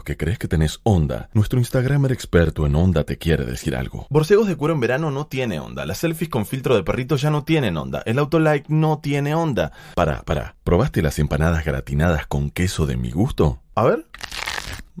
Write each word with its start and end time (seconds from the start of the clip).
Vos 0.00 0.04
que 0.06 0.16
crees 0.16 0.38
que 0.38 0.48
tenés 0.48 0.80
onda, 0.82 1.28
nuestro 1.34 1.58
Instagramer 1.58 2.10
experto 2.10 2.64
en 2.64 2.74
onda 2.74 3.04
te 3.04 3.18
quiere 3.18 3.44
decir 3.44 3.76
algo. 3.76 4.06
Borcegos 4.08 4.48
de 4.48 4.56
cuero 4.56 4.72
en 4.72 4.80
verano 4.80 5.10
no 5.10 5.26
tiene 5.26 5.60
onda. 5.60 5.84
Las 5.84 5.98
selfies 5.98 6.30
con 6.30 6.46
filtro 6.46 6.74
de 6.74 6.82
perrito 6.82 7.16
ya 7.16 7.28
no 7.28 7.44
tienen 7.44 7.76
onda. 7.76 8.02
El 8.06 8.18
autolike 8.18 8.70
no 8.70 9.00
tiene 9.00 9.34
onda. 9.34 9.72
Para, 9.94 10.22
para. 10.22 10.56
¿Probaste 10.64 11.02
las 11.02 11.18
empanadas 11.18 11.66
gratinadas 11.66 12.26
con 12.26 12.48
queso 12.48 12.86
de 12.86 12.96
mi 12.96 13.10
gusto? 13.10 13.60
A 13.74 13.84
ver. 13.84 14.06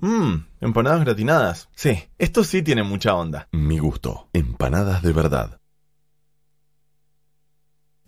Mmm, 0.02 0.44
empanadas 0.60 1.00
gratinadas. 1.00 1.70
Sí, 1.74 2.10
esto 2.18 2.44
sí 2.44 2.60
tiene 2.60 2.82
mucha 2.82 3.14
onda. 3.14 3.48
Mi 3.52 3.78
gusto. 3.78 4.28
Empanadas 4.34 5.00
de 5.00 5.14
verdad. 5.14 5.59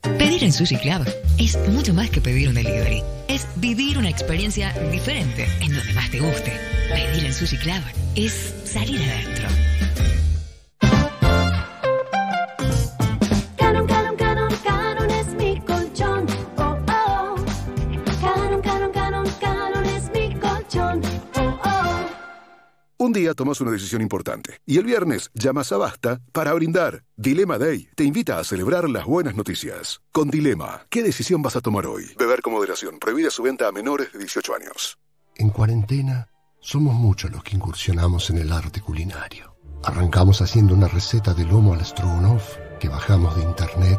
Pedir 0.02 0.42
en 0.42 0.52
Sushi 0.52 0.76
Club 0.78 1.06
es 1.38 1.56
mucho 1.68 1.94
más 1.94 2.10
que 2.10 2.20
pedir 2.20 2.48
un 2.48 2.54
delivery. 2.54 3.02
Es 3.28 3.46
vivir 3.56 3.98
una 3.98 4.10
experiencia 4.10 4.72
diferente 4.90 5.46
en 5.60 5.74
donde 5.74 5.92
más 5.92 6.10
te 6.10 6.18
guste. 6.18 6.52
Pedir 6.92 7.24
en 7.24 7.32
Sushi 7.32 7.56
Club 7.58 7.82
es 8.16 8.52
salir 8.64 9.00
adentro. 9.00 9.48
Un 23.02 23.12
día 23.12 23.34
tomas 23.34 23.60
una 23.60 23.72
decisión 23.72 24.00
importante 24.00 24.60
y 24.64 24.78
el 24.78 24.84
viernes 24.84 25.28
llamas 25.34 25.72
a 25.72 25.76
Basta 25.76 26.20
para 26.30 26.54
brindar. 26.54 27.02
Dilema 27.16 27.58
Day 27.58 27.88
te 27.96 28.04
invita 28.04 28.38
a 28.38 28.44
celebrar 28.44 28.88
las 28.88 29.06
buenas 29.06 29.34
noticias. 29.34 30.00
Con 30.12 30.30
Dilema, 30.30 30.86
¿qué 30.88 31.02
decisión 31.02 31.42
vas 31.42 31.56
a 31.56 31.60
tomar 31.60 31.84
hoy? 31.84 32.04
Beber 32.16 32.42
con 32.42 32.52
moderación. 32.52 33.00
Prohibida 33.00 33.30
su 33.30 33.42
venta 33.42 33.66
a 33.66 33.72
menores 33.72 34.12
de 34.12 34.20
18 34.20 34.54
años. 34.54 35.00
En 35.34 35.50
cuarentena, 35.50 36.28
somos 36.60 36.94
muchos 36.94 37.32
los 37.32 37.42
que 37.42 37.56
incursionamos 37.56 38.30
en 38.30 38.38
el 38.38 38.52
arte 38.52 38.80
culinario. 38.80 39.56
Arrancamos 39.82 40.40
haciendo 40.40 40.72
una 40.72 40.86
receta 40.86 41.34
de 41.34 41.44
lomo 41.44 41.74
al 41.74 41.84
stroganoff 41.84 42.54
que 42.78 42.88
bajamos 42.88 43.34
de 43.34 43.42
internet 43.42 43.98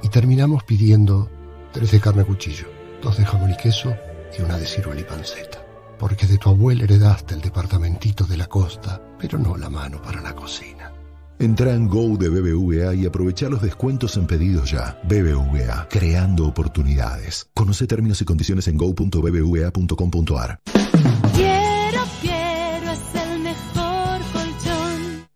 y 0.00 0.10
terminamos 0.10 0.62
pidiendo 0.62 1.28
tres 1.72 1.90
de 1.90 1.98
carne 1.98 2.22
a 2.22 2.24
cuchillo, 2.24 2.68
dos 3.02 3.18
de 3.18 3.24
jamón 3.24 3.50
y 3.50 3.56
queso 3.56 3.96
y 4.38 4.42
una 4.42 4.58
de 4.58 4.66
ciruela 4.66 5.00
y 5.00 5.04
panceta. 5.04 5.63
Porque 6.04 6.26
de 6.26 6.36
tu 6.36 6.50
abuela 6.50 6.84
heredaste 6.84 7.32
el 7.32 7.40
departamentito 7.40 8.24
de 8.24 8.36
la 8.36 8.46
costa, 8.46 9.00
pero 9.18 9.38
no 9.38 9.56
la 9.56 9.70
mano 9.70 10.02
para 10.02 10.20
la 10.20 10.34
cocina. 10.34 10.92
Entra 11.38 11.72
en 11.72 11.88
Go 11.88 12.18
de 12.18 12.28
BBVA 12.28 12.94
y 12.94 13.06
aprovecha 13.06 13.48
los 13.48 13.62
descuentos 13.62 14.18
en 14.18 14.26
pedidos 14.26 14.70
ya. 14.70 15.00
BBVA, 15.04 15.88
creando 15.88 16.46
oportunidades. 16.46 17.48
Conoce 17.54 17.86
términos 17.86 18.20
y 18.20 18.26
condiciones 18.26 18.68
en 18.68 18.76
go.bbva.com.ar. 18.76 20.60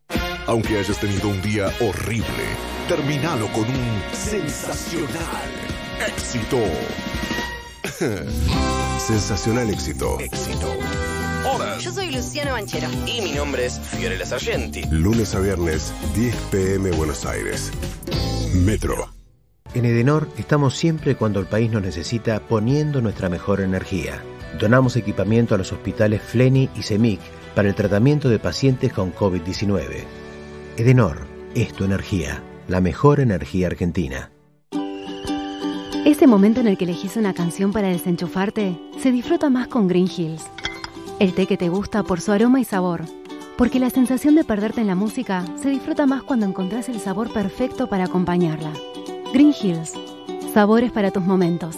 Aunque 0.46 0.78
hayas 0.78 1.00
tenido 1.00 1.28
un 1.28 1.42
día 1.42 1.74
horrible, 1.80 2.44
terminalo 2.86 3.48
con 3.48 3.64
un 3.64 4.00
sensacional 4.12 5.50
éxito. 6.06 6.58
sensacional 9.00 9.70
éxito. 9.70 10.20
Éxito. 10.20 10.72
Hola. 11.52 11.78
Yo 11.78 11.90
soy 11.90 12.12
Luciano 12.12 12.52
Banchero. 12.52 12.86
Y 13.08 13.22
mi 13.22 13.32
nombre 13.32 13.66
es 13.66 13.80
Fiorella 13.80 14.24
Sargenti. 14.24 14.84
Lunes 14.92 15.34
a 15.34 15.40
viernes, 15.40 15.92
10 16.14 16.36
pm 16.52 16.92
Buenos 16.92 17.26
Aires. 17.26 17.72
Metro. 18.54 19.19
En 19.72 19.84
Edenor 19.84 20.28
estamos 20.36 20.74
siempre 20.74 21.14
cuando 21.14 21.38
el 21.38 21.46
país 21.46 21.70
nos 21.70 21.82
necesita 21.82 22.40
poniendo 22.40 23.00
nuestra 23.00 23.28
mejor 23.28 23.60
energía. 23.60 24.20
Donamos 24.58 24.96
equipamiento 24.96 25.54
a 25.54 25.58
los 25.58 25.72
hospitales 25.72 26.20
Fleni 26.22 26.68
y 26.74 26.82
Semic 26.82 27.20
para 27.54 27.68
el 27.68 27.76
tratamiento 27.76 28.28
de 28.28 28.40
pacientes 28.40 28.92
con 28.92 29.14
COVID-19. 29.14 30.02
Edenor 30.76 31.18
es 31.54 31.72
tu 31.72 31.84
energía, 31.84 32.42
la 32.66 32.80
mejor 32.80 33.20
energía 33.20 33.68
argentina. 33.68 34.32
Ese 36.04 36.26
momento 36.26 36.60
en 36.60 36.66
el 36.66 36.76
que 36.76 36.84
elegís 36.84 37.16
una 37.16 37.32
canción 37.32 37.72
para 37.72 37.88
desenchufarte 37.88 38.76
se 39.00 39.12
disfruta 39.12 39.50
más 39.50 39.68
con 39.68 39.86
Green 39.86 40.08
Hills. 40.08 40.42
El 41.20 41.32
té 41.32 41.46
que 41.46 41.56
te 41.56 41.68
gusta 41.68 42.02
por 42.02 42.20
su 42.20 42.32
aroma 42.32 42.60
y 42.60 42.64
sabor. 42.64 43.02
Porque 43.56 43.78
la 43.78 43.90
sensación 43.90 44.34
de 44.34 44.42
perderte 44.42 44.80
en 44.80 44.88
la 44.88 44.94
música 44.96 45.44
se 45.62 45.68
disfruta 45.68 46.06
más 46.06 46.24
cuando 46.24 46.46
encontrás 46.46 46.88
el 46.88 46.98
sabor 46.98 47.32
perfecto 47.32 47.88
para 47.88 48.04
acompañarla. 48.04 48.72
Green 49.32 49.54
Hills. 49.60 49.92
Sabores 50.52 50.90
para 50.90 51.10
tus 51.10 51.22
momentos. 51.22 51.76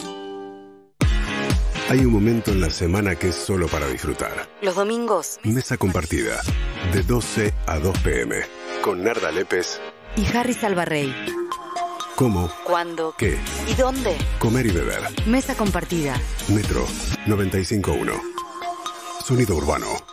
Hay 1.91 1.99
un 1.99 2.13
momento 2.13 2.53
en 2.53 2.61
la 2.63 2.71
semana 2.71 3.17
que 3.17 3.29
es 3.29 3.35
solo 3.35 3.69
para 3.69 3.87
disfrutar. 3.89 4.49
Los 4.63 4.75
domingos. 4.77 5.39
Mesa 5.43 5.77
compartida. 5.77 6.41
De 6.95 7.03
12 7.03 7.53
a 7.67 7.79
2 7.79 7.99
pm. 7.99 8.37
Con 8.83 9.05
Narda 9.05 9.31
Lépez. 9.31 9.79
Y 10.17 10.25
Harry 10.35 10.55
Salvarrey. 10.55 11.15
¿Cómo? 12.17 12.51
¿Cuándo? 12.65 13.15
¿Qué? 13.19 13.37
¿Y 13.69 13.75
dónde? 13.75 14.17
Comer 14.39 14.67
y 14.67 14.71
beber. 14.71 15.03
Mesa 15.27 15.55
compartida. 15.55 16.19
Metro 16.49 16.87
951. 17.27 18.13
Sonido 19.27 19.57
urbano. 19.57 20.12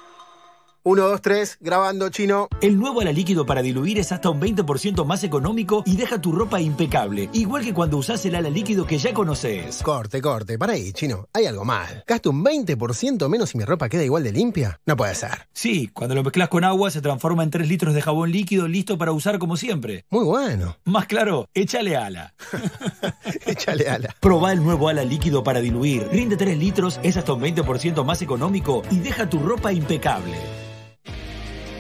1, 0.84 1.02
2, 1.04 1.22
3, 1.22 1.58
grabando 1.60 2.08
chino. 2.10 2.48
El 2.62 2.80
nuevo 2.80 3.02
ala 3.02 3.12
líquido 3.12 3.46
para 3.46 3.62
diluir 3.62 4.00
es 4.00 4.14
hasta 4.14 4.30
un 4.30 4.40
20% 4.40 5.06
más 5.06 5.26
económico 5.26 5.84
y 5.86 5.98
deja 5.98 6.22
tu 6.22 6.32
ropa 6.32 6.62
impecable, 6.62 7.30
igual 7.34 7.66
que 7.66 7.74
cuando 7.74 7.98
usás 7.98 8.26
el 8.26 8.36
ala 8.36 8.50
líquido 8.50 8.86
que 8.86 8.98
ya 8.98 9.14
conoces. 9.14 9.84
Corte, 9.84 10.22
corte, 10.22 10.58
para 10.58 10.74
ahí, 10.74 10.94
chino. 10.94 11.28
Hay 11.34 11.46
algo 11.48 11.66
mal. 11.66 12.06
¿Gasto 12.08 12.30
un 12.30 12.46
20% 12.46 13.28
menos 13.28 13.54
y 13.54 13.58
mi 13.58 13.66
ropa 13.66 13.90
queda 13.90 14.06
igual 14.06 14.24
de 14.24 14.32
limpia? 14.32 14.80
No 14.86 14.96
puede 14.96 15.16
ser. 15.16 15.50
Sí, 15.52 15.90
cuando 15.94 16.16
lo 16.16 16.24
mezclas 16.24 16.48
con 16.48 16.64
agua 16.64 16.92
se 16.92 17.02
transforma 17.02 17.44
en 17.44 17.50
3 17.50 17.68
litros 17.68 17.94
de 17.94 18.02
jabón 18.02 18.32
líquido 18.32 18.68
listo 18.70 18.98
para 18.98 19.12
usar 19.12 19.38
como 19.38 19.58
siempre. 19.58 20.06
Muy 20.10 20.24
bueno. 20.24 20.78
Más 20.86 21.08
claro, 21.08 21.50
échale 21.54 21.98
ala. 21.98 22.34
échale 23.46 23.90
ala. 23.90 24.16
Probá 24.22 24.54
el 24.54 24.64
nuevo 24.64 24.88
ala 24.88 25.04
líquido 25.04 25.44
para 25.44 25.60
diluir. 25.60 26.08
Rinde 26.10 26.38
3 26.38 26.58
litros, 26.58 27.02
es 27.04 27.18
hasta 27.18 27.34
un 27.34 27.42
20% 27.42 28.06
más 28.06 28.22
económico 28.22 28.84
y 28.90 29.00
deja 29.00 29.30
tu 29.30 29.40
ropa 29.40 29.74
impecable. 29.74 30.38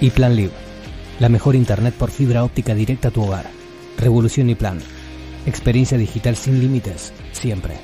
Y 0.02 0.12
Plan 0.12 0.36
Live, 0.36 0.54
la 1.20 1.30
mejor 1.30 1.56
internet 1.56 1.94
por 1.94 2.12
fibra 2.12 2.44
óptica 2.44 2.74
directa 2.74 3.10
a 3.10 3.12
tu 3.12 3.24
hogar. 3.24 3.50
Revolución 3.98 4.50
y 4.50 4.56
Plan. 4.56 4.80
Experiencia 5.46 5.98
digital 5.98 6.36
sin 6.36 6.60
límites, 6.60 7.14
siempre. 7.32 7.76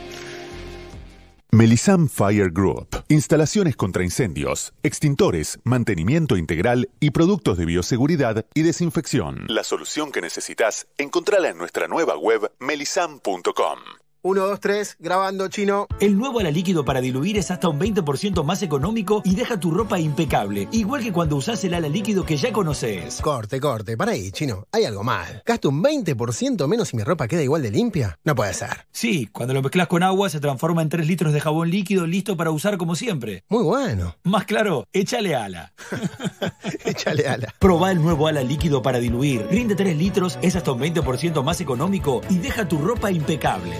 Melisam 1.51 2.09
Fire 2.09 2.51
Group. 2.51 3.03
Instalaciones 3.07 3.75
contra 3.75 4.03
incendios, 4.03 4.73
extintores, 4.83 5.59
mantenimiento 5.63 6.35
integral 6.35 6.89
y 6.99 7.11
productos 7.11 7.57
de 7.57 7.65
bioseguridad 7.65 8.45
y 8.53 8.63
desinfección. 8.63 9.45
La 9.47 9.63
solución 9.63 10.11
que 10.11 10.21
necesitas, 10.21 10.87
encontrala 10.97 11.49
en 11.49 11.57
nuestra 11.57 11.87
nueva 11.87 12.17
web 12.17 12.51
melisam.com. 12.59 13.79
1, 14.25 14.41
2, 14.41 14.59
3, 14.59 14.95
grabando 14.97 15.47
chino. 15.49 15.85
El 15.99 16.17
nuevo 16.17 16.39
ala 16.39 16.49
líquido 16.49 16.83
para 16.83 16.99
diluir 16.99 17.37
es 17.37 17.51
hasta 17.51 17.69
un 17.69 17.79
20% 17.79 18.43
más 18.43 18.63
económico 18.63 19.21
y 19.23 19.35
deja 19.35 19.59
tu 19.59 19.69
ropa 19.69 19.99
impecable. 19.99 20.67
Igual 20.71 21.03
que 21.03 21.13
cuando 21.13 21.35
usás 21.35 21.63
el 21.63 21.75
ala 21.75 21.87
líquido 21.89 22.25
que 22.25 22.35
ya 22.35 22.51
conoces. 22.51 23.21
Corte, 23.21 23.59
corte, 23.59 23.95
para 23.95 24.13
ahí, 24.13 24.31
chino. 24.31 24.65
Hay 24.71 24.85
algo 24.85 25.03
mal. 25.03 25.43
Gasto 25.45 25.69
un 25.69 25.83
20% 25.83 26.67
menos 26.67 26.91
y 26.91 26.97
mi 26.97 27.03
ropa 27.03 27.27
queda 27.27 27.43
igual 27.43 27.61
de 27.61 27.69
limpia. 27.69 28.17
No 28.23 28.33
puede 28.33 28.55
ser. 28.55 28.87
Sí, 28.91 29.29
cuando 29.31 29.53
lo 29.53 29.61
mezclas 29.61 29.85
con 29.85 30.01
agua 30.01 30.27
se 30.27 30.39
transforma 30.39 30.81
en 30.81 30.89
3 30.89 31.05
litros 31.05 31.31
de 31.31 31.39
jabón 31.39 31.69
líquido 31.69 32.07
listo 32.07 32.35
para 32.35 32.49
usar 32.49 32.77
como 32.77 32.95
siempre. 32.95 33.43
Muy 33.47 33.61
bueno. 33.61 34.15
Más 34.23 34.45
claro, 34.45 34.87
échale 34.91 35.35
ala. 35.35 35.71
échale 36.83 37.27
ala. 37.27 37.53
Probá 37.59 37.91
el 37.91 38.01
nuevo 38.01 38.25
ala 38.25 38.41
líquido 38.41 38.81
para 38.81 38.97
diluir. 38.97 39.45
Rinde 39.51 39.75
3 39.75 39.95
litros, 39.95 40.39
es 40.41 40.55
hasta 40.55 40.71
un 40.71 40.79
20% 40.79 41.43
más 41.43 41.61
económico 41.61 42.21
y 42.27 42.39
deja 42.39 42.67
tu 42.67 42.79
ropa 42.79 43.11
impecable. 43.11 43.75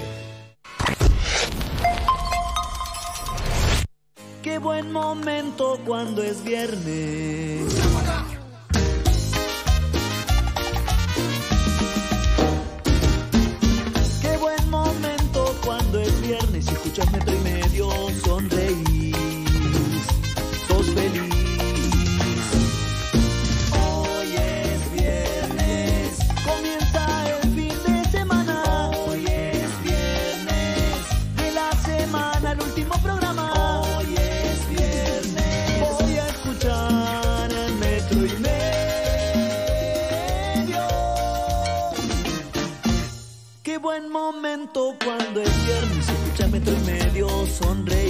Qué 4.42 4.60
buen 4.60 4.92
momento 4.92 5.80
cuando 5.86 6.24
es 6.24 6.44
viernes. 6.44 7.76
Qué 14.22 14.38
buen 14.38 14.70
momento 14.70 15.56
cuando 15.66 16.00
es 16.00 16.22
viernes 16.22 16.66
y 16.68 16.70
escuchas 16.70 17.12
metro 17.12 17.36
y 17.36 17.40
medio 17.40 17.90
sonreís. 18.24 19.16
Sos 20.68 20.86
feliz. 20.92 21.35
Cuando 44.84 45.42
es 45.42 45.66
viernes. 45.66 46.10
Escucha 46.10 46.48
metro 46.48 46.74
y 46.74 46.86
medio, 46.86 47.28
sonreír. 47.48 48.05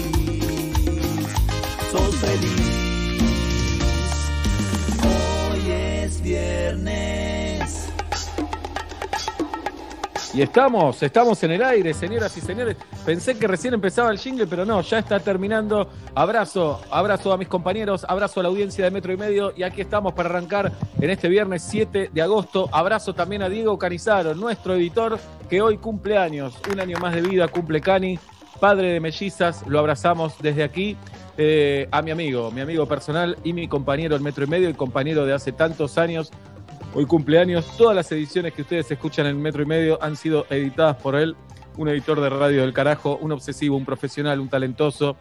Y 10.36 10.42
estamos, 10.42 11.02
estamos 11.02 11.42
en 11.44 11.52
el 11.52 11.64
aire, 11.64 11.94
señoras 11.94 12.36
y 12.36 12.42
señores. 12.42 12.76
Pensé 13.06 13.38
que 13.40 13.48
recién 13.48 13.74
empezaba 13.74 14.12
el 14.12 14.20
jingle, 14.20 14.46
pero 14.48 14.66
no, 14.66 14.82
ya 14.82 15.00
está 15.00 15.18
terminando. 15.22 15.88
Abrazo, 16.14 16.82
abrazo 16.92 17.32
a 17.32 17.38
mis 17.38 17.48
compañeros, 17.48 18.06
abrazo 18.06 18.42
a 18.42 18.44
la 18.44 18.50
audiencia 18.50 18.84
de 18.84 18.92
Metro 18.92 19.14
y 19.14 19.18
Medio. 19.18 19.54
Y 19.56 19.64
aquí 19.64 19.80
estamos 19.80 20.14
para 20.14 20.28
arrancar 20.28 20.74
en 21.00 21.10
este 21.10 21.30
viernes 21.30 21.64
7 21.70 22.10
de 22.12 22.22
agosto. 22.22 22.68
Abrazo 22.74 23.14
también 23.14 23.44
a 23.44 23.50
Diego 23.50 23.80
Canizaro, 23.80 24.36
nuestro 24.36 24.76
editor, 24.76 25.18
que 25.50 25.62
hoy 25.62 25.78
cumple 25.78 26.18
años. 26.18 26.54
Un 26.70 26.82
año 26.82 27.00
más 27.00 27.16
de 27.16 27.22
vida 27.22 27.48
cumple 27.48 27.80
Cani, 27.80 28.20
padre 28.60 28.92
de 28.92 29.00
mellizas. 29.00 29.66
Lo 29.68 29.80
abrazamos 29.80 30.34
desde 30.42 30.66
aquí. 30.66 30.98
Eh, 31.38 31.88
a 31.92 32.02
mi 32.02 32.12
amigo, 32.12 32.52
mi 32.52 32.60
amigo 32.60 32.86
personal 32.88 33.38
y 33.44 33.54
mi 33.54 33.70
compañero 33.70 34.18
en 34.18 34.24
Metro 34.24 34.44
y 34.44 34.48
Medio 34.48 34.70
y 34.70 34.74
compañero 34.74 35.26
de 35.26 35.34
hace 35.34 35.54
tantos 35.54 35.98
años, 35.98 36.32
Hoy 36.98 37.06
cumpleaños, 37.06 37.76
todas 37.76 37.94
las 37.94 38.10
ediciones 38.14 38.54
que 38.54 38.62
ustedes 38.62 38.90
escuchan 38.90 39.26
en 39.26 39.42
Metro 39.42 39.62
y 39.62 39.66
Medio 39.66 40.02
han 40.02 40.16
sido 40.16 40.46
editadas 40.50 40.96
por 40.96 41.18
él, 41.18 41.36
un 41.76 41.90
editor 41.90 42.22
de 42.22 42.30
radio 42.30 42.62
del 42.62 42.72
carajo, 42.72 43.18
un 43.18 43.34
obsesivo, 43.34 43.76
un 43.76 43.84
profesional, 43.84 44.40
un 44.40 44.48
talentoso 44.48 45.18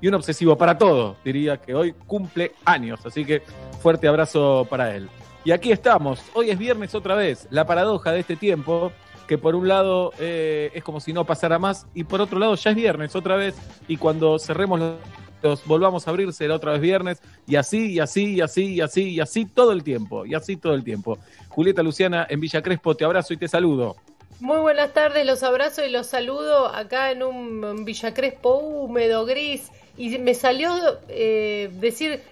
y 0.00 0.08
un 0.08 0.14
obsesivo 0.14 0.56
para 0.56 0.78
todo. 0.78 1.16
Diría 1.22 1.58
que 1.58 1.74
hoy 1.74 1.92
cumple 1.92 2.52
años, 2.64 3.04
así 3.04 3.26
que 3.26 3.42
fuerte 3.78 4.08
abrazo 4.08 4.66
para 4.70 4.96
él. 4.96 5.10
Y 5.44 5.50
aquí 5.50 5.70
estamos, 5.70 6.22
hoy 6.32 6.48
es 6.48 6.58
viernes 6.58 6.94
otra 6.94 7.14
vez, 7.14 7.46
la 7.50 7.66
paradoja 7.66 8.10
de 8.10 8.20
este 8.20 8.36
tiempo, 8.36 8.90
que 9.26 9.36
por 9.36 9.54
un 9.54 9.68
lado 9.68 10.14
eh, 10.18 10.70
es 10.72 10.82
como 10.82 10.98
si 10.98 11.12
no 11.12 11.26
pasara 11.26 11.58
más 11.58 11.86
y 11.92 12.04
por 12.04 12.22
otro 12.22 12.38
lado 12.38 12.54
ya 12.54 12.70
es 12.70 12.76
viernes 12.76 13.14
otra 13.14 13.36
vez 13.36 13.54
y 13.86 13.98
cuando 13.98 14.38
cerremos 14.38 14.80
los 14.80 14.94
los 15.42 15.64
volvamos 15.64 16.06
a 16.06 16.10
abrir, 16.10 16.32
será 16.32 16.54
otra 16.54 16.72
vez 16.72 16.80
viernes, 16.80 17.22
y 17.46 17.56
así, 17.56 17.92
y 17.92 18.00
así, 18.00 18.34
y 18.34 18.40
así, 18.40 18.74
y 18.74 18.80
así, 18.80 19.10
y 19.10 19.20
así 19.20 19.44
todo 19.46 19.72
el 19.72 19.82
tiempo, 19.82 20.26
y 20.26 20.34
así 20.34 20.56
todo 20.56 20.74
el 20.74 20.84
tiempo. 20.84 21.18
Julieta 21.48 21.82
Luciana 21.82 22.26
en 22.28 22.40
Villa 22.40 22.62
Crespo, 22.62 22.94
te 22.94 23.04
abrazo 23.04 23.34
y 23.34 23.36
te 23.36 23.48
saludo. 23.48 23.96
Muy 24.40 24.58
buenas 24.58 24.92
tardes, 24.92 25.26
los 25.26 25.42
abrazo 25.42 25.84
y 25.84 25.90
los 25.90 26.06
saludo 26.06 26.68
acá 26.68 27.10
en 27.10 27.22
un 27.22 27.84
Villa 27.84 28.14
Crespo 28.14 28.58
húmedo, 28.58 29.26
gris, 29.26 29.70
y 29.96 30.18
me 30.18 30.34
salió 30.34 30.70
eh, 31.08 31.70
decir, 31.74 32.22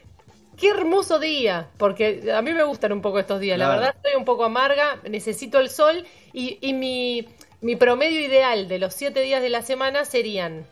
qué 0.56 0.70
hermoso 0.70 1.18
día, 1.18 1.68
porque 1.76 2.32
a 2.32 2.40
mí 2.42 2.52
me 2.52 2.62
gustan 2.62 2.92
un 2.92 3.02
poco 3.02 3.18
estos 3.18 3.40
días, 3.40 3.58
la 3.58 3.68
verdad 3.68 3.94
estoy 3.96 4.14
un 4.16 4.24
poco 4.24 4.44
amarga, 4.44 5.00
necesito 5.08 5.58
el 5.58 5.68
sol, 5.68 6.06
y, 6.32 6.58
y 6.60 6.72
mi, 6.72 7.28
mi 7.60 7.76
promedio 7.76 8.20
ideal 8.20 8.68
de 8.68 8.78
los 8.78 8.94
siete 8.94 9.20
días 9.20 9.42
de 9.42 9.50
la 9.50 9.62
semana 9.62 10.04
serían 10.04 10.64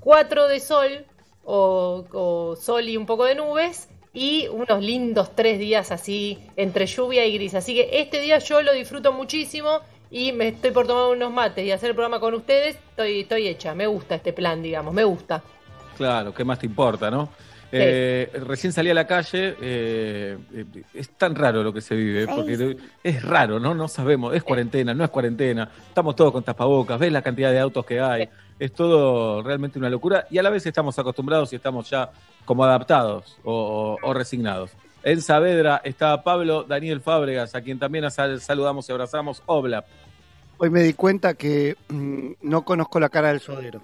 cuatro 0.00 0.48
de 0.48 0.60
sol, 0.60 1.04
o, 1.44 2.04
o 2.12 2.56
sol 2.56 2.88
y 2.88 2.96
un 2.96 3.06
poco 3.06 3.24
de 3.24 3.34
nubes, 3.34 3.88
y 4.14 4.46
unos 4.48 4.82
lindos 4.82 5.34
tres 5.34 5.58
días 5.58 5.90
así 5.90 6.38
entre 6.56 6.86
lluvia 6.86 7.24
y 7.26 7.34
gris. 7.34 7.54
Así 7.54 7.74
que 7.74 7.88
este 7.92 8.20
día 8.20 8.38
yo 8.38 8.62
lo 8.62 8.72
disfruto 8.72 9.12
muchísimo 9.12 9.80
y 10.10 10.32
me 10.32 10.48
estoy 10.48 10.70
por 10.70 10.86
tomar 10.86 11.16
unos 11.16 11.32
mates 11.32 11.64
y 11.64 11.70
hacer 11.70 11.90
el 11.90 11.94
programa 11.94 12.20
con 12.20 12.34
ustedes. 12.34 12.76
Estoy, 12.90 13.20
estoy 13.20 13.48
hecha, 13.48 13.74
me 13.74 13.86
gusta 13.86 14.16
este 14.16 14.32
plan, 14.32 14.62
digamos, 14.62 14.92
me 14.92 15.04
gusta. 15.04 15.42
Claro, 15.96 16.34
¿qué 16.34 16.44
más 16.44 16.58
te 16.58 16.66
importa, 16.66 17.10
no? 17.10 17.30
Eh, 17.74 18.30
recién 18.46 18.70
salí 18.70 18.90
a 18.90 18.94
la 18.94 19.06
calle, 19.06 19.56
eh, 19.62 20.36
eh, 20.52 20.64
es 20.92 21.08
tan 21.16 21.34
raro 21.34 21.62
lo 21.62 21.72
que 21.72 21.80
se 21.80 21.94
vive, 21.94 22.26
porque 22.26 22.76
es 23.02 23.22
raro, 23.22 23.58
¿no? 23.58 23.74
No 23.74 23.88
sabemos, 23.88 24.34
es 24.34 24.42
cuarentena, 24.42 24.92
no 24.92 25.04
es 25.04 25.08
cuarentena, 25.08 25.70
estamos 25.88 26.14
todos 26.14 26.32
con 26.32 26.42
tapabocas, 26.42 27.00
ves 27.00 27.10
la 27.10 27.22
cantidad 27.22 27.50
de 27.50 27.58
autos 27.58 27.86
que 27.86 27.98
hay, 27.98 28.28
es 28.64 28.72
todo 28.72 29.42
realmente 29.42 29.78
una 29.78 29.90
locura 29.90 30.26
y 30.30 30.38
a 30.38 30.42
la 30.42 30.50
vez 30.50 30.64
estamos 30.66 30.98
acostumbrados 30.98 31.52
y 31.52 31.56
estamos 31.56 31.90
ya 31.90 32.10
como 32.44 32.62
adaptados 32.64 33.38
o, 33.44 33.96
o- 34.02 34.08
o 34.08 34.14
resignados. 34.14 34.70
En 35.02 35.20
Saavedra 35.20 35.80
está 35.84 36.22
Pablo 36.22 36.62
Daniel 36.62 37.00
Fábregas, 37.00 37.54
a 37.56 37.60
quien 37.62 37.78
también 37.78 38.08
sal- 38.10 38.40
saludamos 38.40 38.88
y 38.88 38.92
abrazamos. 38.92 39.42
Obla. 39.46 39.84
Hoy 40.58 40.70
me 40.70 40.82
di 40.82 40.92
cuenta 40.92 41.34
que 41.34 41.76
mm, 41.88 42.32
no 42.42 42.64
conozco 42.64 43.00
la 43.00 43.08
cara 43.08 43.28
del 43.28 43.40
sodero. 43.40 43.82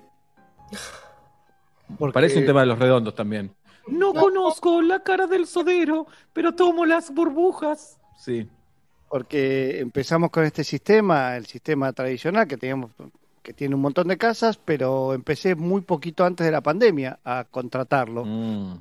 Porque- 1.99 2.13
Parece 2.15 2.39
un 2.39 2.47
tema 2.47 2.61
de 2.61 2.67
los 2.67 2.79
redondos 2.79 3.15
también. 3.15 3.51
No 3.89 4.13
conozco 4.13 4.83
la 4.83 5.01
cara 5.03 5.27
del 5.27 5.47
sodero, 5.47 6.07
pero 6.33 6.55
tomo 6.55 6.85
las 6.85 7.13
burbujas. 7.13 7.99
Sí. 8.19 8.47
Porque 9.09 9.81
empezamos 9.81 10.31
con 10.31 10.45
este 10.45 10.63
sistema, 10.63 11.37
el 11.37 11.47
sistema 11.47 11.93
tradicional 11.95 12.47
que 12.47 12.59
teníamos, 12.59 12.91
que 13.49 13.55
tiene 13.55 13.75
un 13.75 13.81
montón 13.81 14.09
de 14.09 14.19
casas, 14.19 14.59
pero 14.63 15.15
empecé 15.15 15.55
muy 15.55 15.81
poquito 15.81 16.27
antes 16.27 16.45
de 16.45 16.53
la 16.53 16.61
pandemia 16.61 17.19
a 17.25 17.47
contratarlo. 17.51 18.27
Mm. 18.27 18.75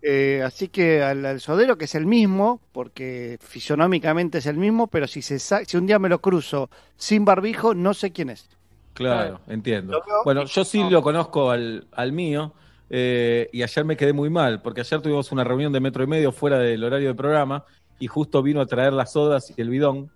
Eh, 0.00 0.42
así 0.46 0.68
que 0.68 1.02
al, 1.02 1.26
al 1.26 1.40
sodero, 1.40 1.76
que 1.76 1.86
es 1.86 1.96
el 1.96 2.06
mismo, 2.06 2.60
porque 2.70 3.36
fisionómicamente 3.40 4.38
es 4.38 4.46
el 4.46 4.58
mismo, 4.58 4.86
pero 4.86 5.08
si, 5.08 5.22
se 5.22 5.40
sa- 5.40 5.64
si 5.64 5.76
un 5.76 5.86
día 5.88 5.98
me 5.98 6.08
lo 6.08 6.20
cruzo 6.20 6.70
sin 6.96 7.24
barbijo, 7.24 7.74
no 7.74 7.94
sé 7.94 8.12
quién 8.12 8.30
es. 8.30 8.48
Claro, 8.94 9.40
entiendo. 9.48 10.00
Bueno, 10.24 10.44
yo 10.44 10.64
sí 10.64 10.88
lo 10.88 11.02
conozco 11.02 11.50
al, 11.50 11.88
al 11.90 12.12
mío 12.12 12.52
eh, 12.90 13.48
y 13.52 13.64
ayer 13.64 13.84
me 13.84 13.96
quedé 13.96 14.12
muy 14.12 14.30
mal 14.30 14.62
porque 14.62 14.82
ayer 14.82 15.00
tuvimos 15.02 15.32
una 15.32 15.42
reunión 15.42 15.72
de 15.72 15.80
metro 15.80 16.04
y 16.04 16.06
medio 16.06 16.30
fuera 16.30 16.58
del 16.60 16.84
horario 16.84 17.08
de 17.08 17.14
programa 17.16 17.64
y 17.98 18.06
justo 18.06 18.40
vino 18.40 18.60
a 18.60 18.66
traer 18.66 18.92
las 18.92 19.12
sodas 19.14 19.52
y 19.56 19.60
el 19.60 19.68
bidón 19.70 20.10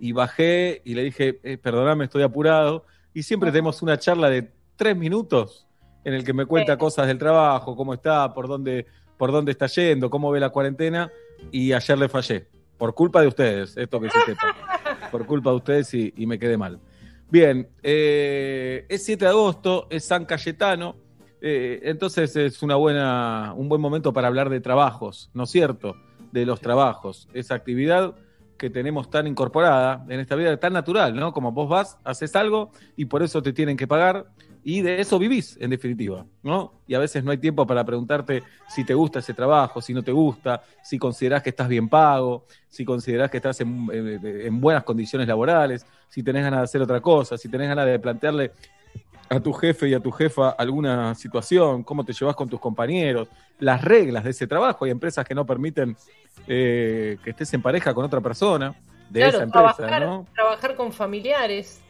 y 0.00 0.10
bajé 0.12 0.80
y 0.84 0.94
le 0.94 1.04
dije, 1.04 1.38
eh, 1.44 1.56
perdóname, 1.58 2.04
estoy 2.04 2.22
apurado 2.24 2.84
y 3.18 3.24
siempre 3.24 3.50
tenemos 3.50 3.82
una 3.82 3.98
charla 3.98 4.30
de 4.30 4.48
tres 4.76 4.96
minutos 4.96 5.66
en 6.04 6.14
el 6.14 6.22
que 6.22 6.32
me 6.32 6.46
cuenta 6.46 6.78
cosas 6.78 7.08
del 7.08 7.18
trabajo, 7.18 7.74
cómo 7.74 7.92
está, 7.92 8.32
por 8.32 8.46
dónde, 8.46 8.86
por 9.16 9.32
dónde 9.32 9.50
está 9.50 9.66
yendo, 9.66 10.08
cómo 10.08 10.30
ve 10.30 10.38
la 10.38 10.50
cuarentena 10.50 11.10
y 11.50 11.72
ayer 11.72 11.98
le 11.98 12.08
fallé. 12.08 12.46
Por 12.76 12.94
culpa 12.94 13.20
de 13.20 13.26
ustedes, 13.26 13.76
esto 13.76 14.00
que 14.00 14.08
se 14.08 14.20
sepa. 14.24 14.54
Por 15.10 15.26
culpa 15.26 15.50
de 15.50 15.56
ustedes 15.56 15.92
y, 15.94 16.14
y 16.16 16.26
me 16.26 16.38
quedé 16.38 16.56
mal. 16.56 16.78
Bien, 17.28 17.68
eh, 17.82 18.86
es 18.88 19.04
7 19.04 19.24
de 19.24 19.30
agosto, 19.30 19.88
es 19.90 20.04
San 20.04 20.24
Cayetano, 20.24 20.94
eh, 21.40 21.80
entonces 21.82 22.36
es 22.36 22.62
una 22.62 22.76
buena, 22.76 23.52
un 23.56 23.68
buen 23.68 23.80
momento 23.80 24.12
para 24.12 24.28
hablar 24.28 24.48
de 24.48 24.60
trabajos, 24.60 25.28
¿no 25.34 25.42
es 25.42 25.50
cierto? 25.50 25.96
De 26.30 26.46
los 26.46 26.60
trabajos, 26.60 27.28
esa 27.32 27.56
actividad 27.56 28.14
que 28.58 28.70
tenemos 28.70 29.08
tan 29.10 29.26
incorporada 29.26 30.04
en 30.08 30.20
esta 30.20 30.34
vida, 30.34 30.56
tan 30.58 30.72
natural, 30.72 31.14
¿no? 31.14 31.32
Como 31.32 31.52
vos 31.52 31.68
vas, 31.68 31.98
haces 32.04 32.34
algo 32.36 32.70
y 32.96 33.06
por 33.06 33.22
eso 33.22 33.42
te 33.42 33.52
tienen 33.52 33.76
que 33.76 33.86
pagar 33.86 34.26
y 34.64 34.82
de 34.82 35.00
eso 35.00 35.18
vivís, 35.18 35.56
en 35.60 35.70
definitiva, 35.70 36.26
¿no? 36.42 36.72
Y 36.86 36.94
a 36.94 36.98
veces 36.98 37.24
no 37.24 37.30
hay 37.30 37.38
tiempo 37.38 37.66
para 37.66 37.84
preguntarte 37.84 38.42
si 38.68 38.84
te 38.84 38.92
gusta 38.94 39.20
ese 39.20 39.32
trabajo, 39.32 39.80
si 39.80 39.94
no 39.94 40.02
te 40.02 40.12
gusta, 40.12 40.62
si 40.82 40.98
considerás 40.98 41.42
que 41.42 41.50
estás 41.50 41.68
bien 41.68 41.88
pago, 41.88 42.44
si 42.68 42.84
considerás 42.84 43.30
que 43.30 43.38
estás 43.38 43.60
en, 43.60 43.88
en- 43.92 44.20
en 44.26 44.60
buenas 44.60 44.84
condiciones 44.84 45.28
laborales, 45.28 45.86
si 46.08 46.22
tenés 46.22 46.42
ganas 46.42 46.60
de 46.60 46.64
hacer 46.64 46.82
otra 46.82 47.00
cosa, 47.00 47.38
si 47.38 47.48
tenés 47.48 47.68
ganas 47.68 47.86
de 47.86 47.98
plantearle 47.98 48.52
a 49.30 49.40
tu 49.40 49.52
jefe 49.52 49.88
y 49.88 49.94
a 49.94 50.00
tu 50.00 50.10
jefa 50.10 50.50
alguna 50.50 51.14
situación, 51.14 51.82
cómo 51.82 52.04
te 52.04 52.12
llevas 52.12 52.34
con 52.34 52.48
tus 52.48 52.58
compañeros, 52.60 53.28
las 53.58 53.82
reglas 53.82 54.24
de 54.24 54.30
ese 54.30 54.46
trabajo. 54.46 54.84
Hay 54.84 54.90
empresas 54.90 55.24
que 55.26 55.34
no 55.34 55.44
permiten 55.44 55.96
eh, 56.46 57.18
que 57.22 57.30
estés 57.30 57.52
en 57.54 57.60
pareja 57.62 57.92
con 57.92 58.04
otra 58.04 58.20
persona 58.20 58.74
de 59.10 59.20
claro, 59.20 59.36
esa 59.36 59.44
empresa, 59.44 59.74
trabajar, 59.76 60.02
¿no? 60.02 60.26
trabajar 60.34 60.76
con 60.76 60.92
familiares. 60.92 61.80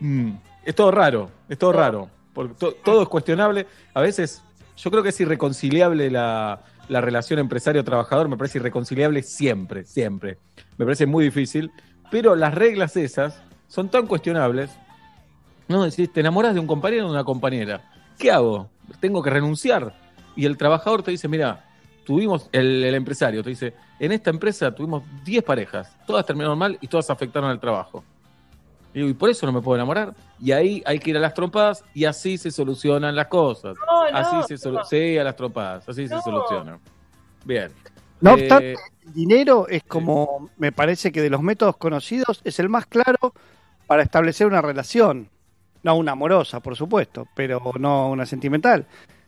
Mm, 0.00 0.32
es 0.64 0.74
todo 0.74 0.90
raro, 0.90 1.30
es 1.48 1.58
todo 1.58 1.72
raro, 1.72 2.08
porque 2.32 2.54
to- 2.54 2.72
todo 2.84 3.02
es 3.02 3.08
cuestionable. 3.08 3.66
A 3.94 4.00
veces 4.00 4.42
yo 4.76 4.90
creo 4.90 5.02
que 5.02 5.08
es 5.10 5.20
irreconciliable 5.20 6.10
la, 6.10 6.62
la 6.88 7.00
relación 7.00 7.38
empresario-trabajador, 7.40 8.28
me 8.28 8.36
parece 8.36 8.58
irreconciliable 8.58 9.22
siempre, 9.22 9.84
siempre. 9.84 10.38
Me 10.78 10.84
parece 10.84 11.06
muy 11.06 11.24
difícil, 11.24 11.70
pero 12.10 12.34
las 12.36 12.54
reglas 12.54 12.96
esas 12.96 13.42
son 13.68 13.90
tan 13.90 14.06
cuestionables. 14.06 14.70
No, 15.68 15.84
decís, 15.84 16.12
te 16.12 16.20
enamoras 16.20 16.54
de 16.54 16.60
un 16.60 16.66
compañero 16.66 17.04
o 17.04 17.08
de 17.08 17.14
una 17.14 17.24
compañera. 17.24 17.82
¿Qué 18.18 18.30
hago? 18.30 18.68
Tengo 19.00 19.22
que 19.22 19.30
renunciar. 19.30 19.94
Y 20.36 20.44
el 20.46 20.56
trabajador 20.56 21.02
te 21.02 21.10
dice, 21.10 21.28
mira, 21.28 21.64
tuvimos, 22.04 22.48
el, 22.52 22.84
el 22.84 22.94
empresario 22.94 23.42
te 23.42 23.50
dice, 23.50 23.74
en 23.98 24.12
esta 24.12 24.30
empresa 24.30 24.74
tuvimos 24.74 25.02
10 25.24 25.42
parejas, 25.42 25.96
todas 26.06 26.24
terminaron 26.24 26.58
mal 26.58 26.78
y 26.80 26.86
todas 26.88 27.10
afectaron 27.10 27.50
al 27.50 27.58
trabajo. 27.58 28.04
Y 28.94 28.98
digo, 29.00 29.08
y 29.10 29.14
por 29.14 29.28
eso 29.28 29.44
no 29.44 29.52
me 29.52 29.60
puedo 29.60 29.76
enamorar. 29.76 30.14
Y 30.40 30.52
ahí 30.52 30.82
hay 30.86 30.98
que 30.98 31.10
ir 31.10 31.16
a 31.16 31.20
las 31.20 31.34
trompadas 31.34 31.84
y 31.94 32.04
así 32.04 32.38
se 32.38 32.50
solucionan 32.50 33.14
las 33.16 33.26
cosas. 33.26 33.76
No, 33.86 34.10
no, 34.10 34.16
así 34.18 34.56
se 34.56 34.68
solu- 34.68 34.78
no. 34.78 34.84
Sí, 34.84 35.18
a 35.18 35.24
las 35.24 35.36
trompadas, 35.36 35.88
así 35.88 36.06
se 36.08 36.18
soluciona. 36.20 36.78
Bien. 37.44 37.72
No 38.20 38.30
Eh, 38.30 38.34
obstante, 38.42 38.72
el 39.04 39.12
dinero 39.12 39.66
es 39.68 39.82
como, 39.82 40.50
me 40.56 40.72
parece 40.72 41.12
que 41.12 41.20
de 41.20 41.28
los 41.28 41.42
métodos 41.42 41.76
conocidos, 41.76 42.40
es 42.44 42.58
el 42.58 42.68
más 42.70 42.86
claro 42.86 43.34
para 43.86 44.02
establecer 44.02 44.46
una 44.46 44.62
relación. 44.62 45.28
No 45.82 45.96
una 45.96 46.12
amorosa, 46.12 46.60
por 46.60 46.76
supuesto, 46.76 47.26
pero 47.34 47.60
no 47.78 48.10
una 48.10 48.26
sentimental. 48.26 48.86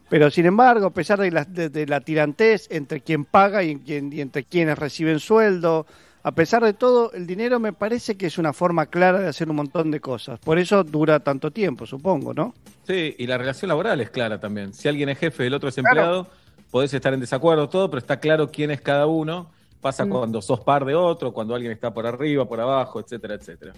Pero 0.08 0.30
sin 0.30 0.46
embargo, 0.46 0.86
a 0.86 0.90
pesar 0.90 1.18
de 1.20 1.30
la, 1.30 1.44
de- 1.44 1.68
de 1.68 1.86
la 1.86 2.00
tirantez 2.00 2.66
entre 2.70 3.00
quien 3.02 3.24
paga 3.24 3.62
y, 3.62 3.70
en 3.72 3.78
quien- 3.80 4.12
y 4.12 4.20
entre 4.20 4.44
quienes 4.44 4.78
reciben 4.78 5.20
sueldo, 5.20 5.86
a 6.22 6.32
pesar 6.32 6.64
de 6.64 6.72
todo, 6.72 7.12
el 7.12 7.26
dinero 7.26 7.60
me 7.60 7.72
parece 7.72 8.16
que 8.16 8.26
es 8.26 8.38
una 8.38 8.52
forma 8.52 8.86
clara 8.86 9.20
de 9.20 9.28
hacer 9.28 9.48
un 9.50 9.56
montón 9.56 9.90
de 9.90 10.00
cosas. 10.00 10.38
Por 10.40 10.58
eso 10.58 10.82
dura 10.82 11.20
tanto 11.20 11.50
tiempo, 11.50 11.86
supongo, 11.86 12.34
¿no? 12.34 12.54
Sí, 12.86 13.14
y 13.18 13.26
la 13.26 13.38
relación 13.38 13.68
laboral 13.68 14.00
es 14.00 14.10
clara 14.10 14.40
también. 14.40 14.72
Si 14.72 14.88
alguien 14.88 15.10
es 15.10 15.18
jefe 15.18 15.44
y 15.44 15.46
el 15.46 15.54
otro 15.54 15.68
es 15.68 15.78
empleado, 15.78 16.26
podés 16.70 16.92
estar 16.92 17.12
en 17.14 17.20
desacuerdo, 17.20 17.68
todo, 17.68 17.88
pero 17.90 17.98
está 17.98 18.18
claro 18.18 18.50
quién 18.50 18.70
es 18.70 18.80
cada 18.80 19.06
uno. 19.06 19.50
Pasa 19.80 20.04
Mm. 20.04 20.08
cuando 20.10 20.42
sos 20.42 20.60
par 20.60 20.84
de 20.84 20.94
otro, 20.94 21.32
cuando 21.32 21.54
alguien 21.54 21.70
está 21.72 21.92
por 21.94 22.04
arriba, 22.06 22.46
por 22.46 22.60
abajo, 22.60 22.98
etcétera, 22.98 23.34
etcétera. 23.34 23.72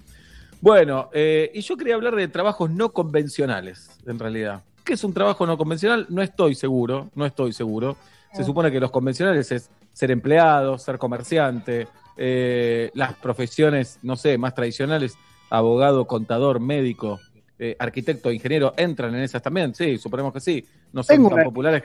Bueno, 0.60 1.08
eh, 1.12 1.50
y 1.54 1.60
yo 1.62 1.76
quería 1.76 1.94
hablar 1.94 2.14
de 2.14 2.28
trabajos 2.28 2.70
no 2.70 2.92
convencionales, 2.92 3.90
en 4.06 4.18
realidad. 4.18 4.62
¿Qué 4.84 4.94
es 4.94 5.04
un 5.04 5.14
trabajo 5.14 5.46
no 5.46 5.56
convencional? 5.56 6.06
No 6.10 6.22
estoy 6.22 6.54
seguro, 6.54 7.08
no 7.14 7.24
estoy 7.24 7.52
seguro. 7.52 7.96
Se 8.32 8.44
supone 8.44 8.70
que 8.70 8.78
los 8.78 8.90
convencionales 8.90 9.50
es 9.50 9.70
ser 9.92 10.10
empleado, 10.10 10.78
ser 10.78 10.98
comerciante, 10.98 11.88
eh, 12.16 12.90
las 12.94 13.14
profesiones, 13.14 13.98
no 14.02 14.14
sé, 14.16 14.38
más 14.38 14.54
tradicionales, 14.54 15.16
abogado, 15.48 16.06
contador, 16.06 16.60
médico, 16.60 17.18
eh, 17.58 17.74
arquitecto, 17.78 18.30
ingeniero, 18.30 18.72
entran 18.76 19.14
en 19.14 19.22
esas 19.22 19.42
también, 19.42 19.74
sí, 19.74 19.98
suponemos 19.98 20.32
que 20.32 20.40
sí. 20.40 20.64
No 20.92 21.02
son 21.02 21.16
Tengo 21.16 21.28
tan 21.30 21.38
una- 21.38 21.44
populares. 21.44 21.82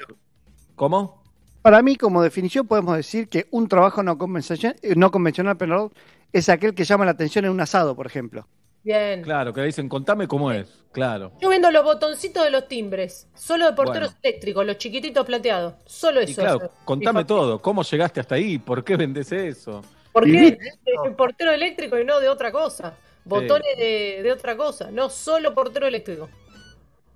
¿Cómo? 0.75 1.23
Para 1.61 1.81
mí, 1.81 1.95
como 1.95 2.21
definición, 2.21 2.67
podemos 2.67 2.95
decir 2.95 3.27
que 3.27 3.47
un 3.51 3.67
trabajo 3.67 4.03
no 4.03 4.17
convencional, 4.17 4.75
no 4.95 5.09
convencional 5.09 5.57
perdón, 5.57 5.91
es 6.31 6.49
aquel 6.49 6.75
que 6.75 6.83
llama 6.83 7.05
la 7.05 7.11
atención 7.11 7.45
en 7.45 7.51
un 7.51 7.61
asado, 7.61 7.95
por 7.95 8.05
ejemplo. 8.05 8.47
Bien. 8.85 9.23
Claro, 9.23 9.51
que 9.51 9.61
le 9.61 9.65
dicen, 9.65 9.89
contame 9.89 10.27
cómo 10.27 10.51
es, 10.51 10.85
claro. 10.91 11.31
Yo 11.41 11.49
vendo 11.49 11.71
los 11.71 11.83
botoncitos 11.83 12.43
de 12.43 12.51
los 12.51 12.67
timbres, 12.67 13.27
solo 13.33 13.65
de 13.65 13.73
porteros 13.73 14.09
Bueno. 14.11 14.19
eléctricos, 14.21 14.63
los 14.65 14.77
chiquititos 14.77 15.25
plateados. 15.25 15.73
Solo 15.85 16.21
Y 16.21 16.25
eso. 16.25 16.41
claro, 16.41 16.57
hace. 16.57 16.69
contame 16.85 17.25
todo, 17.25 17.59
¿cómo 17.59 17.81
llegaste 17.81 18.19
hasta 18.19 18.35
ahí? 18.35 18.59
¿Por 18.59 18.83
qué 18.83 18.95
vendes 18.95 19.31
eso? 19.31 19.81
¿Por 20.13 20.23
qué 20.25 20.57
el 21.05 21.15
portero 21.15 21.51
eléctrico 21.51 21.97
y 21.99 22.05
no 22.05 22.19
de 22.19 22.29
otra 22.29 22.51
cosa? 22.51 22.93
Botones 23.25 23.75
de, 23.75 24.19
de 24.21 24.31
otra 24.31 24.55
cosa, 24.55 24.91
no 24.91 25.09
solo 25.09 25.55
portero 25.55 25.87
eléctrico. 25.87 26.29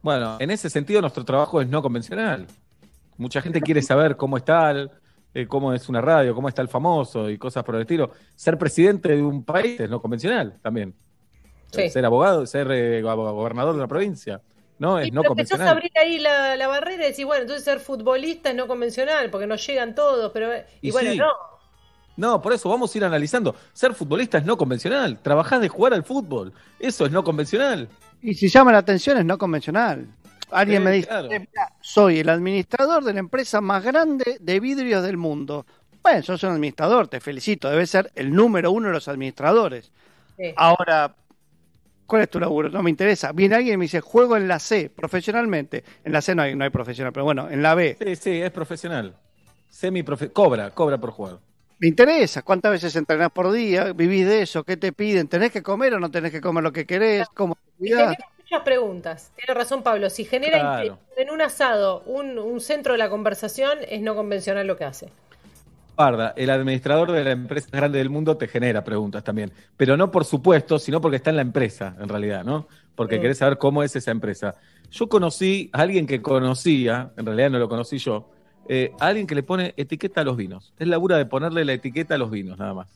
Bueno, 0.01 0.37
en 0.39 0.49
ese 0.49 0.71
sentido 0.71 1.01
nuestro 1.01 1.23
trabajo 1.23 1.61
es 1.61 1.67
no 1.67 1.83
convencional. 1.83 2.47
Mucha 3.17 3.41
gente 3.41 3.61
quiere 3.61 3.83
saber 3.83 4.17
cómo 4.17 4.37
está, 4.37 4.71
el- 4.71 4.89
eh, 5.35 5.45
cómo 5.45 5.71
es 5.71 5.87
una 5.87 6.01
radio, 6.01 6.33
cómo 6.33 6.49
está 6.49 6.63
el 6.63 6.67
famoso 6.67 7.29
y 7.29 7.37
cosas 7.37 7.63
por 7.63 7.75
el 7.75 7.81
estilo. 7.81 8.09
Ser 8.35 8.57
presidente 8.57 9.15
de 9.15 9.21
un 9.21 9.43
país 9.45 9.79
es 9.79 9.87
no 9.89 10.01
convencional 10.01 10.57
también. 10.63 10.95
Sí. 11.71 11.89
Ser 11.89 12.05
abogado, 12.05 12.45
ser 12.45 12.67
eh, 12.71 13.01
go- 13.01 13.15
gobernador 13.33 13.73
de 13.73 13.79
una 13.79 13.87
provincia, 13.87 14.41
¿no? 14.79 14.99
Es 14.99 15.07
Y 15.07 15.11
no 15.11 15.21
pero 15.21 15.33
empezás 15.33 15.59
a 15.59 15.65
convencional. 15.73 15.77
abrir 15.77 15.91
ahí 15.97 16.19
la, 16.19 16.55
la 16.55 16.67
barrera 16.67 17.05
y 17.05 17.09
decís, 17.09 17.25
bueno, 17.25 17.41
entonces 17.43 17.63
ser 17.63 17.79
futbolista 17.79 18.49
es 18.49 18.55
no 18.55 18.67
convencional, 18.67 19.29
porque 19.29 19.45
no 19.47 19.55
llegan 19.55 19.93
todos, 19.95 20.31
pero... 20.31 20.51
Y, 20.81 20.89
Y 20.89 20.91
bueno, 20.91 21.11
sí. 21.11 21.17
no. 21.17 21.27
No, 22.17 22.41
por 22.41 22.51
eso 22.51 22.67
vamos 22.69 22.93
a 22.93 22.97
ir 22.97 23.05
analizando. 23.05 23.55
Ser 23.71 23.93
futbolista 23.93 24.39
es 24.39 24.45
no 24.45 24.57
convencional. 24.57 25.19
Trabajás 25.21 25.61
de 25.61 25.69
jugar 25.69 25.93
al 25.93 26.03
fútbol. 26.03 26.51
Eso 26.77 27.05
es 27.05 27.11
no 27.13 27.23
convencional. 27.23 27.87
Y 28.21 28.33
si 28.33 28.49
llama 28.49 28.73
la 28.73 28.79
atención 28.79 29.17
es 29.17 29.23
no 29.25 29.37
convencional. 29.37 30.05
Alguien 30.51 30.81
Sí, 30.81 30.85
me 30.85 30.91
dice, 30.91 31.07
claro. 31.07 31.31
"Eh, 31.31 31.39
mira, 31.39 31.71
soy 31.79 32.19
el 32.19 32.27
administrador 32.29 33.05
de 33.05 33.13
la 33.13 33.19
empresa 33.19 33.61
más 33.61 33.83
grande 33.85 34.37
de 34.41 34.59
vidrios 34.59 35.01
del 35.03 35.15
mundo. 35.15 35.65
Bueno, 36.03 36.21
sos 36.23 36.43
un 36.43 36.49
administrador, 36.51 37.07
te 37.07 37.21
felicito, 37.21 37.69
debe 37.69 37.85
ser 37.87 38.11
el 38.15 38.33
número 38.33 38.71
uno 38.71 38.87
de 38.87 38.93
los 38.95 39.07
administradores. 39.07 39.91
Sí. 40.35 40.51
Ahora, 40.57 41.15
¿cuál 42.09 42.23
es 42.23 42.29
tu 42.29 42.39
laburo? 42.39 42.69
No 42.69 42.83
me 42.83 42.89
interesa. 42.89 43.31
Viene 43.31 43.55
alguien 43.55 43.75
y 43.75 43.77
me 43.77 43.85
dice, 43.85 44.01
juego 44.01 44.35
en 44.35 44.47
la 44.49 44.59
C, 44.59 44.89
profesionalmente. 44.93 45.83
En 46.03 46.11
la 46.11 46.21
C 46.21 46.35
no 46.35 46.41
hay, 46.41 46.55
no 46.55 46.65
hay 46.65 46.69
profesional, 46.71 47.13
pero 47.13 47.23
bueno, 47.23 47.49
en 47.49 47.61
la 47.61 47.75
B. 47.75 47.95
Sí, 47.97 48.15
sí, 48.17 48.41
es 48.41 48.51
profesional. 48.51 49.15
Semi 49.69 50.03
cobra, 50.03 50.71
cobra 50.71 50.97
por 50.97 51.11
jugar. 51.11 51.37
Me 51.77 51.87
interesa, 51.87 52.41
¿cuántas 52.41 52.71
veces 52.73 52.93
entrenás 52.97 53.31
por 53.31 53.51
día? 53.51 53.93
¿Vivís 53.93 54.25
de 54.27 54.41
eso? 54.41 54.65
¿Qué 54.65 54.75
te 54.75 54.91
piden? 54.91 55.29
¿Tenés 55.29 55.51
que 55.51 55.63
comer 55.63 55.93
o 55.93 55.99
no 55.99 56.11
tenés 56.11 56.31
que 56.31 56.41
comer 56.41 56.61
lo 56.63 56.73
que 56.73 56.85
querés? 56.85 57.27
¿Cómo 57.33 57.55
te 57.55 58.17
muchas 58.49 58.63
preguntas. 58.63 59.31
Tiene 59.35 59.53
razón 59.53 59.83
Pablo. 59.83 60.09
Si 60.09 60.25
genera 60.25 60.59
Claro. 60.59 60.97
en 61.15 61.29
un 61.29 61.41
asado 61.41 62.01
un, 62.07 62.39
un 62.39 62.59
centro 62.59 62.93
de 62.93 62.97
la 62.99 63.09
conversación, 63.09 63.77
es 63.87 64.01
no 64.01 64.15
convencional 64.15 64.65
lo 64.65 64.75
que 64.75 64.85
hace. 64.85 65.09
Guarda, 65.99 66.33
el 66.37 66.49
administrador 66.49 67.11
de 67.11 67.25
la 67.25 67.31
empresa 67.31 67.67
más 67.73 67.81
grande 67.81 67.97
del 67.97 68.09
mundo 68.09 68.37
te 68.37 68.47
genera 68.47 68.85
preguntas 68.85 69.21
también. 69.21 69.51
Pero 69.75 69.97
no 69.97 70.09
por 70.11 70.23
supuesto, 70.23 70.79
sino 70.79 71.01
porque 71.01 71.17
está 71.17 71.29
en 71.29 71.35
la 71.35 71.41
empresa, 71.41 71.93
en 71.99 72.07
realidad, 72.07 72.45
¿no? 72.45 72.69
Porque 72.95 73.15
Sí. 73.15 73.21
querés 73.21 73.39
saber 73.39 73.57
cómo 73.57 73.83
es 73.83 73.93
esa 73.97 74.09
empresa. 74.11 74.55
Yo 74.91 75.09
conocí 75.09 75.69
a 75.73 75.81
alguien 75.81 76.07
que 76.07 76.21
conocía, 76.21 77.11
en 77.17 77.25
realidad 77.25 77.49
no 77.49 77.59
lo 77.59 77.67
conocí 77.67 77.97
yo, 77.97 78.31
eh, 78.69 78.93
a 78.97 79.07
alguien 79.07 79.27
que 79.27 79.35
le 79.35 79.43
pone 79.43 79.73
etiqueta 79.75 80.21
a 80.21 80.23
los 80.23 80.37
vinos. 80.37 80.73
Es 80.79 80.87
labura 80.87 81.17
de 81.17 81.25
ponerle 81.25 81.65
la 81.65 81.73
etiqueta 81.73 82.15
a 82.15 82.17
los 82.17 82.31
vinos, 82.31 82.57
nada 82.57 82.73
más. 82.73 82.87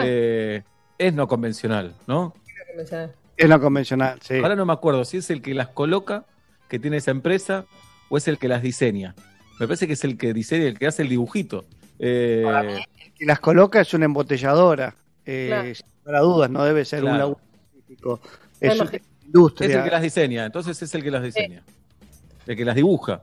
Eh, 0.00 0.62
es 0.98 1.12
no 1.12 1.26
convencional, 1.26 1.96
¿no? 2.06 2.32
Es 3.36 3.48
no 3.48 3.60
convencional, 3.60 4.20
sí. 4.22 4.36
Ahora 4.36 4.54
no 4.54 4.64
me 4.66 4.72
acuerdo 4.72 5.04
si 5.04 5.16
es 5.16 5.30
el 5.30 5.42
que 5.42 5.52
las 5.52 5.66
coloca, 5.66 6.26
que 6.68 6.78
tiene 6.78 6.98
esa 6.98 7.10
empresa, 7.10 7.64
o 8.08 8.16
es 8.16 8.28
el 8.28 8.38
que 8.38 8.46
las 8.46 8.62
diseña. 8.62 9.16
Me 9.58 9.66
parece 9.66 9.88
que 9.88 9.94
es 9.94 10.04
el 10.04 10.16
que 10.16 10.32
diseña, 10.32 10.66
el 10.66 10.78
que 10.78 10.86
hace 10.86 11.02
el 11.02 11.08
dibujito. 11.08 11.64
Eh, 12.02 12.44
El 13.04 13.12
que 13.12 13.26
las 13.26 13.40
coloca 13.40 13.80
es 13.82 13.92
una 13.94 14.06
embotelladora. 14.06 14.94
Eh, 15.26 15.46
Claro. 15.48 15.74
Sin 15.74 15.86
lugar 16.04 16.16
a 16.16 16.20
dudas, 16.20 16.50
no 16.50 16.64
debe 16.64 16.84
ser 16.84 17.04
un 17.04 17.18
laburo 17.18 17.40
específico. 17.76 18.20
Es 18.60 18.80
una 18.80 18.90
Es 18.90 19.02
industria. 19.26 19.78
el 19.78 19.84
que 19.84 19.90
las 19.90 20.02
diseña, 20.02 20.46
entonces 20.46 20.80
es 20.82 20.94
el 20.94 21.02
que 21.02 21.10
las 21.10 21.22
diseña. 21.22 21.62
El 22.46 22.56
que 22.56 22.64
las 22.64 22.74
dibuja. 22.74 23.22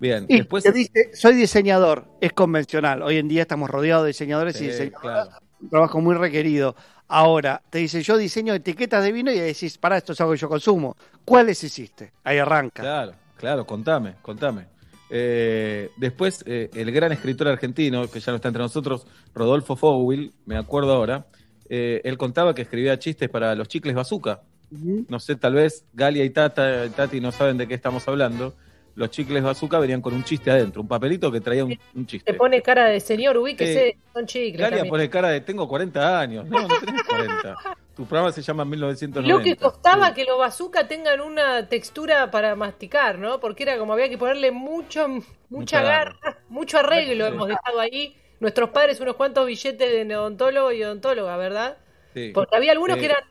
Bien, 0.00 0.26
Y 0.28 0.38
después. 0.38 0.64
te 0.64 0.72
dice, 0.72 1.10
soy 1.14 1.34
diseñador, 1.34 2.06
es 2.20 2.32
convencional. 2.32 3.02
Hoy 3.02 3.18
en 3.18 3.28
día 3.28 3.42
estamos 3.42 3.70
rodeados 3.70 4.04
de 4.04 4.08
diseñadores 4.08 4.60
y 4.60 4.66
diseñadoras. 4.66 5.00
claro. 5.28 5.30
Un 5.60 5.68
trabajo 5.70 6.00
muy 6.00 6.14
requerido. 6.16 6.74
Ahora, 7.06 7.62
te 7.70 7.78
dice, 7.78 8.02
yo 8.02 8.16
diseño 8.16 8.54
etiquetas 8.54 9.04
de 9.04 9.12
vino 9.12 9.30
y 9.30 9.38
decís, 9.38 9.78
para 9.78 9.96
esto 9.98 10.12
es 10.12 10.20
algo 10.20 10.32
que 10.32 10.38
yo 10.38 10.48
consumo. 10.48 10.96
¿Cuáles 11.24 11.62
hiciste? 11.62 12.12
Ahí 12.24 12.38
arranca. 12.38 12.82
Claro, 12.82 13.12
claro, 13.36 13.66
contame, 13.66 14.14
contame. 14.20 14.66
Eh, 15.10 15.90
después, 15.96 16.42
eh, 16.46 16.70
el 16.74 16.90
gran 16.92 17.12
escritor 17.12 17.48
argentino, 17.48 18.08
que 18.10 18.20
ya 18.20 18.32
no 18.32 18.36
está 18.36 18.48
entre 18.48 18.62
nosotros, 18.62 19.06
Rodolfo 19.34 19.76
Fogwill, 19.76 20.32
me 20.46 20.56
acuerdo 20.56 20.92
ahora, 20.92 21.26
eh, 21.68 22.00
él 22.04 22.18
contaba 22.18 22.54
que 22.54 22.62
escribía 22.62 22.98
chistes 22.98 23.28
para 23.28 23.54
los 23.54 23.68
chicles 23.68 23.94
bazooka. 23.94 24.42
Ujú. 24.70 25.06
No 25.08 25.20
sé, 25.20 25.36
tal 25.36 25.54
vez 25.54 25.84
Galia 25.92 26.24
y 26.24 26.30
Tata, 26.30 26.88
Tati 26.90 27.20
no 27.20 27.32
saben 27.32 27.58
de 27.58 27.68
qué 27.68 27.74
estamos 27.74 28.06
hablando, 28.08 28.54
los 28.96 29.10
chicles 29.10 29.42
bazooka 29.42 29.78
venían 29.78 30.00
con 30.00 30.14
un 30.14 30.22
chiste 30.24 30.50
adentro, 30.50 30.80
un 30.82 30.88
papelito 30.88 31.30
que 31.32 31.40
traía 31.40 31.64
un, 31.64 31.78
un 31.94 32.06
chiste. 32.06 32.32
Te 32.32 32.38
pone 32.38 32.62
cara 32.62 32.86
de 32.86 33.00
señor, 33.00 33.36
ubíquese, 33.36 33.88
Eh, 33.88 33.98
son 34.12 34.26
chicles. 34.26 34.60
También. 34.68 34.88
pone 34.88 35.10
cara 35.10 35.28
de 35.30 35.40
tengo 35.40 35.66
40 35.68 36.20
años. 36.20 36.44
No, 36.46 36.60
no 36.68 36.68
tenés 36.84 37.02
40. 37.02 37.56
Tu 37.96 38.04
programa 38.06 38.32
se 38.32 38.42
llama 38.42 38.64
Lo 38.64 38.70
1990. 38.70 39.44
que 39.44 39.56
costaba 39.56 40.12
que 40.14 40.24
los 40.24 40.38
bazooka 40.38 40.86
tengan 40.88 41.20
una 41.20 41.68
textura 41.68 42.30
para 42.30 42.54
masticar, 42.56 43.18
¿no? 43.18 43.38
Porque 43.40 43.62
era 43.64 43.78
como 43.78 43.92
había 43.92 44.08
que 44.08 44.18
ponerle 44.18 44.50
mucho, 44.50 45.08
mucha 45.08 45.24
Mucha 45.50 45.82
garra, 45.82 46.38
mucho 46.48 46.78
arreglo 46.78 47.26
Sí. 47.26 47.32
hemos 47.32 47.48
dejado 47.48 47.80
ahí. 47.80 48.16
Nuestros 48.40 48.70
padres 48.70 49.00
unos 49.00 49.14
cuantos 49.14 49.46
billetes 49.46 50.06
de 50.08 50.16
odontólogo 50.16 50.72
y 50.72 50.82
odontóloga, 50.82 51.36
¿verdad? 51.36 51.76
Sí. 52.14 52.32
Porque 52.34 52.56
había 52.56 52.72
algunos 52.72 52.96
que 52.98 53.06
eran 53.06 53.22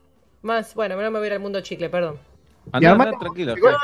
más, 0.42 0.74
bueno, 0.76 0.96
no 1.02 1.12
me 1.12 1.20
voy 1.20 1.26
a 1.26 1.28
ir 1.28 1.34
al 1.34 1.40
mundo 1.40 1.60
chicle, 1.62 1.90
perdón. 1.90 2.18
Andá, 2.72 2.80
Y 2.82 2.90
además- 2.90 3.08
andá, 3.08 3.20
tranquila. 3.20 3.56
No, 3.56 3.72
no, 3.72 3.78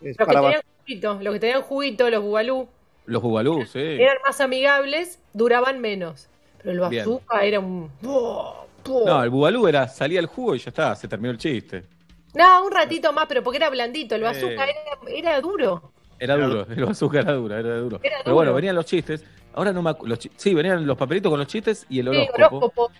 Es 0.00 0.16
Los 0.16 0.16
que 0.16 0.24
para 0.26 0.40
tenían 0.40 0.62
juguito, 0.88 1.18
los 1.22 1.34
que 1.34 1.40
tenían 1.40 1.62
juguito, 1.62 2.08
los 2.10 2.22
bubalú, 2.22 2.68
Los 3.06 3.22
bubalú, 3.22 3.64
sí. 3.66 3.78
eran 3.78 4.16
más 4.26 4.40
amigables, 4.40 5.18
duraban 5.34 5.80
menos. 5.80 6.28
Pero 6.62 6.84
el 6.84 6.90
Bien. 6.90 7.04
bazooka 7.04 7.44
era 7.44 7.60
un... 7.60 7.90
No, 8.02 9.22
el 9.22 9.30
bubalú 9.30 9.66
era, 9.68 9.86
salía 9.88 10.18
el 10.20 10.26
jugo 10.26 10.54
y 10.54 10.58
ya 10.58 10.70
está, 10.70 10.94
se 10.96 11.06
terminó 11.08 11.30
el 11.30 11.38
chiste. 11.38 11.84
No, 12.34 12.64
un 12.64 12.72
ratito 12.72 13.12
más, 13.12 13.26
pero 13.26 13.42
porque 13.42 13.58
era 13.58 13.68
blandito. 13.70 14.14
El 14.14 14.22
Eh. 14.22 14.24
bazooka 14.24 14.64
era, 14.64 14.74
era 15.14 15.40
duro. 15.40 15.92
Era 16.18 16.36
duro, 16.36 16.66
el 16.68 16.84
bazooka 16.84 17.20
era 17.20 17.32
duro, 17.34 17.56
era 17.56 17.76
duro. 17.78 18.00
Era 18.02 18.16
Pero 18.24 18.34
bueno, 18.34 18.52
venían 18.54 18.74
los 18.74 18.86
chistes. 18.86 19.24
Ahora 19.54 19.72
no 19.72 19.82
me 19.82 19.90
acu- 19.90 20.06
los 20.06 20.18
chi- 20.18 20.30
Sí, 20.36 20.54
venían 20.54 20.86
los 20.86 20.96
papelitos 20.96 21.30
con 21.30 21.38
los 21.38 21.48
chistes 21.48 21.86
y 21.88 22.00
el 22.00 22.10
Sí, 22.10 22.28
horóscopo. 22.34 22.90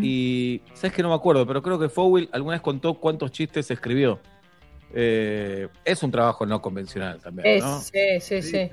Y 0.00 0.60
sabes 0.74 0.92
que 0.92 1.02
no 1.02 1.08
me 1.08 1.14
acuerdo, 1.14 1.46
pero 1.46 1.62
creo 1.62 1.78
que 1.78 1.88
Fowell 1.88 2.28
alguna 2.32 2.54
vez 2.54 2.62
contó 2.62 2.94
cuántos 2.94 3.30
chistes 3.32 3.70
escribió. 3.70 4.18
Eh, 4.94 5.68
es 5.84 6.02
un 6.02 6.10
trabajo 6.10 6.46
no 6.46 6.60
convencional 6.62 7.20
también, 7.20 7.46
Es- 7.56 7.62
¿no? 7.64 7.80
Sí, 7.80 8.20
sí, 8.20 8.42
sí. 8.42 8.70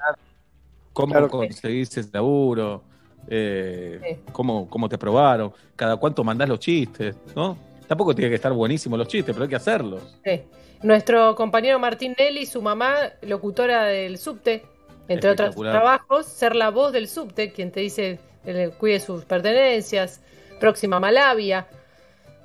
¿Cómo 0.94 1.12
Claro. 1.12 1.30
conseguís 1.30 1.96
ese 1.98 2.10
laburo? 2.14 2.84
Eh, 3.28 4.00
Sí. 4.02 4.32
cómo, 4.32 4.70
¿Cómo 4.70 4.88
te 4.88 4.98
probaron? 4.98 5.52
¿Cada 5.76 5.98
cuánto 5.98 6.24
mandás 6.24 6.48
los 6.48 6.60
chistes? 6.60 7.16
¿No? 7.36 7.58
Tampoco 7.88 8.16
tiene 8.16 8.30
que 8.30 8.36
estar 8.36 8.54
buenísimos 8.54 8.98
los 8.98 9.08
chistes, 9.08 9.34
pero 9.34 9.44
hay 9.44 9.50
que 9.50 9.56
hacerlos. 9.56 10.02
Sí. 10.24 10.42
Nuestro 10.84 11.36
compañero 11.36 11.80
Martín 11.80 12.16
Nelly, 12.18 12.46
su 12.46 12.62
mamá, 12.62 12.96
locutora 13.22 13.86
del 13.86 14.18
subte, 14.18 14.64
entre 15.08 15.32
otros 15.32 15.56
trabajos, 15.56 16.26
ser 16.28 16.56
la 16.56 16.70
voz 16.70 16.94
del 16.94 17.08
subte, 17.08 17.52
quien 17.52 17.72
te 17.72 17.80
dice 17.82 18.20
eh, 18.46 18.72
cuide 18.78 19.00
sus 19.00 19.26
pertenencias, 19.26 20.22
próxima 20.60 21.00
Malavia, 21.00 21.68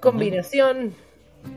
combinación. 0.00 0.94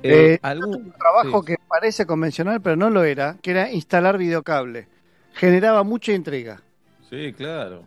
Eh, 0.01 0.39
algún- 0.41 0.75
un 0.75 0.91
trabajo 0.91 1.41
sí. 1.41 1.45
que 1.47 1.55
parece 1.67 2.05
convencional, 2.05 2.61
pero 2.61 2.75
no 2.75 2.89
lo 2.89 3.03
era, 3.03 3.37
que 3.41 3.51
era 3.51 3.71
instalar 3.71 4.17
videocable. 4.17 4.87
Generaba 5.33 5.83
mucha 5.83 6.11
intriga. 6.11 6.61
Sí, 7.09 7.33
claro. 7.33 7.83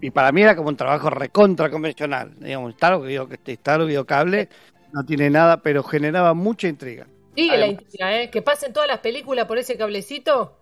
Y 0.00 0.10
para 0.10 0.30
mí 0.32 0.42
era 0.42 0.54
como 0.54 0.68
un 0.68 0.76
trabajo 0.76 1.10
recontra 1.10 1.70
convencional. 1.70 2.32
Digamos, 2.38 2.70
instalar, 2.72 3.00
video- 3.00 3.28
instalar 3.46 3.84
videocable 3.86 4.48
no 4.92 5.04
tiene 5.04 5.28
nada, 5.30 5.60
pero 5.62 5.82
generaba 5.82 6.34
mucha 6.34 6.68
intriga. 6.68 7.06
Sigue 7.34 7.56
la 7.58 7.66
intriga, 7.68 8.20
¿eh? 8.22 8.30
Que 8.30 8.42
pasen 8.42 8.72
todas 8.72 8.88
las 8.88 8.98
películas 8.98 9.46
por 9.46 9.58
ese 9.58 9.76
cablecito. 9.76 10.56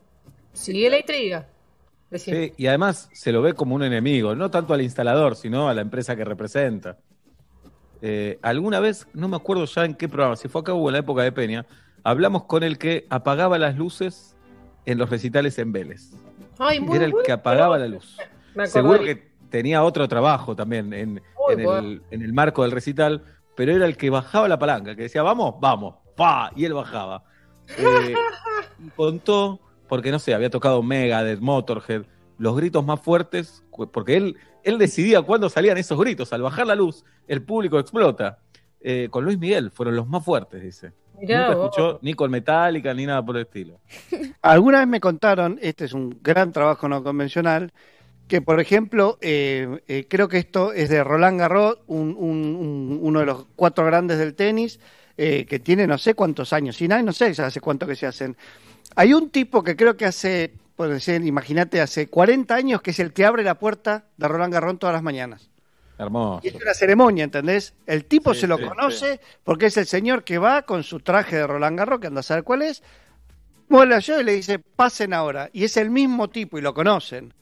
Sigue 0.52 0.90
la 0.90 0.98
intriga. 0.98 1.46
Sí, 2.12 2.52
y 2.56 2.66
además 2.66 3.08
se 3.12 3.32
lo 3.32 3.42
ve 3.42 3.54
como 3.54 3.74
un 3.74 3.82
enemigo, 3.82 4.34
no 4.34 4.50
tanto 4.50 4.72
al 4.74 4.80
instalador, 4.82 5.36
sino 5.36 5.68
a 5.68 5.74
la 5.74 5.80
empresa 5.80 6.14
que 6.16 6.24
representa. 6.24 6.96
Eh, 8.02 8.38
alguna 8.42 8.80
vez, 8.80 9.06
no 9.14 9.28
me 9.28 9.36
acuerdo 9.36 9.64
ya 9.64 9.84
en 9.84 9.94
qué 9.94 10.08
programa, 10.08 10.36
si 10.36 10.48
fue 10.48 10.60
acá 10.60 10.74
o 10.74 10.88
en 10.88 10.92
la 10.92 10.98
época 10.98 11.22
de 11.22 11.32
Peña, 11.32 11.66
hablamos 12.04 12.44
con 12.44 12.62
el 12.62 12.78
que 12.78 13.06
apagaba 13.10 13.58
las 13.58 13.76
luces 13.76 14.36
en 14.84 14.98
los 14.98 15.10
recitales 15.10 15.58
en 15.58 15.72
Vélez. 15.72 16.12
Ay, 16.58 16.80
muy 16.80 16.96
Era 16.96 17.06
el 17.06 17.14
que 17.24 17.32
apagaba 17.32 17.78
la 17.78 17.88
luz. 17.88 18.16
Seguro 18.66 19.02
que 19.02 19.30
tenía 19.50 19.82
otro 19.82 20.08
trabajo 20.08 20.56
también 20.56 20.92
en, 20.92 21.22
el, 21.48 22.02
en 22.10 22.22
el 22.22 22.32
marco 22.32 22.62
del 22.62 22.72
recital, 22.72 23.24
pero 23.54 23.72
era 23.72 23.86
el 23.86 23.96
que 23.96 24.10
bajaba 24.10 24.48
la 24.48 24.58
palanca, 24.58 24.94
que 24.94 25.02
decía, 25.02 25.22
vamos, 25.22 25.56
vamos, 25.60 25.96
pa, 26.14 26.50
y 26.54 26.64
él 26.64 26.74
bajaba. 26.74 27.24
Eh, 27.76 28.14
y 28.78 28.90
contó, 28.90 29.60
porque 29.88 30.10
no 30.10 30.18
sé, 30.18 30.34
había 30.34 30.50
tocado 30.50 30.82
Megadeth, 30.82 31.40
Motorhead, 31.40 32.02
los 32.38 32.56
gritos 32.56 32.84
más 32.84 33.00
fuertes, 33.00 33.64
porque 33.92 34.16
él, 34.16 34.36
él 34.66 34.78
decidía 34.78 35.22
cuándo 35.22 35.48
salían 35.48 35.78
esos 35.78 35.98
gritos. 35.98 36.32
Al 36.32 36.42
bajar 36.42 36.66
la 36.66 36.74
luz, 36.74 37.04
el 37.28 37.42
público 37.42 37.78
explota. 37.78 38.38
Eh, 38.80 39.08
con 39.10 39.24
Luis 39.24 39.38
Miguel 39.38 39.70
fueron 39.70 39.96
los 39.96 40.06
más 40.06 40.24
fuertes, 40.24 40.62
dice. 40.62 40.92
Mirá 41.18 41.46
Nunca 41.46 41.54
vos. 41.56 41.64
escuchó 41.64 41.98
ni 42.02 42.14
con 42.14 42.30
Metallica 42.30 42.92
ni 42.94 43.06
nada 43.06 43.24
por 43.24 43.36
el 43.36 43.42
estilo. 43.42 43.80
Alguna 44.42 44.80
vez 44.80 44.86
me 44.88 45.00
contaron, 45.00 45.58
este 45.62 45.86
es 45.86 45.92
un 45.92 46.18
gran 46.22 46.52
trabajo 46.52 46.88
no 46.88 47.02
convencional, 47.02 47.72
que 48.28 48.42
por 48.42 48.60
ejemplo, 48.60 49.18
eh, 49.22 49.80
eh, 49.88 50.06
creo 50.08 50.28
que 50.28 50.38
esto 50.38 50.72
es 50.72 50.88
de 50.88 51.02
Roland 51.02 51.38
Garros, 51.40 51.78
un- 51.86 52.14
un- 52.18 52.56
un- 52.56 52.98
uno 53.02 53.20
de 53.20 53.26
los 53.26 53.46
cuatro 53.56 53.86
grandes 53.86 54.18
del 54.18 54.34
tenis, 54.34 54.78
eh, 55.16 55.46
que 55.46 55.58
tiene 55.58 55.86
no 55.86 55.96
sé 55.96 56.14
cuántos 56.14 56.52
años, 56.52 56.76
sin 56.76 56.90
no 57.04 57.12
sé 57.12 57.26
hace 57.26 57.60
cuánto 57.60 57.86
que 57.86 57.96
se 57.96 58.06
hacen. 58.06 58.36
Hay 58.94 59.14
un 59.14 59.30
tipo 59.30 59.62
que 59.64 59.74
creo 59.74 59.96
que 59.96 60.04
hace, 60.06 60.52
puede 60.76 61.00
ser, 61.00 61.24
imagínate, 61.24 61.80
hace 61.80 62.08
40 62.08 62.54
años, 62.54 62.82
que 62.82 62.90
es 62.92 62.98
el 63.00 63.12
que 63.12 63.24
abre 63.26 63.42
la 63.42 63.58
puerta 63.58 64.06
de 64.16 64.28
Roland 64.28 64.52
Garros 64.54 64.78
todas 64.78 64.94
las 64.94 65.02
mañanas. 65.02 65.50
Hermoso. 65.98 66.40
Y 66.42 66.48
es 66.48 66.54
una 66.56 66.74
ceremonia, 66.74 67.24
¿entendés? 67.24 67.74
El 67.86 68.04
tipo 68.04 68.34
Sí, 68.34 68.40
se 68.40 68.46
lo 68.46 68.58
sí, 68.58 68.64
conoce 68.64 69.20
porque 69.44 69.66
es 69.66 69.76
el 69.78 69.86
señor 69.86 70.24
que 70.24 70.38
va 70.38 70.62
con 70.62 70.82
su 70.84 71.00
traje 71.00 71.36
de 71.36 71.46
Roland 71.46 71.78
Garros, 71.78 72.00
que 72.00 72.08
anda 72.08 72.20
a 72.20 72.22
saber 72.22 72.44
cuál 72.44 72.62
es, 72.62 72.82
vuela 73.68 73.98
yo 74.00 74.20
y 74.20 74.24
le 74.24 74.32
dice, 74.34 74.58
pasen 74.58 75.14
ahora. 75.14 75.50
Y 75.52 75.64
es 75.64 75.76
el 75.76 75.90
mismo 75.90 76.28
tipo 76.30 76.58
y 76.58 76.62
lo 76.62 76.74
conocen. 76.74 77.34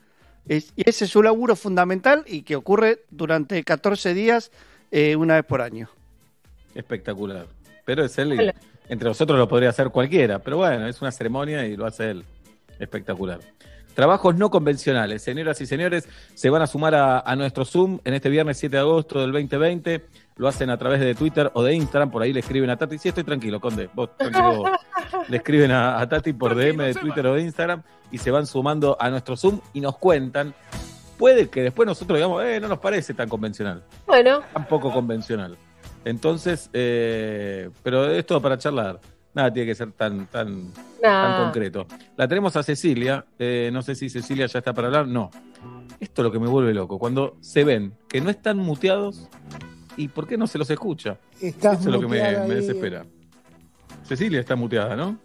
Es- 0.47 0.73
y 0.75 0.89
ese 0.89 1.05
es 1.05 1.11
su 1.11 1.23
laburo 1.23 1.55
fundamental 1.55 2.23
y 2.27 2.43
que 2.43 2.55
ocurre 2.55 3.05
durante 3.09 3.63
14 3.63 4.13
días, 4.13 4.51
eh, 4.91 5.15
una 5.15 5.35
vez 5.35 5.45
por 5.45 5.61
año. 5.61 5.89
Espectacular. 6.73 7.47
Pero 7.85 8.03
es 8.05 8.17
él, 8.17 8.33
y 8.33 8.91
entre 8.91 9.07
nosotros 9.09 9.37
lo 9.39 9.47
podría 9.47 9.69
hacer 9.69 9.89
cualquiera, 9.89 10.39
pero 10.39 10.57
bueno, 10.57 10.87
es 10.87 11.01
una 11.01 11.11
ceremonia 11.11 11.65
y 11.65 11.75
lo 11.75 11.85
hace 11.85 12.11
él. 12.11 12.25
Espectacular. 12.79 13.39
Trabajos 13.93 14.35
no 14.35 14.51
convencionales. 14.51 15.21
Señoras 15.21 15.61
y 15.61 15.65
señores, 15.65 16.07
se 16.33 16.49
van 16.49 16.61
a 16.61 16.67
sumar 16.67 16.95
a, 16.95 17.19
a 17.19 17.35
nuestro 17.37 17.63
Zoom 17.63 17.99
en 18.03 18.13
este 18.13 18.29
viernes 18.29 18.57
7 18.57 18.75
de 18.75 18.81
agosto 18.81 19.21
del 19.21 19.31
2020. 19.31 20.05
Lo 20.35 20.49
hacen 20.49 20.69
a 20.69 20.77
través 20.77 20.99
de 20.99 21.15
Twitter 21.15 21.49
o 21.53 21.63
de 21.63 21.73
Instagram. 21.73 22.11
Por 22.11 22.21
ahí 22.21 22.33
le 22.33 22.41
escriben 22.41 22.69
a 22.69 22.75
Tati. 22.75 22.97
Sí, 22.97 23.07
estoy 23.07 23.23
tranquilo, 23.23 23.61
Conde. 23.61 23.89
Vos, 23.93 24.09
tranquilo 24.17 24.57
vos. 24.57 24.71
Le 25.29 25.37
escriben 25.37 25.71
a, 25.71 25.99
a 25.99 26.09
Tati 26.09 26.33
por 26.33 26.55
DM 26.55 26.77
de 26.83 26.93
Twitter 26.93 27.25
o 27.25 27.35
de 27.35 27.41
Instagram 27.41 27.83
y 28.11 28.17
se 28.17 28.31
van 28.31 28.45
sumando 28.45 28.97
a 28.99 29.09
nuestro 29.09 29.37
Zoom 29.37 29.59
y 29.73 29.81
nos 29.81 29.97
cuentan. 29.97 30.53
Puede 31.17 31.49
que 31.49 31.63
después 31.63 31.87
nosotros 31.87 32.17
digamos, 32.17 32.43
eh, 32.43 32.59
no 32.59 32.67
nos 32.67 32.79
parece 32.79 33.13
tan 33.13 33.29
convencional 33.29 33.81
Bueno, 34.05 34.41
tan 34.53 34.67
poco 34.67 34.91
convencional. 34.91 35.57
Entonces, 36.03 36.69
eh, 36.73 37.69
pero 37.81 38.09
es 38.09 38.25
todo 38.25 38.41
para 38.41 38.57
charlar. 38.57 38.99
Nada 39.35 39.51
tiene 39.51 39.67
que 39.67 39.75
ser 39.75 39.91
tan, 39.91 40.27
tan, 40.27 40.71
tan 41.01 41.43
concreto. 41.43 41.85
La 42.15 42.25
tenemos 42.25 42.55
a 42.55 42.63
Cecilia. 42.63 43.25
eh, 43.37 43.69
no 43.71 43.81
sé 43.81 43.93
si 43.93 44.09
Cecilia 44.09 44.47
ya 44.47 44.59
está 44.59 44.73
para 44.73 44.87
hablar. 44.87 45.07
No. 45.07 45.29
Esto 45.99 46.21
es 46.21 46.23
lo 46.23 46.31
que 46.31 46.39
me 46.39 46.47
vuelve 46.47 46.73
loco. 46.73 46.97
Cuando 46.97 47.37
se 47.41 47.65
ven 47.65 47.93
que 48.07 48.21
no 48.21 48.29
están 48.29 48.57
muteados 48.57 49.27
y 49.97 50.07
por 50.07 50.25
qué 50.25 50.37
no 50.37 50.47
se 50.47 50.57
los 50.57 50.69
escucha. 50.69 51.17
Estás 51.41 51.81
Eso 51.81 51.89
es 51.89 51.95
lo 51.95 51.99
que 51.99 52.07
me, 52.07 52.17
desespera. 52.55 53.05
Cecilia 54.03 54.39
está 54.39 54.55
muteada, 54.55 54.95
¿no? 54.95 55.17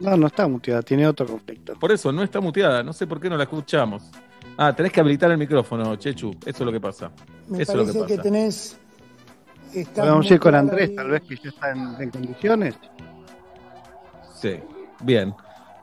No, 0.00 0.16
no 0.16 0.26
está 0.26 0.48
muteada, 0.48 0.82
tiene 0.82 1.06
otro 1.06 1.26
conflicto. 1.26 1.74
Por 1.74 1.92
eso, 1.92 2.10
no 2.10 2.24
está 2.24 2.40
muteada. 2.40 2.82
No 2.82 2.92
sé 2.92 3.06
por 3.06 3.20
qué 3.20 3.30
no 3.30 3.36
la 3.36 3.44
escuchamos. 3.44 4.10
Ah, 4.56 4.74
tenés 4.74 4.90
que 4.92 5.00
habilitar 5.00 5.30
el 5.30 5.38
micrófono, 5.38 5.94
Chechu. 5.96 6.30
Eso 6.44 6.48
es 6.48 6.60
lo 6.60 6.72
que 6.72 6.80
pasa. 6.80 7.12
Me 7.48 7.62
Eso 7.62 7.72
es 7.72 7.78
lo 7.78 7.86
que 7.86 7.92
parece 7.92 8.06
que, 8.06 8.16
pasa. 8.16 8.22
tenés. 8.22 8.78
Podemos 9.94 10.28
ir 10.28 10.40
con 10.40 10.54
Andrés, 10.56 10.90
ahí. 10.90 10.96
tal 10.96 11.10
vez 11.10 11.22
que 11.22 11.36
ya 11.36 11.50
está 11.50 11.70
en, 11.70 11.94
en 12.00 12.10
condiciones. 12.10 12.74
Sí, 14.40 14.58
bien. 15.02 15.34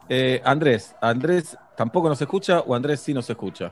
Eh, 0.10 0.42
Andrés, 0.44 0.96
¿Andrés 1.02 1.58
tampoco 1.76 2.10
nos 2.10 2.20
escucha 2.22 2.62
o 2.62 2.74
Andrés 2.74 3.02
sí 3.02 3.14
nos 3.14 3.30
escucha? 3.30 3.72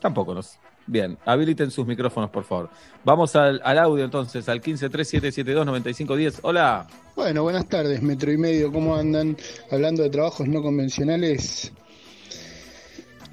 Tampoco 0.00 0.34
nos. 0.34 0.58
Bien, 0.86 1.18
habiliten 1.26 1.70
sus 1.70 1.86
micrófonos, 1.86 2.30
por 2.30 2.44
favor. 2.44 2.70
Vamos 3.04 3.36
al, 3.36 3.60
al 3.62 3.78
audio 3.78 4.04
entonces, 4.04 4.48
al 4.48 4.62
1537729510. 4.62 6.38
Hola. 6.42 6.86
Bueno, 7.14 7.42
buenas 7.42 7.68
tardes, 7.68 8.00
metro 8.00 8.32
y 8.32 8.38
medio, 8.38 8.72
¿cómo 8.72 8.94
andan? 8.96 9.36
Hablando 9.70 10.02
de 10.02 10.10
trabajos 10.10 10.48
no 10.48 10.62
convencionales, 10.62 11.72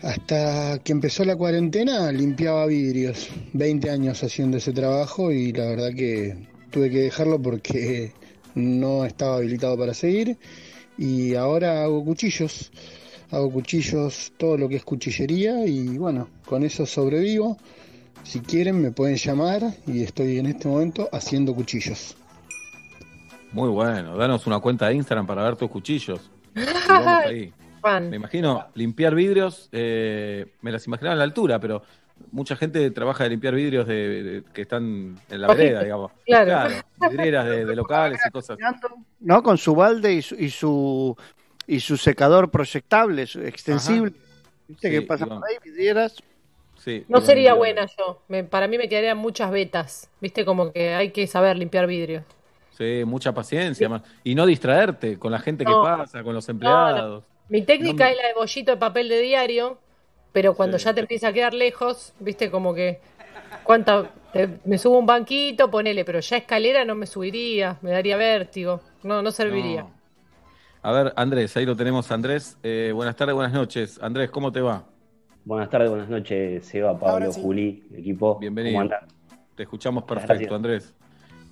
hasta 0.01 0.79
que 0.83 0.91
empezó 0.91 1.23
la 1.23 1.35
cuarentena 1.35 2.11
limpiaba 2.11 2.65
vidrios, 2.65 3.29
20 3.53 3.89
años 3.89 4.21
haciendo 4.23 4.57
ese 4.57 4.73
trabajo 4.73 5.31
y 5.31 5.53
la 5.53 5.65
verdad 5.65 5.91
que 5.95 6.47
tuve 6.71 6.89
que 6.89 7.03
dejarlo 7.03 7.41
porque 7.41 8.11
no 8.55 9.05
estaba 9.05 9.37
habilitado 9.37 9.77
para 9.77 9.93
seguir 9.93 10.37
y 10.97 11.35
ahora 11.35 11.83
hago 11.83 12.03
cuchillos, 12.03 12.71
hago 13.31 13.51
cuchillos, 13.51 14.33
todo 14.37 14.57
lo 14.57 14.69
que 14.69 14.77
es 14.77 14.83
cuchillería 14.83 15.65
y 15.65 15.97
bueno, 15.97 16.27
con 16.45 16.63
eso 16.63 16.85
sobrevivo. 16.85 17.57
Si 18.23 18.39
quieren 18.39 18.81
me 18.81 18.91
pueden 18.91 19.17
llamar 19.17 19.61
y 19.85 20.01
estoy 20.01 20.39
en 20.39 20.47
este 20.47 20.67
momento 20.67 21.07
haciendo 21.11 21.53
cuchillos. 21.53 22.15
Muy 23.51 23.69
bueno, 23.69 24.17
danos 24.17 24.47
una 24.47 24.59
cuenta 24.59 24.87
de 24.87 24.95
Instagram 24.95 25.27
para 25.27 25.43
ver 25.43 25.55
tus 25.55 25.69
cuchillos. 25.69 26.31
Ahí. 26.87 27.53
Me 28.09 28.15
imagino 28.15 28.65
limpiar 28.73 29.13
vidrios, 29.13 29.69
eh, 29.71 30.53
me 30.61 30.71
las 30.71 30.87
imaginaba 30.87 31.13
a 31.13 31.17
la 31.17 31.23
altura, 31.23 31.59
pero 31.59 31.83
mucha 32.31 32.55
gente 32.55 32.89
trabaja 32.91 33.23
de 33.25 33.29
limpiar 33.31 33.53
vidrios 33.55 33.87
de, 33.87 34.23
de- 34.23 34.43
que 34.53 34.61
están 34.63 35.17
en 35.29 35.41
la 35.41 35.47
vereda, 35.47 35.83
digamos. 35.83 36.11
claro. 36.25 36.73
vidrieras 37.09 37.45
de, 37.45 37.65
de 37.65 37.75
locales 37.75 38.19
y 38.25 38.29
cosas. 38.31 38.57
¿no? 39.19 39.43
Con 39.43 39.57
su 39.57 39.75
balde 39.75 40.13
y 40.13 40.21
su, 40.21 40.35
y 40.35 40.49
su, 40.49 41.17
y 41.67 41.79
su 41.79 41.97
secador 41.97 42.49
proyectable, 42.51 43.25
su- 43.27 43.41
extensible. 43.41 44.13
Viste 44.67 44.87
Sí, 44.89 44.93
que 44.95 45.01
pasan 45.03 45.27
Iván. 45.27 45.39
por 45.41 45.49
ahí, 45.49 45.55
vidrieras. 45.63 46.15
Sí, 46.77 47.03
No 47.07 47.21
sería 47.21 47.53
buena 47.53 47.85
yo. 47.97 48.21
Me- 48.27 48.43
para 48.43 48.67
mí 48.67 48.77
me 48.77 48.87
quedarían 48.89 49.17
muchas 49.17 49.49
vetas. 49.51 50.09
Viste, 50.21 50.43
como 50.45 50.71
que 50.71 50.93
hay 50.93 51.11
que 51.11 51.25
saber 51.27 51.57
limpiar 51.57 51.87
vidrio. 51.87 52.23
Sí, 52.77 53.03
mucha 53.05 53.33
paciencia. 53.33 53.87
más. 53.87 54.01
Y 54.23 54.35
no 54.35 54.45
distraerte 54.45 55.17
con 55.17 55.31
la 55.31 55.39
gente 55.39 55.63
No. 55.63 55.81
que 55.81 55.87
pasa, 55.87 56.23
con 56.23 56.33
los 56.33 56.47
empleados. 56.49 57.23
Mi 57.47 57.61
técnica 57.61 58.09
es 58.09 58.17
la 58.17 58.27
de 58.27 58.33
bollito 58.33 58.71
de 58.71 58.77
papel 58.77 59.07
de 59.07 59.21
diario, 59.21 59.77
pero 60.35 60.53
cuando 60.53 60.75
ya 60.75 60.93
te 60.93 60.99
empieza 60.99 61.29
a 61.29 61.33
quedar 61.33 61.53
lejos, 61.53 62.11
viste, 62.19 62.51
como 62.51 62.73
que. 62.73 62.99
¿Cuánta? 63.63 64.09
te- 64.33 64.49
me 64.65 64.77
subo 64.77 64.99
un 64.99 65.05
banquito, 65.05 65.71
ponele, 65.71 66.03
pero 66.03 66.19
ya 66.19 66.35
escalera 66.35 66.83
no 66.83 66.93
me 66.93 67.05
subiría, 67.05 67.77
me 67.81 67.91
daría 67.91 68.17
vértigo. 68.17 68.81
No, 69.03 69.21
no 69.21 69.31
serviría. 69.31 69.83
No. 69.83 69.91
A 70.81 70.91
ver, 70.91 71.13
Andrés, 71.15 71.55
ahí 71.55 71.65
lo 71.65 71.73
tenemos, 71.77 72.11
Andrés. 72.11 72.57
Eh, 72.63 72.91
buenas 72.93 73.15
tardes, 73.15 73.33
buenas 73.33 73.53
noches. 73.53 73.97
Andrés, 74.03 74.29
¿cómo 74.29 74.51
te 74.51 74.59
va? 74.59 74.83
Buenas 75.45 75.69
tardes, 75.69 75.89
buenas 75.89 76.09
noches, 76.09 76.65
Seba, 76.65 76.99
Pablo, 76.99 77.31
sí. 77.31 77.41
Juli, 77.41 77.87
equipo. 77.95 78.37
Bienvenido. 78.37 78.77
¿Cómo? 78.77 78.89
Te 79.55 79.63
escuchamos 79.63 80.03
Gracias. 80.05 80.27
perfecto, 80.27 80.53
Andrés. 80.55 80.93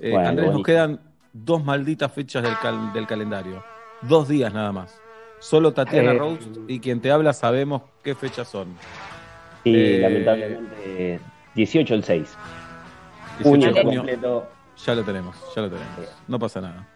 Eh, 0.01 0.11
Bueno, 0.11 0.27
Andrés, 0.27 0.51
nos 0.51 0.63
quedan 0.63 0.99
dos 1.31 1.63
malditas 1.63 2.11
fechas 2.11 2.43
del, 2.43 2.59
cal- 2.61 2.91
del 2.91 3.07
calendario. 3.07 3.63
Dos 4.01 4.27
días 4.27 4.53
nada 4.53 4.73
más. 4.73 4.99
Solo 5.43 5.73
Tatiana 5.73 6.13
Eh, 6.13 6.17
Roast 6.17 6.57
y 6.69 6.79
quien 6.79 7.01
te 7.01 7.11
habla 7.11 7.33
sabemos 7.33 7.81
qué 8.01 8.15
fechas 8.15 8.47
son. 8.47 8.67
Sí, 9.65 9.73
Eh, 9.75 9.99
lamentablemente, 10.01 11.19
18 11.53 11.95
el 11.95 12.03
6. 12.03 12.37
18 13.39 13.49
Junio 13.49 13.73
de 13.73 13.81
junio. 13.81 13.99
completo. 13.99 14.47
Ya 14.85 14.95
lo 14.95 15.03
tenemos, 15.03 15.35
ya 15.53 15.61
lo 15.63 15.69
tenemos. 15.69 15.89
No 16.29 16.39
pasa 16.39 16.61
nada. 16.61 16.87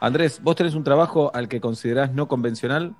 Andrés, 0.00 0.40
¿vos 0.42 0.56
tenés 0.56 0.74
un 0.74 0.82
trabajo 0.82 1.30
al 1.32 1.46
que 1.48 1.60
considerás 1.60 2.12
no 2.12 2.26
convencional? 2.26 2.94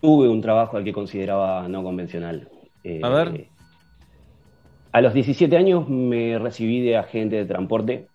Tuve 0.00 0.28
un 0.28 0.40
trabajo 0.40 0.76
al 0.76 0.84
que 0.84 0.92
consideraba 0.92 1.66
no 1.68 1.82
convencional. 1.82 2.48
Eh, 2.84 3.00
A 3.02 3.08
ver. 3.08 3.48
A 4.92 5.00
los 5.00 5.12
17 5.14 5.56
años 5.56 5.88
me 5.88 6.38
recibí 6.38 6.80
de 6.80 6.96
agente 6.96 7.34
de 7.36 7.44
transporte, 7.44 8.06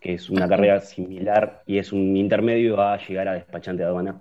que 0.00 0.14
es 0.14 0.28
una 0.30 0.48
carrera 0.48 0.80
similar 0.80 1.62
y 1.64 1.78
es 1.78 1.92
un 1.92 2.16
intermedio 2.16 2.80
a 2.82 2.98
llegar 2.98 3.28
a 3.28 3.34
despachante 3.34 3.84
de 3.84 3.88
aduana. 3.88 4.20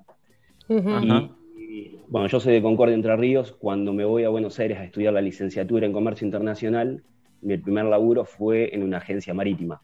Y, 1.58 1.98
bueno, 2.08 2.28
yo 2.28 2.40
soy 2.40 2.54
de 2.54 2.62
Concordia 2.62 2.96
Entre 2.96 3.16
Ríos. 3.16 3.54
Cuando 3.54 3.94
me 3.94 4.06
voy 4.06 4.24
a 4.24 4.30
Buenos 4.30 4.60
Aires 4.60 4.78
a 4.80 4.84
estudiar 4.86 5.14
la 5.14 5.22
licenciatura 5.22 5.86
en 5.86 5.94
Comercio 5.94 6.26
Internacional, 6.26 7.04
mi 7.42 7.58
primer 7.58 7.86
laburo 7.86 8.26
fue 8.26 8.74
en 8.74 8.84
una 8.84 8.98
agencia 8.98 9.34
marítima, 9.34 9.82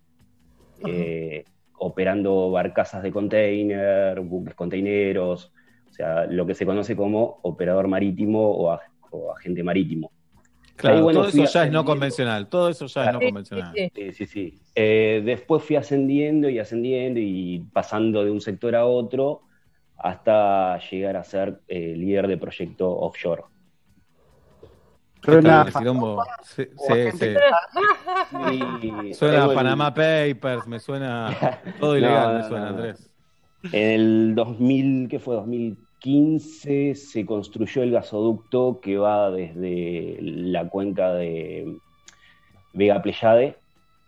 eh, 0.85 1.43
operando 1.77 2.51
barcazas 2.51 3.03
de 3.03 3.11
container, 3.11 4.19
buques 4.21 4.55
containeros, 4.55 5.51
o 5.89 5.93
sea, 5.93 6.25
lo 6.25 6.45
que 6.45 6.53
se 6.53 6.65
conoce 6.65 6.95
como 6.95 7.39
operador 7.43 7.87
marítimo 7.87 8.49
o, 8.49 8.71
ag- 8.71 8.81
o 9.11 9.31
agente 9.33 9.63
marítimo. 9.63 10.11
Claro, 10.75 10.97
Ahí, 10.97 11.03
bueno, 11.03 11.19
todo 11.19 11.29
eso 11.29 11.45
ya 11.45 11.65
es 11.65 11.71
no 11.71 11.83
convencional. 11.83 12.47
Todo 12.47 12.69
eso 12.69 12.85
ya 12.85 13.07
es 13.07 13.13
no 13.13 13.21
convencional. 13.21 13.75
Sí, 13.93 14.11
sí, 14.13 14.25
sí. 14.25 14.59
Eh, 14.75 15.21
después 15.25 15.63
fui 15.63 15.75
ascendiendo 15.75 16.47
y 16.49 16.59
ascendiendo 16.59 17.19
y 17.19 17.65
pasando 17.73 18.23
de 18.23 18.31
un 18.31 18.39
sector 18.39 18.75
a 18.75 18.85
otro 18.85 19.41
hasta 19.99 20.79
llegar 20.89 21.17
a 21.17 21.23
ser 21.23 21.59
eh, 21.67 21.93
líder 21.95 22.27
de 22.27 22.37
proyecto 22.37 22.89
offshore. 22.89 23.43
Suena. 25.23 25.65
Sí, 26.43 26.63
sí, 26.77 26.93
agente- 26.93 27.37
sí. 28.51 28.59
Y 29.09 29.13
Suena 29.13 29.45
el- 29.45 29.53
Panama 29.53 29.93
Papers, 29.93 30.65
me 30.67 30.79
suena 30.79 31.29
todo 31.79 31.97
ilegal, 31.97 32.37
me 32.37 32.43
suena, 32.47 32.69
Andrés. 32.69 33.11
En 33.73 33.89
el 33.99 34.35
2000, 34.35 35.07
¿qué 35.09 35.19
fue? 35.19 35.35
2015 35.35 36.95
se 36.95 37.25
construyó 37.25 37.83
el 37.83 37.91
gasoducto 37.91 38.79
que 38.81 38.97
va 38.97 39.29
desde 39.31 40.17
la 40.21 40.69
cuenca 40.69 41.13
de 41.13 41.77
Vega 42.73 43.01
Pleyade 43.01 43.57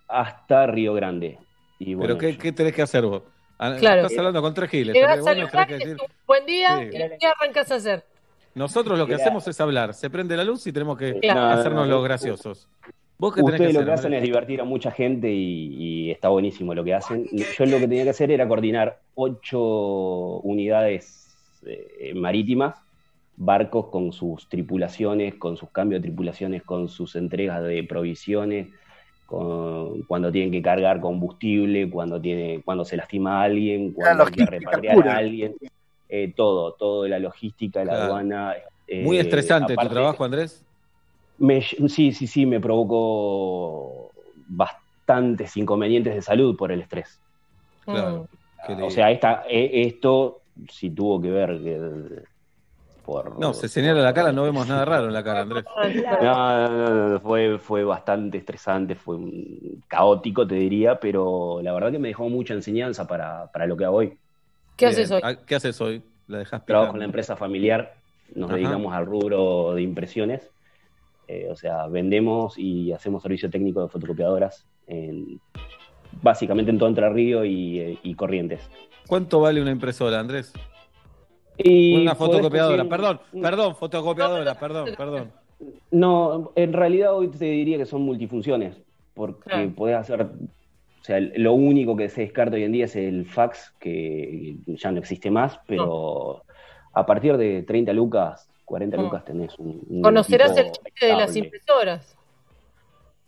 hasta 0.07 0.67
Río 0.67 0.93
Grande. 0.93 1.37
Y 1.79 1.95
bueno, 1.95 2.15
Pero 2.17 2.31
¿qué, 2.31 2.37
qué 2.37 2.51
tenés 2.53 2.73
que 2.73 2.81
hacer 2.83 3.05
vos? 3.05 3.23
Ah, 3.63 3.75
Claro. 3.79 4.01
Estás 4.01 4.17
hablando 4.17 4.41
con 4.41 4.53
tres 4.55 4.69
giles. 4.71 4.95
Llegás 4.95 5.25
al 5.25 5.39
lugar, 5.39 5.67
que 5.67 5.73
decir- 5.75 5.97
buen 6.25 6.45
día, 6.47 6.77
Sí. 6.79 6.85
¿y 6.87 7.17
qué 7.19 7.27
arrancas 7.27 7.71
a 7.71 7.75
hacer? 7.75 8.03
Nosotros 8.55 8.97
lo 8.97 9.05
que 9.05 9.13
Mirá. 9.13 9.23
hacemos 9.23 9.47
es 9.47 9.61
hablar. 9.61 9.93
Se 9.93 10.09
prende 10.09 10.35
la 10.35 10.43
luz 10.43 10.65
y 10.65 10.73
tenemos 10.73 10.97
que 10.97 11.19
Claro. 11.19 11.41
hacernos 11.59 11.81
No, 11.83 11.85
no, 11.85 11.95
los 11.97 12.03
graciosos. 12.03 12.67
¿Vos 13.19 13.35
qué 13.35 13.41
tenés 13.43 13.53
Ustedes 13.53 13.67
que 13.69 13.73
lo 13.73 13.79
hacer? 13.81 13.85
que 13.85 13.93
hacen 13.93 14.13
es 14.15 14.23
divertir 14.23 14.61
a 14.61 14.63
mucha 14.63 14.89
gente 14.89 15.31
y, 15.31 16.07
y 16.07 16.11
está 16.11 16.29
buenísimo 16.29 16.73
lo 16.73 16.83
que 16.83 16.95
hacen. 16.95 17.27
Yo 17.31 17.65
lo 17.67 17.77
que 17.77 17.87
tenía 17.87 18.03
que 18.03 18.09
hacer 18.09 18.31
era 18.31 18.47
coordinar 18.47 18.99
ocho 19.13 19.59
unidades 20.39 21.19
eh, 21.67 22.13
marítimas, 22.15 22.75
barcos 23.37 23.87
con 23.91 24.11
sus 24.11 24.49
tripulaciones, 24.49 25.35
con 25.35 25.55
sus 25.55 25.69
cambios 25.69 26.01
de 26.01 26.07
tripulaciones, 26.07 26.63
con 26.63 26.89
sus 26.89 27.15
entregas 27.15 27.61
de 27.63 27.83
provisiones, 27.83 28.69
con, 29.31 30.01
cuando 30.03 30.29
tienen 30.31 30.51
que 30.51 30.61
cargar 30.61 30.99
combustible, 30.99 31.89
cuando, 31.89 32.19
tiene, 32.19 32.61
cuando 32.65 32.83
se 32.83 32.97
lastima 32.97 33.39
a 33.39 33.43
alguien, 33.45 33.93
cuando 33.93 34.25
hay 34.25 34.31
que 34.31 34.45
repatriar 34.45 34.95
pura. 34.95 35.13
a 35.13 35.17
alguien. 35.17 35.55
eh, 36.13 36.33
todo, 36.35 36.73
todo, 36.73 37.07
la 37.07 37.19
logística, 37.19 37.79
la 37.85 37.91
Claro. 37.93 38.03
aduana. 38.03 38.53
eh, 38.85 39.01
Muy 39.05 39.17
estresante 39.17 39.71
aparte- 39.73 39.87
tu 39.89 39.95
trabajo, 39.95 40.25
Andrés. 40.25 40.61
me- 41.37 41.61
sí, 41.61 42.11
sí, 42.11 42.27
sí, 42.27 42.45
me 42.45 42.59
provocó 42.59 44.11
bastantes 44.49 45.55
inconvenientes 45.55 46.13
de 46.13 46.21
salud 46.21 46.57
por 46.57 46.71
el 46.73 46.81
estrés. 46.81 47.17
Claro. 47.85 48.27
Qué 48.67 48.73
O 48.73 48.89
sea, 48.91 49.09
esta, 49.09 49.43
e- 49.49 49.83
esto 49.87 50.41
sí 50.69 50.89
tuvo 50.89 51.21
que 51.21 51.31
ver 51.31 51.57
que- 51.63 52.23
por... 53.03 53.39
No, 53.39 53.53
se 53.53 53.67
señala 53.67 54.01
la 54.01 54.13
cara, 54.13 54.31
no 54.31 54.43
vemos 54.43 54.67
nada 54.67 54.85
raro 54.85 55.07
en 55.07 55.13
la 55.13 55.23
cara, 55.23 55.41
Andrés. 55.41 55.65
No, 56.21 56.67
no, 56.67 56.89
no, 56.89 57.09
no, 57.09 57.19
fue, 57.19 57.57
fue 57.57 57.83
bastante 57.83 58.37
estresante, 58.37 58.95
fue 58.95 59.15
un- 59.15 59.83
caótico, 59.87 60.45
te 60.45 60.55
diría, 60.55 60.99
pero 60.99 61.59
la 61.61 61.73
verdad 61.73 61.91
que 61.91 61.99
me 61.99 62.09
dejó 62.09 62.29
mucha 62.29 62.53
enseñanza 62.53 63.07
para, 63.07 63.51
para 63.51 63.65
lo 63.65 63.75
que 63.75 63.85
hago 63.85 63.97
hoy. 63.97 64.17
¿Qué 64.75 64.85
Bien. 64.85 64.97
haces 64.99 65.11
hoy? 65.11 65.21
Ah, 65.23 65.35
¿Qué 65.35 65.55
haces 65.55 65.79
hoy? 65.81 66.03
La 66.27 66.43
Trabajo 66.65 66.93
en 66.93 66.99
la 66.99 67.05
empresa 67.05 67.35
familiar, 67.35 67.93
nos 68.35 68.49
Ajá. 68.49 68.57
dedicamos 68.57 68.93
al 68.93 69.05
rubro 69.05 69.73
de 69.73 69.81
impresiones, 69.81 70.49
eh, 71.27 71.47
o 71.49 71.55
sea, 71.55 71.87
vendemos 71.87 72.57
y 72.57 72.91
hacemos 72.93 73.21
servicio 73.23 73.49
técnico 73.49 73.81
de 73.81 73.89
fotocopiadoras, 73.89 74.65
en- 74.87 75.41
básicamente 76.21 76.71
en 76.71 76.77
todo 76.77 76.89
Entre 76.89 77.09
Río 77.09 77.43
y, 77.43 77.79
eh, 77.79 77.99
y 78.03 78.15
Corrientes. 78.15 78.69
¿Cuánto 79.07 79.41
vale 79.41 79.61
una 79.61 79.71
impresora, 79.71 80.19
Andrés? 80.19 80.53
Y 81.57 82.01
Una 82.01 82.15
fotocopiadora, 82.15 82.85
perdón, 82.85 83.19
perdón, 83.41 83.75
fotocopiadora, 83.75 84.55
perdón, 84.55 84.89
perdón. 84.97 85.31
No, 85.91 86.51
en 86.55 86.73
realidad 86.73 87.13
hoy 87.15 87.27
te 87.29 87.45
diría 87.45 87.77
que 87.77 87.85
son 87.85 88.01
multifunciones, 88.01 88.77
porque 89.13 89.41
Claro. 89.49 89.71
podés 89.75 89.97
hacer, 89.97 90.21
o 90.23 91.03
sea, 91.03 91.19
lo 91.19 91.53
único 91.53 91.95
que 91.95 92.09
se 92.09 92.21
descarta 92.21 92.55
hoy 92.55 92.63
en 92.63 92.71
día 92.71 92.85
es 92.85 92.95
el 92.95 93.25
fax, 93.25 93.73
que 93.79 94.55
ya 94.65 94.91
no 94.91 94.99
existe 94.99 95.29
más, 95.29 95.59
pero 95.67 96.43
a 96.93 97.05
partir 97.05 97.37
de 97.37 97.63
30 97.63 97.93
lucas, 97.93 98.49
40 98.65 98.97
Mm. 98.97 99.01
lucas 99.01 99.25
tenés 99.25 99.59
un... 99.59 99.81
un 99.87 100.01
¿Conocerás 100.01 100.57
el 100.57 100.71
chiste 100.71 101.05
de 101.05 101.13
las 101.15 101.35
impresoras? 101.35 102.17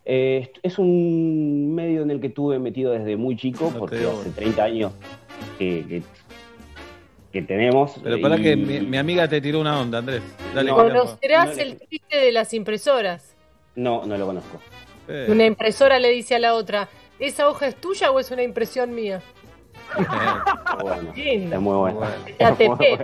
Eh, 0.06 0.52
es 0.62 0.80
un 0.80 1.74
medio 1.74 2.02
en 2.02 2.12
el 2.12 2.20
que 2.20 2.28
estuve 2.28 2.60
metido 2.60 2.92
desde 2.92 3.16
muy 3.16 3.36
chico, 3.38 3.72
porque 3.78 4.06
hace 4.06 4.32
30 4.32 4.64
años 4.64 4.92
que, 5.58 5.86
que, 5.88 6.04
que 7.34 7.42
tenemos. 7.42 7.96
Pero 8.02 8.22
para 8.22 8.38
y- 8.38 8.44
que 8.44 8.56
mi, 8.56 8.80
mi 8.80 8.98
amiga 8.98 9.28
te 9.28 9.42
tiró 9.42 9.60
una 9.60 9.82
onda, 9.82 9.98
Andrés. 9.98 10.22
Dale, 10.54 10.70
No, 10.70 10.78
¿Conocerás 10.78 11.56
no, 11.58 11.62
el 11.64 11.80
chiste 11.90 12.16
de 12.18 12.32
las 12.32 12.54
impresoras? 12.54 13.36
No, 13.76 14.06
no 14.06 14.16
lo 14.18 14.28
conozco. 14.28 14.62
Eh, 15.10 15.26
Una 15.30 15.46
impresora 15.46 16.00
le 16.00 16.10
dice 16.12 16.36
a 16.36 16.40
la 16.40 16.54
otra, 16.54 16.88
¿esa 17.20 17.50
hoja 17.50 17.68
es 17.68 17.76
tuya 17.76 18.12
o 18.12 18.20
es 18.20 18.30
una 18.32 18.44
impresión 18.44 18.94
mía? 18.96 19.22
Bueno, 20.82 21.12
es 21.16 21.60
muy 21.60 21.76
bueno. 21.76 22.02
La 22.40 22.52
TP. 22.56 22.68
bueno. 22.68 23.04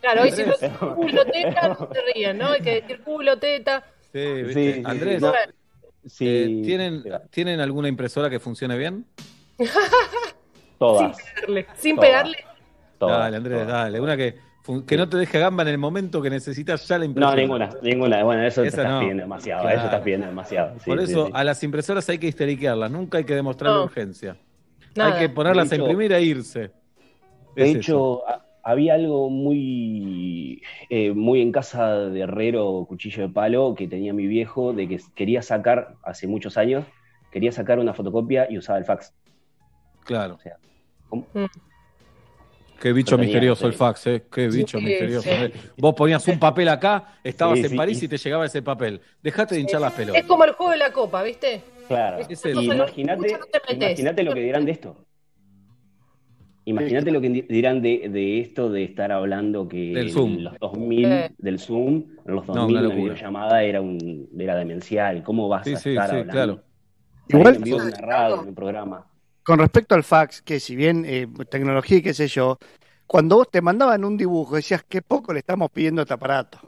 Claro, 0.00 0.22
hoy 0.22 0.30
si 0.30 0.44
no 0.44 0.52
es 0.58 0.70
culo 0.78 1.24
teta, 1.26 1.68
no 1.68 1.88
se 1.92 2.00
ríen, 2.14 2.38
¿no? 2.38 2.48
Hay 2.48 2.60
que 2.60 2.80
decir 2.80 3.00
culo 3.02 3.36
teta. 3.38 3.84
Sí, 4.12 4.42
¿viste? 4.44 4.74
Sí, 4.76 4.82
Andrés, 4.84 5.20
no, 5.20 5.32
sí, 6.06 6.26
eh, 6.28 6.62
¿tienen, 6.64 7.02
¿tienen 7.30 7.60
alguna 7.60 7.88
impresora 7.88 8.30
que 8.30 8.38
funcione 8.38 8.78
bien? 8.78 9.04
todas. 10.78 11.16
sin 11.16 11.24
pegarle. 11.34 11.66
Sin 11.76 11.96
Todas. 11.96 12.08
pegarle. 12.08 12.36
Todas, 13.06 13.18
dale, 13.20 13.36
Andrés, 13.36 13.58
todas. 13.62 13.72
dale. 13.72 14.00
Una 14.00 14.16
que, 14.16 14.34
que 14.86 14.96
no 14.96 15.08
te 15.08 15.16
deje 15.18 15.38
gamba 15.38 15.62
en 15.62 15.68
el 15.68 15.78
momento 15.78 16.20
que 16.22 16.30
necesitas 16.30 16.86
ya 16.88 16.96
la 16.98 17.04
No, 17.04 17.10
impresora. 17.10 17.36
ninguna, 17.36 17.70
ninguna. 17.82 18.24
Bueno, 18.24 18.42
eso 18.44 18.62
te 18.62 18.68
estás 18.68 18.88
no. 18.90 19.00
pidiendo 19.00 19.22
demasiado. 19.22 19.62
Claro. 19.62 19.76
Eso 19.76 19.84
estás 19.86 20.00
pidiendo 20.02 20.26
demasiado. 20.26 20.78
sí, 20.80 20.84
Por 20.90 21.00
eso 21.00 21.26
sí. 21.26 21.32
a 21.34 21.44
las 21.44 21.62
impresoras 21.62 22.08
hay 22.08 22.18
que 22.18 22.26
histeriquearlas, 22.28 22.90
nunca 22.90 23.18
hay 23.18 23.24
que 23.24 23.34
demostrar 23.34 23.72
la 23.72 23.78
No. 23.78 23.84
urgencia. 23.84 24.36
Nada. 24.96 25.14
Hay 25.14 25.20
que 25.20 25.28
ponerlas 25.28 25.68
De 25.70 25.74
a 25.74 25.76
hecho- 25.76 25.84
imprimir 25.90 26.12
e 26.12 26.22
irse. 26.22 26.70
De 27.56 27.70
Es 27.70 27.76
hecho, 27.76 28.26
a- 28.28 28.44
había 28.62 28.94
algo 28.94 29.28
muy, 29.30 30.62
eh, 30.88 31.12
muy 31.12 31.42
en 31.42 31.52
casa 31.52 31.94
de 31.98 32.20
herrero, 32.20 32.84
cuchillo 32.88 33.24
de 33.24 33.28
palo, 33.28 33.74
que 33.76 33.86
tenía 33.88 34.12
mi 34.14 34.26
viejo, 34.26 34.72
de 34.72 34.88
que 34.88 34.98
quería 35.14 35.42
sacar, 35.42 35.96
hace 36.02 36.26
muchos 36.26 36.56
años, 36.56 36.84
quería 37.30 37.52
sacar 37.52 37.78
una 37.78 37.92
fotocopia 37.92 38.46
y 38.50 38.56
usaba 38.58 38.78
el 38.78 38.84
fax. 38.84 39.12
Claro. 40.04 40.38
¿cómo? 41.08 41.26
Qué 42.80 42.92
bicho 42.92 43.16
misterioso 43.16 43.66
el 43.66 43.72
fax, 43.72 44.06
¿eh? 44.08 44.24
Qué 44.30 44.48
bicho 44.48 44.78
Sí, 44.78 44.84
misterioso. 44.84 45.22
sí. 45.28 45.30
¿eh? 45.30 45.52
Vos 45.78 45.94
ponías 45.94 46.26
un 46.28 46.38
papel 46.38 46.68
acá, 46.68 47.16
estabas 47.24 47.58
Sí, 47.58 47.64
en 47.64 47.70
sí, 47.70 47.76
París 47.76 48.02
y- 48.02 48.04
y 48.04 48.08
te 48.08 48.18
llegaba 48.18 48.44
ese 48.46 48.60
papel. 48.62 49.00
Dejate 49.22 49.54
de 49.54 49.60
hinchar 49.62 49.80
las 49.80 49.92
pelotas. 49.94 50.20
Es 50.20 50.26
como 50.28 50.44
el 50.44 50.52
juego 50.52 50.72
de 50.72 50.78
la 50.78 50.92
copa, 50.92 51.22
¿viste? 51.22 51.62
Claro. 51.88 52.18
Es 52.18 52.26
Imagínate 52.44 54.22
no 54.24 54.30
lo 54.30 54.34
que 54.34 54.40
dirán 54.42 54.64
de 54.64 54.72
esto. 54.72 55.06
Imagínate 56.66 57.10
lo 57.10 57.20
que 57.20 57.28
di- 57.28 57.42
dirán 57.42 57.82
de, 57.82 58.08
de 58.08 58.40
esto 58.40 58.70
de 58.70 58.84
estar 58.84 59.12
hablando 59.12 59.68
que 59.68 59.92
Del 59.92 60.06
en 60.08 60.12
Zoom. 60.12 60.38
los 60.38 60.58
2000, 60.58 61.04
Sí. 61.28 61.34
del 61.38 61.58
Zoom, 61.58 62.04
en 62.26 62.34
los 62.34 62.46
No, 62.48 62.54
2000 62.54 62.76
una 62.76 62.80
una 62.80 62.82
locura. 62.82 63.12
videollamada 63.14 63.62
era, 63.62 63.80
un, 63.82 64.28
era 64.38 64.56
demencial. 64.56 65.22
¿Cómo 65.22 65.46
vas 65.48 65.64
Sí, 65.66 65.74
a 65.74 65.76
sí, 65.76 65.90
estar 65.90 66.06
sí, 66.06 66.10
hablando? 66.16 66.32
claro. 66.32 66.62
Igual- 67.28 67.56
en 67.56 67.62
vivo 67.62 67.80
en 67.82 67.86
una 67.88 67.96
radio, 67.98 68.42
en 68.42 68.48
un 68.48 68.54
programa. 68.54 69.06
Con 69.44 69.58
respecto 69.58 69.94
al 69.94 70.04
fax, 70.04 70.42
que 70.42 70.58
si 70.58 70.74
bien 70.74 71.04
eh, 71.06 71.26
tecnología 71.50 71.98
y 71.98 72.02
qué 72.02 72.14
sé 72.14 72.28
yo, 72.28 72.58
cuando 73.06 73.36
vos 73.36 73.50
te 73.50 73.60
mandaban 73.60 74.04
un 74.04 74.16
dibujo 74.16 74.56
decías, 74.56 74.84
qué 74.88 75.02
poco 75.02 75.32
le 75.32 75.40
estamos 75.40 75.70
pidiendo 75.70 76.00
a 76.00 76.04
este 76.04 76.14
aparato. 76.14 76.58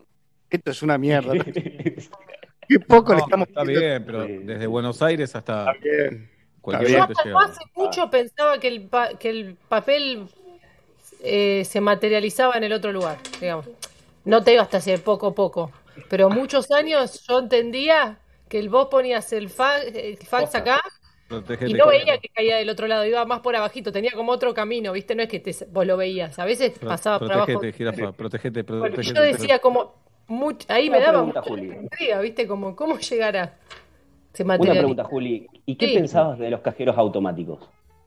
Esto 0.50 0.70
es 0.70 0.82
una 0.82 0.98
mierda. 0.98 1.32
qué 2.68 2.80
poco 2.86 3.14
le 3.14 3.20
estamos 3.20 3.48
está 3.48 3.62
pidiendo. 3.62 3.80
bien, 3.86 4.04
pero 4.04 4.26
desde 4.44 4.66
Buenos 4.66 5.00
Aires 5.02 5.34
hasta 5.34 5.72
Está 5.72 5.82
bien. 5.82 6.30
cualquier 6.60 6.90
Yo 6.90 7.02
hasta 7.02 7.22
hace 7.22 7.60
mucho 7.74 8.10
pensaba 8.10 8.58
que 8.60 8.68
el, 8.68 8.82
pa- 8.82 9.16
que 9.18 9.30
el 9.30 9.56
papel 9.68 10.28
eh, 11.22 11.64
se 11.64 11.80
materializaba 11.80 12.56
en 12.56 12.64
el 12.64 12.72
otro 12.72 12.92
lugar, 12.92 13.16
digamos. 13.40 13.66
No 14.24 14.42
te 14.44 14.50
digo 14.50 14.62
hasta 14.62 14.78
hace 14.78 14.98
poco, 14.98 15.34
poco. 15.34 15.72
Pero 16.10 16.28
muchos 16.28 16.70
años 16.70 17.24
yo 17.26 17.38
entendía 17.38 18.18
que 18.50 18.58
el 18.58 18.68
vos 18.68 18.88
ponías 18.88 19.32
el, 19.32 19.48
fa- 19.48 19.78
el 19.82 20.18
fax 20.18 20.54
acá 20.54 20.80
Protégete. 21.28 21.70
y 21.70 21.74
no 21.74 21.88
veía 21.88 22.18
que 22.18 22.28
caía 22.28 22.56
del 22.56 22.68
otro 22.70 22.86
lado, 22.86 23.04
iba 23.04 23.24
más 23.24 23.40
por 23.40 23.56
abajito, 23.56 23.90
tenía 23.90 24.12
como 24.12 24.30
otro 24.32 24.54
camino, 24.54 24.92
¿viste? 24.92 25.14
No 25.16 25.22
es 25.22 25.28
que 25.28 25.40
te- 25.40 25.66
vos 25.72 25.84
lo 25.86 25.96
veías, 25.96 26.38
a 26.38 26.44
veces 26.44 26.78
Pro- 26.78 26.88
pasaba 26.88 27.18
por 27.18 27.32
abajo. 27.32 27.46
Protégete, 27.46 27.76
jirafa, 27.76 28.12
protégete, 28.12 28.62
Bueno, 28.62 28.82
protégete. 28.84 29.14
yo 29.18 29.22
decía 29.24 29.58
como, 29.58 29.94
much- 30.28 30.64
ahí 30.68 30.88
me 30.88 31.00
daba 31.00 31.12
pregunta, 31.24 31.40
mucha 31.40 31.50
Juli. 31.50 31.66
intriga, 31.82 32.20
¿viste? 32.20 32.46
Como, 32.46 32.76
¿cómo 32.76 32.98
llegará? 32.98 33.58
Se 34.32 34.44
Una 34.44 34.56
pregunta, 34.58 35.02
Juli. 35.04 35.46
¿Y 35.64 35.76
qué 35.76 35.88
Sí. 35.88 35.94
pensabas 35.94 36.38
de 36.38 36.50
los 36.50 36.60
cajeros 36.60 36.96
automáticos? 36.98 37.58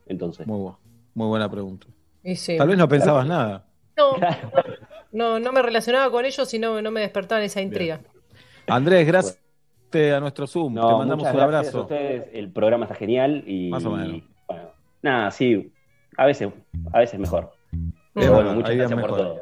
Entonces. 0.05 0.45
Muy, 0.47 0.59
bu- 0.59 0.77
muy 1.15 1.27
buena 1.27 1.49
pregunta. 1.49 1.87
Y 2.23 2.35
sí. 2.35 2.55
Tal 2.57 2.67
vez 2.69 2.77
no 2.77 2.87
pensabas 2.87 3.25
nada. 3.27 3.65
No, 3.97 4.11
no, 5.11 5.39
no 5.39 5.51
me 5.51 5.61
relacionaba 5.61 6.09
con 6.11 6.23
ellos 6.25 6.53
y 6.53 6.59
no, 6.59 6.81
no 6.81 6.91
me 6.91 7.01
despertaban 7.01 7.43
esa 7.43 7.61
intriga. 7.61 7.99
Andrés, 8.67 9.05
gracias 9.07 9.39
a 9.93 10.19
nuestro 10.19 10.47
Zoom. 10.47 10.73
No, 10.73 10.87
Te 10.87 10.93
mandamos 10.95 11.17
muchas 11.25 11.33
un 11.33 11.39
gracias 11.49 11.75
abrazo. 11.75 11.77
a 11.77 11.81
ustedes. 11.81 12.23
El 12.33 12.51
programa 12.51 12.85
está 12.85 12.95
genial 12.95 13.43
y. 13.47 13.69
Más 13.69 13.85
o 13.85 13.91
menos. 13.91 14.21
Bueno, 14.47 14.63
nada, 15.01 15.31
sí. 15.31 15.71
A 16.17 16.25
veces, 16.25 16.49
a 16.93 16.99
veces 16.99 17.19
mejor. 17.19 17.51
Pero 18.13 18.33
bueno, 18.33 18.53
muchas 18.53 18.75
gracias 18.75 18.99
por 18.99 19.09
todo. 19.09 19.41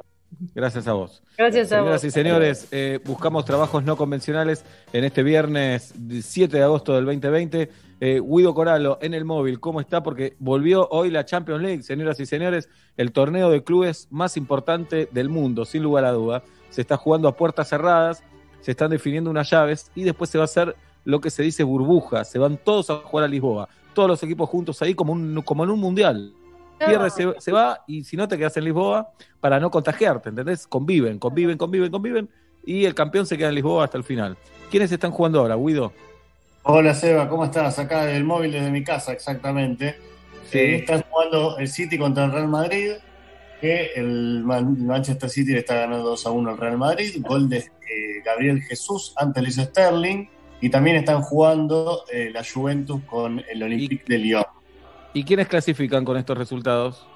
Gracias 0.54 0.88
a 0.88 0.94
vos. 0.94 1.24
Gracias 1.38 1.72
a 1.72 1.78
Señoras 1.78 2.02
vos. 2.02 2.04
y 2.04 2.12
señores, 2.12 2.68
eh, 2.72 3.00
buscamos 3.06 3.46
trabajos 3.46 3.84
no 3.84 3.96
convencionales 3.96 4.66
en 4.94 5.04
este 5.06 5.24
viernes 5.24 5.94
7 6.22 6.58
de 6.58 6.64
agosto 6.64 6.94
del 6.96 7.06
2020. 7.06 7.70
Eh, 8.00 8.22
Guido 8.24 8.54
Coralo 8.54 9.00
en 9.02 9.16
el 9.16 9.26
móvil, 9.26 9.60
¿cómo 9.60 9.82
está? 9.82 10.04
Porque 10.04 10.36
volvió 10.38 10.88
hoy 10.92 11.10
la 11.10 11.26
Champions 11.26 11.64
League, 11.64 11.82
señoras 11.82 12.20
y 12.20 12.28
señores, 12.28 12.70
el 12.98 13.12
torneo 13.12 13.50
de 13.50 13.64
clubes 13.64 14.08
más 14.12 14.38
importante 14.38 15.08
del 15.12 15.30
mundo, 15.30 15.66
sin 15.66 15.82
lugar 15.82 16.06
a 16.06 16.12
duda. 16.12 16.44
Se 16.70 16.82
está 16.82 16.98
jugando 16.98 17.28
a 17.30 17.36
puertas 17.36 17.70
cerradas, 17.70 18.24
se 18.68 18.72
están 18.72 18.92
definiendo 18.92 19.30
unas 19.30 19.50
llaves 19.50 19.90
y 19.96 20.04
después 20.04 20.30
se 20.30 20.38
va 20.38 20.44
a 20.44 20.52
hacer 20.52 20.76
lo 21.06 21.22
que 21.22 21.30
se 21.30 21.42
dice 21.42 21.64
burbuja. 21.64 22.26
Se 22.26 22.38
van 22.38 22.58
todos 22.58 22.90
a 22.90 22.96
jugar 22.96 23.24
a 23.24 23.28
Lisboa, 23.30 23.70
todos 23.94 24.10
los 24.10 24.22
equipos 24.24 24.50
juntos 24.50 24.82
ahí 24.82 24.94
como, 24.94 25.14
un, 25.14 25.42
como 25.44 25.64
en 25.64 25.70
un 25.70 25.80
mundial. 25.80 26.34
Pierde, 26.78 27.10
se, 27.10 27.34
se 27.40 27.54
va 27.54 27.86
y 27.88 28.04
si 28.04 28.18
no 28.18 28.28
te 28.28 28.38
quedas 28.38 28.58
en 28.58 28.66
Lisboa 28.66 29.10
para 29.40 29.62
no 29.62 29.72
contagiarte, 29.72 30.28
¿entendés? 30.28 30.68
Conviven, 30.68 31.18
conviven, 31.18 31.58
conviven, 31.58 31.90
conviven 31.90 32.30
y 32.66 32.84
el 32.84 32.94
campeón 32.94 33.26
se 33.26 33.38
queda 33.38 33.48
en 33.48 33.56
Lisboa 33.56 33.86
hasta 33.86 33.98
el 33.98 34.04
final. 34.04 34.38
¿Quiénes 34.70 34.92
están 34.92 35.12
jugando 35.12 35.40
ahora, 35.40 35.56
Guido? 35.56 35.94
Hola 36.64 36.94
Seba, 36.94 37.30
¿cómo 37.30 37.46
estás? 37.46 37.80
Acá 37.80 38.04
del 38.04 38.26
móvil 38.26 38.52
desde 38.52 38.70
mi 38.70 38.84
casa, 38.84 39.14
exactamente. 39.14 39.96
Sí. 40.52 40.58
Eh, 40.58 40.76
están 40.80 41.06
jugando 41.10 41.58
el 41.58 41.70
City 41.70 41.98
contra 41.98 42.26
el 42.26 42.34
Real 42.34 42.50
Madrid, 42.50 42.96
que 43.60 43.92
el 43.96 44.44
Man- 44.44 44.86
Manchester 44.86 45.30
City 45.30 45.54
le 45.54 45.60
está 45.60 45.76
ganando 45.76 46.04
2 46.10 46.26
a 46.28 46.32
1 46.32 46.50
al 46.52 46.58
Real 46.58 46.78
Madrid, 46.78 47.16
gol 47.20 47.50
de 47.50 47.58
eh, 47.58 47.68
Gabriel 48.26 48.62
Jesús 48.62 49.14
ante 49.18 49.42
Luis 49.42 49.56
Sterling, 49.56 50.26
y 50.62 50.70
también 50.70 50.96
están 50.98 51.22
jugando 51.22 52.04
eh, 52.12 52.30
la 52.34 52.44
Juventus 52.44 53.02
con 53.06 53.44
el 53.50 53.64
Olympique 53.64 54.04
de 54.08 54.18
Lyon. 54.18 54.44
¿Y 55.14 55.24
quiénes 55.24 55.48
clasifican 55.48 56.04
con 56.06 56.18
estos 56.18 56.38
resultados? 56.38 57.08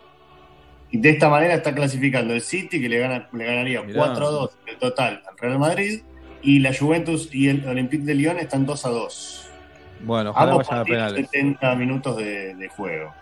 Y 0.92 0.98
de 1.00 1.10
esta 1.12 1.30
manera 1.30 1.54
está 1.56 1.74
clasificando 1.74 2.34
el 2.34 2.42
City, 2.42 2.82
que 2.82 2.90
le, 2.90 3.00
gana, 3.00 3.30
le 3.32 3.46
ganaría 3.46 3.82
Mirá. 3.82 4.08
4 4.08 4.28
a 4.28 4.32
2 4.32 4.52
en 4.68 4.80
total 4.80 5.24
al 5.30 5.38
Real 5.38 5.60
Madrid, 5.60 6.02
y 6.42 6.60
la 6.60 6.74
Juventus 6.74 7.30
y 7.32 7.50
el 7.50 7.66
Olympique 7.68 8.04
de 8.04 8.16
Lyon 8.16 8.40
están 8.40 8.66
2 8.66 8.86
a 8.86 8.90
2. 8.90 9.48
Bueno, 10.04 10.32
ojalá 10.32 10.52
Ambos 10.54 10.68
vayan 10.68 10.80
a 10.82 10.84
partidos 10.84 11.12
penales. 11.12 11.30
70 11.32 11.76
minutos 11.76 12.18
de, 12.18 12.56
de 12.56 12.68
juego. 12.70 13.14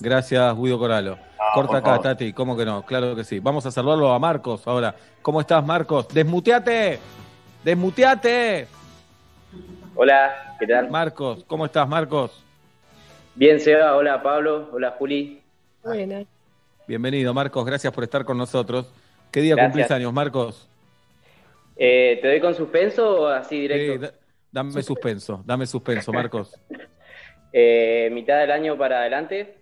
Gracias, 0.00 0.56
Guido 0.56 0.78
Coralo. 0.78 1.18
Corta 1.54 1.78
acá, 1.78 1.86
favor. 1.90 2.02
Tati, 2.02 2.32
¿cómo 2.32 2.56
que 2.56 2.64
no? 2.64 2.84
Claro 2.84 3.14
que 3.16 3.24
sí. 3.24 3.38
Vamos 3.40 3.64
a 3.66 3.70
saludarlo 3.70 4.12
a 4.12 4.18
Marcos 4.18 4.66
ahora. 4.66 4.94
¿Cómo 5.22 5.40
estás, 5.40 5.64
Marcos? 5.64 6.08
¡Desmuteate! 6.08 6.98
¡Desmuteate! 7.64 8.66
Hola, 9.94 10.56
¿qué 10.58 10.66
tal? 10.66 10.90
Marcos, 10.90 11.44
¿cómo 11.46 11.64
estás, 11.64 11.88
Marcos? 11.88 12.42
Bien, 13.34 13.58
Seba. 13.60 13.96
Hola, 13.96 14.22
Pablo. 14.22 14.68
Hola, 14.72 14.90
Juli. 14.98 15.40
Buena. 15.82 16.24
Bienvenido, 16.86 17.32
Marcos. 17.32 17.64
Gracias 17.64 17.92
por 17.92 18.04
estar 18.04 18.24
con 18.24 18.36
nosotros. 18.36 18.92
¿Qué 19.30 19.40
día 19.40 19.54
Gracias. 19.54 19.72
cumplís 19.72 19.90
años, 19.90 20.12
Marcos? 20.12 20.68
Eh, 21.76 22.18
¿Te 22.20 22.28
doy 22.28 22.40
con 22.40 22.54
suspenso 22.54 23.22
o 23.22 23.26
así 23.28 23.60
directo? 23.62 23.92
Sí, 23.94 23.98
da- 23.98 24.14
dame 24.52 24.82
suspenso, 24.82 25.42
dame 25.46 25.66
suspenso, 25.66 26.12
Marcos. 26.12 26.52
Eh, 27.58 28.10
mitad 28.12 28.38
del 28.40 28.50
año 28.50 28.76
para 28.76 28.98
adelante, 28.98 29.56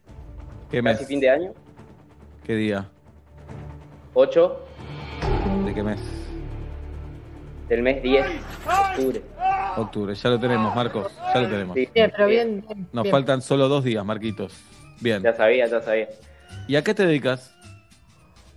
¿Qué 0.74 0.82
casi 0.82 0.98
mes? 0.98 1.06
fin 1.08 1.20
de 1.20 1.30
año. 1.30 1.52
¿Qué 2.44 2.54
día? 2.56 2.88
8 4.14 4.58
¿De 5.66 5.74
qué 5.74 5.82
mes? 5.84 6.00
del 7.68 7.82
mes 7.82 8.02
10, 8.02 8.26
octubre. 8.90 9.22
Octubre, 9.76 10.14
ya 10.14 10.28
lo 10.30 10.38
tenemos, 10.38 10.74
Marcos. 10.76 11.12
Ya 11.32 11.40
lo 11.40 11.48
tenemos. 11.48 11.74
Sí, 11.76 11.88
Bien, 11.94 12.10
pero 12.14 12.26
bien. 12.28 12.64
bien, 12.68 12.88
Nos 12.92 13.04
bien. 13.04 13.10
faltan 13.12 13.40
solo 13.40 13.68
dos 13.68 13.84
días, 13.84 14.04
Marquitos. 14.04 14.52
Bien. 15.00 15.22
Ya 15.22 15.32
sabía, 15.32 15.66
ya 15.66 15.80
sabía. 15.80 16.08
¿Y 16.68 16.76
a 16.76 16.82
qué 16.82 16.92
te 16.92 17.06
dedicas? 17.06 17.54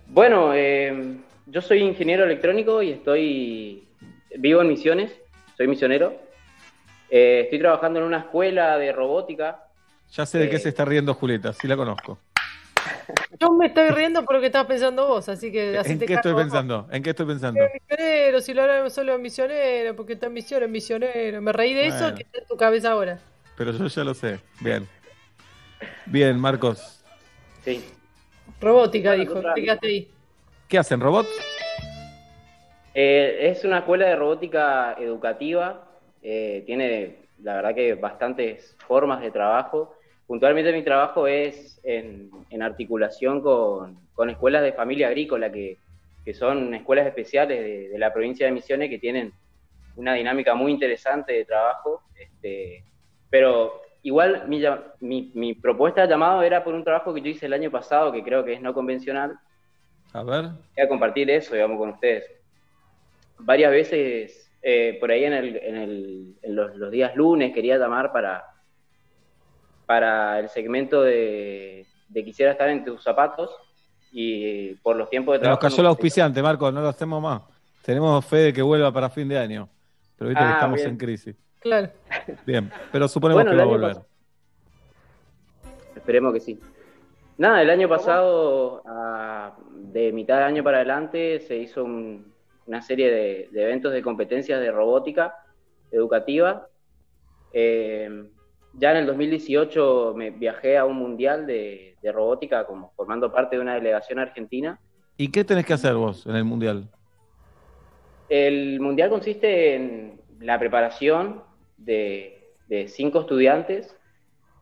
Bueno, 0.08 0.52
eh, 0.54 1.16
yo 1.46 1.60
soy 1.62 1.78
ingeniero 1.82 2.24
electrónico 2.24 2.82
y 2.82 2.90
estoy 2.90 3.88
vivo 4.36 4.60
en 4.60 4.68
Misiones, 4.68 5.12
soy 5.56 5.68
misionero. 5.68 6.14
Eh, 7.10 7.42
estoy 7.44 7.60
trabajando 7.60 8.00
en 8.00 8.04
una 8.06 8.18
escuela 8.18 8.76
de 8.76 8.92
robótica. 8.92 9.67
Ya 10.12 10.26
sé 10.26 10.38
de 10.38 10.48
qué 10.50 10.58
se 10.58 10.70
está 10.70 10.84
riendo 10.84 11.14
Julieta, 11.14 11.52
sí 11.52 11.68
la 11.68 11.76
conozco. 11.76 12.18
Yo 13.40 13.50
me 13.52 13.66
estoy 13.66 13.90
riendo 13.90 14.24
por 14.24 14.36
lo 14.36 14.40
que 14.40 14.46
estabas 14.46 14.66
pensando 14.68 15.06
vos, 15.06 15.28
así 15.28 15.52
que 15.52 15.76
así 15.78 15.92
¿En 15.92 15.98
te 15.98 16.06
qué 16.06 16.14
estoy 16.14 16.34
pensando? 16.34 16.88
¿En 16.90 17.02
qué 17.02 17.10
estoy 17.10 17.26
pensando? 17.26 17.60
Misionero, 17.72 18.40
si 18.40 18.54
lo 18.54 18.62
hablamos 18.62 18.92
solo 18.92 19.12
de 19.12 19.18
misionero, 19.18 19.94
porque 19.96 20.14
está 20.14 20.26
en 20.26 20.32
misión, 20.32 20.70
misionero. 20.70 21.40
Me 21.42 21.52
reí 21.52 21.74
de 21.74 21.86
eso 21.86 22.14
que 22.14 22.22
está 22.22 22.38
en 22.38 22.46
tu 22.46 22.56
cabeza 22.56 22.92
ahora. 22.92 23.18
Pero 23.56 23.72
yo 23.72 23.86
ya 23.86 24.04
lo 24.04 24.14
sé. 24.14 24.40
Bien. 24.60 24.86
Bien, 26.06 26.38
Marcos. 26.38 27.04
Sí. 27.64 27.84
Robótica, 28.60 29.10
Bueno, 29.10 29.22
dijo. 29.22 29.34
total. 29.34 29.54
Te 29.54 29.62
quedaste 29.62 29.86
ahí. 29.86 30.08
¿Qué 30.68 30.78
hacen, 30.78 31.00
robots? 31.00 31.28
Eh, 32.94 33.50
es 33.50 33.64
una 33.64 33.78
escuela 33.78 34.06
de 34.06 34.16
robótica 34.16 34.94
educativa. 34.98 35.84
eh, 36.22 36.64
tiene, 36.66 37.28
la 37.42 37.54
verdad, 37.54 37.74
que 37.74 37.94
bastantes 37.94 38.74
formas 38.86 39.20
de 39.20 39.30
trabajo. 39.30 39.94
Puntualmente 40.28 40.72
mi 40.74 40.84
trabajo 40.84 41.26
es 41.26 41.80
en, 41.84 42.30
en 42.50 42.62
articulación 42.62 43.42
con, 43.42 44.08
con 44.14 44.30
escuelas 44.30 44.62
de 44.62 44.74
familia 44.74 45.08
agrícola, 45.08 45.50
que, 45.50 45.78
que 46.24 46.34
son 46.34 46.74
escuelas 46.74 47.06
especiales 47.08 47.60
de, 47.60 47.88
de 47.88 47.98
la 47.98 48.12
provincia 48.12 48.46
de 48.46 48.52
Misiones 48.52 48.90
que 48.90 49.00
tienen 49.00 49.32
una 49.96 50.14
dinámica 50.14 50.54
muy 50.54 50.72
interesante 50.72 51.32
de 51.32 51.46
trabajo. 51.46 52.02
Este, 52.14 52.84
pero 53.30 53.80
igual 54.02 54.46
mi, 54.48 54.60
llam- 54.60 54.84
mi, 55.00 55.32
mi 55.34 55.54
propuesta 55.54 56.02
de 56.02 56.08
llamado 56.08 56.42
era 56.42 56.62
por 56.62 56.74
un 56.74 56.84
trabajo 56.84 57.14
que 57.14 57.22
yo 57.22 57.30
hice 57.30 57.46
el 57.46 57.54
año 57.54 57.70
pasado, 57.70 58.12
que 58.12 58.22
creo 58.22 58.44
que 58.44 58.54
es 58.54 58.60
no 58.62 58.74
convencional, 58.74 59.38
A 60.12 60.22
ver. 60.22 60.44
Voy 60.76 60.84
a 60.84 60.88
compartir 60.88 61.30
eso, 61.30 61.54
digamos, 61.54 61.78
con 61.78 61.90
ustedes. 61.90 62.24
Varias 63.40 63.70
veces, 63.70 64.52
eh, 64.62 64.96
por 65.00 65.10
ahí 65.10 65.24
en, 65.24 65.32
el, 65.32 65.56
en, 65.56 65.76
el- 65.76 66.38
en 66.42 66.56
los, 66.56 66.76
los 66.76 66.90
días 66.90 67.16
lunes, 67.16 67.52
quería 67.54 67.78
llamar 67.78 68.12
para, 68.12 68.44
para 69.88 70.38
el 70.38 70.50
segmento 70.50 71.00
de, 71.00 71.86
de 72.10 72.24
Quisiera 72.24 72.52
estar 72.52 72.68
en 72.68 72.84
tus 72.84 73.02
zapatos. 73.02 73.50
y 74.12 74.74
por 74.76 74.96
los 74.96 75.08
tiempos 75.10 75.32
de 75.34 75.38
Se 75.38 75.48
nos 75.48 75.58
trabajo. 75.58 75.60
cayó 75.62 75.76
el 75.80 75.84
no- 75.84 75.88
auspiciante, 75.90 76.42
Marcos, 76.42 76.72
no 76.74 76.80
lo 76.82 76.88
hacemos 76.88 77.22
más. 77.22 77.42
Tenemos 77.82 78.24
fe 78.26 78.36
de 78.36 78.52
que 78.52 78.60
vuelva 78.62 78.92
para 78.92 79.08
fin 79.10 79.28
de 79.28 79.38
año. 79.38 79.68
Pero 80.16 80.28
viste 80.30 80.42
que 80.44 80.48
Ah, 80.50 80.54
estamos 80.54 80.76
bien. 80.76 80.90
en 80.90 80.96
crisis. 80.98 81.36
Claro. 81.60 81.88
Bien, 82.46 82.70
pero 82.92 83.08
suponemos 83.08 83.44
Bueno, 83.44 83.50
que 83.50 83.56
va 83.56 83.62
a 83.62 83.66
volver. 83.66 83.88
pasado- 83.88 84.06
Esperemos 85.96 86.32
que 86.34 86.40
sí. 86.40 86.60
Nada, 87.38 87.62
el 87.62 87.70
año 87.70 87.88
pasado, 87.88 88.82
a- 88.86 89.56
de 89.72 90.12
mitad 90.12 90.38
de 90.38 90.44
año 90.44 90.64
para 90.64 90.78
adelante, 90.78 91.40
se 91.40 91.56
hizo 91.56 91.84
un- 91.84 92.32
una 92.66 92.82
serie 92.82 93.10
de, 93.10 93.48
de 93.52 93.62
eventos 93.62 93.92
de 93.92 94.02
competencias 94.02 94.60
de 94.60 94.70
robótica 94.70 95.34
educativa. 95.90 96.66
Eh, 97.52 98.28
ya 98.74 98.90
en 98.92 98.98
el 98.98 99.06
2018 99.06 100.14
me 100.16 100.30
viajé 100.30 100.76
a 100.78 100.84
un 100.84 100.96
mundial 100.96 101.46
de, 101.46 101.96
de 102.02 102.12
robótica 102.12 102.64
como 102.64 102.92
formando 102.96 103.30
parte 103.32 103.56
de 103.56 103.62
una 103.62 103.74
delegación 103.74 104.18
argentina. 104.18 104.78
¿Y 105.16 105.28
qué 105.32 105.44
tenés 105.44 105.66
que 105.66 105.72
hacer 105.72 105.94
vos 105.94 106.26
en 106.26 106.36
el 106.36 106.44
Mundial? 106.44 106.88
El 108.28 108.78
mundial 108.80 109.08
consiste 109.10 109.74
en 109.74 110.20
la 110.40 110.58
preparación 110.58 111.42
de, 111.76 112.52
de 112.68 112.88
cinco 112.88 113.20
estudiantes 113.20 113.94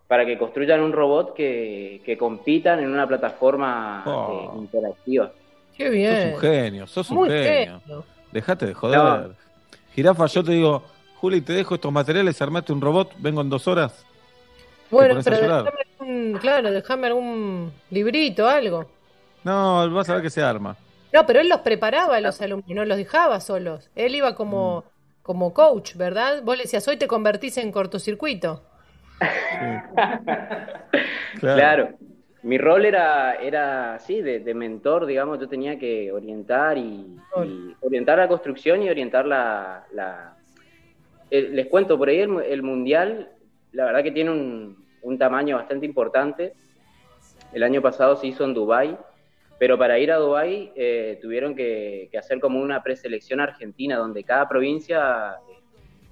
para 0.07 0.25
que 0.25 0.39
construyan 0.39 0.81
un 0.83 0.93
robot 0.93 1.35
que, 1.35 2.01
que 2.05 2.17
compitan 2.17 2.79
en 2.79 2.89
una 2.91 3.07
plataforma 3.09 4.05
Oh. 4.07 4.53
eh, 4.55 4.59
interactiva. 4.61 5.33
Qué 5.77 5.85
Sos 5.87 5.93
bien. 5.93 6.35
un 6.35 6.41
genio, 6.41 6.87
sos 6.87 7.11
un 7.11 7.17
Muy 7.19 7.29
genio. 7.29 7.81
genio. 7.85 8.05
Dejate 8.33 8.67
de 8.67 8.75
joder. 8.75 8.99
No. 8.99 9.35
Jirafa, 9.95 10.27
yo 10.27 10.45
te 10.45 10.53
digo, 10.53 10.83
Juli, 11.21 11.41
te 11.41 11.53
dejo 11.55 11.75
estos 11.75 11.93
materiales, 11.93 12.41
armaste 12.43 12.73
un 12.73 12.81
robot, 12.81 13.13
vengo 13.19 13.41
en 13.41 13.49
dos 13.51 13.67
horas. 13.69 14.05
Bueno, 14.91 15.21
pero 15.25 15.37
déjame 15.37 15.71
algún, 16.01 16.39
claro, 16.41 16.71
déjame 16.71 17.07
algún 17.09 17.73
librito, 17.91 18.49
algo. 18.49 18.87
No, 19.45 19.91
vas 19.91 20.09
a 20.11 20.15
ver 20.15 20.23
que 20.23 20.31
se 20.31 20.43
arma. 20.43 20.77
No, 21.13 21.27
pero 21.27 21.41
él 21.41 21.49
los 21.49 21.61
preparaba 21.61 22.17
a 22.17 22.21
los 22.21 22.41
alumnos, 22.41 22.69
no 22.69 22.85
los 22.85 22.97
dejaba 22.97 23.41
solos. 23.41 23.91
Él 23.97 24.15
iba 24.15 24.35
como, 24.35 24.81
Mm. 24.83 25.23
como 25.23 25.55
coach, 25.55 25.95
¿verdad? 25.97 26.43
Vos 26.43 26.57
le 26.57 26.65
decías, 26.65 26.87
hoy 26.89 26.97
te 26.99 27.07
convertís 27.09 27.57
en 27.59 27.73
cortocircuito. 27.73 28.63
Claro. 31.41 31.91
Mi 32.43 32.59
rol 32.59 32.85
era, 32.87 33.35
era 33.37 33.95
así, 33.95 34.23
de, 34.23 34.39
de 34.41 34.55
mentor, 34.55 35.05
digamos, 35.07 35.41
yo 35.41 35.49
tenía 35.49 35.79
que 35.79 36.13
orientar 36.13 36.79
y, 36.79 37.19
y 37.45 37.77
orientar 37.81 38.19
la 38.19 38.29
construcción 38.29 38.83
y 38.83 38.89
orientar 38.89 39.27
la... 39.27 39.85
la- 39.93 40.36
Eh, 41.31 41.49
les 41.53 41.67
cuento, 41.67 41.99
por 41.99 42.09
ahí 42.09 42.19
el, 42.21 42.29
mu- 42.29 42.41
el 42.41 42.63
mundial, 42.63 43.31
la 43.73 43.85
verdad 43.87 44.03
que 44.03 44.13
tiene 44.13 44.31
un, 44.31 44.87
un 45.03 45.19
tamaño 45.19 45.57
bastante 45.57 45.87
importante. 45.87 46.55
El 47.53 47.63
año 47.63 47.81
pasado 47.83 48.17
se 48.17 48.27
hizo 48.27 48.45
en 48.45 48.55
Dubái, 48.55 48.97
pero 49.59 49.79
para 49.79 49.99
ir 49.99 50.13
a 50.13 50.17
Dubái 50.17 50.73
eh, 50.77 51.19
tuvieron 51.23 51.55
que, 51.55 52.09
que 52.11 52.19
hacer 52.19 52.39
como 52.41 52.61
una 52.61 52.83
preselección 52.83 53.41
argentina, 53.41 53.97
donde 53.97 54.23
cada 54.25 54.49
provincia 54.49 55.33
eh, 55.49 55.59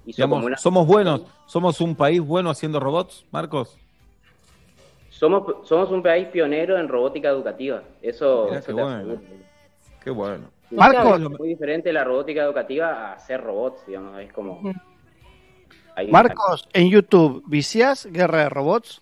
hizo 0.05 0.17
Digamos, 0.17 0.37
como 0.37 0.45
una... 0.47 0.57
somos 0.57 0.87
buenos, 0.87 1.25
somos 1.45 1.79
un 1.81 1.95
país 1.95 2.19
bueno 2.21 2.49
haciendo 2.49 2.79
robots, 2.79 3.25
Marcos. 3.31 3.77
Somos, 5.09 5.65
somos 5.67 5.91
un 5.91 6.03
país 6.03 6.27
pionero 6.27 6.77
en 6.77 6.89
robótica 6.89 7.29
educativa. 7.29 7.81
Eso, 8.01 8.47
Mirá 8.47 8.59
eso 8.59 8.67
qué 8.67 8.73
te 8.73 8.81
bueno. 8.81 9.21
Qué 10.03 10.09
bueno. 10.09 10.49
Marcos. 10.71 11.21
Es 11.21 11.39
muy 11.39 11.47
diferente 11.49 11.93
la 11.93 12.03
robótica 12.03 12.43
educativa 12.43 12.89
a 12.89 13.13
hacer 13.13 13.41
robots, 13.41 13.85
digamos. 13.87 14.19
Es 14.19 14.33
como. 14.33 14.61
Marcos, 16.09 16.67
en 16.73 16.89
YouTube, 16.89 17.43
¿viciás 17.47 18.05
Guerra 18.11 18.39
de 18.43 18.49
Robots? 18.49 19.01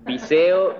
Viseo. 0.00 0.74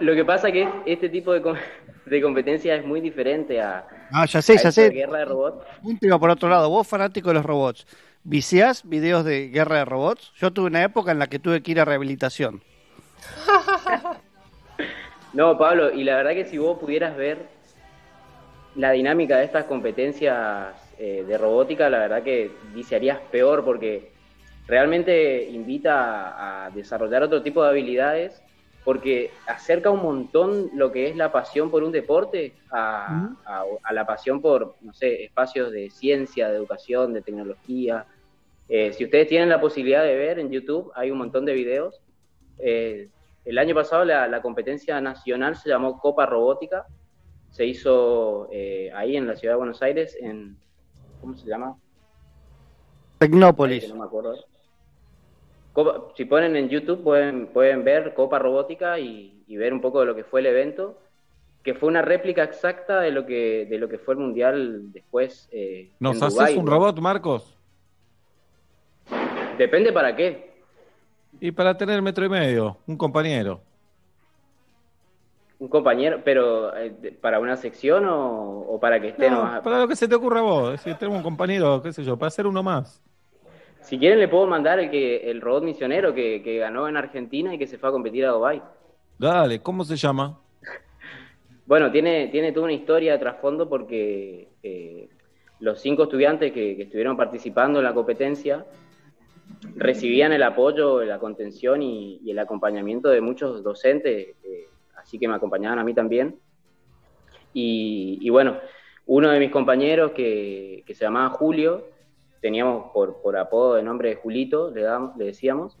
Lo 0.00 0.14
que 0.14 0.24
pasa 0.24 0.50
que 0.50 0.68
este 0.86 1.08
tipo 1.08 1.32
de, 1.32 1.42
com- 1.42 1.56
de 2.06 2.22
competencia 2.22 2.74
es 2.74 2.84
muy 2.84 3.00
diferente 3.00 3.60
a. 3.62 3.86
Ah, 4.10 4.26
ya 4.26 4.42
sé, 4.42 4.56
ya 4.58 4.70
sé. 4.72 4.90
Guerra 4.90 5.18
de 5.18 5.24
robots. 5.24 5.64
Punto 5.82 6.06
iba 6.06 6.18
por 6.18 6.30
otro 6.30 6.48
lado. 6.48 6.68
Vos, 6.68 6.86
fanático 6.86 7.28
de 7.28 7.34
los 7.34 7.44
robots, 7.46 7.86
¿viciás 8.22 8.88
videos 8.88 9.24
de 9.24 9.48
Guerra 9.48 9.76
de 9.78 9.84
Robots? 9.84 10.32
Yo 10.36 10.52
tuve 10.52 10.66
una 10.66 10.82
época 10.82 11.10
en 11.12 11.18
la 11.18 11.26
que 11.28 11.38
tuve 11.38 11.62
que 11.62 11.70
ir 11.72 11.80
a 11.80 11.84
rehabilitación. 11.84 12.62
No, 15.32 15.58
Pablo, 15.58 15.92
y 15.92 16.04
la 16.04 16.14
verdad 16.14 16.30
que 16.30 16.44
si 16.44 16.58
vos 16.58 16.78
pudieras 16.78 17.16
ver 17.16 17.48
la 18.76 18.92
dinámica 18.92 19.36
de 19.36 19.44
estas 19.44 19.64
competencias 19.64 20.68
eh, 20.98 21.24
de 21.26 21.38
robótica, 21.38 21.88
la 21.90 21.98
verdad 21.98 22.22
que 22.22 22.50
viciarías 22.74 23.18
peor 23.30 23.64
porque 23.64 24.12
realmente 24.66 25.44
invita 25.50 26.64
a, 26.66 26.70
desarrollar 26.70 27.22
otro 27.22 27.42
tipo 27.42 27.62
de 27.62 27.68
habilidades 27.70 28.42
porque 28.84 29.30
acerca 29.46 29.90
un 29.90 30.02
montón 30.02 30.70
lo 30.74 30.92
que 30.92 31.08
es 31.08 31.16
la 31.16 31.32
pasión 31.32 31.70
por 31.70 31.82
un 31.82 31.92
deporte 31.92 32.54
a, 32.70 33.30
a- 33.46 33.64
a 33.82 33.92
la 33.92 34.06
pasión 34.06 34.42
por, 34.42 34.76
no 34.82 34.92
sé, 34.92 35.24
espacios 35.24 35.70
de 35.72 35.88
ciencia, 35.90 36.48
de 36.50 36.56
educación, 36.56 37.14
de 37.14 37.22
tecnología. 37.22 38.04
Eh, 38.68 38.92
si 38.92 39.04
ustedes 39.04 39.26
tienen 39.28 39.48
la 39.48 39.60
posibilidad 39.60 40.02
de 40.04 40.16
ver 40.16 40.38
en 40.38 40.50
YouTube, 40.50 40.90
hay 40.94 41.10
un 41.10 41.16
montón 41.18 41.44
de 41.46 41.54
videos. 41.54 42.00
Eh, 42.58 43.08
el 43.46 43.58
año 43.58 43.74
pasado 43.74 44.04
la, 44.04 44.26
la 44.28 44.42
competencia 44.42 45.00
nacional 45.00 45.56
se 45.56 45.68
llamó 45.70 45.98
Copa 45.98 46.26
Robótica. 46.26 46.86
Se 47.50 47.64
hizo 47.64 48.48
eh, 48.52 48.90
ahí 48.94 49.16
en 49.16 49.26
la 49.26 49.36
ciudad 49.36 49.54
de 49.54 49.58
Buenos 49.58 49.80
Aires, 49.82 50.16
en. 50.20 50.56
¿Cómo 51.24 51.38
se 51.38 51.46
llama? 51.48 51.74
Tecnópolis. 53.16 53.88
No 53.88 53.94
me 53.96 54.04
acuerdo. 54.04 54.34
Copa- 55.72 56.12
si 56.14 56.26
ponen 56.26 56.54
en 56.54 56.68
YouTube 56.68 57.02
pueden, 57.02 57.46
pueden 57.46 57.82
ver 57.82 58.12
Copa 58.12 58.38
Robótica 58.38 58.98
y, 58.98 59.42
y 59.46 59.56
ver 59.56 59.72
un 59.72 59.80
poco 59.80 60.00
de 60.00 60.06
lo 60.06 60.14
que 60.14 60.24
fue 60.24 60.40
el 60.40 60.46
evento, 60.46 60.98
que 61.62 61.72
fue 61.72 61.88
una 61.88 62.02
réplica 62.02 62.44
exacta 62.44 63.00
de 63.00 63.10
lo 63.10 63.24
que, 63.24 63.66
de 63.70 63.78
lo 63.78 63.88
que 63.88 63.96
fue 63.96 64.12
el 64.12 64.20
Mundial 64.20 64.92
después. 64.92 65.48
eh, 65.50 65.92
¿Nos 65.98 66.18
en 66.18 66.24
haces 66.24 66.56
un 66.58 66.66
¿no? 66.66 66.72
robot, 66.72 66.98
Marcos? 66.98 67.56
Depende 69.56 69.94
para 69.94 70.14
qué. 70.14 70.52
Y 71.40 71.52
para 71.52 71.74
tener 71.74 72.02
metro 72.02 72.26
y 72.26 72.28
medio, 72.28 72.76
un 72.86 72.98
compañero. 72.98 73.62
Un 75.58 75.68
compañero, 75.68 76.20
pero 76.24 76.76
eh, 76.76 77.16
para 77.20 77.38
una 77.38 77.56
sección 77.56 78.06
o, 78.06 78.60
o 78.68 78.80
para 78.80 79.00
que 79.00 79.08
esté 79.08 79.30
No, 79.30 79.36
nomás. 79.36 79.62
para 79.62 79.78
lo 79.78 79.88
que 79.88 79.96
se 79.96 80.08
te 80.08 80.14
ocurra 80.14 80.40
a 80.40 80.42
vos. 80.42 80.70
Decir, 80.72 80.94
tenemos 80.96 81.18
un 81.18 81.22
compañero, 81.24 81.80
qué 81.82 81.92
sé 81.92 82.02
yo, 82.04 82.16
para 82.16 82.28
hacer 82.28 82.46
uno 82.46 82.62
más. 82.62 83.00
Si 83.80 83.98
quieren 83.98 84.18
le 84.18 84.28
puedo 84.28 84.46
mandar 84.46 84.80
el 84.80 84.90
que 84.90 85.30
el 85.30 85.40
robot 85.40 85.62
misionero 85.62 86.12
que, 86.14 86.42
que 86.42 86.58
ganó 86.58 86.88
en 86.88 86.96
Argentina 86.96 87.54
y 87.54 87.58
que 87.58 87.66
se 87.66 87.78
fue 87.78 87.88
a 87.88 87.92
competir 87.92 88.24
a 88.26 88.30
Dubái. 88.30 88.62
Dale, 89.18 89.60
¿cómo 89.60 89.84
se 89.84 89.96
llama? 89.96 90.38
Bueno, 91.66 91.90
tiene, 91.90 92.28
tiene 92.28 92.52
toda 92.52 92.64
una 92.64 92.74
historia 92.74 93.12
de 93.12 93.18
trasfondo 93.18 93.68
porque 93.70 94.48
eh, 94.62 95.08
los 95.60 95.80
cinco 95.80 96.02
estudiantes 96.02 96.52
que, 96.52 96.76
que 96.76 96.82
estuvieron 96.82 97.16
participando 97.16 97.78
en 97.78 97.86
la 97.86 97.94
competencia 97.94 98.66
recibían 99.74 100.32
el 100.32 100.42
apoyo, 100.42 101.02
la 101.04 101.18
contención 101.18 101.80
y, 101.80 102.20
y 102.22 102.30
el 102.32 102.38
acompañamiento 102.38 103.08
de 103.08 103.22
muchos 103.22 103.62
docentes, 103.62 104.34
eh, 104.44 104.66
así 105.04 105.18
que 105.18 105.28
me 105.28 105.34
acompañaban 105.34 105.78
a 105.78 105.84
mí 105.84 105.94
también. 105.94 106.40
Y, 107.52 108.18
y 108.20 108.30
bueno, 108.30 108.58
uno 109.06 109.30
de 109.30 109.38
mis 109.38 109.50
compañeros 109.50 110.12
que, 110.12 110.82
que 110.86 110.94
se 110.94 111.04
llamaba 111.04 111.30
Julio, 111.30 111.86
teníamos 112.40 112.90
por, 112.92 113.20
por 113.22 113.36
apodo 113.36 113.74
de 113.74 113.82
nombre 113.82 114.08
de 114.10 114.16
Julito, 114.16 114.70
le, 114.70 114.82
damos- 114.82 115.16
le 115.16 115.26
decíamos, 115.26 115.76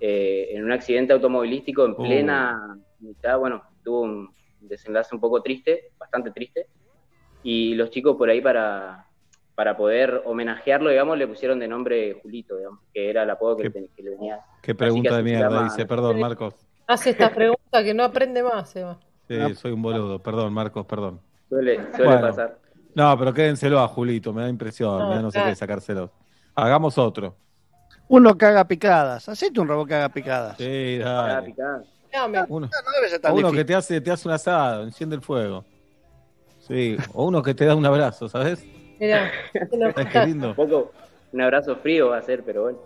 eh, 0.00 0.48
en 0.52 0.64
un 0.64 0.72
accidente 0.72 1.12
automovilístico 1.12 1.84
en 1.84 1.96
plena 1.96 2.78
mitad, 3.00 3.38
bueno, 3.38 3.62
tuvo 3.84 4.02
un 4.02 4.34
desenlace 4.60 5.14
un 5.14 5.20
poco 5.20 5.42
triste, 5.42 5.90
bastante 5.98 6.30
triste, 6.30 6.66
y 7.42 7.74
los 7.74 7.90
chicos 7.90 8.16
por 8.16 8.30
ahí 8.30 8.40
para, 8.40 9.06
para 9.54 9.76
poder 9.76 10.22
homenajearlo, 10.24 10.90
digamos, 10.90 11.18
le 11.18 11.26
pusieron 11.26 11.58
de 11.58 11.68
nombre 11.68 12.14
Julito, 12.22 12.56
digamos, 12.56 12.80
que 12.92 13.10
era 13.10 13.24
el 13.24 13.30
apodo 13.30 13.56
que, 13.56 13.64
le- 13.80 13.88
que 13.94 14.02
le 14.02 14.10
venía. 14.10 14.40
Qué 14.62 14.74
pregunta 14.74 15.10
que 15.10 15.16
de 15.16 15.22
mierda, 15.32 15.48
llama- 15.48 15.64
dice, 15.64 15.86
perdón, 15.86 16.12
Marcos. 16.20 16.54
Hace 16.86 17.10
esta 17.10 17.30
pregunta 17.32 17.82
que 17.82 17.94
no 17.94 18.04
aprende 18.04 18.42
más, 18.42 18.74
Eva. 18.76 18.98
Sí, 19.28 19.54
soy 19.54 19.72
un 19.72 19.82
boludo, 19.82 20.22
perdón, 20.22 20.52
Marcos, 20.52 20.84
perdón. 20.86 21.20
Suele, 21.48 21.76
suele 21.90 22.04
Bueno. 22.04 22.20
pasar. 22.28 22.58
No, 22.94 23.18
pero 23.18 23.32
quédenselo 23.32 23.80
a 23.80 23.88
Julito, 23.88 24.32
me 24.32 24.42
da 24.42 24.48
impresión, 24.48 24.98
No, 24.98 25.08
me 25.08 25.14
da 25.16 25.22
no 25.22 25.30
sé 25.30 25.38
claro. 25.38 25.50
qué 25.50 25.56
sacárselos. 25.56 26.10
Hagamos 26.54 26.98
otro. 26.98 27.36
Uno 28.08 28.36
que 28.36 28.44
haga 28.44 28.66
picadas. 28.66 29.26
Hacete 29.28 29.58
un 29.60 29.68
robot 29.68 29.88
que 29.88 29.94
haga 29.94 30.08
picadas. 30.10 30.56
Sí, 30.58 30.98
dale. 30.98 31.54
Uno, 32.48 32.68
No 33.22 33.34
uno 33.34 33.52
que 33.52 33.64
te 33.64 33.74
hace, 33.74 34.00
te 34.02 34.10
hace 34.10 34.28
un 34.28 34.34
asado, 34.34 34.82
enciende 34.82 35.16
el 35.16 35.22
fuego. 35.22 35.64
Sí, 36.58 36.96
o 37.14 37.24
uno 37.24 37.42
que 37.42 37.54
te 37.54 37.64
da 37.64 37.74
un 37.74 37.86
abrazo, 37.86 38.28
¿sabes? 38.28 38.62
Mirá, 39.00 39.30
qué 40.12 40.26
lindo. 40.26 40.50
Un 40.50 40.54
poco, 40.54 40.92
un 41.32 41.40
abrazo 41.40 41.76
frío 41.76 42.08
va 42.10 42.18
a 42.18 42.22
ser, 42.22 42.44
pero 42.44 42.62
bueno. 42.62 42.78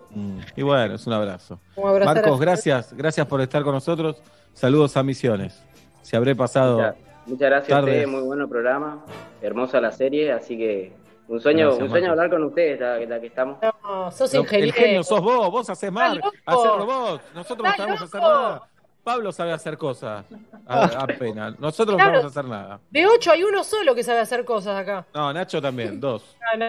Y 0.57 0.63
bueno, 0.63 0.95
es 0.95 1.07
un 1.07 1.13
abrazo. 1.13 1.59
Marcos, 1.77 2.39
a- 2.41 2.43
gracias, 2.43 2.93
gracias 2.95 3.27
por 3.27 3.41
estar 3.41 3.63
con 3.63 3.75
nosotros. 3.75 4.17
Saludos 4.53 4.97
a 4.97 5.03
Misiones. 5.03 5.63
Si 6.03 6.17
habré 6.17 6.35
pasado. 6.37 6.77
Muchas, 6.79 6.97
muchas 7.27 7.51
gracias 7.51 7.73
a 7.73 7.81
tardes. 7.81 7.95
ustedes, 7.95 8.09
muy 8.09 8.23
bueno 8.23 8.49
programa, 8.49 9.05
hermosa 9.43 9.81
la 9.81 9.91
serie, 9.93 10.33
así 10.33 10.57
que 10.57 10.93
un 11.29 11.41
sueño, 11.41 11.67
Gracias, 11.67 11.83
un 11.83 11.91
sueño 11.91 12.07
Marcos. 12.09 12.25
hablar 12.25 12.39
con 12.39 12.49
ustedes, 12.49 12.81
la, 12.81 12.99
la 13.01 13.21
que 13.21 13.27
estamos. 13.27 13.59
No, 13.83 14.11
sos 14.13 14.33
ingeniero. 14.33 14.67
El 14.67 14.73
genio 14.73 15.03
sos 15.03 15.21
vos, 15.21 15.51
vos 15.51 15.69
haces 15.69 15.91
mar, 15.91 16.15
loco. 16.17 16.33
hacer 16.47 16.71
robots. 16.79 17.25
Nosotros 17.35 17.69
no 17.69 17.77
sabemos 17.77 18.03
hacer 18.03 18.21
nada. 18.21 18.63
Pablo 19.03 19.31
sabe 19.33 19.53
hacer 19.53 19.77
cosas. 19.79 20.25
A- 20.67 20.85
Apenas. 20.85 21.59
Nosotros 21.61 21.97
Claro. 21.97 22.11
no 22.13 22.17
vamos 22.19 22.37
a 22.37 22.41
hacer 22.41 22.51
nada. 22.51 22.81
De 22.91 23.07
8 23.07 23.31
hay 23.33 23.43
uno 23.45 23.63
solo 23.65 23.95
que 23.95 24.03
sabe 24.03 24.19
hacer 24.21 24.45
cosas 24.45 24.77
acá. 24.77 25.07
No, 25.15 25.33
Nacho 25.33 25.61
también, 25.63 26.01
dos. 26.01 26.37
Ah, 26.53 26.57
no, 26.57 26.65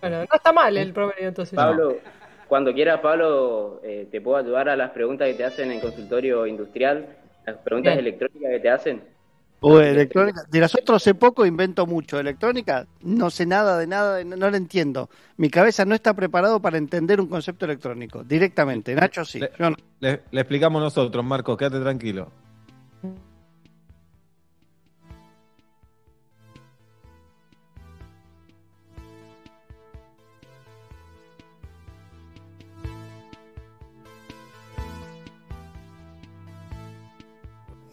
bueno, 0.00 0.18
no 0.18 0.36
está 0.36 0.52
mal 0.52 0.76
el 0.76 0.92
promedio 0.92 1.28
entonces. 1.28 1.54
Pablo, 1.56 1.96
cuando 2.48 2.72
quieras, 2.72 3.00
Pablo, 3.00 3.80
eh, 3.82 4.06
te 4.10 4.20
puedo 4.20 4.36
ayudar 4.36 4.68
a 4.68 4.76
las 4.76 4.90
preguntas 4.90 5.26
que 5.28 5.34
te 5.34 5.44
hacen 5.44 5.70
en 5.72 5.80
consultorio 5.80 6.46
industrial, 6.46 7.06
las 7.46 7.56
preguntas 7.58 7.94
Bien. 7.94 8.06
electrónicas 8.06 8.50
que 8.50 8.60
te 8.60 8.70
hacen. 8.70 9.02
O 9.60 9.80
electrónica. 9.80 10.42
De 10.50 10.60
las 10.60 10.74
otras 10.74 11.02
sé 11.02 11.14
poco, 11.14 11.46
invento 11.46 11.86
mucho. 11.86 12.20
Electrónica, 12.20 12.86
no 13.00 13.30
sé 13.30 13.46
nada 13.46 13.78
de 13.78 13.86
nada, 13.86 14.22
no, 14.22 14.36
no 14.36 14.50
la 14.50 14.58
entiendo. 14.58 15.08
Mi 15.38 15.48
cabeza 15.48 15.84
no 15.86 15.94
está 15.94 16.12
preparado 16.14 16.60
para 16.60 16.76
entender 16.76 17.20
un 17.20 17.26
concepto 17.26 17.64
electrónico, 17.64 18.22
directamente. 18.22 18.94
Nacho 18.94 19.24
sí. 19.24 19.40
Le, 19.40 19.50
Yo 19.58 19.70
no. 19.70 19.76
le- 20.00 20.20
le 20.30 20.40
explicamos 20.40 20.80
nosotros, 20.82 21.24
Marcos, 21.24 21.56
quédate 21.56 21.80
tranquilo. 21.80 22.30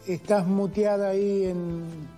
Estás 0.06 0.46
muteada 0.46 1.08
ahí 1.08 1.46
en... 1.46 2.13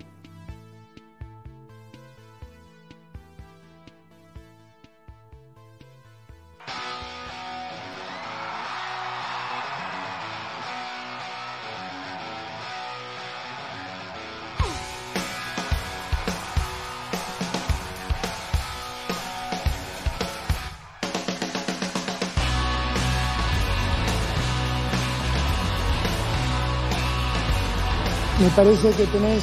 Me 28.46 28.52
parece 28.52 28.92
que 28.92 29.06
tenés... 29.06 29.42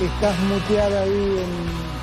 Estás 0.00 0.38
muteada 0.48 1.02
ahí 1.02 1.10
en... 1.10 2.01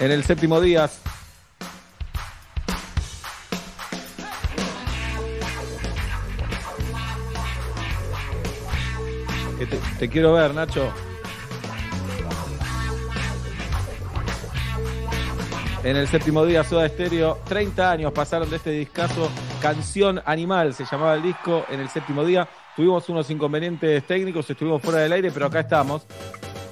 En 0.00 0.12
el 0.12 0.22
séptimo 0.22 0.60
día. 0.60 0.88
Te, 9.98 10.08
quiero 10.08 10.34
ver, 10.34 10.54
Nacho. 10.54 10.92
En 15.82 15.96
el 15.96 16.06
séptimo 16.06 16.44
día, 16.44 16.62
Soda 16.62 16.86
Estéreo, 16.86 17.40
30 17.48 17.90
años 17.90 18.12
pasaron 18.12 18.48
de 18.50 18.56
este 18.56 18.70
discazo. 18.70 19.28
Canción 19.60 20.22
Animal 20.24 20.74
se 20.74 20.84
llamaba 20.84 21.14
el 21.14 21.22
disco. 21.22 21.64
En 21.70 21.80
el 21.80 21.88
séptimo 21.88 22.24
día 22.24 22.48
tuvimos 22.76 23.08
unos 23.08 23.28
inconvenientes 23.30 24.06
técnicos, 24.06 24.48
estuvimos 24.48 24.80
fuera 24.80 25.00
del 25.00 25.10
aire, 25.10 25.32
pero 25.32 25.46
acá 25.46 25.60
estamos. 25.60 26.06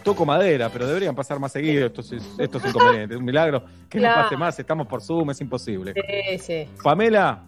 Toco 0.07 0.25
madera, 0.25 0.69
pero 0.73 0.87
deberían 0.87 1.17
pasar 1.17 1.41
más 1.41 1.51
seguido 1.51 1.85
estos, 1.85 2.13
estos 2.39 2.65
inconvenientes. 2.65 3.19
Un 3.19 3.25
milagro 3.25 3.65
que 3.91 3.99
no 3.99 4.03
Claro. 4.05 4.23
pase 4.23 4.37
más. 4.37 4.57
Estamos 4.57 4.87
por 4.87 5.03
Zoom, 5.03 5.31
es 5.33 5.41
imposible. 5.41 5.95
Sí, 5.95 6.39
sí. 6.39 6.69
Pamela, 6.81 7.43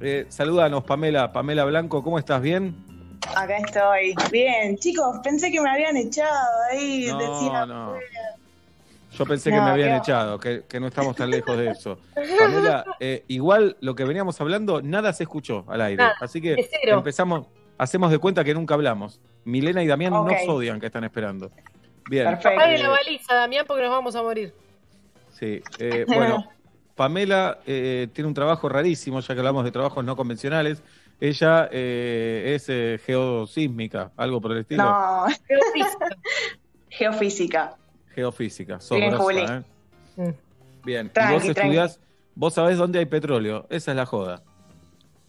eh, 0.00 0.26
salúdanos, 0.28 0.82
Pamela. 0.82 1.30
Pamela 1.30 1.64
Blanco, 1.66 2.02
¿cómo 2.02 2.18
estás? 2.18 2.42
¿Bien? 2.42 2.74
Acá 3.36 3.58
estoy. 3.58 4.16
Bien, 4.32 4.76
chicos, 4.76 5.18
pensé 5.22 5.52
que 5.52 5.60
me 5.60 5.70
habían 5.70 5.96
echado 5.96 6.48
ahí. 6.72 7.06
No, 7.12 7.18
decía, 7.18 7.66
no. 7.66 7.94
Yo 9.16 9.24
pensé 9.26 9.50
que 9.50 9.56
No, 9.58 9.64
me 9.66 9.70
habían 9.70 9.96
echado, 9.98 10.40
que, 10.40 10.64
que 10.68 10.80
no 10.80 10.88
estamos 10.88 11.14
tan 11.14 11.30
lejos 11.30 11.56
de 11.56 11.70
eso. 11.70 11.96
Pamela, 12.40 12.84
eh, 12.98 13.24
igual 13.28 13.76
lo 13.80 13.94
que 13.94 14.02
veníamos 14.02 14.40
hablando, 14.40 14.82
nada 14.82 15.12
se 15.12 15.22
escuchó 15.22 15.64
al 15.68 15.80
aire. 15.82 16.02
Nada, 16.02 16.16
Así 16.20 16.40
que 16.40 16.56
empezamos, 16.88 17.46
hacemos 17.78 18.10
de 18.10 18.18
cuenta 18.18 18.42
que 18.42 18.52
nunca 18.52 18.74
hablamos. 18.74 19.20
Milena 19.44 19.80
y 19.80 19.86
Damián 19.86 20.12
nos 20.12 20.48
odian 20.48 20.80
que 20.80 20.86
están 20.86 21.04
esperando. 21.04 21.52
Bien. 22.08 22.26
Apague 22.28 22.74
Eh, 22.74 22.78
la 22.78 22.88
baliza, 22.88 23.34
Damián, 23.34 23.64
porque 23.66 23.82
nos 23.82 23.90
vamos 23.90 24.14
a 24.16 24.22
morir. 24.22 24.54
Sí, 25.38 25.62
eh, 25.78 26.04
bueno, 26.06 26.48
Pamela 26.96 27.58
eh, 27.66 28.08
tiene 28.12 28.28
un 28.28 28.34
trabajo 28.34 28.68
rarísimo, 28.68 29.20
ya 29.20 29.34
que 29.34 29.40
hablamos 29.40 29.64
de 29.64 29.70
trabajos 29.72 30.04
no 30.04 30.16
convencionales. 30.16 30.82
Ella 31.20 31.68
eh, 31.70 32.52
es 32.56 32.66
eh, 32.68 32.98
geosísmica, 33.04 34.10
algo 34.16 34.40
por 34.40 34.52
el 34.52 34.58
estilo. 34.58 34.84
No. 34.84 35.26
Geofísica. 36.88 37.76
Geofísica, 38.14 38.80
sos 38.80 38.98
Bien, 38.98 39.10
grosa, 39.10 39.22
Juli. 39.24 39.64
¿eh? 40.18 40.34
Bien, 40.84 41.06
y 41.06 41.10
Tranqui, 41.10 41.34
vos 41.34 41.42
tranqui. 41.44 41.60
estudiás, 41.60 42.00
vos 42.34 42.54
sabés 42.54 42.76
dónde 42.78 42.98
hay 42.98 43.06
petróleo, 43.06 43.66
esa 43.70 43.92
es 43.92 43.96
la 43.96 44.06
joda. 44.06 44.42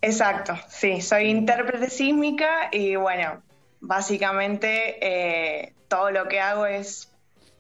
Exacto, 0.02 0.56
sí, 0.68 1.00
soy 1.02 1.26
intérprete 1.26 1.90
sísmica 1.90 2.70
y 2.72 2.96
bueno, 2.96 3.44
básicamente 3.82 4.98
eh, 5.02 5.74
todo 5.92 6.10
lo 6.10 6.30
que 6.30 6.40
hago 6.40 6.66
es 6.66 7.12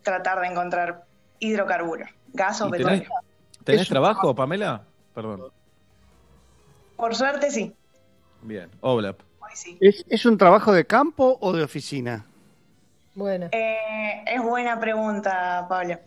tratar 0.03 0.39
de 0.39 0.47
encontrar 0.47 1.03
hidrocarburos, 1.39 2.09
gas 2.31 2.61
o 2.61 2.69
¿Y 2.69 2.71
petróleo. 2.71 3.09
tenés, 3.65 3.89
trabajo, 3.89 4.33
Pamela? 4.33 4.83
Perdón. 5.13 5.51
Por 6.95 7.13
suerte 7.13 7.51
sí. 7.51 7.75
Bien, 8.41 8.69
Oblap. 8.79 9.19
¿Es, 9.81 10.05
es 10.07 10.25
un 10.25 10.37
trabajo 10.37 10.71
de 10.71 10.87
campo 10.87 11.37
o 11.41 11.51
de 11.51 11.61
oficina? 11.61 12.25
Bueno. 13.15 13.49
Eh, 13.51 14.23
es 14.25 14.41
buena 14.41 14.79
pregunta, 14.79 15.65
Pablo. 15.67 15.99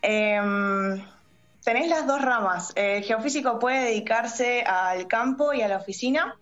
Em, 0.00 1.04
tenés 1.62 1.90
las 1.90 2.06
dos 2.06 2.22
ramas. 2.22 2.72
El 2.76 3.02
geofísico 3.02 3.58
puede 3.58 3.84
dedicarse 3.84 4.62
al 4.62 5.06
campo 5.06 5.52
y 5.52 5.60
a 5.60 5.68
la 5.68 5.76
oficina. 5.76 6.34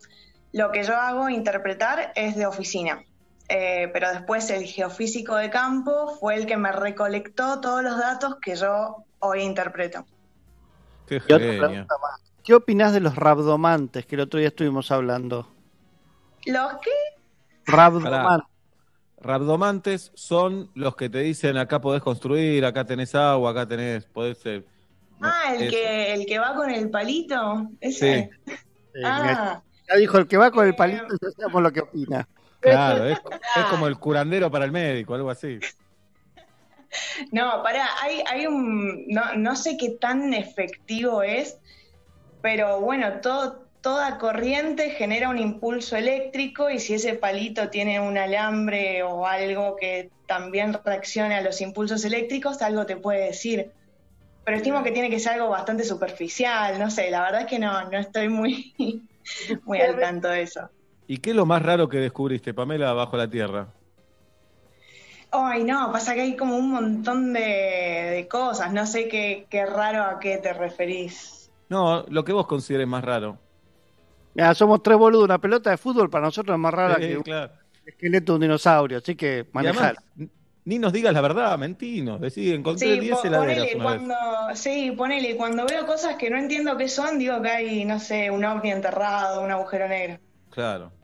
Lo 0.52 0.70
que 0.70 0.84
yo 0.84 0.96
hago, 0.96 1.28
interpretar, 1.28 2.12
es 2.14 2.36
de 2.36 2.46
oficina. 2.46 3.02
Eh, 3.48 3.88
pero 3.92 4.10
después 4.10 4.50
el 4.50 4.64
geofísico 4.64 5.36
de 5.36 5.50
campo 5.50 6.16
fue 6.18 6.34
el 6.34 6.46
que 6.46 6.56
me 6.56 6.72
recolectó 6.72 7.60
todos 7.60 7.82
los 7.82 7.96
datos 7.98 8.36
que 8.42 8.56
yo 8.56 9.04
hoy 9.20 9.42
interpreto. 9.42 10.04
Qué 11.06 11.16
Y 11.16 11.32
otra 11.32 11.38
genia. 11.38 11.58
pregunta 11.60 11.94
más. 12.02 12.20
¿Qué 12.42 12.54
opinás 12.54 12.92
de 12.92 13.00
los 13.00 13.14
rabdomantes 13.16 14.06
que 14.06 14.14
el 14.16 14.22
otro 14.22 14.38
día 14.38 14.48
estuvimos 14.48 14.90
hablando? 14.90 15.48
¿Los 16.46 16.72
qué? 16.82 16.90
Rabdomantes. 17.66 18.46
Rabdomantes 19.18 20.12
son 20.14 20.70
los 20.74 20.94
que 20.94 21.08
te 21.08 21.18
dicen 21.20 21.56
acá 21.56 21.80
podés 21.80 22.02
construir, 22.02 22.64
acá 22.64 22.84
tenés 22.84 23.14
agua, 23.14 23.50
acá 23.50 23.66
tenés, 23.66 24.04
podés... 24.06 24.44
eh, 24.46 24.64
no, 25.18 25.28
Ah, 25.28 25.54
el 25.54 25.70
que, 25.70 26.12
el 26.14 26.26
que 26.26 26.38
va 26.38 26.54
con 26.54 26.70
el 26.70 26.90
palito. 26.90 27.68
Ese. 27.80 28.30
Sí, 28.44 28.52
Ah, 29.04 29.62
Ya 29.88 29.96
dijo 29.96 30.18
el 30.18 30.26
que 30.26 30.36
va 30.36 30.50
con 30.50 30.66
el 30.66 30.74
palito, 30.76 31.06
ya 31.20 31.30
sabemos 31.36 31.62
lo 31.62 31.72
que 31.72 31.80
opina. 31.80 32.28
Claro, 32.60 33.06
es, 33.06 33.18
es 33.56 33.64
como 33.70 33.86
el 33.86 33.98
curandero 33.98 34.50
para 34.50 34.64
el 34.64 34.72
médico, 34.72 35.14
algo 35.14 35.30
así. 35.30 35.58
No, 37.32 37.62
pará, 37.62 37.88
hay, 38.00 38.22
hay 38.26 38.46
un. 38.46 39.06
No, 39.08 39.34
no 39.36 39.56
sé 39.56 39.76
qué 39.76 39.90
tan 39.90 40.32
efectivo 40.34 41.22
es, 41.22 41.58
pero 42.42 42.80
bueno, 42.80 43.20
todo, 43.20 43.66
toda 43.80 44.18
corriente 44.18 44.90
genera 44.90 45.28
un 45.28 45.38
impulso 45.38 45.96
eléctrico 45.96 46.70
y 46.70 46.78
si 46.78 46.94
ese 46.94 47.14
palito 47.14 47.70
tiene 47.70 48.00
un 48.00 48.18
alambre 48.18 49.02
o 49.02 49.26
algo 49.26 49.76
que 49.76 50.10
también 50.26 50.76
reaccione 50.84 51.34
a 51.36 51.40
los 51.40 51.60
impulsos 51.60 52.04
eléctricos, 52.04 52.62
algo 52.62 52.86
te 52.86 52.96
puede 52.96 53.26
decir. 53.26 53.72
Pero 54.44 54.58
estimo 54.58 54.82
que 54.84 54.92
tiene 54.92 55.10
que 55.10 55.18
ser 55.18 55.34
algo 55.34 55.48
bastante 55.48 55.82
superficial, 55.82 56.78
no 56.78 56.90
sé, 56.90 57.10
la 57.10 57.22
verdad 57.22 57.40
es 57.42 57.46
que 57.48 57.58
no, 57.58 57.90
no 57.90 57.98
estoy 57.98 58.28
muy, 58.28 58.74
muy 59.64 59.80
al 59.80 59.98
tanto 59.98 60.28
de 60.28 60.42
eso. 60.42 60.70
¿Y 61.08 61.18
qué 61.18 61.30
es 61.30 61.36
lo 61.36 61.46
más 61.46 61.62
raro 61.62 61.88
que 61.88 61.98
descubriste, 61.98 62.54
Pamela, 62.54 62.92
bajo 62.92 63.16
la 63.16 63.28
tierra? 63.28 63.74
Ay, 65.30 65.62
no, 65.64 65.92
pasa 65.92 66.14
que 66.14 66.22
hay 66.22 66.36
como 66.36 66.56
un 66.56 66.70
montón 66.70 67.32
de, 67.32 67.40
de 67.40 68.28
cosas, 68.28 68.72
no 68.72 68.86
sé 68.86 69.08
qué, 69.08 69.46
qué 69.50 69.64
raro 69.66 70.02
a 70.04 70.18
qué 70.18 70.38
te 70.38 70.52
referís. 70.52 71.52
No, 71.68 72.04
lo 72.08 72.24
que 72.24 72.32
vos 72.32 72.46
consideres 72.46 72.86
más 72.88 73.04
raro. 73.04 73.38
Mira, 74.34 74.54
somos 74.54 74.82
tres 74.82 74.98
boludos, 74.98 75.24
una 75.24 75.40
pelota 75.40 75.70
de 75.70 75.78
fútbol 75.78 76.10
para 76.10 76.26
nosotros 76.26 76.54
es 76.56 76.60
más 76.60 76.74
rara 76.74 77.00
Sí, 77.00 77.02
que 77.02 77.16
un 77.18 77.24
claro. 77.24 77.54
esqueleto 77.84 78.32
de 78.32 78.36
un 78.36 78.42
dinosaurio, 78.42 78.98
así 78.98 79.16
que 79.16 79.48
manejar. 79.52 79.94
además, 79.94 79.98
ni 80.64 80.78
nos 80.78 80.92
digas 80.92 81.12
la 81.14 81.20
verdad, 81.20 81.58
mentinos. 81.58 82.20
Decí, 82.20 82.52
encontré 82.52 82.96
Sí, 82.96 82.98
10 82.98 83.24
po- 83.24 83.24
heladeras 83.24 83.72
ponele, 83.72 83.72
vez. 83.72 84.02
cuando, 84.04 84.14
sí, 84.54 84.92
ponele, 84.92 85.36
cuando 85.36 85.66
veo 85.66 85.84
cosas 85.86 86.16
que 86.16 86.30
no 86.30 86.38
entiendo 86.38 86.76
qué 86.76 86.88
son, 86.88 87.18
digo 87.18 87.40
que 87.42 87.48
hay, 87.50 87.84
no 87.84 87.98
sé, 87.98 88.30
un 88.30 88.44
ovni 88.44 88.70
enterrado, 88.70 89.40
un 89.42 89.50
agujero 89.50 89.88
negro. 89.88 90.18
Claro. 90.50 90.95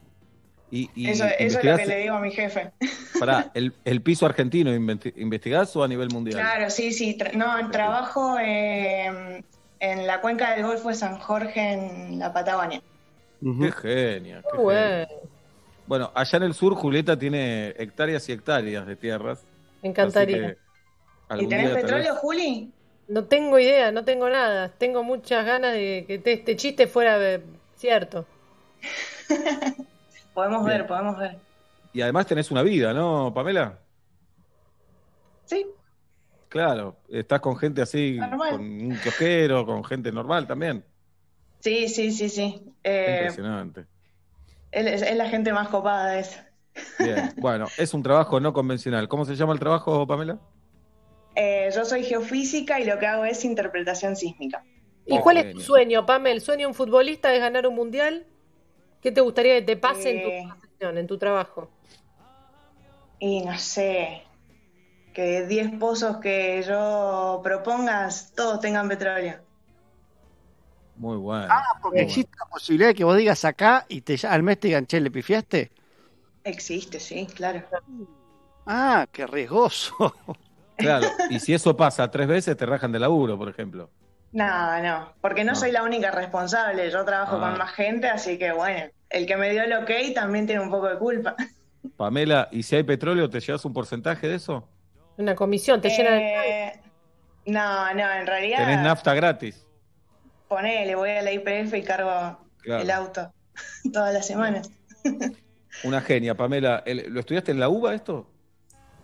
Y, 0.75 0.89
y 0.95 1.07
Eso, 1.11 1.25
eso 1.25 1.59
es 1.59 1.63
lo 1.65 1.77
que 1.77 1.85
le 1.85 1.97
digo 1.99 2.15
a 2.15 2.19
mi 2.19 2.31
jefe. 2.31 2.71
Pará, 3.19 3.51
el, 3.53 3.73
el 3.85 4.01
piso 4.01 4.25
argentino, 4.25 4.73
¿investigás 4.73 5.75
o 5.75 5.83
a 5.83 5.87
nivel 5.87 6.09
mundial? 6.09 6.39
Claro, 6.41 6.71
sí, 6.71 6.91
sí. 6.91 7.15
tra- 7.15 7.33
no, 7.33 7.69
trabajo 7.69 8.39
eh, 8.39 9.43
en 9.79 10.07
la 10.07 10.19
cuenca 10.19 10.55
del 10.55 10.65
Golfo 10.65 10.89
de 10.89 10.95
San 10.95 11.19
Jorge, 11.19 11.73
en 11.73 12.17
la 12.17 12.33
Patagonia. 12.33 12.81
Qué 13.39 13.71
genia. 13.71 13.71
qué 13.81 13.87
genia. 14.17 14.43
bueno. 14.57 15.07
Bueno, 15.85 16.11
allá 16.15 16.37
en 16.37 16.43
el 16.43 16.55
sur, 16.55 16.73
Julieta 16.73 17.19
tiene 17.19 17.75
hectáreas 17.77 18.27
y 18.29 18.31
hectáreas 18.31 18.87
de 18.87 18.95
tierras. 18.95 19.41
Me 19.83 19.89
encantaría. 19.89 20.55
¿Y 21.37 21.45
tenés 21.45 21.65
día, 21.67 21.73
tal 21.75 21.81
petróleo, 21.83 22.13
vez- 22.13 22.21
Juli? 22.21 22.71
No 23.09 23.25
tengo 23.25 23.59
idea, 23.59 23.91
no 23.91 24.03
tengo 24.03 24.27
nada. 24.27 24.69
Tengo 24.69 25.03
muchas 25.03 25.45
ganas 25.45 25.73
de 25.73 26.05
que 26.07 26.17
te- 26.17 26.33
este 26.33 26.55
chiste 26.55 26.87
fuera 26.87 27.17
eh, 27.19 27.43
cierto. 27.77 28.25
Podemos 30.33 30.65
Bien. 30.65 30.79
ver, 30.79 30.87
podemos 30.87 31.17
ver. 31.17 31.37
Y 31.93 32.01
además 32.01 32.25
tenés 32.25 32.49
una 32.51 32.63
vida, 32.63 32.93
¿no, 32.93 33.31
Pamela? 33.33 33.79
Sí. 35.45 35.65
Claro, 36.49 36.97
estás 37.09 37.39
con 37.39 37.55
gente 37.57 37.81
así, 37.81 38.17
Normal. 38.19 38.51
con 38.51 38.61
un 38.61 38.97
kiosquero, 39.01 39.65
con 39.65 39.83
gente 39.83 40.11
normal 40.11 40.47
también. 40.47 40.83
Sí, 41.59 41.87
sí, 41.87 42.11
sí, 42.11 42.29
sí. 42.29 42.61
Eh, 42.83 43.17
Impresionante. 43.21 43.85
es, 44.71 45.01
es 45.01 45.15
la 45.15 45.29
gente 45.29 45.53
más 45.53 45.69
copada 45.69 46.11
de 46.11 46.19
eso. 46.19 46.39
Bien, 46.99 47.33
bueno, 47.37 47.67
es 47.77 47.93
un 47.93 48.03
trabajo 48.03 48.39
no 48.39 48.53
convencional. 48.53 49.07
¿Cómo 49.07 49.25
se 49.25 49.35
llama 49.35 49.53
el 49.53 49.59
trabajo, 49.59 50.05
Pamela? 50.05 50.39
Eh, 51.35 51.69
yo 51.73 51.85
soy 51.85 52.03
geofísica 52.03 52.79
y 52.79 52.85
lo 52.85 52.99
que 52.99 53.07
hago 53.07 53.25
es 53.25 53.43
interpretación 53.45 54.15
sísmica. 54.15 54.63
¿Y 55.05 55.19
cuál 55.19 55.37
es 55.37 55.53
tu 55.53 55.59
sueño, 55.59 56.05
Pamela? 56.05 56.35
¿El 56.35 56.41
sueño 56.41 56.61
de 56.61 56.67
un 56.67 56.73
futbolista 56.73 57.33
es 57.33 57.39
ganar 57.39 57.67
un 57.67 57.75
mundial? 57.75 58.25
¿Qué 59.03 59.11
te 59.11 59.21
gustaría 59.21 59.55
que 59.55 59.61
te 59.63 59.77
pase 59.77 60.09
en 60.11 60.17
Eh. 60.17 60.41
tu 60.41 60.47
profesión, 60.47 60.97
en 60.97 61.07
tu 61.07 61.17
trabajo? 61.17 61.69
Y 63.19 63.41
no 63.41 63.57
sé, 63.57 64.21
que 65.13 65.45
10 65.47 65.71
pozos 65.79 66.17
que 66.19 66.63
yo 66.67 67.41
propongas, 67.43 68.33
todos 68.35 68.59
tengan 68.61 68.89
petróleo. 68.89 69.41
Muy 70.95 71.17
bueno. 71.17 71.49
Ah, 71.49 71.79
porque 71.81 72.01
muy 72.01 72.05
existe 72.05 72.31
la 72.39 72.45
posibilidad 72.49 72.89
de 72.89 72.95
que 72.95 73.03
vos 73.03 73.17
digas 73.17 73.45
acá 73.45 73.85
y 73.89 74.01
te, 74.01 74.15
al 74.27 74.43
mes 74.43 74.59
te 74.59 74.67
digan, 74.67 74.85
che, 74.85 74.99
¿le 75.01 75.11
pifiaste? 75.11 75.71
Existe, 76.45 76.99
sí, 77.01 77.27
claro. 77.27 77.63
Ah, 78.65 79.07
qué 79.11 79.27
riesgoso. 79.27 79.93
Claro, 80.77 81.07
y 81.29 81.39
si 81.39 81.53
eso 81.53 81.77
pasa 81.77 82.11
tres 82.11 82.27
veces, 82.27 82.57
te 82.57 82.65
rajan 82.65 82.91
de 82.91 82.99
laburo, 82.99 83.37
por 83.37 83.47
ejemplo. 83.49 83.89
No, 84.33 84.81
no, 84.81 85.13
porque 85.21 85.43
no, 85.43 85.51
No. 85.53 85.55
soy 85.59 85.71
la 85.71 85.83
única 85.83 86.11
responsable, 86.11 86.89
yo 86.91 87.05
trabajo 87.05 87.37
Ah. 87.37 87.39
con 87.49 87.57
más 87.59 87.71
gente, 87.73 88.07
así 88.09 88.37
que 88.37 88.51
bueno, 88.51 88.87
el 89.09 89.25
que 89.27 89.37
me 89.37 89.51
dio 89.51 89.63
el 89.63 89.73
ok 89.73 89.91
también 90.15 90.45
tiene 90.47 90.61
un 90.61 90.69
poco 90.71 90.89
de 90.89 90.97
culpa. 90.97 91.35
Pamela, 91.97 92.49
¿y 92.51 92.63
si 92.63 92.75
hay 92.75 92.83
petróleo, 92.83 93.29
te 93.29 93.39
llevas 93.39 93.63
un 93.65 93.73
porcentaje 93.73 94.27
de 94.27 94.35
eso? 94.35 94.67
Una 95.17 95.35
comisión, 95.35 95.79
te 95.81 95.89
llena 95.89 96.11
de... 96.11 96.33
Eh, 96.67 96.79
No, 97.45 97.93
no, 97.93 98.09
en 98.11 98.25
realidad. 98.25 98.57
Tenés 98.59 98.79
nafta 98.79 99.13
gratis. 99.13 99.67
Ponele, 100.47 100.95
voy 100.95 101.09
a 101.11 101.21
la 101.21 101.31
IPF 101.31 101.73
y 101.75 101.83
cargo 101.83 102.39
Claro. 102.63 102.81
el 102.81 102.89
auto 102.91 103.33
todas 103.93 104.13
las 104.13 104.25
semanas. 104.25 104.71
Una 105.83 106.01
genia, 106.01 106.35
Pamela. 106.35 106.81
El- 106.85 107.11
¿Lo 107.13 107.19
estudiaste 107.19 107.51
en 107.51 107.59
la 107.59 107.67
UBA 107.69 107.93
esto? 107.95 108.29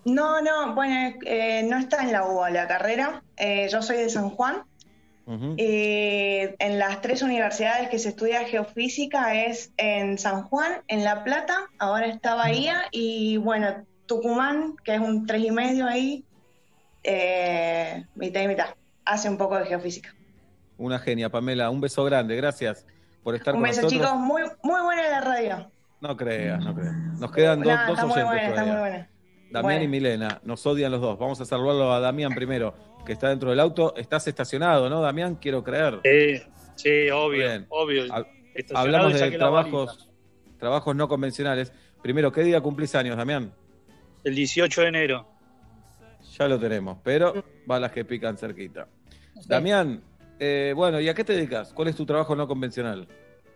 No, 0.06 0.42
no, 0.42 0.74
bueno, 0.74 1.16
eh, 1.26 1.64
no 1.70 1.78
está 1.78 2.02
en 2.04 2.12
la 2.14 2.26
UBA 2.26 2.50
la 2.52 2.68
carrera. 2.68 3.22
Eh, 3.36 3.68
yo 3.70 3.82
soy 3.82 3.98
de 3.98 4.10
San 4.10 4.30
Juan. 4.30 4.64
Eh, 5.58 6.56
en 6.58 6.80
las 6.80 7.02
tres 7.02 7.22
universidades 7.22 7.90
que 7.90 8.00
se 8.00 8.10
estudia 8.10 8.46
geofísica 8.46 9.36
es 9.36 9.72
en 9.78 10.18
San 10.18 10.44
Juan, 10.44 10.82
en 10.88 11.04
La 11.04 11.24
Plata, 11.24 11.68
ahora 11.78 12.08
está 12.08 12.34
Bahía 12.34 12.82
y 12.92 13.38
bueno, 13.38 13.86
Tucumán, 14.08 14.76
que 14.84 14.96
es 14.96 15.00
un 15.00 15.28
tres 15.28 15.44
y 15.44 15.52
medio 15.52 15.86
ahí, 15.86 16.26
eh, 17.04 18.06
mitad 18.16 18.42
y 18.42 18.48
mitad. 18.48 18.68
Hace 19.06 19.30
un 19.30 19.38
poco 19.38 19.58
de 19.58 19.66
geofísica. 19.66 20.14
Una 20.78 20.98
genia, 21.00 21.30
Pamela. 21.30 21.70
Un 21.70 21.82
beso 21.82 22.04
grande. 22.06 22.36
Gracias 22.36 22.86
por 23.24 23.36
estar 23.36 23.54
Un 23.54 23.62
con 23.62 23.70
beso, 23.70 23.82
nosotros. 23.84 24.02
chicos, 24.08 24.20
muy, 24.20 24.44
muy 24.64 24.82
buena 24.82 25.10
la 25.10 25.22
radio. 25.22 25.72
No 26.02 26.16
creas, 26.16 26.64
no 26.64 26.74
creas. 26.74 26.96
Nos 27.20 27.32
quedan 27.32 27.60
dos, 27.62 27.74
Nah, 27.74 27.88
dos 27.88 28.00
está 28.00 28.06
muy 28.08 28.24
buena, 28.24 28.48
está 28.48 28.66
muy 28.66 28.78
buena. 28.78 29.10
Damián 29.52 29.64
Bueno. 29.64 29.84
y 29.84 29.88
Milena, 29.88 30.42
nos 30.44 30.66
odian 30.66 30.92
los 30.92 31.02
dos. 31.02 31.18
Vamos 31.18 31.42
a 31.42 31.46
saludarlo 31.46 31.92
a 31.92 32.00
Damián 32.00 32.34
primero, 32.36 32.74
que 33.06 33.14
está 33.14 33.30
dentro 33.30 33.50
del 33.50 33.60
auto. 33.60 33.96
Estás 33.96 34.28
estacionado, 34.28 34.90
¿no, 34.90 35.02
Damián? 35.02 35.36
Quiero 35.36 35.64
creer. 35.64 36.00
Sí, 36.04 36.42
sí, 36.76 37.10
obvio, 37.10 37.48
Bien. 37.48 37.66
obvio. 37.70 38.04
Hablamos 38.74 39.20
de 39.20 39.32
trabajos, 39.32 40.10
trabajos 40.60 40.96
no 40.96 41.08
convencionales. 41.08 41.74
Primero, 42.02 42.32
¿qué 42.32 42.44
día 42.44 42.62
cumplís 42.62 42.94
años, 42.96 43.18
Damián? 43.18 43.52
El 44.24 44.36
18 44.36 44.82
de 44.82 44.88
enero. 44.88 45.28
Ya 46.38 46.48
lo 46.48 46.60
tenemos, 46.60 46.98
pero 47.04 47.44
balas 47.66 47.92
que 47.92 48.06
pican 48.06 48.38
cerquita. 48.38 48.88
Damián, 49.48 50.02
eh, 50.40 50.74
bueno, 50.76 51.00
¿y 51.00 51.10
a 51.10 51.14
qué 51.14 51.24
te 51.24 51.34
dedicas? 51.34 51.74
¿Cuál 51.74 51.88
es 51.88 51.96
tu 51.96 52.06
trabajo 52.06 52.36
no 52.36 52.48
convencional? 52.48 53.08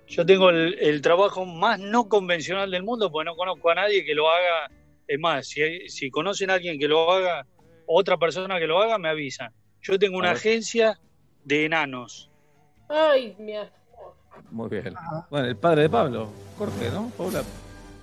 Yo 0.07 0.25
tengo 0.25 0.49
el, 0.49 0.77
el 0.79 1.01
trabajo 1.01 1.45
más 1.45 1.79
no 1.79 2.09
convencional 2.09 2.71
del 2.71 2.83
mundo, 2.83 3.11
porque 3.11 3.25
no 3.29 3.35
conozco 3.35 3.69
a 3.69 3.75
nadie 3.75 4.03
que 4.03 4.13
lo 4.15 4.29
haga. 4.29 4.69
Es 5.13 5.19
más, 5.19 5.47
si, 5.47 6.09
conocen 6.09 6.49
a 6.49 6.55
alguien 6.55 6.79
que 6.79 6.87
lo 6.87 7.11
haga, 7.11 7.45
otra 7.85 8.17
persona 8.17 8.57
que 8.57 8.65
lo 8.65 8.81
haga, 8.81 8.97
me 8.97 9.09
avisan. 9.09 9.53
Yo 9.79 9.99
tengo 9.99 10.17
una 10.17 10.31
agencia 10.31 10.99
de 11.43 11.65
enanos. 11.65 12.31
Ay, 12.89 13.35
mira. 13.37 13.71
Muy 14.49 14.69
bien. 14.69 14.95
Bueno, 15.29 15.47
el 15.49 15.55
padre 15.55 15.83
de 15.83 15.89
Pablo, 15.89 16.29
Jorge, 16.57 16.89
¿no? 16.89 17.11
Paula. 17.15 17.43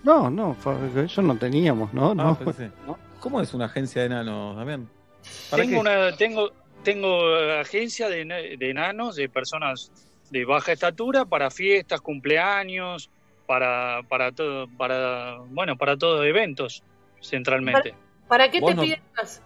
No, 0.05 0.31
no, 0.31 0.57
eso 1.05 1.21
no 1.21 1.37
teníamos, 1.37 1.93
¿no? 1.93 2.13
Ah, 2.13 2.15
no. 2.15 2.39
pensé. 2.39 2.71
¿Cómo 3.19 3.41
es 3.41 3.53
una 3.55 3.65
agencia 3.65 4.03
de 4.03 4.07
enanos, 4.07 4.57
Damián? 4.57 4.89
¿Para 5.51 5.65
Tengo 5.65 5.75
qué? 5.75 5.81
una, 5.81 6.17
tengo, 6.17 6.53
tengo 6.85 7.41
eh, 7.41 7.59
agencia 7.59 8.09
de, 8.09 8.25
de 8.57 8.71
enanos, 8.71 9.17
de 9.17 9.29
personas 9.29 9.91
de 10.31 10.45
baja 10.45 10.71
estatura, 10.71 11.25
para 11.25 11.51
fiestas, 11.51 12.01
cumpleaños, 12.01 13.11
para, 13.51 14.05
para 14.09 14.31
todo, 14.31 14.69
para, 14.79 15.39
bueno, 15.49 15.77
para 15.77 15.97
todos 15.97 16.25
eventos, 16.25 16.85
centralmente. 17.21 17.95
¿Para 18.29 18.51
qué 18.51 18.61
te 18.61 18.75
no- 18.75 18.83
piden 18.83 19.01
más? 19.17 19.43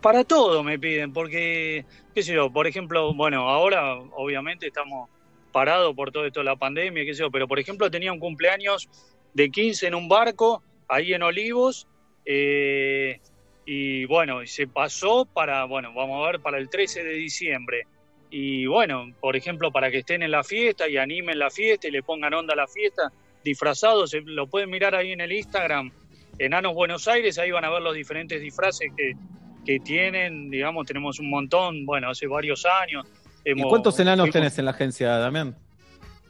Para 0.00 0.24
todo 0.24 0.62
me 0.62 0.78
piden, 0.78 1.12
porque, 1.12 1.84
qué 2.14 2.22
sé 2.22 2.32
yo, 2.32 2.50
por 2.50 2.66
ejemplo, 2.66 3.12
bueno, 3.12 3.48
ahora 3.50 3.96
obviamente 3.96 4.66
estamos 4.66 5.10
parados 5.52 5.94
por 5.94 6.10
todo 6.10 6.24
esto 6.26 6.40
de 6.40 6.44
la 6.44 6.56
pandemia, 6.56 7.04
qué 7.04 7.12
sé 7.14 7.20
yo, 7.20 7.30
pero 7.30 7.46
por 7.46 7.58
ejemplo 7.58 7.90
tenía 7.90 8.10
un 8.12 8.18
cumpleaños 8.18 8.88
de 9.34 9.50
15 9.50 9.88
en 9.88 9.94
un 9.94 10.08
barco, 10.08 10.62
ahí 10.88 11.12
en 11.12 11.22
Olivos, 11.22 11.86
eh, 12.24 13.20
y 13.66 14.06
bueno, 14.06 14.46
se 14.46 14.66
pasó 14.66 15.26
para, 15.26 15.64
bueno, 15.64 15.92
vamos 15.92 16.24
a 16.26 16.30
ver, 16.32 16.40
para 16.40 16.56
el 16.56 16.70
13 16.70 17.04
de 17.04 17.12
diciembre. 17.12 17.86
Y 18.30 18.64
bueno, 18.66 19.12
por 19.20 19.36
ejemplo, 19.36 19.70
para 19.70 19.90
que 19.90 19.98
estén 19.98 20.22
en 20.22 20.30
la 20.30 20.42
fiesta 20.44 20.88
y 20.88 20.96
animen 20.96 21.38
la 21.38 21.50
fiesta 21.50 21.88
y 21.88 21.90
le 21.90 22.02
pongan 22.02 22.32
onda 22.32 22.54
a 22.54 22.56
la 22.56 22.66
fiesta, 22.66 23.12
disfrazados, 23.44 24.14
lo 24.24 24.46
pueden 24.46 24.70
mirar 24.70 24.94
ahí 24.94 25.12
en 25.12 25.20
el 25.20 25.32
Instagram, 25.32 25.90
Enanos 26.40 26.72
Buenos 26.74 27.06
Aires, 27.06 27.38
ahí 27.38 27.50
van 27.50 27.64
a 27.64 27.70
ver 27.70 27.82
los 27.82 27.94
diferentes 27.94 28.40
disfraces 28.40 28.90
que, 28.96 29.12
que 29.66 29.78
tienen, 29.80 30.48
digamos, 30.50 30.86
tenemos 30.86 31.18
un 31.20 31.28
montón, 31.28 31.84
bueno, 31.84 32.08
hace 32.10 32.26
varios 32.26 32.64
años. 32.64 33.06
¿Y 33.44 33.60
cuántos 33.62 33.98
enanos 34.00 34.24
fuimos- 34.24 34.32
tenés 34.32 34.58
en 34.58 34.64
la 34.64 34.70
agencia, 34.70 35.10
Damián? 35.18 35.54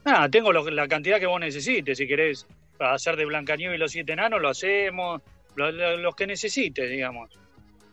Nada, 0.05 0.29
tengo 0.29 0.53
lo- 0.53 0.69
la 0.71 0.89
cantidad 0.89 1.21
que 1.21 1.27
vos 1.27 1.39
necesites. 1.41 1.97
Si 1.99 2.09
querés 2.09 2.47
hacer 2.81 3.15
de 3.17 3.25
Blancanieves 3.25 3.77
y 3.77 3.79
los 3.79 3.93
siete 3.93 4.13
enanos, 4.13 4.41
lo 4.43 4.49
hacemos. 4.49 5.23
lo- 5.57 5.71
lo- 5.73 5.97
los 5.97 6.15
que 6.15 6.27
necesites, 6.29 6.89
digamos. 6.89 7.29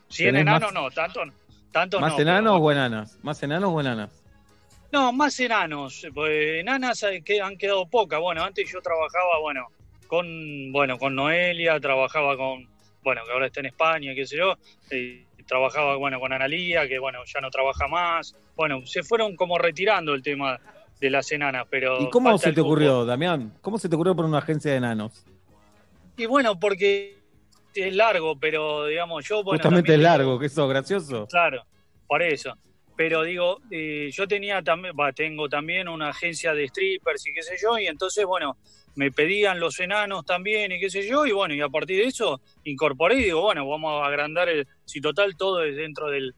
Cien 0.10 0.30
¿Tenés 0.30 0.42
enanos, 0.44 0.62
más- 0.62 0.74
no, 0.74 0.92
tanto, 0.92 1.22
tanto 1.72 2.00
¿Más 2.00 2.12
no. 2.12 2.18
pero 2.18 2.30
enanos 2.30 2.60
o 2.62 2.72
enanas? 2.72 3.20
¿Más 3.24 3.42
enanos 3.44 3.72
o 3.74 3.82
enanas? 3.82 4.24
No, 4.92 5.12
más 5.12 5.38
enanos. 5.40 6.08
Pues 6.14 6.62
enanas 6.62 7.04
han 7.04 7.58
quedado 7.58 7.88
pocas. 7.90 8.20
Bueno, 8.22 8.44
antes 8.44 8.72
yo 8.72 8.80
trabajaba, 8.82 9.40
bueno, 9.42 9.68
con, 10.08 10.72
bueno, 10.72 10.98
con 10.98 11.16
Noelia, 11.16 11.80
trabajaba 11.80 12.36
con, 12.38 12.68
bueno, 13.04 13.22
que 13.26 13.32
ahora 13.32 13.48
está 13.48 13.60
en 13.60 13.68
España, 13.68 14.14
qué 14.16 14.26
sé 14.26 14.38
yo. 14.38 14.58
y 14.92 15.26
trabajaba, 15.48 15.96
bueno, 15.96 16.20
con 16.20 16.34
Analía, 16.34 16.88
que 16.88 17.00
bueno, 17.00 17.20
ya 17.26 17.42
no 17.42 17.50
trabaja 17.50 17.88
más. 17.88 18.36
Bueno, 18.56 18.86
se 18.86 19.04
fueron 19.04 19.36
como 19.36 19.58
retirando 19.58 20.14
el 20.14 20.22
tema 20.22 20.60
de 21.00 21.10
las 21.10 21.32
enanas, 21.32 21.66
pero. 21.70 22.02
¿Y 22.02 22.10
cómo 22.10 22.38
se 22.38 22.54
te 22.54 22.62
ocurrió, 22.62 23.06
Damián? 23.06 23.54
¿Cómo 23.62 23.78
se 23.78 23.90
te 23.90 23.96
ocurrió 23.96 24.16
poner 24.16 24.30
una 24.30 24.40
agencia 24.40 24.72
de 24.72 24.78
enanos? 24.78 25.26
Y 26.18 26.26
bueno, 26.26 26.60
porque 26.60 27.18
es 27.74 27.96
largo, 27.96 28.38
pero 28.40 28.86
digamos, 28.86 29.28
yo, 29.28 29.44
bueno. 29.44 29.60
Justamente 29.60 29.92
es 29.92 29.96
también 29.96 30.04
largo, 30.04 30.40
que 30.40 30.48
eso, 30.48 30.68
gracioso. 30.68 31.28
Claro, 31.28 31.64
por 32.08 32.22
eso. 32.22 32.56
Pero 32.96 33.22
digo, 33.22 33.60
eh, 33.70 34.10
yo 34.12 34.28
tenía 34.28 34.64
también, 34.64 34.96
tengo 35.16 35.48
también 35.48 35.88
una 35.88 36.10
agencia 36.10 36.56
de 36.56 36.68
strippers 36.68 37.28
y 37.28 37.34
qué 37.34 37.44
sé 37.44 37.56
yo, 37.62 37.78
y 37.78 37.86
entonces, 37.86 38.26
bueno, 38.26 38.58
me 38.98 39.12
pedían 39.12 39.60
los 39.60 39.80
enanos 39.80 40.26
también 40.26 40.72
y 40.72 40.80
qué 40.80 40.90
sé 40.90 41.08
yo, 41.08 41.28
y 41.28 41.32
bueno, 41.32 41.54
y 41.54 41.62
a 41.62 41.70
partir 41.70 41.98
de 41.98 42.08
eso 42.08 42.42
incorporé 42.64 43.20
y 43.20 43.26
digo, 43.26 43.42
bueno, 43.42 43.68
vamos 43.68 44.02
a 44.02 44.08
agrandar 44.08 44.50
el, 44.50 44.68
si 44.86 45.00
total 45.00 45.38
todo 45.38 45.64
es 45.64 45.76
dentro 45.76 46.10
del, 46.10 46.34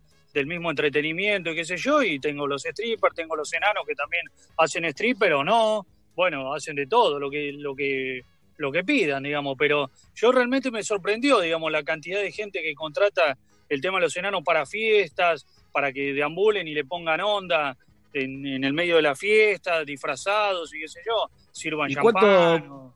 mismo 0.45 0.69
entretenimiento 0.69 1.51
y 1.51 1.55
qué 1.55 1.63
sé 1.63 1.77
yo, 1.77 2.03
y 2.03 2.19
tengo 2.19 2.47
los 2.47 2.63
strippers, 2.63 3.15
tengo 3.15 3.35
los 3.35 3.51
enanos 3.53 3.85
que 3.87 3.95
también 3.95 4.23
hacen 4.57 4.85
stripper 4.85 5.33
o 5.33 5.43
no, 5.43 5.85
bueno, 6.15 6.53
hacen 6.53 6.75
de 6.75 6.85
todo 6.85 7.17
lo 7.17 7.29
que, 7.29 7.53
lo 7.53 7.73
que, 7.75 8.23
lo 8.57 8.71
que 8.71 8.83
pidan, 8.83 9.23
digamos, 9.23 9.55
pero 9.57 9.89
yo 10.15 10.31
realmente 10.31 10.69
me 10.69 10.83
sorprendió, 10.83 11.39
digamos, 11.39 11.71
la 11.71 11.83
cantidad 11.83 12.21
de 12.21 12.31
gente 12.31 12.61
que 12.61 12.75
contrata 12.75 13.37
el 13.69 13.79
tema 13.79 13.99
de 13.99 14.03
los 14.03 14.17
enanos 14.17 14.43
para 14.43 14.65
fiestas, 14.65 15.45
para 15.71 15.93
que 15.93 16.13
deambulen 16.13 16.67
y 16.67 16.73
le 16.73 16.83
pongan 16.83 17.21
onda 17.21 17.77
en, 18.13 18.45
en 18.45 18.63
el 18.65 18.73
medio 18.73 18.97
de 18.97 19.01
la 19.01 19.15
fiesta, 19.15 19.83
disfrazados 19.85 20.73
y 20.73 20.81
qué 20.81 20.87
sé 20.89 20.99
yo, 21.05 21.29
sirvan 21.59 21.91
¿Y 21.91 21.95
champán. 21.95 22.13
cuánto, 22.13 22.93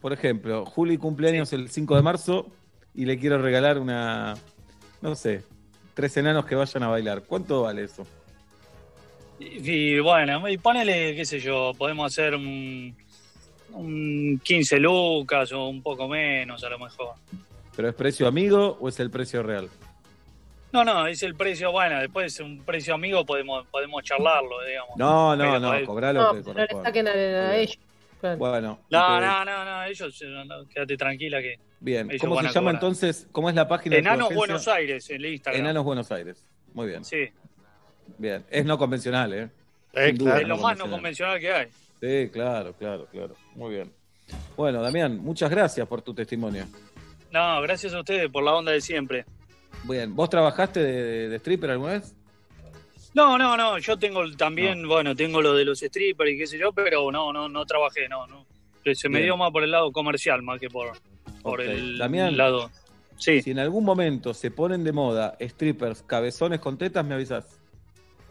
por 0.00 0.12
ejemplo, 0.12 0.64
Juli 0.66 0.96
cumpleaños 0.98 1.52
el 1.52 1.68
5 1.68 1.96
de 1.96 2.02
marzo 2.02 2.46
y 2.94 3.04
le 3.04 3.18
quiero 3.18 3.40
regalar 3.42 3.78
una, 3.78 4.34
no 5.02 5.14
sé, 5.14 5.42
tres 5.94 6.16
enanos 6.16 6.46
que 6.46 6.54
vayan 6.54 6.82
a 6.84 6.88
bailar? 6.88 7.22
¿Cuánto 7.24 7.62
vale 7.62 7.84
eso? 7.84 8.06
Y, 9.38 9.68
y 9.96 10.00
bueno, 10.00 10.48
y 10.48 10.56
ponele, 10.58 11.14
qué 11.16 11.24
sé 11.24 11.40
yo, 11.40 11.72
podemos 11.76 12.12
hacer 12.12 12.34
un, 12.36 12.96
un 13.72 14.40
15 14.44 14.78
lucas 14.78 15.50
o 15.52 15.68
un 15.68 15.82
poco 15.82 16.06
menos 16.08 16.62
a 16.62 16.68
lo 16.68 16.78
mejor. 16.78 17.14
¿Pero 17.74 17.88
es 17.88 17.94
precio 17.94 18.28
amigo 18.28 18.78
o 18.80 18.88
es 18.88 19.00
el 19.00 19.10
precio 19.10 19.42
real? 19.42 19.68
No, 20.72 20.84
no, 20.84 21.06
es 21.06 21.22
el 21.22 21.34
precio, 21.36 21.70
bueno, 21.72 22.00
después 22.00 22.38
un 22.40 22.62
precio 22.64 22.94
amigo 22.94 23.24
podemos 23.24 23.64
podemos 23.68 24.02
charlarlo, 24.02 24.60
digamos. 24.64 24.96
No, 24.96 25.34
no, 25.36 25.44
Pero 25.44 25.60
no, 25.60 25.72
podés- 25.72 25.86
cobrá 25.86 26.12
lo 26.12 26.22
No, 26.22 26.42
que 26.44 26.52
no 26.52 26.60
le 26.64 26.82
saquen 26.84 27.08
a, 27.08 27.10
a 27.12 27.56
ellos. 27.56 27.78
Claro. 28.24 28.38
Bueno, 28.38 28.80
No, 28.90 29.06
te- 29.20 29.26
no, 29.26 29.44
no, 29.44 29.64
no, 29.66 29.84
ellos, 29.84 30.22
no, 30.46 30.66
quédate 30.68 30.96
tranquila 30.96 31.42
que 31.42 31.58
bien. 31.80 32.08
ellos 32.10 32.22
¿Cómo 32.22 32.36
se 32.36 32.42
llama 32.44 32.52
cobrar. 32.54 32.74
entonces? 32.74 33.28
¿Cómo 33.32 33.50
es 33.50 33.54
la 33.54 33.68
página 33.68 33.96
Enanos? 33.96 34.32
Buenos 34.34 34.66
Aires, 34.66 35.10
en 35.10 35.16
el 35.16 35.26
Instagram. 35.26 35.60
Enanos 35.60 35.84
Buenos 35.84 36.10
Aires. 36.10 36.42
Muy 36.72 36.86
bien, 36.86 37.04
Sí, 37.04 37.28
bien. 38.16 38.42
Es 38.50 38.64
no 38.64 38.78
convencional, 38.78 39.32
¿eh? 39.34 39.50
Claro. 40.16 40.40
es 40.40 40.48
lo 40.48 40.56
más 40.56 40.78
no 40.78 40.88
convencional 40.90 41.38
que 41.38 41.52
hay. 41.52 41.68
Sí, 42.00 42.30
claro, 42.32 42.72
claro, 42.72 43.06
claro. 43.12 43.34
Muy 43.54 43.74
bien. 43.74 43.92
Bueno, 44.56 44.80
Damián, 44.80 45.18
muchas 45.18 45.50
gracias 45.50 45.86
por 45.86 46.00
tu 46.00 46.14
testimonio. 46.14 46.64
No, 47.30 47.60
gracias 47.60 47.92
a 47.92 48.00
ustedes 48.00 48.30
por 48.30 48.42
la 48.42 48.54
onda 48.54 48.72
de 48.72 48.80
siempre. 48.80 49.26
Bien, 49.84 50.16
¿vos 50.16 50.30
trabajaste 50.30 50.80
de, 50.80 51.28
de 51.28 51.36
stripper 51.36 51.70
alguna 51.72 51.92
vez? 51.92 52.16
No, 53.14 53.38
no, 53.38 53.56
no, 53.56 53.78
yo 53.78 53.96
tengo 53.96 54.28
también, 54.36 54.86
bueno, 54.88 55.14
tengo 55.14 55.40
lo 55.40 55.54
de 55.54 55.64
los 55.64 55.78
strippers 55.78 56.30
y 56.32 56.36
qué 56.38 56.46
sé 56.46 56.58
yo, 56.58 56.72
pero 56.72 57.10
no, 57.12 57.32
no, 57.32 57.48
no 57.48 57.64
trabajé, 57.64 58.08
no, 58.08 58.26
no. 58.26 58.44
Se 58.94 59.08
me 59.08 59.18
Bien. 59.18 59.28
dio 59.28 59.36
más 59.36 59.50
por 59.52 59.62
el 59.62 59.70
lado 59.70 59.90
comercial 59.92 60.42
más 60.42 60.60
que 60.60 60.68
por, 60.68 60.92
por 61.42 61.60
el 61.60 61.96
Damián, 61.96 62.36
lado. 62.36 62.70
Sí. 63.16 63.40
Si 63.40 63.52
en 63.52 63.60
algún 63.60 63.84
momento 63.84 64.34
se 64.34 64.50
ponen 64.50 64.82
de 64.84 64.92
moda 64.92 65.36
strippers 65.40 66.02
cabezones 66.02 66.58
con 66.60 66.76
tetas, 66.76 67.04
me 67.04 67.14
avisas. 67.14 67.60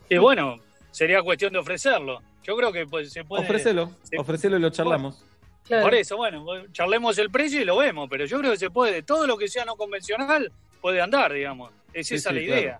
Y 0.10 0.18
bueno, 0.18 0.60
sería 0.92 1.24
cuestión 1.24 1.54
de 1.54 1.60
ofrecerlo. 1.60 2.22
Yo 2.44 2.56
creo 2.58 2.72
que 2.74 2.86
pues, 2.86 3.12
se 3.12 3.24
puede. 3.24 3.44
Ofrecelo, 3.44 3.90
se- 4.04 4.18
ofrecelo 4.20 4.58
y 4.58 4.60
lo 4.60 4.70
charlamos. 4.70 5.24
Claro. 5.66 5.84
Por 5.84 5.96
eso, 5.96 6.18
bueno, 6.18 6.46
charlemos 6.74 7.18
el 7.18 7.32
precio 7.32 7.62
y 7.62 7.66
lo 7.66 7.78
vemos, 7.78 8.10
pero 8.10 8.26
yo 8.26 8.38
creo 8.40 8.52
que 8.52 8.58
se 8.58 8.70
puede, 8.70 9.02
todo 9.02 9.26
lo 9.26 9.38
que 9.38 9.48
sea 9.48 9.64
no 9.64 9.78
convencional 9.78 10.52
puede 10.82 11.00
andar, 11.02 11.32
digamos. 11.32 11.72
Es 11.94 12.08
Sí, 12.08 12.16
esa 12.16 12.30
sí, 12.32 12.36
la 12.36 12.42
idea. 12.42 12.80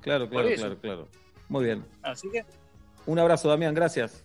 Claro, 0.00 0.28
claro, 0.28 0.48
claro, 0.56 0.76
claro. 0.80 1.08
Muy 1.54 1.66
bien. 1.66 1.84
Así 2.02 2.28
que, 2.32 2.44
Un 3.06 3.16
abrazo, 3.16 3.48
Damián, 3.48 3.72
gracias. 3.76 4.24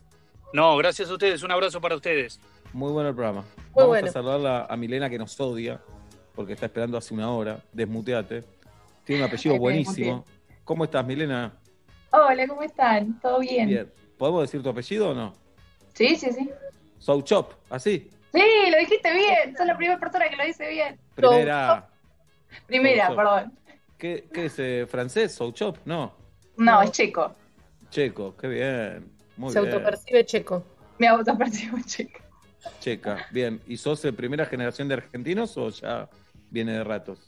no, 0.51 0.75
gracias 0.77 1.11
a 1.11 1.13
ustedes. 1.13 1.43
Un 1.43 1.51
abrazo 1.51 1.79
para 1.79 1.95
ustedes. 1.95 2.39
Muy 2.73 2.91
bueno 2.91 3.09
el 3.09 3.13
programa. 3.13 3.45
Vamos 3.75 3.89
bueno. 3.89 4.07
a 4.07 4.11
saludarla 4.11 4.65
a 4.67 4.75
Milena 4.75 5.11
que 5.11 5.19
nos 5.19 5.39
odia, 5.39 5.79
porque 6.33 6.53
está 6.53 6.65
esperando 6.65 6.97
hace 6.97 7.13
una 7.13 7.31
hora. 7.31 7.59
Desmuteate. 7.71 8.43
Tiene 9.03 9.21
un 9.21 9.27
apellido 9.27 9.59
buenísimo. 9.59 10.25
¿Cómo 10.63 10.85
estás, 10.85 11.05
Milena? 11.05 11.53
Hola, 12.09 12.47
¿cómo 12.47 12.63
están? 12.63 13.19
¿Todo 13.19 13.41
bien? 13.41 13.67
Bien. 13.67 13.93
¿Podemos 14.17 14.41
decir 14.41 14.63
tu 14.63 14.69
apellido 14.69 15.11
o 15.11 15.13
no? 15.13 15.35
Sí, 15.93 16.15
sí, 16.15 16.31
sí. 16.31 16.49
Souchop, 16.97 17.53
así. 17.69 18.09
Sí, 18.33 18.41
lo 18.71 18.77
dijiste 18.79 19.13
bien. 19.13 19.55
Sos 19.55 19.67
la 19.67 19.77
primera 19.77 19.99
persona 19.99 20.27
que 20.29 20.35
lo 20.35 20.45
dice 20.45 20.67
bien. 20.67 20.99
Primera. 21.13 21.87
Primera, 22.65 23.05
Souchop. 23.09 23.23
perdón. 23.23 23.59
¿Qué, 23.99 24.27
qué 24.33 24.45
es 24.45 24.55
eh, 24.57 24.87
francés? 24.89 25.35
Souchop, 25.35 25.77
no. 25.85 26.17
No, 26.59 26.81
es 26.81 26.91
checo. 26.91 27.33
Checo, 27.89 28.35
qué 28.37 28.47
bien. 28.47 29.11
Muy 29.37 29.51
Se 29.53 29.61
bien. 29.61 29.73
autopercibe 29.73 30.25
checo. 30.25 30.63
Me 30.97 31.07
autopercibo 31.07 31.77
checo. 31.85 32.19
Checa, 32.81 33.25
bien. 33.31 33.61
¿Y 33.67 33.77
sos 33.77 34.01
de 34.01 34.11
primera 34.13 34.45
generación 34.45 34.87
de 34.89 34.95
argentinos 34.95 35.57
o 35.57 35.69
ya 35.69 36.09
viene 36.51 36.73
de 36.73 36.83
ratos? 36.83 37.19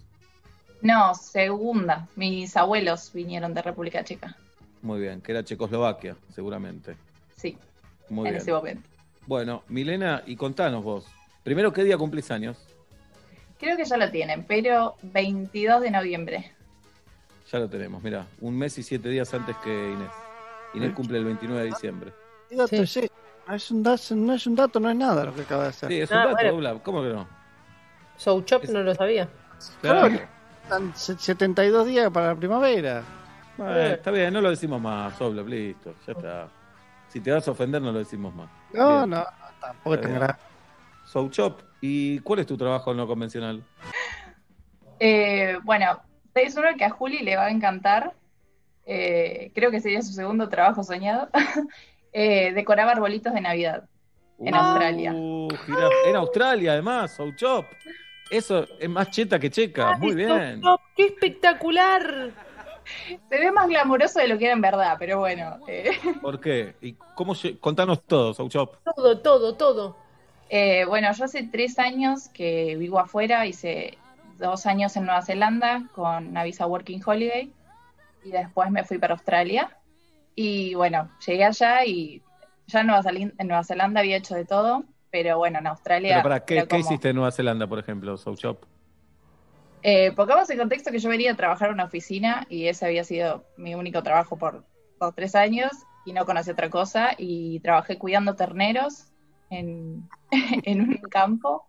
No, 0.82 1.14
segunda. 1.16 2.08
Mis 2.16 2.58
abuelos 2.58 3.12
vinieron 3.14 3.54
de 3.54 3.62
República 3.62 4.04
Checa. 4.04 4.36
Muy 4.82 5.00
bien, 5.00 5.22
que 5.22 5.32
era 5.32 5.44
Checoslovaquia, 5.44 6.18
seguramente. 6.34 6.96
Sí, 7.36 7.58
Muy 8.10 8.28
en 8.28 8.34
bien. 8.34 8.42
ese 8.42 8.52
momento. 8.52 8.90
Bueno, 9.28 9.64
Milena, 9.70 10.24
y 10.26 10.36
contanos 10.36 10.84
vos. 10.84 11.06
Primero, 11.44 11.72
¿qué 11.72 11.84
día 11.84 11.98
cumplís 11.98 12.30
años? 12.32 12.58
Creo 13.60 13.78
que 13.78 13.86
ya 13.86 13.96
lo 13.96 14.10
tienen, 14.10 14.44
pero 14.44 14.96
22 15.04 15.82
de 15.82 15.92
noviembre. 15.92 16.52
Ya 17.52 17.60
lo 17.60 17.70
tenemos, 17.70 18.02
mira, 18.02 18.26
un 18.40 18.58
mes 18.58 18.78
y 18.78 18.84
siete 18.84 19.10
días 19.10 19.34
antes 19.34 19.56
que 19.58 19.92
Inés. 19.92 20.12
Inés 20.74 20.94
cumple 20.94 21.18
el 21.18 21.26
29 21.26 21.64
de 21.64 21.68
diciembre. 21.68 22.14
¿Qué 22.48 22.56
dato 22.56 22.76
es 22.76 22.82
ese? 22.98 23.12
No 23.48 23.56
es, 23.56 23.72
un 23.72 23.84
dato, 23.84 24.16
no 24.16 24.34
es 24.34 24.48
un 24.48 24.56
dato, 24.56 24.80
no 24.80 24.90
es 24.90 24.96
nada 24.96 25.26
lo 25.26 25.36
que 25.36 25.42
acaba 25.42 25.64
de 25.64 25.70
hacer. 25.70 25.90
Sí, 25.90 26.00
es 26.00 26.10
un 26.12 26.18
Ah, 26.18 26.24
dato, 26.28 26.36
bueno. 26.36 26.52
Dobla. 26.52 26.80
¿Cómo 26.82 27.02
que 27.02 27.10
no? 27.10 27.28
Souchop 28.16 28.64
no 28.66 28.84
lo 28.84 28.96
sabía. 28.96 29.28
Claro. 29.82 30.18
Están 30.64 30.96
se- 30.96 31.18
72 31.18 31.88
días 31.88 32.10
para 32.12 32.28
la 32.28 32.36
primavera. 32.36 33.04
Bueno, 33.58 33.78
está 33.80 34.12
bien, 34.12 34.34
no 34.34 34.40
lo 34.42 34.50
decimos 34.50 34.80
más, 34.80 35.20
Obla, 35.22 35.42
listo, 35.44 35.94
ya 36.08 36.14
está. 36.14 36.50
Si 37.10 37.20
te 37.20 37.32
vas 37.32 37.46
a 37.48 37.52
ofender, 37.52 37.82
no 37.82 37.92
lo 37.92 38.00
decimos 38.00 38.34
más. 38.34 38.50
No, 38.74 39.00
Bien. 39.00 39.10
no, 39.10 39.26
tampoco 39.60 39.96
Está 39.96 40.08
te 40.08 40.14
bien. 40.14 40.22
gra- 40.22 40.38
Souchop, 41.06 41.62
¿y 41.82 42.20
cuál 42.20 42.40
es 42.40 42.46
tu 42.48 42.56
trabajo 42.56 42.94
no 42.94 43.06
convencional? 43.06 43.62
Eh, 45.00 45.58
bueno, 45.64 46.00
es 46.36 46.56
uno 46.56 46.68
que 46.78 46.86
a 46.86 46.90
Juli 46.90 47.20
le 47.20 47.36
va 47.36 47.46
a 47.46 47.52
encantar. 47.52 48.14
Eh, 48.86 49.52
creo 49.54 49.70
que 49.72 49.80
sería 49.80 50.02
su 50.02 50.12
segundo 50.14 50.50
trabajo 50.50 50.84
soñado. 50.84 51.30
Eh, 52.14 52.52
decoraba 52.52 52.92
arbolitos 52.92 53.34
de 53.34 53.40
Navidad 53.40 53.86
en 54.38 54.54
Australia. 54.54 55.14
Uh, 55.14 55.48
jirafa- 55.66 56.10
en 56.10 56.16
Australia, 56.18 56.74
además, 56.74 57.12
Souchop. 57.16 57.66
Eso 58.30 58.68
es 58.82 58.90
más 58.90 59.10
cheta 59.12 59.40
que 59.40 59.50
checa, 59.50 59.96
muy 59.98 60.14
bien. 60.14 60.62
¡Qué 60.98 61.06
espectacular! 61.06 62.32
Se 63.30 63.38
ve 63.40 63.50
más 63.54 63.70
glamuroso 63.70 64.20
de 64.20 64.28
lo 64.28 64.38
que 64.38 64.44
era 64.44 64.54
en 64.56 64.60
verdad, 64.60 64.98
pero 65.00 65.20
bueno. 65.20 65.60
eh, 65.70 65.92
¿Por 66.22 66.42
qué? 66.42 66.76
¿Y 66.82 66.96
cómo 67.16 67.34
Contanos 67.62 68.04
todo, 68.04 68.34
Souchop. 68.34 68.76
Todo, 68.94 69.20
todo, 69.20 69.56
todo. 69.56 69.96
eh, 70.50 70.84
bueno, 70.84 71.10
yo 71.14 71.24
hace 71.24 71.44
tres 71.44 71.80
años 71.80 72.28
que 72.28 72.76
vivo 72.76 73.00
afuera, 73.00 73.46
hice 73.46 73.98
dos 74.42 74.66
años 74.66 74.96
en 74.98 75.06
Nueva 75.06 75.22
Zelanda 75.22 75.84
con 75.94 76.28
una 76.28 76.44
visa 76.44 76.66
Working 76.66 77.02
Holiday 77.06 77.54
y 78.24 78.32
después 78.32 78.70
me 78.72 78.84
fui 78.84 78.98
para 78.98 79.14
Australia. 79.14 79.78
Y 80.36 80.74
bueno, 80.76 81.10
llegué 81.26 81.46
allá 81.46 81.86
y 81.86 82.22
ya 82.68 82.82
en 82.82 82.88
Nueva, 82.88 83.04
Zelin- 83.04 83.34
en 83.38 83.48
Nueva 83.48 83.64
Zelanda 83.64 84.00
había 84.02 84.18
hecho 84.18 84.36
de 84.36 84.46
todo, 84.46 84.84
pero 85.10 85.38
bueno, 85.38 85.60
en 85.60 85.68
Australia... 85.68 86.16
Pero 86.16 86.24
para, 86.24 86.46
¿qué, 86.46 86.54
era 86.56 86.64
qué 86.64 86.68
como- 86.70 86.80
hiciste 86.82 87.10
en 87.10 87.16
Nueva 87.16 87.32
Zelanda, 87.32 87.68
por 87.68 87.80
ejemplo, 87.80 88.18
Souchop? 88.18 88.64
Eh, 89.84 90.12
pongamos 90.12 90.50
en 90.52 90.58
contexto 90.60 90.92
que 90.92 91.00
yo 91.00 91.10
venía 91.10 91.32
a 91.32 91.36
trabajar 91.36 91.70
en 91.70 91.74
una 91.76 91.86
oficina 91.86 92.46
y 92.50 92.68
ese 92.68 92.86
había 92.86 93.04
sido 93.04 93.46
mi 93.58 93.74
único 93.76 94.04
trabajo 94.04 94.38
por 94.38 94.64
dos 95.00 95.16
tres 95.16 95.34
años 95.34 95.72
y 96.06 96.14
no 96.14 96.26
conocí 96.26 96.52
otra 96.52 96.70
cosa 96.70 97.16
y 97.18 97.60
trabajé 97.62 97.98
cuidando 97.98 98.36
terneros 98.36 99.06
en, 99.50 100.08
en 100.32 100.82
un 100.82 100.98
campo. 101.10 101.66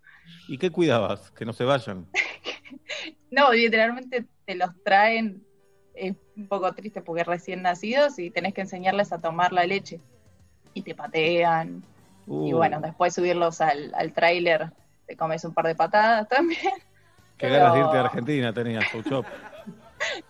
¿Y 0.46 0.58
qué 0.58 0.70
cuidabas? 0.70 1.30
Que 1.32 1.44
no 1.46 1.52
se 1.54 1.64
vayan. 1.64 2.06
No, 3.30 3.50
literalmente 3.52 4.26
te 4.44 4.54
los 4.54 4.70
traen, 4.84 5.42
es 5.94 6.14
un 6.36 6.48
poco 6.48 6.72
triste 6.72 7.00
porque 7.00 7.24
recién 7.24 7.62
nacidos 7.62 8.18
y 8.18 8.30
tenés 8.30 8.52
que 8.52 8.60
enseñarles 8.60 9.12
a 9.12 9.18
tomar 9.18 9.52
la 9.52 9.64
leche 9.64 10.00
y 10.74 10.82
te 10.82 10.94
patean 10.94 11.82
y 12.26 12.52
Uh, 12.52 12.56
bueno, 12.56 12.80
después 12.80 13.14
subirlos 13.14 13.60
al, 13.60 13.92
al 13.96 14.12
tráiler 14.12 14.70
te 15.06 15.16
comes 15.16 15.44
un 15.44 15.52
par 15.54 15.66
de 15.66 15.74
patadas 15.74 16.28
también. 16.28 16.60
Qué 17.36 17.48
pero- 17.48 17.54
ganas 17.56 17.74
de 17.74 17.80
irte 17.80 17.96
a 17.96 18.00
Argentina 18.00 18.52
tenías. 18.52 18.84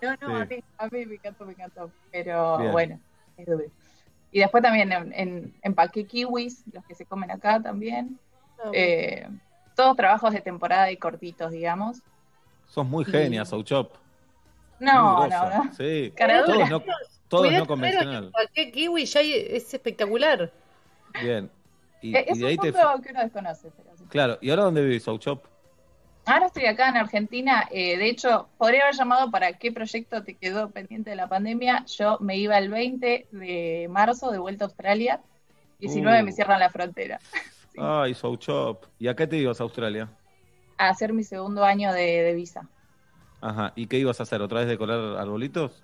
No, 0.02 0.14
no, 0.20 0.36
a, 0.36 0.44
mí, 0.44 0.62
a 0.76 0.86
mí 0.88 1.06
me 1.06 1.14
encantó, 1.14 1.46
me 1.46 1.52
encantó. 1.52 1.90
Pero 2.10 2.58
Bien. 2.58 2.72
bueno, 2.72 3.00
es 3.38 3.46
duro. 3.46 3.64
Y 4.30 4.40
después 4.40 4.62
también 4.62 4.92
en, 4.92 5.12
en, 5.14 5.54
empaqué 5.62 6.06
kiwis, 6.06 6.64
los 6.72 6.84
que 6.84 6.94
se 6.94 7.06
comen 7.06 7.30
acá 7.30 7.60
también. 7.60 8.18
Eh, 8.74 9.26
todos 9.74 9.96
trabajos 9.96 10.32
de 10.34 10.40
temporada 10.40 10.90
y 10.90 10.98
cortitos, 10.98 11.52
digamos. 11.52 12.02
Sos 12.72 12.86
muy 12.86 13.04
genia, 13.04 13.44
Souchop. 13.44 13.92
No, 14.80 15.28
no, 15.28 15.50
no. 15.50 15.74
Sí, 15.74 16.10
Caradura. 16.16 16.80
todo 17.28 17.50
no, 17.50 17.58
no 17.58 17.66
convencional. 17.66 18.24
empaqué 18.24 18.72
kiwi 18.72 19.04
ya 19.04 19.20
es 19.20 19.74
espectacular. 19.74 20.50
Bien. 21.20 21.50
Y, 22.00 22.16
Eh, 22.16 22.24
y 22.28 22.32
es 22.32 22.38
de 22.38 22.44
un 22.46 22.56
te... 22.56 22.72
que 23.02 23.10
uno 23.12 23.20
desconoce. 23.22 23.70
Pero 23.76 23.96
sí. 23.96 24.04
Claro, 24.08 24.38
¿y 24.40 24.48
ahora 24.48 24.62
dónde 24.64 24.82
vivís, 24.82 25.02
Souchop? 25.02 25.44
Ahora 26.24 26.46
estoy 26.46 26.64
acá 26.64 26.88
en 26.88 26.96
Argentina. 26.96 27.68
eh, 27.70 27.98
de 27.98 28.08
hecho, 28.08 28.48
podría 28.56 28.84
haber 28.84 28.94
llamado 28.94 29.30
para 29.30 29.52
qué 29.52 29.70
proyecto 29.70 30.24
te 30.24 30.34
quedó 30.38 30.70
pendiente 30.70 31.10
de 31.10 31.16
la 31.16 31.28
pandemia. 31.28 31.84
Yo 31.98 32.16
me 32.20 32.38
iba 32.38 32.56
el 32.56 32.70
20 32.70 33.28
de 33.32 33.86
marzo 33.90 34.30
de 34.30 34.38
vuelta 34.38 34.64
a 34.64 34.68
Australia. 34.68 35.20
19 35.78 36.22
Uh. 36.22 36.24
me 36.24 36.32
cierran 36.32 36.58
la 36.58 36.70
frontera. 36.70 37.20
Ay, 37.76 38.14
Souchop. 38.14 38.86
¿Y 38.98 39.08
a 39.08 39.14
qué 39.14 39.26
te 39.26 39.36
ibas 39.36 39.60
a 39.60 39.64
Australia? 39.64 40.08
A 40.82 40.88
hacer 40.88 41.12
mi 41.12 41.22
segundo 41.22 41.64
año 41.64 41.92
de, 41.92 42.22
de 42.22 42.34
visa. 42.34 42.68
Ajá. 43.40 43.72
¿Y 43.76 43.86
qué 43.86 43.98
ibas 43.98 44.18
a 44.20 44.24
hacer? 44.24 44.40
¿Otra 44.42 44.60
vez 44.60 44.68
decorar 44.68 44.98
arbolitos? 45.16 45.82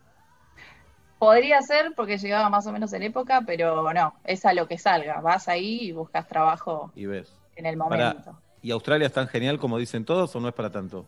Podría 1.18 1.60
ser 1.62 1.92
porque 1.96 2.18
llegaba 2.18 2.48
más 2.50 2.66
o 2.66 2.72
menos 2.72 2.92
en 2.92 3.02
época, 3.02 3.42
pero 3.46 3.92
no, 3.92 4.14
es 4.24 4.44
a 4.44 4.52
lo 4.54 4.66
que 4.68 4.78
salga. 4.78 5.20
Vas 5.20 5.48
ahí 5.48 5.78
y 5.88 5.92
buscas 5.92 6.26
trabajo 6.28 6.92
Y 6.94 7.06
ves. 7.06 7.32
en 7.56 7.66
el 7.66 7.76
momento. 7.76 8.38
¿Y 8.62 8.70
Australia 8.72 9.06
es 9.06 9.12
tan 9.12 9.28
genial 9.28 9.58
como 9.58 9.78
dicen 9.78 10.04
todos 10.04 10.34
o 10.34 10.40
no 10.40 10.48
es 10.48 10.54
para 10.54 10.70
tanto? 10.70 11.06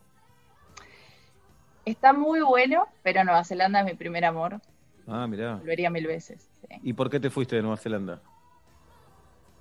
Está 1.85 2.13
muy 2.13 2.41
bueno, 2.43 2.87
pero 3.03 3.25
Nueva 3.25 3.43
Zelanda 3.45 3.81
es 3.81 3.87
mi 3.87 3.95
primer 3.95 4.25
amor. 4.25 4.61
Ah, 5.09 5.27
mirá. 5.27 5.57
Volvería 5.57 5.91
mil 5.91 6.07
veces. 6.07 6.49
sí. 6.61 6.77
¿Y 6.83 6.93
por 6.93 7.11
qué 7.11 7.19
te 7.19 7.31
fuiste 7.31 7.57
de 7.57 7.63
Nueva 7.63 7.77
Zelanda? 7.77 8.21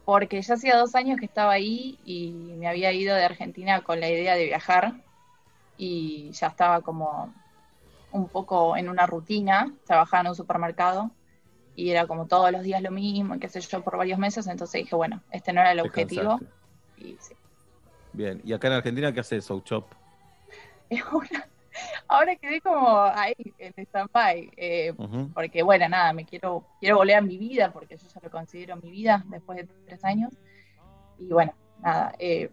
Porque 0.10 0.41
ya 0.41 0.55
hacía 0.55 0.76
dos 0.76 0.95
años 0.95 1.20
que 1.20 1.26
estaba 1.28 1.51
ahí 1.51 1.99
y 2.03 2.32
me 2.57 2.68
había 2.68 2.91
ido 2.91 3.16
de 3.16 3.24
Argentina 3.24 3.82
con 3.82 3.99
la 3.99 4.10
idea 4.10 4.34
de 4.34 4.45
viajar 4.45 4.93
y 5.78 6.32
ya 6.32 6.47
estaba 6.47 6.82
como 6.82 7.32
un 8.12 8.28
poco 8.28 8.76
en 8.76 8.89
una 8.89 9.05
rutina, 9.05 9.72
trabajaba 9.86 10.22
en 10.22 10.28
un 10.30 10.36
supermercado 10.36 11.12
y 11.76 11.91
era 11.91 12.07
como 12.07 12.26
todos 12.26 12.51
los 12.51 12.64
días 12.64 12.82
lo 12.82 12.89
mismo, 12.89 13.38
qué 13.39 13.49
sé 13.49 13.62
yo, 13.62 13.84
por 13.84 13.97
varios 13.97 14.18
meses, 14.18 14.47
entonces 14.47 14.82
dije, 14.82 14.95
bueno, 14.95 15.22
este 15.30 15.53
no 15.53 15.62
era 15.62 15.74
el 15.74 15.82
objetivo. 15.82 16.39
Y 16.97 17.16
sí. 17.20 17.36
Bien. 18.12 18.41
¿Y 18.43 18.53
acá 18.53 18.66
en 18.70 18.74
Argentina 18.74 19.14
qué 19.14 19.20
haces, 19.20 19.45
Souchop? 19.45 19.93
Es 20.89 21.03
una- 21.12 21.47
Ahora 22.07 22.36
quedé 22.36 22.61
como 22.61 22.99
ahí, 22.99 23.34
en 23.57 23.73
stand-by, 23.86 24.51
eh, 24.57 24.93
porque 25.34 25.61
bueno, 25.63 25.88
nada, 25.89 26.13
me 26.13 26.25
quiero, 26.25 26.65
quiero 26.80 26.97
volver 26.97 27.15
a 27.15 27.21
mi 27.21 27.38
vida, 27.38 27.71
porque 27.71 27.97
yo 27.97 28.07
ya 28.07 28.19
lo 28.23 28.30
considero 28.32 28.75
mi 28.77 28.89
vida 28.91 29.23
después 29.27 29.57
de 29.57 29.67
tres 29.86 30.03
años. 30.03 30.34
Y 31.19 31.25
bueno, 31.27 31.53
nada, 31.82 32.13
eh, 32.19 32.49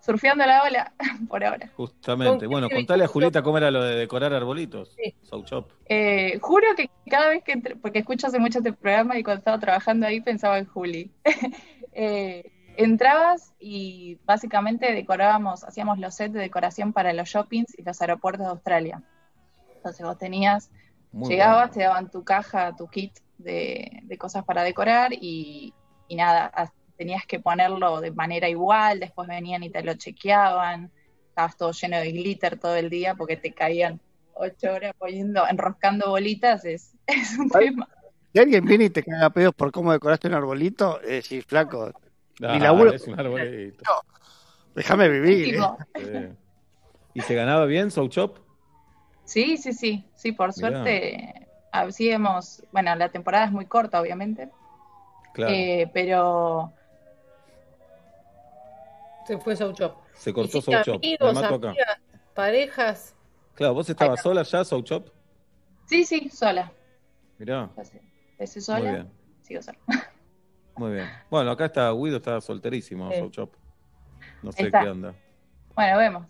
surfeando 0.00 0.44
la 0.46 0.62
ola 0.64 0.92
por 1.28 1.44
ahora. 1.44 1.70
Justamente. 1.76 2.46
¿Con 2.46 2.52
Bueno, 2.52 2.68
contale 2.70 3.04
a? 3.04 3.08
Julieta 3.08 3.42
cómo 3.42 3.58
era 3.58 3.70
lo 3.70 3.82
de 3.82 3.96
decorar 3.96 4.32
arbolitos. 4.32 4.94
Sí. 4.96 5.14
Souchop. 5.22 5.70
Eh, 5.86 6.38
juro 6.40 6.66
que 6.76 6.88
cada 7.10 7.28
vez 7.30 7.42
que 7.42 7.52
entre- 7.52 7.76
porque 7.76 8.00
escucho 8.00 8.26
hace 8.26 8.38
mucho 8.38 8.58
este 8.58 8.72
programa 8.72 9.18
y 9.18 9.22
cuando 9.22 9.38
estaba 9.40 9.58
trabajando 9.58 10.06
ahí 10.06 10.20
pensaba 10.20 10.58
en 10.58 10.66
Juli. 10.66 11.10
Eh, 11.96 12.50
entrabas 12.76 13.54
y 13.58 14.20
básicamente 14.24 14.92
decorábamos, 14.92 15.64
hacíamos 15.64 15.98
los 15.98 16.14
sets 16.16 16.34
de 16.34 16.40
decoración 16.40 16.92
para 16.92 17.12
los 17.12 17.28
shoppings 17.28 17.78
y 17.78 17.82
los 17.82 18.00
aeropuertos 18.00 18.46
de 18.46 18.50
Australia. 18.52 19.02
Entonces 19.76 20.06
vos 20.06 20.18
tenías, 20.18 20.70
Muy 21.12 21.30
llegabas, 21.30 21.70
bueno. 21.70 21.72
te 21.72 21.82
daban 21.82 22.10
tu 22.10 22.24
caja, 22.24 22.74
tu 22.76 22.88
kit 22.88 23.18
de, 23.38 24.00
de 24.04 24.18
cosas 24.18 24.44
para 24.44 24.62
decorar 24.62 25.12
y, 25.12 25.76
y 26.08 26.16
nada, 26.16 26.46
as- 26.46 26.72
tenías 26.96 27.26
que 27.26 27.40
ponerlo 27.40 28.00
de 28.00 28.12
manera 28.12 28.48
igual, 28.48 29.00
después 29.00 29.28
venían 29.28 29.62
y 29.64 29.70
te 29.70 29.82
lo 29.82 29.94
chequeaban, 29.94 30.92
estabas 31.28 31.56
todo 31.56 31.72
lleno 31.72 31.98
de 31.98 32.12
glitter 32.12 32.58
todo 32.58 32.76
el 32.76 32.90
día 32.90 33.14
porque 33.16 33.36
te 33.36 33.52
caían 33.54 34.00
ocho 34.32 34.72
horas 34.72 34.92
poniendo, 34.98 35.46
enroscando 35.48 36.10
bolitas 36.10 36.64
es, 36.64 36.96
es 37.06 37.38
un 37.38 37.50
tema. 37.50 37.88
Si 38.32 38.40
alguien 38.40 38.64
viene 38.66 38.84
y 38.86 38.90
te 38.90 39.02
caga 39.04 39.30
pedos 39.30 39.54
por 39.54 39.70
cómo 39.72 39.92
decoraste 39.92 40.28
un 40.28 40.34
arbolito, 40.34 41.00
es 41.00 41.08
decir, 41.10 41.46
mi 42.40 42.46
Ah, 42.46 42.58
laburo. 42.58 42.92
es 42.92 43.06
un 43.06 43.18
arbolito. 43.18 43.84
Déjame 44.74 45.08
vivir. 45.08 45.56
¿eh? 45.98 46.34
¿Y 47.14 47.22
se 47.22 47.34
ganaba 47.34 47.64
bien 47.66 47.90
Soul 47.90 48.10
Chop? 48.10 48.38
Sí, 49.24 49.56
sí, 49.56 49.72
sí, 49.72 50.04
sí, 50.14 50.32
por 50.32 50.52
Mirá. 50.56 50.70
suerte, 50.84 51.48
así 51.72 52.10
hemos, 52.10 52.62
bueno, 52.72 52.94
la 52.94 53.08
temporada 53.10 53.46
es 53.46 53.52
muy 53.52 53.66
corta, 53.66 54.00
obviamente, 54.00 54.50
Claro. 55.32 55.52
eh, 55.54 55.90
pero 55.94 56.72
Se 59.26 59.38
fue 59.38 59.56
Soul 59.56 59.74
Chop. 59.74 59.96
se 60.12 60.32
cortó 60.32 60.58
¿Hiciste 60.58 60.72
Soul 60.72 60.82
Chop. 60.84 61.02
Me 61.02 61.06
amigos, 61.06 61.42
amigas, 61.42 61.98
parejas? 62.34 63.14
Claro, 63.54 63.74
¿vos 63.74 63.88
estabas 63.88 64.20
sola 64.20 64.42
ya, 64.42 64.64
Soul 64.64 64.84
Chop? 64.84 65.08
sí, 65.86 66.04
sí, 66.04 66.28
sola, 66.30 66.72
Mirá, 67.38 67.70
muy 68.46 68.56
sola, 68.60 68.90
bien, 68.90 69.10
sigo 69.42 69.62
sola. 69.62 69.78
muy 70.76 70.92
bien. 70.92 71.08
Bueno, 71.30 71.50
acá 71.50 71.66
está 71.66 71.90
Guido, 71.92 72.16
está 72.18 72.40
solterísimo, 72.40 73.10
Sí. 73.12 73.18
Soul 73.18 73.30
Chop. 73.30 73.52
No 74.42 74.52
sé 74.52 74.64
Está. 74.66 74.82
qué 74.82 74.88
onda. 74.90 75.14
Bueno, 75.74 75.98
vemos. 75.98 76.26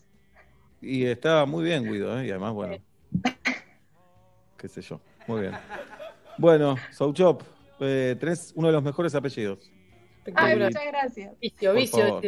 Y 0.80 1.05
está 1.07 1.45
muy 1.47 1.64
bien, 1.64 1.84
Guido, 1.84 2.18
¿eh? 2.20 2.26
y 2.26 2.30
además, 2.30 2.53
bueno, 2.53 2.76
qué 4.57 4.68
sé 4.68 4.82
yo. 4.82 5.01
Muy 5.26 5.42
bien. 5.42 5.55
Bueno, 6.38 6.76
Soul 6.90 7.14
Chop, 7.14 7.42
eh, 7.80 8.16
tenés 8.18 8.53
uno 8.57 8.68
de 8.68 8.72
los 8.74 8.82
mejores 8.82 9.14
apellidos. 9.14 9.70
Ay, 10.34 10.57
Y- 10.57 10.61
muchas 10.61 10.82
gracias. 10.86 11.40
Vicio, 11.40 11.72
vicio. 11.74 12.20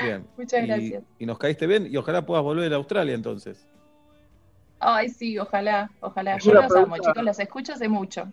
Bien. 0.00 0.26
Muchas 0.36 0.62
Y- 0.62 0.66
gracias. 0.66 1.02
Y, 1.18 1.26
nos 1.26 1.38
caíste 1.38 1.66
bien 1.66 1.86
y 1.90 1.96
ojalá 1.96 2.24
puedas 2.24 2.42
volver 2.42 2.72
a 2.72 2.76
Australia 2.76 3.14
entonces. 3.14 3.66
Ay, 4.80 5.08
sí, 5.10 5.38
ojalá, 5.38 5.90
ojalá. 6.00 6.38
Yo 6.38 6.54
los 6.54 6.74
amo, 6.74 6.96
chicos, 6.98 7.22
los 7.22 7.38
escucho 7.38 7.72
hace 7.72 7.88
mucho. 7.88 8.32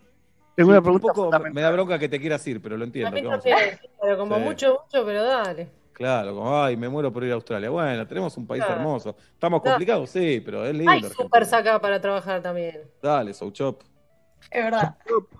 Tengo 0.54 0.70
una 0.70 0.78
Un 0.78 0.84
pregunta 0.84 1.08
poco 1.08 1.22
fundamental. 1.24 1.54
me 1.54 1.60
da 1.62 1.70
bronca 1.70 1.98
que 1.98 2.08
te 2.08 2.20
quieras 2.20 2.46
ir, 2.46 2.60
pero 2.60 2.76
lo 2.76 2.84
entiendo. 2.84 3.12
mí 3.12 3.20
¿qué 3.22 3.26
vamos 3.28 3.46
a 3.46 3.48
hacer? 3.48 3.54
también, 3.70 3.80
pero 4.00 4.18
como 4.18 4.36
Sí. 4.36 4.42
mucho, 4.42 4.80
mucho, 4.84 5.04
pero 5.06 5.24
dale. 5.24 5.68
Claro, 5.92 6.34
como, 6.34 6.62
ay, 6.62 6.76
me 6.76 6.88
muero 6.88 7.12
por 7.12 7.24
ir 7.24 7.30
a 7.32 7.34
Australia. 7.34 7.68
Bueno, 7.70 8.06
tenemos 8.06 8.36
un 8.36 8.46
país 8.46 8.62
Claro. 8.64 8.80
hermoso. 8.80 9.16
Estamos 9.32 9.60
Claro. 9.60 9.74
complicados, 9.76 10.10
sí, 10.10 10.40
pero 10.44 10.64
es 10.64 10.74
lindo. 10.74 10.90
Hay 10.92 11.02
super 11.04 11.44
saca 11.46 11.78
para 11.80 12.00
trabajar 12.00 12.40
también. 12.42 12.80
Dale, 13.02 13.34
Soul 13.34 13.52
Chop. 13.52 13.82
Es 14.50 14.64
verdad. 14.64 14.96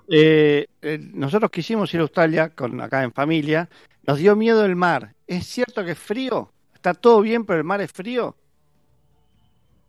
Eh, 0.09 0.67
eh, 0.83 0.99
nosotros 1.15 1.51
quisimos 1.51 1.93
ir 1.95 2.01
a 2.01 2.03
Australia 2.03 2.51
con 2.51 2.79
acá 2.81 3.03
en 3.03 3.13
familia. 3.13 3.69
Nos 4.07 4.19
dio 4.19 4.37
miedo 4.37 4.65
el 4.65 4.77
mar. 4.77 5.15
¿Es 5.27 5.47
cierto 5.47 5.83
que 5.85 5.93
es 5.93 5.99
frío? 5.99 6.53
¿Está 6.75 6.93
todo 6.95 7.21
bien, 7.23 7.45
pero 7.47 7.59
el 7.59 7.65
mar 7.65 7.81
es 7.81 7.91
frío? 7.91 8.37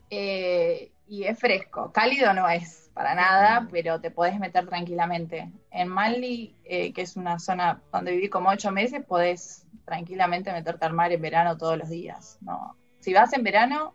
Eh, 0.10 0.92
y 1.08 1.24
es 1.24 1.38
fresco. 1.40 1.92
Cálido 1.94 2.34
no 2.34 2.48
es 2.50 2.81
para 2.94 3.16
nada, 3.16 3.68
pero 3.72 4.00
te 4.02 4.12
podés 4.12 4.38
meter 4.40 4.68
tranquilamente. 4.68 5.52
En 5.72 5.88
Manly, 5.88 6.56
eh, 6.66 6.92
que 6.94 7.02
es 7.04 7.16
una 7.16 7.40
zona 7.40 7.82
donde 7.92 8.12
viví 8.12 8.30
como 8.30 8.50
ocho 8.50 8.72
meses, 8.72 9.04
podés 9.06 9.66
tranquilamente 9.86 10.52
meterte 10.52 10.86
al 10.86 10.94
mar 10.94 11.12
en 11.12 11.22
verano 11.22 11.58
todos 11.58 11.78
los 11.78 11.90
días. 11.90 12.38
No. 12.42 12.76
Si 13.00 13.14
vas 13.14 13.34
en 13.34 13.44
verano, 13.44 13.94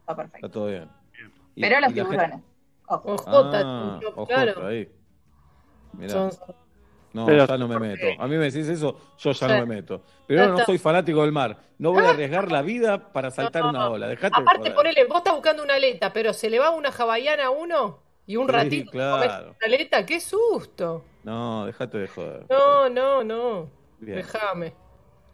está 0.00 0.16
perfecto. 0.16 0.46
Está 0.46 0.52
todo 0.52 0.66
bien. 0.68 0.88
Pero 1.54 1.80
los 1.80 1.92
tiburones. 1.92 2.40
ojo. 2.86 3.12
Ojota, 3.14 3.60
Ah, 3.64 4.00
claro. 4.26 4.66
ahí. 4.66 4.90
Mirá. 5.92 6.10
Son- 6.10 6.30
No, 7.18 7.26
Pero- 7.26 7.46
ya 7.46 7.56
no 7.58 7.66
me 7.66 7.78
meto. 7.80 8.06
A 8.18 8.26
mí 8.28 8.36
me 8.36 8.44
decís 8.50 8.68
eso, 8.68 8.96
yo 9.18 9.32
ya 9.32 9.46
Sí. 9.48 9.52
no 9.52 9.66
me 9.66 9.74
meto. 9.76 10.02
Pero 10.26 10.46
no 10.48 10.64
soy 10.64 10.78
fanático 10.78 11.22
del 11.22 11.32
mar. 11.32 11.56
No 11.78 11.90
voy 11.92 12.04
a 12.04 12.10
arriesgar 12.10 12.50
la 12.52 12.62
vida 12.62 13.12
para 13.12 13.30
saltar 13.32 13.62
No. 13.64 13.70
una 13.70 13.88
ola. 13.90 14.06
Dejate 14.06 14.36
de 14.40 14.42
Aparte, 14.48 14.70
ponele, 14.70 15.04
vos 15.06 15.18
estás 15.18 15.34
buscando 15.34 15.62
una 15.64 15.74
aleta, 15.74 16.12
pero 16.12 16.32
se 16.32 16.48
le 16.48 16.58
va 16.60 16.70
una 16.70 16.90
hawaiana 16.90 17.46
a 17.46 17.50
uno 17.50 17.98
y 18.26 18.36
un 18.36 18.46
Sí, 18.46 18.52
ratito 18.52 18.90
claro. 18.92 19.42
una 19.48 19.56
aleta, 19.66 20.06
qué 20.06 20.20
susto. 20.20 21.04
No, 21.24 21.66
dejate 21.66 21.98
de 21.98 22.06
joder. 22.08 22.46
No, 22.48 22.88
no, 22.88 23.24
no. 23.24 23.70
Déjame. 23.98 24.74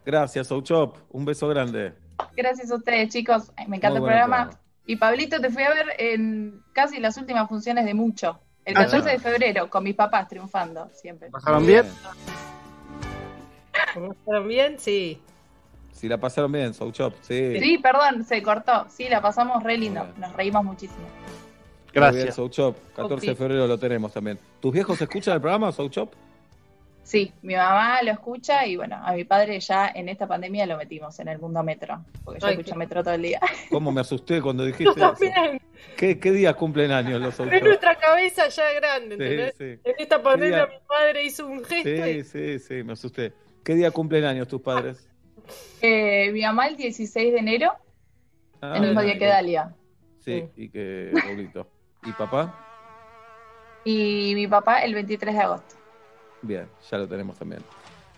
Gracias, 0.06 0.46
Souchop. 0.48 0.96
Un 1.10 1.24
beso 1.24 1.48
grande. 1.48 1.92
Gracias 2.36 2.70
a 2.70 2.76
ustedes, 2.76 3.10
chicos. 3.10 3.52
Ay, 3.56 3.66
Me 3.68 3.76
encanta 3.76 4.00
Muy 4.00 4.08
el 4.08 4.12
programa. 4.14 4.36
programa. 4.48 4.60
Y 4.86 4.96
Pablito, 4.96 5.40
te 5.40 5.50
fui 5.50 5.62
a 5.62 5.70
ver 5.70 5.86
en 5.98 6.62
casi 6.72 7.00
las 7.00 7.16
últimas 7.16 7.48
funciones 7.48 7.84
de 7.86 7.94
Mucho. 7.94 8.38
El 8.64 8.76
Ah, 8.76 8.84
14 8.84 9.10
sí. 9.10 9.16
de 9.16 9.18
febrero, 9.22 9.68
con 9.70 9.84
mis 9.84 9.94
papás 9.94 10.28
triunfando, 10.28 10.88
siempre. 10.94 11.30
¿Pasaron 11.30 11.66
bien? 11.66 11.84
¿Pasaron 14.24 14.48
bien? 14.48 14.78
Sí. 14.78 15.20
Si 15.92 16.08
la 16.08 16.18
pasaron 16.18 16.50
bien, 16.52 16.74
Souchop. 16.74 17.14
Sí. 17.22 17.58
Sí, 17.60 17.78
perdón, 17.78 18.24
se 18.24 18.42
cortó. 18.42 18.86
Sí, 18.88 19.08
la 19.08 19.20
pasamos 19.20 19.62
re 19.62 19.78
lindo. 19.78 20.06
Nos 20.18 20.32
reímos 20.34 20.64
muchísimo. 20.64 21.06
Gracias. 21.92 22.24
bien, 22.24 22.34
Souchop. 22.34 22.76
14 22.96 23.26
de 23.28 23.34
febrero 23.36 23.66
lo 23.66 23.78
tenemos 23.78 24.12
también. 24.12 24.38
¿Tus 24.60 24.72
viejos 24.72 25.00
escuchan 25.00 25.34
el 25.34 25.40
programa, 25.40 25.70
Souchop? 25.70 26.12
Sí, 27.04 27.32
mi 27.42 27.54
mamá 27.54 28.02
lo 28.02 28.10
escucha 28.12 28.66
y 28.66 28.76
bueno, 28.76 28.96
a 29.04 29.12
mi 29.12 29.24
padre 29.24 29.60
ya 29.60 29.92
en 29.94 30.08
esta 30.08 30.26
pandemia 30.26 30.64
lo 30.64 30.78
metimos 30.78 31.18
en 31.20 31.28
el 31.28 31.38
mundo 31.38 31.62
metro, 31.62 32.02
porque 32.24 32.40
yo 32.40 32.46
Ay, 32.46 32.54
escucho 32.54 32.72
qué- 32.72 32.78
metro 32.78 33.04
todo 33.04 33.12
el 33.14 33.20
día. 33.22 33.40
¿Cómo 33.70 33.92
me 33.92 34.00
asusté 34.00 34.40
cuando 34.40 34.62
Yo 34.64 34.68
dijiste 34.68 34.98
eso? 34.98 35.12
también. 35.12 35.60
¿Qué, 35.96 36.18
qué 36.18 36.30
días 36.32 36.54
cumplen 36.56 36.90
años 36.92 37.20
los 37.20 37.30
Es 37.30 37.36
Souchop? 37.36 37.62
nuestra 37.62 37.94
cabeza 37.96 38.48
ya 38.48 38.72
grande, 38.72 39.14
¿entendés? 39.14 39.54
sí. 39.56 39.80
En 39.88 39.94
esta 39.98 40.22
pandemia 40.22 40.66
mi 40.66 40.74
padre 40.86 41.24
hizo 41.24 41.46
un 41.46 41.64
gesto 41.64 41.88
y 41.88 42.24
Sí, 42.24 42.24
sí, 42.24 42.58
sí, 42.58 42.82
me 42.82 42.94
asusté. 42.94 43.32
¿Qué 43.62 43.74
día 43.74 43.90
cumplen 43.90 44.24
años 44.24 44.48
tus 44.48 44.60
padres? 44.60 45.08
Eh, 45.80 46.30
mi 46.32 46.42
mamá 46.42 46.66
el 46.68 46.76
16 46.76 47.32
de 47.32 47.38
enero, 47.38 47.72
Ah, 48.60 48.74
el 48.76 48.82
mismo 48.82 49.02
día 49.02 49.18
que 49.18 49.26
Dalia. 49.26 49.74
Sí, 50.20 50.44
y 50.56 50.68
que 50.70 51.10
Pablito. 51.12 51.68
¿Y 52.04 52.12
papá? 52.12 52.60
Y 53.84 54.32
mi 54.34 54.46
papá 54.48 54.82
el 54.82 54.94
23 54.94 55.34
de 55.34 55.40
agosto. 55.40 55.74
Bien, 56.42 56.66
ya 56.90 56.98
lo 56.98 57.06
tenemos 57.06 57.38
también. 57.38 57.62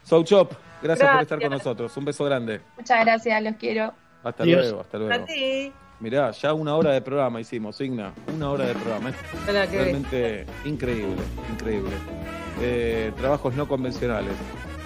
Souchop, 0.05 0.53
gracias, 0.83 1.11
por 1.11 1.23
estar 1.23 1.39
con 1.41 1.49
Gracias. 1.49 1.67
nosotros. 1.67 1.97
Un 1.97 2.05
beso 2.05 2.25
grande. 2.25 2.61
Muchas 2.77 3.05
gracias, 3.05 3.43
los 3.43 3.57
quiero. 3.57 3.93
Hasta 4.23 4.45
luego, 4.45 4.81
hasta 4.81 4.99
luego. 4.99 5.13
a 5.15 5.25
ti. 5.27 5.73
Mirá, 5.99 6.31
ya 6.31 6.53
una 6.53 6.77
hora 6.77 6.93
de 6.93 7.01
programa 7.01 7.41
hicimos, 7.41 7.77
Signa. 7.77 8.13
Una 8.35 8.51
hora 8.51 8.67
de 8.67 8.75
programa. 8.75 9.11
Es 9.11 9.71
realmente 9.71 10.45
increíble, 10.65 11.23
increíble. 11.51 11.93
Eh, 12.61 13.13
trabajos 13.17 13.55
no 13.55 13.67
convencionales. 13.67 14.35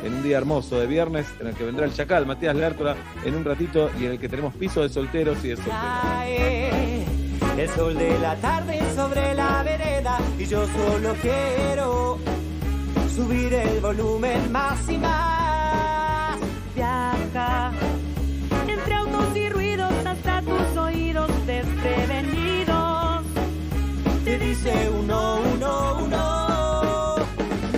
En 0.04 0.14
un 0.14 0.22
día 0.22 0.38
hermoso 0.38 0.78
de 0.78 0.86
viernes, 0.86 1.26
en 1.40 1.48
el 1.48 1.54
que 1.54 1.64
vendrá 1.64 1.84
el 1.84 1.92
Chacal, 1.92 2.26
Matías 2.26 2.56
Lártola, 2.56 2.96
en 3.24 3.34
un 3.34 3.44
ratito, 3.44 3.90
y 4.00 4.06
en 4.06 4.12
el 4.12 4.18
que 4.18 4.28
tenemos 4.28 4.54
piso 4.54 4.82
de 4.82 4.88
solteros 4.88 5.44
y 5.44 5.48
de 5.48 5.56
solteras. 5.56 6.00
Cae 6.02 7.04
el 7.58 7.68
sol 7.70 7.98
de 7.98 8.18
la 8.20 8.36
tarde 8.36 8.80
sobre 8.94 9.34
la 9.34 9.62
vereda 9.62 10.18
y 10.38 10.46
yo 10.46 10.64
solo 10.66 11.14
quiero 11.20 12.18
subir 13.14 13.52
el 13.52 13.80
volumen 13.80 14.50
más 14.50 14.88
y 14.88 14.96
más. 14.96 16.38
Viaja 16.74 17.72
dice 24.50 24.90
uno, 24.90 25.38
uno, 25.54 25.98
uno. 26.04 27.16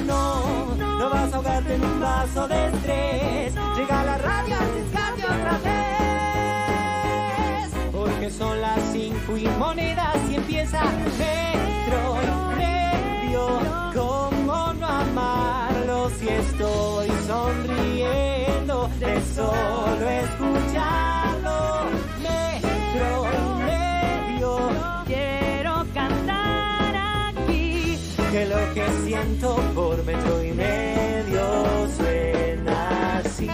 No, 0.06 0.74
no 0.74 1.10
vas 1.10 1.32
a 1.32 1.36
ahogarte 1.36 1.74
en 1.74 1.84
un 1.84 2.00
vaso 2.00 2.48
de 2.48 2.66
estrés. 2.68 3.54
Llega 3.76 4.04
la 4.04 4.16
radio, 4.18 4.56
arriesgate 4.56 5.24
otra 5.24 5.58
vez. 5.68 5.82
Porque 7.92 8.30
son 8.30 8.60
las 8.60 8.80
cinco 8.92 9.36
y 9.36 9.46
monedas 9.58 10.16
y 10.30 10.34
empieza 10.36 10.82
Metro. 11.18 12.16
¿Cómo 13.94 14.72
no 14.80 14.86
amarlo 14.86 16.10
si 16.18 16.28
estoy 16.28 17.08
sonriendo 17.26 18.88
de 18.98 19.20
solo 19.34 20.08
escucharlo? 20.08 21.11
Que 28.42 28.48
lo 28.48 28.74
que 28.74 28.88
siento 29.04 29.56
por 29.74 30.02
metro 30.04 30.42
y 30.42 30.52
medio 30.52 31.88
suena 31.96 33.18
así. 33.18 33.48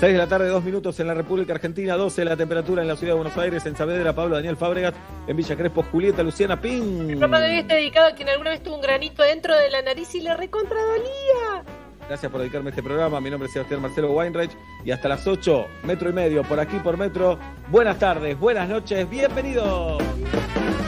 6 0.00 0.12
de 0.12 0.18
la 0.18 0.26
tarde, 0.26 0.48
2 0.48 0.62
minutos 0.62 1.00
en 1.00 1.06
la 1.06 1.14
República 1.14 1.54
Argentina, 1.54 1.96
12 1.96 2.24
la 2.24 2.36
temperatura 2.36 2.82
en 2.82 2.88
la 2.88 2.96
ciudad 2.96 3.14
de 3.14 3.20
Buenos 3.20 3.36
Aires, 3.36 3.64
en 3.66 3.76
Saavedra, 3.76 4.14
Pablo 4.14 4.36
Daniel 4.36 4.56
Fábregas, 4.56 4.94
en 5.26 5.36
Villa 5.36 5.56
Crespo, 5.56 5.82
Julieta, 5.82 6.22
Luciana 6.22 6.60
Ping. 6.60 7.00
El 7.00 7.18
programa 7.18 7.40
de 7.40 7.50
hoy 7.50 7.58
está 7.60 7.74
dedicado 7.74 8.08
a 8.08 8.12
quien 8.12 8.28
alguna 8.28 8.50
vez 8.50 8.62
tuvo 8.62 8.76
un 8.76 8.82
granito 8.82 9.22
dentro 9.22 9.56
de 9.56 9.70
la 9.70 9.82
nariz 9.82 10.14
y 10.14 10.20
le 10.20 10.36
recontradolía. 10.36 11.64
Gracias 12.06 12.30
por 12.30 12.40
dedicarme 12.40 12.68
a 12.68 12.70
este 12.70 12.82
programa. 12.82 13.20
Mi 13.20 13.30
nombre 13.30 13.48
es 13.48 13.52
Sebastián 13.52 13.82
Marcelo 13.82 14.12
Weinreich 14.12 14.52
y 14.84 14.90
hasta 14.90 15.08
las 15.08 15.26
8, 15.26 15.66
metro 15.84 16.10
y 16.10 16.12
medio, 16.12 16.42
por 16.44 16.60
aquí 16.60 16.78
por 16.78 16.96
metro. 16.96 17.38
Buenas 17.68 17.98
tardes, 17.98 18.38
buenas 18.38 18.68
noches, 18.68 19.08
bienvenidos. 19.10 20.02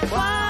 Cuando 0.08 0.49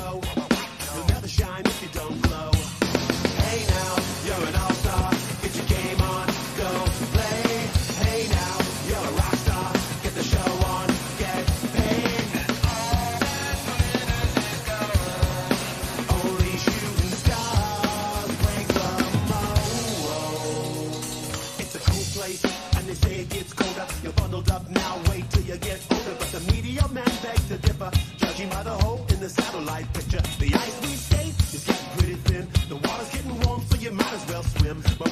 Judging 28.41 28.49
by 28.49 28.63
the 28.63 28.83
hole 28.83 29.05
in 29.09 29.19
the 29.19 29.29
satellite 29.29 29.91
picture. 29.93 30.21
The 30.39 30.53
ice 30.55 30.81
we 30.81 30.87
skate 30.87 31.39
is 31.53 31.63
getting 31.65 31.89
pretty 31.97 32.15
thin. 32.15 32.47
The 32.69 32.75
water's 32.75 33.09
getting 33.11 33.39
warm, 33.41 33.61
so 33.61 33.75
you 33.77 33.91
might 33.91 34.13
as 34.13 34.27
well 34.27 34.43
swim. 34.43 34.83
My 34.99 35.10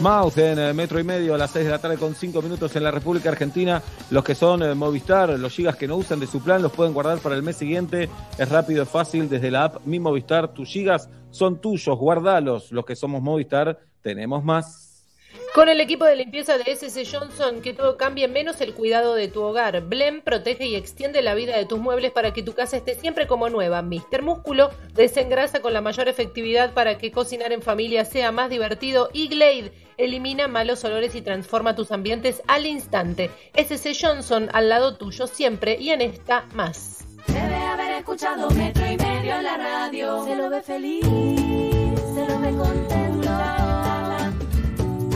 mold. 0.00 0.32
Smash 0.32 0.34
Mouth 0.34 0.38
en 0.38 0.58
eh, 0.58 0.72
metro 0.72 1.00
y 1.00 1.04
medio 1.04 1.34
a 1.34 1.38
las 1.38 1.50
6 1.50 1.64
de 1.64 1.70
la 1.70 1.78
tarde 1.78 1.96
con 1.96 2.14
5 2.14 2.40
minutos 2.42 2.74
en 2.76 2.84
la 2.84 2.90
República 2.90 3.30
Argentina. 3.30 3.82
Los 4.10 4.24
que 4.24 4.34
son 4.34 4.62
eh, 4.62 4.74
Movistar, 4.74 5.30
los 5.30 5.52
gigas 5.52 5.76
que 5.76 5.88
no 5.88 5.96
usan 5.96 6.20
de 6.20 6.26
su 6.26 6.42
plan, 6.42 6.62
los 6.62 6.72
pueden 6.72 6.92
guardar 6.92 7.18
para 7.18 7.34
el 7.34 7.42
mes 7.42 7.56
siguiente. 7.56 8.08
Es 8.38 8.48
rápido, 8.48 8.82
es 8.82 8.88
fácil. 8.88 9.28
Desde 9.28 9.50
la 9.50 9.64
app 9.64 9.84
Mi 9.84 9.98
Movistar, 9.98 10.52
tus 10.54 10.68
gigas 10.68 11.08
son 11.30 11.60
tuyos, 11.60 11.98
guardalos. 11.98 12.72
Los 12.72 12.84
que 12.84 12.96
somos 12.96 13.22
Movistar, 13.22 13.78
tenemos 14.02 14.44
más. 14.44 14.92
Con 15.54 15.68
el 15.68 15.82
equipo 15.82 16.06
de 16.06 16.16
limpieza 16.16 16.56
de 16.56 16.64
SS 16.72 17.04
Johnson, 17.04 17.60
que 17.60 17.74
todo 17.74 17.98
cambie 17.98 18.26
menos 18.26 18.62
el 18.62 18.72
cuidado 18.72 19.14
de 19.14 19.28
tu 19.28 19.42
hogar. 19.42 19.82
Blem 19.82 20.22
protege 20.22 20.64
y 20.66 20.76
extiende 20.76 21.20
la 21.20 21.34
vida 21.34 21.58
de 21.58 21.66
tus 21.66 21.78
muebles 21.78 22.10
para 22.10 22.32
que 22.32 22.42
tu 22.42 22.54
casa 22.54 22.78
esté 22.78 22.94
siempre 22.94 23.26
como 23.26 23.50
nueva. 23.50 23.82
Mister 23.82 24.22
Músculo 24.22 24.70
desengrasa 24.94 25.60
con 25.60 25.74
la 25.74 25.82
mayor 25.82 26.08
efectividad 26.08 26.72
para 26.72 26.96
que 26.96 27.12
cocinar 27.12 27.52
en 27.52 27.60
familia 27.60 28.06
sea 28.06 28.32
más 28.32 28.48
divertido. 28.48 29.10
Y 29.12 29.28
Glade 29.28 29.72
elimina 29.96 30.48
malos 30.48 30.84
olores 30.84 31.14
y 31.14 31.22
transforma 31.22 31.74
tus 31.74 31.92
ambientes 31.92 32.42
al 32.46 32.66
instante. 32.66 33.30
SS 33.54 33.92
Johnson 34.00 34.48
al 34.52 34.68
lado 34.68 34.96
tuyo 34.96 35.26
siempre 35.26 35.76
y 35.78 35.90
en 35.90 36.00
esta 36.00 36.46
más. 36.54 37.04
Debe 37.26 37.56
haber 37.56 37.92
escuchado 37.92 38.50
metro 38.50 38.84
y 38.84 38.96
medio 38.96 39.36
en 39.36 39.44
la 39.44 39.56
radio. 39.56 40.24
Se 40.24 40.36
lo 40.36 40.50
ve 40.50 40.60
feliz, 40.62 41.04
se 41.04 42.26
lo 42.26 42.38
ve 42.40 42.50
contento. 42.50 43.30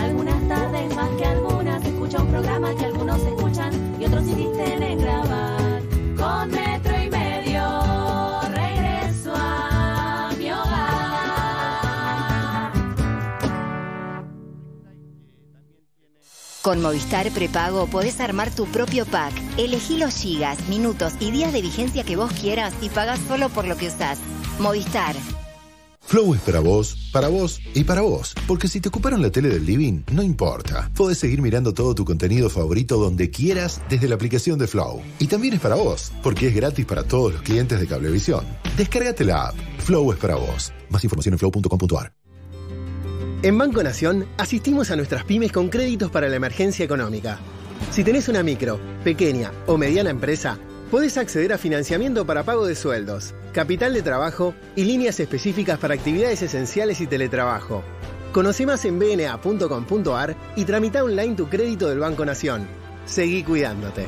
Algunas 0.01 0.49
tardes 0.49 0.95
más 0.95 1.11
que 1.19 1.25
algunas 1.25 1.85
escucha 1.85 2.23
un 2.23 2.29
programa 2.29 2.75
que 2.77 2.85
algunos 2.85 3.21
escuchan 3.23 3.97
y 4.01 4.05
otros 4.05 4.23
insisten 4.27 4.83
en 4.83 4.99
grabar. 4.99 5.83
Con 6.17 6.66
Con 16.67 16.83
Movistar 16.83 17.31
Prepago 17.31 17.87
podés 17.87 18.19
armar 18.19 18.53
tu 18.53 18.67
propio 18.67 19.07
pack. 19.07 19.33
Elegí 19.57 19.99
los 19.99 20.13
gigas, 20.17 20.69
minutos 20.69 21.13
y 21.21 21.31
días 21.31 21.53
de 21.53 21.63
vigencia 21.63 22.03
que 22.03 22.17
vos 22.17 22.33
quieras 22.33 22.75
y 22.81 22.89
pagás 22.89 23.21
solo 23.29 23.51
por 23.51 23.69
lo 23.69 23.77
que 23.77 23.87
usás. 23.87 24.19
Movistar. 24.59 25.15
Flow 26.01 26.35
es 26.35 26.41
para 26.41 26.59
vos, 26.59 27.09
para 27.13 27.29
vos 27.29 27.61
y 27.73 27.85
para 27.85 28.01
vos. 28.01 28.35
Porque 28.49 28.67
si 28.67 28.81
te 28.81 28.89
ocuparon 28.89 29.23
la 29.23 29.31
tele 29.31 29.49
del 29.49 29.65
living, 29.65 30.03
no 30.11 30.25
importa. 30.25 30.91
Podés 30.97 31.19
seguir 31.19 31.41
mirando 31.41 31.73
todo 31.73 31.95
tu 31.95 32.05
contenido 32.05 32.51
favorito 32.51 32.97
donde 32.97 33.31
quieras 33.31 33.81
desde 33.89 34.09
la 34.09 34.17
aplicación 34.17 34.59
de 34.59 34.67
Flow. 34.67 35.03
Y 35.21 35.29
también 35.29 35.55
es 35.55 35.61
para 35.61 35.77
vos, 35.77 36.11
porque 36.21 36.49
es 36.49 36.55
gratis 36.57 36.85
para 36.85 37.05
todos 37.05 37.33
los 37.33 37.43
clientes 37.43 37.79
de 37.79 37.87
Cablevisión. 37.87 38.45
Descárgate 38.77 39.25
la 39.25 39.51
app. 39.51 39.55
Flow 39.79 40.11
es 40.11 40.19
para 40.19 40.35
vos. 40.35 40.73
Más 40.91 41.05
información 41.05 41.35
en 41.35 41.39
flow.com.ar. 41.39 42.16
En 43.43 43.59
Banco 43.59 43.83
Nación 43.83 44.27
asistimos 44.39 44.91
a 44.91 44.97
nuestras 44.97 45.25
pymes 45.25 45.53
con 45.53 45.69
créditos 45.69 46.11
para 46.11 46.29
la 46.29 46.37
emergencia 46.37 46.85
económica. 46.85 47.39
Si 47.91 48.03
tenés 48.03 48.29
una 48.29 48.43
micro, 48.43 48.81
pequeña 49.05 49.53
o 49.67 49.77
mediana 49.77 50.09
empresa, 50.09 50.59
podés 50.91 51.19
acceder 51.19 51.53
a 51.53 51.59
financiamiento 51.59 52.25
para 52.25 52.45
pago 52.45 52.67
de 52.67 52.75
sueldos, 52.75 53.35
capital 53.53 53.93
de 53.93 54.03
trabajo 54.03 54.55
y 54.75 54.85
líneas 54.85 55.21
específicas 55.21 55.79
para 55.79 55.95
actividades 55.95 56.41
esenciales 56.41 57.01
y 57.03 57.07
teletrabajo. 57.07 57.85
Conoce 58.33 58.65
más 58.65 58.85
en 58.87 58.99
bna.com.ar 58.99 60.35
y 60.57 60.65
tramita 60.65 61.05
online 61.05 61.35
tu 61.35 61.49
crédito 61.49 61.89
del 61.89 61.99
Banco 61.99 62.25
Nación. 62.25 62.67
Seguí 63.05 63.43
cuidándote. 63.43 64.07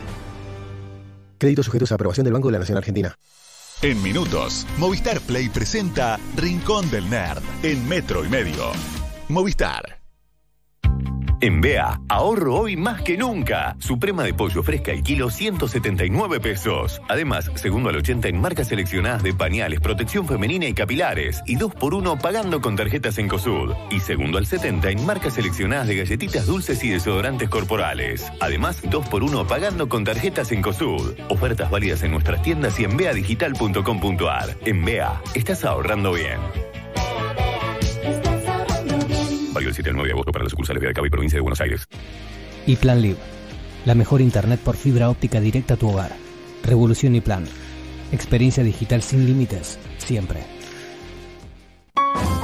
Créditos 1.36 1.66
sujetos 1.66 1.92
a 1.92 1.96
aprobación 1.96 2.24
del 2.24 2.32
Banco 2.32 2.48
de 2.48 2.52
la 2.52 2.58
Nación 2.60 2.78
Argentina. 2.78 3.14
En 3.82 4.02
minutos, 4.02 4.66
Movistar 4.78 5.20
Play 5.20 5.50
presenta 5.50 6.18
Rincón 6.34 6.90
del 6.90 7.08
Nerd 7.08 7.42
en 7.62 7.88
metro 7.88 8.24
y 8.24 8.28
medio. 8.28 8.72
Movistar. 9.28 9.98
En 11.40 11.60
BEA, 11.60 12.00
ahorro 12.08 12.56
hoy 12.56 12.76
más 12.76 13.02
que 13.02 13.16
nunca. 13.16 13.76
Suprema 13.78 14.24
de 14.24 14.34
pollo 14.34 14.62
fresca 14.64 14.90
el 14.90 15.04
kilo 15.04 15.30
179 15.30 16.40
pesos. 16.40 17.00
Además, 17.08 17.50
segundo 17.54 17.90
al 17.90 17.96
80 17.96 18.26
en 18.28 18.40
marcas 18.40 18.68
seleccionadas 18.68 19.22
de 19.22 19.34
pañales, 19.34 19.80
protección 19.80 20.26
femenina 20.26 20.66
y 20.66 20.74
capilares. 20.74 21.42
Y 21.46 21.54
2 21.54 21.74
por 21.74 21.94
1 21.94 22.18
pagando 22.18 22.60
con 22.60 22.74
tarjetas 22.74 23.18
en 23.18 23.28
COSUD. 23.28 23.72
Y 23.90 24.00
segundo 24.00 24.38
al 24.38 24.46
70 24.46 24.90
en 24.90 25.06
marcas 25.06 25.34
seleccionadas 25.34 25.86
de 25.86 25.96
galletitas 25.96 26.46
dulces 26.46 26.82
y 26.82 26.88
desodorantes 26.88 27.48
corporales. 27.48 28.32
Además, 28.40 28.80
2 28.82 29.08
por 29.08 29.22
1 29.22 29.46
pagando 29.46 29.88
con 29.88 30.02
tarjetas 30.04 30.50
en 30.50 30.62
COSUD. 30.62 31.20
Ofertas 31.28 31.70
válidas 31.70 32.02
en 32.02 32.10
nuestras 32.10 32.42
tiendas 32.42 32.80
y 32.80 32.84
en 32.84 32.96
beadigital.com.ar. 32.96 34.56
En 34.64 34.84
BEA, 34.84 35.22
estás 35.34 35.64
ahorrando 35.64 36.12
bien. 36.14 36.40
Válido 39.68 39.70
el 39.70 39.74
7 39.74 39.90
al 39.90 39.96
9 39.96 40.08
de 40.08 40.12
agosto 40.12 40.32
para 40.32 40.44
las 40.44 40.50
sucursales 40.50 40.82
de 40.82 40.92
Cabo 40.92 41.06
y 41.06 41.10
provincia 41.10 41.36
de 41.36 41.42
Buenos 41.42 41.60
Aires. 41.60 41.86
Y 42.66 42.76
Plan 42.76 43.02
Live. 43.02 43.18
La 43.84 43.94
mejor 43.94 44.20
internet 44.20 44.60
por 44.60 44.76
fibra 44.76 45.10
óptica 45.10 45.40
directa 45.40 45.74
a 45.74 45.76
tu 45.76 45.88
hogar. 45.88 46.12
Revolución 46.62 47.14
y 47.14 47.20
Plan. 47.20 47.44
Experiencia 48.12 48.64
digital 48.64 49.02
sin 49.02 49.26
límites, 49.26 49.78
siempre. 49.98 50.57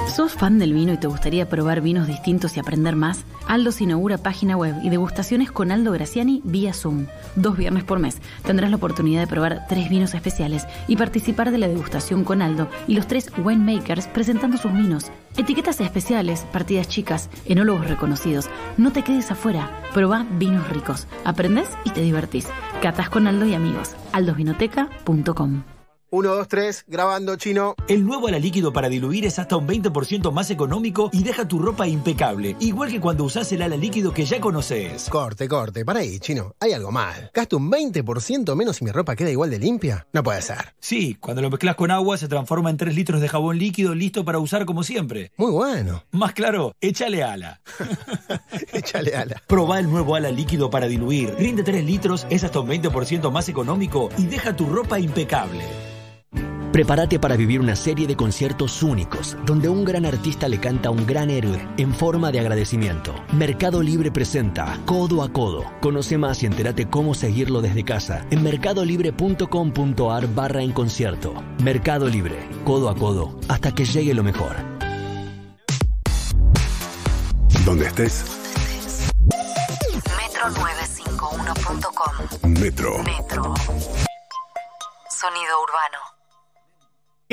¿Sos 0.08 0.34
fan 0.34 0.60
del 0.60 0.72
vino 0.72 0.92
y 0.92 0.96
te 0.96 1.08
gustaría 1.08 1.48
probar 1.48 1.80
vinos 1.80 2.06
distintos 2.06 2.56
y 2.56 2.60
aprender 2.60 2.94
más? 2.94 3.24
Aldo 3.48 3.72
se 3.72 3.82
inaugura 3.82 4.16
página 4.16 4.56
web 4.56 4.76
y 4.82 4.88
degustaciones 4.88 5.50
con 5.50 5.72
Aldo 5.72 5.90
Graciani 5.90 6.40
vía 6.44 6.72
Zoom. 6.72 7.06
Dos 7.34 7.56
viernes 7.56 7.82
por 7.82 7.98
mes 7.98 8.20
tendrás 8.44 8.70
la 8.70 8.76
oportunidad 8.76 9.22
de 9.22 9.26
probar 9.26 9.66
tres 9.68 9.88
vinos 9.90 10.14
especiales 10.14 10.66
y 10.86 10.96
participar 10.96 11.50
de 11.50 11.58
la 11.58 11.66
degustación 11.66 12.22
con 12.22 12.42
Aldo 12.42 12.68
y 12.86 12.94
los 12.94 13.08
tres 13.08 13.32
winemakers 13.36 14.06
presentando 14.06 14.56
sus 14.56 14.72
vinos. 14.72 15.10
Etiquetas 15.36 15.80
especiales, 15.80 16.46
partidas 16.52 16.88
chicas, 16.88 17.28
enólogos 17.44 17.88
reconocidos. 17.88 18.48
No 18.76 18.92
te 18.92 19.02
quedes 19.02 19.32
afuera. 19.32 19.68
Probá 19.92 20.24
vinos 20.38 20.68
ricos. 20.68 21.08
Aprendés 21.24 21.68
y 21.84 21.90
te 21.90 22.02
divertís. 22.02 22.46
Catas 22.80 23.08
con 23.10 23.26
Aldo 23.26 23.46
y 23.46 23.54
amigos. 23.54 23.96
aldosvinoteca.com 24.12 25.73
1, 26.14 26.28
2, 26.32 26.46
3, 26.46 26.84
grabando 26.86 27.34
chino. 27.34 27.74
El 27.88 28.06
nuevo 28.06 28.28
ala 28.28 28.38
líquido 28.38 28.72
para 28.72 28.88
diluir 28.88 29.26
es 29.26 29.40
hasta 29.40 29.56
un 29.56 29.66
20% 29.66 30.30
más 30.30 30.48
económico 30.48 31.10
y 31.12 31.24
deja 31.24 31.48
tu 31.48 31.58
ropa 31.58 31.88
impecable, 31.88 32.54
igual 32.60 32.88
que 32.88 33.00
cuando 33.00 33.24
usás 33.24 33.50
el 33.50 33.62
ala 33.62 33.76
líquido 33.76 34.14
que 34.14 34.24
ya 34.24 34.40
conoces. 34.40 35.08
Corte, 35.10 35.48
corte, 35.48 35.84
para 35.84 36.00
ahí, 36.00 36.20
chino. 36.20 36.54
Hay 36.60 36.72
algo 36.72 36.92
mal. 36.92 37.32
Gasto 37.34 37.56
un 37.56 37.68
20% 37.68 38.54
menos 38.54 38.80
y 38.80 38.84
mi 38.84 38.92
ropa 38.92 39.16
queda 39.16 39.28
igual 39.28 39.50
de 39.50 39.58
limpia. 39.58 40.06
No 40.12 40.22
puede 40.22 40.40
ser. 40.40 40.76
Sí, 40.78 41.16
cuando 41.18 41.42
lo 41.42 41.50
mezclas 41.50 41.74
con 41.74 41.90
agua 41.90 42.16
se 42.16 42.28
transforma 42.28 42.70
en 42.70 42.76
3 42.76 42.94
litros 42.94 43.20
de 43.20 43.28
jabón 43.28 43.58
líquido 43.58 43.92
listo 43.96 44.24
para 44.24 44.38
usar 44.38 44.66
como 44.66 44.84
siempre. 44.84 45.32
Muy 45.36 45.50
bueno. 45.50 46.04
Más 46.12 46.32
claro, 46.32 46.76
échale 46.80 47.24
ala. 47.24 47.60
échale 48.72 49.16
ala. 49.16 49.42
Probá 49.48 49.80
el 49.80 49.90
nuevo 49.90 50.14
ala 50.14 50.30
líquido 50.30 50.70
para 50.70 50.86
diluir. 50.86 51.34
Rinde 51.36 51.64
3 51.64 51.84
litros, 51.84 52.24
es 52.30 52.44
hasta 52.44 52.60
un 52.60 52.68
20% 52.68 53.32
más 53.32 53.48
económico 53.48 54.10
y 54.16 54.26
deja 54.26 54.54
tu 54.54 54.66
ropa 54.66 55.00
impecable. 55.00 55.64
Prepárate 56.74 57.18
para 57.20 57.36
vivir 57.36 57.60
una 57.60 57.76
serie 57.76 58.08
de 58.08 58.16
conciertos 58.16 58.82
únicos, 58.82 59.36
donde 59.46 59.68
un 59.68 59.84
gran 59.84 60.04
artista 60.04 60.48
le 60.48 60.58
canta 60.58 60.88
a 60.88 60.90
un 60.90 61.06
gran 61.06 61.30
héroe 61.30 61.68
en 61.76 61.94
forma 61.94 62.32
de 62.32 62.40
agradecimiento. 62.40 63.14
Mercado 63.32 63.80
Libre 63.80 64.10
presenta 64.10 64.80
Codo 64.84 65.22
a 65.22 65.32
Codo. 65.32 65.62
Conoce 65.80 66.18
más 66.18 66.42
y 66.42 66.46
entérate 66.46 66.90
cómo 66.90 67.14
seguirlo 67.14 67.60
desde 67.60 67.84
casa 67.84 68.26
en 68.32 68.42
mercadolibre.com.ar 68.42 70.26
barra 70.34 70.64
en 70.64 70.72
concierto. 70.72 71.32
Mercado 71.62 72.08
Libre, 72.08 72.48
codo 72.64 72.88
a 72.88 72.96
codo, 72.96 73.38
hasta 73.48 73.72
que 73.72 73.84
llegue 73.84 74.12
lo 74.12 74.24
mejor. 74.24 74.56
Donde 77.64 77.86
estés, 77.86 78.24
Metro951.com 80.02 82.50
Metro. 82.50 83.00
Metro. 83.04 83.54
Sonido 85.08 85.62
urbano. 85.62 86.13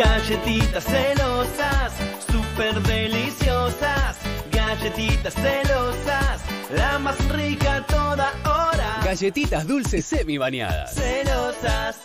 Galletitas 0.03 0.83
celosas, 0.83 1.93
súper 2.25 2.81
deliciosas. 2.81 4.17
Galletitas 4.51 5.35
celosas, 5.35 6.41
la 6.75 6.97
más 6.97 7.23
rica 7.29 7.75
a 7.75 7.85
toda 7.85 8.31
hora. 8.43 9.01
Galletitas 9.05 9.67
dulces 9.67 10.03
semi 10.03 10.39
bañadas. 10.39 10.95
Celosas. 10.95 11.99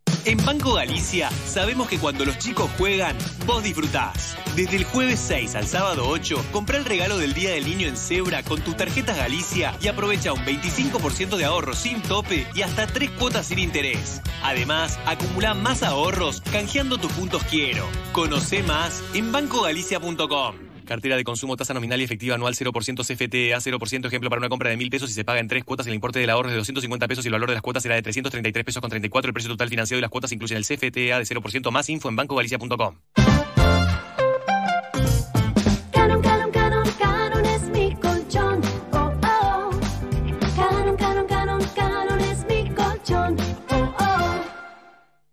En 0.23 0.37
Banco 0.45 0.73
Galicia 0.73 1.31
sabemos 1.47 1.89
que 1.89 1.97
cuando 1.97 2.25
los 2.25 2.37
chicos 2.37 2.69
juegan, 2.77 3.17
vos 3.47 3.63
disfrutás. 3.63 4.37
Desde 4.55 4.77
el 4.77 4.83
jueves 4.83 5.19
6 5.19 5.55
al 5.55 5.65
sábado 5.65 6.07
8, 6.07 6.45
comprá 6.51 6.77
el 6.77 6.85
regalo 6.85 7.17
del 7.17 7.33
Día 7.33 7.51
del 7.51 7.65
Niño 7.65 7.87
en 7.87 7.97
Cebra 7.97 8.43
con 8.43 8.61
tus 8.61 8.77
tarjetas 8.77 9.17
Galicia 9.17 9.75
y 9.81 9.87
aprovecha 9.87 10.33
un 10.33 10.45
25% 10.45 11.37
de 11.37 11.45
ahorro 11.45 11.73
sin 11.73 12.03
tope 12.03 12.45
y 12.53 12.61
hasta 12.61 12.85
3 12.85 13.09
cuotas 13.11 13.47
sin 13.47 13.57
interés. 13.57 14.21
Además, 14.43 14.99
acumula 15.07 15.55
más 15.55 15.81
ahorros 15.81 16.41
canjeando 16.51 16.99
tus 16.99 17.11
puntos 17.13 17.43
quiero. 17.45 17.87
Conoce 18.11 18.61
más 18.61 19.03
en 19.15 19.31
bancogalicia.com. 19.31 20.70
Cartera 20.91 21.15
de 21.15 21.23
consumo, 21.23 21.55
tasa 21.55 21.73
nominal 21.73 22.01
y 22.01 22.03
efectiva 22.03 22.35
anual 22.35 22.53
0% 22.53 22.69
CFTA, 23.05 23.57
0% 23.61 24.07
ejemplo 24.07 24.29
para 24.29 24.39
una 24.41 24.49
compra 24.49 24.71
de 24.71 24.77
1.000 24.77 24.89
pesos 24.89 25.09
y 25.09 25.13
se 25.13 25.23
paga 25.23 25.39
en 25.39 25.47
tres 25.47 25.63
cuotas. 25.63 25.87
El 25.87 25.93
importe 25.93 26.19
del 26.19 26.29
ahorro 26.29 26.49
es 26.49 26.51
de 26.51 26.57
250 26.57 27.07
pesos 27.07 27.23
y 27.23 27.29
el 27.29 27.31
valor 27.31 27.47
de 27.47 27.53
las 27.53 27.61
cuotas 27.61 27.81
será 27.81 27.95
de 27.95 28.01
333 28.01 28.65
pesos 28.65 28.81
con 28.81 28.89
34. 28.89 29.29
El 29.29 29.33
precio 29.33 29.49
total 29.49 29.69
financiado 29.69 29.99
y 29.99 30.01
las 30.01 30.11
cuotas 30.11 30.33
incluyen 30.33 30.57
el 30.57 30.65
CFTA 30.65 31.17
de 31.17 31.23
0%. 31.23 31.71
Más 31.71 31.87
info 31.87 32.09
en 32.09 32.17
bancogalicia.com. 32.17 33.30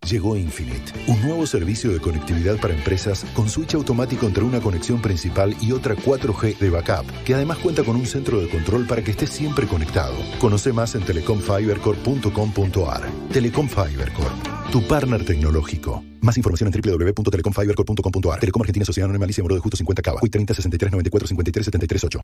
Llegó 0.09 0.35
Infinite, 0.35 0.91
un 1.05 1.21
nuevo 1.21 1.45
servicio 1.45 1.91
de 1.91 1.99
conectividad 1.99 2.57
para 2.57 2.73
empresas 2.73 3.23
con 3.35 3.47
switch 3.47 3.75
automático 3.75 4.25
entre 4.25 4.43
una 4.43 4.59
conexión 4.59 5.03
principal 5.03 5.55
y 5.61 5.71
otra 5.71 5.95
4G 5.95 6.57
de 6.57 6.71
backup, 6.71 7.05
que 7.25 7.35
además 7.35 7.59
cuenta 7.59 7.83
con 7.83 7.95
un 7.95 8.07
centro 8.07 8.41
de 8.41 8.49
control 8.49 8.87
para 8.87 9.03
que 9.03 9.11
estés 9.11 9.29
siempre 9.29 9.67
conectado. 9.67 10.15
Conoce 10.39 10.73
más 10.73 10.95
en 10.95 11.03
telecomfibercorp.com.ar. 11.03 13.07
Telecom 13.31 13.69
Fibercorp, 13.69 14.71
tu 14.71 14.81
partner 14.87 15.23
tecnológico. 15.23 16.03
Más 16.21 16.37
información 16.37 16.71
en 16.73 16.81
www.telecomfibercorp.com.ar. 16.81 18.39
Telecom 18.39 18.63
Argentina 18.63 18.85
Sociedad 18.85 19.05
Anónima 19.05 19.25
Alicia 19.25 19.43
Moro 19.43 19.53
de 19.53 19.61
Justo 19.61 19.77
50 19.77 20.01
Cava. 20.01 20.21
Hoy 20.23 20.31
30 20.31 20.55
63 20.55 20.91
94 20.91 21.27
53 21.27 21.65
73 21.65 22.03
8. 22.05 22.21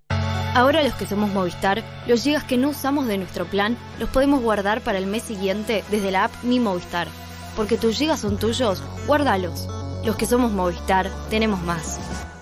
Ahora 0.56 0.82
los 0.82 0.96
que 0.96 1.06
somos 1.06 1.32
Movistar, 1.32 1.84
los 2.08 2.24
gigas 2.24 2.46
que 2.46 2.58
no 2.58 2.70
usamos 2.70 3.06
de 3.06 3.20
nuestro 3.20 3.46
plan 3.46 3.78
los 4.00 4.10
podemos 4.10 4.42
guardar 4.42 4.82
para 4.82 4.98
el 4.98 5.06
mes 5.06 5.22
siguiente 5.22 5.84
desde 5.92 6.10
la 6.10 6.24
app 6.24 6.44
Mi 6.44 6.60
Movistar. 6.60 7.08
Porque 7.56 7.78
tus 7.78 7.98
gigas 7.98 8.20
son 8.20 8.38
tuyos, 8.38 8.84
guárdalos. 9.08 9.68
Los 10.04 10.16
que 10.16 10.26
somos 10.26 10.52
Movistar, 10.52 11.10
tenemos 11.30 11.62
más. 11.64 12.00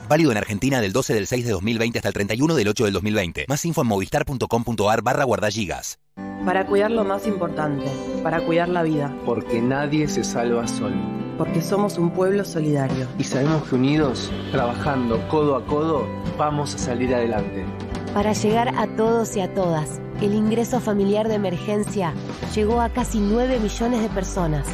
Válido 0.09 0.31
en 0.31 0.37
Argentina 0.37 0.81
del 0.81 0.91
12 0.91 1.13
del 1.13 1.27
6 1.27 1.45
de 1.45 1.51
2020 1.51 1.99
hasta 1.99 2.09
el 2.09 2.13
31 2.13 2.55
del 2.55 2.67
8 2.67 2.85
del 2.85 2.93
2020. 2.93 3.45
Más 3.47 3.63
info 3.65 3.81
en 3.81 3.87
movistar.com.ar 3.87 5.01
barra 5.01 5.23
guardagigas. 5.23 5.99
Para 6.45 6.65
cuidar 6.65 6.91
lo 6.91 7.05
más 7.05 7.25
importante, 7.25 7.85
para 8.21 8.45
cuidar 8.45 8.67
la 8.67 8.83
vida. 8.83 9.15
Porque 9.25 9.61
nadie 9.61 10.07
se 10.09 10.23
salva 10.23 10.67
solo. 10.67 10.97
Porque 11.37 11.61
somos 11.61 11.97
un 11.97 12.11
pueblo 12.11 12.43
solidario. 12.43 13.07
Y 13.17 13.23
sabemos 13.23 13.63
que 13.63 13.75
unidos, 13.75 14.29
trabajando 14.51 15.25
codo 15.29 15.55
a 15.55 15.65
codo, 15.65 16.05
vamos 16.37 16.75
a 16.75 16.77
salir 16.77 17.15
adelante. 17.15 17.65
Para 18.13 18.33
llegar 18.33 18.77
a 18.77 18.87
todos 18.95 19.35
y 19.37 19.41
a 19.41 19.53
todas, 19.53 20.01
el 20.21 20.33
ingreso 20.33 20.79
familiar 20.79 21.27
de 21.27 21.35
emergencia 21.35 22.13
llegó 22.53 22.81
a 22.81 22.89
casi 22.89 23.19
9 23.19 23.59
millones 23.59 24.01
de 24.01 24.09
personas. 24.09 24.67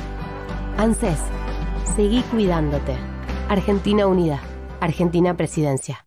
ANSES, 0.80 1.20
seguí 1.98 2.22
cuidándote. 2.32 2.96
Argentina 3.50 4.08
Unida, 4.08 4.40
Argentina 4.80 5.36
Presidencia. 5.36 6.06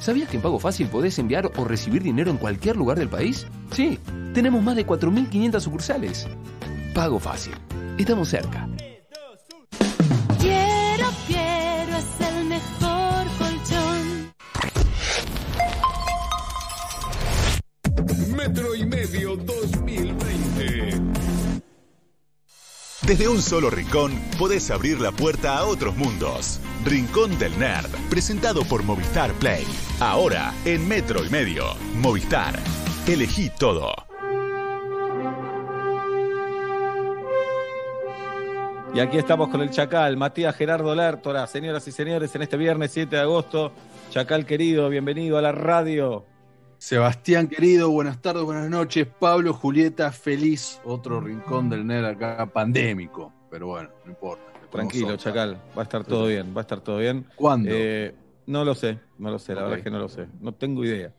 ¿Sabías 0.00 0.28
que 0.28 0.36
en 0.36 0.42
Pago 0.42 0.58
Fácil 0.58 0.88
podés 0.88 1.18
enviar 1.18 1.50
o 1.56 1.64
recibir 1.64 2.02
dinero 2.02 2.30
en 2.30 2.36
cualquier 2.36 2.76
lugar 2.76 2.98
del 2.98 3.08
país? 3.08 3.46
Sí, 3.70 3.98
tenemos 4.34 4.62
más 4.62 4.76
de 4.76 4.86
4.500 4.86 5.60
sucursales. 5.60 6.28
Pago 6.94 7.18
Fácil. 7.18 7.54
Estamos 7.96 8.28
cerca. 8.28 8.68
Quiero, 10.38 11.06
quiero, 11.26 11.96
es 11.96 12.20
el 12.20 12.44
mejor 12.44 13.26
colchón. 13.38 14.30
Metro 18.36 18.74
y 18.74 18.84
medio 18.84 19.36
2020. 19.36 19.61
Desde 23.12 23.28
un 23.28 23.42
solo 23.42 23.68
rincón 23.68 24.18
podés 24.38 24.70
abrir 24.70 24.98
la 24.98 25.12
puerta 25.12 25.58
a 25.58 25.66
otros 25.66 25.94
mundos. 25.98 26.58
Rincón 26.82 27.38
del 27.38 27.58
Nerd, 27.58 27.90
presentado 28.08 28.64
por 28.64 28.84
Movistar 28.84 29.34
Play. 29.34 29.66
Ahora 30.00 30.54
en 30.64 30.88
Metro 30.88 31.22
y 31.22 31.28
medio. 31.28 31.74
Movistar. 32.00 32.58
Elegí 33.06 33.50
todo. 33.50 33.92
Y 38.94 39.00
aquí 39.00 39.18
estamos 39.18 39.50
con 39.50 39.60
el 39.60 39.68
Chacal, 39.68 40.16
Matías 40.16 40.56
Gerardo 40.56 40.94
Lertora, 40.94 41.46
señoras 41.46 41.86
y 41.86 41.92
señores, 41.92 42.34
en 42.34 42.40
este 42.40 42.56
viernes 42.56 42.92
7 42.92 43.14
de 43.14 43.20
agosto. 43.20 43.72
Chacal 44.08 44.46
querido, 44.46 44.88
bienvenido 44.88 45.36
a 45.36 45.42
la 45.42 45.52
radio. 45.52 46.31
Sebastián 46.82 47.46
querido, 47.46 47.90
buenas 47.90 48.20
tardes, 48.20 48.42
buenas 48.42 48.68
noches. 48.68 49.06
Pablo, 49.06 49.54
Julieta, 49.54 50.10
feliz. 50.10 50.80
Otro 50.84 51.20
rincón 51.20 51.70
del 51.70 51.86
NER 51.86 52.04
acá 52.04 52.44
pandémico. 52.46 53.32
Pero 53.48 53.68
bueno, 53.68 53.88
no 54.04 54.10
importa. 54.10 54.42
Tranquilo, 54.68 55.16
Chacal, 55.16 55.54
va 55.78 55.82
a 55.82 55.84
estar 55.84 56.04
todo 56.04 56.26
bien, 56.26 56.52
va 56.52 56.60
a 56.60 56.62
estar 56.62 56.80
todo 56.80 56.98
bien. 56.98 57.24
¿Cuándo? 57.36 57.70
Eh, 57.72 58.12
no 58.46 58.64
lo 58.64 58.74
sé, 58.74 58.98
no 59.16 59.30
lo 59.30 59.38
sé, 59.38 59.54
la 59.54 59.62
verdad 59.62 59.78
es 59.78 59.84
que 59.84 59.92
no 59.92 60.00
lo 60.00 60.08
sé, 60.08 60.26
no 60.40 60.50
tengo 60.54 60.84
idea. 60.84 61.12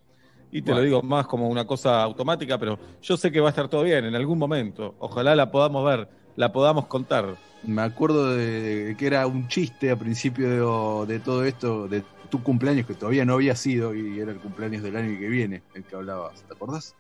Y 0.52 0.61
te 0.61 0.72
Bueno. 0.72 0.80
lo 0.80 0.84
digo 0.84 1.02
más 1.02 1.27
como 1.27 1.48
una 1.48 1.65
cosa 1.65 2.03
automática, 2.03 2.57
pero 2.57 2.77
yo 3.02 3.15
sé 3.15 3.31
que 3.31 3.40
va 3.40 3.48
a 3.48 3.52
estar 3.52 3.69
todo 3.69 3.84
bien 3.84 4.03
en 4.03 4.15
algún 4.15 4.38
momento. 4.40 4.95
Ojalá 4.99 5.34
la 5.34 5.49
podamos 5.49 5.85
ver, 5.85 6.10
la 6.35 6.52
podamos 6.52 6.88
contar. 6.88 7.38
Me 7.64 7.84
acuerdo 7.84 8.35
de 8.35 8.95
que 8.99 9.07
era 9.07 9.26
un 9.27 9.48
chiste 9.48 9.91
a 9.91 9.95
principio 9.95 11.06
de, 11.06 11.14
de 11.14 11.19
todo 11.22 11.45
esto, 11.45 11.88
de 11.88 12.03
tu 12.34 12.41
cumpleaños, 12.41 12.88
que 12.88 12.95
todavía 12.95 13.26
no 13.26 13.35
había 13.35 13.55
sido, 13.55 13.93
y 13.93 14.19
era 14.19 14.31
el 14.31 14.39
cumpleaños 14.39 14.81
del 14.81 14.95
año 14.95 15.19
que 15.19 15.27
viene, 15.27 15.61
el 15.76 15.84
que 15.84 15.95
hablabas. 15.95 16.41
¿Te 16.41 16.55
acordás? 16.55 16.95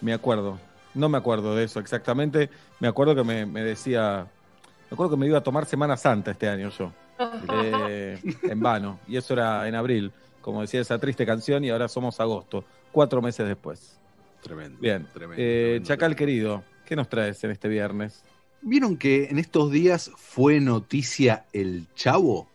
Me 0.00 0.12
acuerdo, 0.12 0.58
no 0.94 1.08
me 1.08 1.16
acuerdo 1.16 1.54
de 1.54 1.62
eso 1.62 1.78
exactamente. 1.78 2.50
Me 2.80 2.88
acuerdo 2.88 3.14
que 3.14 3.22
me, 3.22 3.46
me 3.46 3.62
decía, 3.62 4.26
me 4.90 4.94
acuerdo 4.94 5.12
que 5.12 5.16
me 5.16 5.28
iba 5.28 5.38
a 5.38 5.44
tomar 5.44 5.64
Semana 5.64 5.96
Santa 5.96 6.32
este 6.32 6.48
año 6.48 6.70
yo, 6.76 6.90
eh, 7.52 8.20
en 8.42 8.58
vano. 8.58 8.98
Y 9.06 9.16
eso 9.16 9.34
era 9.34 9.68
en 9.68 9.76
abril, 9.76 10.10
como 10.40 10.62
decía 10.62 10.80
esa 10.80 10.98
triste 10.98 11.24
canción, 11.24 11.62
y 11.62 11.70
ahora 11.70 11.86
somos 11.86 12.18
agosto, 12.18 12.64
cuatro 12.90 13.22
meses 13.22 13.46
después. 13.46 13.96
Tremendo. 14.42 14.76
Bien, 14.80 15.06
tremendo, 15.12 15.40
Eh, 15.40 15.66
tremendo, 15.66 15.86
Chacal 15.86 16.16
querido, 16.16 16.64
¿qué 16.84 16.96
nos 16.96 17.08
traes 17.08 17.44
en 17.44 17.52
este 17.52 17.68
viernes? 17.68 18.24
¿Vieron 18.60 18.96
que 18.96 19.26
en 19.26 19.38
estos 19.38 19.70
días 19.70 20.10
fue 20.16 20.58
noticia 20.58 21.44
el 21.52 21.86
Chavo? 21.94 22.47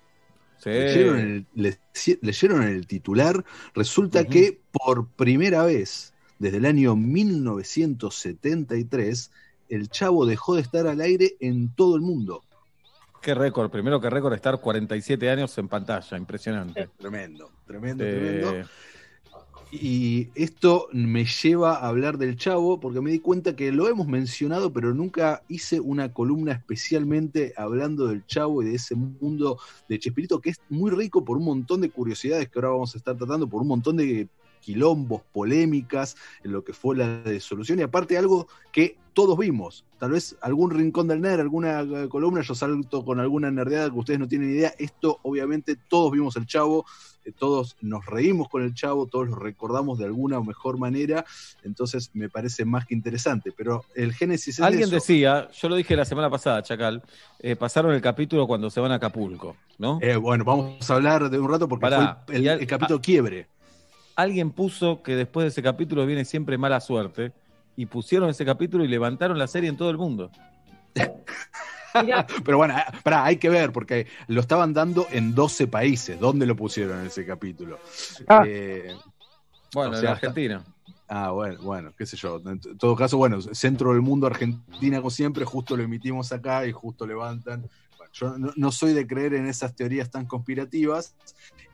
Sí. 0.64 0.70
¿Leyeron, 0.70 1.20
el, 1.20 1.46
le- 1.56 1.78
leyeron 2.22 2.64
el 2.64 2.88
titular? 2.88 3.44
Resulta 3.76 4.24
que 4.26 4.60
por 4.72 5.08
primera 5.10 5.64
vez 5.66 6.14
desde 6.40 6.58
el 6.58 6.66
año 6.66 6.96
1973, 6.96 9.32
el 9.70 9.90
Chavo 9.90 10.26
dejó 10.26 10.56
de 10.56 10.62
estar 10.62 10.88
al 10.88 11.00
aire 11.02 11.36
en 11.40 11.70
todo 11.76 11.96
el 11.96 12.02
mundo. 12.02 12.44
Qué 13.22 13.34
récord, 13.34 13.72
primero 13.72 14.02
que 14.02 14.10
récord 14.10 14.34
estar 14.34 14.60
47 14.60 15.30
años 15.30 15.58
en 15.58 15.70
pantalla, 15.70 16.18
impresionante. 16.18 16.90
Tremendo, 16.98 17.50
tremendo, 17.66 18.04
Eh, 18.04 18.40
tremendo. 18.42 18.68
Y 19.76 20.30
esto 20.36 20.88
me 20.92 21.26
lleva 21.26 21.78
a 21.78 21.88
hablar 21.88 22.20
del 22.20 22.38
Chavo 22.38 22.80
porque 22.80 23.02
me 23.02 23.10
di 23.10 23.18
cuenta 23.18 23.56
que 23.56 23.72
lo 23.72 23.90
hemos 23.90 24.06
mencionado, 24.06 24.72
pero 24.72 24.94
nunca 24.94 25.42
hice 25.50 25.80
una 25.80 26.14
columna 26.14 26.52
especialmente 26.52 27.56
hablando 27.58 28.06
del 28.06 28.24
Chavo 28.28 28.62
y 28.62 28.68
de 28.68 28.76
ese 28.76 28.94
mundo 28.94 29.58
de 29.90 29.98
Chespirito 29.98 30.40
que 30.42 30.52
es 30.52 30.62
muy 30.70 30.92
rico 30.92 31.26
por 31.26 31.38
un 31.38 31.46
montón 31.46 31.82
de 31.82 31.90
curiosidades 31.90 32.50
que 32.50 32.60
ahora 32.60 32.70
vamos 32.70 32.94
a 32.94 33.00
estar 33.00 33.18
tratando, 33.18 33.50
por 33.50 33.64
un 33.64 33.70
montón 33.70 33.98
de 33.98 34.28
quilombos, 34.60 35.24
polémicas, 35.34 36.18
en 36.44 36.52
lo 36.52 36.64
que 36.64 36.74
fue 36.74 36.96
la 36.96 37.24
disolución 37.24 37.80
y 37.80 37.82
aparte 37.82 38.16
algo 38.16 38.48
que 38.72 38.98
todos 39.14 39.38
vimos. 39.38 39.86
Tal 39.98 40.12
vez 40.12 40.38
algún 40.42 40.70
rincón 40.70 41.08
del 41.08 41.22
nerd, 41.22 41.40
alguna 41.40 41.82
eh, 41.82 42.08
columna, 42.10 42.42
yo 42.42 42.54
salto 42.54 43.04
con 43.04 43.20
alguna 43.20 43.50
nerdeada 43.50 43.90
que 43.90 43.98
ustedes 43.98 44.20
no 44.20 44.28
tienen 44.28 44.52
idea. 44.52 44.74
Esto, 44.78 45.20
obviamente, 45.24 45.78
todos 45.88 46.12
vimos 46.12 46.36
el 46.36 46.46
chavo, 46.46 46.86
todos 47.32 47.78
nos 47.82 48.06
reímos 48.06 48.50
con 48.50 48.64
el 48.64 48.74
chavo, 48.74 49.08
todos 49.08 49.30
lo 49.30 49.36
recordamos 49.38 49.98
de 50.00 50.06
alguna 50.06 50.40
o 50.40 50.44
mejor 50.44 50.78
manera. 50.78 51.26
Entonces, 51.64 52.10
me 52.14 52.30
parece 52.30 52.66
más 52.66 52.86
que 52.86 52.94
interesante. 52.94 53.52
Pero 53.56 53.86
el 53.96 54.14
génesis 54.14 54.60
es 54.60 54.66
Alguien 54.66 54.84
eso. 54.84 54.96
decía, 54.96 55.50
yo 55.52 55.70
lo 55.70 55.76
dije 55.76 55.96
la 55.96 56.06
semana 56.06 56.30
pasada, 56.30 56.62
Chacal, 56.62 57.02
eh, 57.40 57.56
pasaron 57.56 57.94
el 57.94 58.02
capítulo 58.02 58.46
cuando 58.48 58.70
se 58.70 58.80
van 58.80 58.92
a 58.92 58.96
Acapulco, 58.96 59.56
¿no? 59.78 60.00
Eh, 60.02 60.16
bueno, 60.18 60.44
vamos 60.44 60.90
a 60.90 60.96
hablar 60.96 61.30
de 61.30 61.40
un 61.40 61.50
rato 61.50 61.68
porque 61.68 61.82
Pará, 61.82 62.24
fue 62.26 62.36
el, 62.36 62.44
y 62.44 62.48
al- 62.50 62.60
el 62.60 62.68
capítulo 62.68 63.00
quiebre. 63.02 63.48
Alguien 64.16 64.52
puso 64.52 65.02
que 65.02 65.16
después 65.16 65.46
de 65.46 65.48
ese 65.50 65.64
capítulo 65.64 66.06
viene 66.06 66.26
siempre 66.26 66.58
mala 66.58 66.80
suerte 66.82 67.32
y 67.76 67.88
pusieron 67.88 68.30
ese 68.30 68.46
capítulo 68.46 68.84
y 68.84 68.88
levantaron 68.88 69.40
la 69.40 69.48
serie 69.48 69.70
en 69.70 69.78
todo 69.78 69.90
el 69.90 69.98
mundo. 69.98 70.30
Pero 72.46 72.58
bueno, 72.58 72.76
ah, 72.78 72.92
pará, 73.04 73.26
hay 73.26 73.38
que 73.38 73.50
ver, 73.50 73.72
porque 73.72 74.08
lo 74.28 74.42
estaban 74.42 74.74
dando 74.74 75.08
en 75.12 75.36
12 75.36 75.68
países. 75.68 76.20
¿Dónde 76.20 76.46
lo 76.46 76.56
pusieron 76.56 77.02
en 77.02 77.08
ese 77.08 77.26
capítulo? 77.26 77.80
Ah. 78.28 78.44
Eh, 78.46 78.96
Bueno, 79.74 79.96
o 79.96 80.00
en 80.00 80.08
Argentina. 80.08 80.64
Ah, 81.08 81.32
bueno, 81.32 81.62
bueno, 81.62 81.94
qué 81.98 82.06
sé 82.06 82.18
yo. 82.18 82.42
En 82.46 82.60
todo 82.78 82.96
caso, 82.96 83.18
bueno, 83.18 83.40
centro 83.42 83.92
del 83.92 84.02
mundo 84.02 84.26
Argentina, 84.26 84.98
como 84.98 85.12
siempre, 85.12 85.46
justo 85.46 85.78
lo 85.78 85.84
emitimos 85.84 86.32
acá 86.32 86.66
y 86.66 86.72
justo 86.72 87.06
levantan. 87.06 87.70
Bueno, 87.98 88.12
yo 88.14 88.38
no, 88.38 88.52
no 88.56 88.72
soy 88.72 88.94
de 88.94 89.06
creer 89.06 89.36
en 89.36 89.48
esas 89.48 89.76
teorías 89.76 90.10
tan 90.10 90.26
conspirativas. 90.26 91.16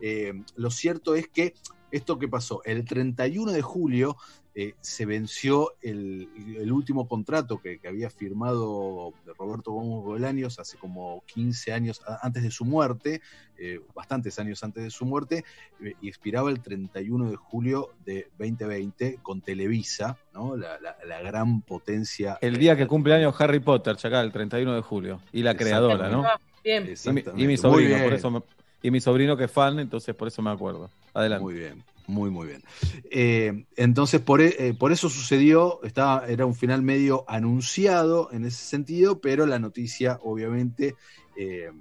Eh, 0.01 0.43
lo 0.55 0.71
cierto 0.71 1.15
es 1.15 1.27
que 1.27 1.53
esto 1.91 2.19
que 2.19 2.27
pasó, 2.27 2.61
el 2.65 2.85
31 2.85 3.51
de 3.51 3.61
julio 3.61 4.17
eh, 4.55 4.73
se 4.81 5.05
venció 5.05 5.73
el, 5.81 6.27
el 6.57 6.71
último 6.71 7.07
contrato 7.07 7.59
que, 7.59 7.79
que 7.79 7.87
había 7.87 8.09
firmado 8.09 9.13
Roberto 9.37 9.71
Gómez 9.71 10.03
Bolaños 10.03 10.59
hace 10.59 10.77
como 10.77 11.23
15 11.27 11.71
años 11.71 12.01
antes 12.21 12.43
de 12.43 12.51
su 12.51 12.65
muerte, 12.65 13.21
eh, 13.57 13.79
bastantes 13.93 14.39
años 14.39 14.63
antes 14.63 14.83
de 14.83 14.89
su 14.89 15.05
muerte, 15.05 15.43
eh, 15.83 15.93
y 16.01 16.07
expiraba 16.09 16.49
el 16.49 16.61
31 16.61 17.29
de 17.29 17.35
julio 17.35 17.89
de 18.03 18.29
2020 18.37 19.19
con 19.21 19.41
Televisa, 19.41 20.17
¿no? 20.33 20.55
la, 20.57 20.79
la- 20.79 20.97
la 21.05 21.21
gran 21.21 21.61
potencia. 21.61 22.37
El 22.41 22.57
día 22.57 22.75
que 22.75 22.87
cumple 22.87 23.13
años 23.13 23.35
Harry 23.39 23.59
Potter, 23.59 23.95
Chacal, 23.97 24.25
el 24.25 24.31
31 24.31 24.75
de 24.75 24.81
julio. 24.81 25.21
Y 25.31 25.43
la 25.43 25.55
creadora, 25.55 26.09
¿no? 26.09 26.23
Bien. 26.63 26.83
Y 26.83 26.85
mi, 26.85 26.89
y 26.89 26.91
Exactamente. 26.93 27.47
mi 27.47 27.57
sobrino, 27.57 28.03
por 28.03 28.13
eso 28.13 28.31
me- 28.31 28.43
y 28.81 28.91
mi 28.91 28.99
sobrino 29.01 29.35
que 29.37 29.45
es 29.45 29.51
fan, 29.51 29.79
entonces 29.79 30.15
por 30.15 30.27
eso 30.27 30.41
me 30.41 30.49
acuerdo. 30.51 30.89
Adelante. 31.13 31.43
Muy 31.43 31.53
bien, 31.53 31.83
muy, 32.09 32.29
muy 32.29 32.47
bien. 32.47 32.63
Eh, 33.11 33.65
entonces, 33.75 34.19
por, 34.19 34.41
eh, 34.41 34.75
por 34.77 34.91
eso 34.91 35.09
sucedió, 35.09 35.81
estaba, 35.83 36.27
era 36.27 36.45
un 36.45 36.55
final 36.55 36.81
medio 36.81 37.23
anunciado 37.27 38.29
en 38.31 38.45
ese 38.45 38.65
sentido, 38.65 39.21
pero 39.21 39.45
la 39.45 39.59
noticia 39.59 40.19
obviamente 40.23 40.95
eh, 41.37 41.71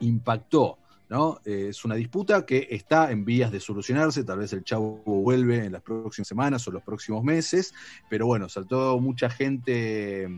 impactó. 0.00 0.78
¿no? 1.10 1.40
Es 1.44 1.84
una 1.86 1.94
disputa 1.94 2.44
que 2.44 2.68
está 2.70 3.10
en 3.10 3.24
vías 3.24 3.50
de 3.50 3.60
solucionarse, 3.60 4.24
tal 4.24 4.40
vez 4.40 4.52
el 4.52 4.62
chavo 4.62 5.02
vuelve 5.04 5.64
en 5.64 5.72
las 5.72 5.82
próximas 5.82 6.28
semanas 6.28 6.68
o 6.68 6.70
los 6.70 6.82
próximos 6.82 7.24
meses, 7.24 7.72
pero 8.10 8.26
bueno, 8.26 8.48
saltó 8.50 9.00
mucha 9.00 9.30
gente 9.30 10.28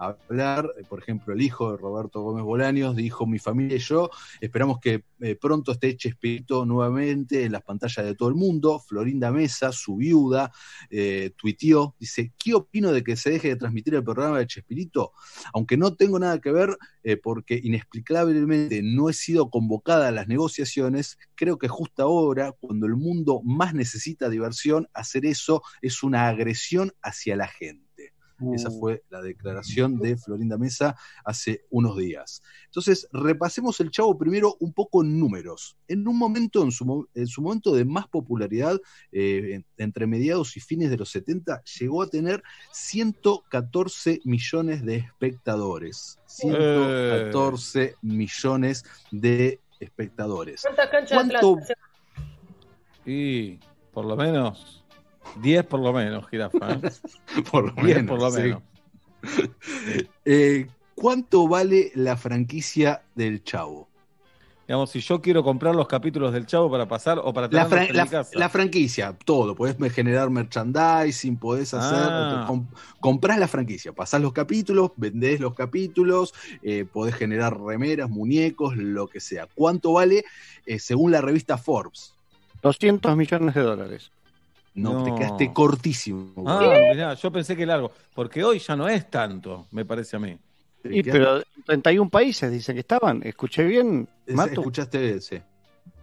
hablar, 0.00 0.72
por 0.88 1.00
ejemplo, 1.00 1.34
el 1.34 1.42
hijo 1.42 1.70
de 1.70 1.76
Roberto 1.76 2.22
Gómez 2.22 2.42
Bolaños 2.42 2.96
dijo, 2.96 3.26
mi 3.26 3.38
familia 3.38 3.76
y 3.76 3.80
yo 3.80 4.10
esperamos 4.40 4.80
que 4.80 5.04
eh, 5.20 5.36
pronto 5.36 5.72
esté 5.72 5.94
Chespirito 5.96 6.64
nuevamente 6.64 7.44
en 7.44 7.52
las 7.52 7.62
pantallas 7.62 8.06
de 8.06 8.14
todo 8.14 8.30
el 8.30 8.34
mundo, 8.34 8.78
Florinda 8.80 9.30
Mesa, 9.30 9.72
su 9.72 9.96
viuda, 9.96 10.50
eh, 10.88 11.32
tuiteó, 11.36 11.94
dice, 11.98 12.32
¿qué 12.38 12.54
opino 12.54 12.92
de 12.92 13.04
que 13.04 13.16
se 13.16 13.30
deje 13.30 13.48
de 13.48 13.56
transmitir 13.56 13.94
el 13.94 14.02
programa 14.02 14.38
de 14.38 14.46
Chespirito? 14.46 15.12
Aunque 15.52 15.76
no 15.76 15.94
tengo 15.94 16.18
nada 16.18 16.40
que 16.40 16.50
ver, 16.50 16.78
eh, 17.02 17.18
porque 17.18 17.60
inexplicablemente 17.62 18.82
no 18.82 19.10
he 19.10 19.12
sido 19.12 19.50
convocada 19.50 20.08
a 20.08 20.12
las 20.12 20.28
negociaciones, 20.28 21.18
creo 21.34 21.58
que 21.58 21.68
justo 21.68 22.02
ahora, 22.02 22.52
cuando 22.52 22.86
el 22.86 22.96
mundo 22.96 23.42
más 23.44 23.74
necesita 23.74 24.30
diversión, 24.30 24.88
hacer 24.94 25.26
eso 25.26 25.62
es 25.82 26.02
una 26.02 26.28
agresión 26.28 26.92
hacia 27.02 27.36
la 27.36 27.48
gente. 27.48 27.89
Esa 28.54 28.70
fue 28.70 29.02
la 29.10 29.20
declaración 29.20 29.98
de 29.98 30.16
Florinda 30.16 30.56
Mesa 30.58 30.96
hace 31.24 31.64
unos 31.70 31.96
días. 31.96 32.42
Entonces, 32.66 33.06
repasemos 33.12 33.78
el 33.80 33.90
Chavo 33.90 34.16
primero 34.16 34.56
un 34.60 34.72
poco 34.72 35.02
en 35.02 35.18
números. 35.18 35.76
En 35.88 36.06
un 36.08 36.16
momento, 36.16 36.62
en 36.62 36.70
su, 36.72 37.08
en 37.14 37.26
su 37.26 37.42
momento 37.42 37.74
de 37.74 37.84
más 37.84 38.08
popularidad, 38.08 38.78
eh, 39.12 39.54
en- 39.54 39.66
entre 39.76 40.06
mediados 40.06 40.56
y 40.56 40.60
fines 40.60 40.90
de 40.90 40.96
los 40.96 41.10
70, 41.10 41.62
llegó 41.78 42.02
a 42.02 42.06
tener 42.08 42.42
114 42.72 44.20
millones 44.24 44.84
de 44.84 44.96
espectadores. 44.96 46.18
114 46.26 47.94
millones 48.02 48.84
de 49.10 49.60
espectadores. 49.80 50.62
¿Cuántas 50.62 50.88
canchas 50.90 51.10
de 51.10 51.14
¿Cuánto-? 51.16 51.56
Y 53.06 53.58
por 53.92 54.04
lo 54.04 54.16
menos 54.16 54.79
10 55.42 55.64
por 55.66 55.80
lo 55.80 55.92
menos, 55.92 56.26
jirafa. 56.28 56.72
¿eh? 56.72 56.80
por 57.50 57.74
lo 57.76 57.82
10 57.82 57.96
menos, 57.98 58.10
por 58.10 58.20
lo 58.20 58.30
sí. 58.30 58.42
menos. 58.42 58.62
Eh, 60.24 60.66
¿Cuánto 60.94 61.48
vale 61.48 61.92
la 61.94 62.16
franquicia 62.16 63.02
del 63.14 63.42
Chavo? 63.42 63.88
Digamos, 64.68 64.90
si 64.90 65.00
yo 65.00 65.20
quiero 65.20 65.42
comprar 65.42 65.74
los 65.74 65.88
capítulos 65.88 66.32
del 66.32 66.46
Chavo 66.46 66.70
para 66.70 66.86
pasar 66.86 67.18
o 67.18 67.32
para 67.32 67.48
La, 67.48 67.62
en 67.64 67.96
la- 67.96 68.04
mi 68.04 68.10
casa. 68.10 68.38
la 68.38 68.48
franquicia, 68.48 69.16
todo. 69.24 69.54
Podés 69.56 69.76
generar 69.92 70.30
merchandising, 70.30 71.36
podés 71.38 71.74
hacer. 71.74 71.98
Ah. 72.00 72.44
com- 72.46 72.66
comprás 73.00 73.38
la 73.38 73.48
franquicia, 73.48 73.92
pasás 73.92 74.20
los 74.20 74.32
capítulos, 74.32 74.92
vendés 74.96 75.40
los 75.40 75.54
capítulos, 75.54 76.32
eh, 76.62 76.84
podés 76.90 77.14
generar 77.16 77.58
remeras, 77.60 78.08
muñecos, 78.08 78.76
lo 78.76 79.08
que 79.08 79.18
sea. 79.20 79.48
¿Cuánto 79.54 79.94
vale 79.94 80.24
eh, 80.66 80.78
según 80.78 81.10
la 81.12 81.20
revista 81.20 81.58
Forbes? 81.58 82.14
200 82.62 83.16
millones 83.16 83.54
de 83.54 83.62
dólares. 83.62 84.12
No, 84.74 85.02
te 85.04 85.14
quedaste 85.14 85.52
cortísimo. 85.52 86.32
Ah, 86.46 86.60
mirá, 86.92 87.14
yo 87.14 87.32
pensé 87.32 87.56
que 87.56 87.66
largo. 87.66 87.90
Porque 88.14 88.44
hoy 88.44 88.58
ya 88.58 88.76
no 88.76 88.88
es 88.88 89.10
tanto, 89.10 89.66
me 89.72 89.84
parece 89.84 90.16
a 90.16 90.20
mí. 90.20 90.38
Y, 90.84 91.02
pero 91.02 91.42
31 91.66 92.08
países 92.08 92.50
dicen 92.50 92.74
que 92.74 92.80
estaban. 92.80 93.20
¿Escuché 93.22 93.64
bien, 93.64 94.08
Matu? 94.28 94.60
Escuchaste 94.60 95.16
ese. 95.16 95.42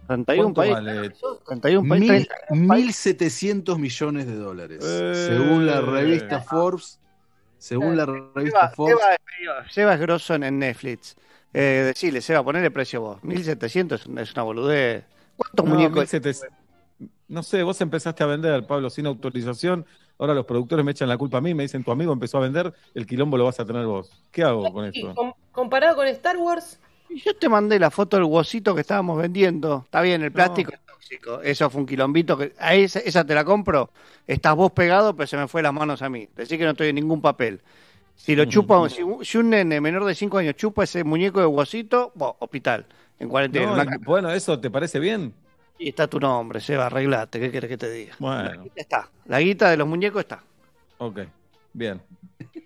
31 0.06 0.54
¿Cuánto 0.54 0.60
países. 0.60 0.84
vale? 0.84 1.10
31 1.46 1.88
países. 1.88 2.28
Mil- 2.50 2.94
30 2.94 3.74
1.700 3.74 3.78
millones 3.78 4.26
de 4.26 4.34
dólares. 4.36 4.84
Eh. 4.84 5.26
Según 5.28 5.66
la 5.66 5.80
revista 5.80 6.40
Forbes. 6.40 7.00
Según 7.58 7.96
la 7.96 8.06
revista 8.06 8.60
Seba, 8.60 8.70
Forbes. 8.70 8.98
Seba 9.38 9.64
Seba 9.70 9.94
es 9.94 10.00
grosso 10.00 10.34
en, 10.34 10.58
Netflix. 10.58 11.16
Eh, 11.52 11.82
decile, 11.86 12.20
Seba, 12.20 12.44
ponele 12.44 12.70
precio 12.70 13.00
vos. 13.00 13.24
1700 13.24 14.00
es 14.00 14.06
una, 14.06 14.22
es 14.22 14.32
una 14.32 14.42
boludez. 14.44 15.04
¿Cuántos 15.36 15.66
No, 15.66 15.74
muñecos? 15.74 15.96
1700. 15.96 16.57
No 17.28 17.42
sé, 17.42 17.62
vos 17.62 17.80
empezaste 17.80 18.22
a 18.22 18.26
vender, 18.26 18.66
Pablo, 18.66 18.90
sin 18.90 19.06
autorización. 19.06 19.84
Ahora 20.18 20.34
los 20.34 20.46
productores 20.46 20.84
me 20.84 20.90
echan 20.92 21.08
la 21.08 21.16
culpa 21.16 21.38
a 21.38 21.40
mí, 21.40 21.54
me 21.54 21.62
dicen, 21.62 21.84
tu 21.84 21.92
amigo 21.92 22.12
empezó 22.12 22.38
a 22.38 22.40
vender, 22.40 22.72
el 22.94 23.06
quilombo 23.06 23.36
lo 23.36 23.44
vas 23.44 23.60
a 23.60 23.64
tener 23.64 23.86
vos. 23.86 24.10
¿Qué 24.32 24.42
hago 24.42 24.72
con 24.72 24.84
esto? 24.84 25.14
com- 25.14 25.32
comparado 25.52 25.94
con 25.96 26.06
Star 26.08 26.36
Wars, 26.38 26.80
Yo 27.24 27.34
te 27.36 27.48
mandé 27.48 27.78
la 27.78 27.90
foto 27.90 28.16
del 28.16 28.24
huesito 28.24 28.74
que 28.74 28.80
estábamos 28.82 29.16
vendiendo. 29.20 29.82
Está 29.84 30.00
bien, 30.02 30.22
el 30.22 30.32
plástico 30.32 30.72
es 30.72 30.80
tóxico. 30.84 31.40
Eso 31.40 31.70
fue 31.70 31.80
un 31.82 31.86
quilombito. 31.86 32.36
Que, 32.36 32.52
a 32.58 32.74
esa, 32.74 32.98
esa 32.98 33.24
te 33.24 33.34
la 33.34 33.44
compro. 33.44 33.90
Estás 34.26 34.54
vos 34.56 34.72
pegado, 34.72 35.14
pero 35.16 35.26
se 35.26 35.36
me 35.38 35.48
fue 35.48 35.62
las 35.62 35.72
manos 35.72 36.02
a 36.02 36.08
mí. 36.10 36.28
Decir 36.36 36.58
que 36.58 36.64
no 36.64 36.72
estoy 36.72 36.88
en 36.88 36.96
ningún 36.96 37.22
papel. 37.22 37.60
Si 38.14 38.34
lo 38.36 38.44
chupa, 38.44 38.88
si, 38.90 39.02
un- 39.02 39.24
si 39.24 39.38
un 39.38 39.48
nene 39.50 39.80
menor 39.80 40.04
de 40.04 40.14
5 40.14 40.36
años 40.38 40.56
chupa 40.56 40.84
ese 40.84 41.02
muñeco 41.04 41.40
de 41.40 41.46
huesito, 41.46 42.12
bueno, 42.14 42.36
hospital, 42.40 42.84
en 43.20 43.28
cuarentena. 43.28 43.84
No, 43.84 43.90
bueno, 44.04 44.30
¿eso 44.32 44.58
te 44.60 44.68
parece 44.70 44.98
bien? 44.98 45.32
Y 45.78 45.88
está 45.88 46.08
tu 46.08 46.18
nombre, 46.18 46.60
Seba, 46.60 46.86
arreglate. 46.86 47.40
¿Qué 47.40 47.50
querés 47.50 47.68
que 47.68 47.78
te 47.78 47.90
diga? 47.90 48.16
Bueno, 48.18 48.64
Ya 48.64 48.82
está. 48.82 49.10
La 49.26 49.40
guita 49.40 49.70
de 49.70 49.76
los 49.76 49.86
muñecos 49.88 50.20
está. 50.20 50.42
ok, 50.98 51.20
bien. 51.72 52.00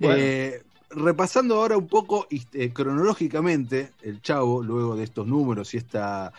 Bueno. 0.00 0.14
Eh, 0.16 0.62
repasando 0.90 1.56
ahora 1.56 1.76
un 1.76 1.88
poco 1.88 2.28
eh, 2.30 2.72
cronológicamente 2.72 3.94
el 4.02 4.22
Chavo, 4.22 4.62
luego 4.62 4.94
de 4.94 5.02
estos 5.02 5.26
números 5.26 5.74
y 5.74 5.78
esta, 5.78 6.32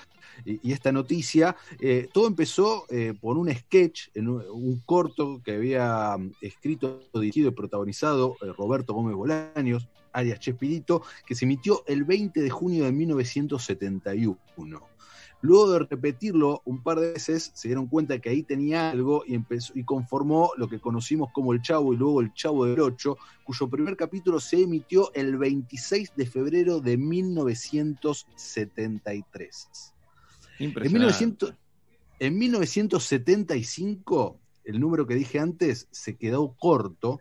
y, 0.45 0.69
y 0.69 0.71
esta 0.71 0.91
noticia, 0.91 1.55
eh, 1.79 2.07
todo 2.11 2.27
empezó 2.27 2.85
eh, 2.89 3.13
por 3.19 3.37
un 3.37 3.53
sketch, 3.53 4.09
en 4.13 4.29
un, 4.29 4.43
un 4.51 4.79
corto 4.85 5.41
que 5.43 5.55
había 5.55 6.15
mm, 6.17 6.31
escrito, 6.41 7.01
dirigido 7.13 7.49
y 7.49 7.51
protagonizado 7.51 8.35
eh, 8.41 8.51
Roberto 8.57 8.93
Gómez 8.93 9.15
Bolaños, 9.15 9.87
alias 10.13 10.39
Chespirito, 10.39 11.03
que 11.25 11.35
se 11.35 11.45
emitió 11.45 11.83
el 11.87 12.03
20 12.03 12.41
de 12.41 12.49
junio 12.49 12.85
de 12.85 12.91
1971. 12.91 14.81
Luego 15.41 15.71
de 15.71 15.79
repetirlo 15.79 16.61
un 16.65 16.83
par 16.83 16.99
de 16.99 17.13
veces, 17.13 17.51
se 17.53 17.69
dieron 17.69 17.87
cuenta 17.87 18.19
que 18.19 18.29
ahí 18.29 18.43
tenía 18.43 18.89
algo 18.89 19.23
y, 19.25 19.35
empezó, 19.35 19.71
y 19.73 19.85
conformó 19.85 20.51
lo 20.57 20.67
que 20.67 20.79
conocimos 20.79 21.31
como 21.31 21.53
El 21.53 21.61
Chavo 21.61 21.93
y 21.93 21.97
luego 21.97 22.19
El 22.19 22.33
Chavo 22.33 22.65
del 22.65 22.81
Ocho, 22.81 23.17
cuyo 23.45 23.69
primer 23.69 23.95
capítulo 23.95 24.37
se 24.39 24.61
emitió 24.61 25.13
el 25.13 25.37
26 25.37 26.11
de 26.15 26.25
febrero 26.25 26.81
de 26.81 26.97
1973. 26.97 29.93
En, 30.59 30.65
Impresionante. 30.65 30.99
1900 30.99 31.55
en 32.19 32.37
1975, 32.37 34.39
el 34.65 34.79
número 34.79 35.07
que 35.07 35.15
dije 35.15 35.39
antes 35.39 35.87
se 35.89 36.17
quedó 36.17 36.53
corto 36.59 37.19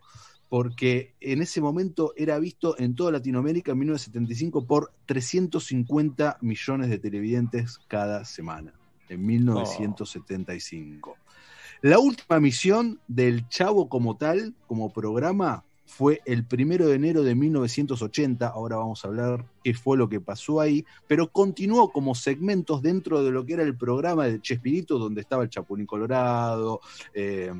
porque 0.49 1.15
en 1.21 1.43
ese 1.43 1.61
momento 1.61 2.13
era 2.17 2.39
visto 2.39 2.79
en 2.79 2.95
toda 2.95 3.13
Latinoamérica 3.13 3.73
en 3.73 3.79
1975 3.79 4.67
por 4.67 4.93
350 5.07 6.39
millones 6.41 6.89
de 6.89 6.99
televidentes 6.99 7.79
cada 7.87 8.25
semana, 8.25 8.73
en 9.09 9.27
1975. 9.27 11.17
La 11.83 11.99
última 11.99 12.41
misión 12.41 12.99
del 13.07 13.49
Chavo 13.49 13.89
como 13.89 14.17
tal, 14.17 14.55
como 14.67 14.93
programa, 14.93 15.65
fue 15.89 16.21
el 16.27 16.45
primero 16.45 16.87
de 16.87 16.97
enero 16.97 17.23
de 17.23 17.35
1980. 17.35 18.47
Ahora 18.47 18.77
vamos 18.77 19.05
a 19.05 19.09
hablar 19.09 19.45
qué 19.65 19.75
fue 19.75 19.97
lo 19.97 20.09
que 20.09 20.21
pasó 20.21 20.61
ahí, 20.61 20.85
pero 21.07 21.31
continuó 21.31 21.91
como 21.91 22.15
segmentos 22.15 22.83
dentro 22.83 23.23
de 23.23 23.31
lo 23.31 23.45
que 23.45 23.55
era 23.55 23.63
el 23.63 23.77
programa 23.77 24.27
de 24.27 24.41
Chespirito, 24.41 24.99
donde 24.99 25.23
estaba 25.23 25.45
el 25.45 25.51
Chapulín 25.51 25.87
Colorado, 25.87 26.81
eh, 27.15 27.53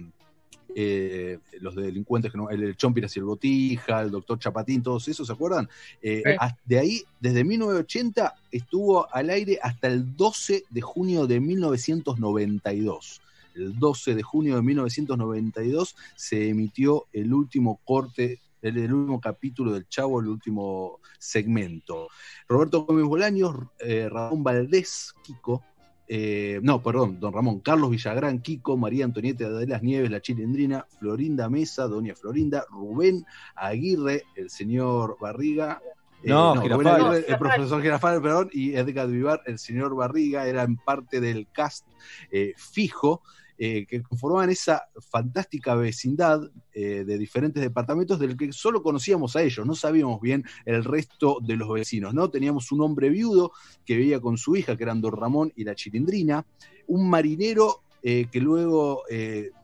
eh, 0.75 1.39
los 1.61 1.75
delincuentes, 1.75 2.31
que 2.31 2.39
no- 2.39 2.51
el, 2.51 2.63
el 2.63 2.77
Chompiras 2.77 3.15
y 3.17 3.19
el 3.21 3.25
Botija, 3.25 4.03
el 4.03 4.11
doctor 4.11 4.39
Chapatín, 4.39 4.83
todos 4.83 5.07
esos, 5.09 5.27
¿se 5.27 5.33
acuerdan? 5.33 5.69
Eh, 6.03 6.23
Sí. 6.25 6.55
De 6.65 6.79
ahí, 6.79 7.03
desde 7.21 7.43
1980, 7.45 8.35
estuvo 8.53 9.13
al 9.15 9.31
aire 9.31 9.59
hasta 9.63 9.89
el 9.89 10.17
12 10.17 10.65
de 10.71 10.81
junio 10.81 11.27
de 11.27 11.41
1992. 11.41 13.21
El 13.55 13.79
12 13.79 14.15
de 14.15 14.23
junio 14.23 14.57
de 14.57 14.63
1992 14.63 15.97
se 16.15 16.49
emitió 16.49 17.07
el 17.13 17.33
último 17.35 17.81
corte, 17.85 18.39
el, 18.63 18.77
el 18.79 18.93
último 18.93 19.21
capítulo 19.21 19.73
del 19.73 19.89
Chavo, 19.89 20.21
el 20.21 20.29
último 20.29 21.01
segmento. 21.19 22.09
Roberto 22.49 22.83
Gómez 22.85 23.05
Bolaños, 23.07 23.57
eh, 23.81 24.09
Ramón 24.11 24.45
Valdés, 24.45 25.13
Kiko, 25.23 25.63
eh, 26.09 26.61
no, 26.63 26.83
perdón, 26.83 27.21
don 27.21 27.33
Ramón, 27.33 27.61
Carlos 27.61 27.91
Villagrán, 27.91 28.41
Kiko, 28.41 28.77
María 28.77 29.05
Antonieta 29.05 29.51
de 29.51 29.67
las 29.67 29.83
Nieves, 29.83 30.11
la 30.11 30.21
chilendrina, 30.23 30.87
Florinda 30.99 31.51
Mesa, 31.51 31.87
doña 31.87 32.15
Florinda, 32.15 32.65
Rubén 32.71 33.27
Aguirre, 33.55 34.25
el 34.35 34.49
señor 34.49 35.19
Barriga. 35.21 35.83
eh, 36.23 36.29
No. 36.31 36.53
Aguirre, 36.53 37.25
el 37.29 37.39
profesor 37.39 37.83
Girafales, 37.83 38.21
perdón, 38.21 38.49
y 38.53 38.75
Edgar 38.75 39.09
Vivar, 39.09 39.43
el 39.47 39.59
señor 39.59 39.95
Barriga, 39.95 40.47
eran 40.49 40.77
parte 40.77 41.21
del 41.21 41.47
cast 41.53 41.87
eh, 42.31 42.55
fijo 42.57 43.23
eh, 43.61 43.87
que 43.87 44.01
conformaban 44.03 44.51
esa 44.51 44.85
fantástica 45.11 45.75
vecindad 45.75 46.41
eh, 46.73 47.03
de 47.05 47.19
diferentes 47.19 47.61
departamentos 47.61 48.21
del 48.21 48.37
que 48.37 48.53
solo 48.53 48.85
conocíamos 48.85 49.35
a 49.35 49.43
ellos, 49.43 49.67
no 49.67 49.75
sabíamos 49.75 50.21
bien 50.21 50.45
el 50.65 50.85
resto 50.85 51.39
de 51.43 51.57
los 51.57 51.69
vecinos, 51.69 52.15
¿no? 52.15 52.31
Teníamos 52.31 52.71
un 52.71 52.83
hombre 52.83 53.09
viudo 53.09 53.51
que 53.85 53.97
vivía 53.97 54.21
con 54.21 54.39
su 54.39 54.55
hija, 54.55 54.77
que 54.77 54.85
eran 54.85 55.01
Don 55.01 55.13
Ramón 55.17 55.53
y 55.57 55.65
la 55.65 55.75
Chilindrina, 55.75 56.47
un 56.87 57.11
marinero 57.11 57.83
eh, 58.05 58.27
que 58.31 58.41
luego 58.41 59.03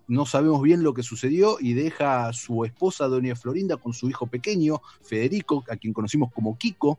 no 0.08 0.26
sabemos 0.26 0.60
bien 0.60 0.82
lo 0.82 0.92
que 0.92 1.04
sucedió 1.04 1.56
y 1.60 1.72
deja 1.74 2.26
a 2.26 2.32
su 2.32 2.64
esposa, 2.64 3.06
Doña 3.06 3.36
Florinda, 3.36 3.76
con 3.76 3.92
su 3.92 4.08
hijo 4.10 4.26
pequeño, 4.26 4.82
Federico, 5.02 5.64
a 5.70 5.76
quien 5.76 5.92
conocimos 5.92 6.32
como 6.32 6.58
Kiko, 6.58 6.98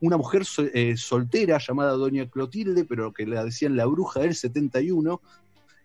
una 0.00 0.16
mujer 0.16 0.46
sol- 0.46 0.72
soltera 0.96 1.58
llamada 1.58 1.92
Doña 1.92 2.28
Clotilde, 2.30 2.86
pero 2.86 3.12
que 3.12 3.26
la 3.26 3.44
decían 3.44 3.76
la 3.76 3.84
bruja 3.84 4.20
del 4.20 4.34
71, 4.34 5.20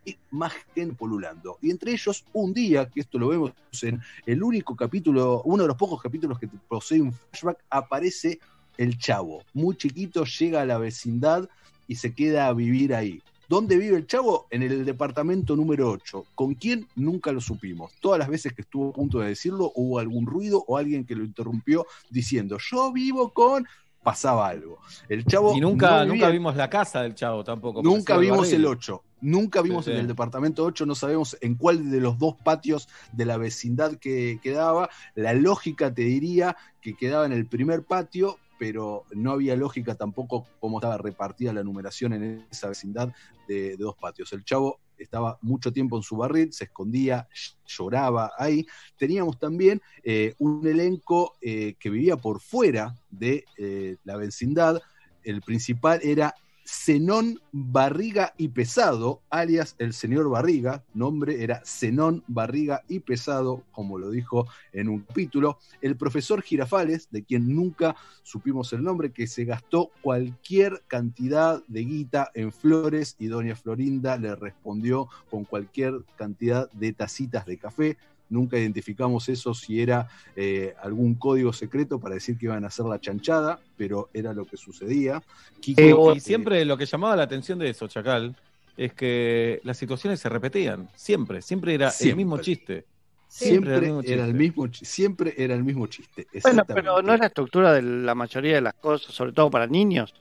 y 0.06 0.16
más 0.32 0.54
gente 0.74 0.96
polulando. 0.96 1.58
Y 1.62 1.72
entre 1.72 1.92
ellos, 1.92 2.24
un 2.34 2.54
día, 2.54 2.88
que 2.88 3.02
esto 3.02 3.18
lo 3.18 3.30
vemos 3.30 3.52
en 3.82 4.00
el 4.26 4.44
único 4.44 4.76
capítulo, 4.76 5.42
uno 5.44 5.64
de 5.64 5.68
los 5.68 5.78
pocos 5.78 6.02
capítulos 6.02 6.40
que 6.40 6.48
posee 6.48 7.02
un 7.02 7.12
flashback, 7.12 7.64
aparece 7.70 8.40
el 8.78 8.98
chavo. 8.98 9.44
Muy 9.54 9.76
chiquito, 9.76 10.24
llega 10.26 10.62
a 10.62 10.66
la 10.66 10.78
vecindad 10.78 11.50
y 11.88 11.96
se 11.96 12.14
queda 12.14 12.48
a 12.48 12.54
vivir 12.54 12.94
ahí. 12.94 13.22
¿Dónde 13.48 13.78
vive 13.78 13.98
el 13.98 14.08
chavo? 14.08 14.48
En 14.50 14.64
el 14.64 14.86
departamento 14.86 15.56
número 15.56 15.92
8. 15.92 16.26
¿Con 16.34 16.56
quién? 16.56 16.88
Nunca 16.96 17.32
lo 17.32 17.40
supimos. 17.40 17.94
Todas 18.00 18.18
las 18.18 18.28
veces 18.28 18.54
que 18.54 18.64
estuvo 18.64 18.90
a 18.90 18.94
punto 18.94 19.20
de 19.20 19.28
decirlo, 19.28 19.72
hubo 19.76 20.00
algún 20.00 20.26
ruido 20.26 20.64
o 20.68 20.78
alguien 20.78 21.06
que 21.06 21.16
lo 21.16 21.24
interrumpió 21.24 21.86
diciendo, 22.10 22.58
yo 22.60 22.92
vivo 22.92 23.32
con... 23.34 23.68
pasaba 24.02 24.48
algo. 24.48 24.80
El 25.10 25.26
chavo... 25.26 25.56
Y 25.56 25.62
nunca, 25.62 26.06
no 26.06 26.14
nunca 26.14 26.30
vimos 26.30 26.56
la 26.56 26.70
casa 26.70 27.04
del 27.04 27.14
chavo 27.14 27.44
tampoco. 27.44 27.84
Nunca 27.84 28.18
vimos 28.18 28.52
el 28.52 28.66
8. 28.66 29.04
Nunca 29.26 29.62
vimos 29.62 29.86
Sí, 29.86 29.92
sí. 29.92 29.96
en 29.96 30.02
el 30.02 30.08
departamento 30.08 30.64
8. 30.64 30.86
No 30.86 30.94
sabemos 30.96 31.36
en 31.42 31.56
cuál 31.56 31.90
de 31.90 32.00
los 32.00 32.20
dos 32.20 32.36
patios 32.44 32.88
de 33.12 33.26
la 33.26 33.38
vecindad 33.38 33.96
que 33.98 34.40
quedaba. 34.42 34.90
La 35.16 35.34
lógica 35.34 35.94
te 35.94 36.04
diría 36.04 36.56
que 36.82 36.96
quedaba 36.96 37.26
en 37.26 37.32
el 37.32 37.48
primer 37.48 37.84
patio, 37.84 38.38
pero 38.60 39.04
no 39.14 39.32
había 39.32 39.56
lógica 39.56 39.96
tampoco 39.96 40.46
cómo 40.60 40.78
estaba 40.78 40.98
repartida 40.98 41.52
la 41.54 41.64
numeración 41.64 42.14
en 42.14 42.46
esa 42.52 42.70
vecindad 42.70 43.12
de, 43.48 43.72
de 43.72 43.78
dos 43.78 43.96
patios. 43.96 44.32
El 44.34 44.46
chavo 44.46 44.80
estaba 44.98 45.38
mucho 45.42 45.74
tiempo 45.74 45.98
en 45.98 46.04
su 46.04 46.16
barril, 46.16 46.54
se 46.54 46.66
escondía, 46.66 47.28
lloraba 47.66 48.32
ahí. 48.38 48.66
Teníamos 48.98 49.38
también 49.40 49.82
eh, 50.04 50.36
un 50.38 50.66
elenco 50.66 51.34
eh, 51.42 51.76
que 51.80 51.90
vivía 51.90 52.16
por 52.16 52.40
fuera 52.40 52.96
de 53.10 53.44
eh, 53.58 53.98
la 54.04 54.16
vecindad. 54.18 54.80
El 55.24 55.42
principal 55.42 56.00
era 56.04 56.34
Zenón 56.68 57.40
Barriga 57.52 58.34
y 58.38 58.48
Pesado, 58.48 59.22
alias 59.30 59.76
el 59.78 59.94
señor 59.94 60.30
Barriga, 60.30 60.84
nombre 60.96 61.44
era 61.44 61.62
Zenón 61.64 62.24
Barriga 62.28 62.82
y 62.88 63.02
Pesado, 63.02 63.64
como 63.72 64.00
lo 64.00 64.10
dijo 64.10 64.48
en 64.74 64.90
un 64.90 65.02
capítulo, 65.02 65.60
el 65.82 65.96
profesor 65.96 66.42
Girafales, 66.42 67.08
de 67.12 67.24
quien 67.24 67.56
nunca 67.56 67.96
supimos 68.24 68.74
el 68.74 68.84
nombre, 68.84 69.12
que 69.12 69.28
se 69.28 69.46
gastó 69.46 69.92
cualquier 70.02 70.84
cantidad 70.88 71.64
de 71.68 71.86
guita 71.86 72.32
en 72.34 72.52
flores 72.52 73.16
y 73.20 73.28
doña 73.28 73.56
Florinda 73.56 74.18
le 74.18 74.36
respondió 74.36 75.08
con 75.30 75.44
cualquier 75.46 76.04
cantidad 76.18 76.72
de 76.72 76.94
tacitas 76.94 77.46
de 77.46 77.58
café. 77.58 77.98
Nunca 78.30 78.58
identificamos 78.58 79.30
eso 79.30 79.54
si 79.54 79.82
era 79.82 80.08
eh, 80.36 80.74
algún 80.82 81.16
código 81.16 81.54
secreto 81.54 82.00
para 82.00 82.16
decir 82.16 82.38
que 82.38 82.46
iban 82.46 82.64
a 82.64 82.68
hacer 82.68 82.86
la 82.86 83.00
chanchada, 83.00 83.60
pero 83.78 84.10
era 84.14 84.34
lo 84.34 84.46
que 84.46 84.58
sucedía. 84.58 85.22
Kiko, 85.62 86.14
y 86.16 86.20
siempre 86.20 86.66
lo 86.66 86.78
que 86.78 86.86
llamaba 86.86 87.16
la 87.16 87.24
atención 87.24 87.60
de 87.60 87.70
eso, 87.70 87.88
Chacal, 87.88 88.36
es 88.78 88.94
que 88.94 89.62
las 89.64 89.78
situaciones 89.78 90.20
se 90.20 90.28
repetían. 90.30 90.90
Siempre, 90.96 91.42
siempre 91.42 91.76
era 91.76 91.88
el 91.88 91.92
Siempre. 91.94 92.16
mismo 92.16 92.38
chiste. 92.40 92.86
siempre, 93.28 93.72
era 93.72 93.80
el 93.80 93.84
mismo 93.86 94.02
era 94.02 94.14
el 94.14 94.20
chiste. 94.32 94.34
mismo, 94.38 94.68
chi- 94.68 94.86
siempre 94.86 95.34
era 95.38 95.54
el 95.56 95.64
mismo 95.64 95.88
chiste. 95.88 96.28
Bueno, 96.44 96.64
pero 96.66 97.02
no 97.02 97.14
es 97.14 97.20
la 97.20 97.26
estructura 97.28 97.74
de 97.74 97.82
la 97.82 98.16
mayoría 98.16 98.56
de 98.56 98.62
las 98.62 98.74
cosas, 98.76 99.14
sobre 99.14 99.34
todo 99.34 99.50
para 99.50 99.68
niños. 99.68 100.14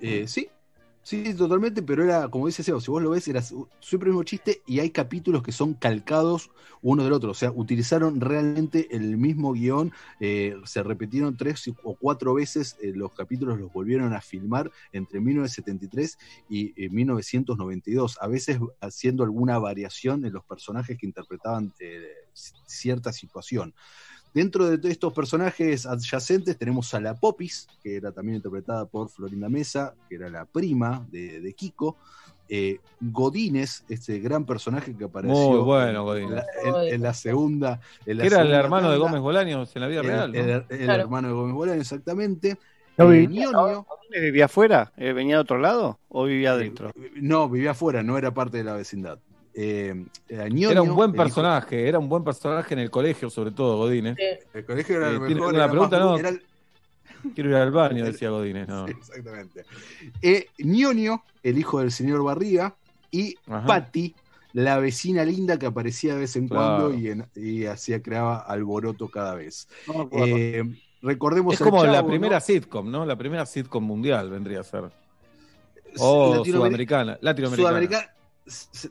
Eh, 0.00 0.26
sí, 0.26 0.48
sí, 1.02 1.34
totalmente, 1.34 1.82
pero 1.82 2.04
era, 2.04 2.28
como 2.28 2.46
dice 2.46 2.62
Seba, 2.62 2.80
si 2.80 2.90
vos 2.90 3.02
lo 3.02 3.10
ves, 3.10 3.26
era 3.28 3.42
siempre 3.42 4.08
el 4.08 4.14
mismo 4.14 4.24
chiste 4.24 4.62
y 4.66 4.80
hay 4.80 4.90
capítulos 4.90 5.42
que 5.42 5.52
son 5.52 5.74
calcados 5.74 6.50
uno 6.82 7.04
del 7.04 7.12
otro. 7.12 7.30
O 7.30 7.34
sea, 7.34 7.50
utilizaron 7.52 8.20
realmente 8.20 8.88
el 8.94 9.16
mismo 9.16 9.52
guion, 9.52 9.92
eh, 10.20 10.56
se 10.64 10.82
repitieron 10.82 11.36
tres 11.36 11.70
o 11.82 11.94
cuatro 11.94 12.34
veces 12.34 12.76
eh, 12.82 12.92
los 12.94 13.12
capítulos, 13.14 13.58
los 13.58 13.72
volvieron 13.72 14.12
a 14.12 14.20
filmar 14.20 14.70
entre 14.92 15.20
1973 15.20 16.18
y 16.48 16.72
eh, 16.76 16.88
1992, 16.90 18.18
a 18.20 18.26
veces 18.26 18.58
haciendo 18.80 19.24
alguna 19.24 19.58
variación 19.58 20.24
en 20.24 20.32
los 20.32 20.44
personajes 20.44 20.98
que 20.98 21.06
interpretaban 21.06 21.72
eh, 21.78 22.02
cierta 22.66 23.12
situación. 23.12 23.74
Dentro 24.34 24.68
de 24.70 24.90
estos 24.90 25.12
personajes 25.12 25.84
adyacentes 25.86 26.56
tenemos 26.56 26.92
a 26.94 27.00
la 27.00 27.14
Popis, 27.14 27.68
que 27.82 27.96
era 27.96 28.12
también 28.12 28.36
interpretada 28.36 28.86
por 28.86 29.08
Florinda 29.10 29.48
Mesa, 29.48 29.94
que 30.08 30.14
era 30.16 30.30
la 30.30 30.44
prima 30.46 31.06
de, 31.10 31.40
de 31.40 31.52
Kiko. 31.52 31.96
Eh, 32.54 32.80
Godínez, 33.00 33.82
este 33.88 34.18
gran 34.18 34.44
personaje 34.44 34.94
que 34.94 35.04
apareció 35.04 35.34
Muy 35.36 35.58
bueno, 35.60 36.00
en, 36.00 36.04
Godínez. 36.04 36.44
la, 36.64 36.82
en- 36.86 36.94
en 36.94 37.02
la 37.02 37.14
segunda. 37.14 37.80
en 38.04 38.18
la 38.18 38.22
Que 38.22 38.26
era 38.28 38.42
el 38.42 38.52
hermano 38.52 38.90
de. 38.90 38.98
Gómez 38.98 39.20
Bolaños 39.22 39.74
en 39.74 39.80
la 39.82 39.88
vida 39.88 40.00
El- 40.00 40.06
real. 40.06 40.32
¿no? 40.32 40.38
El, 40.38 40.50
el 40.68 40.84
Claro. 40.84 41.02
hermano 41.02 41.28
de 41.28 41.34
Gómez 41.34 41.54
Bolaños, 41.54 41.80
exactamente. 41.82 42.58
¿No 42.98 43.10
Eh, 43.10 43.20
vivía, 43.20 43.48
vivía 44.10 44.44
afuera? 44.46 44.92
Eh, 44.98 45.14
¿Venía 45.14 45.36
de 45.36 45.40
otro 45.42 45.58
lado 45.58 45.98
o 46.08 46.24
vivía 46.24 46.52
adentro? 46.52 46.90
no, 47.16 47.48
vivía 47.48 47.70
afuera, 47.70 48.02
no 48.02 48.18
era 48.18 48.34
parte 48.34 48.58
de 48.58 48.64
la 48.64 48.74
vecindad. 48.74 49.18
Eh, 49.54 50.06
era, 50.28 50.48
Ñoño, 50.48 50.70
Era 50.70 50.82
un 50.82 50.94
buen 50.94 51.10
el 51.10 51.16
hijo- 51.16 51.24
personaje, 51.24 51.88
era 51.88 51.98
un 51.98 52.08
buen 52.08 52.24
personaje 52.24 52.72
en 52.74 52.80
el 52.80 52.90
colegio, 52.90 53.28
sobre 53.30 53.50
todo 53.50 53.76
Godínez. 53.76 54.16
El 54.54 54.64
colegio 54.64 54.96
era 54.96 55.10
Eh, 55.10 55.18
tiene 55.26 55.34
mejor. 55.34 55.54
era 55.54 55.68
pregunta, 55.70 55.98
más- 55.98 56.06
no. 56.06 56.16
era 56.18 56.28
el- 56.30 56.42
Quiero 57.34 57.50
ir 57.50 57.56
al 57.56 57.70
baño, 57.70 58.04
decía 58.24 58.30
Godínez. 58.30 58.66
No. 58.68 58.86
Exactamente. 58.88 59.64
Eh, 60.22 60.46
Ñoño, 60.58 61.22
el 61.42 61.58
hijo 61.58 61.80
del 61.80 61.92
señor 61.92 62.24
Barriga, 62.24 62.74
y 63.10 63.36
Ajá. 63.46 63.66
Patti, 63.66 64.14
la 64.54 64.78
vecina 64.78 65.24
linda 65.24 65.58
que 65.58 65.66
aparecía 65.66 66.14
de 66.14 66.20
vez 66.20 66.34
en 66.36 66.48
Claro. 66.48 66.84
cuando 66.88 66.98
y, 66.98 67.08
en- 67.10 67.26
y 67.36 67.66
hacía, 67.66 68.02
creaba 68.02 68.38
alboroto 68.38 69.08
cada 69.08 69.34
vez. 69.34 69.68
No 69.86 69.94
me 69.94 70.00
acuerdo. 70.04 70.26
Eh, 70.36 70.64
recordemos 71.02 71.54
Es 71.54 71.60
como 71.60 71.84
la 71.84 72.04
primera 72.06 72.36
¿no? 72.36 72.40
sitcom, 72.40 72.90
¿no? 72.90 73.04
La 73.06 73.16
primera 73.16 73.44
sitcom 73.46 73.84
mundial 73.84 74.30
vendría 74.30 74.60
a 74.60 74.64
ser. 74.64 74.84
O 75.98 76.36
Latinoameric- 76.36 76.52
sudamericana. 76.52 77.18
Latinoamericana. 77.20 77.68
Sudamericana, 77.68 78.14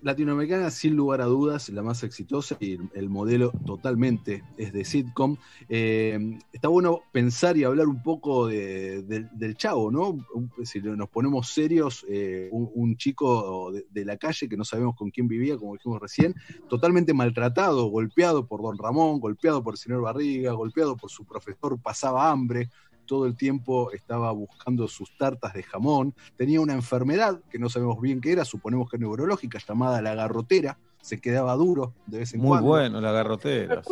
latinoamericana, 0.02 0.72
sin 0.72 0.96
lugar 0.96 1.22
a 1.22 1.26
dudas, 1.26 1.70
la 1.70 1.84
más 1.84 2.04
exitosa 2.04 2.58
y 2.60 2.74
el, 2.74 2.90
el 2.94 3.10
modelo 3.10 3.54
totalmente 3.66 4.44
es 4.58 4.72
de 4.72 4.86
sitcom. 4.86 5.36
Eh, 5.68 6.38
está 6.54 6.70
bueno 6.70 7.02
pensar 7.12 7.58
y 7.58 7.64
hablar 7.64 7.88
un 7.88 8.02
poco 8.02 8.48
de- 8.48 9.04
del- 9.04 9.58
chavo, 9.58 9.92
¿no? 9.92 10.18
Si 10.64 10.80
nos 10.82 11.10
ponemos 11.10 11.50
serios, 11.50 12.06
eh, 12.10 12.50
un, 12.52 12.96
chico 12.96 13.72
de 13.72 14.06
la 14.06 14.18
calle 14.18 14.48
que 14.48 14.56
no 14.58 14.64
sabemos 14.64 14.96
con 14.96 15.10
quién 15.12 15.28
vivía, 15.28 15.58
como 15.58 15.74
dijimos 15.74 16.00
recién, 16.02 16.34
totalmente 16.70 17.14
maltratado, 17.14 17.88
golpeado 17.88 18.48
por 18.48 18.62
don 18.62 18.78
Ramón, 18.78 19.20
golpeado 19.20 19.62
por 19.64 19.74
el 19.74 19.78
señor 19.78 20.02
Barriga, 20.02 20.54
golpeado 20.54 20.96
por 20.96 21.10
su 21.10 21.26
profesor, 21.26 21.80
pasaba 21.82 22.30
hambre. 22.30 22.70
Todo 23.12 23.26
el 23.26 23.36
tiempo 23.36 23.92
estaba 23.92 24.32
buscando 24.32 24.88
sus 24.88 25.18
tartas 25.18 25.52
de 25.54 25.64
jamón. 25.64 26.16
Tenía 26.38 26.62
una 26.62 26.72
enfermedad 26.72 27.42
que 27.50 27.60
no 27.60 27.68
sabemos 27.68 28.00
bien 28.00 28.22
qué 28.22 28.32
era, 28.32 28.46
suponemos 28.46 28.90
que 28.90 28.98
neurológica, 28.98 29.60
llamada 29.60 30.02
la 30.02 30.16
garrotera. 30.16 30.80
Se 31.02 31.20
quedaba 31.20 31.54
duro 31.56 31.94
de 32.06 32.20
vez 32.20 32.34
en 32.34 32.40
Muy 32.40 32.52
cuando. 32.52 32.70
bueno, 32.70 33.02
la 33.02 33.12
garrotera. 33.12 33.84
sí. 33.84 33.92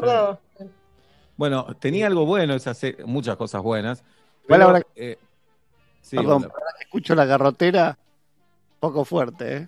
Bueno, 1.36 1.68
tenía 1.82 2.08
algo 2.08 2.26
bueno, 2.26 2.54
esa 2.54 2.74
se- 2.74 2.96
muchas 3.06 3.36
cosas 3.36 3.62
buenas. 3.62 4.06
Pero, 4.48 4.74
eh, 4.96 5.18
sí, 6.00 6.16
Perdón, 6.16 6.44
hola. 6.46 6.54
ahora 6.54 6.72
que 6.78 6.84
escucho 6.86 7.14
la 7.14 7.26
garrotera, 7.26 8.00
poco 8.80 9.04
fuerte, 9.04 9.58
¿eh? 9.58 9.68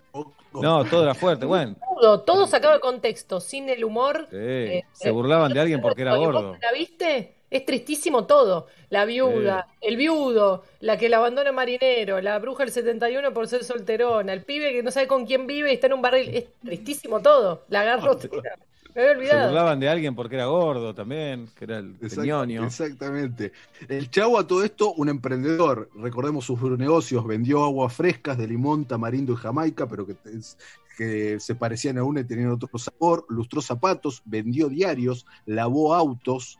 No, 0.53 0.86
todo 0.86 1.03
era 1.03 1.14
fuerte. 1.14 1.45
Bueno, 1.45 1.76
Todo, 1.99 2.22
todo 2.22 2.48
sacado 2.48 2.73
de 2.76 2.80
contexto, 2.80 3.41
sin 3.41 3.68
el 3.68 3.84
humor. 3.84 4.28
sí, 4.30 4.38
Eh, 4.38 4.84
se 4.94 5.10
eh, 5.10 5.11
burlaban 5.11 5.52
de 5.52 5.60
alguien 5.60 5.82
porque 5.82 6.03
era 6.03 6.14
¿Y 6.15 6.19
vos 6.19 6.28
gordo. 6.28 6.57
¿La 6.61 6.72
viste? 6.72 7.36
Es 7.52 7.65
tristísimo 7.65 8.26
todo. 8.26 8.68
La 8.90 9.03
viuda, 9.06 9.68
el 9.82 9.98
viudo, 9.98 10.64
la 10.80 10.98
que 10.98 11.10
la 11.10 11.18
abandona 11.18 11.52
marinero, 11.52 12.19
la 12.22 12.40
bruja 12.40 12.64
del 12.64 12.72
71 12.73 13.34
por 13.34 13.48
ser 13.48 13.64
solterona, 13.65 14.32
el 14.34 14.44
pibe 14.44 14.72
que 14.72 14.82
no 14.82 14.90
sabe 14.90 15.06
con 15.07 15.26
quién 15.26 15.45
vive 15.45 15.69
y 15.69 15.76
está 15.76 15.88
en 15.88 15.94
un 15.94 16.02
barril. 16.02 16.30
Es 16.34 16.45
tristísimo 16.64 17.19
todo. 17.22 17.65
La 17.69 17.84
garrotera. 17.84 18.56
Me 18.94 19.02
había 19.03 19.11
Se 19.14 19.18
olvidado. 19.19 19.48
burlaban 19.49 19.80
de 19.80 19.88
alguien 19.90 20.15
porque 20.15 20.36
era 20.36 20.45
gordo 20.48 20.94
también, 20.94 21.48
que 21.57 21.64
era 21.65 21.78
el 21.80 21.95
Exact-. 22.02 22.26
Exactamente. 22.65 23.52
El 23.88 24.10
chavo 24.10 24.38
a 24.40 24.45
todo 24.48 24.64
esto, 24.65 24.94
un 24.94 25.07
emprendedor. 25.10 25.90
Recordemos 25.95 26.45
sus 26.45 26.61
negocios, 26.78 27.26
vendió 27.26 27.64
aguas 27.64 27.94
frescas 27.94 28.38
de 28.38 28.48
limón, 28.48 28.86
tamarindo 28.86 29.34
y 29.34 29.36
jamaica, 29.38 29.88
pero 29.88 30.06
que, 30.06 30.15
es- 30.38 30.57
que 30.98 31.40
se 31.40 31.56
parecían 31.56 31.98
a 31.98 32.03
una 32.03 32.19
y 32.19 32.26
tenían 32.26 32.52
otro 32.52 32.69
sabor. 32.78 33.26
Lustró 33.30 33.61
zapatos, 33.61 34.22
vendió 34.26 34.68
diarios, 34.68 35.26
lavó 35.45 35.95
autos. 35.95 36.60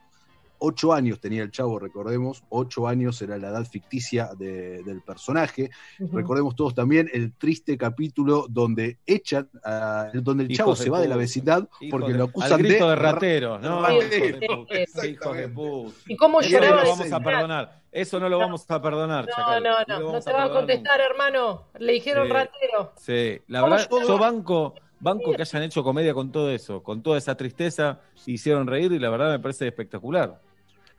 Ocho 0.64 0.92
años 0.92 1.18
tenía 1.18 1.42
el 1.42 1.50
chavo, 1.50 1.80
recordemos. 1.80 2.44
Ocho 2.48 2.86
años 2.86 3.20
era 3.20 3.36
la 3.36 3.48
edad 3.48 3.64
ficticia 3.66 4.30
de- 4.38 4.84
del 4.84 5.02
personaje. 5.02 5.70
Recordemos 5.98 6.54
todos 6.54 6.72
también 6.72 7.10
el 7.12 7.32
triste 7.32 7.76
capítulo 7.76 8.46
donde 8.48 8.98
echan, 9.04 9.48
a- 9.64 10.10
donde 10.14 10.44
el 10.44 10.56
chavo 10.56 10.76
se 10.76 10.88
va 10.88 11.00
de 11.00 11.08
la 11.08 11.16
vecindad 11.16 11.68
porque 11.90 12.12
de- 12.12 12.18
lo 12.18 12.24
al 12.24 12.30
acusan 12.30 12.58
grito 12.62 12.88
de, 12.88 12.94
ra- 12.94 13.12
ratero, 13.12 13.58
¿no? 13.58 13.82
ratero. 13.82 14.66
Hijos 15.04 15.36
de 15.36 15.48
puta. 15.48 15.94
¿Y 16.06 16.16
cómo 16.16 16.40
no 16.40 16.48
lo 16.60 16.76
vamos 16.76 17.12
a 17.12 17.18
perdonar. 17.20 17.82
Eso 17.90 18.20
no 18.20 18.28
lo 18.28 18.38
vamos 18.38 18.64
a 18.70 18.80
perdonar, 18.80 19.26
No, 19.26 19.32
Chacal. 19.32 19.62
no, 19.64 19.70
no, 19.70 19.98
no 19.98 20.06
vamos 20.06 20.24
te 20.24 20.32
va 20.32 20.44
a 20.44 20.50
contestar, 20.50 21.00
hermano. 21.00 21.64
Le 21.78 21.92
dijeron 21.94 22.28
Sí. 22.28 22.32
ratero. 22.32 22.92
Sí, 22.96 23.40
la 23.48 23.60
¿Cómo 23.62 23.72
verdad, 23.72 23.88
lloraba? 23.90 24.08
yo 24.08 24.18
banco, 24.18 24.74
banco 25.00 25.32
que 25.34 25.42
hayan 25.42 25.64
hecho 25.64 25.82
comedia 25.82 26.14
con 26.14 26.30
todo 26.30 26.50
eso, 26.50 26.82
con 26.84 27.02
toda 27.02 27.18
esa 27.18 27.34
tristeza, 27.36 27.98
hicieron 28.26 28.68
reír 28.68 28.92
y 28.92 29.00
la 29.00 29.10
verdad 29.10 29.30
me 29.32 29.40
parece 29.40 29.66
espectacular. 29.66 30.40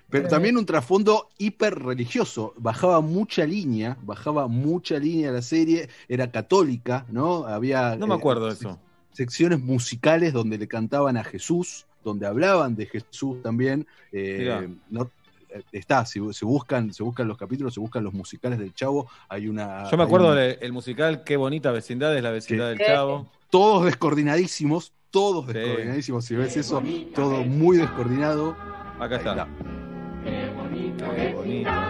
Pero 0.10 0.28
también 0.28 0.58
un 0.58 0.66
trasfondo 0.66 1.30
hiper 1.40 1.80
religioso. 1.80 2.54
Bajaba 2.58 3.02
mucha 3.02 3.46
línea, 3.46 3.98
bajaba 4.04 4.48
mucha 4.48 5.00
línea 5.00 5.32
la 5.32 5.42
serie, 5.42 5.90
era 6.08 6.30
católica, 6.32 7.06
¿no? 7.10 7.46
Había. 7.48 7.96
No 7.96 8.06
me 8.06 8.14
eh, 8.14 8.18
acuerdo 8.18 8.46
de 8.48 8.54
eso. 8.54 8.80
secciones 9.12 9.60
musicales 9.60 10.34
donde 10.34 10.58
le 10.58 10.68
cantaban 10.68 11.18
a 11.18 11.24
Jesús, 11.24 11.86
donde 12.04 12.28
hablaban 12.28 12.76
de 12.76 12.86
Jesús 12.86 13.42
también. 13.42 13.88
eh, 14.12 14.70
no- 14.90 15.10
eh, 15.50 15.62
está, 15.72 16.06
si 16.06 16.20
se 16.34 16.46
buscan, 16.46 16.94
se 16.94 17.04
buscan 17.04 17.28
los 17.28 17.38
capítulos, 17.38 17.74
se 17.74 17.80
buscan 17.80 18.04
los 18.04 18.14
musicales 18.14 18.58
del 18.60 18.74
Chavo, 18.74 19.08
hay 19.30 19.48
una. 19.48 19.90
Yo 19.90 19.98
me 19.98 20.04
acuerdo 20.04 20.34
del 20.34 20.58
el 20.62 20.74
musical 20.74 21.24
Qué 21.24 21.38
bonita 21.38 21.72
vecindad 21.72 22.16
es 22.16 22.22
la 22.24 22.32
vecindad 22.32 22.70
del. 22.70 22.80
Chavo. 22.80 23.32
Todos 23.52 23.86
descoordinadísimos, 23.86 24.94
todos 25.12 25.46
Sí. 25.48 25.54
descoordinadísimos. 25.54 26.26
Si 26.26 26.36
ves 26.36 26.58
eso, 26.58 26.82
todo 27.16 27.44
muy 27.44 27.78
descoordinado. 27.78 28.56
Acá 29.00 29.16
Ahí 29.16 29.18
está. 29.18 29.48
Está. 30.72 31.16
Qué 31.16 31.34
vecindad. 31.36 31.84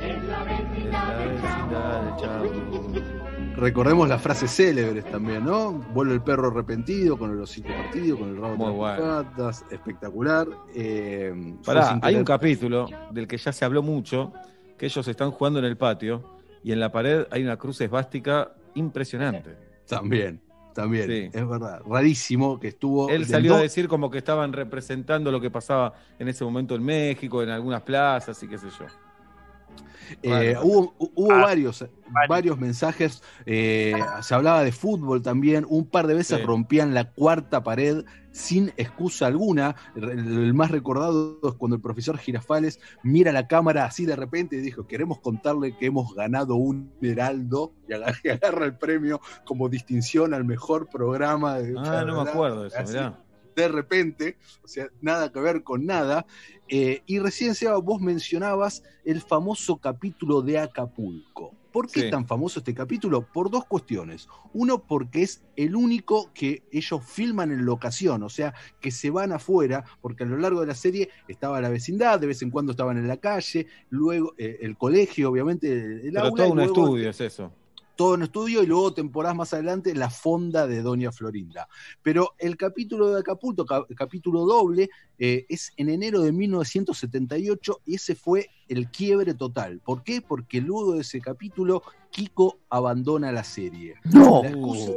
Es 0.00 0.24
la 0.24 0.44
vecindad 0.44 2.02
del 2.02 2.16
Chavo. 2.16 2.50
Recordemos 3.56 4.06
las 4.06 4.20
frases 4.20 4.50
célebres 4.50 5.04
también, 5.06 5.44
¿no? 5.44 5.72
Vuelve 5.72 6.12
el 6.12 6.22
perro 6.22 6.48
arrepentido, 6.48 7.18
con 7.18 7.30
el 7.32 7.40
hocico 7.40 7.68
partido, 7.68 8.18
con 8.18 8.28
el 8.28 8.36
rabo 8.36 8.56
Muy 8.56 8.66
las 8.66 8.76
bueno. 8.76 9.02
patas, 9.24 9.64
espectacular. 9.70 10.46
Eh, 10.74 11.54
Pará, 11.64 11.98
hay 12.02 12.16
un 12.16 12.24
capítulo 12.24 12.86
del 13.10 13.26
que 13.26 13.38
ya 13.38 13.52
se 13.52 13.64
habló 13.64 13.82
mucho, 13.82 14.34
que 14.76 14.84
ellos 14.86 15.08
están 15.08 15.30
jugando 15.30 15.58
en 15.58 15.64
el 15.64 15.78
patio 15.78 16.36
y 16.62 16.72
en 16.72 16.80
la 16.80 16.92
pared 16.92 17.26
hay 17.30 17.42
una 17.44 17.56
cruz 17.56 17.80
esvástica 17.80 18.52
impresionante. 18.74 19.56
También, 19.88 20.42
también, 20.76 21.06
Sí. 21.08 21.30
es 21.32 21.48
verdad. 21.48 21.80
Rarísimo 21.84 22.60
que 22.60 22.68
estuvo. 22.68 23.08
Él 23.08 23.26
salió 23.26 23.56
a 23.56 23.60
decir 23.60 23.88
como 23.88 24.10
que 24.10 24.18
estaban 24.18 24.52
representando 24.52 25.32
lo 25.32 25.40
que 25.40 25.50
pasaba 25.50 25.94
en 26.18 26.28
ese 26.28 26.44
momento 26.44 26.76
en 26.76 26.84
México, 26.84 27.42
en 27.42 27.48
algunas 27.48 27.82
plazas 27.82 28.40
y 28.42 28.46
qué 28.48 28.58
sé 28.58 28.68
yo. 28.78 28.86
Eh, 30.22 30.54
Bueno. 30.54 30.60
hubo 30.62 30.94
hubo 30.98 31.32
Ah, 31.32 31.42
varios, 31.42 31.84
varios 32.28 32.58
mensajes, 32.58 33.22
eh, 33.44 34.00
se 34.22 34.34
hablaba 34.34 34.62
de 34.62 34.70
fútbol 34.72 35.22
también, 35.22 35.66
un 35.68 35.86
par 35.86 36.06
de 36.06 36.14
veces 36.14 36.38
Sí. 36.38 36.44
rompían 36.44 36.94
la 36.94 37.10
cuarta 37.12 37.62
pared 37.64 38.04
sin 38.30 38.72
excusa 38.76 39.26
alguna. 39.26 39.74
El, 39.96 40.52
más 40.54 40.70
recordado 40.70 41.40
es 41.42 41.54
cuando 41.54 41.76
el 41.76 41.82
profesor 41.82 42.18
Girafales 42.18 42.78
mira 43.02 43.32
la 43.32 43.48
cámara 43.48 43.84
así 43.86 44.04
de 44.06 44.14
repente 44.14 44.56
y 44.56 44.60
dijo, 44.60 44.86
queremos 44.86 45.20
contarle 45.20 45.76
que 45.76 45.86
hemos 45.86 46.14
ganado 46.14 46.54
un 46.56 46.92
heraldo 47.00 47.72
y 47.88 47.92
agarra, 48.42 48.64
el 48.66 48.76
premio 48.76 49.20
como 49.44 49.68
distinción 49.68 50.34
al 50.34 50.44
mejor 50.44 50.88
programa. 50.88 51.58
De, 51.58 51.74
Ah, 51.78 52.04
no 52.06 52.22
me 52.22 52.30
acuerdo 52.30 52.62
de 52.62 52.68
eso, 52.68 52.76
mirá. 52.86 53.18
De 53.56 53.68
repente, 53.68 54.36
o 54.62 54.68
sea, 54.68 54.88
nada 55.00 55.32
que 55.32 55.40
ver 55.40 55.62
con 55.64 55.86
nada. 55.86 56.26
Eh, 56.68 57.02
y 57.06 57.18
recién, 57.18 57.54
Seba, 57.54 57.78
vos 57.78 58.00
mencionabas 58.00 58.82
el 59.04 59.22
famoso 59.22 59.78
capítulo 59.78 60.42
de 60.42 60.58
Acapulco. 60.58 61.54
¿Por 61.72 61.88
qué 61.90 62.00
Sí. 62.00 62.06
es 62.06 62.10
tan 62.10 62.26
famoso 62.26 62.60
este 62.60 62.72
capítulo? 62.74 63.20
Por 63.32 63.50
dos 63.50 63.64
cuestiones. 63.66 64.28
Uno, 64.54 64.82
porque 64.82 65.22
es 65.22 65.42
el 65.56 65.74
único 65.76 66.30
que 66.32 66.62
ellos 66.72 67.00
filman 67.04 67.50
en 67.52 67.64
locación, 67.66 68.22
o 68.22 68.28
sea, 68.30 68.54
que 68.80 68.90
se 68.90 69.10
van 69.10 69.32
afuera, 69.32 69.84
porque 70.00 70.24
a 70.24 70.26
lo 70.26 70.38
largo 70.38 70.60
de 70.60 70.66
la 70.68 70.74
serie 70.74 71.10
estaba 71.28 71.60
la 71.60 71.68
vecindad, 71.68 72.18
de 72.20 72.28
vez 72.28 72.40
en 72.42 72.50
cuando 72.50 72.72
estaban 72.72 72.96
en 72.96 73.08
la 73.08 73.18
calle, 73.18 73.66
luego 73.90 74.34
eh, 74.38 74.58
el 74.62 74.76
colegio, 74.78 75.30
obviamente, 75.30 75.70
el 75.70 76.12
Pero 76.12 76.20
aula, 76.26 76.34
todo 76.44 76.52
un 76.52 76.56
luego- 76.58 76.84
estudio 76.84 77.10
es 77.10 77.20
eso. 77.20 77.52
Todo 77.96 78.14
en 78.14 78.22
estudio 78.22 78.62
y 78.62 78.66
luego 78.66 78.92
temporadas 78.94 79.36
más 79.36 79.52
adelante 79.54 79.94
la 79.94 80.10
fonda 80.10 80.66
de 80.66 80.82
Doña 80.82 81.10
Florinda. 81.12 81.66
Pero 82.02 82.34
el 82.38 82.56
capítulo 82.56 83.10
de 83.10 83.20
Acapulco, 83.20 83.64
ca- 83.64 83.86
capítulo 83.96 84.44
doble, 84.44 84.90
eh, 85.18 85.46
es 85.48 85.72
en 85.78 85.88
enero 85.88 86.20
de 86.20 86.30
1978 86.32 87.80
y 87.86 87.94
ese 87.96 88.14
fue 88.14 88.50
el 88.68 88.90
quiebre 88.90 89.34
total. 89.34 89.80
¿Por 89.84 90.02
qué? 90.02 90.20
Porque 90.20 90.60
luego 90.60 90.94
de 90.94 91.00
ese 91.00 91.20
capítulo 91.20 91.82
Kiko 92.10 92.58
abandona 92.70 93.32
la 93.32 93.44
serie. 93.44 93.94
No. 94.12 94.42
La 94.42 94.48
excusa, 94.50 94.92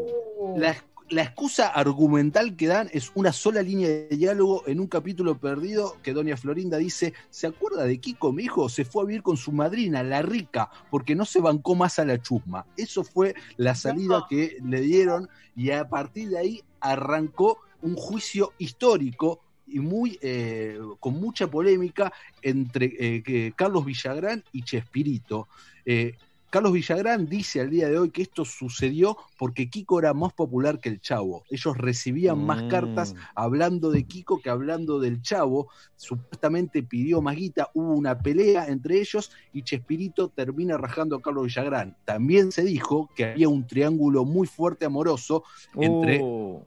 la, 0.57 0.75
la 1.09 1.23
excusa 1.23 1.67
argumental 1.67 2.55
que 2.55 2.67
dan 2.67 2.89
es 2.93 3.11
una 3.15 3.33
sola 3.33 3.61
línea 3.61 3.89
de 3.89 4.09
diálogo 4.09 4.63
en 4.67 4.79
un 4.79 4.87
capítulo 4.87 5.37
perdido 5.37 5.97
que 6.03 6.13
Doña 6.13 6.37
Florinda 6.37 6.77
dice, 6.77 7.13
¿se 7.29 7.47
acuerda 7.47 7.85
de 7.85 7.99
Kiko, 7.99 8.31
mi 8.31 8.43
hijo? 8.43 8.69
Se 8.69 8.85
fue 8.85 9.03
a 9.03 9.05
vivir 9.05 9.23
con 9.23 9.37
su 9.37 9.51
madrina, 9.51 10.03
la 10.03 10.21
rica, 10.21 10.69
porque 10.89 11.15
no 11.15 11.25
se 11.25 11.41
bancó 11.41 11.75
más 11.75 11.99
a 11.99 12.05
la 12.05 12.21
chusma. 12.21 12.65
Eso 12.77 13.03
fue 13.03 13.35
la 13.57 13.75
salida 13.75 14.25
que 14.29 14.57
le 14.63 14.81
dieron 14.81 15.29
y 15.55 15.71
a 15.71 15.89
partir 15.89 16.29
de 16.29 16.37
ahí 16.37 16.63
arrancó 16.79 17.59
un 17.81 17.95
juicio 17.95 18.53
histórico 18.57 19.41
y 19.65 19.79
muy 19.79 20.17
eh, 20.21 20.79
con 20.99 21.19
mucha 21.19 21.47
polémica 21.47 22.11
entre 22.41 22.93
eh, 22.97 23.53
Carlos 23.55 23.85
Villagrán 23.85 24.43
y 24.51 24.63
Chespirito. 24.63 25.47
Eh, 25.85 26.15
Carlos 26.49 26.73
Villagrán 26.73 27.27
dice 27.27 27.61
al 27.61 27.69
día 27.69 27.89
de 27.89 27.99
hoy 27.99 28.09
que 28.09 28.23
esto 28.23 28.43
sucedió 28.43 29.17
porque 29.37 29.69
Kiko 29.69 29.99
era 29.99 30.13
más 30.15 30.33
popular 30.33 30.79
que 30.79 30.89
el 30.89 30.99
Chavo. 30.99 31.43
Ellos 31.49 31.77
recibían 31.77 32.43
más 32.43 32.63
Mm. 32.63 32.67
cartas 32.69 33.15
hablando 33.35 33.91
de 33.91 34.03
Kiko 34.05 34.39
que 34.41 34.49
hablando 34.49 34.99
del 34.99 35.21
Chavo. 35.21 35.67
Supuestamente 35.95 36.81
pidió 36.81 37.21
más 37.21 37.35
guita, 37.35 37.69
hubo 37.75 37.93
una 37.93 38.17
pelea 38.17 38.67
entre 38.67 38.99
ellos 38.99 39.31
y 39.53 39.61
Chespirito 39.63 40.29
termina 40.29 40.75
rajando 40.77 41.17
a 41.17 41.21
Carlos 41.21 41.45
Villagrán. 41.45 41.95
También 42.03 42.51
se 42.51 42.63
dijo 42.63 43.09
que 43.15 43.25
había 43.25 43.47
un 43.47 43.67
triángulo 43.67 44.25
muy 44.25 44.47
fuerte 44.47 44.85
amoroso 44.85 45.43
entre, 45.75 46.19
Uh. 46.23 46.63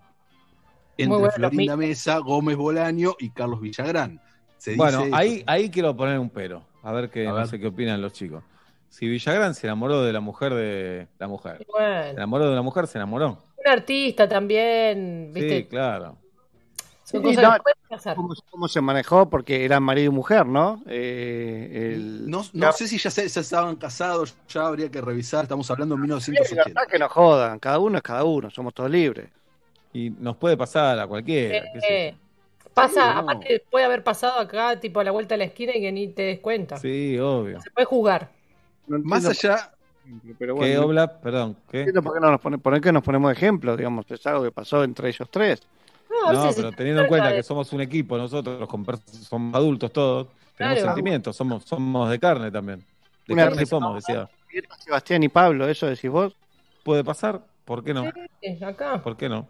bueno, 1.09 1.31
Florinda 1.33 1.77
Mesa, 1.77 2.19
Gómez 2.19 2.57
Bolaño 2.57 3.15
y 3.19 3.31
Carlos 3.31 3.61
Villagrán. 3.61 4.21
Se 4.59 4.77
Bueno, 4.77 5.05
dice 5.07 5.17
ahí, 5.17 5.43
ahí 5.47 5.71
quiero 5.71 5.97
poner 5.97 6.21
un 6.21 6.31
pero. 6.31 6.63
A 6.85 6.93
ver 6.93 7.11
qué, 7.11 7.27
A 7.27 7.31
no 7.31 7.37
ver. 7.39 7.49
sé 7.49 7.59
qué 7.59 7.67
opinan 7.67 8.01
los 8.01 8.13
chicos. 8.13 8.45
Si 8.93 9.09
Villagrán 9.09 9.55
se 9.55 9.67
enamoró 9.67 10.03
de 10.03 10.13
la 10.13 10.21
mujer 10.21 10.53
de 10.53 11.09
la 11.19 11.27
mujer, 11.27 11.67
se 11.67 12.11
enamoró 12.11 12.51
de 12.51 12.55
la 12.55 12.61
mujer, 12.61 12.87
se 12.87 12.99
enamoró. 12.99 13.39
un 13.57 13.67
artista 13.73 14.29
también, 14.29 15.31
¿viste? 15.33 15.57
Sí, 15.61 15.65
claro. 15.65 16.19
Son 17.03 17.23
Sí, 17.23 17.35
cosas 17.37 17.43
no. 17.43 18.15
¿Cómo, 18.15 18.35
cómo 18.51 18.69
se 18.69 18.81
manejó? 18.83 19.31
Porque 19.31 19.65
eran 19.65 19.83
marido 19.83 20.13
y 20.13 20.15
mujer, 20.15 20.45
¿no? 20.45 20.83
Eh, 20.87 21.95
el- 21.95 22.29
No, 22.31 22.43
no 22.53 22.73
sé 22.73 22.87
si 22.87 22.99
ya, 22.99 23.11
se, 23.11 23.27
ya 23.27 23.41
estaban 23.41 23.77
casados, 23.77 24.35
ya 24.47 24.67
habría 24.67 24.91
que 24.91 25.01
revisar. 25.01 25.45
Estamos 25.45 25.71
hablando 25.71 25.95
en 25.95 26.01
Sí, 26.01 26.03
1980. 26.03 26.65
libertad 26.69 26.83
que 26.91 26.99
nos 26.99 27.11
jodan, 27.13 27.59
cada 27.61 27.79
uno 27.79 27.97
es 27.97 28.03
cada 28.03 28.25
uno, 28.25 28.51
somos 28.51 28.75
todos 28.75 28.91
libres. 28.91 29.31
Y 29.95 30.11
nos 30.11 30.37
puede 30.37 30.57
pasar 30.59 30.99
a 30.99 31.07
cualquiera. 31.07 31.65
qué 31.73 31.81
sé 31.81 32.09
Eh, 32.09 32.15
pasa, 32.75 32.93
Sí, 32.93 33.15
no. 33.15 33.21
aparte 33.21 33.65
puede 33.71 33.85
haber 33.87 34.05
pasado 34.05 34.39
acá, 34.39 34.79
tipo 34.81 35.01
a 35.01 35.05
la 35.05 35.13
vuelta 35.13 35.35
de 35.35 35.39
la 35.39 35.45
esquina 35.45 35.73
y 35.75 35.81
que 35.81 35.93
ni 35.93 36.09
te 36.09 36.23
des 36.23 36.41
cuenta. 36.41 36.77
Sí, 36.77 37.19
obvio. 37.19 37.59
Se 37.63 37.71
puede 37.71 37.87
jugar. 37.87 38.31
No 38.87 38.99
Más 39.05 39.25
allá, 39.27 39.73
pero 40.39 40.55
¿Qué, 40.55 40.59
bueno, 40.61 40.81
no 40.81 40.87
Obla? 40.87 41.21
Perdón, 41.21 41.57
¿qué? 41.71 41.85
por 42.03 42.15
qué 42.15 42.21
no 42.21 42.31
nos 42.31 42.41
pone, 42.41 42.59
por 42.59 42.81
qué 42.81 42.93
nos 42.93 43.03
ponemos 43.03 43.31
de 43.31 43.35
ejemplo, 43.35 43.77
digamos, 43.77 44.11
es 44.11 44.27
algo 44.27 44.43
que 44.43 44.51
pasó 44.51 44.83
entre 44.85 45.09
ellos 45.09 45.29
tres. 45.31 45.61
No, 46.31 46.53
pero 46.55 46.73
teniendo 46.73 47.03
en 47.03 47.09
cuenta 47.09 47.31
de- 47.31 47.37
que 47.37 47.43
somos 47.43 47.73
un 47.73 47.81
equipo, 47.81 48.17
nosotros 48.17 48.69
somos 49.29 49.55
adultos 49.55 49.93
todos, 49.93 50.29
tenemos 50.57 50.79
Claro. 50.79 50.95
sentimientos, 50.95 51.37
somos, 51.37 51.65
somos 51.65 52.11
de 52.11 52.19
carne 52.19 52.51
también. 52.51 52.85
De 53.27 53.33
Una 53.35 53.45
carne 53.47 53.67
somos, 53.67 53.95
decía. 53.95 54.29
Sebastián 54.85 55.23
y 55.23 55.29
Pablo, 55.29 55.69
eso 55.69 55.87
decís 55.87 56.11
vos. 56.11 56.37
¿Puede 56.85 57.03
pasar? 57.05 57.41
¿Por 57.65 57.83
qué 57.83 57.95
no? 57.95 58.11
Sí, 58.41 58.63
acá, 58.63 59.01
¿Por 59.03 59.17
qué 59.17 59.29
no? 59.29 59.49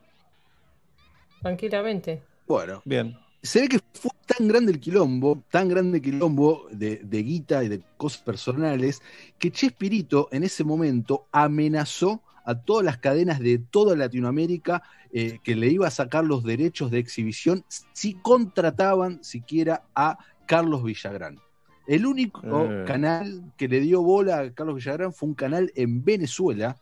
tranquilamente. 1.40 2.22
bueno, 2.46 2.82
Bien. 2.84 3.16
Se 3.43 3.60
ve 3.60 3.69
que 3.69 3.81
fue 3.93 4.10
tan 4.27 4.48
grande 4.48 4.73
el 4.73 4.81
quilombo, 4.81 5.43
tan 5.51 5.69
grande 5.69 5.98
el 5.98 6.02
quilombo 6.02 6.66
de, 6.70 7.01
de 7.02 7.23
guita 7.23 7.64
y 7.64 7.69
de 7.69 7.82
cosas 7.97 8.23
personales, 8.23 9.02
que 9.39 9.51
Chespirito 9.51 10.28
en 10.31 10.44
ese 10.44 10.64
momento 10.64 11.27
amenazó 11.32 12.23
a 12.44 12.55
todas 12.55 12.85
las 12.85 12.98
cadenas 12.98 13.40
de 13.40 13.59
toda 13.59 13.97
Latinoamérica 13.97 14.82
eh, 15.12 15.39
que 15.43 15.55
le 15.55 15.69
iba 15.69 15.86
a 15.86 15.90
sacar 15.90 16.24
los 16.24 16.43
derechos 16.43 16.90
de 16.90 16.98
exhibición 16.98 17.64
si 17.93 18.14
contrataban 18.14 19.23
siquiera 19.23 19.82
a 19.94 20.19
Carlos 20.47 20.82
Villagrán. 20.82 21.39
El 21.86 22.06
único 22.06 22.40
Eh. 22.64 22.85
canal 22.86 23.52
que 23.56 23.69
le 23.69 23.81
dio 23.81 24.02
bola 24.02 24.39
a 24.39 24.52
Carlos 24.52 24.77
Villagrán 24.77 25.12
fue 25.12 25.28
un 25.28 25.35
canal 25.35 25.73
en 25.74 26.05
Venezuela, 26.05 26.77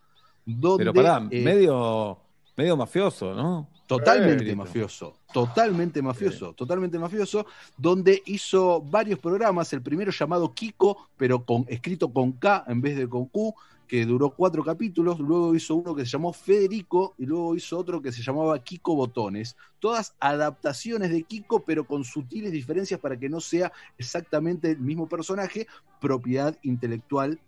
donde 0.45 0.85
Pero 0.85 0.95
pará, 0.95 1.27
eh, 1.31 1.43
medio, 1.43 2.19
medio 2.61 2.77
mafioso, 2.77 3.35
¿no? 3.35 3.69
Totalmente 3.87 4.51
Eh, 4.51 4.55
mafioso, 4.55 5.17
totalmente 5.33 6.03
mafioso, 6.03 6.53
totalmente 6.53 6.99
mafioso, 6.99 7.47
donde 7.77 8.23
hizo 8.27 8.83
varios 8.83 9.19
programas, 9.19 9.73
el 9.73 9.83
primero 9.83 10.13
llamado 10.13 10.53
Kiko, 10.53 11.09
pero 11.17 11.45
con, 11.45 11.65
escrito 11.69 12.13
con 12.13 12.33
K 12.33 12.65
en 12.69 12.81
vez 12.83 12.97
de 12.99 13.09
con 13.09 13.25
Q, 13.27 13.55
que 13.89 14.05
duró 14.05 14.31
cuatro 14.31 14.63
capítulos, 14.63 15.19
luego 15.19 15.55
hizo 15.55 15.75
uno 15.75 15.95
que 15.97 16.05
se 16.05 16.13
llamó 16.13 16.33
Federico 16.33 17.15
y 17.19 17.25
luego 17.27 17.57
hizo 17.57 17.77
otro 17.79 18.01
que 18.01 18.13
se 18.13 18.23
llamaba 18.23 18.63
Kiko 18.63 18.95
Botones, 18.95 19.57
todas 19.81 20.15
adaptaciones 20.21 21.11
de 21.11 21.23
Kiko, 21.23 21.65
pero 21.65 21.85
con 21.85 22.05
sutiles 22.05 22.53
diferencias 22.53 23.01
para 23.01 23.19
que 23.19 23.29
no 23.29 23.41
sea 23.41 23.73
exactamente 23.99 24.71
el 24.73 24.79
mismo 24.79 25.09
personaje, 25.09 25.67
propiedad 25.99 26.57
intelectual 26.63 27.41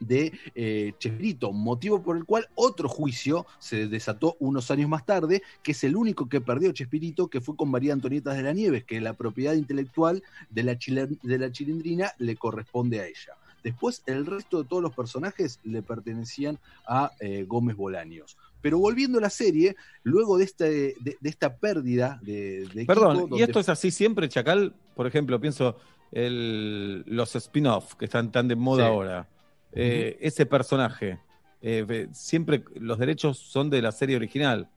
de 0.00 0.32
eh, 0.54 0.92
Chespirito, 0.98 1.52
motivo 1.52 2.02
por 2.02 2.16
el 2.16 2.24
cual 2.24 2.46
otro 2.54 2.88
juicio 2.88 3.46
se 3.58 3.88
desató 3.88 4.36
unos 4.40 4.70
años 4.70 4.88
más 4.88 5.04
tarde, 5.06 5.42
que 5.62 5.72
es 5.72 5.84
el 5.84 5.96
único 5.96 6.28
que 6.28 6.40
perdió 6.40 6.72
Chespirito, 6.72 7.28
que 7.28 7.40
fue 7.40 7.56
con 7.56 7.70
María 7.70 7.92
Antonieta 7.92 8.32
de 8.32 8.42
la 8.42 8.52
Nieves, 8.52 8.84
que 8.84 9.00
la 9.00 9.14
propiedad 9.14 9.54
intelectual 9.54 10.22
de 10.50 10.62
la, 10.62 10.78
chile- 10.78 11.18
de 11.22 11.38
la 11.38 11.50
chilindrina 11.50 12.12
le 12.18 12.36
corresponde 12.36 13.00
a 13.00 13.06
ella. 13.06 13.34
Después, 13.64 14.02
el 14.06 14.24
resto 14.24 14.62
de 14.62 14.68
todos 14.68 14.80
los 14.82 14.94
personajes 14.94 15.58
le 15.64 15.82
pertenecían 15.82 16.58
a 16.86 17.10
eh, 17.20 17.44
Gómez 17.46 17.76
Bolaños. 17.76 18.36
Pero 18.62 18.78
volviendo 18.78 19.18
a 19.18 19.20
la 19.20 19.30
serie, 19.30 19.74
luego 20.04 20.38
de, 20.38 20.44
este, 20.44 20.64
de, 21.00 21.16
de 21.20 21.28
esta 21.28 21.56
pérdida 21.56 22.20
de, 22.22 22.66
de 22.72 22.84
Perdón, 22.86 23.24
Kiko, 23.24 23.38
¿y 23.38 23.42
esto 23.42 23.58
es 23.60 23.68
así 23.68 23.90
siempre, 23.90 24.28
Chacal? 24.28 24.74
Por 24.94 25.06
ejemplo, 25.08 25.40
pienso 25.40 25.76
el, 26.12 27.02
los 27.06 27.34
spin-off 27.36 27.94
que 27.94 28.04
están 28.06 28.30
tan 28.32 28.48
de 28.48 28.56
moda 28.56 28.84
Sí. 28.84 28.88
ahora. 28.92 29.28
Eh, 29.72 30.16
Ese 30.20 30.46
personaje, 30.46 31.18
eh, 31.62 32.08
siempre 32.12 32.64
los 32.76 32.98
derechos 32.98 33.38
son 33.38 33.70
de 33.70 33.82
la 33.82 33.92
serie 33.92 34.16
original. 34.16 34.68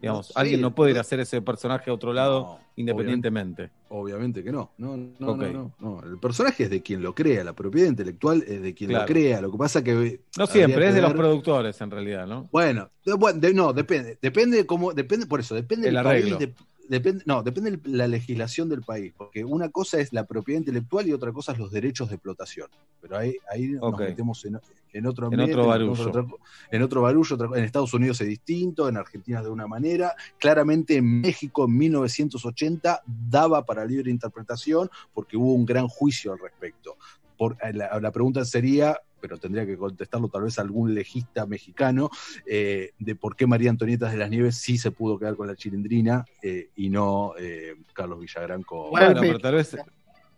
Digamos, 0.00 0.28
No, 0.28 0.32
sí, 0.32 0.32
alguien 0.36 0.60
no 0.60 0.72
puede 0.76 0.92
ir 0.92 0.98
a 0.98 1.00
hacer 1.00 1.18
ese 1.18 1.42
personaje 1.42 1.90
a 1.90 1.92
otro 1.94 2.12
lado 2.12 2.40
No, 2.42 2.60
independientemente. 2.76 3.70
Obviamente 3.88 4.44
que 4.44 4.52
no. 4.52 4.70
No, 4.78 4.96
no. 4.96 6.02
El 6.04 6.18
personaje 6.20 6.64
es 6.64 6.70
de 6.70 6.82
quien 6.82 7.02
lo 7.02 7.16
crea, 7.16 7.42
la 7.42 7.52
propiedad 7.52 7.88
intelectual 7.88 8.44
es 8.46 8.62
de 8.62 8.74
quien 8.74 8.90
Claro. 8.90 9.06
lo 9.06 9.12
crea. 9.12 9.40
Lo 9.40 9.50
que 9.50 9.58
pasa 9.58 9.82
que. 9.82 10.20
No 10.36 10.46
siempre, 10.46 10.82
que 10.82 10.88
es 10.90 10.94
de 10.94 11.02
los 11.02 11.14
productores 11.14 11.80
en 11.80 11.90
realidad, 11.90 12.28
¿no? 12.28 12.48
Bueno, 12.52 12.90
de- 13.04 13.14
bueno, 13.14 13.40
de- 13.40 13.52
no, 13.54 13.72
depende. 13.72 14.16
Depende 14.22 14.58
de 14.58 14.66
cómo. 14.66 14.92
Depende, 14.92 15.26
por 15.26 15.40
eso, 15.40 15.56
depende 15.56 15.88
El 15.88 15.94
del 15.96 16.04
país. 16.04 16.22
arreglo. 16.32 16.38
de- 16.38 16.54
depende, 16.88 17.22
no, 17.26 17.42
depende 17.42 17.70
de 17.72 17.80
la 17.90 18.08
legislación 18.08 18.68
del 18.68 18.82
país. 18.82 19.12
Porque 19.16 19.44
una 19.44 19.68
cosa 19.68 20.00
es 20.00 20.12
la 20.12 20.24
propiedad 20.24 20.58
intelectual 20.60 21.06
y 21.06 21.12
otra 21.12 21.32
cosa 21.32 21.52
es 21.52 21.58
los 21.58 21.70
derechos 21.70 22.08
de 22.08 22.16
explotación. 22.16 22.68
Pero 23.00 23.16
ahí, 23.16 23.36
ahí 23.50 23.68
nos 23.68 23.96
metemos 23.98 24.44
en, 24.44 24.58
en 24.92 25.06
otro 25.06 25.26
En 25.28 25.34
ambiente, 25.34 25.52
otro 25.54 25.68
barullo. 25.68 25.92
en 26.70 26.82
otro- 26.82 27.02
barullo. 27.02 27.54
en 27.54 27.64
Estados 27.64 27.94
Unidos 27.94 28.20
es 28.20 28.28
distinto, 28.28 28.88
en 28.88 28.96
Argentina 28.96 29.38
es 29.38 29.44
de 29.44 29.50
una 29.50 29.66
manera. 29.66 30.14
Claramente 30.38 30.96
en 30.96 31.20
México 31.20 31.64
en 31.66 31.76
1980 31.78 33.02
daba 33.06 33.64
para 33.64 33.84
libre 33.84 34.10
interpretación 34.10 34.90
porque 35.12 35.36
hubo 35.36 35.52
un 35.54 35.64
gran 35.66 35.88
juicio 35.88 36.32
al 36.32 36.38
respecto. 36.38 36.96
por, 37.36 37.56
eh, 37.62 37.72
la, 37.72 38.00
la 38.00 38.10
pregunta 38.10 38.44
sería, 38.44 38.98
pero 39.20 39.38
tendría 39.38 39.66
que 39.66 39.76
contestarlo 39.76 40.28
tal 40.28 40.42
vez 40.42 40.58
algún 40.58 40.94
legista 40.94 41.46
mexicano, 41.46 42.10
eh, 42.46 42.92
de 42.98 43.14
por 43.14 43.36
qué 43.36 43.46
María 43.46 43.70
Antonieta 43.70 44.10
de 44.10 44.16
las 44.16 44.30
Nieves 44.30 44.56
sí 44.56 44.78
se 44.78 44.90
pudo 44.90 45.18
quedar 45.18 45.36
con 45.36 45.46
la 45.46 45.56
chilindrina 45.56 46.24
eh, 46.42 46.70
y 46.76 46.88
no 46.88 47.34
eh, 47.38 47.76
Carlos 47.92 48.20
Villagrán 48.20 48.62
con... 48.62 48.90
Bueno, 48.90 49.20
pero 49.20 49.38
tal 49.38 49.54
vez... 49.54 49.76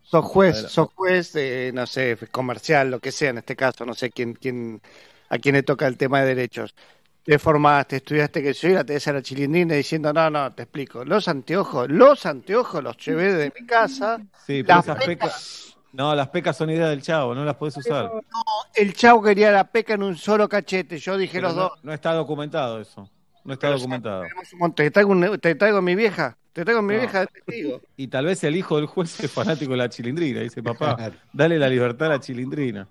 Sos 0.03 0.25
juez, 0.25 0.57
sos 0.69 0.89
juez, 0.93 1.37
eh, 1.37 1.71
no 1.73 1.87
sé, 1.87 2.19
comercial, 2.33 2.91
lo 2.91 2.99
que 2.99 3.13
sea 3.13 3.31
en 3.31 3.39
este 3.39 3.55
caso, 3.55 3.87
no 3.87 3.95
sé 3.95 4.11
quién, 4.11 4.35
quién, 4.35 4.81
a 5.29 5.39
quién 5.39 5.55
le 5.55 5.63
toca 5.63 5.87
el 5.87 5.97
tema 5.97 6.21
de 6.21 6.35
derechos. 6.35 6.75
Te 7.23 7.39
formaste, 7.39 7.97
estudiaste 7.97 8.43
que 8.43 8.53
yo 8.53 8.69
y 8.71 8.73
la 8.73 8.83
te 8.83 8.97
a 8.97 9.13
la 9.13 9.23
chilindrina 9.23 9.75
diciendo, 9.75 10.13
no, 10.13 10.29
no, 10.29 10.53
te 10.53 10.65
explico, 10.65 11.05
los 11.05 11.29
anteojos, 11.29 11.89
los 11.91 12.27
anteojos 12.27 12.83
los 12.83 12.97
llevé 12.97 13.35
de 13.35 13.53
mi 13.57 13.65
casa. 13.67 14.19
Sí, 14.47 14.65
pero 14.65 14.79
las 14.79 14.85
esas 14.87 15.05
pecas... 15.05 15.77
No, 15.93 16.15
las 16.15 16.29
pecas 16.29 16.57
son 16.57 16.71
idea 16.71 16.89
del 16.89 17.03
chavo, 17.03 17.35
no 17.35 17.45
las 17.45 17.57
podés 17.57 17.77
usar. 17.77 18.11
El 18.75 18.95
chavo 18.95 19.23
quería 19.23 19.51
la 19.51 19.65
peca 19.65 19.95
en 19.95 20.03
un 20.03 20.17
solo 20.17 20.49
cachete, 20.49 20.99
yo 20.99 21.17
dije 21.17 21.35
Pero 21.39 21.49
los 21.49 21.57
no, 21.57 21.63
dos. 21.63 21.73
no 21.85 21.93
está 21.93 22.13
documentado 22.13 22.81
eso. 22.81 23.09
No 23.45 23.55
está 23.55 23.71
documentado. 23.71 24.25
Te 24.77 24.91
traigo, 24.91 25.11
un- 25.13 25.39
te 25.41 25.55
traigo 25.55 25.79
a 25.79 25.83
mi 25.83 25.95
vieja, 25.95 26.37
te 26.53 26.63
traigo 26.63 26.81
a 26.81 26.83
mi 26.83 26.95
No. 26.95 27.01
vieja 27.01 27.21
de 27.21 27.27
testigo. 27.27 27.81
Y 27.97 28.07
tal 28.09 28.27
vez 28.27 28.45
el 28.45 28.55
hijo 28.55 28.77
del 28.77 28.87
juez 28.87 29.19
es 29.21 29.33
fanático 29.33 29.73
de 29.73 29.79
la 29.79 29.89
chilindrina. 29.89 30.41
Dice, 30.41 30.63
papá, 30.63 31.11
dale 31.33 31.59
la 31.59 31.69
libertad 31.69 32.07
a 32.09 32.11
la 32.11 32.21
chilindrina. 32.21 32.87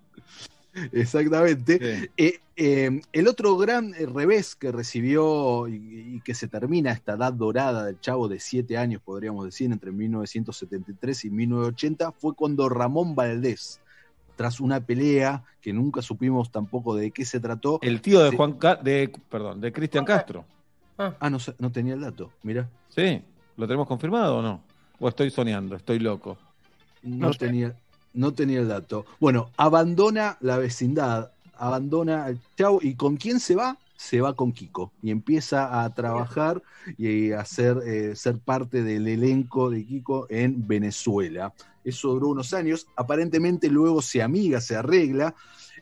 Exactamente. 0.91 1.79
Eh, 2.17 2.39
eh, 2.55 3.01
el 3.11 3.27
otro 3.27 3.57
gran 3.57 3.93
eh, 3.95 4.05
revés 4.05 4.55
que 4.55 4.71
recibió 4.71 5.67
y, 5.67 6.15
y 6.15 6.21
que 6.21 6.33
se 6.33 6.47
termina 6.47 6.91
esta 6.91 7.13
edad 7.13 7.33
dorada 7.33 7.85
del 7.85 7.99
chavo 7.99 8.27
de 8.27 8.39
siete 8.39 8.77
años, 8.77 9.01
podríamos 9.03 9.45
decir, 9.45 9.71
entre 9.71 9.91
1973 9.91 11.25
y 11.25 11.29
1980, 11.29 12.11
fue 12.13 12.35
cuando 12.35 12.69
Ramón 12.69 13.15
Valdés, 13.15 13.81
tras 14.35 14.59
una 14.59 14.79
pelea 14.85 15.43
que 15.61 15.73
nunca 15.73 16.01
supimos 16.01 16.51
tampoco 16.51 16.95
de 16.95 17.11
qué 17.11 17.25
se 17.25 17.39
trató. 17.39 17.79
El 17.81 18.01
tío 18.01 18.23
de 18.23 18.31
se- 18.31 18.37
Juan 18.37 18.53
Ca- 18.53 18.75
de 18.75 19.11
perdón, 19.29 19.59
de 19.61 19.71
Cristian 19.71 20.05
Castro. 20.05 20.45
Ah, 20.97 21.29
no, 21.29 21.39
sé- 21.39 21.55
no 21.59 21.71
tenía 21.71 21.93
el 21.93 22.01
dato, 22.01 22.31
mira. 22.43 22.69
Sí, 22.89 23.21
¿lo 23.57 23.67
tenemos 23.67 23.87
confirmado 23.87 24.37
o 24.37 24.41
no? 24.41 24.61
O 24.99 25.07
estoy 25.07 25.29
soñando, 25.29 25.75
estoy 25.75 25.99
loco. 25.99 26.37
No, 27.03 27.31
tenía, 27.31 27.73
no 28.13 28.33
tenía 28.33 28.59
el 28.59 28.67
dato. 28.67 29.05
Bueno, 29.19 29.51
abandona 29.57 30.37
la 30.41 30.57
vecindad, 30.57 31.31
abandona 31.57 32.25
al 32.25 32.39
chavo. 32.57 32.79
¿Y 32.81 32.95
con 32.95 33.17
quién 33.17 33.39
se 33.39 33.55
va? 33.55 33.77
Se 33.95 34.21
va 34.21 34.33
con 34.33 34.53
Kiko 34.53 34.91
y 35.01 35.11
empieza 35.11 35.83
a 35.83 35.93
trabajar 35.93 36.61
y 36.97 37.33
a 37.33 37.43
ser, 37.43 37.79
eh, 37.85 38.15
ser 38.15 38.39
parte 38.39 38.81
del 38.81 39.07
elenco 39.07 39.69
de 39.69 39.85
Kiko 39.85 40.25
en 40.29 40.65
Venezuela. 40.67 41.53
Eso 41.83 42.09
duró 42.09 42.29
unos 42.29 42.53
años. 42.53 42.87
Aparentemente 42.95 43.69
luego 43.69 44.01
se 44.01 44.21
amiga, 44.21 44.61
se 44.61 44.75
arregla 44.77 45.35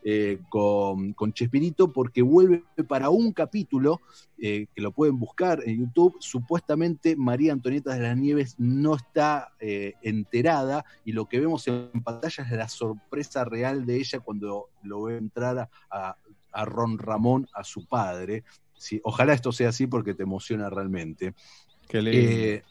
eh, 0.10 0.40
con, 0.48 1.12
con 1.12 1.34
Chespirito 1.34 1.92
porque 1.92 2.22
vuelve 2.22 2.64
para 2.88 3.10
un 3.10 3.34
capítulo 3.34 4.00
eh, 4.38 4.68
que 4.74 4.82
lo 4.82 4.94
pueden 4.94 5.20
buscar 5.20 5.62
en 5.66 5.80
YouTube. 5.80 6.16
Supuestamente 6.22 7.18
María 7.18 7.52
Antonieta 7.52 7.94
de 7.94 8.00
las 8.00 8.16
Nieves 8.16 8.56
no 8.58 8.96
está 8.96 9.52
eh, 9.60 9.96
enterada 10.02 10.86
y 11.04 11.12
lo 11.12 11.26
que 11.26 11.42
vemos 11.42 11.68
en 11.68 11.92
pantalla 12.06 12.46
es 12.46 12.52
la 12.52 12.70
sorpresa 12.70 13.44
real 13.44 13.86
de 13.86 13.98
ella 13.98 14.22
cuando 14.22 14.70
lo 14.82 15.04
ve 15.04 15.18
entrar 15.18 15.70
a, 15.92 16.16
Ron 16.64 17.00
Ramón, 17.00 17.46
a 17.54 17.66
su 17.66 17.86
padre. 17.86 18.46
Ojalá 19.04 19.34
esto 19.34 19.52
sea 19.52 19.70
así 19.70 19.88
porque 19.88 20.14
te 20.14 20.24
emociona 20.24 20.70
realmente. 20.70 21.34
Eh, 21.92 22.64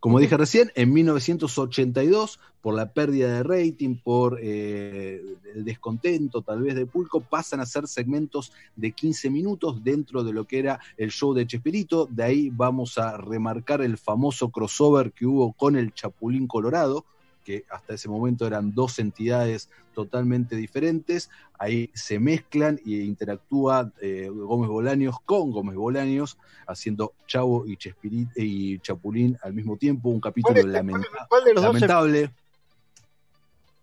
como 0.00 0.20
dije 0.20 0.36
recién, 0.36 0.70
en 0.74 0.92
1982, 0.92 2.38
por 2.60 2.74
la 2.74 2.92
pérdida 2.92 3.28
de 3.28 3.42
rating, 3.42 3.96
por 3.96 4.38
eh, 4.42 5.22
el 5.54 5.64
descontento 5.64 6.42
tal 6.42 6.62
vez 6.62 6.74
de 6.74 6.86
Pulco, 6.86 7.20
pasan 7.20 7.60
a 7.60 7.66
ser 7.66 7.88
segmentos 7.88 8.52
de 8.74 8.92
15 8.92 9.30
minutos 9.30 9.82
dentro 9.82 10.22
de 10.22 10.32
lo 10.32 10.44
que 10.44 10.58
era 10.58 10.80
el 10.96 11.10
show 11.10 11.32
de 11.32 11.46
Chespirito. 11.46 12.06
De 12.10 12.24
ahí 12.24 12.50
vamos 12.52 12.98
a 12.98 13.16
remarcar 13.16 13.82
el 13.82 13.98
famoso 13.98 14.50
crossover 14.50 15.12
que 15.12 15.26
hubo 15.26 15.52
con 15.52 15.76
el 15.76 15.94
Chapulín 15.94 16.46
Colorado, 16.46 17.04
que 17.46 17.64
hasta 17.70 17.94
ese 17.94 18.08
momento 18.08 18.44
eran 18.44 18.74
dos 18.74 18.98
entidades 18.98 19.70
totalmente 19.94 20.56
diferentes. 20.56 21.30
Ahí 21.60 21.90
se 21.94 22.18
mezclan 22.18 22.80
e 22.84 22.90
interactúa 23.04 23.92
eh, 24.02 24.28
Gómez 24.28 24.68
Bolaños 24.68 25.14
con 25.24 25.52
Gómez 25.52 25.76
Bolaños, 25.76 26.36
haciendo 26.66 27.12
Chavo 27.28 27.64
y, 27.66 27.76
Chespiri- 27.76 28.28
y 28.34 28.80
Chapulín 28.80 29.38
al 29.42 29.52
mismo 29.54 29.76
tiempo. 29.76 30.08
Un 30.08 30.20
capítulo 30.20 30.54
¿Cuál 30.54 30.66
es- 30.66 30.72
lamenta- 30.72 31.26
cuál 31.28 31.44
de 31.44 31.54
los 31.54 31.62
dos 31.62 31.72
se- 31.74 31.80
lamentable. 31.86 32.30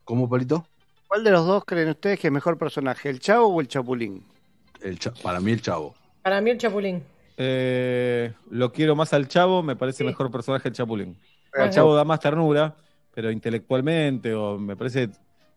¿Cómo, 0.04 0.30
Palito? 0.30 0.68
¿Cuál 1.08 1.24
de 1.24 1.32
los 1.32 1.46
dos 1.48 1.64
creen 1.66 1.88
ustedes 1.90 2.20
que 2.20 2.28
es 2.28 2.34
mejor 2.34 2.58
personaje, 2.58 3.10
el 3.10 3.20
chavo 3.22 3.48
o 3.48 3.62
el 3.62 3.70
chapulín? 3.70 4.26
El 4.82 5.00
cha- 5.00 5.14
para 5.24 5.40
mí 5.40 5.54
el 5.54 5.62
Chavo. 5.62 5.96
Para 6.22 6.42
mí 6.42 6.50
el 6.50 6.58
Chapulín. 6.58 7.02
Eh, 7.38 8.34
lo 8.50 8.74
quiero 8.74 8.96
más 8.98 9.14
al 9.14 9.28
chavo, 9.30 9.64
me 9.64 9.76
parece 9.78 10.04
mejor 10.04 10.30
personaje 10.32 10.68
el 10.68 10.76
Chapulín. 10.76 11.18
El 11.54 11.70
chavo 11.70 11.96
da 11.96 12.04
más 12.04 12.20
ternura, 12.20 12.76
pero 13.14 13.32
intelectualmente, 13.32 14.34
o 14.34 14.58
me 14.58 14.76
parece. 14.76 15.10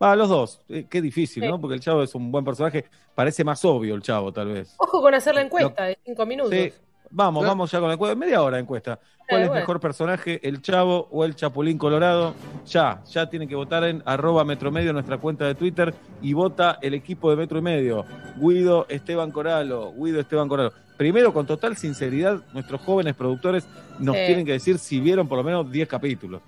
Va, 0.03 0.15
los 0.15 0.29
dos. 0.29 0.61
Eh, 0.69 0.87
qué 0.91 1.01
difícil, 1.01 1.43
Sí. 1.43 1.49
¿no? 1.49 1.61
Porque 1.61 1.75
el 1.75 1.81
chavo 1.81 2.03
es 2.03 2.15
un 2.15 2.31
buen 2.31 2.45
personaje. 2.45 2.85
Parece 3.15 3.45
más 3.45 3.65
obvio 3.65 3.95
el 3.95 4.03
chavo, 4.03 4.33
tal 4.33 4.49
vez. 4.49 4.75
Ojo 4.79 5.01
con 5.01 5.15
hacer 5.15 5.35
la 5.35 5.41
encuesta 5.43 5.85
de 5.85 5.99
cinco 6.05 6.27
minutos. 6.27 6.53
Sí. 6.53 6.73
Vamos, 7.09 7.47
vamos 7.47 7.71
ya 7.71 7.79
con 7.79 7.89
la 7.89 7.95
encuesta. 7.95 8.15
Media 8.17 8.43
hora 8.43 8.57
de 8.57 8.63
encuesta. 8.65 8.99
¿Cuál 9.29 9.43
es 9.43 9.49
bueno. 9.49 9.61
mejor 9.61 9.81
personaje, 9.81 10.41
el 10.47 10.61
Chavo 10.61 11.09
o 11.11 11.25
el 11.25 11.35
Chapulín 11.35 11.79
Colorado? 11.79 12.35
Ya, 12.67 13.03
ya 13.11 13.29
tienen 13.29 13.49
que 13.49 13.55
votar 13.57 13.83
en 13.85 14.03
arroba 14.05 14.45
Metro 14.45 14.69
y 14.69 14.73
Medio, 14.73 14.93
nuestra 14.93 15.19
cuenta 15.19 15.47
de 15.47 15.55
Twitter, 15.57 15.95
y 16.23 16.33
vota 16.33 16.79
el 16.83 16.95
equipo 16.95 17.31
de 17.31 17.37
Metro 17.37 17.59
y 17.59 17.63
Medio. 17.63 18.05
Guido 18.37 18.87
Esteban 18.89 19.31
Coralo, 19.33 19.93
Guido 19.97 20.21
Esteban 20.21 20.47
Coralo. 20.49 20.73
Primero, 20.97 21.33
con 21.33 21.45
total 21.47 21.77
sinceridad, 21.77 22.41
nuestros 22.55 22.81
jóvenes 22.83 23.15
productores 23.17 23.67
nos 23.99 24.15
Sí. 24.17 24.23
tienen 24.27 24.47
que 24.47 24.53
decir 24.53 24.79
si 24.79 25.01
vieron 25.01 25.27
por 25.27 25.39
lo 25.39 25.45
menos 25.45 25.71
10 25.71 25.89
capítulos. 25.89 26.43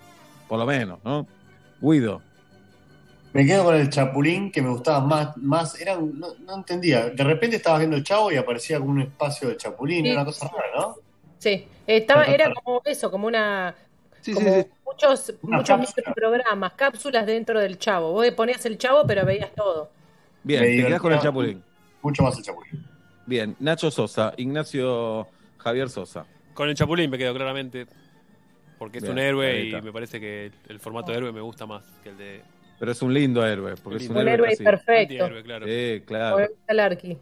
Por 0.48 0.58
lo 0.58 0.66
menos, 0.66 0.98
¿no? 1.04 1.26
Guido. 1.80 2.22
Me 3.32 3.44
quedo 3.46 3.64
con 3.64 3.74
el 3.76 3.90
Chapulín, 3.90 4.50
que 4.50 4.62
me 4.62 4.70
gustaba 4.70 5.00
más, 5.00 5.36
más 5.36 5.78
era 5.80 5.96
un- 5.98 6.18
no, 6.18 6.28
no 6.40 6.54
entendía. 6.56 7.10
De 7.10 7.22
repente 7.24 7.56
estabas 7.56 7.80
viendo 7.80 7.96
el 7.96 8.02
Chavo 8.02 8.32
y 8.32 8.36
aparecía 8.36 8.78
como 8.78 8.92
un 8.92 9.02
espacio 9.02 9.48
de 9.48 9.56
Chapulín, 9.56 10.04
Sí. 10.04 10.10
era 10.10 10.22
una 10.22 10.24
cosa 10.24 10.48
rara, 10.48 10.66
¿no? 10.76 10.96
Sí, 11.38 11.66
estaba, 11.86 12.24
era 12.24 12.52
como 12.54 12.80
eso, 12.84 13.10
como 13.10 13.26
una. 13.26 13.74
como 14.34 14.40
sí, 14.40 14.46
sí. 14.62 14.66
muchos, 14.84 15.34
Una 15.42 15.58
muchos 15.58 15.76
cápsula. 15.78 16.14
programas, 16.14 16.72
cápsulas 16.72 17.26
dentro 17.26 17.60
del 17.60 17.78
chavo. 17.78 18.12
Vos 18.12 18.28
ponías 18.32 18.64
el 18.66 18.76
chavo, 18.78 19.04
pero 19.06 19.24
veías 19.24 19.54
todo. 19.54 19.90
Bien, 20.42 20.62
Me 20.62 20.68
te 20.68 20.86
quedás 20.86 21.00
con 21.00 21.12
el 21.12 21.20
Chapulín. 21.20 21.62
Mucho 22.02 22.22
más 22.22 22.36
el 22.38 22.42
Chapulín. 22.44 22.84
Bien, 23.26 23.54
Nacho 23.60 23.90
Sosa, 23.90 24.32
Ignacio 24.38 25.28
Javier 25.58 25.88
Sosa. 25.90 26.24
Con 26.54 26.68
el 26.70 26.74
Chapulín 26.74 27.10
me 27.10 27.18
quedo 27.18 27.34
claramente. 27.34 27.86
Porque 28.78 28.98
es 28.98 29.04
Bien, 29.04 29.12
un 29.14 29.18
héroe 29.18 29.60
y 29.64 29.82
me 29.82 29.92
parece 29.92 30.20
que 30.20 30.52
el 30.68 30.78
formato 30.78 31.10
de 31.12 31.18
héroe 31.18 31.32
me 31.32 31.40
gusta 31.40 31.66
más 31.66 31.84
que 32.02 32.10
el 32.10 32.18
de. 32.18 32.42
Pero 32.78 32.92
es 32.92 33.02
un 33.02 33.12
lindo 33.12 33.44
héroe, 33.44 33.74
porque 33.82 34.04
es 34.04 34.08
un, 34.08 34.16
Un 34.18 34.28
héroe 34.28 34.56
perfecto. 34.56 35.24
Antihéroe, 35.24 35.42
claro. 35.42 35.66
Sí, 35.66 36.02
claro. 36.06 36.46
el 36.68 36.80
Arqui. 36.80 37.18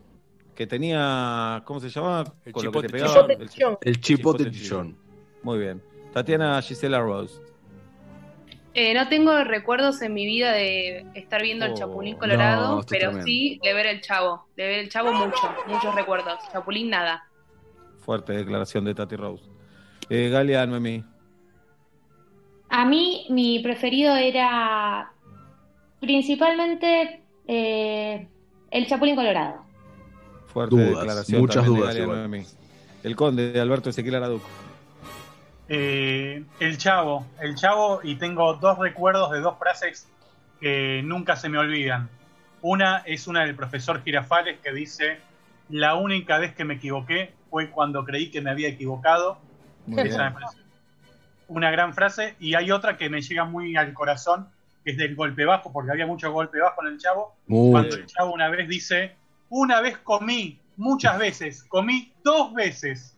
Que 0.54 0.66
tenía, 0.66 1.62
¿cómo 1.64 1.80
se 1.80 1.88
llama? 1.88 2.24
El 2.44 2.52
Con 2.52 2.64
lo 2.66 2.72
que 2.72 2.80
te 2.82 2.86
chipote 2.88 2.92
pegaba. 2.92 3.14
Chipote 3.26 3.42
El- 3.42 3.48
Chillón. 3.48 3.78
El 3.80 4.00
Chipote 4.00 4.50
Chillón. 4.50 4.96
Muy 5.42 5.58
bien. 5.58 5.82
Tatiana 6.12 6.60
Gisela 6.60 7.00
Rose. 7.00 7.40
Eh, 8.74 8.92
no 8.92 9.08
tengo 9.08 9.42
recuerdos 9.44 10.02
en 10.02 10.12
mi 10.12 10.26
vida 10.26 10.52
de 10.52 11.06
estar 11.14 11.40
viendo 11.40 11.64
Oh, 11.64 11.68
el 11.68 11.74
Chapulín 11.74 12.16
Colorado, 12.16 12.76
no, 12.76 12.82
pero 12.86 13.00
tremendo. 13.08 13.24
sí 13.24 13.58
de 13.62 13.72
ver 13.72 13.86
el 13.86 14.02
Chavo. 14.02 14.46
De 14.54 14.66
ver 14.66 14.78
el 14.80 14.88
Chavo 14.90 15.12
mucho, 15.14 15.40
muchos 15.66 15.94
recuerdos. 15.94 16.38
Chapulín 16.52 16.90
nada. 16.90 17.24
Fuerte 18.00 18.34
declaración 18.34 18.84
de 18.84 18.94
Tati 18.94 19.16
Rose. 19.16 19.44
Eh, 20.10 20.28
Galia 20.28 20.66
Noemí. 20.66 21.02
A 22.68 22.84
mí 22.84 23.26
mi 23.30 23.60
preferido 23.60 24.16
era 24.16 25.12
principalmente 26.00 27.22
eh, 27.46 28.28
el 28.70 28.86
Chapulín 28.86 29.16
Colorado. 29.16 29.64
Fuerte 30.48 30.76
Dudas, 30.76 30.98
declaración. 31.00 31.40
muchas 31.40 31.64
también 31.64 31.74
de 31.74 31.80
dudas 31.80 31.96
igual. 31.96 32.18
Noemí. 32.18 32.46
El 33.02 33.16
conde 33.16 33.52
de 33.52 33.60
Alberto 33.60 33.90
Ezequiel 33.90 34.16
Araduc. 34.16 34.42
Eh, 35.68 36.44
el 36.60 36.78
Chavo, 36.78 37.26
el 37.40 37.54
Chavo, 37.56 38.00
y 38.02 38.16
tengo 38.16 38.54
dos 38.54 38.78
recuerdos 38.78 39.32
de 39.32 39.40
dos 39.40 39.58
frases 39.58 40.08
que 40.60 41.02
nunca 41.04 41.36
se 41.36 41.48
me 41.48 41.58
olvidan. 41.58 42.08
Una 42.62 42.98
es 42.98 43.26
una 43.26 43.44
del 43.44 43.54
profesor 43.54 44.02
Girafales 44.02 44.58
que 44.60 44.72
dice, 44.72 45.18
la 45.68 45.94
única 45.94 46.38
vez 46.38 46.54
que 46.54 46.64
me 46.64 46.74
equivoqué 46.74 47.32
fue 47.50 47.70
cuando 47.70 48.04
creí 48.04 48.30
que 48.30 48.40
me 48.40 48.50
había 48.50 48.68
equivocado. 48.68 49.38
Muy 49.86 50.00
Esa 50.02 50.18
bien. 50.18 50.24
me 50.24 50.30
parece 50.40 50.65
una 51.48 51.70
gran 51.70 51.94
frase. 51.94 52.34
Y 52.40 52.54
hay 52.54 52.70
otra 52.70 52.96
que 52.96 53.08
me 53.08 53.20
llega 53.22 53.44
muy 53.44 53.76
al 53.76 53.92
corazón, 53.92 54.48
que 54.84 54.92
es 54.92 54.96
del 54.96 55.14
golpe 55.16 55.44
bajo, 55.44 55.72
porque 55.72 55.90
había 55.92 56.06
mucho 56.06 56.30
golpe 56.32 56.60
bajo 56.60 56.82
en 56.86 56.92
el 56.94 56.98
Chavo. 56.98 57.34
Cuando 57.48 57.96
el 57.96 58.06
Chavo 58.06 58.32
una 58.32 58.48
vez 58.48 58.68
dice, 58.68 59.12
una 59.48 59.80
vez 59.80 59.98
comí, 59.98 60.58
muchas 60.76 61.18
veces, 61.18 61.64
comí 61.64 62.12
dos 62.24 62.52
veces. 62.54 63.16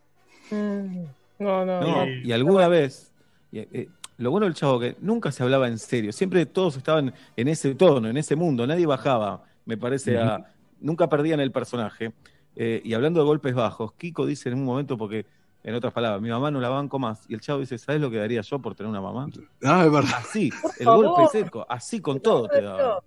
Mm, 0.50 1.04
No, 1.40 1.64
no, 1.64 1.80
No, 1.80 2.04
no. 2.06 2.08
y 2.08 2.32
alguna 2.32 2.68
vez, 2.68 3.12
y, 3.52 3.58
eh, 3.60 3.88
lo 4.16 4.30
bueno 4.32 4.46
del 4.46 4.54
chavo 4.54 4.80
que 4.80 4.96
nunca 5.00 5.30
se 5.30 5.42
hablaba 5.44 5.68
en 5.68 5.78
serio, 5.78 6.10
siempre 6.10 6.44
todos 6.46 6.76
estaban 6.76 7.14
en 7.36 7.48
ese 7.48 7.74
tono, 7.76 8.08
en 8.08 8.16
ese 8.16 8.34
mundo, 8.34 8.66
nadie 8.66 8.84
bajaba, 8.86 9.44
me 9.64 9.76
parece, 9.76 10.18
a, 10.18 10.44
nunca 10.80 11.08
perdían 11.08 11.38
el 11.38 11.52
personaje. 11.52 12.12
Eh, 12.56 12.80
y 12.84 12.94
hablando 12.94 13.20
de 13.20 13.26
golpes 13.26 13.54
bajos, 13.54 13.92
Kiko 13.92 14.26
dice 14.26 14.48
en 14.48 14.56
un 14.56 14.64
momento, 14.64 14.98
porque 14.98 15.26
en 15.68 15.74
otras 15.74 15.92
palabras, 15.92 16.20
mi 16.22 16.30
mamá 16.30 16.50
no 16.50 16.60
la 16.60 16.68
banco 16.68 16.98
más, 16.98 17.24
y 17.28 17.34
el 17.34 17.40
chavo 17.40 17.60
dice, 17.60 17.76
¿sabes 17.78 18.00
lo 18.00 18.10
que 18.10 18.16
daría 18.16 18.40
yo 18.40 18.58
por 18.58 18.74
tener 18.74 18.88
una 18.90 19.00
mamá? 19.00 19.26
Ah, 19.64 19.84
es 19.84 19.92
verdad. 19.92 20.14
Así, 20.18 20.50
el 20.78 20.86
golpe 20.86 21.26
seco, 21.30 21.66
así 21.68 22.00
con 22.00 22.20
todo 22.20 22.48
te 22.48 22.62
daba. 22.62 23.00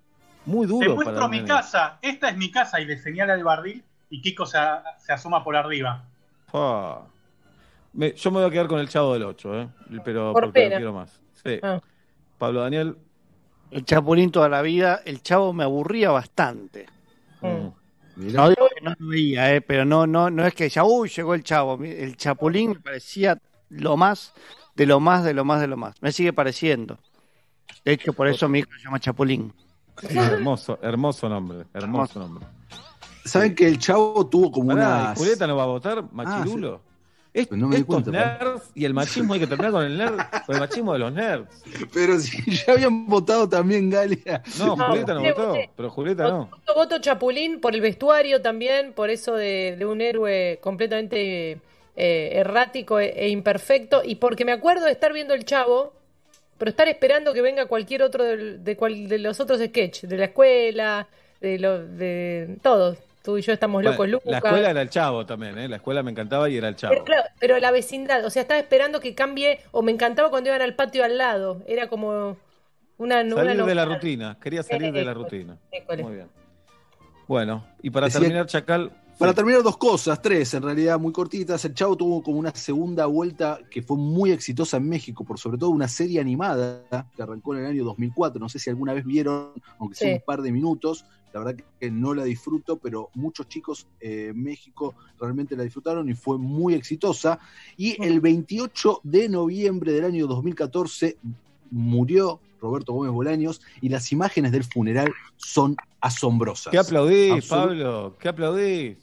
Muy 0.45 0.65
Te 0.67 0.73
duro 0.73 0.95
muestro 0.95 1.15
para 1.15 1.27
mi 1.27 1.43
casa, 1.43 1.97
esta 2.01 2.29
es 2.29 2.37
mi 2.37 2.51
casa, 2.51 2.79
y 2.79 2.85
le 2.85 2.97
señala 2.97 3.33
el 3.33 3.43
barril 3.43 3.83
y 4.09 4.21
Kiko 4.21 4.45
se, 4.45 4.57
asoma 5.09 5.43
por 5.43 5.55
arriba. 5.55 6.03
Ah. 6.53 7.01
Me- 7.93 8.13
yo 8.13 8.31
me 8.31 8.37
voy 8.39 8.47
a 8.47 8.51
quedar 8.51 8.67
con 8.67 8.79
el 8.79 8.87
chavo 8.89 9.13
del 9.13 9.23
8, 9.23 9.59
¿eh? 9.61 9.69
pero 10.03 10.31
Por 10.33 10.43
porque 10.43 10.47
lo 10.47 10.53
pena. 10.53 10.75
quiero 10.77 10.93
más. 10.93 11.19
Sí. 11.43 11.59
Ah. 11.63 11.79
Pablo 12.37 12.61
Daniel. 12.61 12.95
El 13.69 13.85
Chapulín 13.85 14.31
toda 14.31 14.49
la 14.49 14.61
vida, 14.61 15.01
el 15.05 15.21
chavo 15.21 15.53
me 15.53 15.63
aburría 15.63 16.11
bastante. 16.11 16.87
mm, 17.41 17.67
No 18.33 18.49
digo 18.49 18.60
no 18.81 18.93
lo 18.97 19.07
veía, 19.07 19.53
eh, 19.55 19.61
pero 19.61 19.85
no, 19.85 20.07
no, 20.07 20.29
no 20.29 20.45
es 20.45 20.53
que 20.53 20.69
ya, 20.69 20.83
uy, 20.83 21.09
llegó 21.09 21.33
el 21.33 21.43
chavo. 21.43 21.81
El 21.83 22.15
Chapulín 22.17 22.71
me 22.71 22.79
parecía 22.79 23.39
lo 23.69 23.97
más, 23.97 24.33
de 24.75 24.85
lo 24.85 24.99
más, 24.99 25.23
de 25.23 25.33
lo 25.33 25.45
más, 25.45 25.61
de 25.61 25.67
lo 25.67 25.77
más. 25.77 25.95
Me 26.01 26.11
sigue 26.11 26.33
pareciendo. 26.33 26.99
De 27.85 27.93
hecho, 27.93 28.13
por 28.13 28.27
eso 28.27 28.47
mi 28.49 28.59
hijo 28.59 28.69
se 28.77 28.83
llama 28.83 28.99
Chapulín. 28.99 29.53
Sí, 30.07 30.17
hermoso, 30.17 30.79
hermoso 30.81 31.29
nombre, 31.29 31.65
hermoso 31.73 32.19
nombre. 32.19 32.45
¿Saben 33.25 33.53
que 33.53 33.67
el 33.67 33.77
chavo 33.77 34.27
tuvo 34.27 34.51
como 34.51 34.69
Pará, 34.69 35.01
una. 35.01 35.13
¿y 35.13 35.17
Julieta 35.17 35.47
no 35.47 35.55
va 35.55 35.63
a 35.63 35.67
votar? 35.67 36.11
¿Machirulo? 36.11 36.81
Es- 37.33 37.47
Pues 37.47 37.59
no 37.61 37.67
me 37.69 37.77
estos 37.77 37.87
cuenta, 38.03 38.11
nerds 38.11 38.71
y 38.75 38.83
el 38.83 38.93
machismo 38.93 39.33
hay 39.33 39.39
que 39.39 39.47
terminar 39.47 39.71
con 39.71 39.83
el 39.85 39.97
nerd, 39.97 40.17
con 40.45 40.55
el 40.55 40.59
machismo 40.59 40.91
de 40.93 40.99
los 40.99 41.13
nerds. 41.13 41.63
Pero 41.93 42.19
si 42.19 42.37
ya 42.65 42.73
habían 42.73 43.05
votado 43.07 43.47
también 43.47 43.89
Galia. 43.89 44.43
No, 44.59 44.75
No, 44.75 44.87
Julieta 44.87 45.13
no 45.13 45.21
votó, 45.23 45.47
voté. 45.47 45.69
pero 45.77 45.89
Julieta 45.89 46.23
no. 46.27 46.49
Voto, 46.51 46.73
voto 46.75 46.97
Chapulín 46.99 47.61
por 47.61 47.73
el 47.73 47.79
vestuario 47.81 48.41
también, 48.41 48.91
por 48.93 49.09
eso 49.09 49.35
de, 49.35 49.75
de 49.79 49.85
un 49.85 50.01
héroe 50.01 50.59
completamente 50.61 51.59
eh, 51.95 52.29
errático 52.33 52.99
e, 52.99 53.07
e 53.15 53.29
imperfecto, 53.29 54.01
y 54.03 54.15
porque 54.15 54.43
me 54.43 54.51
acuerdo 54.51 54.85
de 54.85 54.91
estar 54.91 55.13
viendo 55.13 55.33
el 55.33 55.45
Chavo, 55.45 55.93
pero 56.57 56.69
estar 56.69 56.87
esperando 56.89 57.33
que 57.33 57.41
venga 57.41 57.65
cualquier 57.65 58.03
otro 58.03 58.23
del- 58.25 58.61
de, 58.63 58.75
cual- 58.75 59.07
de 59.07 59.19
los 59.19 59.39
otros 59.39 59.59
sketches, 59.61 60.09
de 60.09 60.17
la 60.17 60.25
escuela, 60.25 61.07
de, 61.39 61.57
lo, 61.59 61.85
de 61.85 62.57
todos. 62.61 62.97
Tú 63.23 63.37
y 63.37 63.41
yo 63.41 63.53
estamos 63.53 63.83
locos, 63.83 63.97
Bueno, 63.97 64.13
Lucas. 64.13 64.31
la 64.31 64.37
escuela 64.39 64.69
era 64.71 64.81
el 64.81 64.89
chavo 64.89 65.25
también, 65.25 65.57
¿eh? 65.59 65.67
La 65.67 65.75
escuela 65.75 66.01
me 66.01 66.09
encantaba 66.11 66.49
y 66.49 66.57
era 66.57 66.67
el 66.69 66.75
chavo. 66.75 66.91
Pero, 66.93 67.03
claro, 67.05 67.23
pero 67.39 67.59
la 67.59 67.69
vecindad, 67.71 68.25
o 68.25 68.29
sea, 68.31 68.41
estaba 68.41 68.59
esperando 68.59 68.99
que 68.99 69.13
cambie, 69.13 69.59
o 69.71 69.83
me 69.83 69.91
encantaba 69.91 70.29
cuando 70.31 70.49
iban 70.49 70.61
al 70.61 70.75
patio 70.75 71.03
al 71.03 71.17
lado, 71.19 71.61
era 71.67 71.87
como 71.87 72.37
una, 72.97 73.21
una 73.21 73.35
Salir 73.35 73.63
de 73.65 73.75
la 73.75 73.85
rutina, 73.85 74.37
quería 74.41 74.63
salir 74.63 74.91
de 74.91 75.05
la 75.05 75.13
rutina. 75.13 75.57
école. 75.71 76.03
Muy 76.03 76.13
bien. 76.15 76.27
Bueno, 77.27 77.65
y 77.81 77.89
para 77.91 78.07
Decía- 78.07 78.19
terminar, 78.21 78.45
Chacal. 78.47 78.91
Para 79.17 79.33
sí. 79.33 79.35
terminar, 79.35 79.61
dos 79.61 79.77
cosas, 79.77 80.19
tres 80.19 80.51
en 80.55 80.63
realidad 80.63 80.97
muy 80.99 81.13
cortitas. 81.13 81.63
El 81.63 81.75
Chavo 81.75 81.95
tuvo 81.95 82.23
como 82.23 82.39
una 82.39 82.49
segunda 82.55 83.05
vuelta 83.05 83.59
que 83.69 83.83
fue 83.83 83.95
muy 83.95 84.31
exitosa 84.31 84.77
en 84.77 84.89
México, 84.89 85.23
por 85.23 85.37
sobre 85.37 85.59
todo 85.59 85.69
una 85.69 85.87
serie 85.87 86.19
animada 86.19 86.81
que 87.15 87.21
arrancó 87.21 87.53
en 87.53 87.59
el 87.61 87.65
año 87.67 87.83
2004. 87.83 88.39
No 88.39 88.49
sé 88.49 88.57
si 88.57 88.71
alguna 88.71 88.93
vez 88.93 89.05
vieron, 89.05 89.51
aunque 89.77 89.95
sea 89.95 90.07
Sí. 90.07 90.13
un 90.15 90.21
par 90.25 90.41
de 90.41 90.51
minutos. 90.51 91.05
La 91.33 91.39
verdad 91.39 91.63
que 91.79 91.91
no 91.91 92.13
la 92.13 92.23
disfruto, 92.23 92.77
pero 92.77 93.09
muchos 93.13 93.47
chicos 93.47 93.87
eh, 93.99 94.27
en 94.31 94.43
México 94.43 94.95
realmente 95.19 95.55
la 95.55 95.63
disfrutaron 95.63 96.09
y 96.09 96.13
fue 96.13 96.37
muy 96.37 96.73
exitosa. 96.73 97.39
Y 97.77 98.01
el 98.03 98.19
28 98.19 99.01
de 99.03 99.29
noviembre 99.29 99.93
del 99.93 100.05
año 100.05 100.27
2014 100.27 101.17
murió 101.69 102.39
Roberto 102.61 102.93
Gómez 102.93 103.11
Bolaños 103.11 103.61
y 103.81 103.89
las 103.89 104.11
imágenes 104.11 104.51
del 104.51 104.63
funeral 104.63 105.11
son 105.37 105.75
asombrosas. 105.99 106.71
¿Qué 106.71 106.77
aplaudís, 106.77 107.31
Absolut- 107.31 107.47
Pablo? 107.49 108.17
¿Qué 108.19 108.27
aplaudís? 108.29 108.97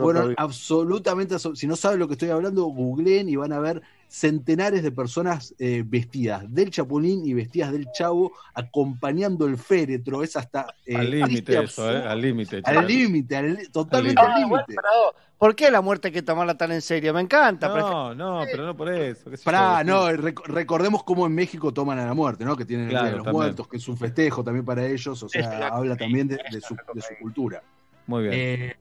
Fueron 0.00 0.34
absolutamente. 0.36 1.36
Si 1.54 1.66
no 1.66 1.76
saben 1.76 1.98
lo 1.98 2.06
que 2.08 2.14
estoy 2.14 2.30
hablando, 2.30 2.64
googleen 2.64 3.28
y 3.28 3.36
van 3.36 3.52
a 3.52 3.58
ver 3.60 3.82
centenares 4.08 4.82
de 4.82 4.90
personas 4.90 5.54
eh, 5.60 5.84
vestidas 5.86 6.42
del 6.52 6.70
Chapulín 6.70 7.24
y 7.24 7.32
vestidas 7.32 7.70
del 7.70 7.86
Chavo 7.92 8.32
acompañando 8.54 9.46
el 9.46 9.56
féretro. 9.56 10.22
Es 10.22 10.36
hasta. 10.36 10.74
eh, 10.86 10.96
al 10.96 11.10
límite 11.10 11.62
eso. 11.62 11.90
¿eh? 11.90 12.02
Al 12.02 12.20
límite. 12.20 12.60
Al 12.64 12.86
límite, 12.86 13.36
al- 13.36 13.68
totalmente 13.72 14.20
Al 14.20 14.30
Ah, 14.32 14.38
límite. 14.38 14.64
pero, 14.66 15.14
¿Por 15.38 15.54
qué 15.56 15.70
la 15.70 15.80
muerte 15.80 16.08
hay 16.08 16.12
que 16.12 16.20
tomarla 16.22 16.54
tan 16.54 16.70
en 16.72 16.82
serio? 16.82 17.14
Me 17.14 17.20
encanta. 17.22 17.72
pero- 17.72 18.14
No, 18.14 18.14
no, 18.14 18.44
pero 18.50 18.66
no 18.66 18.76
por 18.76 18.92
eso. 18.92 19.30
Pará, 19.42 19.82
no, 19.84 20.10
rec- 20.10 20.44
recordemos 20.44 21.02
cómo 21.02 21.24
en 21.26 21.34
México 21.34 21.72
toman 21.72 21.98
a 21.98 22.04
la 22.04 22.12
muerte, 22.12 22.44
¿no? 22.44 22.56
Que 22.56 22.66
tienen 22.66 22.86
el 22.86 22.90
Claro, 22.90 23.04
Día 23.06 23.10
de 23.12 23.16
los 23.18 23.24
también. 23.24 23.42
Muertos, 23.44 23.68
que 23.68 23.76
es 23.78 23.88
un 23.88 23.96
festejo 23.96 24.44
también 24.44 24.66
para 24.66 24.84
ellos, 24.86 25.22
o 25.22 25.28
sea, 25.30 25.40
Exacto. 25.40 25.74
habla 25.76 25.96
también 25.96 26.28
de, 26.28 26.36
de 26.50 26.60
su, 26.60 26.74
de 26.92 27.00
su 27.00 27.14
cultura. 27.22 27.62
Muy 28.06 28.24
bien. 28.24 28.34
Eh, 28.36 28.76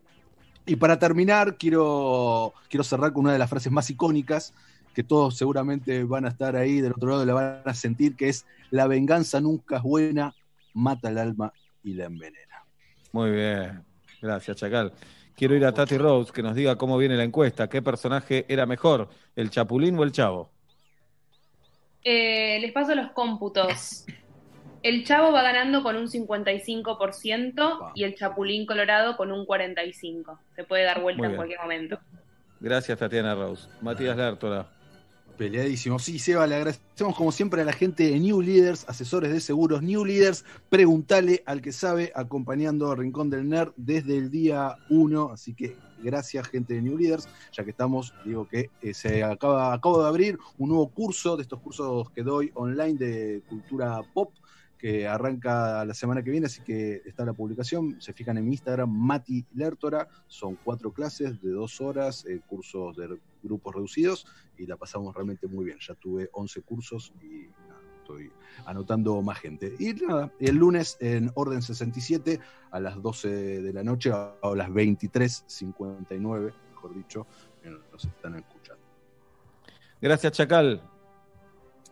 y 0.69 0.75
para 0.75 0.99
terminar, 0.99 1.57
quiero, 1.57 2.53
quiero 2.69 2.83
cerrar 2.83 3.11
con 3.11 3.23
una 3.23 3.33
de 3.33 3.39
las 3.39 3.49
frases 3.49 3.71
más 3.71 3.89
icónicas 3.89 4.53
que 4.93 5.03
todos 5.03 5.35
seguramente 5.35 6.03
van 6.03 6.25
a 6.25 6.29
estar 6.29 6.55
ahí 6.55 6.79
del 6.79 6.91
otro 6.91 7.09
lado 7.09 7.23
y 7.23 7.25
la 7.25 7.33
van 7.33 7.61
a 7.65 7.73
sentir, 7.73 8.15
que 8.15 8.29
es 8.29 8.45
la 8.69 8.85
venganza 8.85 9.41
nunca 9.41 9.77
es 9.77 9.83
buena, 9.83 10.35
mata 10.73 11.09
el 11.09 11.17
alma 11.17 11.51
y 11.83 11.93
la 11.93 12.05
envenena. 12.05 12.63
Muy 13.11 13.31
bien. 13.31 13.83
Gracias, 14.21 14.57
Chacal. 14.57 14.93
Quiero 15.35 15.55
ir 15.55 15.65
a 15.65 15.73
Tati 15.73 15.97
Rose 15.97 16.31
que 16.31 16.43
nos 16.43 16.53
diga 16.53 16.75
cómo 16.75 16.97
viene 16.97 17.17
la 17.17 17.23
encuesta. 17.23 17.67
¿Qué 17.67 17.81
personaje 17.81 18.45
era 18.47 18.67
mejor, 18.67 19.09
el 19.35 19.49
Chapulín 19.49 19.97
o 19.97 20.03
el 20.03 20.11
Chavo? 20.11 20.51
Eh, 22.03 22.59
les 22.61 22.71
paso 22.71 22.93
los 22.93 23.11
cómputos. 23.11 24.05
El 24.81 25.05
Chavo 25.05 25.31
va 25.31 25.43
ganando 25.43 25.83
con 25.83 25.97
un 25.97 26.07
55% 26.07 27.91
y 27.95 28.03
el 28.03 28.15
Chapulín 28.15 28.65
Colorado 28.65 29.17
con 29.17 29.31
un 29.31 29.45
45%. 29.45 30.37
Se 30.55 30.63
puede 30.63 30.83
dar 30.83 31.01
vuelta 31.01 31.25
en 31.25 31.35
cualquier 31.35 31.59
momento. 31.59 31.99
Gracias, 32.59 32.97
Tatiana 32.97 33.35
Rose. 33.35 33.67
Matías 33.81 34.15
Lertora. 34.15 34.67
Peleadísimo. 35.37 35.99
Sí, 35.99 36.19
Seba, 36.19 36.45
le 36.47 36.55
agradecemos 36.55 37.15
como 37.15 37.31
siempre 37.31 37.61
a 37.61 37.65
la 37.65 37.71
gente 37.71 38.03
de 38.03 38.19
New 38.19 38.41
Leaders, 38.41 38.83
asesores 38.89 39.31
de 39.31 39.39
seguros 39.39 39.81
New 39.81 40.03
Leaders. 40.03 40.43
Pregúntale 40.69 41.43
al 41.45 41.61
que 41.61 41.71
sabe, 41.71 42.11
acompañando 42.13 42.91
a 42.91 42.95
Rincón 42.95 43.29
del 43.29 43.47
Nerd 43.47 43.71
desde 43.77 44.17
el 44.17 44.29
día 44.29 44.75
1. 44.89 45.31
Así 45.31 45.53
que 45.53 45.77
gracias, 46.03 46.45
gente 46.49 46.73
de 46.73 46.81
New 46.81 46.97
Leaders. 46.97 47.29
Ya 47.53 47.63
que 47.63 47.69
estamos, 47.69 48.13
digo 48.25 48.49
que 48.49 48.69
eh, 48.81 48.93
se 48.93 49.23
acaba, 49.23 49.73
acabo 49.73 50.01
de 50.01 50.09
abrir 50.09 50.37
un 50.57 50.69
nuevo 50.69 50.89
curso 50.89 51.37
de 51.37 51.43
estos 51.43 51.61
cursos 51.61 52.09
que 52.11 52.21
doy 52.21 52.51
online 52.55 52.97
de 52.97 53.41
cultura 53.47 54.01
pop 54.13 54.33
que 54.79 55.05
arranca 55.05 55.83
la 55.83 55.93
semana 55.93 56.23
que 56.23 56.31
viene, 56.31 56.47
así 56.47 56.61
que 56.61 57.01
está 57.05 57.25
la 57.25 57.33
publicación. 57.33 58.01
Se 58.01 58.13
fijan 58.13 58.37
en 58.37 58.45
mi 58.45 58.51
Instagram, 58.51 58.89
Mati 58.89 59.45
Lertora. 59.53 60.07
Son 60.27 60.57
cuatro 60.63 60.93
clases 60.93 61.41
de 61.41 61.51
dos 61.51 61.81
horas, 61.81 62.25
eh, 62.25 62.39
cursos 62.47 62.95
de 62.95 63.19
grupos 63.43 63.75
reducidos, 63.75 64.25
y 64.57 64.65
la 64.65 64.77
pasamos 64.77 65.13
realmente 65.13 65.47
muy 65.47 65.65
bien. 65.65 65.77
Ya 65.85 65.95
tuve 65.95 66.29
11 66.31 66.61
cursos 66.61 67.13
y 67.21 67.49
nada, 67.67 67.81
estoy 67.97 68.31
anotando 68.65 69.21
más 69.21 69.39
gente. 69.39 69.75
Y 69.79 69.93
nada, 69.93 70.31
el 70.39 70.55
lunes 70.55 70.95
en 71.01 71.29
Orden 71.35 71.61
67 71.61 72.39
a 72.71 72.79
las 72.79 73.01
12 73.01 73.61
de 73.61 73.73
la 73.73 73.83
noche, 73.83 74.11
a 74.11 74.33
a 74.41 74.55
las 74.55 74.69
23.59, 74.69 76.53
mejor 76.69 76.95
dicho, 76.95 77.27
nos 77.91 78.05
están 78.05 78.35
escuchando. 78.35 78.81
Gracias, 80.01 80.31
Chacal. 80.31 80.81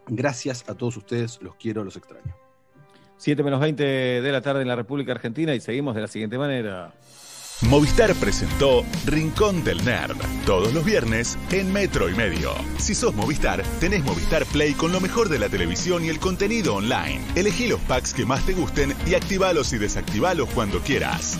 Gracias 0.07 0.69
a 0.69 0.76
todos 0.76 0.95
ustedes, 0.95 1.41
los 1.41 1.55
quiero, 1.55 1.84
los 1.84 1.97
extraño. 1.97 2.47
7 3.18 3.44
menos 3.44 3.60
20 3.60 3.84
de 3.84 4.31
la 4.31 4.41
tarde 4.41 4.61
en 4.61 4.68
la 4.68 4.76
República 4.76 5.11
Argentina 5.11 5.53
y 5.56 5.60
seguimos 5.60 5.95
de 5.95 6.02
la 6.02 6.07
siguiente 6.07 6.38
manera. 6.38 6.91
Movistar 7.64 8.14
presentó 8.15 8.85
Rincón 9.06 9.64
del 9.64 9.84
Nerd, 9.84 10.15
todos 10.45 10.73
los 10.76 10.85
viernes 10.85 11.39
en 11.52 11.73
Metro 11.73 12.07
y 12.07 12.14
Medio. 12.14 12.52
Si 12.77 12.94
sos 12.94 13.15
Movistar, 13.15 13.64
tenés 13.80 14.03
Movistar 14.03 14.45
Play 14.45 14.73
con 14.73 14.91
lo 14.91 15.02
mejor 15.02 15.27
de 15.27 15.39
la 15.39 15.49
televisión 15.49 16.06
y 16.06 16.10
el 16.10 16.19
contenido 16.19 16.76
online. 16.76 17.19
Elegí 17.35 17.68
los 17.68 17.80
packs 17.81 18.14
que 18.14 18.27
más 18.27 18.45
te 18.45 18.53
gusten 18.53 18.94
y 19.07 19.15
activalos 19.15 19.73
y 19.73 19.80
desactivalos 19.80 20.49
cuando 20.49 20.80
quieras. 20.81 21.39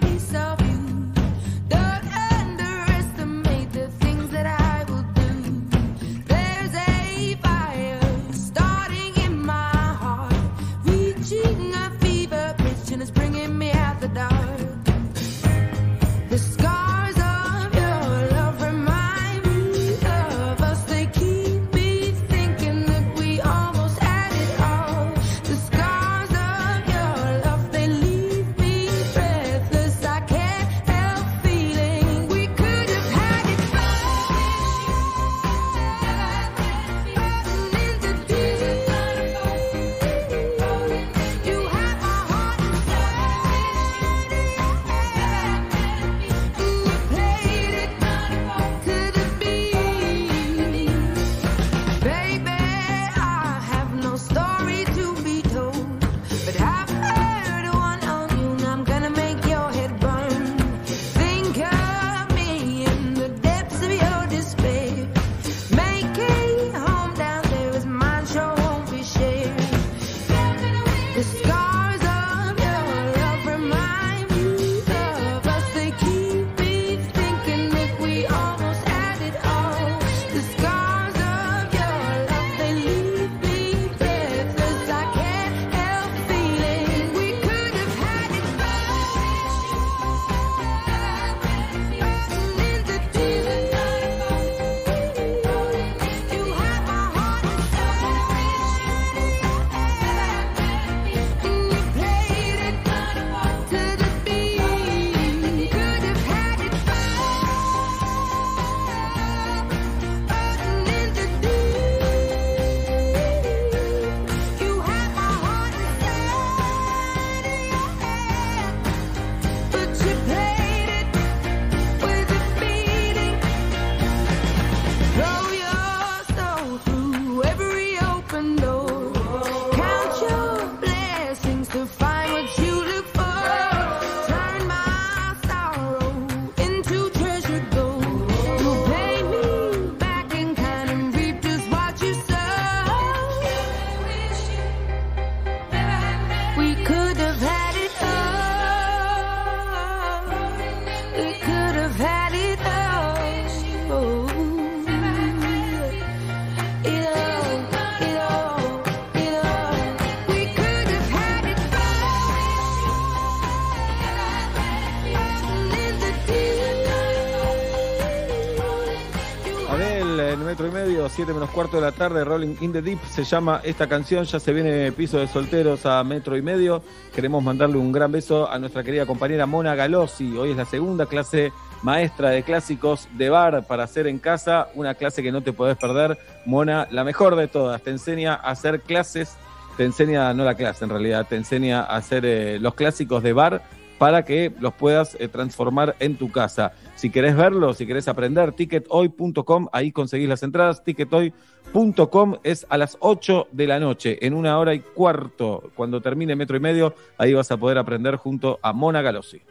7 171.11 171.33
menos 171.33 171.49
cuarto 171.49 171.75
de 171.75 171.81
la 171.81 171.91
tarde, 171.91 172.23
Rolling 172.23 172.55
in 172.61 172.71
the 172.71 172.81
Deep 172.81 172.99
se 173.09 173.25
llama 173.25 173.59
esta 173.63 173.87
canción, 173.87 174.23
ya 174.23 174.39
se 174.39 174.53
viene 174.53 174.91
piso 174.93 175.19
de 175.19 175.27
solteros 175.27 175.85
a 175.85 176.01
metro 176.05 176.37
y 176.37 176.41
medio. 176.41 176.81
Queremos 177.13 177.43
mandarle 177.43 177.77
un 177.77 177.91
gran 177.91 178.11
beso 178.11 178.49
a 178.49 178.57
nuestra 178.59 178.81
querida 178.83 179.05
compañera 179.05 179.45
Mona 179.45 179.75
Galossi. 179.75 180.37
Hoy 180.37 180.51
es 180.51 180.57
la 180.57 180.63
segunda 180.63 181.05
clase 181.07 181.51
maestra 181.83 182.29
de 182.29 182.43
clásicos 182.43 183.09
de 183.17 183.29
bar 183.29 183.67
para 183.67 183.83
hacer 183.83 184.07
en 184.07 184.19
casa, 184.19 184.69
una 184.73 184.93
clase 184.93 185.21
que 185.21 185.33
no 185.33 185.41
te 185.41 185.51
podés 185.51 185.75
perder. 185.75 186.17
Mona, 186.45 186.87
la 186.91 187.03
mejor 187.03 187.35
de 187.35 187.49
todas, 187.49 187.81
te 187.81 187.89
enseña 187.89 188.35
a 188.35 188.51
hacer 188.51 188.79
clases, 188.79 189.35
te 189.75 189.83
enseña, 189.83 190.33
no 190.33 190.45
la 190.45 190.55
clase 190.55 190.85
en 190.85 190.91
realidad, 190.91 191.27
te 191.27 191.35
enseña 191.35 191.81
a 191.81 191.97
hacer 191.97 192.25
eh, 192.25 192.57
los 192.59 192.73
clásicos 192.73 193.21
de 193.21 193.33
bar 193.33 193.61
para 194.01 194.25
que 194.25 194.51
los 194.59 194.73
puedas 194.73 195.15
eh, 195.19 195.27
transformar 195.27 195.95
en 195.99 196.15
tu 196.15 196.31
casa. 196.31 196.73
Si 196.95 197.11
querés 197.11 197.35
verlo, 197.35 197.75
si 197.75 197.85
querés 197.85 198.07
aprender, 198.07 198.51
tickethoy.com, 198.51 199.67
ahí 199.71 199.91
conseguís 199.91 200.27
las 200.27 200.41
entradas. 200.41 200.83
Tickethoy.com 200.83 202.37
es 202.41 202.65
a 202.69 202.79
las 202.79 202.97
8 202.99 203.49
de 203.51 203.67
la 203.67 203.79
noche, 203.79 204.25
en 204.25 204.33
una 204.33 204.57
hora 204.57 204.73
y 204.73 204.79
cuarto. 204.79 205.69
Cuando 205.75 206.01
termine 206.01 206.35
metro 206.35 206.57
y 206.57 206.59
medio, 206.59 206.95
ahí 207.19 207.35
vas 207.35 207.51
a 207.51 207.57
poder 207.57 207.77
aprender 207.77 208.15
junto 208.15 208.57
a 208.63 208.73
Mona 208.73 209.03
Galossi. 209.03 209.43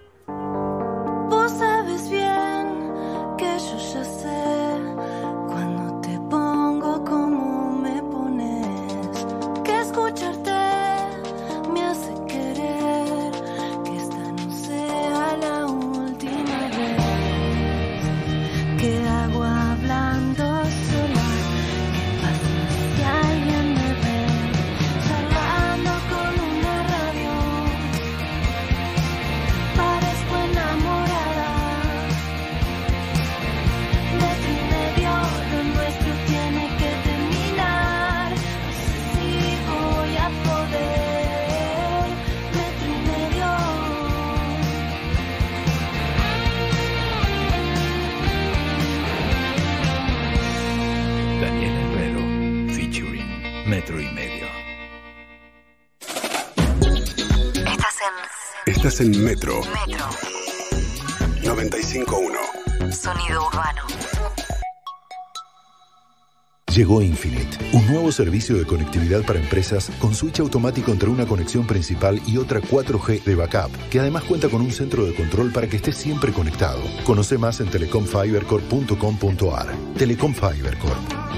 Llegó 66.81 67.03
Infinite, 67.03 67.59
un 67.75 67.87
nuevo 67.89 68.11
servicio 68.11 68.57
de 68.57 68.65
conectividad 68.65 69.23
para 69.27 69.39
empresas 69.39 69.91
con 69.99 70.15
switch 70.15 70.41
automático 70.41 70.91
entre 70.91 71.11
una 71.11 71.27
conexión 71.27 71.67
principal 71.67 72.23
y 72.27 72.39
otra 72.39 72.63
4G 72.63 73.23
de 73.23 73.35
backup, 73.35 73.71
que 73.91 74.01
además 74.01 74.25
cuenta 74.25 74.49
con 74.49 74.63
un 74.63 74.73
centro 74.73 75.05
de 75.05 75.15
control 75.15 75.53
para 75.53 75.69
que 75.69 75.77
estés 75.77 75.99
siempre 75.99 76.33
conectado. 76.33 76.81
Conoce 77.05 77.37
más 77.37 77.61
en 77.61 77.69
telecomfibercorp.com.ar. 77.69 79.77
Telecom 79.99 80.33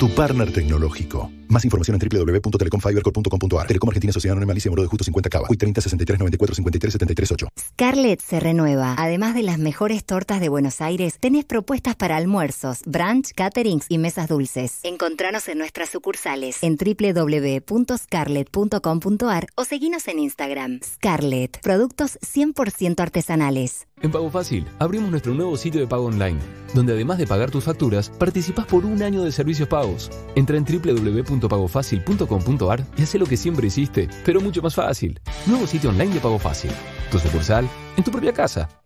tu 0.02 0.08
partner 0.08 0.52
tecnológico. 0.52 1.30
Más 1.46 1.64
información 1.64 1.96
en 2.00 2.08
www.telecomfibercorp.com.ar. 2.08 3.66
Telecom 3.68 3.88
Argentina 3.88 4.12
Sociedad 4.12 4.32
Anónima 4.32 4.50
Alicia 4.50 4.68
Moro 4.68 4.82
de 4.82 4.88
Justo 4.88 5.04
50 5.04 5.30
Cava. 5.30 5.46
Hoy 5.48 5.56
30 5.56 5.80
63 5.80 6.18
94 6.18 6.56
53 6.56 6.92
73 6.92 7.30
8. 7.30 7.46
Scarlett 7.56 8.20
se 8.20 8.40
renueva. 8.40 8.96
Además 8.98 9.36
de 9.36 9.44
las 9.44 9.58
mejores 9.58 10.04
tortas 10.04 10.40
de 10.40 10.48
Buenos 10.48 10.80
Aires, 10.80 11.18
tenés 11.20 11.44
propuestas 11.44 11.94
para 11.94 12.16
almuerzos, 12.16 12.80
brunch, 12.84 13.30
caterings 13.32 13.86
y 13.88 13.98
mesas 13.98 14.26
dulces. 14.26 14.80
Encontranos 14.82 15.46
en 15.46 15.58
nuestras 15.58 15.90
sucursales 15.90 16.58
en 16.62 16.76
www.scarlett.com.ar 16.76 19.46
o 19.54 19.64
seguinos 19.64 20.08
en 20.08 20.18
Instagram. 20.18 20.80
Scarlett, 20.82 21.60
productos 21.60 22.18
100% 22.22 22.98
artesanales. 22.98 23.86
En 24.02 24.10
Pago 24.10 24.30
Fácil, 24.30 24.66
abrimos 24.80 25.10
nuestro 25.10 25.32
nuevo 25.32 25.56
sitio 25.56 25.80
de 25.80 25.86
pago 25.86 26.06
online, 26.06 26.40
donde 26.74 26.92
además 26.92 27.18
de 27.18 27.26
pagar 27.26 27.52
tus 27.52 27.62
facturas, 27.64 28.10
participás 28.10 28.66
por 28.66 28.84
un 28.84 29.00
año 29.00 29.22
de 29.22 29.30
servicios 29.30 29.68
pagos. 29.68 30.10
Entra 30.34 30.56
en 30.56 30.64
www.pagofacil.com.ar 30.64 32.84
y 32.96 33.02
haz 33.02 33.14
lo 33.14 33.26
que 33.26 33.36
siempre 33.36 33.68
hiciste, 33.68 34.08
pero 34.24 34.40
mucho 34.40 34.60
más 34.60 34.74
fácil. 34.74 35.20
Nuevo 35.46 35.68
sitio 35.68 35.90
online 35.90 36.14
de 36.14 36.20
Pago 36.20 36.40
Fácil. 36.40 36.72
Tu 37.12 37.20
sucursal, 37.20 37.68
en 37.96 38.02
tu 38.02 38.10
propia 38.10 38.32
casa. 38.32 38.81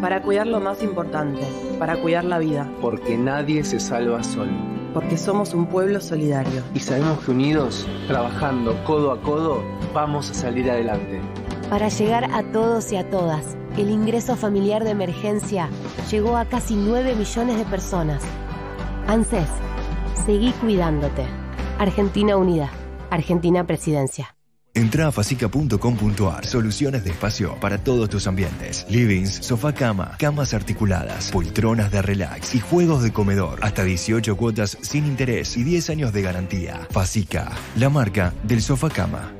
Para 0.00 0.20
cuidar 0.20 0.46
lo 0.46 0.60
más 0.60 0.82
importante, 0.82 1.40
para 1.78 1.96
cuidar 1.96 2.24
la 2.24 2.38
vida. 2.38 2.70
Porque 2.82 3.16
nadie 3.16 3.64
se 3.64 3.80
salva 3.80 4.22
solo. 4.22 4.52
Porque 4.92 5.16
somos 5.16 5.54
un 5.54 5.66
pueblo 5.66 6.00
solidario. 6.00 6.62
Y 6.74 6.80
sabemos 6.80 7.20
que 7.20 7.30
unidos, 7.30 7.86
trabajando 8.06 8.82
codo 8.84 9.10
a 9.10 9.20
codo, 9.20 9.62
vamos 9.94 10.30
a 10.30 10.34
salir 10.34 10.70
adelante. 10.70 11.20
Para 11.70 11.88
llegar 11.88 12.30
a 12.32 12.42
todos 12.52 12.92
y 12.92 12.96
a 12.96 13.08
todas, 13.08 13.56
el 13.78 13.90
ingreso 13.90 14.36
familiar 14.36 14.84
de 14.84 14.90
emergencia 14.90 15.70
llegó 16.10 16.36
a 16.36 16.44
casi 16.44 16.76
9 16.76 17.14
millones 17.14 17.56
de 17.56 17.64
personas. 17.64 18.22
ANSES, 19.06 19.48
seguí 20.26 20.52
cuidándote. 20.60 21.24
Argentina 21.78 22.36
Unida, 22.36 22.70
Argentina 23.10 23.66
Presidencia. 23.66 24.35
Entra 24.76 25.08
a 25.08 25.12
facica.com.ar. 25.12 26.44
Soluciones 26.44 27.02
de 27.02 27.10
espacio 27.10 27.56
para 27.60 27.78
todos 27.78 28.10
tus 28.10 28.26
ambientes. 28.26 28.86
Livings, 28.90 29.36
sofá 29.36 29.72
cama, 29.72 30.16
camas 30.18 30.52
articuladas, 30.52 31.30
poltronas 31.30 31.90
de 31.90 32.02
relax 32.02 32.54
y 32.54 32.60
juegos 32.60 33.02
de 33.02 33.10
comedor. 33.10 33.58
Hasta 33.62 33.84
18 33.84 34.36
cuotas 34.36 34.76
sin 34.82 35.06
interés 35.06 35.56
y 35.56 35.64
10 35.64 35.88
años 35.88 36.12
de 36.12 36.20
garantía. 36.20 36.86
Facica, 36.90 37.52
la 37.76 37.88
marca 37.88 38.34
del 38.42 38.60
sofá 38.60 38.90
cama. 38.90 39.32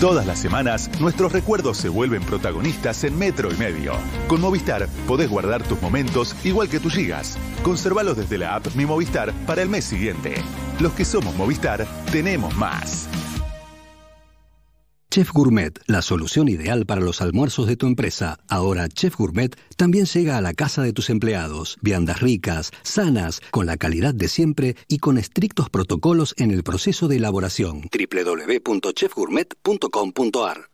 Todas 0.00 0.26
las 0.26 0.38
semanas, 0.38 0.90
nuestros 0.98 1.32
recuerdos 1.32 1.78
se 1.78 1.88
vuelven 1.88 2.22
protagonistas 2.22 3.04
en 3.04 3.18
Metro 3.18 3.52
y 3.52 3.56
Medio. 3.56 3.94
Con 4.28 4.40
Movistar 4.42 4.86
podés 5.06 5.30
guardar 5.30 5.62
tus 5.62 5.80
momentos 5.80 6.34
igual 6.44 6.68
que 6.68 6.80
tus 6.80 6.94
gigas. 6.94 7.38
Conservalos 7.62 8.16
desde 8.18 8.36
la 8.36 8.54
app 8.54 8.66
Mi 8.74 8.84
Movistar 8.84 9.32
para 9.46 9.62
el 9.62 9.68
mes 9.70 9.84
siguiente. 9.84 10.34
Los 10.78 10.92
que 10.92 11.04
somos 11.04 11.34
Movistar, 11.36 11.86
tenemos 12.10 12.54
más. 12.56 13.08
Chef 15.12 15.32
Gourmet, 15.32 15.72
la 15.86 16.02
solución 16.02 16.48
ideal 16.48 16.86
para 16.86 17.00
los 17.00 17.20
almuerzos 17.20 17.66
de 17.66 17.74
tu 17.76 17.88
empresa. 17.88 18.38
Ahora 18.48 18.88
Chef 18.88 19.16
Gourmet 19.16 19.56
también 19.76 20.06
llega 20.06 20.36
a 20.36 20.40
la 20.40 20.54
casa 20.54 20.82
de 20.82 20.92
tus 20.92 21.10
empleados. 21.10 21.78
Viandas 21.80 22.20
ricas, 22.20 22.70
sanas, 22.82 23.40
con 23.50 23.66
la 23.66 23.76
calidad 23.76 24.14
de 24.14 24.28
siempre 24.28 24.76
y 24.86 24.98
con 24.98 25.18
estrictos 25.18 25.68
protocolos 25.68 26.36
en 26.38 26.52
el 26.52 26.62
proceso 26.62 27.08
de 27.08 27.16
elaboración. 27.16 27.90
www.chefgourmet.com.ar 27.90 30.70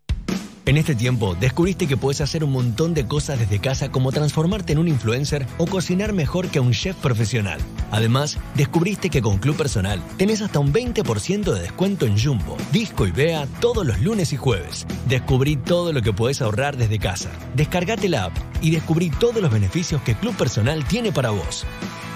En 0.66 0.76
este 0.76 0.96
tiempo, 0.96 1.36
descubriste 1.36 1.86
que 1.86 1.96
puedes 1.96 2.20
hacer 2.20 2.42
un 2.42 2.50
montón 2.50 2.92
de 2.92 3.06
cosas 3.06 3.38
desde 3.38 3.60
casa 3.60 3.92
como 3.92 4.10
transformarte 4.10 4.72
en 4.72 4.80
un 4.80 4.88
influencer 4.88 5.46
o 5.58 5.66
cocinar 5.66 6.12
mejor 6.12 6.48
que 6.48 6.58
un 6.58 6.72
chef 6.72 6.96
profesional. 6.96 7.60
Además, 7.92 8.36
descubriste 8.56 9.08
que 9.08 9.22
con 9.22 9.38
Club 9.38 9.56
Personal 9.56 10.02
tenés 10.16 10.42
hasta 10.42 10.58
un 10.58 10.72
20% 10.72 11.52
de 11.54 11.60
descuento 11.60 12.04
en 12.04 12.18
Jumbo, 12.18 12.56
Disco 12.72 13.06
y 13.06 13.12
Bea 13.12 13.46
todos 13.60 13.86
los 13.86 14.00
lunes 14.00 14.32
y 14.32 14.36
jueves. 14.36 14.88
Descubrí 15.08 15.56
todo 15.56 15.92
lo 15.92 16.02
que 16.02 16.12
puedes 16.12 16.42
ahorrar 16.42 16.76
desde 16.76 16.98
casa. 16.98 17.30
Descargate 17.54 18.08
la 18.08 18.24
app 18.24 18.36
y 18.60 18.72
descubrí 18.72 19.10
todos 19.10 19.40
los 19.40 19.52
beneficios 19.52 20.02
que 20.02 20.16
Club 20.16 20.34
Personal 20.34 20.84
tiene 20.88 21.12
para 21.12 21.30
vos. 21.30 21.64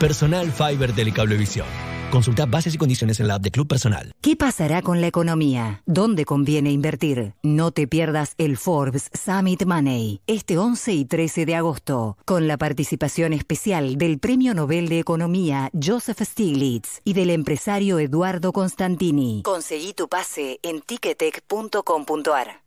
Personal 0.01 0.51
Fiber 0.51 0.94
Telecablevisión. 0.94 1.66
Consulta 2.10 2.47
bases 2.47 2.74
y 2.74 2.78
condiciones 2.78 3.20
en 3.20 3.28
la 3.28 3.35
app 3.35 3.43
de 3.43 3.51
Club 3.51 3.68
Personal. 3.68 4.12
¿Qué 4.22 4.35
pasará 4.35 4.81
con 4.81 5.02
la 5.02 5.06
economía? 5.06 5.82
¿Dónde 5.85 6.24
conviene 6.24 6.70
invertir? 6.72 7.35
No 7.43 7.70
te 7.70 7.86
pierdas 7.86 8.32
el 8.39 8.56
Forbes 8.56 9.10
Summit 9.12 9.66
Money 9.66 10.22
este 10.27 10.56
11 10.56 10.93
y 10.94 11.05
13 11.05 11.44
de 11.44 11.55
agosto, 11.55 12.16
con 12.24 12.48
la 12.48 12.56
participación 12.56 13.35
especial 13.35 13.98
del 13.98 14.18
Premio 14.18 14.55
Nobel 14.55 14.89
de 14.89 15.01
Economía 15.01 15.70
Joseph 15.78 16.22
Stiglitz 16.22 17.02
y 17.05 17.12
del 17.12 17.28
empresario 17.28 17.98
Eduardo 17.98 18.55
Constantini. 18.55 19.43
Conseguí 19.44 19.93
tu 19.93 20.09
pase 20.09 20.60
en 20.62 20.81
ticketek.com.ar. 20.81 22.62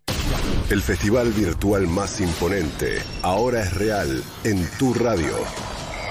El 0.70 0.82
festival 0.84 1.32
virtual 1.32 1.88
más 1.88 2.22
imponente 2.22 3.02
ahora 3.24 3.64
es 3.64 3.74
real 3.74 4.24
en 4.44 4.70
tu 4.78 4.94
radio. 4.94 5.34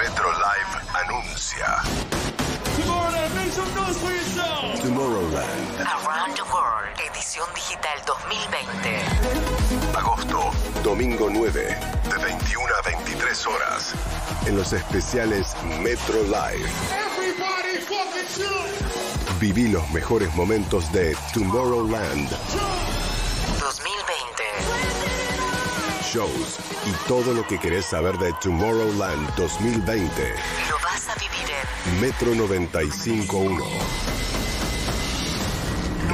Metro 0.00 0.26
Tomorrowland. 4.80 5.80
Around 5.80 6.34
the 6.34 6.42
World, 6.50 6.98
edición 6.98 7.46
digital 7.54 8.00
2020. 8.06 9.04
Agosto, 9.94 10.50
domingo 10.82 11.28
9, 11.30 11.52
de 11.52 12.24
21 12.24 12.74
a 12.74 12.82
23 12.82 13.46
horas. 13.46 13.92
En 14.46 14.56
los 14.56 14.72
especiales 14.72 15.54
Metro 15.82 16.22
Live. 16.22 16.68
Viví 19.38 19.68
los 19.68 19.88
mejores 19.90 20.34
momentos 20.34 20.90
de 20.92 21.14
Tomorrowland. 21.34 22.30
2020. 23.60 24.42
Shows 26.12 26.58
y 26.86 26.92
todo 27.08 27.34
lo 27.34 27.46
que 27.46 27.58
querés 27.58 27.86
saber 27.86 28.16
de 28.18 28.32
Tomorrowland 28.42 29.34
2020. 29.36 30.34
Lo 30.68 30.78
Metro 31.84 32.32
951. 32.32 33.64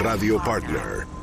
Radio 0.00 0.38
Partner. 0.38 1.17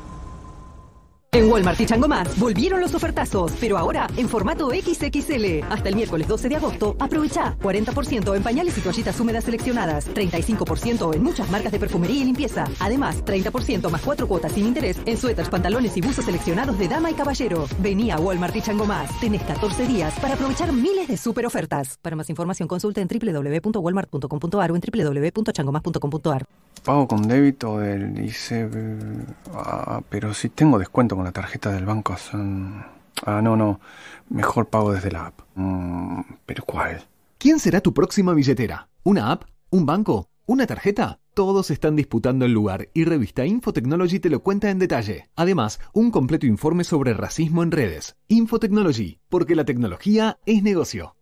En 1.36 1.52
Walmart 1.52 1.78
y 1.78 1.84
Chango 1.84 2.08
Más 2.08 2.40
volvieron 2.40 2.80
los 2.80 2.94
ofertazos, 2.94 3.52
pero 3.60 3.76
ahora 3.76 4.06
en 4.16 4.26
formato 4.26 4.70
XXL. 4.70 5.64
Hasta 5.68 5.90
el 5.90 5.94
miércoles 5.94 6.26
12 6.26 6.48
de 6.48 6.56
agosto, 6.56 6.96
aprovecha 6.98 7.58
40% 7.58 8.34
en 8.34 8.42
pañales 8.42 8.78
y 8.78 8.80
toallitas 8.80 9.20
húmedas 9.20 9.44
seleccionadas, 9.44 10.08
35% 10.14 11.14
en 11.14 11.22
muchas 11.22 11.50
marcas 11.50 11.72
de 11.72 11.78
perfumería 11.78 12.22
y 12.22 12.24
limpieza. 12.24 12.64
Además, 12.80 13.22
30% 13.22 13.90
más 13.90 14.00
4 14.00 14.26
cuotas 14.26 14.52
sin 14.52 14.64
interés 14.64 14.96
en 15.04 15.18
suéteres, 15.18 15.50
pantalones 15.50 15.94
y 15.98 16.00
buzos 16.00 16.24
seleccionados 16.24 16.78
de 16.78 16.88
dama 16.88 17.10
y 17.10 17.14
caballero. 17.14 17.66
Vení 17.80 18.10
a 18.10 18.16
Walmart 18.16 18.56
y 18.56 18.62
Chango 18.62 18.86
Más. 18.86 19.10
Tenés 19.20 19.42
14 19.42 19.86
días 19.86 20.18
para 20.20 20.36
aprovechar 20.36 20.72
miles 20.72 21.06
de 21.06 21.18
super 21.18 21.44
ofertas. 21.44 21.98
Para 22.00 22.16
más 22.16 22.30
información 22.30 22.66
consulta 22.66 23.02
en 23.02 23.08
www.walmart.com.ar 23.08 24.72
o 24.72 24.74
en 24.74 24.80
www.changomas.com.ar. 24.80 26.46
Pago 26.86 27.08
con 27.08 27.26
débito 27.26 27.78
del 27.78 28.16
ICB. 28.24 29.26
Ah, 29.52 30.00
pero 30.08 30.32
si 30.32 30.48
tengo 30.48 30.78
descuento 30.78 31.16
con 31.16 31.25
la 31.26 31.32
tarjeta 31.32 31.72
del 31.72 31.84
banco 31.84 32.16
son... 32.16 32.84
Ah, 33.24 33.42
no, 33.42 33.56
no. 33.56 33.80
Mejor 34.28 34.68
pago 34.68 34.92
desde 34.92 35.10
la 35.10 35.26
app. 35.26 35.40
Mm, 35.56 36.20
¿Pero 36.46 36.64
cuál? 36.64 37.04
¿Quién 37.38 37.58
será 37.58 37.80
tu 37.80 37.92
próxima 37.92 38.32
billetera? 38.32 38.88
¿Una 39.02 39.32
app? 39.32 39.42
¿Un 39.70 39.86
banco? 39.86 40.28
¿Una 40.46 40.66
tarjeta? 40.66 41.18
Todos 41.34 41.72
están 41.72 41.96
disputando 41.96 42.44
el 42.44 42.52
lugar 42.52 42.90
y 42.94 43.04
revista 43.04 43.44
Infotechnology 43.44 44.20
te 44.20 44.30
lo 44.30 44.40
cuenta 44.40 44.70
en 44.70 44.78
detalle. 44.78 45.28
Además, 45.34 45.80
un 45.92 46.12
completo 46.12 46.46
informe 46.46 46.84
sobre 46.84 47.12
racismo 47.12 47.64
en 47.64 47.72
redes. 47.72 48.14
Infotechnology, 48.28 49.18
porque 49.28 49.56
la 49.56 49.64
tecnología 49.64 50.38
es 50.46 50.62
negocio. 50.62 51.16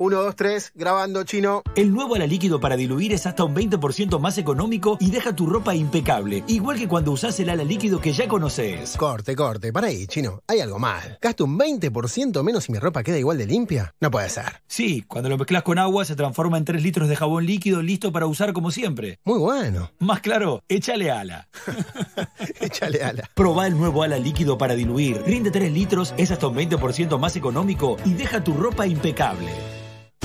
1, 0.00 0.16
2, 0.16 0.36
3, 0.36 0.72
grabando 0.76 1.24
chino. 1.24 1.62
El 1.74 1.92
nuevo 1.92 2.14
ala 2.14 2.26
líquido 2.26 2.60
para 2.60 2.76
diluir 2.76 3.12
es 3.12 3.26
hasta 3.26 3.42
un 3.42 3.52
20% 3.52 4.20
más 4.20 4.38
económico 4.38 4.96
y 5.00 5.10
deja 5.10 5.34
tu 5.34 5.46
ropa 5.46 5.74
impecable, 5.74 6.44
igual 6.46 6.78
que 6.78 6.86
cuando 6.86 7.10
usás 7.10 7.40
el 7.40 7.50
ala 7.50 7.64
líquido 7.64 8.00
que 8.00 8.12
ya 8.12 8.28
conoces. 8.28 8.96
Corte, 8.96 9.34
corte, 9.34 9.72
para 9.72 9.88
ahí, 9.88 10.06
chino. 10.06 10.40
Hay 10.46 10.60
algo 10.60 10.78
mal. 10.78 11.18
Gasto 11.20 11.44
un 11.44 11.58
20% 11.58 12.44
menos 12.44 12.68
y 12.68 12.72
mi 12.72 12.78
ropa 12.78 13.02
queda 13.02 13.18
igual 13.18 13.38
de 13.38 13.46
limpia. 13.46 13.92
No 14.00 14.10
puede 14.12 14.28
ser. 14.28 14.62
Sí, 14.68 15.02
cuando 15.02 15.28
lo 15.28 15.36
mezclas 15.36 15.64
con 15.64 15.78
agua 15.78 16.04
se 16.04 16.14
transforma 16.14 16.58
en 16.58 16.64
3 16.64 16.80
litros 16.80 17.08
de 17.08 17.16
jabón 17.16 17.44
líquido 17.44 17.82
listo 17.82 18.12
para 18.12 18.26
usar 18.26 18.52
como 18.52 18.70
siempre. 18.70 19.18
Muy 19.24 19.40
bueno. 19.40 19.90
Más 19.98 20.20
claro, 20.20 20.62
échale 20.68 21.10
ala. 21.10 21.48
Échale 22.60 23.02
ala. 23.02 23.28
Probá 23.34 23.66
el 23.66 23.76
nuevo 23.76 24.04
ala 24.04 24.18
líquido 24.18 24.58
para 24.58 24.76
diluir. 24.76 25.22
Rinde 25.26 25.50
3 25.50 25.72
litros, 25.72 26.14
es 26.16 26.30
hasta 26.30 26.46
un 26.46 26.54
20% 26.54 27.18
más 27.18 27.34
económico 27.34 27.96
y 28.04 28.14
deja 28.14 28.44
tu 28.44 28.54
ropa 28.54 28.86
impecable. 28.86 29.50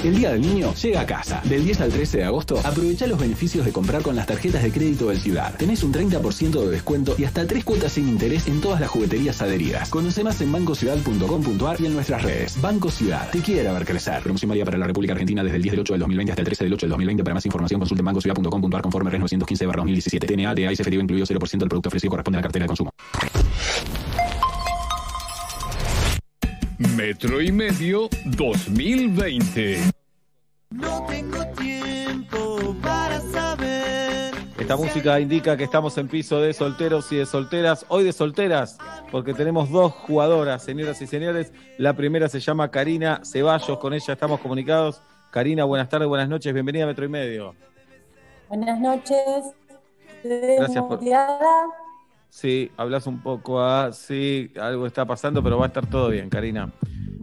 El 0.04 0.18
Día 0.18 0.32
del 0.32 0.42
Niño 0.42 0.74
llega 0.74 1.00
a 1.00 1.06
casa. 1.06 1.42
Del 1.46 1.64
10 1.64 1.80
al 1.80 1.92
13 1.92 2.18
de 2.18 2.24
agosto, 2.26 2.60
aprovecha 2.62 3.08
los 3.08 3.18
beneficios 3.18 3.66
de 3.66 3.72
comprar 3.72 4.02
con 4.02 4.18
las 4.18 4.28
tarjetas 4.28 4.62
de 4.62 4.70
crédito 4.70 5.08
del 5.08 5.18
Ciudad. 5.18 5.56
Tenés 5.56 5.82
un 5.82 5.94
30% 5.94 6.66
de 6.66 6.72
descuento 6.72 7.16
y 7.18 7.24
hasta 7.24 7.48
3 7.48 7.64
cuotas 7.64 7.94
sin 7.94 8.10
interés 8.10 8.48
en 8.48 8.60
todas 8.60 8.82
las 8.82 8.90
jugueterías 8.90 9.42
adheridas. 9.42 9.90
Conoce 9.90 10.22
más 10.26 10.42
en 10.42 10.52
bancociudad.com.ar 10.52 11.80
y 11.80 11.86
en 11.86 11.94
nuestras 11.94 12.22
redes. 12.22 12.60
Banco 12.60 12.92
Ciudad, 12.92 13.32
te 13.32 13.40
quiere 13.40 13.72
ver 13.72 13.86
crecer. 13.86 14.22
Promoción 14.24 14.50
válida 14.50 14.66
para 14.66 14.78
la 14.78 14.88
República 14.88 15.14
Argentina 15.14 15.42
desde 15.42 15.56
el 15.56 15.62
10 15.62 15.72
del 15.72 15.80
8 15.80 15.94
del 15.94 16.00
2020 16.02 16.32
hasta 16.34 16.42
el 16.42 16.46
13 16.48 16.64
del 16.66 16.74
8 16.74 16.86
del 16.86 16.90
2020. 16.90 17.24
Para 17.24 17.34
más 17.36 17.46
información 17.46 17.80
consulte 17.80 18.02
en 18.02 18.06
bancociudad.com.ar 18.06 18.82
conforme 18.82 19.10
RES 19.10 19.20
915 19.22 19.66
2017. 19.66 20.28
TNA, 20.28 20.54
de 20.54 20.66
efectivo 20.66 21.02
incluido 21.02 21.26
0% 21.26 21.58
del 21.60 21.70
producto 21.70 21.88
ofrecido 21.88 22.12
corresponde 22.12 22.40
a 22.40 22.42
la 22.42 22.44
cartera 22.44 22.64
de 22.64 22.68
consumo. 22.68 22.92
Metro 26.78 27.42
y 27.42 27.52
medio 27.52 28.10
2020. 28.26 29.78
No 30.72 31.06
tengo 31.06 31.46
tiempo 31.58 32.76
para 32.82 33.20
saber. 33.20 34.34
Esta 34.58 34.76
música 34.76 35.20
indica 35.20 35.56
que 35.56 35.66
estamos 35.66 35.98
en 35.98 36.08
piso 36.08 36.42
de 36.42 36.54
solteros 36.54 37.12
y 37.12 37.18
de 37.18 37.26
solteras. 37.26 37.86
Hoy 37.90 38.04
de 38.04 38.14
solteras, 38.14 38.78
porque 39.12 39.34
tenemos 39.34 39.70
dos 39.70 39.94
jugadoras, 39.94 40.64
señoras 40.64 41.02
y 41.02 41.08
señores. 41.08 41.54
La 41.78 41.94
primera 41.94 42.28
se 42.28 42.40
llama 42.40 42.72
Karina 42.72 43.22
Ceballos, 43.24 43.78
con 43.78 43.94
ella 43.94 44.14
estamos 44.14 44.40
comunicados. 44.40 45.02
Karina, 45.32 45.66
buenas 45.66 45.90
tardes, 45.90 46.08
buenas 46.08 46.30
noches, 46.30 46.54
bienvenida 46.54 46.86
a 46.86 46.88
Metro 46.88 47.06
y 47.06 47.10
Medio. 47.10 47.56
Buenas 48.50 48.80
noches. 48.80 49.54
Gracias 50.24 50.84
por-. 50.84 51.00
Sí, 52.34 52.72
hablas 52.78 53.06
un 53.06 53.22
poco 53.22 53.62
a. 53.62 53.94
Sí, 53.94 54.52
algo 54.60 54.88
está 54.88 55.06
pasando, 55.06 55.44
pero 55.44 55.60
va 55.60 55.66
a 55.66 55.68
estar 55.68 55.88
todo 55.88 56.10
bien, 56.10 56.32
Karina. 56.32 56.74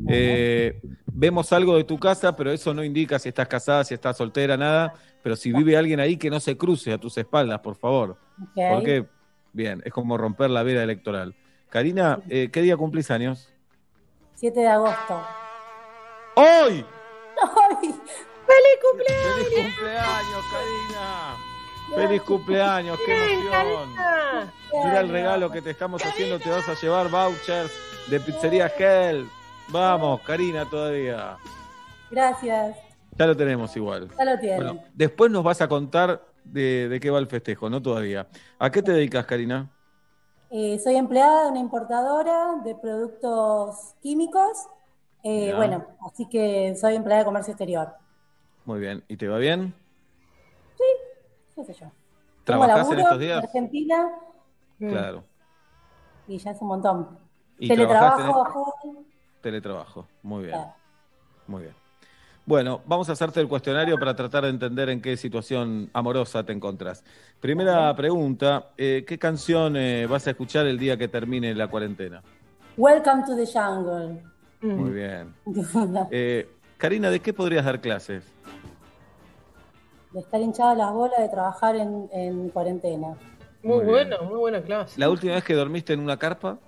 Eh, 0.09 0.81
vemos 1.13 1.53
algo 1.53 1.77
de 1.77 1.83
tu 1.83 1.99
casa, 1.99 2.37
pero 2.37 2.53
eso 2.53 2.73
no 2.73 2.85
indica 2.85 3.19
si 3.19 3.29
estás 3.29 3.49
casada, 3.49 3.83
si 3.83 3.93
estás 3.93 4.17
soltera, 4.17 4.57
nada. 4.57 4.95
Pero 5.21 5.35
si 5.35 5.53
vive 5.53 5.77
alguien 5.77 5.99
ahí, 5.99 6.17
que 6.17 6.31
no 6.31 6.39
se 6.39 6.57
cruce 6.57 6.93
a 6.93 6.99
tus 6.99 7.19
espaldas, 7.19 7.59
por 7.59 7.75
favor. 7.75 8.19
Porque, 8.55 9.05
bien, 9.53 9.83
es 9.85 9.93
como 9.93 10.17
romper 10.17 10.49
la 10.49 10.63
veda 10.63 10.85
electoral. 10.85 11.35
Karina, 11.71 12.21
eh, 12.29 12.49
¿qué 12.53 12.63
día 12.63 12.77
cumplís 12.77 13.11
años? 13.11 13.53
7 14.37 14.61
de 14.61 14.69
agosto. 14.69 15.21
¡Hoy! 16.37 16.85
¡Ay! 17.43 17.95
¡Feliz 18.47 18.79
cumpleaños! 18.89 19.49
¡Feliz 19.49 19.75
cumpleaños, 19.75 20.45
Karina! 20.53 21.50
¡Feliz 21.95 22.23
cumpleaños! 22.23 22.99
¡Qué 23.05 23.35
emoción! 23.35 23.91
Mira 24.73 25.01
el 25.01 25.09
regalo 25.09 25.51
que 25.51 25.61
te 25.61 25.71
estamos 25.71 26.05
haciendo, 26.05 26.39
te 26.39 26.51
vas 26.51 26.69
a 26.69 26.75
llevar 26.75 27.11
vouchers 27.11 27.73
de 28.09 28.21
pizzería 28.21 28.67
Hell. 28.69 29.29
Vamos, 29.69 30.21
Karina, 30.23 30.65
todavía. 30.69 31.37
Gracias. 32.11 32.77
Ya 33.17 33.27
lo 33.27 33.37
tenemos 33.37 33.77
igual. 33.77 34.09
Ya 34.17 34.25
lo 34.25 34.39
tienen. 34.39 34.57
Bueno, 34.59 34.85
después 34.95 35.31
nos 35.31 35.45
vas 35.45 35.61
a 35.61 35.69
contar 35.69 36.25
de, 36.45 36.89
de 36.89 37.01
qué 37.01 37.11
va 37.11 37.19
el 37.19 37.27
festejo, 37.27 37.69
no 37.69 37.83
todavía. 37.83 38.27
¿A 38.59 38.71
qué 38.71 38.83
te 38.83 38.93
dedicas, 38.93 39.27
Karina? 39.27 39.69
Eh, 40.51 40.81
soy 40.83 40.97
empleada 40.97 41.45
de 41.45 41.51
una 41.51 41.61
importadora 41.61 42.57
de 42.65 42.75
productos 42.75 43.95
químicos. 44.03 44.67
Eh, 45.23 45.53
bueno, 45.55 45.87
así 46.07 46.27
que 46.29 46.75
soy 46.77 46.97
empleada 46.97 47.21
de 47.21 47.25
comercio 47.27 47.53
exterior. 47.53 47.95
Muy 48.65 48.81
bien. 48.81 49.05
¿Y 49.07 49.17
te 49.17 49.29
va 49.29 49.39
bien? 49.39 49.75
¿Qué 51.61 51.75
sé 51.75 51.81
yo? 51.81 51.87
Tengo 52.45 52.65
¿Trabajás 52.65 52.91
en 52.91 52.99
estos 53.01 53.13
en 53.15 53.21
días? 53.21 53.45
Argentina 53.45 54.09
Claro. 54.79 55.25
y 56.27 56.39
ya 56.39 56.53
es 56.53 56.63
un 56.63 56.69
montón. 56.69 57.19
¿Y 57.59 57.69
Teletrabajo 57.69 58.47
a 58.47 58.51
full. 58.51 58.97
Teletrabajo. 59.43 60.07
Muy 60.23 60.45
bien. 60.45 60.55
Claro. 60.55 60.73
Muy 61.47 61.63
bien. 61.65 61.75
Bueno, 62.47 62.81
vamos 62.87 63.11
a 63.11 63.13
hacerte 63.13 63.41
el 63.41 63.49
cuestionario 63.49 63.99
para 63.99 64.17
tratar 64.17 64.45
de 64.45 64.49
entender 64.51 64.89
en 64.89 65.03
qué 65.03 65.19
situación 65.19 65.91
amorosa 65.93 66.43
te 66.45 66.55
encontrás. 66.55 67.05
Primera 67.41 67.95
pregunta, 67.95 68.71
eh, 68.79 69.05
¿qué 69.07 69.19
canción 69.19 69.77
eh, 69.77 70.07
vas 70.07 70.27
a 70.27 70.31
escuchar 70.31 70.67
el 70.67 70.79
día 70.79 70.97
que 70.97 71.09
termine 71.09 71.55
la 71.55 71.69
cuarentena? 71.69 72.23
Welcome 72.79 73.25
to 73.27 73.37
the 73.37 73.45
jungle. 73.47 74.23
Muy 74.63 74.91
bien. 74.93 75.35
Eh, 76.11 76.49
Karina, 76.79 77.11
¿de 77.11 77.21
qué 77.21 77.35
podrías 77.35 77.67
dar 77.67 77.83
clases? 77.83 78.25
De 80.13 80.21
estar 80.21 80.41
hinchada 80.41 80.75
las 80.75 80.93
bolas 80.93 81.19
de 81.19 81.29
trabajar 81.29 81.77
en, 81.77 82.09
en 82.13 82.51
cuarentena. 82.51 83.17
Muy, 83.63 83.85
Muy 83.85 83.85
bueno, 83.85 84.23
muy 84.25 84.39
buena 84.39 84.63
clase. 84.63 85.01
¿La 85.01 85.11
última 85.11 85.35
vez 85.35 85.45
que 85.45 85.55
dormiste 85.55 85.93
en 85.93 86.01
una 86.01 86.19
carpa? 86.19 86.59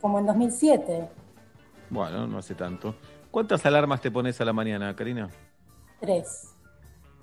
Como 0.00 0.18
en 0.18 0.26
2007, 0.26 1.08
Bueno, 1.88 2.26
no 2.26 2.38
hace 2.38 2.54
tanto. 2.54 2.94
¿Cuántas 3.30 3.64
alarmas 3.66 4.00
te 4.00 4.10
pones 4.10 4.40
a 4.40 4.44
la 4.44 4.52
mañana, 4.52 4.94
Karina? 4.96 5.36
tres. 6.00 6.56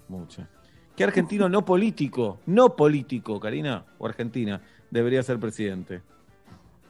Muchas. 0.07 0.47
¿Qué 0.95 1.03
argentino 1.03 1.47
no 1.49 1.63
político, 1.65 2.41
no 2.45 2.75
político, 2.75 3.39
Karina, 3.39 3.85
o 3.99 4.07
Argentina, 4.07 4.61
debería 4.89 5.21
ser 5.23 5.39
presidente? 5.39 6.03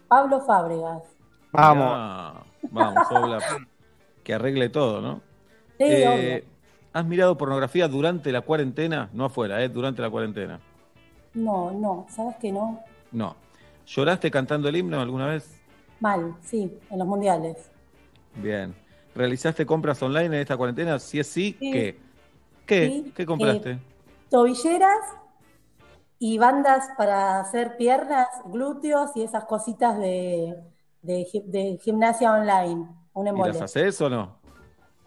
Pablo 0.08 0.42
Fábregas. 0.42 1.04
Vamos. 1.52 2.00
Ah, 2.00 2.46
vamos, 2.70 3.12
Obla. 3.12 3.44
Que 4.24 4.34
arregle 4.34 4.70
todo, 4.70 5.02
¿no? 5.02 5.24
Sí, 5.80 5.86
Eh, 5.88 6.48
¿Has 6.98 7.06
mirado 7.06 7.38
pornografía 7.38 7.88
durante 7.88 8.32
la 8.32 8.42
cuarentena? 8.42 9.10
No 9.14 9.26
afuera, 9.26 9.64
¿eh? 9.64 9.70
Durante 9.70 10.02
la 10.02 10.10
cuarentena. 10.10 10.60
No, 11.34 11.72
no, 11.72 12.06
¿sabes 12.10 12.36
que 12.38 12.52
no? 12.52 12.84
No. 13.12 13.36
¿Lloraste 13.86 14.32
cantando 14.32 14.68
el 14.70 14.76
himno 14.76 15.00
alguna 15.00 15.28
vez? 15.28 15.64
Mal, 16.00 16.36
sí, 16.42 16.80
en 16.90 17.00
los 17.00 17.08
mundiales. 17.08 17.72
Bien. 18.36 18.76
¿Realizaste 19.16 19.66
compras 19.66 20.02
online 20.02 20.26
en 20.28 20.34
esta 20.42 20.58
cuarentena? 20.58 21.00
Si 21.00 21.20
es 21.20 21.28
sí, 21.28 21.56
Sí. 21.60 21.72
¿qué? 21.72 22.00
¿Qué? 22.66 22.88
Sí. 22.88 23.12
¿Qué 23.16 23.26
compraste? 23.26 23.72
Eh, 23.72 23.80
tobilleras 24.30 25.00
y 26.20 26.38
bandas 26.38 26.90
para 26.98 27.40
hacer 27.40 27.78
piernas, 27.78 28.28
glúteos 28.46 29.12
y 29.16 29.24
esas 29.24 29.46
cositas 29.46 29.98
de, 30.00 30.56
de, 31.02 31.26
gi- 31.26 31.44
de 31.46 31.78
gimnasia 31.82 32.32
online. 32.34 32.88
Un 33.14 33.28
¿Y 33.28 33.32
las 33.44 33.62
haces 33.62 34.00
o 34.02 34.10
no? 34.10 34.37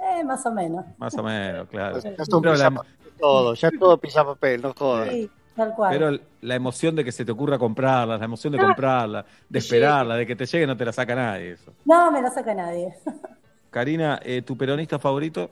Eh, 0.02 0.24
más 0.24 0.44
o 0.46 0.52
menos. 0.52 0.84
Más 0.98 1.14
o 1.16 1.22
menos, 1.22 1.68
claro. 1.68 1.98
Ya 2.00 2.10
es 2.10 2.28
un 2.32 2.42
Pero 2.42 2.56
la, 2.56 2.82
todo, 3.18 3.54
ya 3.54 3.68
es 3.68 3.78
todo 3.78 3.98
pisapapel, 3.98 4.62
no 4.62 4.72
jodas. 4.72 5.10
Sí, 5.10 5.30
tal 5.54 5.74
cual. 5.74 5.92
pero 5.98 6.18
la 6.40 6.54
emoción 6.54 6.96
de 6.96 7.04
que 7.04 7.12
se 7.12 7.24
te 7.24 7.32
ocurra 7.32 7.58
comprarla, 7.58 8.16
la 8.16 8.24
emoción 8.24 8.52
de 8.54 8.58
Ah, 8.60 8.66
comprarla, 8.66 9.26
de 9.48 9.58
esperarla, 9.58 10.16
de 10.16 10.26
que 10.26 10.36
te 10.36 10.46
llegue, 10.46 10.66
no 10.66 10.76
te 10.76 10.84
la 10.86 10.92
saca 10.92 11.14
nadie 11.14 11.52
eso. 11.52 11.72
No, 11.84 12.10
me 12.10 12.22
lo 12.22 12.30
saca 12.30 12.54
nadie. 12.54 12.94
Karina, 13.70 14.18
eh, 14.24 14.42
¿tu 14.42 14.56
peronista 14.56 14.98
favorito? 14.98 15.50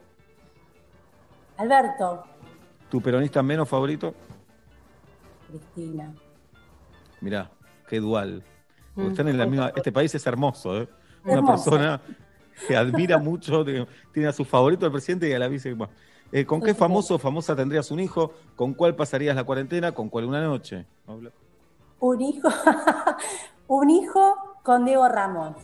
Alberto, 1.57 2.23
¿Tu 2.89 3.01
peronista 3.01 3.43
menos 3.43 3.69
favorito? 3.69 4.15
Cristina. 5.47 6.11
Mirá, 7.21 7.51
qué 7.87 7.99
dual. 7.99 8.43
Porque 8.95 9.09
Mm. 9.09 9.11
están 9.11 9.27
en 9.27 9.37
la 9.37 9.45
misma. 9.45 9.71
Este 9.75 9.91
país 9.91 10.13
es 10.15 10.25
hermoso, 10.25 10.81
¿eh? 10.81 10.89
Una 11.23 11.33
Hermoso. 11.35 11.69
persona 11.69 12.01
que 12.67 12.75
admira 12.77 13.17
mucho, 13.17 13.63
de- 13.63 13.87
tiene 14.13 14.29
a 14.29 14.33
su 14.33 14.45
favorito 14.45 14.85
el 14.85 14.91
presidente 14.91 15.29
y 15.29 15.33
a 15.33 15.39
la 15.39 15.47
vice. 15.47 15.73
bueno. 15.73 15.91
Eh, 16.31 16.45
¿Con 16.45 16.61
qué 16.61 16.75
famoso 16.75 17.15
o 17.15 17.17
famosa 17.19 17.55
tendrías 17.55 17.89
un 17.89 17.99
hijo? 17.99 18.33
¿Con 18.55 18.73
cuál 18.75 18.95
pasarías 18.95 19.35
la 19.35 19.43
cuarentena? 19.43 19.91
¿Con 19.93 20.09
cuál 20.09 20.25
una 20.25 20.41
noche? 20.43 20.85
Habla. 21.07 21.31
Un 22.01 22.21
hijo, 22.21 22.47
un 23.67 23.89
hijo 23.89 24.35
con 24.63 24.85
Diego 24.85 25.07
Ramos. 25.09 25.55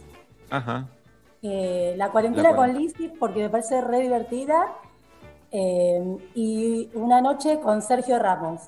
Ajá. 0.49 0.87
Eh, 1.43 1.93
la 1.97 2.09
cuarentena 2.09 2.49
La 2.51 2.55
con 2.55 2.73
Lizzy 2.75 3.09
porque 3.19 3.43
me 3.43 3.49
parece 3.49 3.79
re 3.81 3.99
divertida. 4.01 4.73
Eh, 5.51 6.17
y 6.33 6.89
una 6.95 7.21
noche 7.21 7.59
con 7.61 7.81
Sergio 7.83 8.17
Ramos. 8.17 8.61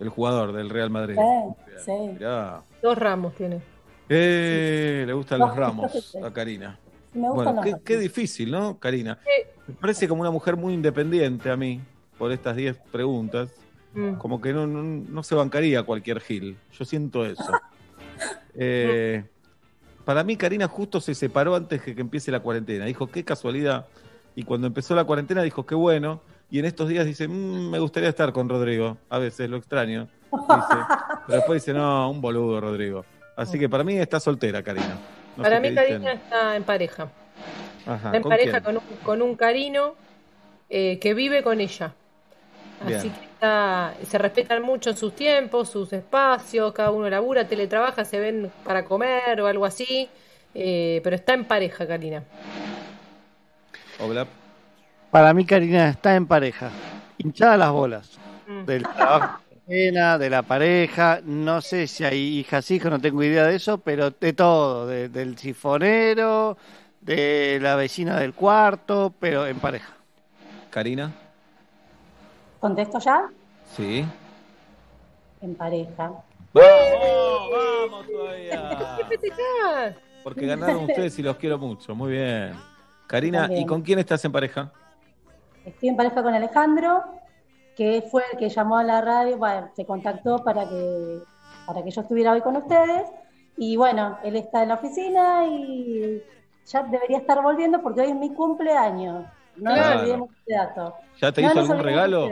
El 0.00 0.08
jugador 0.08 0.52
del 0.52 0.68
Real 0.70 0.90
Madrid. 0.90 1.16
Sí, 1.16 1.72
sí. 1.84 1.92
Mirá. 2.14 2.62
Dos 2.82 2.98
ramos 2.98 3.34
tiene. 3.34 3.62
Eh, 4.08 5.04
le 5.06 5.12
gustan 5.12 5.38
los 5.38 5.56
ramos 5.56 6.16
a 6.22 6.30
Karina. 6.32 6.78
Me 7.14 7.30
gustan 7.30 7.56
Bueno, 7.56 7.80
qué, 7.84 7.96
difícil, 7.96 8.50
¿no, 8.50 8.78
Karina? 8.78 9.18
Me 9.66 9.74
parece 9.74 10.08
como 10.08 10.20
una 10.22 10.30
mujer 10.30 10.56
muy 10.56 10.74
independiente 10.74 11.50
a 11.50 11.56
mí, 11.56 11.80
por 12.18 12.32
estas 12.32 12.56
10 12.56 12.76
preguntas. 12.92 13.50
Mm. 13.94 14.14
Como 14.14 14.40
que 14.40 14.52
no, 14.52 14.66
no, 14.66 14.82
no 14.82 15.22
se 15.22 15.34
bancaría 15.34 15.82
cualquier 15.84 16.20
Gil. 16.20 16.56
Yo 16.72 16.84
siento 16.84 17.24
eso. 17.24 17.50
Eh, 18.56 19.24
para 20.04 20.22
mí, 20.22 20.36
Karina 20.36 20.68
justo 20.68 21.00
se 21.00 21.16
separó 21.16 21.56
antes 21.56 21.84
de 21.84 21.92
que 21.96 22.00
empiece 22.00 22.30
la 22.30 22.38
cuarentena. 22.38 22.84
Dijo, 22.84 23.08
qué 23.08 23.24
casualidad. 23.24 23.86
Y 24.36 24.44
cuando 24.44 24.68
empezó 24.68 24.94
la 24.94 25.02
cuarentena 25.02 25.42
dijo, 25.42 25.66
qué 25.66 25.74
bueno. 25.74 26.20
Y 26.50 26.60
en 26.60 26.66
estos 26.66 26.88
días 26.88 27.04
dice, 27.04 27.26
"Mm, 27.26 27.70
me 27.70 27.80
gustaría 27.80 28.10
estar 28.10 28.32
con 28.32 28.48
Rodrigo. 28.48 28.96
A 29.08 29.18
veces 29.18 29.50
lo 29.50 29.56
extraño. 29.56 30.08
Dice. 30.30 30.30
Pero 31.26 31.38
después 31.38 31.62
dice, 31.62 31.76
no, 31.76 32.08
un 32.10 32.20
boludo, 32.20 32.60
Rodrigo. 32.60 33.04
Así 33.36 33.58
que 33.58 33.68
para 33.68 33.82
mí 33.82 33.96
está 33.96 34.20
soltera, 34.20 34.62
Karina. 34.62 34.96
No 35.36 35.42
Para 35.42 35.60
mí. 35.60 35.74
Karina 35.74 36.12
está 36.12 36.56
en 36.56 36.62
pareja. 36.64 37.08
Ajá, 37.86 37.94
Está 37.96 38.16
en 38.16 38.22
¿con 38.22 38.30
pareja 38.30 38.60
quién? 38.60 38.62
con 38.62 38.76
un, 38.76 38.96
con 39.02 39.22
un 39.22 39.36
carino 39.36 39.94
eh, 40.70 40.98
que 41.00 41.14
vive 41.14 41.42
con 41.42 41.60
ella. 41.60 41.92
Bien. 42.86 42.98
Así 42.98 43.10
que 43.10 43.24
está- 43.24 43.94
se 44.08 44.18
respetan 44.18 44.62
mucho 44.62 44.94
sus 44.94 45.14
tiempos, 45.14 45.68
sus 45.70 45.92
espacios, 45.92 46.72
cada 46.72 46.90
uno 46.90 47.08
labura, 47.10 47.46
teletrabaja, 47.46 48.04
se 48.04 48.18
ven 48.18 48.50
para 48.64 48.84
comer 48.84 49.40
o 49.40 49.46
algo 49.46 49.64
así, 49.66 50.08
eh, 50.54 51.00
pero 51.04 51.16
está 51.16 51.34
en 51.34 51.44
pareja, 51.44 51.86
Karina. 51.86 52.22
Obla. 54.00 54.26
Para 55.10 55.32
mí 55.32 55.44
Karina 55.46 55.88
está 55.90 56.16
en 56.16 56.26
pareja, 56.26 56.70
hinchada 57.18 57.56
las 57.56 57.70
bolas. 57.70 58.18
Mm. 58.46 58.64
Del 58.64 58.82
trabajo 58.82 59.40
de 59.66 59.90
la 59.92 60.18
de 60.18 60.28
la 60.30 60.42
pareja, 60.42 61.20
no 61.24 61.60
sé 61.60 61.86
si 61.86 62.04
hay 62.04 62.38
hijas, 62.38 62.70
hijos, 62.70 62.90
no 62.90 62.98
tengo 63.00 63.22
idea 63.22 63.46
de 63.46 63.56
eso, 63.56 63.78
pero 63.78 64.10
de 64.10 64.32
todo, 64.32 64.86
de- 64.86 65.08
del 65.08 65.38
sifonero, 65.38 66.56
de 67.00 67.58
la 67.62 67.74
vecina 67.76 68.18
del 68.18 68.34
cuarto, 68.34 69.12
pero 69.18 69.46
en 69.46 69.58
pareja. 69.58 69.92
Karina. 70.70 71.12
¿Contesto 72.60 72.98
ya? 72.98 73.28
Sí. 73.76 74.04
En 75.40 75.54
pareja. 75.54 76.12
¡Vamos! 76.52 77.50
¡Vamos 77.90 78.06
todavía! 78.06 78.98
¿Qué? 79.10 79.94
Porque 80.22 80.46
ganaron 80.46 80.84
ustedes 80.84 81.18
y 81.18 81.22
los 81.22 81.36
quiero 81.36 81.58
mucho. 81.58 81.94
Muy 81.94 82.12
bien. 82.12 82.54
Karina, 83.06 83.48
¿y 83.54 83.66
con 83.66 83.82
quién 83.82 83.98
estás 83.98 84.24
en 84.24 84.32
pareja? 84.32 84.70
Estoy 85.64 85.90
en 85.90 85.96
pareja 85.96 86.22
con 86.22 86.32
Alejandro, 86.34 87.04
que 87.76 88.02
fue 88.10 88.22
el 88.32 88.38
que 88.38 88.48
llamó 88.48 88.78
a 88.78 88.84
la 88.84 89.00
radio, 89.00 89.36
bueno, 89.38 89.68
se 89.74 89.84
contactó 89.84 90.42
para 90.44 90.68
que, 90.68 91.18
para 91.66 91.82
que 91.82 91.90
yo 91.90 92.00
estuviera 92.02 92.32
hoy 92.32 92.40
con 92.40 92.56
ustedes. 92.56 93.08
Y 93.56 93.76
bueno, 93.76 94.18
él 94.24 94.36
está 94.36 94.62
en 94.62 94.68
la 94.70 94.74
oficina 94.76 95.46
y 95.46 96.22
ya 96.66 96.82
debería 96.84 97.18
estar 97.18 97.42
volviendo 97.42 97.80
porque 97.82 98.02
hoy 98.02 98.08
es 98.10 98.16
mi 98.16 98.32
cumpleaños. 98.34 99.24
No 99.56 99.70
nos 99.70 99.78
Claro. 99.86 100.00
olvidemos 100.00 100.30
este 100.38 100.54
dato. 100.54 100.94
¿Ya 101.20 101.32
te 101.32 101.42
No 101.42 101.50
hizo 101.50 101.60
algún 101.60 101.78
regalo? 101.78 102.28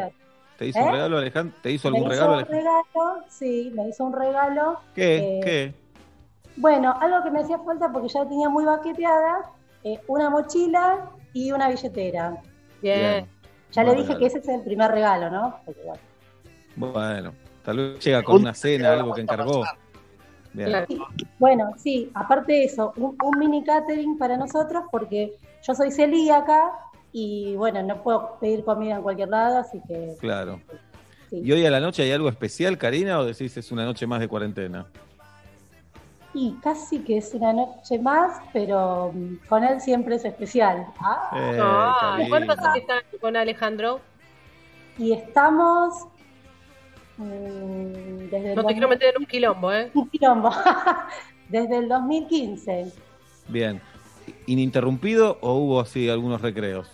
¿Te 0.58 0.66
hizo 0.66 0.78
¿Eh? 0.78 0.84
un 0.84 0.92
regalo, 0.92 1.18
Alejandro? 1.18 1.56
¿Te 1.62 1.70
hizo 1.70 1.90
Me 1.90 1.96
algún 1.98 2.12
hizo 2.12 2.20
regalo, 2.22 2.38
un 2.38 2.46
regalo, 2.46 3.24
sí, 3.28 3.72
me 3.74 3.88
hizo 3.88 4.04
un 4.04 4.12
regalo. 4.12 4.78
¿Qué? 4.94 5.16
eh, 5.18 5.40
¿Qué? 5.42 5.74
Bueno, 6.56 6.94
algo 7.00 7.22
que 7.24 7.30
me 7.30 7.40
hacía 7.40 7.58
falta 7.60 7.90
porque 7.90 8.08
ya 8.08 8.28
tenía 8.28 8.48
muy 8.48 8.64
baqueteada, 8.64 9.50
eh, 9.84 9.98
una 10.08 10.28
mochila 10.30 11.10
y 11.32 11.50
una 11.52 11.68
billetera. 11.68 12.36
Bien. 12.82 13.26
Ya 13.72 13.84
le 13.84 13.90
dije 13.92 14.02
regalo. 14.02 14.18
que 14.20 14.26
ese 14.26 14.38
es 14.38 14.48
el 14.48 14.62
primer 14.62 14.90
regalo, 14.90 15.30
¿no? 15.30 15.56
Bueno, 16.76 17.32
tal 17.64 17.76
vez 17.76 18.04
llega 18.04 18.22
con 18.22 18.36
una 18.40 18.54
cena, 18.54 18.92
algo 18.92 19.14
que 19.14 19.20
encargó. 19.22 19.62
Bien. 20.52 20.86
Bueno, 21.38 21.70
sí, 21.78 22.10
aparte 22.14 22.52
de 22.52 22.64
eso, 22.64 22.92
un, 22.96 23.16
un 23.22 23.38
mini 23.38 23.64
catering 23.64 24.18
para 24.18 24.36
nosotros 24.36 24.84
porque 24.90 25.32
yo 25.66 25.74
soy 25.74 25.90
celíaca 25.90 26.70
y 27.10 27.54
bueno, 27.56 27.82
no 27.82 28.02
puedo 28.02 28.38
pedir 28.38 28.62
comida 28.64 28.96
en 28.96 29.02
cualquier 29.02 29.28
lado, 29.28 29.58
así 29.58 29.80
que 29.88 30.14
Claro. 30.20 30.60
sí. 31.30 31.40
¿Y 31.42 31.52
hoy 31.52 31.64
a 31.64 31.70
la 31.70 31.80
noche 31.80 32.02
hay 32.02 32.12
algo 32.12 32.28
especial, 32.28 32.76
Karina, 32.76 33.18
o 33.18 33.24
decís 33.24 33.56
es 33.56 33.72
una 33.72 33.84
noche 33.86 34.06
más 34.06 34.20
de 34.20 34.28
cuarentena? 34.28 34.86
Y 36.34 36.54
casi 36.62 37.00
que 37.00 37.18
es 37.18 37.34
una 37.34 37.52
noche 37.52 37.98
más, 37.98 38.40
pero 38.52 39.12
mm, 39.14 39.46
con 39.48 39.64
él 39.64 39.80
siempre 39.80 40.16
es 40.16 40.24
especial. 40.24 40.86
Ah, 40.98 41.30
Eh, 41.36 41.58
Ah, 41.60 41.96
Karina. 42.00 42.28
¿Cuánto 42.30 42.52
hace 42.52 42.68
que 42.74 42.78
están 42.80 43.00
con 43.20 43.36
Alejandro? 43.36 44.00
Y 44.98 45.12
estamos 45.12 46.06
mm, 47.18 48.28
desde 48.30 48.50
el 48.50 48.56
No 48.56 48.64
te 48.64 48.72
quiero 48.74 48.88
2000 48.88 48.88
meter 48.88 49.14
en 49.14 49.20
un 49.22 49.26
quilombo, 49.26 49.72
¿eh? 49.72 49.90
un 49.94 50.08
quilombo. 50.08 50.50
desde 51.48 51.78
el 51.78 51.88
2015. 51.88 52.92
Bien. 53.48 53.80
¿Ininterrumpido 54.46 55.38
o 55.42 55.54
hubo 55.54 55.80
así 55.80 56.08
algunos 56.08 56.40
recreos? 56.40 56.88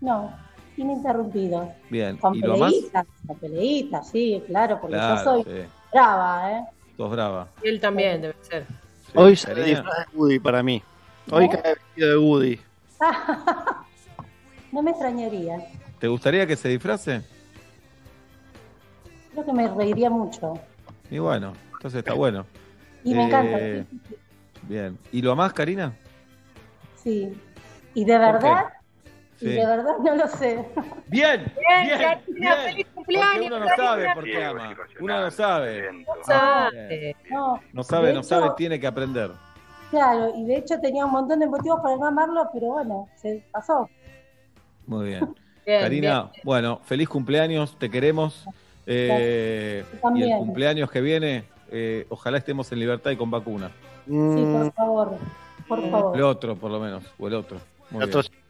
No, 0.00 0.30
ininterrumpido. 0.76 1.72
Bien. 1.90 2.16
Con 2.18 2.34
¿Y 2.36 2.40
lo 2.40 2.56
más? 2.56 2.72
peleitas, 2.72 3.06
con 3.26 3.36
peleitas, 3.38 4.08
sí, 4.10 4.42
claro, 4.46 4.78
porque 4.80 4.96
Claro, 4.96 5.16
yo 5.16 5.24
soy 5.24 5.42
sí. 5.42 5.68
brava, 5.92 6.52
¿eh? 6.52 6.64
Sos 6.96 7.10
brava. 7.10 7.48
Él 7.62 7.80
también 7.80 8.20
debe 8.20 8.34
ser. 8.42 8.66
Sí, 9.14 9.20
Hoy 9.20 9.36
se 9.36 9.54
disfraz 9.54 10.10
de 10.10 10.16
Woody 10.18 10.38
para 10.40 10.60
mí. 10.60 10.82
Hoy 11.30 11.44
¿Eh? 11.44 11.48
cae 11.48 11.74
vestido 11.74 12.08
de 12.08 12.16
Woody. 12.16 12.60
no 14.72 14.82
me 14.82 14.90
extrañaría. 14.90 15.58
¿Te 16.00 16.08
gustaría 16.08 16.44
que 16.48 16.56
se 16.56 16.68
disfrace? 16.68 17.22
Creo 19.30 19.46
que 19.46 19.52
me 19.52 19.68
reiría 19.68 20.10
mucho. 20.10 20.54
Y 21.12 21.20
bueno, 21.20 21.52
entonces 21.74 22.00
está 22.00 22.14
bueno. 22.14 22.44
Y 23.04 23.14
me 23.14 23.26
encanta. 23.26 23.56
Eh, 23.60 23.86
Bien. 24.62 24.98
¿Y 25.12 25.22
lo 25.22 25.36
más, 25.36 25.52
Karina? 25.52 25.94
Sí. 26.96 27.32
Y 27.94 28.04
de 28.04 28.18
¿Por 28.18 28.40
y 29.40 29.44
Sí. 29.46 29.50
de 29.50 29.66
verdad 29.66 29.92
no 30.02 30.14
lo 30.16 30.28
sé. 30.28 30.64
Bien, 31.08 31.52
Bien, 31.68 31.86
bien, 31.86 31.98
Karina, 31.98 32.24
bien. 32.26 32.56
feliz 32.64 32.86
Porque 32.86 32.94
cumpleaños, 32.94 33.46
uno 33.46 33.58
no 33.60 33.66
sabe 33.76 34.14
por 34.14 34.24
qué 34.24 34.44
ama. 34.44 34.76
Uno 35.00 35.20
no 35.20 35.30
sabe. 35.30 36.06
sabe. 36.24 37.16
No, 37.30 37.60
No 37.72 37.82
sabe, 37.82 38.12
no 38.12 38.22
sabe, 38.22 38.50
tiene 38.56 38.78
que 38.80 38.86
aprender. 38.86 39.30
Claro, 39.90 40.32
y 40.36 40.44
de 40.44 40.56
hecho 40.56 40.80
tenía 40.80 41.04
un 41.06 41.12
montón 41.12 41.38
de 41.38 41.46
motivos 41.46 41.80
para 41.80 41.96
no 41.96 42.06
amarlo, 42.06 42.48
pero 42.52 42.66
bueno, 42.68 43.08
se 43.16 43.44
pasó. 43.52 43.88
Muy 44.86 45.06
bien. 45.06 45.34
Bien, 45.66 45.80
Karina, 45.80 46.30
bueno, 46.42 46.80
feliz 46.84 47.08
cumpleaños, 47.08 47.78
te 47.78 47.90
queremos. 47.90 48.44
Eh, 48.86 49.82
y 50.14 50.22
el 50.22 50.36
cumpleaños 50.36 50.90
que 50.90 51.00
viene, 51.00 51.44
eh, 51.70 52.04
ojalá 52.10 52.36
estemos 52.36 52.70
en 52.70 52.80
libertad 52.80 53.10
y 53.12 53.16
con 53.16 53.30
vacuna. 53.30 53.70
Sí, 54.04 54.12
Mm. 54.12 54.52
por 54.52 54.72
favor, 54.74 55.14
por 55.66 55.90
favor. 55.90 56.16
El 56.16 56.22
otro, 56.22 56.56
por 56.56 56.70
lo 56.70 56.80
menos, 56.80 57.02
o 57.18 57.26
el 57.28 57.34
otro. 57.34 57.56
Muy, 57.90 58.02
El 58.02 58.08
otro 58.10 58.20
bien. 58.20 58.43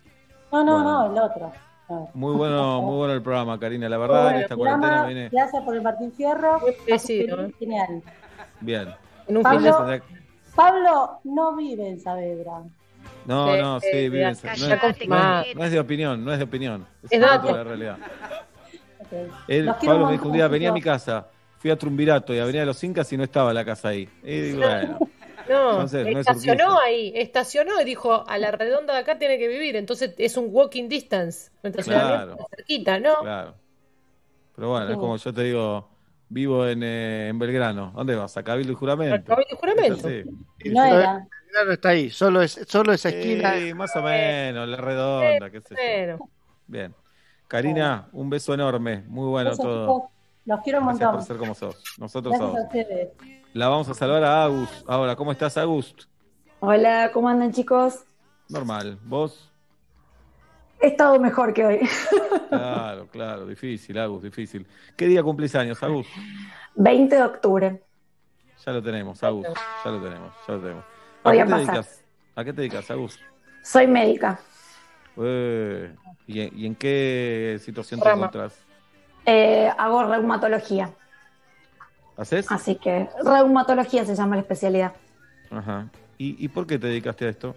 No, 0.54 0.62
no, 0.62 0.72
Bueno. 0.74 1.08
no, 1.08 1.12
el 1.12 1.18
otro. 1.18 1.52
No. 1.88 2.08
muy 2.14 2.34
bueno, 2.34 2.80
muy 2.82 2.96
bueno 2.96 3.12
el 3.14 3.22
programa, 3.22 3.58
Karina. 3.58 3.88
La 3.88 3.98
verdad, 3.98 4.22
Bueno, 4.22 4.36
en 4.36 4.42
esta 4.42 4.56
cuarentena 4.56 5.06
viene 5.06 5.28
Gracias 5.30 5.62
por 5.64 5.74
el 5.74 5.82
Martín 5.82 6.12
Fierro. 6.12 6.60
merecido, 6.86 7.44
¿eh? 7.44 7.52
Genial. 7.58 8.02
bien. 8.60 8.88
En 9.26 9.36
un 9.38 9.42
Pablo- 9.42 9.58
fin 9.78 9.86
de 9.86 10.00
Tendrá- 10.00 10.02
Pablo 10.54 11.18
no 11.24 11.56
vive 11.56 11.88
en 11.88 12.00
Saavedra. 12.00 12.62
No, 13.26 13.52
Sí, 13.54 13.60
no, 13.60 13.80
sí, 13.80 13.86
sí, 13.90 13.96
vive 14.08 14.22
en- 14.22 14.34
ya, 14.34 14.54
no, 14.68 14.74
es, 14.74 14.80
confirmado. 14.80 15.34
no 15.34 15.40
es- 15.42 15.56
no 15.56 15.64
es 15.64 15.72
de 15.72 15.80
opinión, 15.80 16.24
no 16.24 16.32
es 16.32 16.38
de 16.38 16.44
opinión. 16.44 16.86
Es, 17.10 17.20
dato 17.20 17.46
de 17.48 17.52
la 17.54 17.64
realidad. 17.64 17.96
Él, 19.48 19.70
Pablo 19.84 20.06
me 20.06 20.12
dijo 20.12 20.26
un 20.28 20.32
día, 20.32 20.48
venía 20.48 20.70
a 20.70 20.72
mi 20.72 20.80
casa, 20.82 21.26
fui 21.58 21.70
a 21.70 21.76
Trumbirato 21.76 22.32
y 22.34 22.38
a 22.38 22.42
Avenida 22.44 22.60
de 22.62 22.66
los 22.66 22.82
Incas 22.84 23.12
y 23.12 23.16
no 23.16 23.24
estaba 23.24 23.52
la 23.52 23.64
casa 23.64 23.88
ahí. 23.88 24.08
Y 24.22 24.40
digo, 24.40 24.60
bueno, 24.62 24.98
No, 25.48 25.70
Entonces, 25.72 26.04
no 26.06 26.18
es 26.20 26.26
estacionó 26.26 26.80
ahí, 26.80 27.12
estacionó 27.14 27.80
y 27.80 27.84
dijo, 27.84 28.24
a 28.26 28.38
la 28.38 28.50
redonda 28.50 28.94
de 28.94 29.00
acá 29.00 29.18
tiene 29.18 29.38
que 29.38 29.48
vivir, 29.48 29.76
entonces 29.76 30.14
es 30.18 30.36
un 30.36 30.48
walking 30.50 30.88
distance, 30.88 31.50
un 31.62 31.70
estacionamiento 31.70 32.36
Claro. 32.36 32.46
cerquita, 32.56 32.98
¿no? 32.98 33.14
claro. 33.20 33.54
Pero 34.54 34.68
bueno, 34.70 34.86
es 34.86 34.92
Sí. 34.94 34.98
como 34.98 35.16
yo 35.16 35.34
te 35.34 35.42
digo, 35.42 35.88
vivo 36.28 36.66
en, 36.66 36.82
eh, 36.82 37.28
en 37.28 37.38
Belgrano. 37.38 37.92
¿Dónde 37.94 38.14
vas? 38.14 38.36
A 38.36 38.42
Cabildo 38.42 38.72
y 38.72 38.76
Juramento. 38.76 39.14
Al 39.14 39.24
Cabildo 39.24 39.48
y 39.52 39.56
Juramento. 39.56 40.10
Y 40.60 40.70
no 40.70 40.84
era. 40.84 41.26
Claro, 41.50 41.72
está 41.72 41.88
ahí. 41.90 42.10
Solo, 42.10 42.42
es, 42.42 42.60
solo 42.66 42.92
esa 42.92 43.08
esquina. 43.10 43.54
Sí, 43.54 43.74
más 43.74 43.94
o 43.96 44.02
menos, 44.02 44.68
la 44.68 44.76
redonda, 44.76 45.50
qué 45.50 45.60
sé 45.60 46.16
yo. 46.18 46.28
Bien. 46.66 46.94
Karina, 47.48 48.08
un 48.12 48.30
beso 48.30 48.54
enorme. 48.54 49.02
Muy 49.06 49.28
bueno 49.28 49.50
Besos, 49.50 49.64
todo. 49.64 49.86
chicos. 49.98 50.10
Los 50.46 50.60
quiero 50.62 50.78
un 50.80 50.86
Gracias 50.86 51.10
por 51.10 51.22
ser 51.22 51.36
como 51.36 51.54
sos. 51.54 51.82
Nosotros 51.98 52.32
Gracias 52.32 52.48
somos. 52.50 52.60
a 52.62 52.66
ustedes. 52.66 53.08
La 53.54 53.68
vamos 53.68 53.88
a 53.88 53.94
salvar 53.94 54.24
a 54.24 54.42
Agus. 54.42 54.84
Ahora, 54.88 55.14
¿cómo 55.14 55.30
estás, 55.30 55.56
Agus? 55.56 55.94
Hola, 56.58 57.12
¿cómo 57.12 57.28
andan 57.28 57.52
chicos? 57.52 58.04
Normal. 58.48 58.98
¿Vos? 59.04 59.48
He 60.80 60.88
estado 60.88 61.20
mejor 61.20 61.54
que 61.54 61.64
hoy. 61.64 61.80
Claro, 62.48 63.06
claro. 63.10 63.46
Difícil, 63.46 63.96
Agus, 63.98 64.22
difícil. 64.22 64.66
¿Qué 64.96 65.06
día 65.06 65.22
cumplís 65.22 65.54
años, 65.54 65.82
Agus? 65.82 66.06
20 66.74 67.14
de 67.16 67.22
octubre. 67.22 67.82
Ya 68.66 68.72
lo 68.72 68.82
tenemos, 68.82 69.22
Agus. 69.22 69.46
Ya 69.84 69.90
lo 69.90 70.00
tenemos, 70.02 70.32
ya 70.46 70.54
lo 70.54 70.60
tenemos. 70.60 70.84
¿A 71.24 71.32
qué 71.32 71.38
te 71.38 71.44
pasar. 71.44 71.58
dedicas? 71.58 72.04
¿A 72.34 72.44
qué 72.44 72.52
te 72.52 72.60
dedicas, 72.60 72.90
Agus? 72.90 73.20
Soy 73.62 73.86
médica. 73.86 74.38
Eh, 75.16 75.94
¿y, 76.26 76.40
en, 76.40 76.58
y 76.58 76.66
en 76.66 76.74
qué 76.74 77.58
situación 77.60 78.00
te 78.00 78.08
encontrás? 78.10 78.56
Eh, 79.26 79.70
hago 79.76 80.04
reumatología. 80.04 80.90
¿Haces? 82.16 82.46
Así 82.50 82.76
que 82.76 83.08
reumatología 83.24 84.04
se 84.04 84.14
llama 84.14 84.36
la 84.36 84.42
especialidad. 84.42 84.92
Ajá. 85.50 85.88
¿Y, 86.18 86.42
¿Y 86.44 86.48
por 86.48 86.66
qué 86.66 86.78
te 86.78 86.86
dedicaste 86.86 87.26
a 87.26 87.30
esto? 87.30 87.54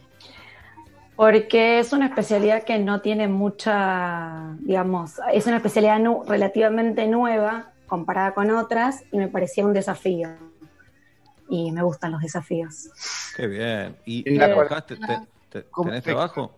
Porque 1.16 1.80
es 1.80 1.94
una 1.94 2.08
especialidad 2.08 2.64
que 2.64 2.78
no 2.80 3.02
tiene 3.02 3.28
mucha, 3.28 4.56
digamos, 4.60 5.20
es 5.34 5.48
una 5.48 5.58
especialidad 5.58 6.00
nu- 6.00 6.24
relativamente 6.28 7.08
nueva 7.08 7.72
comparada 7.88 8.34
con 8.34 8.52
otras 8.52 9.04
y 9.12 9.18
me 9.18 9.28
parecía 9.28 9.66
un 9.66 9.74
desafío. 9.74 10.30
Y 11.50 11.72
me 11.72 11.82
gustan 11.82 12.12
los 12.12 12.22
desafíos. 12.22 12.90
Qué 13.36 13.48
bien. 13.48 13.96
¿Y, 14.06 14.36
trabajaste? 14.38 14.98
¿Te- 14.98 15.20
te- 15.50 15.64
¿Cómo 15.72 15.90
¿Tenés 15.90 16.04
te- 16.04 16.12
trabajo? 16.12 16.52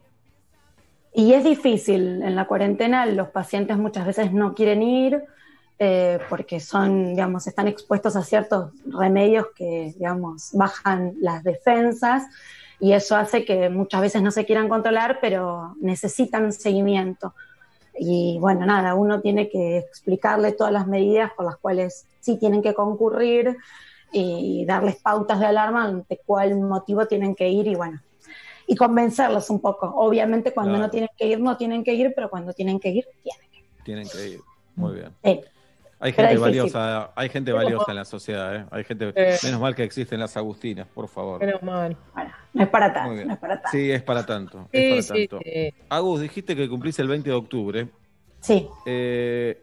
Y 1.14 1.34
es 1.34 1.44
difícil 1.44 2.22
en 2.24 2.36
la 2.36 2.46
cuarentena, 2.46 3.06
los 3.06 3.30
pacientes 3.30 3.78
muchas 3.78 4.06
veces 4.06 4.32
no 4.34 4.56
quieren 4.56 4.82
ir 4.82 5.24
eh, 5.80 6.20
porque 6.28 6.60
son, 6.60 7.12
digamos, 7.16 7.48
están 7.48 7.70
expuestos 7.70 8.18
a 8.18 8.24
ciertos 8.24 8.72
remedios 8.86 9.48
que, 9.56 9.94
digamos, 9.98 10.50
bajan 10.54 11.14
las 11.22 11.42
defensas 11.44 12.24
y 12.82 12.92
eso 12.92 13.16
hace 13.16 13.46
que 13.46 13.70
muchas 13.70 14.02
veces 14.02 14.22
no 14.22 14.32
se 14.32 14.46
quieran 14.46 14.68
controlar, 14.68 15.20
pero 15.22 15.76
necesitan 15.80 16.52
seguimiento. 16.52 17.34
Y 17.98 18.38
bueno, 18.40 18.66
nada, 18.66 18.94
uno 18.96 19.22
tiene 19.22 19.50
que 19.50 19.78
explicarle 19.78 20.52
todas 20.52 20.74
las 20.74 20.86
medidas 20.86 21.32
por 21.36 21.46
las 21.46 21.58
cuales 21.58 22.06
sí 22.20 22.38
tienen 22.38 22.62
que 22.62 22.74
concurrir 22.74 23.56
y 24.12 24.66
darles 24.66 24.98
pautas 24.98 25.40
de 25.40 25.46
alarma 25.46 25.86
ante 25.86 26.20
cuál 26.26 26.60
motivo 26.60 27.06
tienen 27.08 27.36
que 27.36 27.50
ir 27.50 27.68
y 27.68 27.76
bueno, 27.76 28.02
y 28.68 28.76
convencerlos 28.76 29.50
un 29.50 29.60
poco. 29.60 29.88
Obviamente 29.96 30.54
cuando 30.54 30.72
Claro. 30.74 30.86
no 30.86 30.90
tienen 30.92 31.10
que 31.18 31.26
ir, 31.26 31.40
no 31.40 31.56
tienen 31.58 31.84
que 31.84 31.94
ir, 31.94 32.14
pero 32.16 32.30
cuando 32.30 32.54
tienen 32.54 32.80
que 32.80 32.90
ir, 32.90 33.06
tienen. 33.24 33.48
Tienen 33.84 34.10
que 34.10 34.28
ir. 34.30 34.40
Muy 34.76 34.96
bien. 34.96 35.14
Sí. 35.24 35.42
Hay 36.02 36.14
gente 36.14 36.38
valiosa, 36.38 37.12
hay 37.16 37.28
gente 37.30 37.52
valiosa 37.52 37.92
en 37.92 37.96
la 37.98 38.06
sociedad, 38.06 38.56
¿eh? 38.56 38.66
Hay 38.72 38.84
gente, 38.86 39.12
Eh. 39.16 39.38
menos 39.44 39.60
mal 39.60 39.76
que 39.76 39.84
existen 39.84 40.20
las 40.20 40.38
Agustinas, 40.38 40.88
por 40.88 41.08
favor. 41.10 41.40
menos 41.40 41.62
mal. 41.62 41.98
No 42.54 42.64
es 42.64 42.70
para 42.70 42.94
tanto, 42.94 43.26
no 43.26 43.34
es 43.34 43.38
para 43.40 43.56
tanto. 43.62 43.70
Sí, 43.72 43.92
es 43.92 44.02
para 44.02 44.26
tanto. 44.26 44.68
Sí, 44.72 44.78
es 44.78 45.08
para 45.08 45.20
sí, 45.20 45.28
tanto. 45.28 45.44
sí. 45.46 45.74
Agus, 45.90 46.22
dijiste 46.22 46.56
que 46.56 46.70
cumplís 46.70 46.98
el 47.00 47.08
20 47.10 47.30
de 47.30 47.36
octubre. 47.36 47.88
Sí. 48.40 48.68
Eh, 48.86 49.62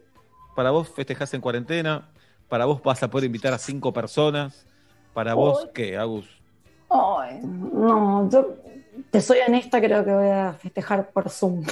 para 0.55 0.69
vos 0.71 0.89
festejás 0.89 1.33
en 1.33 1.41
cuarentena, 1.41 2.07
para 2.47 2.65
vos 2.65 2.81
vas 2.83 3.01
a 3.03 3.09
poder 3.09 3.25
invitar 3.25 3.53
a 3.53 3.57
cinco 3.57 3.91
personas. 3.91 4.65
¿Para 5.13 5.33
vos 5.33 5.67
qué, 5.73 5.97
Agus? 5.97 6.27
Ay, 6.89 7.39
no, 7.43 8.29
yo 8.29 8.55
te 9.09 9.19
soy 9.21 9.39
honesta, 9.47 9.81
creo 9.81 10.05
que 10.05 10.11
voy 10.13 10.29
a 10.29 10.53
festejar 10.53 11.09
por 11.09 11.29
Zoom. 11.29 11.63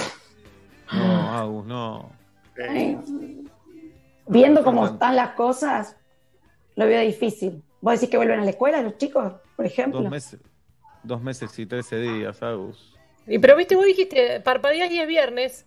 No, 0.92 1.38
Agus, 1.38 1.66
no. 1.66 2.10
Ay, 2.58 2.98
Viendo 4.28 4.64
cómo 4.64 4.86
están 4.86 5.16
las 5.16 5.32
cosas, 5.32 5.96
lo 6.76 6.86
veo 6.86 7.02
difícil. 7.02 7.64
¿Vos 7.82 7.94
decís 7.94 8.10
que 8.10 8.18
vuelven 8.18 8.40
a 8.40 8.44
la 8.44 8.50
escuela 8.52 8.82
los 8.82 8.98
chicos, 8.98 9.34
por 9.56 9.66
ejemplo? 9.66 10.02
Dos 10.02 10.10
meses, 10.10 10.40
dos 11.04 11.22
meses 11.22 11.58
y 11.60 11.66
trece 11.66 12.00
días, 12.00 12.42
Agus. 12.42 12.94
Y 13.28 13.38
pero 13.40 13.56
viste, 13.56 13.76
vos 13.76 13.86
dijiste, 13.86 14.40
parpadeás 14.42 14.92
y 14.92 15.00
es 15.00 15.08
viernes, 15.08 15.66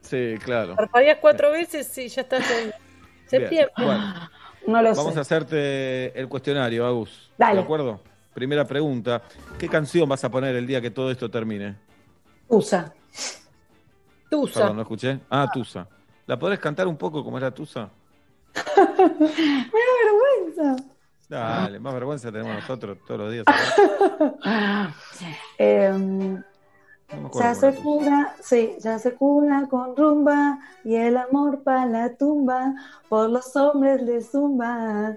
Sí, 0.00 0.34
claro. 0.44 0.76
parpadeás 0.76 1.18
cuatro 1.20 1.50
veces 1.50 1.96
y 1.98 2.08
ya 2.08 2.22
estás 2.22 2.44
en 2.50 2.72
septiembre. 3.26 3.72
Bien, 3.76 3.86
bueno. 3.86 4.14
No 4.66 4.80
lo 4.80 4.94
Vamos 4.94 5.12
sé. 5.12 5.18
a 5.18 5.20
hacerte 5.22 6.18
el 6.18 6.26
cuestionario, 6.26 6.86
Agus. 6.86 7.30
Dale. 7.36 7.56
¿De 7.56 7.60
acuerdo? 7.64 8.00
Primera 8.32 8.64
pregunta. 8.64 9.20
¿Qué 9.58 9.68
canción 9.68 10.08
vas 10.08 10.24
a 10.24 10.30
poner 10.30 10.56
el 10.56 10.66
día 10.66 10.80
que 10.80 10.90
todo 10.90 11.10
esto 11.10 11.30
termine? 11.30 11.76
Usa. 12.48 12.90
Tusa. 14.30 14.60
Perdón, 14.60 14.76
no 14.76 14.82
escuché. 14.82 15.20
Ah, 15.28 15.50
Tusa. 15.52 15.86
¿La 16.26 16.38
podés 16.38 16.58
cantar 16.58 16.86
un 16.86 16.96
poco 16.96 17.22
como 17.22 17.38
era 17.38 17.52
Tusa? 17.52 17.90
Me 18.54 18.90
da 18.94 19.92
vergüenza. 20.04 20.84
Dale, 21.28 21.78
más 21.78 21.94
vergüenza 21.94 22.30
tenemos 22.30 22.54
nosotros 22.54 22.98
todos 23.06 23.20
los 23.20 23.32
días. 23.32 23.44
Em, 25.58 26.42
ya 27.34 27.54
se 27.54 27.74
cura, 27.74 28.34
sí, 28.40 28.76
ya 28.80 28.98
se 28.98 29.14
cura 29.14 29.66
con 29.68 29.96
rumba 29.96 30.58
y 30.84 30.96
el 30.96 31.16
amor 31.16 31.62
para 31.62 31.86
la 31.86 32.16
tumba, 32.16 32.74
por 33.08 33.30
los 33.30 33.54
hombres 33.56 34.02
le 34.02 34.20
zumba. 34.20 35.16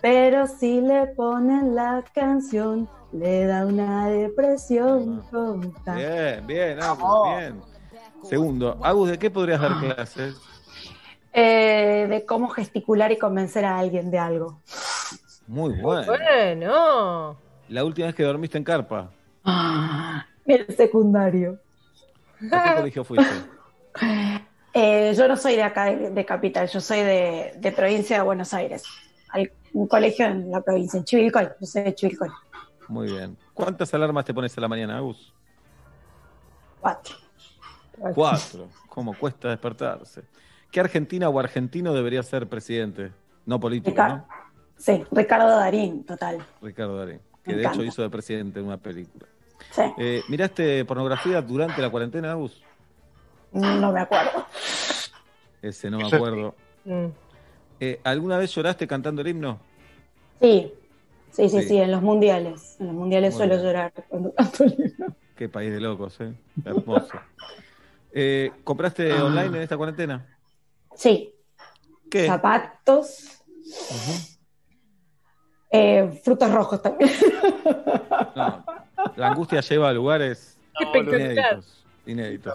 Pero 0.00 0.46
si 0.46 0.80
le 0.80 1.08
ponen 1.08 1.74
la 1.74 2.02
canción, 2.14 2.88
le 3.12 3.46
da 3.46 3.66
una 3.66 4.08
depresión 4.08 5.22
tonta. 5.30 5.94
Bien, 5.94 6.46
bien, 6.46 6.82
Agus, 6.82 7.28
bien. 7.28 7.69
Segundo, 8.24 8.78
Agus, 8.82 9.10
¿de 9.10 9.18
qué 9.18 9.30
podrías 9.30 9.60
dar 9.60 9.78
clases? 9.80 10.36
Eh, 11.32 12.06
de 12.08 12.24
cómo 12.26 12.48
gesticular 12.48 13.12
y 13.12 13.18
convencer 13.18 13.64
a 13.64 13.78
alguien 13.78 14.10
de 14.10 14.18
algo. 14.18 14.60
Muy 15.46 15.80
bueno. 15.80 16.06
Bueno. 16.06 17.36
La 17.68 17.84
última 17.84 18.06
vez 18.06 18.14
que 18.16 18.24
dormiste 18.24 18.58
en 18.58 18.64
carpa, 18.64 19.10
El 20.44 20.66
secundario. 20.76 21.58
¿a 22.50 22.64
qué 22.64 22.74
colegio 22.76 23.04
fuiste? 23.04 23.26
Eh, 24.72 25.12
yo 25.16 25.26
no 25.26 25.36
soy 25.36 25.56
de 25.56 25.64
acá, 25.64 25.86
de, 25.86 26.10
de 26.10 26.24
capital, 26.24 26.68
yo 26.68 26.80
soy 26.80 27.00
de, 27.00 27.54
de 27.58 27.72
provincia 27.72 28.18
de 28.18 28.22
Buenos 28.22 28.54
Aires. 28.54 28.84
Un 29.72 29.88
colegio 29.88 30.26
en 30.26 30.48
la 30.48 30.60
provincia, 30.60 30.96
en 30.96 31.04
Chivilcoy, 31.04 31.48
yo 31.60 31.66
soy 31.66 31.82
de 31.82 31.94
Chivilcoy. 31.96 32.28
Muy 32.86 33.08
bien. 33.08 33.36
¿Cuántas 33.52 33.92
alarmas 33.94 34.24
te 34.24 34.32
pones 34.32 34.56
a 34.56 34.60
la 34.60 34.68
mañana, 34.68 34.98
Agus? 34.98 35.32
Cuatro. 36.80 37.16
Cuatro. 38.14 38.68
¿Cómo 38.88 39.14
cuesta 39.16 39.48
despertarse? 39.50 40.22
¿Qué 40.70 40.80
argentina 40.80 41.28
o 41.28 41.38
argentino 41.38 41.92
debería 41.92 42.22
ser 42.22 42.48
presidente? 42.48 43.12
No 43.46 43.58
político, 43.60 43.90
Ricardo. 43.90 44.16
¿no? 44.16 44.26
Sí, 44.76 45.04
Ricardo 45.10 45.48
Darín, 45.56 46.04
total. 46.04 46.38
Ricardo 46.62 46.96
Darín, 46.96 47.20
que 47.44 47.52
Me 47.52 47.58
de 47.58 47.66
hecho 47.68 47.84
hizo 47.84 48.02
de 48.02 48.08
presidente 48.10 48.60
en 48.60 48.66
una 48.66 48.78
película. 48.78 49.26
Sí, 49.72 49.82
Eh, 49.98 50.22
¿Miraste 50.28 50.84
pornografía 50.84 51.42
durante 51.42 51.82
la 51.82 51.90
cuarentena, 51.90 52.32
Agus? 52.32 52.62
no 53.52 53.92
me 53.92 54.00
acuerdo. 54.00 54.46
Ese 55.60 55.90
no 55.90 55.98
me 55.98 56.06
acuerdo. 56.06 56.54
Mm. 56.84 57.06
Eh, 57.80 58.00
¿Alguna 58.04 58.38
vez 58.38 58.54
lloraste 58.54 58.86
cantando 58.86 59.20
el 59.22 59.28
himno? 59.28 59.58
Sí, 60.40 60.72
sí, 61.30 61.48
sí, 61.48 61.60
Sí. 61.62 61.68
sí, 61.68 61.76
en 61.78 61.90
los 61.90 62.00
mundiales. 62.02 62.76
En 62.80 62.86
los 62.86 62.94
mundiales 62.94 63.34
Muy 63.34 63.38
suelo 63.38 63.54
bien. 63.54 63.66
llorar 63.66 63.92
cuando 64.08 64.32
canto 64.34 64.64
el 64.64 64.72
himno. 64.78 65.14
Qué 65.36 65.48
país 65.48 65.72
de 65.72 65.80
locos, 65.80 66.18
¿eh? 66.20 66.32
Hermoso. 66.64 67.18
Eh, 68.12 68.50
¿Compraste 68.64 69.12
Ah. 69.12 69.24
online 69.24 69.56
en 69.58 69.62
esta 69.62 69.76
cuarentena? 69.76 70.26
Sí. 70.94 71.34
¿Qué? 72.10 72.26
Zapatos. 72.26 73.42
Eh, 75.70 76.20
frutos 76.24 76.50
rojos 76.52 76.82
también. 76.82 77.10
No. 78.34 78.64
La 79.16 79.28
angustia 79.28 79.60
lleva 79.60 79.88
a 79.88 79.92
lugares 79.92 80.58
Espectacular. 80.80 81.20
inéditos. 82.06 82.54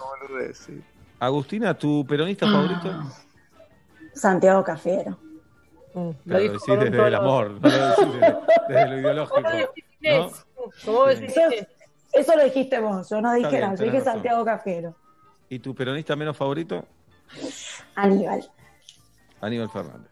Agustina, 1.18 1.72
¿tu 1.74 2.04
peronista 2.06 2.46
favorito? 2.46 2.90
Santiago 4.14 4.62
Cafiero. 4.62 5.18
Claro, 5.92 6.14
lo 6.26 6.38
decís 6.38 6.60
desde 6.66 7.06
el 7.06 7.14
amor, 7.14 7.50
no 7.52 7.68
lo 7.70 7.88
decís 7.88 8.20
desde, 8.20 8.36
desde 8.68 8.88
lo 8.90 8.98
ideológico. 9.00 9.40
¿no? 9.40 10.30
¿Cómo 10.84 11.04
ves, 11.04 11.20
Eso, 11.22 11.66
eso 12.12 12.36
lo 12.36 12.44
dijiste 12.44 12.78
vos, 12.80 13.08
yo 13.08 13.22
no 13.22 13.32
dije 13.32 13.60
nada, 13.60 13.74
yo 13.76 13.84
dije 13.84 13.98
razón. 14.00 14.12
Santiago 14.14 14.44
Cafiero. 14.44 14.94
¿Y 15.48 15.58
tu 15.60 15.74
peronista 15.74 16.16
menos 16.16 16.36
favorito? 16.36 16.84
Aníbal. 17.94 18.44
Aníbal 19.40 19.70
Fernández. 19.70 20.10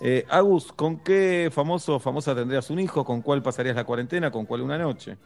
Eh, 0.00 0.26
Agus, 0.28 0.72
¿con 0.72 0.98
qué 0.98 1.48
famoso 1.52 1.96
o 1.96 1.98
famosa 2.00 2.34
tendrías 2.34 2.70
un 2.70 2.80
hijo? 2.80 3.04
¿Con 3.04 3.22
cuál 3.22 3.42
pasarías 3.42 3.76
la 3.76 3.84
cuarentena? 3.84 4.30
¿Con 4.30 4.46
cuál 4.46 4.62
una 4.62 4.76
noche? 4.78 5.16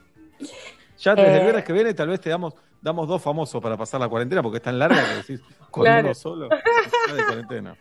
Ya 0.98 1.14
desde 1.14 1.32
el 1.34 1.38
Eh. 1.40 1.42
viernes 1.44 1.64
que 1.64 1.72
viene 1.72 1.94
tal 1.94 2.08
vez 2.08 2.20
te 2.20 2.30
damos, 2.30 2.54
damos 2.82 3.08
dos 3.08 3.22
famosos 3.22 3.62
para 3.62 3.76
pasar 3.76 4.00
la 4.00 4.08
cuarentena 4.08 4.42
porque 4.42 4.58
es 4.58 4.62
tan 4.62 4.78
larga 4.78 5.02
que 5.02 5.14
decís 5.16 5.40
con 5.70 5.84
Claro. 5.84 6.06
uno 6.08 6.14
solo. 6.14 6.48
de 6.48 7.24
cuarentena. 7.26 7.76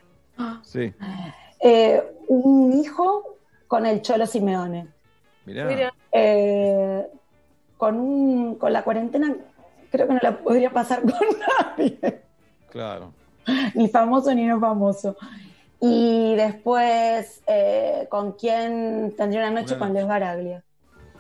Sí, 0.63 0.93
Eh, 1.65 2.01
un 2.27 2.73
hijo 2.73 3.37
con 3.67 3.85
el 3.85 4.01
Cholo 4.01 4.25
Simeone. 4.25 4.87
mirá. 5.45 5.93
Eh, 6.11 7.05
con, 7.77 7.95
un, 7.99 8.55
con 8.55 8.71
la 8.73 8.83
cuarentena 8.83 9.35
creo 9.94 10.07
que 10.07 10.14
no 10.15 10.20
la 10.24 10.36
podría 10.40 10.72
pasar 10.72 11.02
con 11.03 11.11
nadie, 11.78 12.22
Claro. 12.72 13.14
ni 13.76 13.88
famoso 13.88 14.34
ni 14.34 14.45
no 14.48 14.60
famoso. 14.60 15.15
Y 15.80 16.34
después, 16.36 17.44
eh, 17.45 18.07
¿con 18.10 18.32
quién 18.32 19.14
tendría 19.15 19.41
una 19.41 19.61
noche? 19.61 19.76
Una 19.76 19.86
con 19.86 19.94
Leo 19.94 20.07
Baraglia. 20.07 20.64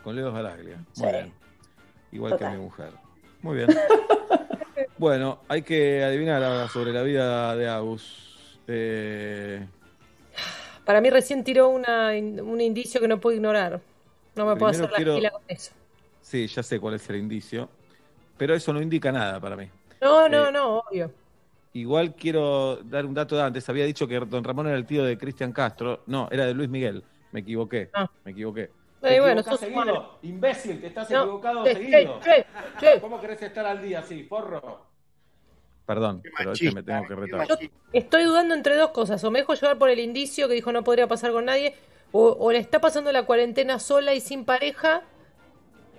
Con 0.03 0.15
Leo 0.15 0.31
Baraglia. 0.31 0.77
Muy 0.77 0.85
Sí. 0.93 1.05
bien. 1.05 1.33
Igual 2.11 2.31
Total. 2.31 2.51
que 2.51 2.57
mi 2.57 2.63
mujer. 2.63 2.89
Muy 3.43 3.57
bien. 3.57 3.67
bueno, 4.97 5.39
hay 5.47 5.61
que 5.61 6.03
adivinar 6.03 6.41
ahora 6.43 6.67
sobre 6.69 6.93
la 6.93 7.03
vida 7.03 7.55
de 7.55 7.67
Agus. 7.69 8.57
Eh, 8.67 9.67
Para 10.85 10.99
mí 11.01 11.09
recién 11.11 11.43
tiró 11.43 11.69
una, 11.69 12.09
un 12.09 12.59
indicio 12.61 12.99
que 13.01 13.07
no 13.07 13.19
puedo 13.19 13.35
ignorar. 13.35 13.81
No 14.35 14.45
me 14.47 14.55
puedo 14.55 14.71
hacer 14.71 14.89
la 14.89 14.95
quiero- 14.95 15.15
fila 15.15 15.29
con 15.29 15.41
eso. 15.47 15.73
sí, 16.21 16.47
ya 16.47 16.63
sé 16.63 16.79
cuál 16.79 16.95
es 16.95 17.07
el 17.09 17.17
indicio. 17.17 17.69
Pero 18.43 18.55
eso 18.55 18.73
no 18.73 18.81
indica 18.81 19.09
nada 19.09 19.39
para 19.39 19.55
mí. 19.55 19.69
No, 20.01 20.27
no, 20.27 20.49
Eh, 20.49 20.51
no, 20.51 20.79
obvio. 20.79 21.09
Igual 21.71 22.13
quiero 22.13 22.75
dar 22.83 23.05
un 23.05 23.13
dato 23.13 23.37
de 23.37 23.41
antes. 23.41 23.69
Había 23.69 23.85
dicho 23.85 24.05
que 24.05 24.19
don 24.19 24.43
Ramón 24.43 24.67
era 24.67 24.75
el 24.75 24.85
tío 24.85 25.05
de 25.05 25.17
Cristian 25.17 25.53
Castro. 25.53 26.03
No, 26.07 26.27
era 26.29 26.45
de 26.45 26.53
Luis 26.53 26.67
Miguel. 26.67 27.05
Me 27.31 27.39
equivoqué. 27.39 27.89
Me 28.25 28.31
equivoqué. 28.31 28.69
Te 28.99 29.21
bueno, 29.21 29.41
sos 29.43 29.61
seguido, 29.61 29.81
humano. 29.81 30.09
Imbécil, 30.23 30.81
que 30.81 30.87
estás 30.87 31.09
No, 31.09 31.21
equivocado 31.21 31.63
seguido. 31.63 32.19
¿Cómo 32.99 33.21
querés 33.21 33.41
estar 33.43 33.65
al 33.65 33.81
día 33.81 33.99
así, 33.99 34.23
forro? 34.23 34.87
Perdón, 35.85 36.21
pero 36.37 36.51
este 36.51 36.73
me 36.73 36.83
tengo 36.83 37.07
que 37.07 37.15
retar. 37.15 37.47
Yo 37.47 37.55
estoy 37.93 38.25
dudando 38.25 38.55
entre 38.55 38.75
dos 38.75 38.89
cosas. 38.89 39.23
O 39.23 39.31
me 39.31 39.39
dejo 39.39 39.53
llevar 39.53 39.77
por 39.77 39.89
el 39.89 39.99
indicio 40.01 40.49
que 40.49 40.55
dijo 40.55 40.73
no 40.73 40.83
podría 40.83 41.07
pasar 41.07 41.31
con 41.31 41.45
nadie. 41.45 41.75
O, 42.11 42.35
o 42.37 42.51
le 42.51 42.57
está 42.57 42.81
pasando 42.81 43.09
la 43.13 43.23
cuarentena 43.23 43.79
sola 43.79 44.13
y 44.13 44.19
sin 44.19 44.43
pareja. 44.43 45.03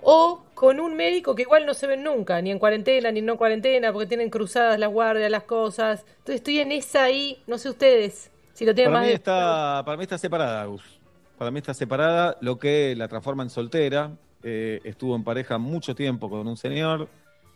O 0.07 0.45
con 0.55 0.81
un 0.81 0.95
médico 0.97 1.35
que 1.35 1.43
igual 1.43 1.65
no 1.67 1.75
se 1.75 1.87
ven 1.87 2.03
nunca. 2.05 2.41
Ni 2.43 2.51
en 2.51 2.59
cuarentena, 2.59 3.11
ni 3.11 3.23
no 3.23 3.37
cuarentena. 3.37 3.93
Porque 3.93 4.07
tienen 4.07 4.31
cruzadas 4.31 4.79
las 4.79 4.91
guardias, 4.91 5.31
las 5.31 5.45
cosas. 5.45 6.05
Entonces 6.09 6.37
estoy 6.37 6.61
en 6.61 6.73
esa 6.73 7.05
ahí. 7.05 7.43
No 7.47 7.59
sé 7.59 7.71
ustedes. 7.71 8.31
Si 8.53 8.65
lo 8.65 8.75
tienen 8.75 8.93
Para 8.93 9.01
más 9.01 9.07
mí, 9.07 9.09
de... 9.09 9.15
está, 9.17 9.83
para 9.85 9.97
mí 9.97 10.03
está 10.05 10.19
separada, 10.19 10.63
Agus. 10.63 11.01
Para 11.39 11.51
mí 11.51 11.59
está 11.59 11.75
separada, 11.75 12.37
lo 12.41 12.59
que 12.59 12.95
la 12.97 13.09
transforma 13.09 13.43
en 13.43 13.51
soltera. 13.51 14.13
Eh, 14.43 14.81
estuvo 14.85 15.17
en 15.17 15.25
pareja 15.25 15.59
mucho 15.59 15.95
tiempo 15.95 16.29
con 16.31 16.47
un 16.47 16.57
señor. 16.57 17.09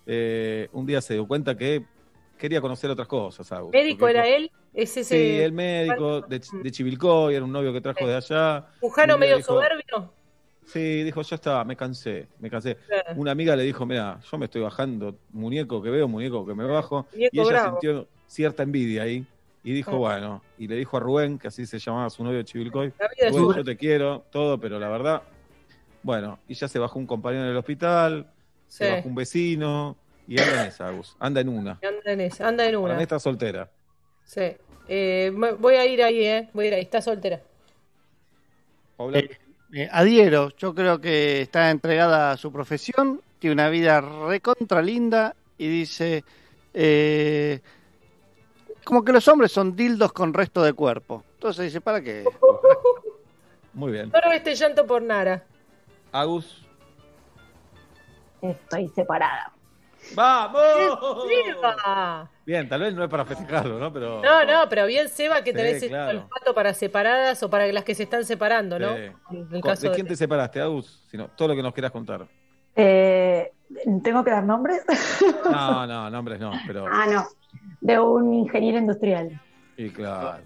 Eh, 0.07 0.69
un 0.73 0.87
día 0.87 1.01
se 1.03 1.15
dio 1.15 1.29
cuenta 1.29 1.57
que 1.57 1.85
quería 2.39 2.61
conocer 2.61 2.91
otras 2.91 3.07
cosas, 3.07 3.51
Agus. 3.53 3.73
¿Médico 3.73 4.09
era 4.09 4.23
dijo- 4.25 4.37
él? 4.37 4.51
¿Es 4.75 4.97
ese 4.97 5.17
Sí, 5.17 5.41
el 5.41 5.53
médico 5.53 6.21
de, 6.23 6.41
de 6.63 6.71
Chivilcoy, 6.71 7.35
era 7.35 7.45
un 7.45 7.53
novio 7.53 7.73
que 7.73 7.81
trajo 7.81 8.07
de 8.07 8.15
allá. 8.17 8.67
Pujano 8.81 9.19
medio 9.19 9.37
dijo- 9.37 9.55
soberbio? 9.55 10.13
Sí, 10.69 11.03
dijo, 11.03 11.23
ya 11.23 11.37
está, 11.37 11.65
me 11.65 11.75
cansé, 11.77 12.29
me 12.41 12.51
cansé. 12.51 12.77
Claro. 12.87 13.15
Una 13.17 13.31
amiga 13.33 13.57
le 13.57 13.63
dijo, 13.65 13.87
mira, 13.87 14.21
yo 14.31 14.39
me 14.39 14.45
estoy 14.45 14.61
bajando, 14.63 15.17
muñeco 15.31 15.83
que 15.83 15.89
veo, 15.91 16.07
muñeco 16.09 16.47
que 16.47 16.55
me 16.55 16.65
bajo. 16.65 17.07
Muñeco 17.13 17.31
y 17.37 17.41
ella 17.41 17.49
bravo. 17.51 17.71
sintió 17.81 18.09
cierta 18.27 18.63
envidia 18.63 19.03
ahí. 19.05 19.27
Y 19.65 19.73
dijo, 19.73 19.93
Ah. 19.93 19.99
bueno, 19.99 20.43
y 20.59 20.69
le 20.69 20.77
dijo 20.77 20.97
a 20.97 21.01
Rubén, 21.01 21.39
que 21.39 21.49
así 21.49 21.67
se 21.67 21.79
llamaba 21.79 22.09
su 22.11 22.23
novio 22.23 22.39
de 22.39 22.45
Chivilcoy, 22.45 22.93
Rubén, 23.31 23.57
yo 23.57 23.65
te 23.65 23.77
quiero, 23.77 24.25
todo, 24.31 24.59
pero 24.61 24.79
la 24.79 24.89
verdad, 24.89 25.23
bueno, 26.03 26.39
y 26.47 26.55
ya 26.55 26.69
se 26.69 26.79
bajó 26.79 26.99
un 26.99 27.07
compañero 27.07 27.45
en 27.45 27.51
el 27.51 27.57
hospital, 27.57 28.31
se 28.67 28.91
bajó 28.91 29.09
un 29.09 29.15
vecino, 29.15 29.97
y 30.27 30.39
anda 30.41 30.63
en 30.63 30.69
esa, 30.69 30.89
Agus, 30.89 31.17
anda 31.19 31.41
en 31.41 31.49
una. 31.49 31.73
Anda 31.83 32.13
en 32.13 32.21
esa, 32.21 32.47
anda 32.49 32.65
en 32.67 32.73
Para 32.73 32.79
una. 32.85 32.95
mí 32.97 33.03
está 33.03 33.19
soltera. 33.19 33.71
Sí. 34.25 34.43
Eh, 34.87 35.33
voy 35.59 35.75
a 35.77 35.87
ir 35.87 36.03
ahí, 36.03 36.23
¿eh? 36.25 36.49
Voy 36.53 36.67
a 36.67 36.69
ir 36.69 36.75
ahí. 36.75 36.83
Está 36.83 37.01
soltera. 37.03 37.41
Paula. 38.97 39.19
Eh, 39.19 39.31
eh, 39.73 39.89
adhiero, 39.91 40.51
yo 40.57 40.75
creo 40.75 41.01
que 41.01 41.43
está 41.43 41.71
entregada 41.71 42.33
a 42.33 42.37
su 42.37 42.51
profesión, 42.53 43.21
tiene 43.39 43.55
una 43.55 43.69
vida 43.69 44.01
recontra 44.01 44.83
linda 44.83 45.35
y 45.59 45.69
dice, 45.69 46.25
eh, 46.73 47.61
como 48.85 49.05
que 49.05 49.13
los 49.13 49.27
hombres 49.29 49.53
son 49.53 49.77
dildos 49.77 50.13
con 50.13 50.33
resto 50.33 50.63
de 50.63 50.73
cuerpo. 50.73 51.25
Entonces 51.35 51.67
dice, 51.67 51.81
¿para 51.81 52.01
qué? 52.01 52.25
Muy 53.75 53.93
bien. 53.93 54.11
Solo 54.11 54.33
este 54.33 54.55
llanto 54.55 54.87
por 54.87 55.03
Nara. 55.03 55.45
Agus. 56.13 56.65
Estoy 58.41 58.89
separada. 58.89 59.53
¡Vamos! 60.15 61.27
¡Seba! 61.29 62.31
Bien, 62.47 62.69
tal 62.69 62.81
vez 62.81 62.95
no 62.95 63.05
es 63.05 63.11
para 63.11 63.25
festejarlo, 63.25 63.79
¿no? 63.79 63.93
Pero. 63.93 64.23
No, 64.23 64.45
no, 64.45 64.69
pero 64.69 64.87
bien 64.87 65.09
Seba 65.09 65.43
que 65.43 65.51
Sí, 65.51 65.57
tenés 65.57 65.85
claro. 65.85 66.21
olfato 66.23 66.55
para 66.55 66.73
separadas 66.75 67.43
o 67.43 67.51
para 67.51 67.67
las 67.69 67.85
que 67.85 67.95
se 67.95 68.05
están 68.05 68.25
separando, 68.25 68.79
¿no? 68.79 68.95
Sí. 68.97 69.03
En 69.33 69.49
el 69.53 69.61
Co- 69.61 69.69
caso 69.69 69.83
¿De 69.83 69.89
de- 69.91 69.95
quién 69.95 70.07
te 70.07 70.17
separaste, 70.17 70.61
Agus? 70.61 71.03
Sino, 71.11 71.29
todo 71.29 71.49
lo 71.49 71.57
que 71.57 71.63
nos 71.63 71.73
quieras 71.75 71.93
contar. 71.93 72.27
Eh, 72.75 73.53
¿Tengo 74.03 74.25
que 74.25 74.31
dar 74.31 74.45
nombres? 74.45 74.83
No, 75.51 75.87
no, 75.87 76.11
nombres 76.11 76.41
no, 76.41 76.53
pero. 76.67 76.87
ah, 76.91 77.07
no. 77.11 77.27
De 77.81 77.99
un 77.99 78.33
ingeniero 78.35 78.79
industrial. 78.79 79.41
Y 79.77 79.91
claro, 79.91 80.39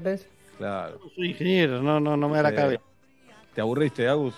¿ves? 0.00 0.28
claro. 0.58 0.98
Soy 1.14 1.30
ingeniero, 1.30 1.80
no, 1.82 1.98
no, 2.00 2.16
no 2.16 2.28
me 2.28 2.36
da 2.36 2.42
la 2.44 2.50
Sí. 2.50 2.56
cabeza. 2.56 2.82
¿Te 3.54 3.60
aburriste, 3.60 4.08
Agus? 4.08 4.34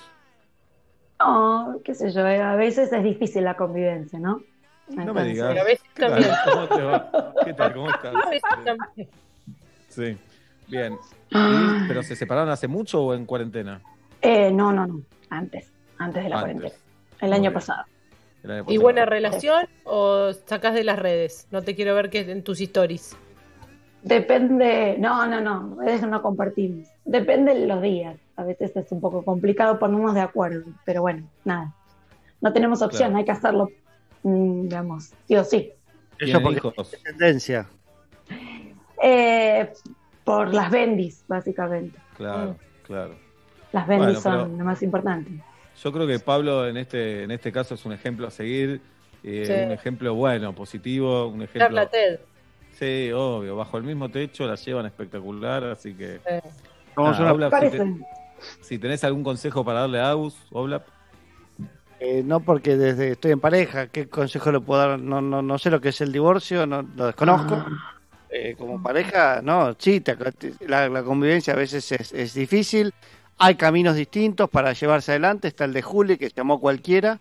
No, 1.25 1.81
qué 1.85 1.95
sé 1.95 2.11
yo, 2.11 2.27
eh, 2.27 2.41
a 2.43 2.55
veces 2.57 2.93
es 2.93 3.03
difícil 3.03 3.45
la 3.45 3.57
convivencia, 3.57 4.19
¿no? 4.19 4.43
No 4.89 5.15
me 5.15 5.25
digas. 5.25 5.57
A 5.57 5.65
veces 5.65 5.83
¿Qué 5.95 6.01
tal? 6.03 6.11
también. 6.13 6.35
¿Cómo 6.53 6.67
te 6.69 6.83
va? 6.83 7.35
¿Qué 7.45 7.55
tal? 7.55 7.75
¿Cómo 7.75 7.91
estás? 7.91 8.15
A 8.15 8.29
veces 8.29 8.43
también. 8.65 9.09
Sí. 9.89 10.19
Bien. 10.69 10.99
¿Y- 11.31 11.89
¿Pero 11.89 12.03
se 12.03 12.15
separaron 12.17 12.51
hace 12.51 12.69
mucho 12.69 13.03
o 13.03 13.15
en 13.15 13.25
cuarentena? 13.25 13.81
Eh, 14.21 14.51
no, 14.53 14.73
no, 14.73 14.87
no, 14.87 15.01
antes, 15.31 15.71
antes 15.99 16.23
de 16.25 16.29
la 16.29 16.41
Antes. 16.41 16.55
cuarentena, 16.57 16.83
el 17.21 17.33
año 17.33 17.53
pasado. 17.53 17.85
El 18.43 18.51
año 18.51 18.65
¿Y 18.69 18.77
buena 18.79 19.07
relación 19.07 19.67
o 19.85 20.31
sacás 20.47 20.75
de 20.75 20.85
las 20.85 20.99
redes? 20.99 21.47
No 21.51 21.63
te 21.63 21.75
quiero 21.75 21.95
ver 21.95 22.11
que 22.11 22.21
en 22.21 22.43
tus 22.43 22.61
stories. 22.61 23.17
Depende, 24.03 24.97
no, 24.99 25.27
no, 25.27 25.41
no, 25.41 25.83
eso 25.83 26.07
no 26.07 26.21
compartimos. 26.21 26.89
Depende 27.07 27.55
de 27.55 27.67
los 27.67 27.81
días. 27.81 28.17
A 28.37 28.45
veces 28.45 28.75
es 28.77 28.91
un 28.91 29.01
poco 29.01 29.25
complicado 29.25 29.79
ponernos 29.79 30.15
de 30.15 30.21
acuerdo, 30.21 30.65
pero 30.85 31.03
bueno, 31.03 31.29
nada. 31.45 31.73
No 32.41 32.53
tenemos 32.53 32.83
opción, 32.83 33.11
Claro. 33.11 33.17
hay 33.19 33.25
que 33.25 33.31
hacerlo, 33.33 33.71
mm, 34.23 34.63
digamos, 34.69 35.13
sí 35.27 35.37
o 35.37 35.45
sí. 35.45 35.73
Eso 36.19 36.39
es 36.93 37.03
tendencia. 37.03 37.67
Eh, 39.03 39.73
por 40.25 40.53
las 40.55 40.71
bendis, 40.71 41.25
básicamente. 41.29 41.99
Claro, 42.17 42.57
claro. 42.87 43.15
Las 43.73 43.87
bendis 43.87 44.23
Bueno, 44.23 44.41
son 44.47 44.59
lo 44.59 44.65
más 44.65 44.83
importante. 44.83 45.31
Yo 45.83 45.93
creo 45.93 46.07
que 46.07 46.19
Pablo 46.19 46.67
en 46.69 46.77
este, 46.77 47.25
en 47.25 47.31
este 47.31 47.51
caso 47.53 47.75
es 47.75 47.85
un 47.85 47.93
ejemplo 47.93 48.27
a 48.27 48.31
seguir, 48.31 48.81
eh, 49.23 49.45
Sí. 49.47 49.53
un 49.67 49.73
ejemplo 49.73 50.15
bueno, 50.15 50.55
positivo, 50.55 51.27
un 51.29 51.43
ejemplo... 51.43 51.89
Sí, 52.73 53.13
obvio, 53.13 53.55
bajo 53.55 53.79
el 53.79 53.85
mismo 53.85 54.09
techo 54.11 54.47
la 54.47 54.57
llevan 54.57 54.87
espectacular, 54.87 55.63
así 55.65 55.95
que... 55.95 56.21
Nada, 56.97 57.15
si, 57.61 57.71
te- 57.71 57.79
si 58.61 58.79
tenés 58.79 59.05
algún 59.05 59.25
consejo 59.25 59.65
para 59.65 59.81
darle 59.81 60.01
a 60.01 60.11
Agus, 60.11 60.35
Oblap, 60.51 60.87
Eh, 62.01 62.23
no 62.25 62.41
porque 62.41 62.77
desde 62.77 63.13
estoy 63.13 63.31
en 63.33 63.41
pareja, 63.41 63.87
¿qué 63.87 64.09
consejo 64.09 64.53
le 64.53 64.61
puedo 64.61 64.81
dar? 64.87 64.99
No, 64.99 65.23
no, 65.23 65.41
no 65.43 65.59
sé 65.59 65.71
lo 65.71 65.81
que 65.81 65.89
es 65.91 66.01
el 66.01 66.13
divorcio, 66.13 66.67
no 66.67 66.83
lo 66.83 67.07
desconozco. 67.07 67.55
Ah. 67.55 67.95
Eh, 68.29 68.57
como 68.59 68.83
pareja, 68.83 69.41
no, 69.43 69.75
sí, 69.79 70.01
te- 70.01 70.17
la, 70.67 70.89
la 70.89 71.03
convivencia 71.05 71.53
a 71.55 71.57
veces 71.57 71.91
es, 71.93 72.13
es 72.13 72.35
difícil. 72.35 72.93
Hay 73.39 73.55
caminos 73.55 73.95
distintos 73.97 74.51
para 74.51 74.73
llevarse 74.73 75.13
adelante. 75.13 75.49
Está 75.49 75.65
el 75.65 75.73
de 75.73 75.83
Juli, 75.83 76.19
que 76.19 76.29
se 76.29 76.35
llamó 76.37 76.61
cualquiera, 76.61 77.21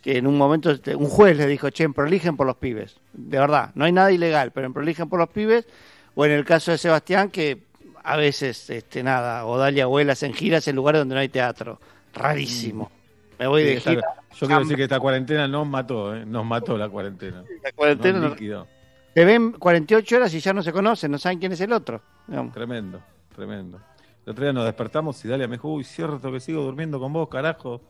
que 0.00 0.16
en 0.16 0.26
un 0.28 0.38
momento 0.38 0.70
este, 0.70 0.94
un 0.94 1.06
juez 1.08 1.36
le 1.36 1.46
dijo, 1.48 1.68
che, 1.70 1.82
en 1.84 1.92
proligen 1.92 2.36
por 2.36 2.46
los 2.46 2.56
pibes. 2.56 2.96
De 3.12 3.38
verdad, 3.38 3.72
no 3.74 3.84
hay 3.84 3.92
nada 3.92 4.12
ilegal, 4.12 4.52
pero 4.52 4.66
en 4.68 4.72
proligen 4.72 5.08
por 5.08 5.18
los 5.18 5.28
pibes. 5.28 5.66
O 6.14 6.24
en 6.24 6.30
el 6.30 6.44
caso 6.44 6.70
de 6.70 6.78
Sebastián, 6.78 7.30
que 7.30 7.64
a 8.04 8.16
veces, 8.16 8.68
este, 8.70 9.02
nada, 9.02 9.46
o 9.46 9.56
Dalia 9.58 9.84
abuelas 9.84 10.22
en 10.22 10.32
giras 10.34 10.68
en 10.68 10.76
lugares 10.76 11.00
donde 11.00 11.14
no 11.14 11.20
hay 11.20 11.28
teatro. 11.28 11.80
Rarísimo. 12.12 12.90
Me 13.38 13.46
voy 13.46 13.62
Sí, 13.62 13.66
de 13.68 13.74
esta- 13.74 13.90
gira. 13.90 14.02
yo 14.38 14.46
quiero 14.46 14.60
decir 14.62 14.76
que 14.76 14.82
esta 14.84 15.00
cuarentena 15.00 15.48
nos 15.48 15.66
mató, 15.66 16.14
¿eh? 16.14 16.24
nos 16.24 16.44
mató 16.46 16.78
la 16.78 16.88
cuarentena. 16.88 17.42
La 17.62 17.72
cuarentena 17.72 18.18
No, 18.20 18.24
no- 18.28 18.34
líquido. 18.34 18.66
Se 19.14 19.24
ven 19.24 19.52
48 19.52 20.16
horas 20.16 20.34
y 20.34 20.40
ya 20.40 20.52
no 20.52 20.62
se 20.62 20.72
conocen, 20.72 21.10
no 21.10 21.18
saben 21.18 21.38
quién 21.38 21.52
es 21.52 21.60
el 21.60 21.72
otro. 21.72 22.02
digamos. 22.26 22.52
Tremendo, 22.52 23.00
tremendo. 23.34 23.80
El 24.26 24.30
otro 24.32 24.44
día 24.44 24.52
nos 24.52 24.64
despertamos 24.64 25.22
y 25.24 25.28
Dalia 25.28 25.46
me 25.46 25.56
dijo, 25.56 25.68
uy, 25.68 25.84
cierto 25.84 26.32
que 26.32 26.40
sigo 26.40 26.62
durmiendo 26.62 26.98
con 26.98 27.12
vos, 27.12 27.28
carajo. 27.28 27.80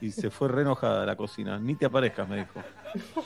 Y 0.00 0.10
se 0.12 0.30
fue 0.30 0.48
re 0.48 0.62
enojada 0.62 1.02
a 1.02 1.06
la 1.06 1.16
cocina. 1.16 1.58
Ni 1.58 1.74
te 1.74 1.84
aparezcas, 1.86 2.26
me 2.28 2.36
dijo. 2.38 2.62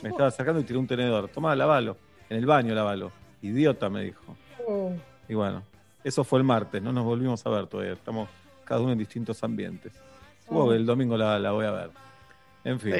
Me 0.03 0.09
estaba 0.09 0.31
sacando 0.33 0.61
y 0.61 0.65
tiró 0.65 0.81
un 0.81 0.87
tenedor. 0.89 1.29
Tomá, 1.29 1.55
lavalo. 1.55 1.97
En 2.29 2.37
el 2.39 2.47
baño, 2.47 2.75
lavalo. 2.75 3.13
Idiota, 3.43 3.89
me 3.91 4.03
dijo. 4.05 4.37
mm. 4.69 4.95
Y 5.31 5.35
bueno, 5.35 5.63
eso 6.05 6.23
fue 6.25 6.39
el 6.39 6.45
martes. 6.45 6.81
No 6.83 6.93
nos 6.93 7.05
volvimos 7.05 7.45
a 7.47 7.51
ver 7.51 7.67
todavía. 7.67 7.95
Estamos 7.95 8.29
cada 8.65 8.81
uno 8.81 8.93
en 8.93 8.99
distintos 8.99 9.43
ambientes. 9.43 9.93
Supongo 10.47 10.71
que 10.71 10.77
el 10.77 10.87
domingo 10.87 11.17
la, 11.17 11.39
la 11.39 11.53
voy 11.53 11.67
a 11.67 11.71
ver. 11.73 11.91
En 12.65 12.79
fin. 12.79 12.97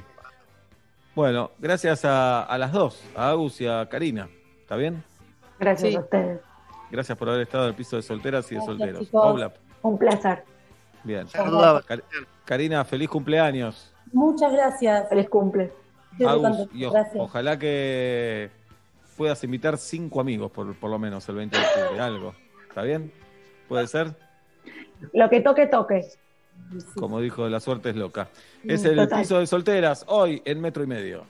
Bueno, 1.15 1.53
gracias 1.59 2.05
a, 2.05 2.43
a 2.43 2.59
las 2.59 2.73
dos, 2.73 3.01
a 3.15 3.31
Agus 3.31 3.61
y 3.61 3.67
a 3.69 3.89
Karina. 3.89 4.29
¿Está 4.61 4.77
bien? 4.77 5.05
Gracias 5.61 5.91
Sí. 5.91 5.97
a 5.97 6.01
ustedes. 6.01 6.41
Gracias 6.91 7.17
por 7.17 7.29
haber 7.29 7.43
estado 7.43 7.65
en 7.65 7.71
el 7.71 7.75
piso 7.77 7.97
de 7.97 8.03
solteras 8.03 8.51
y 8.51 8.57
de 8.57 8.61
Gracias, 8.77 9.09
solteros. 9.11 9.53
Un 9.83 9.99
placer. 9.99 10.45
Bien. 11.05 11.27
Car- 11.87 12.03
Karina, 12.45 12.85
feliz 12.85 13.09
cumpleaños. 13.09 13.93
Muchas 14.13 14.53
gracias. 14.53 15.09
Feliz 15.09 15.29
cumple. 15.29 15.73
Agus, 16.27 16.43
contenta, 16.49 16.77
y 16.77 16.85
o- 16.85 16.91
gracias. 16.93 17.17
ojalá 17.19 17.59
que 17.59 18.51
puedas 19.17 19.43
invitar 19.45 19.77
cinco 19.79 20.21
amigos 20.21 20.51
por, 20.51 20.75
por 20.77 20.91
lo 20.91 20.99
menos 20.99 21.29
el 21.29 21.35
20 21.37 21.57
de 21.59 21.65
octubre, 21.65 22.01
algo. 22.01 22.35
¿Está 22.75 22.83
bien? 22.83 23.13
¿Puede 23.69 23.87
ser? 23.87 24.17
Lo 25.13 25.31
que 25.31 25.41
toque, 25.41 25.69
toque. 25.69 26.05
Como 26.97 27.21
dijo, 27.21 27.49
la 27.49 27.61
suerte 27.61 27.91
es 27.91 27.95
loca. 27.95 28.31
Es 28.65 28.85
el 28.85 28.97
Total. 28.97 29.21
piso 29.21 29.39
de 29.39 29.47
solteras, 29.47 30.05
hoy 30.09 30.43
en 30.45 30.61
metro 30.61 30.83
y 30.83 30.89
medio. 30.89 31.25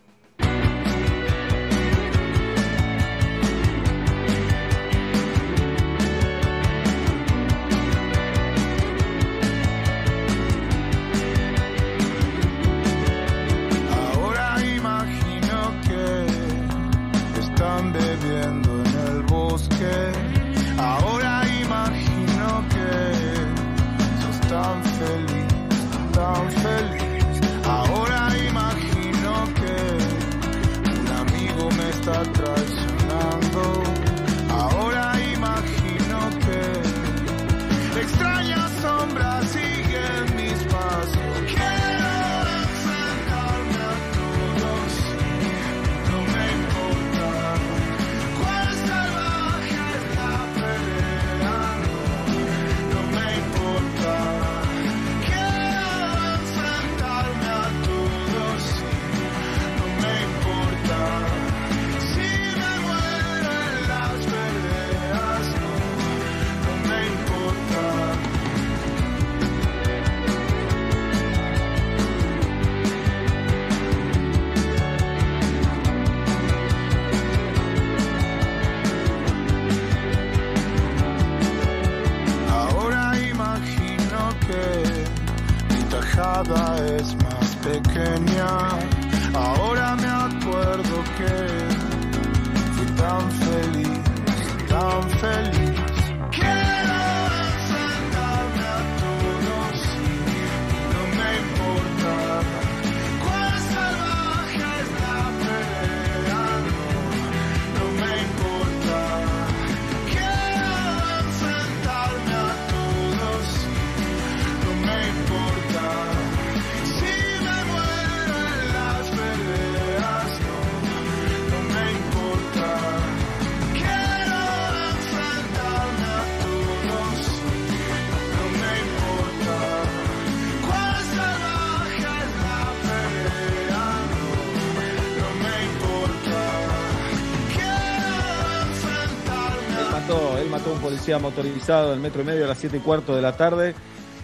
Mató, 140.51 140.73
un 140.73 140.81
policía 140.81 141.19
motorizado 141.19 141.95
en 141.95 142.03
metro 142.03 142.23
y 142.23 142.25
medio 142.25 142.45
a 142.45 142.49
las 142.49 142.59
7 142.59 142.77
y 142.77 142.81
cuarto 142.81 143.15
de 143.15 143.23
la 143.23 143.37
tarde. 143.37 143.75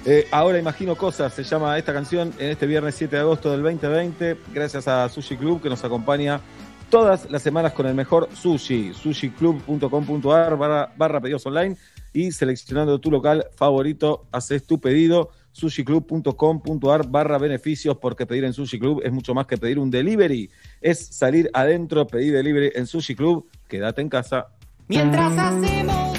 Eh, 0.05 0.27
ahora 0.31 0.59
imagino 0.59 0.97
cosas, 0.97 1.35
se 1.35 1.43
llama 1.43 1.77
esta 1.79 1.93
canción 1.93 2.33
en 2.39 2.51
este 2.51 2.67
viernes 2.67 2.95
7 2.95 3.17
de 3.17 3.23
agosto 3.23 3.51
del 3.51 3.63
2020, 3.63 4.39
gracias 4.53 4.89
a 4.89 5.09
Sushi 5.09 5.37
Club 5.37 5.61
que 5.61 5.69
nos 5.69 5.85
acompaña 5.85 6.41
todas 6.91 7.31
las 7.31 7.43
semanas 7.43 7.73
con 7.73 7.87
el 7.87 7.95
mejor 7.95 8.29
sushi, 8.35 8.93
sushiclub.com.ar 8.93 10.57
barra, 10.57 10.93
barra 10.97 11.21
pedidos 11.21 11.47
online. 11.47 11.77
Y 12.13 12.33
seleccionando 12.33 12.99
tu 12.99 13.09
local 13.09 13.47
favorito, 13.55 14.27
haces 14.33 14.67
tu 14.67 14.81
pedido, 14.81 15.31
sushiclub.com.ar 15.53 17.09
barra 17.09 17.39
beneficios, 17.39 17.97
porque 17.99 18.27
pedir 18.27 18.45
en 18.45 18.53
Sushi 18.53 18.81
Club 18.81 19.01
es 19.05 19.13
mucho 19.13 19.33
más 19.33 19.47
que 19.47 19.57
pedir 19.57 19.79
un 19.79 19.93
delivery, 19.93 20.51
es 20.81 20.99
salir 20.99 21.49
adentro, 21.53 22.07
pedir 22.09 22.33
delivery 22.33 22.73
en 22.75 22.89
Sushi 22.89 23.15
Club, 23.15 23.49
quédate 23.69 24.01
en 24.01 24.09
casa. 24.09 24.49
Mientras 24.91 25.39
hacemos 25.39 26.19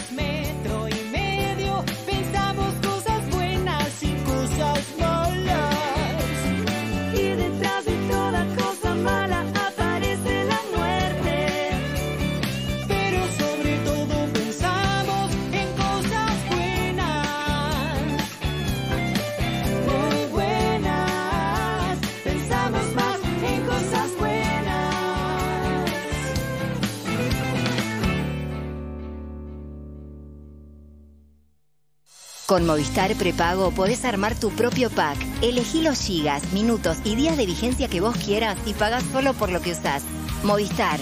Con 32.51 32.65
Movistar 32.65 33.15
Prepago 33.15 33.71
podés 33.71 34.03
armar 34.03 34.37
tu 34.37 34.49
propio 34.49 34.89
pack. 34.89 35.17
Elegí 35.41 35.83
los 35.83 35.97
gigas, 35.97 36.51
minutos 36.51 36.97
y 37.05 37.15
días 37.15 37.37
de 37.37 37.45
vigencia 37.45 37.87
que 37.87 38.01
vos 38.01 38.13
quieras 38.17 38.57
y 38.65 38.73
pagás 38.73 39.05
solo 39.05 39.33
por 39.33 39.49
lo 39.53 39.61
que 39.61 39.71
usás. 39.71 40.03
Movistar. 40.43 40.99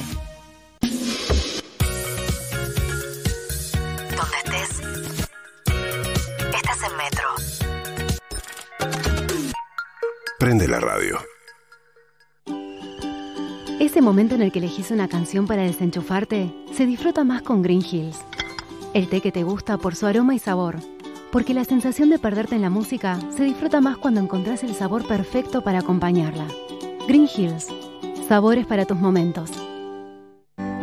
Donde 4.15 4.37
estés. 4.45 4.79
Estás 6.55 6.83
en 6.83 6.97
Metro. 6.97 7.27
Prende 10.37 10.67
la 10.67 10.79
radio. 10.79 11.17
Ese 13.79 14.03
momento 14.03 14.35
en 14.35 14.43
el 14.43 14.51
que 14.51 14.59
elegís 14.59 14.91
una 14.91 15.07
canción 15.07 15.47
para 15.47 15.63
desenchufarte 15.63 16.53
se 16.73 16.85
disfruta 16.85 17.23
más 17.23 17.41
con 17.41 17.63
Green 17.63 17.83
Hills. 17.83 18.19
El 18.93 19.09
té 19.09 19.19
que 19.19 19.31
te 19.31 19.41
gusta 19.41 19.79
por 19.79 19.95
su 19.95 20.05
aroma 20.05 20.35
y 20.35 20.39
sabor. 20.39 20.75
Porque 21.31 21.53
la 21.53 21.63
sensación 21.63 22.09
de 22.09 22.17
perderte 22.17 22.55
en 22.55 22.63
la 22.63 22.71
música 22.71 23.19
se 23.29 23.43
disfruta 23.43 23.81
más 23.81 23.97
cuando 23.97 24.19
encontrás 24.19 24.63
el 24.63 24.73
sabor 24.73 25.07
perfecto 25.07 25.61
para 25.61 25.79
acompañarla. 25.79 26.47
Green 27.07 27.29
Hills. 27.33 27.67
Sabores 28.27 28.65
para 28.65 28.85
tus 28.85 28.97
momentos. 28.97 29.51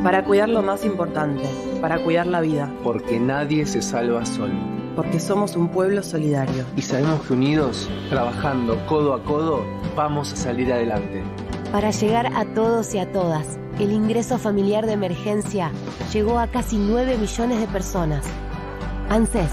Para 0.05 0.25
cuidar 0.25 0.49
lo 0.49 0.63
más 0.63 0.85
importante, 0.85 1.43
para 1.81 1.99
cuidar 1.99 2.29
la 2.29 2.41
vida. 2.41 2.73
Porque 2.85 3.19
nadie 3.19 3.67
se 3.67 3.83
salva 3.83 4.25
solo. 4.25 4.55
Porque 4.95 5.19
somos 5.19 5.57
un 5.57 5.69
pueblo 5.69 6.01
solidario. 6.05 6.65
Y 6.77 6.83
sabemos 6.83 7.23
que 7.23 7.33
unidos, 7.33 7.91
trabajando 8.09 8.87
codo 8.87 9.15
a 9.15 9.25
codo, 9.25 9.65
vamos 9.97 10.33
a 10.33 10.37
salir 10.37 10.73
adelante. 10.73 11.25
Para 11.73 11.91
llegar 11.91 12.33
a 12.37 12.45
todos 12.55 12.95
y 12.95 12.99
a 13.01 13.11
todas, 13.11 13.59
el 13.81 13.91
ingreso 13.91 14.39
familiar 14.39 14.87
de 14.87 14.93
emergencia 14.93 15.73
llegó 16.13 16.39
a 16.39 16.47
casi 16.47 16.79
9 16.79 17.19
millones 17.19 17.59
de 17.59 17.67
personas. 17.67 18.25
ANSES, 19.09 19.51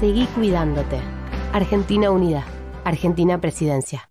seguí 0.00 0.26
cuidándote. 0.34 1.00
Argentina 1.52 2.10
Unida, 2.10 2.44
Argentina 2.84 3.40
Presidencia. 3.40 4.10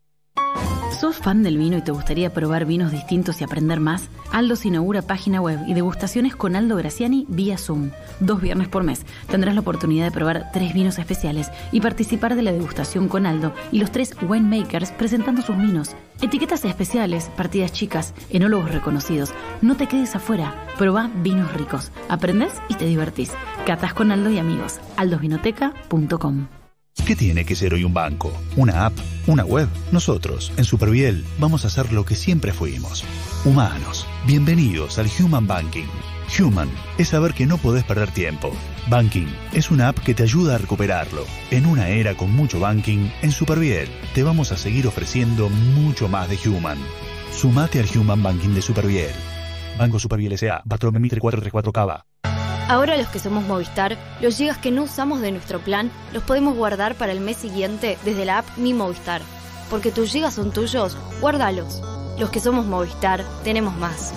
¿Sos 0.99 1.17
fan 1.17 1.43
del 1.43 1.59
vino 1.59 1.77
y 1.77 1.83
te 1.83 1.91
gustaría 1.91 2.33
probar 2.33 2.65
vinos 2.65 2.91
distintos 2.91 3.39
y 3.39 3.43
aprender 3.43 3.79
más? 3.79 4.09
Aldo 4.31 4.55
inaugura 4.63 5.03
página 5.03 5.39
web 5.39 5.59
y 5.67 5.75
degustaciones 5.75 6.35
con 6.35 6.55
Aldo 6.55 6.75
Graciani 6.75 7.27
vía 7.29 7.59
Zoom. 7.59 7.91
Dos 8.19 8.41
viernes 8.41 8.67
por 8.67 8.81
mes 8.81 9.05
tendrás 9.29 9.53
la 9.53 9.61
oportunidad 9.61 10.05
de 10.05 10.11
probar 10.11 10.49
tres 10.51 10.73
vinos 10.73 10.97
especiales 10.97 11.51
y 11.71 11.81
participar 11.81 12.35
de 12.35 12.41
la 12.41 12.51
degustación 12.51 13.09
con 13.09 13.27
Aldo 13.27 13.53
y 13.71 13.77
los 13.77 13.91
tres 13.91 14.15
winemakers 14.27 14.91
presentando 14.91 15.43
sus 15.43 15.55
vinos. 15.55 15.95
Etiquetas 16.19 16.65
especiales, 16.65 17.29
partidas 17.37 17.71
chicas, 17.71 18.15
enólogos 18.31 18.71
reconocidos. 18.71 19.35
No 19.61 19.77
te 19.77 19.85
quedes 19.85 20.15
afuera. 20.15 20.65
Probá 20.79 21.11
vinos 21.21 21.53
ricos. 21.53 21.91
Aprendés 22.09 22.53
y 22.69 22.73
te 22.73 22.85
divertís. 22.85 23.33
Catas 23.67 23.93
con 23.93 24.11
Aldo 24.11 24.31
y 24.31 24.39
amigos. 24.39 24.79
aldosvinoteca.com 24.97 26.47
¿Qué 27.05 27.15
tiene 27.15 27.45
que 27.45 27.55
ser 27.55 27.73
hoy 27.73 27.83
un 27.83 27.93
banco? 27.93 28.33
¿Una 28.55 28.85
app? 28.85 28.93
¿Una 29.27 29.45
web? 29.45 29.69
Nosotros, 29.91 30.51
en 30.57 30.65
Superviel, 30.65 31.25
vamos 31.39 31.63
a 31.63 31.67
hacer 31.67 31.93
lo 31.93 32.03
que 32.05 32.15
siempre 32.15 32.51
fuimos. 32.51 33.05
Humanos. 33.45 34.05
Bienvenidos 34.25 34.99
al 34.99 35.07
Human 35.19 35.47
Banking. 35.47 35.87
Human 36.37 36.69
es 36.97 37.09
saber 37.09 37.33
que 37.33 37.45
no 37.45 37.57
podés 37.57 37.85
perder 37.85 38.11
tiempo. 38.11 38.51
Banking 38.89 39.27
es 39.53 39.71
una 39.71 39.87
app 39.87 39.99
que 39.99 40.13
te 40.13 40.23
ayuda 40.23 40.55
a 40.55 40.57
recuperarlo. 40.57 41.25
En 41.51 41.65
una 41.65 41.89
era 41.89 42.15
con 42.15 42.31
mucho 42.33 42.59
banking, 42.59 43.09
en 43.21 43.31
Superviel 43.31 43.87
te 44.13 44.23
vamos 44.23 44.51
a 44.51 44.57
seguir 44.57 44.87
ofreciendo 44.87 45.49
mucho 45.49 46.09
más 46.09 46.29
de 46.29 46.37
Human. 46.49 46.77
Sumate 47.31 47.79
al 47.79 47.97
Human 47.97 48.21
Banking 48.21 48.53
de 48.53 48.61
Superviel. 48.61 49.11
Banco 49.77 49.99
Superviel 49.99 50.33
S.A. 50.33 50.61
Patrón 50.67 50.99
Mitre 50.99 51.21
434 51.21 51.71
Cava. 51.71 52.05
Ahora 52.69 52.97
los 52.97 53.07
que 53.07 53.19
somos 53.19 53.45
Movistar, 53.45 53.97
los 54.19 54.35
gigas 54.35 54.57
que 54.57 54.71
no 54.71 54.83
usamos 54.83 55.21
de 55.21 55.31
nuestro 55.31 55.59
plan 55.59 55.89
los 56.11 56.23
podemos 56.23 56.53
guardar 56.53 56.95
para 56.95 57.13
el 57.13 57.21
mes 57.21 57.37
siguiente 57.37 57.97
desde 58.03 58.25
la 58.25 58.39
app 58.39 58.57
Mi 58.57 58.73
Movistar. 58.73 59.21
Porque 59.69 59.89
tus 59.89 60.11
gigas 60.11 60.33
son 60.33 60.51
tuyos, 60.51 60.97
guárdalos. 61.21 61.81
Los 62.19 62.29
que 62.29 62.41
somos 62.41 62.65
Movistar, 62.65 63.23
tenemos 63.45 63.73
más. 63.77 64.13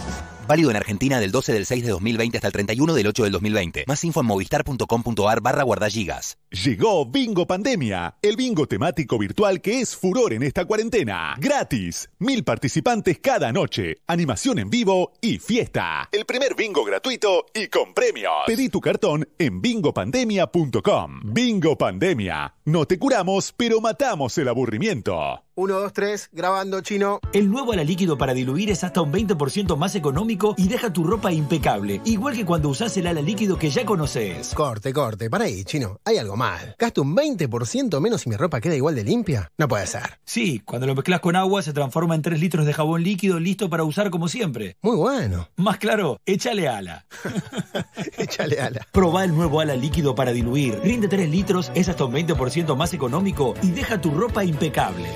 Válido 0.50 0.70
en 0.70 0.76
Argentina 0.76 1.20
del 1.20 1.30
12 1.30 1.52
del 1.52 1.64
6 1.64 1.84
de 1.84 1.90
2020 1.90 2.38
hasta 2.38 2.48
el 2.48 2.52
31 2.52 2.94
del 2.94 3.06
8 3.06 3.22
del 3.22 3.30
2020. 3.30 3.84
Más 3.86 4.02
info 4.02 4.18
en 4.18 4.26
movistar.com.ar 4.26 5.40
barra 5.40 5.62
guardagigas. 5.62 6.38
Llegó 6.50 7.06
Bingo 7.06 7.46
Pandemia, 7.46 8.16
el 8.20 8.34
bingo 8.34 8.66
temático 8.66 9.16
virtual 9.16 9.60
que 9.60 9.80
es 9.80 9.94
furor 9.94 10.32
en 10.32 10.42
esta 10.42 10.64
cuarentena. 10.64 11.36
Gratis, 11.38 12.10
mil 12.18 12.42
participantes 12.42 13.20
cada 13.20 13.52
noche, 13.52 13.98
animación 14.08 14.58
en 14.58 14.70
vivo 14.70 15.12
y 15.20 15.38
fiesta. 15.38 16.08
El 16.10 16.24
primer 16.24 16.56
bingo 16.56 16.84
gratuito 16.84 17.46
y 17.54 17.68
con 17.68 17.94
premios. 17.94 18.32
Pedí 18.48 18.68
tu 18.70 18.80
cartón 18.80 19.28
en 19.38 19.62
bingopandemia.com. 19.62 21.20
Bingo 21.26 21.78
Pandemia. 21.78 22.56
No 22.64 22.86
te 22.86 22.98
curamos, 22.98 23.54
pero 23.56 23.80
matamos 23.80 24.36
el 24.36 24.48
aburrimiento. 24.48 25.44
1, 25.60 25.74
2, 25.78 25.92
3, 25.92 26.30
grabando 26.32 26.80
chino. 26.80 27.20
El 27.34 27.50
nuevo 27.50 27.72
ala 27.72 27.84
líquido 27.84 28.16
para 28.16 28.32
diluir 28.32 28.70
es 28.70 28.82
hasta 28.82 29.02
un 29.02 29.12
20% 29.12 29.76
más 29.76 29.94
económico 29.94 30.54
y 30.56 30.68
deja 30.68 30.90
tu 30.90 31.04
ropa 31.04 31.32
impecable, 31.32 32.00
igual 32.06 32.34
que 32.34 32.46
cuando 32.46 32.70
usás 32.70 32.96
el 32.96 33.06
ala 33.06 33.20
líquido 33.20 33.58
que 33.58 33.68
ya 33.68 33.84
conoces. 33.84 34.54
Corte, 34.54 34.94
corte, 34.94 35.28
para 35.28 35.44
ahí, 35.44 35.64
chino. 35.64 36.00
Hay 36.06 36.16
algo 36.16 36.34
mal. 36.34 36.76
¿Gasto 36.78 37.02
un 37.02 37.14
20% 37.14 38.00
menos 38.00 38.24
y 38.24 38.30
mi 38.30 38.36
ropa 38.36 38.58
queda 38.58 38.74
igual 38.74 38.94
de 38.94 39.04
limpia? 39.04 39.52
No 39.58 39.68
puede 39.68 39.86
ser. 39.86 40.18
Sí, 40.24 40.62
cuando 40.64 40.86
lo 40.86 40.94
mezclas 40.94 41.20
con 41.20 41.36
agua 41.36 41.60
se 41.60 41.74
transforma 41.74 42.14
en 42.14 42.22
3 42.22 42.40
litros 42.40 42.64
de 42.64 42.72
jabón 42.72 43.02
líquido 43.02 43.38
listo 43.38 43.68
para 43.68 43.84
usar 43.84 44.08
como 44.08 44.28
siempre. 44.28 44.78
Muy 44.80 44.96
bueno. 44.96 45.50
Más 45.56 45.76
claro, 45.76 46.22
échale 46.24 46.68
ala. 46.68 47.04
échale 48.16 48.62
ala. 48.62 48.86
Probá 48.92 49.24
el 49.24 49.34
nuevo 49.34 49.60
ala 49.60 49.76
líquido 49.76 50.14
para 50.14 50.32
diluir. 50.32 50.80
Rinde 50.82 51.06
3 51.06 51.28
litros, 51.28 51.70
es 51.74 51.90
hasta 51.90 52.06
un 52.06 52.14
20% 52.14 52.74
más 52.76 52.94
económico 52.94 53.52
y 53.62 53.72
deja 53.72 54.00
tu 54.00 54.10
ropa 54.12 54.42
impecable. 54.42 55.10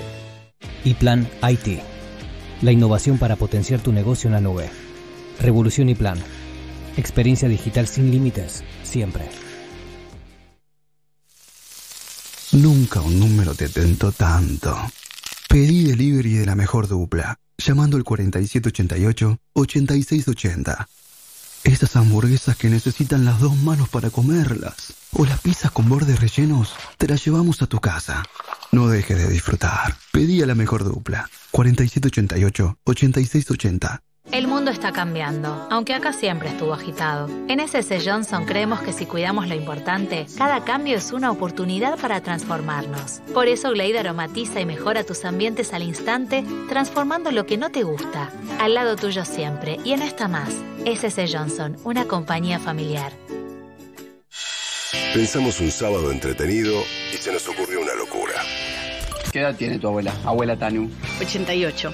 Y 0.84 0.94
Plan 0.94 1.28
IT. 1.42 1.80
La 2.62 2.72
innovación 2.72 3.18
para 3.18 3.36
potenciar 3.36 3.80
tu 3.80 3.92
negocio 3.92 4.28
en 4.28 4.34
la 4.34 4.40
nube. 4.40 4.70
Revolución 5.40 5.88
y 5.88 5.94
Plan. 5.94 6.18
Experiencia 6.96 7.48
digital 7.48 7.86
sin 7.86 8.10
límites, 8.10 8.64
siempre. 8.82 9.28
Nunca 12.52 13.00
un 13.00 13.18
número 13.18 13.54
te 13.54 13.68
tentó 13.68 14.12
tanto. 14.12 14.76
Pedí 15.48 15.84
delivery 15.84 16.34
de 16.34 16.46
la 16.46 16.54
mejor 16.54 16.86
dupla, 16.86 17.40
llamando 17.58 17.96
al 17.96 18.04
4788-8680. 18.04 20.86
Esas 21.64 21.96
hamburguesas 21.96 22.56
que 22.56 22.68
necesitan 22.68 23.24
las 23.24 23.40
dos 23.40 23.56
manos 23.56 23.88
para 23.88 24.10
comerlas. 24.10 24.92
O 25.12 25.24
las 25.24 25.40
pizzas 25.40 25.72
con 25.72 25.88
bordes 25.88 26.20
rellenos, 26.20 26.74
te 26.98 27.08
las 27.08 27.24
llevamos 27.24 27.62
a 27.62 27.66
tu 27.66 27.80
casa. 27.80 28.22
No 28.74 28.88
dejes 28.88 29.16
de 29.16 29.28
disfrutar. 29.28 29.94
Pedí 30.10 30.42
a 30.42 30.46
la 30.46 30.56
mejor 30.56 30.82
dupla. 30.82 31.30
4788-8680. 31.52 34.00
El 34.32 34.48
mundo 34.48 34.72
está 34.72 34.90
cambiando, 34.90 35.68
aunque 35.70 35.94
acá 35.94 36.12
siempre 36.12 36.48
estuvo 36.48 36.74
agitado. 36.74 37.30
En 37.46 37.60
SS 37.60 38.00
Johnson 38.04 38.46
creemos 38.46 38.80
que 38.80 38.92
si 38.92 39.06
cuidamos 39.06 39.46
lo 39.46 39.54
importante, 39.54 40.26
cada 40.36 40.64
cambio 40.64 40.96
es 40.96 41.12
una 41.12 41.30
oportunidad 41.30 41.96
para 42.00 42.20
transformarnos. 42.20 43.20
Por 43.32 43.46
eso 43.46 43.70
Glade 43.70 44.00
aromatiza 44.00 44.60
y 44.60 44.66
mejora 44.66 45.04
tus 45.04 45.24
ambientes 45.24 45.72
al 45.72 45.84
instante, 45.84 46.44
transformando 46.68 47.30
lo 47.30 47.46
que 47.46 47.56
no 47.56 47.70
te 47.70 47.84
gusta. 47.84 48.32
Al 48.58 48.74
lado 48.74 48.96
tuyo 48.96 49.24
siempre, 49.24 49.78
y 49.84 49.92
en 49.92 50.02
esta 50.02 50.26
más. 50.26 50.50
SS 50.84 51.28
Johnson, 51.32 51.76
una 51.84 52.06
compañía 52.06 52.58
familiar. 52.58 53.12
Pensamos 55.12 55.60
un 55.60 55.70
sábado 55.70 56.10
entretenido 56.10 56.82
y 57.12 57.18
se 57.18 57.32
nos 57.32 57.46
ocurrió 57.48 57.80
una 57.80 57.94
locura. 57.94 58.23
¿Qué 59.34 59.40
edad 59.40 59.56
tiene 59.56 59.80
tu 59.80 59.88
abuela? 59.88 60.12
Abuela 60.24 60.56
Tanu. 60.56 60.88
88. 61.20 61.92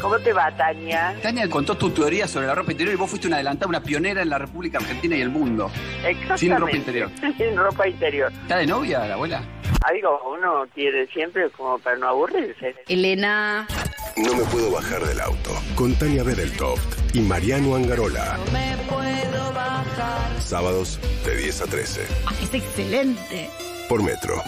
¿Cómo 0.00 0.18
te 0.18 0.32
va, 0.32 0.50
Tania? 0.56 1.14
Tania 1.22 1.48
contó 1.48 1.76
tu 1.76 1.90
teoría 1.90 2.26
sobre 2.26 2.48
la 2.48 2.56
ropa 2.56 2.72
interior 2.72 2.92
y 2.92 2.98
vos 2.98 3.08
fuiste 3.08 3.28
una 3.28 3.36
adelantada, 3.36 3.68
una 3.68 3.80
pionera 3.80 4.20
en 4.20 4.30
la 4.30 4.38
República 4.38 4.78
Argentina 4.78 5.16
y 5.16 5.20
el 5.20 5.28
mundo. 5.28 5.70
Exactamente. 6.04 6.38
Sin 6.38 6.56
ropa 6.56 6.76
interior. 6.76 7.10
Sin 7.38 7.56
ropa 7.56 7.86
interior. 7.86 8.32
¿Está 8.32 8.56
de 8.56 8.66
novia 8.66 9.06
la 9.06 9.14
abuela? 9.14 9.44
Algo 9.84 10.34
uno 10.36 10.66
quiere 10.74 11.06
siempre 11.06 11.48
como 11.50 11.78
para 11.78 11.98
no 11.98 12.08
aburrirse. 12.08 12.74
Elena. 12.88 13.68
No 14.16 14.34
me 14.34 14.42
puedo 14.46 14.72
bajar 14.72 15.04
del 15.04 15.20
auto. 15.20 15.50
Con 15.76 15.94
Tania 15.94 16.24
Bedeltoft 16.24 17.14
y 17.14 17.20
Mariano 17.20 17.76
Angarola. 17.76 18.40
me 18.52 18.76
puedo 18.88 19.52
bajar. 19.52 20.40
Sábados 20.40 20.98
de 21.24 21.36
10 21.36 21.60
a 21.60 21.66
13. 21.66 22.02
Es 22.42 22.54
excelente. 22.54 23.48
Por 23.88 24.02
Metro. 24.02 24.42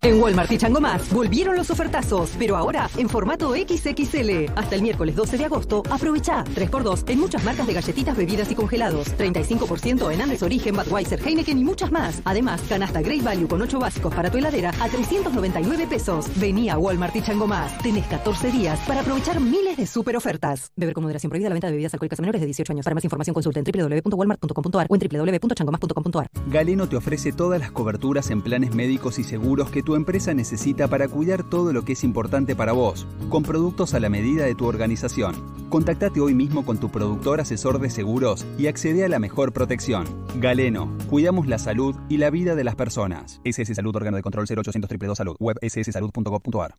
En 0.00 0.22
Walmart 0.22 0.50
y 0.52 0.58
Chango 0.58 0.80
Más 0.80 1.12
volvieron 1.12 1.56
los 1.56 1.70
ofertazos, 1.70 2.30
pero 2.38 2.56
ahora 2.56 2.88
en 2.96 3.08
formato 3.08 3.52
XXL. 3.52 4.46
Hasta 4.54 4.76
el 4.76 4.82
miércoles 4.82 5.16
12 5.16 5.36
de 5.36 5.44
agosto, 5.44 5.82
aprovecha 5.90 6.44
3x2 6.44 7.10
en 7.10 7.18
muchas 7.18 7.42
marcas 7.42 7.66
de 7.66 7.74
galletitas, 7.74 8.16
bebidas 8.16 8.48
y 8.52 8.54
congelados. 8.54 9.08
35% 9.18 10.12
en 10.12 10.22
Andes 10.22 10.44
Origen, 10.44 10.76
Budweiser, 10.76 11.20
Heineken 11.20 11.58
y 11.58 11.64
muchas 11.64 11.90
más. 11.90 12.22
Además, 12.24 12.62
canasta 12.68 13.02
Great 13.02 13.24
Value 13.24 13.48
con 13.48 13.60
8 13.60 13.80
básicos 13.80 14.14
para 14.14 14.30
tu 14.30 14.38
heladera 14.38 14.70
a 14.80 14.88
399 14.88 15.88
pesos. 15.88 16.26
Vení 16.36 16.70
a 16.70 16.78
Walmart 16.78 17.16
y 17.16 17.22
Chango 17.22 17.48
Más. 17.48 17.76
Tenés 17.78 18.06
14 18.06 18.52
días 18.52 18.78
para 18.86 19.00
aprovechar 19.00 19.40
miles 19.40 19.76
de 19.76 19.86
super 19.86 20.16
ofertas. 20.16 20.70
Beber 20.76 20.94
con 20.94 21.02
moderación 21.02 21.28
prohibida 21.28 21.48
la 21.48 21.54
venta 21.54 21.66
de 21.66 21.72
bebidas 21.72 21.92
alcohólicas 21.94 22.20
a 22.20 22.22
menores 22.22 22.40
de 22.40 22.46
18 22.46 22.72
años. 22.72 22.84
Para 22.84 22.94
más 22.94 23.04
información 23.04 23.34
consulta 23.34 23.58
en 23.58 23.64
www.walmart.com.ar 23.64 24.86
o 24.88 24.94
en 24.94 25.00
www.changomás.com.ar. 25.00 26.28
Galeno 26.46 26.88
te 26.88 26.94
ofrece 26.94 27.32
todas 27.32 27.58
las 27.58 27.72
coberturas 27.72 28.30
en 28.30 28.42
planes 28.42 28.76
médicos 28.76 29.18
y 29.18 29.24
seguros 29.24 29.70
que 29.70 29.82
tu 29.88 29.96
empresa 29.96 30.34
necesita 30.34 30.86
para 30.86 31.08
cuidar 31.08 31.42
todo 31.42 31.72
lo 31.72 31.82
que 31.82 31.94
es 31.94 32.04
importante 32.04 32.54
para 32.54 32.72
vos, 32.72 33.06
con 33.30 33.42
productos 33.42 33.94
a 33.94 34.00
la 34.00 34.10
medida 34.10 34.44
de 34.44 34.54
tu 34.54 34.66
organización. 34.66 35.34
Contactate 35.70 36.20
hoy 36.20 36.34
mismo 36.34 36.66
con 36.66 36.76
tu 36.76 36.90
productor 36.90 37.40
asesor 37.40 37.78
de 37.80 37.88
seguros 37.88 38.44
y 38.58 38.66
accede 38.66 39.06
a 39.06 39.08
la 39.08 39.18
mejor 39.18 39.54
protección. 39.54 40.04
Galeno, 40.38 40.94
cuidamos 41.08 41.46
la 41.46 41.58
salud 41.58 41.96
y 42.10 42.18
la 42.18 42.28
vida 42.28 42.54
de 42.54 42.64
las 42.64 42.74
personas. 42.74 43.40
SS 43.44 43.76
Salud, 43.76 43.96
órgano 43.96 44.18
de 44.18 44.22
control 44.22 44.44
0800 44.44 44.74
222 44.74 45.16
Salud, 45.16 45.36
web 45.38 45.56
sssalud.gov.ar. 45.62 46.74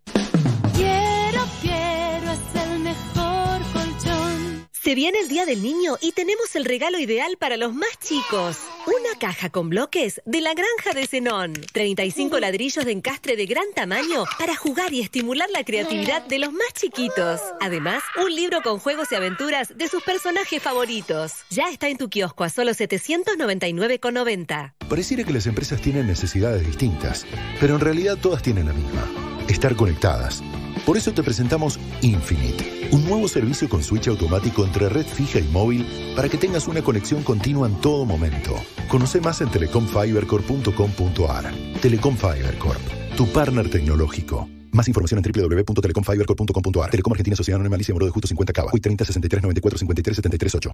Se 4.89 4.95
viene 4.95 5.19
el 5.19 5.27
Día 5.27 5.45
del 5.45 5.61
Niño 5.61 5.97
y 6.01 6.13
tenemos 6.13 6.55
el 6.55 6.65
regalo 6.65 6.97
ideal 6.97 7.37
para 7.37 7.57
los 7.57 7.75
más 7.75 7.99
chicos. 7.99 8.57
Una 8.87 9.19
caja 9.19 9.51
con 9.51 9.69
bloques 9.69 10.19
de 10.25 10.41
la 10.41 10.55
granja 10.55 10.93
de 10.95 11.05
Zenón. 11.05 11.53
35 11.73 12.39
ladrillos 12.39 12.85
de 12.85 12.93
encastre 12.93 13.35
de 13.35 13.45
gran 13.45 13.71
tamaño 13.75 14.23
para 14.39 14.55
jugar 14.55 14.91
y 14.91 15.01
estimular 15.01 15.47
la 15.51 15.63
creatividad 15.63 16.25
de 16.25 16.39
los 16.39 16.51
más 16.51 16.73
chiquitos. 16.73 17.39
Además, 17.61 18.01
un 18.19 18.33
libro 18.33 18.63
con 18.63 18.79
juegos 18.79 19.11
y 19.11 19.15
aventuras 19.15 19.77
de 19.77 19.87
sus 19.87 20.01
personajes 20.01 20.59
favoritos. 20.59 21.33
Ya 21.51 21.69
está 21.69 21.87
en 21.87 21.99
tu 21.99 22.09
kiosco 22.09 22.43
a 22.43 22.49
solo 22.49 22.71
799,90. 22.71 24.73
Pareciera 24.89 25.23
que 25.23 25.33
las 25.33 25.45
empresas 25.45 25.79
tienen 25.83 26.07
necesidades 26.07 26.65
distintas, 26.65 27.27
pero 27.59 27.75
en 27.75 27.81
realidad 27.81 28.17
todas 28.19 28.41
tienen 28.41 28.65
la 28.65 28.73
misma. 28.73 29.07
Estar 29.47 29.75
conectadas. 29.75 30.41
Por 30.89 30.97
eso 30.97 31.13
te 31.13 31.21
presentamos 31.21 31.79
Infinite, 32.01 32.89
un 32.93 33.05
nuevo 33.05 33.27
servicio 33.27 33.69
con 33.69 33.83
switch 33.83 34.07
automático 34.07 34.65
entre 34.65 34.89
red 34.89 35.05
fija 35.05 35.37
y 35.37 35.43
móvil 35.43 35.85
para 36.15 36.29
que 36.29 36.37
tengas 36.39 36.67
una 36.67 36.81
conexión 36.81 37.21
continua 37.21 37.67
en 37.67 37.79
todo 37.79 38.05
momento. 38.05 38.55
Conoce 38.87 39.21
más 39.21 39.39
en 39.41 39.51
telecomfibercorp.com.ar. 39.51 41.53
Telecom 41.79 42.17
Fiber 42.17 42.57
Corp, 42.57 42.81
tu 43.15 43.27
partner 43.27 43.69
tecnológico. 43.69 44.49
Más 44.71 44.87
información 44.87 45.21
en 45.23 45.31
www.telecomfibercorp.com.ar. 45.31 46.89
Telecom 46.89 47.13
Argentina 47.13 47.35
Sociedad 47.35 47.57
Anónima 47.57 47.75
Alicia 47.75 47.93
Moro 47.93 48.07
de 48.07 48.11
Justo 48.11 48.27
50 48.27 48.51
Cava. 48.51 48.71
Hoy 48.73 48.79
30 48.79 49.05
63 49.05 49.43
94 49.43 49.77
53 49.77 50.15
73 50.15 50.55
8. 50.55 50.71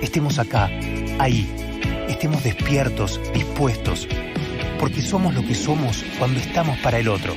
Estemos 0.00 0.38
acá, 0.38 0.66
ahí. 1.18 1.52
Estemos 2.08 2.44
despiertos, 2.44 3.20
dispuestos. 3.34 4.06
Porque 4.78 5.02
somos 5.02 5.34
lo 5.34 5.42
que 5.42 5.56
somos 5.56 6.04
cuando 6.16 6.38
estamos 6.38 6.78
para 6.78 7.00
el 7.00 7.08
otro. 7.08 7.34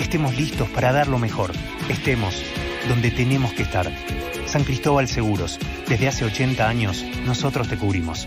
Estemos 0.00 0.36
listos 0.36 0.68
para 0.70 0.92
dar 0.92 1.08
lo 1.08 1.18
mejor. 1.18 1.52
Estemos 1.88 2.42
donde 2.88 3.10
tenemos 3.10 3.52
que 3.52 3.62
estar. 3.62 3.90
San 4.46 4.64
Cristóbal 4.64 5.08
Seguros. 5.08 5.58
Desde 5.88 6.08
hace 6.08 6.24
80 6.24 6.66
años, 6.66 7.04
nosotros 7.26 7.68
te 7.68 7.76
cubrimos. 7.76 8.26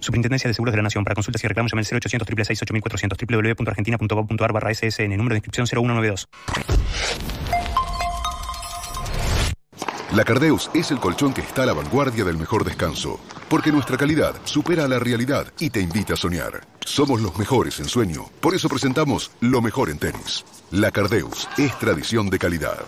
Superintendencia 0.00 0.48
de 0.48 0.54
Seguros 0.54 0.72
de 0.72 0.78
la 0.78 0.82
Nación. 0.82 1.04
Para 1.04 1.14
consultas 1.14 1.42
y 1.44 1.48
reclamos 1.48 1.72
llame 1.72 1.80
al 1.80 1.86
0800 1.86 2.26
666 2.26 2.62
8400 2.62 3.18
www.argentina.gov.ar 3.18 4.52
barra 4.52 4.74
SSN. 4.74 5.16
Número 5.16 5.34
de 5.34 5.38
inscripción 5.38 5.66
0192. 5.66 6.28
La 10.12 10.24
Cardeus 10.24 10.70
es 10.74 10.90
el 10.90 11.00
colchón 11.00 11.32
que 11.32 11.40
está 11.40 11.62
a 11.62 11.66
la 11.66 11.72
vanguardia 11.72 12.24
del 12.24 12.36
mejor 12.36 12.64
descanso, 12.64 13.18
porque 13.48 13.72
nuestra 13.72 13.96
calidad 13.96 14.34
supera 14.44 14.84
a 14.84 14.88
la 14.88 14.98
realidad 14.98 15.46
y 15.58 15.70
te 15.70 15.80
invita 15.80 16.14
a 16.14 16.16
soñar. 16.16 16.60
Somos 16.84 17.20
los 17.20 17.36
mejores 17.38 17.80
en 17.80 17.86
sueño, 17.86 18.26
por 18.40 18.54
eso 18.54 18.68
presentamos 18.68 19.30
lo 19.40 19.60
mejor 19.60 19.90
en 19.90 19.98
tenis. 19.98 20.44
La 20.70 20.90
Cardeus 20.90 21.48
es 21.56 21.76
tradición 21.78 22.28
de 22.30 22.38
calidad. 22.38 22.78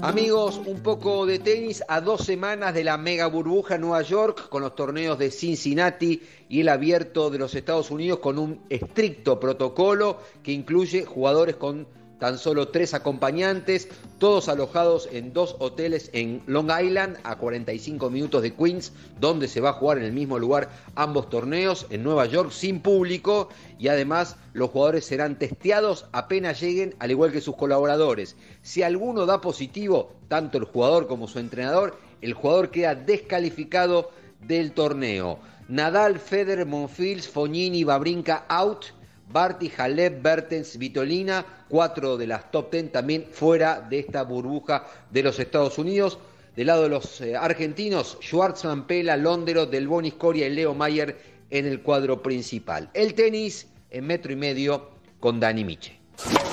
Amigos, 0.00 0.60
un 0.64 0.80
poco 0.82 1.26
de 1.26 1.38
tenis 1.38 1.84
a 1.86 2.00
dos 2.00 2.24
semanas 2.24 2.72
de 2.72 2.82
la 2.82 2.96
mega 2.96 3.26
burbuja 3.26 3.74
en 3.74 3.82
Nueva 3.82 4.02
York 4.02 4.48
con 4.48 4.62
los 4.62 4.74
torneos 4.74 5.18
de 5.18 5.30
Cincinnati 5.30 6.22
y 6.48 6.60
el 6.60 6.70
abierto 6.70 7.28
de 7.28 7.38
los 7.38 7.54
Estados 7.54 7.90
Unidos 7.90 8.20
con 8.20 8.38
un 8.38 8.62
estricto 8.70 9.38
protocolo 9.38 10.18
que 10.42 10.52
incluye 10.52 11.04
jugadores 11.04 11.56
con 11.56 11.97
tan 12.18 12.38
solo 12.38 12.68
tres 12.68 12.94
acompañantes, 12.94 13.88
todos 14.18 14.48
alojados 14.48 15.08
en 15.12 15.32
dos 15.32 15.56
hoteles 15.58 16.10
en 16.12 16.42
Long 16.46 16.70
Island, 16.70 17.18
a 17.22 17.36
45 17.36 18.10
minutos 18.10 18.42
de 18.42 18.52
Queens, 18.54 18.92
donde 19.20 19.48
se 19.48 19.60
va 19.60 19.70
a 19.70 19.74
jugar 19.74 19.98
en 19.98 20.04
el 20.04 20.12
mismo 20.12 20.38
lugar 20.38 20.68
ambos 20.94 21.30
torneos, 21.30 21.86
en 21.90 22.02
Nueva 22.02 22.26
York, 22.26 22.50
sin 22.50 22.80
público, 22.80 23.48
y 23.78 23.88
además 23.88 24.36
los 24.52 24.70
jugadores 24.70 25.04
serán 25.04 25.38
testeados 25.38 26.06
apenas 26.12 26.60
lleguen, 26.60 26.94
al 26.98 27.10
igual 27.10 27.32
que 27.32 27.40
sus 27.40 27.56
colaboradores. 27.56 28.36
Si 28.62 28.82
alguno 28.82 29.26
da 29.26 29.40
positivo, 29.40 30.12
tanto 30.28 30.58
el 30.58 30.64
jugador 30.64 31.06
como 31.06 31.28
su 31.28 31.38
entrenador, 31.38 31.98
el 32.20 32.34
jugador 32.34 32.70
queda 32.70 32.94
descalificado 32.94 34.10
del 34.40 34.72
torneo. 34.72 35.38
Nadal, 35.68 36.18
Federer, 36.18 36.66
Monfils, 36.66 37.28
Fognini, 37.28 37.84
Babrinka 37.84 38.46
out. 38.48 38.86
Barty, 39.30 39.70
Halep, 39.76 40.22
Bertens, 40.22 40.78
Vitolina, 40.78 41.44
cuatro 41.68 42.16
de 42.16 42.26
las 42.26 42.50
top 42.50 42.70
ten 42.70 42.90
también 42.90 43.26
fuera 43.30 43.80
de 43.80 43.98
esta 44.00 44.22
burbuja 44.22 44.86
de 45.10 45.22
los 45.22 45.38
Estados 45.38 45.78
Unidos. 45.78 46.18
Del 46.56 46.66
lado 46.66 46.82
de 46.82 46.88
los 46.88 47.20
eh, 47.20 47.36
argentinos, 47.36 48.18
Schwartzman, 48.20 48.86
Pela, 48.86 49.16
Londero, 49.16 49.66
Del 49.66 49.86
Bonis, 49.86 50.14
Coria 50.14 50.48
y 50.48 50.54
Leo 50.54 50.74
Mayer 50.74 51.16
en 51.50 51.66
el 51.66 51.82
cuadro 51.82 52.22
principal. 52.22 52.90
El 52.94 53.14
tenis 53.14 53.68
en 53.90 54.06
metro 54.06 54.32
y 54.32 54.36
medio 54.36 54.90
con 55.20 55.38
Dani 55.38 55.64
Miche. 55.64 55.97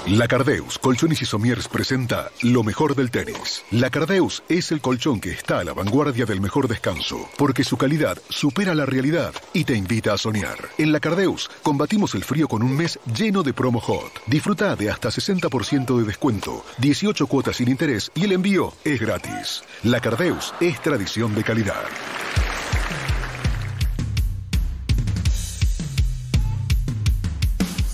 La 0.07 0.27
Cardeus 0.27 0.77
Colchones 0.77 1.21
y 1.23 1.25
Somiers 1.25 1.67
presenta 1.67 2.29
lo 2.43 2.63
mejor 2.63 2.95
del 2.95 3.09
tenis. 3.09 3.63
La 3.71 3.89
Cardeus 3.89 4.43
es 4.47 4.71
el 4.71 4.79
colchón 4.79 5.19
que 5.19 5.31
está 5.31 5.59
a 5.59 5.63
la 5.63 5.73
vanguardia 5.73 6.25
del 6.25 6.41
mejor 6.41 6.67
descanso, 6.67 7.27
porque 7.37 7.63
su 7.63 7.75
calidad 7.75 8.19
supera 8.29 8.75
la 8.75 8.85
realidad 8.85 9.33
y 9.51 9.63
te 9.63 9.75
invita 9.75 10.13
a 10.13 10.17
soñar. 10.19 10.57
En 10.77 10.91
La 10.91 10.99
Cardeus 10.99 11.49
combatimos 11.63 12.13
el 12.13 12.23
frío 12.23 12.47
con 12.47 12.61
un 12.61 12.77
mes 12.77 12.99
lleno 13.17 13.41
de 13.41 13.53
promo 13.53 13.79
hot. 13.79 14.21
Disfruta 14.27 14.75
de 14.75 14.91
hasta 14.91 15.09
60% 15.09 15.97
de 15.97 16.03
descuento, 16.03 16.63
18 16.77 17.25
cuotas 17.25 17.55
sin 17.55 17.69
interés 17.69 18.11
y 18.13 18.25
el 18.25 18.33
envío 18.33 18.73
es 18.83 19.01
gratis. 19.01 19.63
La 19.81 19.99
Cardeus 19.99 20.53
es 20.59 20.79
tradición 20.81 21.33
de 21.33 21.43
calidad. 21.43 21.83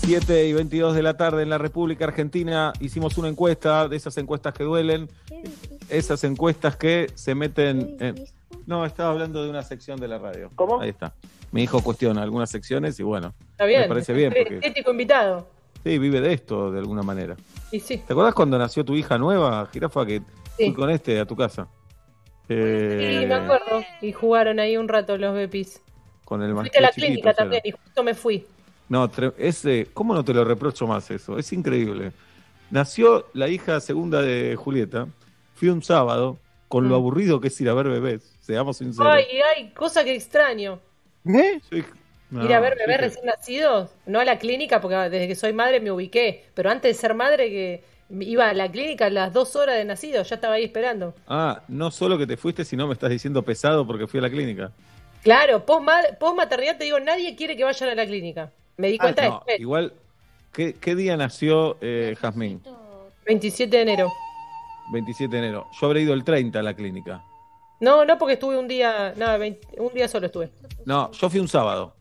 7 0.06 0.46
y 0.48 0.52
22 0.52 0.94
de 0.96 1.02
la 1.02 1.16
tarde 1.16 1.42
en 1.42 1.48
la 1.50 1.58
República 1.58 2.04
Argentina 2.06 2.72
hicimos 2.80 3.18
una 3.18 3.28
encuesta, 3.28 3.88
de 3.88 3.96
esas 3.96 4.16
encuestas 4.18 4.52
que 4.52 4.64
duelen, 4.64 5.08
esas 5.88 6.24
encuestas 6.24 6.76
que 6.76 7.08
se 7.14 7.34
meten 7.34 7.96
en... 8.00 8.24
No, 8.66 8.84
estaba 8.84 9.10
hablando 9.10 9.42
de 9.44 9.50
una 9.50 9.62
sección 9.62 9.98
de 10.00 10.08
la 10.08 10.18
radio. 10.18 10.50
¿Cómo? 10.56 10.80
Ahí 10.80 10.90
está. 10.90 11.14
Mi 11.52 11.62
hijo 11.62 11.82
cuestiona 11.82 12.22
algunas 12.22 12.50
secciones 12.50 12.98
y 12.98 13.02
bueno, 13.04 13.32
Está 13.52 13.64
bien. 13.64 13.82
me 13.82 13.88
parece 13.88 14.12
bien 14.12 14.32
porque 14.36 14.54
Estético 14.56 14.90
invitado. 14.90 15.48
sí, 15.84 15.98
vive 15.98 16.20
de 16.20 16.32
esto 16.32 16.70
de 16.72 16.78
alguna 16.80 17.02
manera. 17.02 17.36
Y 17.70 17.78
sí. 17.80 17.98
¿Te 17.98 18.12
acuerdas 18.12 18.34
cuando 18.34 18.58
nació 18.58 18.84
tu 18.84 18.94
hija 18.94 19.18
nueva, 19.18 19.68
Jirafa, 19.72 20.04
que 20.06 20.20
Sí. 20.56 20.66
fui 20.66 20.74
con 20.74 20.90
este 20.90 21.18
a 21.20 21.26
tu 21.26 21.36
casa? 21.36 21.68
Eh, 22.48 23.18
Sí, 23.20 23.26
me 23.26 23.34
acuerdo. 23.34 23.82
Y 24.00 24.12
jugaron 24.12 24.58
ahí 24.58 24.76
un 24.76 24.88
rato 24.88 25.16
los 25.16 25.32
Bepis. 25.34 25.80
Con 26.24 26.42
el 26.42 26.52
más 26.54 26.62
Fuiste 26.62 26.78
a 26.78 26.82
la 26.82 26.88
chiquito, 26.90 27.06
clínica 27.06 27.30
o 27.30 27.34
sea. 27.34 27.44
también 27.44 27.62
y 27.64 27.70
justo 27.70 28.02
me 28.02 28.14
fui. 28.14 28.46
No, 28.92 29.10
ese, 29.38 29.88
¿cómo 29.94 30.12
no 30.12 30.22
te 30.22 30.34
lo 30.34 30.44
reprocho 30.44 30.86
más 30.86 31.10
eso? 31.10 31.38
Es 31.38 31.50
increíble. 31.54 32.12
Nació 32.70 33.26
la 33.32 33.48
hija 33.48 33.80
segunda 33.80 34.20
de 34.20 34.54
Julieta. 34.54 35.06
Fui 35.54 35.70
un 35.70 35.82
sábado, 35.82 36.38
con 36.68 36.84
lo 36.84 36.90
Mm. 36.96 36.98
aburrido 36.98 37.40
que 37.40 37.48
es 37.48 37.58
ir 37.62 37.70
a 37.70 37.74
ver 37.74 37.88
bebés. 37.88 38.36
Seamos 38.40 38.76
sinceros. 38.76 39.10
Ay, 39.10 39.24
ay, 39.56 39.70
cosa 39.70 40.04
que 40.04 40.14
extraño. 40.14 40.78
¿Eh? 41.24 41.58
No, 42.28 42.44
Ir 42.44 42.52
a 42.52 42.60
ver 42.60 42.76
bebés 42.76 43.00
recién 43.00 43.24
nacidos, 43.24 43.88
no 44.04 44.20
a 44.20 44.26
la 44.26 44.38
clínica, 44.38 44.82
porque 44.82 44.96
desde 44.96 45.26
que 45.26 45.36
soy 45.36 45.54
madre 45.54 45.80
me 45.80 45.90
ubiqué. 45.90 46.44
Pero 46.52 46.68
antes 46.68 46.94
de 46.94 47.00
ser 47.00 47.14
madre, 47.14 47.48
que 47.48 47.82
iba 48.10 48.50
a 48.50 48.52
la 48.52 48.70
clínica 48.70 49.06
a 49.06 49.10
las 49.10 49.32
dos 49.32 49.56
horas 49.56 49.76
de 49.76 49.86
nacido, 49.86 50.22
ya 50.22 50.34
estaba 50.34 50.56
ahí 50.56 50.64
esperando. 50.64 51.14
Ah, 51.26 51.62
no 51.66 51.90
solo 51.90 52.18
que 52.18 52.26
te 52.26 52.36
fuiste, 52.36 52.62
sino 52.66 52.86
me 52.86 52.92
estás 52.92 53.08
diciendo 53.08 53.42
pesado 53.42 53.86
porque 53.86 54.06
fui 54.06 54.18
a 54.18 54.22
la 54.24 54.28
clínica. 54.30 54.70
Claro, 55.22 55.64
post, 55.64 55.86
maternidad 56.36 56.76
te 56.76 56.84
digo, 56.84 57.00
nadie 57.00 57.34
quiere 57.36 57.56
que 57.56 57.64
vayan 57.64 57.88
a 57.88 57.94
la 57.94 58.04
clínica. 58.04 58.50
Me 58.76 58.88
di 58.88 58.98
cuenta 58.98 59.22
Ah, 59.22 59.28
no, 59.28 59.34
después, 59.36 59.60
igual, 59.60 59.92
¿qué, 60.52 60.74
qué 60.74 60.94
día 60.94 61.16
nació 61.16 61.76
eh, 61.80 62.16
Jazmín? 62.20 62.62
27 63.26 63.76
de 63.76 63.82
enero. 63.82 64.12
27 64.92 65.34
de 65.36 65.38
enero. 65.42 65.66
Yo 65.80 65.86
habré 65.86 66.02
ido 66.02 66.14
el 66.14 66.24
30 66.24 66.58
a 66.58 66.62
la 66.62 66.74
clínica. 66.74 67.22
No, 67.80 68.04
no, 68.04 68.16
porque 68.18 68.34
estuve 68.34 68.56
un 68.58 68.68
día, 68.68 69.12
nada, 69.16 69.36
20 69.38 69.80
un 69.80 69.92
día 69.92 70.08
solo 70.08 70.26
estuve. 70.26 70.50
No, 70.86 71.10
yo 71.12 71.28
fui 71.30 71.40
un 71.40 71.48
sábado. 71.48 71.96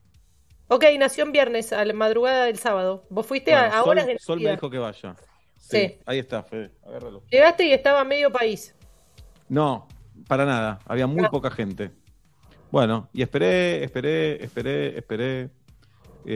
Ok, 0.68 0.86
nació 0.98 1.24
en 1.26 1.32
viernes, 1.32 1.74
a 1.74 1.84
la 1.84 1.94
madrugada 1.94 2.46
del 2.46 2.58
sábado. 2.58 3.04
Vos 3.10 3.26
fuiste 3.26 3.52
Bueno, 3.52 3.66
a, 3.66 3.80
a 3.80 3.82
Sol, 3.84 3.90
horas 3.90 4.08
de 4.08 4.20
Sol 4.20 4.40
me 4.40 4.52
dijo 4.52 4.70
que 4.70 4.78
vaya. 4.78 5.16
Sí. 5.58 5.78
Sí, 5.78 6.00
ahí 6.06 6.20
está, 6.20 6.44
Fede. 6.44 6.72
Agárralo. 6.86 7.24
Llegaste 7.30 7.66
y 7.66 7.74
estaba 7.74 8.04
medio 8.04 8.32
país. 8.32 8.74
No, 9.50 9.88
para 10.28 10.46
nada. 10.46 10.80
Había 10.86 11.08
muy 11.08 11.24
Ah. 11.26 11.30
poca 11.30 11.52
gente. 11.52 11.92
Bueno, 12.72 13.10
y 13.12 13.22
esperé, 13.22 13.84
esperé, 13.84 14.44
esperé, 14.44 14.98
esperé. 14.98 15.50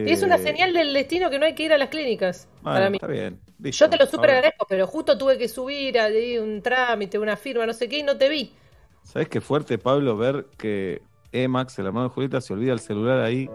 Y 0.04 0.12
es 0.14 0.24
una 0.24 0.38
Eh, 0.38 0.40
señal 0.40 0.74
del 0.74 0.94
destino 0.94 1.30
que 1.30 1.40
no 1.40 1.46
hay 1.46 1.56
que 1.56 1.64
ir 1.64 1.74
a 1.74 1.78
las 1.78 1.90
clínicas. 1.90 2.48
bueno, 2.62 2.72
para 2.72 2.90
mí. 2.90 2.98
Está 2.98 3.08
bien. 3.08 3.42
listo. 3.60 3.86
Yo 3.86 3.90
te 3.90 3.98
lo 3.98 4.06
super 4.08 4.30
Ahora, 4.30 4.32
agradezco, 4.32 4.66
pero 4.70 4.88
justo 4.88 5.18
tuve 5.18 5.38
que 5.38 5.48
subir 5.50 6.00
a 6.00 6.08
un 6.42 6.62
trámite, 6.64 7.20
una 7.20 7.38
firma, 7.38 7.66
no 7.66 7.74
sé 7.74 7.90
qué, 7.90 8.00
y 8.00 8.04
no 8.04 8.18
te 8.18 8.30
vi. 8.30 8.56
¿Sabes 9.02 9.30
qué 9.30 9.42
fuerte, 9.42 9.78
Pablo, 9.78 10.18
ver 10.18 10.48
que 10.58 11.08
Emax, 11.32 11.78
el 11.80 11.88
hermano 11.88 12.10
de 12.10 12.14
Julieta, 12.14 12.42
se 12.42 12.54
olvida 12.54 12.74
el 12.74 12.80
celular 12.80 13.20
ahí, 13.22 13.54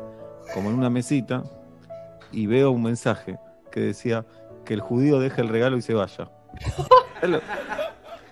como 0.48 0.70
en 0.70 0.76
una 0.76 0.90
mesita, 0.90 1.50
y 2.30 2.46
veo 2.46 2.70
un 2.72 2.82
mensaje 2.82 3.40
que 3.70 3.80
decía 3.80 4.26
que 4.64 4.74
el 4.74 4.80
judío 4.80 5.20
deje 5.20 5.42
el 5.42 5.48
regalo 5.48 5.76
y 5.78 5.82
se 5.82 5.94
vaya. 5.94 6.32
¿Sabes 7.14 7.30
lo, 7.30 7.44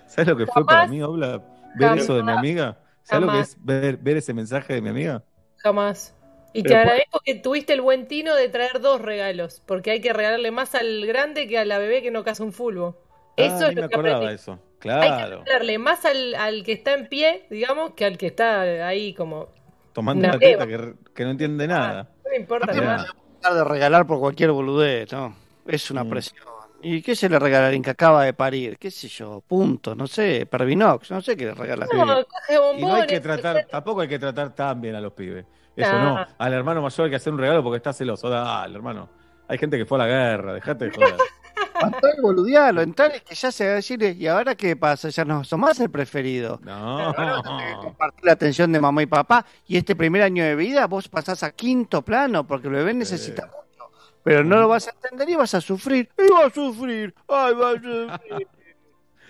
¿sabes 0.05 0.27
lo 0.29 0.37
que 0.37 0.47
fue 0.47 0.65
para 0.65 0.85
mí, 0.85 1.01
Obla, 1.03 1.43
ver 1.73 1.93
eso 1.93 2.15
de 2.15 2.23
mi 2.23 2.31
amiga? 2.33 2.79
¿Sabes 3.03 3.21
lo 3.23 3.29
que 3.29 3.41
es 3.41 3.57
ver, 3.63 3.97
ver 3.97 4.17
ese 4.17 4.33
mensaje 4.33 4.73
de 4.75 4.81
mi 4.81 4.89
amiga? 4.89 5.25
Jamás. 5.63 6.13
Y 6.53 6.63
te 6.65 6.75
Pero 6.75 6.75
agradezco 6.75 7.19
que 7.23 7.35
tuviste 7.35 7.73
el 7.73 7.81
buen 7.81 8.07
tino 8.07 8.35
de 8.35 8.49
traer 8.49 8.79
dos 8.81 9.01
regalos, 9.01 9.61
porque 9.65 9.91
hay 9.91 10.01
que 10.01 10.13
regalarle 10.13 10.51
más 10.51 10.73
al 10.75 11.05
grande 11.05 11.47
que 11.47 11.57
a 11.59 11.65
la 11.65 11.77
bebé 11.77 12.01
que 12.01 12.11
no 12.11 12.23
casa 12.23 12.43
un 12.43 12.53
fulbo. 12.53 12.97
Eso 13.35 13.65
ah, 13.65 13.67
es 13.67 13.73
ni 13.73 13.75
me 13.75 13.81
lo 13.81 13.87
que 13.87 13.95
acordaba 13.95 13.95
aprendí. 13.95 14.29
de 14.29 14.35
eso. 14.35 14.59
Hay 14.99 15.13
que 15.15 15.25
Claro, 15.25 15.47
regalarle 15.47 15.77
más 15.79 16.05
al, 16.05 16.35
al 16.35 16.63
que 16.63 16.73
está 16.73 16.93
en 16.95 17.07
pie, 17.09 17.45
digamos, 17.49 17.93
que 17.95 18.05
al 18.05 18.17
que 18.17 18.27
está 18.27 18.87
ahí 18.87 19.13
como... 19.15 19.49
tomando 19.93 20.27
una 20.27 20.39
una 20.39 20.39
teta 20.39 20.67
que, 20.67 20.95
que 21.13 21.23
no 21.25 21.31
entiende 21.31 21.67
nada. 21.67 22.15
No 22.23 22.29
me 22.31 22.37
importa 22.37 22.73
Mirá. 22.73 22.97
nada. 22.97 23.13
Dejar 23.41 23.57
de 23.57 23.63
regalar 23.65 24.07
por 24.07 24.19
cualquier 24.19 24.51
boludez, 24.51 25.11
¿no? 25.13 25.35
Es 25.65 25.91
una 25.91 26.05
Mm. 26.05 26.09
presión. 26.09 26.37
¿Y 26.81 27.01
qué 27.01 27.15
se 27.15 27.29
le 27.29 27.39
regala 27.39 27.65
a 27.65 27.67
alguien 27.69 27.83
que 27.83 27.89
acaba 27.91 28.23
de 28.25 28.33
parir? 28.33 28.77
¿Qué 28.77 28.91
sé 28.91 29.07
yo? 29.07 29.41
Punto, 29.47 29.95
no 29.95 30.07
sé, 30.07 30.45
Pervinox, 30.45 31.11
no 31.11 31.21
sé 31.21 31.35
qué 31.37 31.45
le 31.45 31.53
regala. 31.55 31.91
No, 31.93 32.25
coge 32.25 32.57
Y 32.73 32.85
no 32.85 32.95
hay 32.95 33.05
que 33.05 33.19
tratar, 33.21 33.67
tampoco 33.69 34.01
hay 34.01 34.07
que 34.07 34.19
tratar 34.19 34.55
tan 34.55 34.81
bien 34.81 34.95
a 34.95 35.01
los 35.01 35.13
pibes. 35.13 35.45
Eso 35.83 35.99
no, 35.99 36.25
al 36.37 36.53
hermano 36.53 36.81
mayor 36.81 37.05
hay 37.05 37.09
que 37.09 37.15
hacer 37.15 37.33
un 37.33 37.39
regalo 37.39 37.63
porque 37.63 37.77
está 37.77 37.93
celoso. 37.93 38.29
Dale, 38.29 38.75
hermano. 38.75 39.09
Hay 39.47 39.57
gente 39.57 39.77
que 39.77 39.85
fue 39.85 39.97
a 39.97 40.05
la 40.05 40.07
guerra, 40.07 40.53
dejate 40.53 40.85
de 40.85 40.91
joder. 40.91 41.15
Boludearlo, 42.21 42.81
entrar 42.81 43.15
y 43.15 43.21
que 43.21 43.33
ya 43.33 43.51
se 43.51 43.65
va 43.65 43.71
a 43.71 43.75
decir, 43.75 44.01
¿y 44.03 44.27
ahora 44.27 44.55
qué 44.55 44.75
pasa? 44.75 45.09
Ya 45.09 45.23
no 45.25 45.43
sos 45.43 45.57
más 45.57 45.79
el 45.79 45.89
preferido. 45.89 46.59
No. 46.63 47.13
Compartir 47.81 48.25
la 48.25 48.33
atención 48.33 48.71
de 48.71 48.79
mamá 48.79 49.01
y 49.01 49.05
papá, 49.05 49.45
y 49.65 49.77
este 49.77 49.95
primer 49.95 50.21
año 50.21 50.43
de 50.43 50.55
vida 50.55 50.87
vos 50.87 51.07
pasás 51.07 51.43
a 51.43 51.51
quinto 51.51 52.01
plano 52.01 52.45
porque 52.45 52.67
el 52.67 52.73
bebé 52.73 52.93
necesita 52.93 53.45
mucho. 53.45 53.89
Pero 54.23 54.43
no 54.43 54.57
lo 54.59 54.67
vas 54.67 54.87
a 54.87 54.91
entender 54.91 55.29
y 55.29 55.35
vas 55.35 55.53
a 55.53 55.61
sufrir. 55.61 56.09
Y 56.17 56.29
vas 56.31 56.47
a 56.47 56.49
sufrir. 56.53 57.15
Ay, 57.27 57.53
vas 57.53 57.75
a 57.75 58.19
sufrir. 58.19 58.47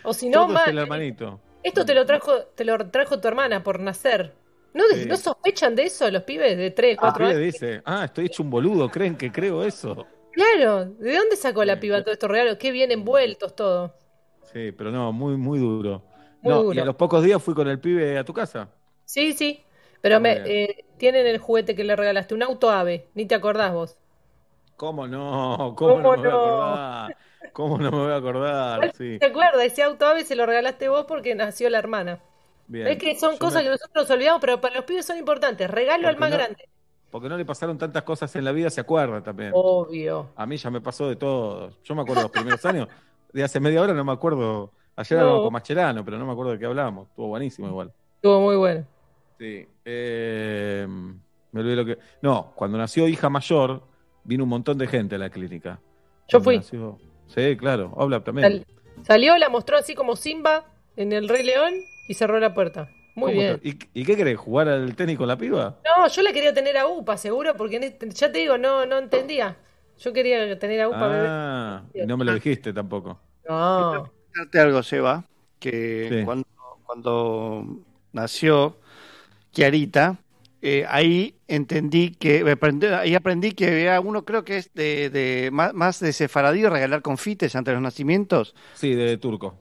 O 0.02 0.14
si 0.14 0.30
no, 0.30 0.48
hermanito. 0.66 1.42
esto 1.62 1.86
te 1.86 1.94
lo 1.94 2.06
trajo, 2.06 2.44
te 2.56 2.64
lo 2.64 2.90
trajo 2.90 3.20
tu 3.20 3.28
hermana 3.28 3.64
por 3.64 3.82
nacer. 3.82 4.34
¿No, 4.74 4.84
Sí. 4.88 5.06
¿No 5.06 5.18
sospechan 5.18 5.76
de 5.76 5.84
eso 5.86 6.10
los 6.12 6.24
pibes 6.24 6.58
de 6.58 6.72
3, 6.72 6.98
El 6.98 6.98
4 6.98 7.14
pibe 7.14 7.30
años? 7.30 7.40
dice, 7.40 7.82
ah, 7.86 8.06
estoy 8.06 8.26
hecho 8.28 8.44
un 8.44 8.50
boludo, 8.50 8.90
creen 8.92 9.18
que 9.18 9.32
creo 9.32 9.64
eso. 9.64 10.08
Claro, 10.32 10.86
¿de 10.86 11.16
dónde 11.18 11.36
sacó 11.36 11.64
la 11.66 11.80
piba 11.80 12.02
todos 12.02 12.14
estos 12.14 12.30
regalos? 12.32 12.58
Qué 12.58 12.72
bien 12.72 12.92
envueltos 12.92 13.56
todo. 13.56 13.94
Sí, 14.42 14.72
pero 14.72 14.92
no, 14.92 15.12
muy, 15.14 15.38
muy 15.38 15.60
duro. 15.60 16.04
Muy 16.42 16.54
no, 16.54 16.74
y 16.74 16.80
a 16.80 16.86
los 16.86 16.96
pocos 16.96 17.24
días 17.24 17.42
fui 17.44 17.54
con 17.54 17.68
el 17.68 17.80
pibe 17.80 18.18
a 18.18 18.24
tu 18.26 18.34
casa. 18.34 18.70
Sí, 19.06 19.34
sí. 19.34 19.66
Pero 20.02 20.20
me, 20.22 20.42
eh, 20.46 20.86
tienen 20.98 21.28
el 21.28 21.38
juguete 21.40 21.76
que 21.76 21.84
le 21.84 21.96
regalaste, 21.98 22.34
un 22.36 22.44
auto 22.44 22.70
ave, 22.70 23.10
ni 23.14 23.26
te 23.26 23.36
acordás 23.36 23.74
vos. 23.74 24.00
¿Cómo 24.76 25.08
no? 25.08 25.76
¿Cómo, 25.76 26.00
¿Cómo 26.02 26.02
no 26.02 26.12
me 26.12 26.18
voy 26.18 26.30
a 26.30 26.34
no? 26.34 26.38
acordar? 26.38 27.18
¿Cómo 27.52 27.78
no 27.78 27.92
me 27.92 27.98
voy 27.98 28.12
a 28.12 28.16
acordar? 28.18 28.92
Sí, 28.94 29.20
¿Te 29.20 29.28
acuerdas? 29.28 29.64
Ese 29.66 29.84
auto 29.84 30.06
ave 30.06 30.26
se 30.26 30.36
lo 30.36 30.46
regalaste 30.46 30.90
vos 30.90 31.06
porque 31.08 31.36
nació 31.36 31.70
la 31.70 31.80
hermana. 31.80 32.24
Bien. 32.70 32.88
Es 32.88 32.98
que 32.98 33.16
son 33.20 33.34
Yo 33.34 33.40
cosas 33.40 33.56
me- 33.56 33.64
que 33.66 33.70
nosotros 33.72 34.04
nos 34.08 34.10
olvidamos, 34.12 34.40
pero 34.42 34.62
para 34.62 34.76
los 34.76 34.86
pibes 34.86 35.06
son 35.06 35.18
importantes. 35.18 35.70
Regalo 35.70 36.08
al 36.08 36.18
más 36.18 36.30
no- 36.30 36.38
grande. 36.38 36.70
Porque 37.12 37.28
no 37.28 37.36
le 37.38 37.44
pasaron 37.44 37.78
tantas 37.78 38.04
cosas 38.04 38.34
en 38.36 38.46
la 38.46 38.52
vida, 38.52 38.70
se 38.70 38.80
acuerda 38.82 39.22
también. 39.22 39.52
Obvio. 39.54 40.30
A 40.36 40.46
mí 40.46 40.56
ya 40.58 40.70
me 40.70 40.80
pasó 40.80 41.10
de 41.10 41.16
todo. 41.18 41.72
Yo 41.84 41.96
me 41.96 42.04
acuerdo 42.04 42.22
de 42.22 42.26
los 42.26 42.32
primeros 42.32 42.64
años. 42.66 42.88
De 43.34 43.44
hace 43.44 43.60
media 43.60 43.82
hora 43.82 43.94
no 43.94 44.06
me 44.06 44.12
acuerdo. 44.14 44.72
Ayer 44.96 45.18
No. 45.18 45.24
hablamos 45.26 45.44
con 45.46 45.54
Mascherano, 45.54 46.06
pero 46.06 46.18
no 46.20 46.26
me 46.26 46.32
acuerdo 46.32 46.52
de 46.54 46.60
qué 46.60 46.66
hablábamos. 46.68 47.08
Estuvo 47.10 47.28
buenísimo 47.28 47.68
igual. 47.68 47.92
Estuvo 48.16 48.40
muy 48.42 48.56
bueno. 48.56 48.86
Sí. 49.40 49.68
eh, 49.86 50.86
me 51.52 51.62
olvidé 51.62 51.76
lo 51.76 51.86
que. 51.86 51.98
No, 52.22 52.52
cuando 52.56 52.78
nació 52.78 53.08
hija 53.08 53.28
mayor, 53.30 53.82
vino 54.24 54.44
un 54.44 54.50
montón 54.50 54.78
de 54.78 54.86
gente 54.88 55.16
a 55.16 55.18
la 55.18 55.30
clínica. 55.32 55.80
Yo 56.28 56.40
Cuando 56.40 56.44
fui. 56.44 56.58
nació- 56.58 57.00
Sí, 57.28 57.58
claro, 57.58 57.94
habla 57.98 58.24
también. 58.24 58.48
Sal- 58.52 58.68
salió, 59.04 59.38
la 59.38 59.50
mostró 59.50 59.78
así 59.78 59.96
como 59.96 60.16
Simba 60.16 60.66
en 60.96 61.12
el 61.14 61.28
Rey 61.30 61.44
León 61.44 61.74
y 62.10 62.14
cerró 62.16 62.40
la 62.40 62.54
puerta. 62.54 62.90
Muy 63.16 63.32
¿Cómo 63.32 63.42
bien. 63.42 63.60
¿Y, 63.64 64.02
y 64.02 64.06
qué 64.06 64.16
querés? 64.18 64.38
¿Jugar 64.38 64.68
al 64.68 64.96
tenis 64.96 65.18
con 65.18 65.28
la 65.28 65.38
piba? 65.38 65.80
No, 65.86 66.08
yo 66.08 66.22
la 66.22 66.34
quería 66.34 66.54
tener 66.54 66.78
a 66.78 66.88
UPA, 66.88 67.18
seguro, 67.18 67.56
porque 67.56 67.78
en 67.78 67.84
este- 67.84 68.10
ya 68.10 68.32
te 68.32 68.40
digo, 68.40 68.58
no, 68.58 68.86
no 68.86 68.98
entendía. 68.98 69.58
Yo 70.00 70.12
quería 70.14 70.58
tener 70.60 70.82
a 70.82 70.90
UPA 70.90 71.08
bebé. 71.08 71.28
Ah, 71.30 71.84
y 71.94 72.06
no 72.06 72.18
me 72.18 72.26
lo 72.26 72.34
dijiste 72.34 72.74
tampoco. 72.74 73.20
No. 73.48 74.12
contarte 74.34 74.60
algo, 74.60 74.84
Seba, 74.84 75.26
que 75.60 76.08
Sí. 76.12 76.26
cuando, 76.26 76.46
cuando 76.86 77.66
nació 78.14 78.78
Kiarita, 79.52 80.18
eh, 80.62 80.86
ahí 80.88 81.36
entendí 81.48 82.12
que, 82.12 82.50
aprendí, 82.50 82.88
ahí 82.88 83.16
aprendí 83.16 83.52
que 83.54 83.68
había 83.68 84.00
uno, 84.00 84.24
creo 84.26 84.44
que 84.46 84.58
es 84.58 84.74
de, 84.74 85.10
de 85.10 85.50
más, 85.52 85.74
más 85.74 86.00
de 86.00 86.14
sefaradí, 86.14 86.66
regalar 86.68 87.02
confites 87.02 87.56
ante 87.56 87.72
los 87.74 87.82
nacimientos, 87.82 88.56
Sí, 88.76 88.94
de 88.94 89.18
turco. 89.18 89.56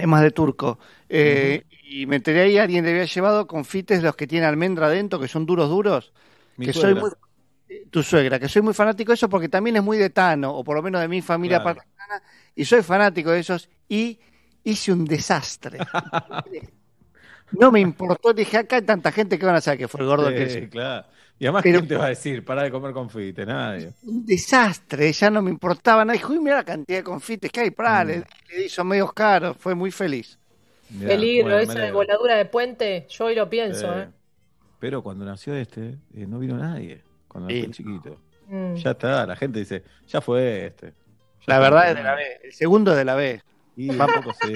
Es 0.00 0.06
más 0.06 0.22
de 0.22 0.30
turco. 0.32 0.78
Eh, 1.08 1.64
Y 1.82 2.06
me 2.06 2.16
enteré 2.16 2.42
ahí, 2.42 2.58
alguien 2.58 2.84
le 2.84 2.90
había 2.92 3.04
llevado 3.04 3.46
confites 3.46 3.98
de 4.00 4.04
los 4.06 4.16
que 4.16 4.26
tienen 4.26 4.48
almendra 4.48 4.86
adentro, 4.86 5.18
que 5.20 5.28
son 5.28 5.46
duros, 5.46 5.68
duros, 5.68 6.12
Mi 6.56 6.66
que 6.66 6.72
soy 6.72 6.94
suegra. 6.94 6.94
muy 6.94 7.10
tu 7.90 8.02
suegra, 8.02 8.38
que 8.40 8.48
soy 8.48 8.62
muy 8.62 8.74
fanático 8.74 9.12
de 9.12 9.16
eso 9.16 9.28
porque 9.28 9.48
también 9.48 9.76
es 9.76 9.82
muy 9.82 9.98
de 9.98 10.10
Tano, 10.10 10.54
o 10.56 10.64
por 10.64 10.76
lo 10.76 10.82
menos 10.82 11.00
de 11.00 11.08
mi 11.08 11.22
familia 11.22 11.60
Claro. 11.60 11.62
paterna, 11.62 12.22
y 12.54 12.64
soy 12.64 12.82
fanático 12.82 13.30
de 13.30 13.40
esos, 13.40 13.68
y 13.88 14.20
hice 14.64 14.92
un 14.92 15.04
desastre. 15.06 15.84
no 17.52 17.70
me 17.72 17.80
importó, 17.80 18.32
dije, 18.32 18.58
acá 18.58 18.76
hay 18.76 18.82
tanta 18.82 19.12
gente 19.12 19.38
que 19.38 19.46
van 19.46 19.56
a 19.56 19.60
saber 19.60 19.78
que 19.78 19.88
fue 19.88 20.00
el 20.02 20.06
gordo 20.06 20.34
que 20.34 20.44
Sí, 20.48 20.68
es 20.68 20.70
claro. 20.70 21.08
Y 21.40 21.46
además, 21.46 21.62
Pero- 21.62 21.78
¿quién 21.78 21.88
te 21.88 21.96
va 21.96 22.04
a 22.04 22.08
decir? 22.10 22.44
Para 22.44 22.62
de 22.62 22.70
comer 22.70 22.92
confite, 22.92 23.44
nadie. 23.46 23.92
un 24.04 24.24
desastre, 24.26 25.10
ya 25.12 25.30
no 25.30 25.40
me 25.42 25.50
importaba 25.50 26.04
nada. 26.04 26.12
Dijo, 26.12 26.32
uy, 26.32 26.38
mira 26.38 26.56
la 26.56 26.64
cantidad 26.64 26.98
de 26.98 27.02
confites 27.04 27.50
que 27.50 27.60
hay, 27.60 27.70
para, 27.70 28.04
Mm. 28.04 28.08
le, 28.08 28.24
le 28.56 28.64
hizo 28.66 28.84
medios 28.84 29.12
caros, 29.14 29.56
fue 29.58 29.74
muy 29.74 29.90
feliz. 29.90 30.38
Mirá, 30.90 31.08
Peligro, 31.08 31.44
bueno, 31.56 31.58
esa 31.60 31.78
de 31.80 31.92
voladura 31.92 32.36
de 32.36 32.44
puente, 32.44 33.06
yo 33.08 33.24
hoy 33.24 33.34
lo 33.34 33.48
pienso, 33.48 33.86
Eh, 33.98 34.02
¿eh? 34.02 34.08
Pero 34.78 35.02
cuando 35.02 35.24
nació 35.24 35.54
este, 35.54 35.96
eh, 36.14 36.26
no 36.26 36.38
vino 36.38 36.56
nadie. 36.56 37.02
Cuando 37.26 37.48
nació 37.48 37.64
el 37.64 37.70
chiquito. 37.72 38.20
Mm. 38.48 38.74
Ya 38.74 38.90
está, 38.90 39.24
la 39.26 39.36
gente 39.36 39.60
dice, 39.60 39.82
ya 40.08 40.20
fue 40.20 40.66
este. 40.66 40.88
Ya 40.88 40.94
La 41.46 41.58
verdad 41.58 41.82
no 41.84 41.88
es 41.90 41.94
de 41.96 42.02
la. 42.02 42.14
B, 42.16 42.22
el 42.44 42.52
segundo 42.52 42.90
es 42.92 42.96
de 42.98 43.04
la 43.04 43.14
B. 43.14 43.42
Y 43.76 43.88
un 43.90 43.96
poco 43.98 44.32
sí. 44.42 44.52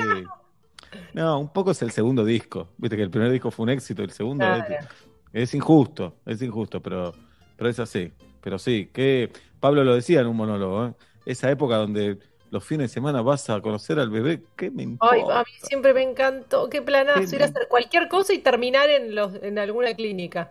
No, 1.14 1.38
un 1.40 1.48
poco 1.52 1.70
es 1.70 1.80
el 1.82 1.90
segundo 1.92 2.24
disco. 2.24 2.68
Viste 2.76 2.96
que 2.96 3.02
el 3.02 3.10
primer 3.10 3.30
disco 3.30 3.50
fue 3.50 3.62
un 3.64 3.70
éxito, 3.70 4.02
el 4.02 4.10
segundo 4.10 4.44
Claro. 4.44 4.86
Es, 5.34 5.54
injusto, 5.54 6.14
es 6.24 6.40
injusto, 6.40 6.80
pero, 6.80 7.12
pero 7.56 7.68
es 7.68 7.78
así. 7.78 8.12
Pero 8.40 8.58
sí, 8.58 8.88
que 8.92 9.30
Pablo 9.60 9.84
lo 9.84 9.94
decía 9.94 10.20
en 10.20 10.28
un 10.28 10.36
monólogo, 10.36 10.86
¿eh? 10.86 10.92
esa 11.26 11.50
época 11.50 11.76
donde 11.76 12.18
los 12.50 12.64
fines 12.64 12.90
de 12.90 12.94
semana 12.94 13.20
vas 13.20 13.50
a 13.50 13.60
conocer 13.60 13.98
al 13.98 14.10
bebé, 14.10 14.42
¿qué 14.56 14.70
me 14.70 14.84
importa? 14.84 15.14
Ay, 15.14 15.22
a 15.22 15.40
mí 15.40 15.52
siempre 15.62 15.92
me 15.92 16.02
encantó. 16.02 16.70
Qué 16.70 16.82
planazo 16.82 17.28
Qué 17.28 17.36
ir 17.36 17.42
a 17.42 17.46
hacer 17.46 17.66
cualquier 17.68 18.08
cosa 18.08 18.32
y 18.32 18.38
terminar 18.38 18.88
en, 18.88 19.14
los, 19.14 19.34
en 19.42 19.58
alguna 19.58 19.92
clínica. 19.94 20.50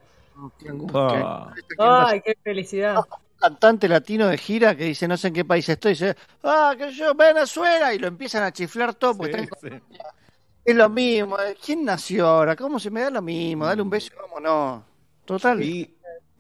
Ah, 0.94 1.54
Ay, 1.78 2.22
qué 2.22 2.36
felicidad. 2.44 2.98
cantante 3.40 3.88
latino 3.88 4.28
de 4.28 4.38
gira 4.38 4.76
que 4.76 4.86
dice 4.86 5.08
no 5.08 5.16
sé 5.16 5.30
en 5.30 5.34
qué 5.34 5.46
país 5.46 5.68
estoy, 5.70 5.92
dice, 5.94 6.16
ah, 6.44 6.74
que 6.78 6.92
yo, 6.92 7.14
Venezuela, 7.14 7.94
y 7.94 8.00
lo 8.00 8.08
empiezan 8.08 8.44
a 8.44 8.52
chiflar 8.52 8.96
todo 8.96 9.16
porque 9.16 9.34
sí, 9.34 9.44
están 9.44 9.82
sí. 9.82 10.02
Es 10.66 10.76
lo 10.76 10.90
mismo. 10.90 11.38
eh, 11.40 11.56
¿Quién 11.64 11.84
nació 11.84 12.28
ahora? 12.28 12.56
¿Cómo 12.56 12.80
se 12.80 12.90
me 12.90 13.02
da 13.02 13.10
lo 13.10 13.22
mismo? 13.22 13.66
Dale 13.66 13.82
un 13.82 13.90
beso, 13.90 14.12
vámonos. 14.16 14.84
Total. 15.26 15.62
Y 15.62 15.94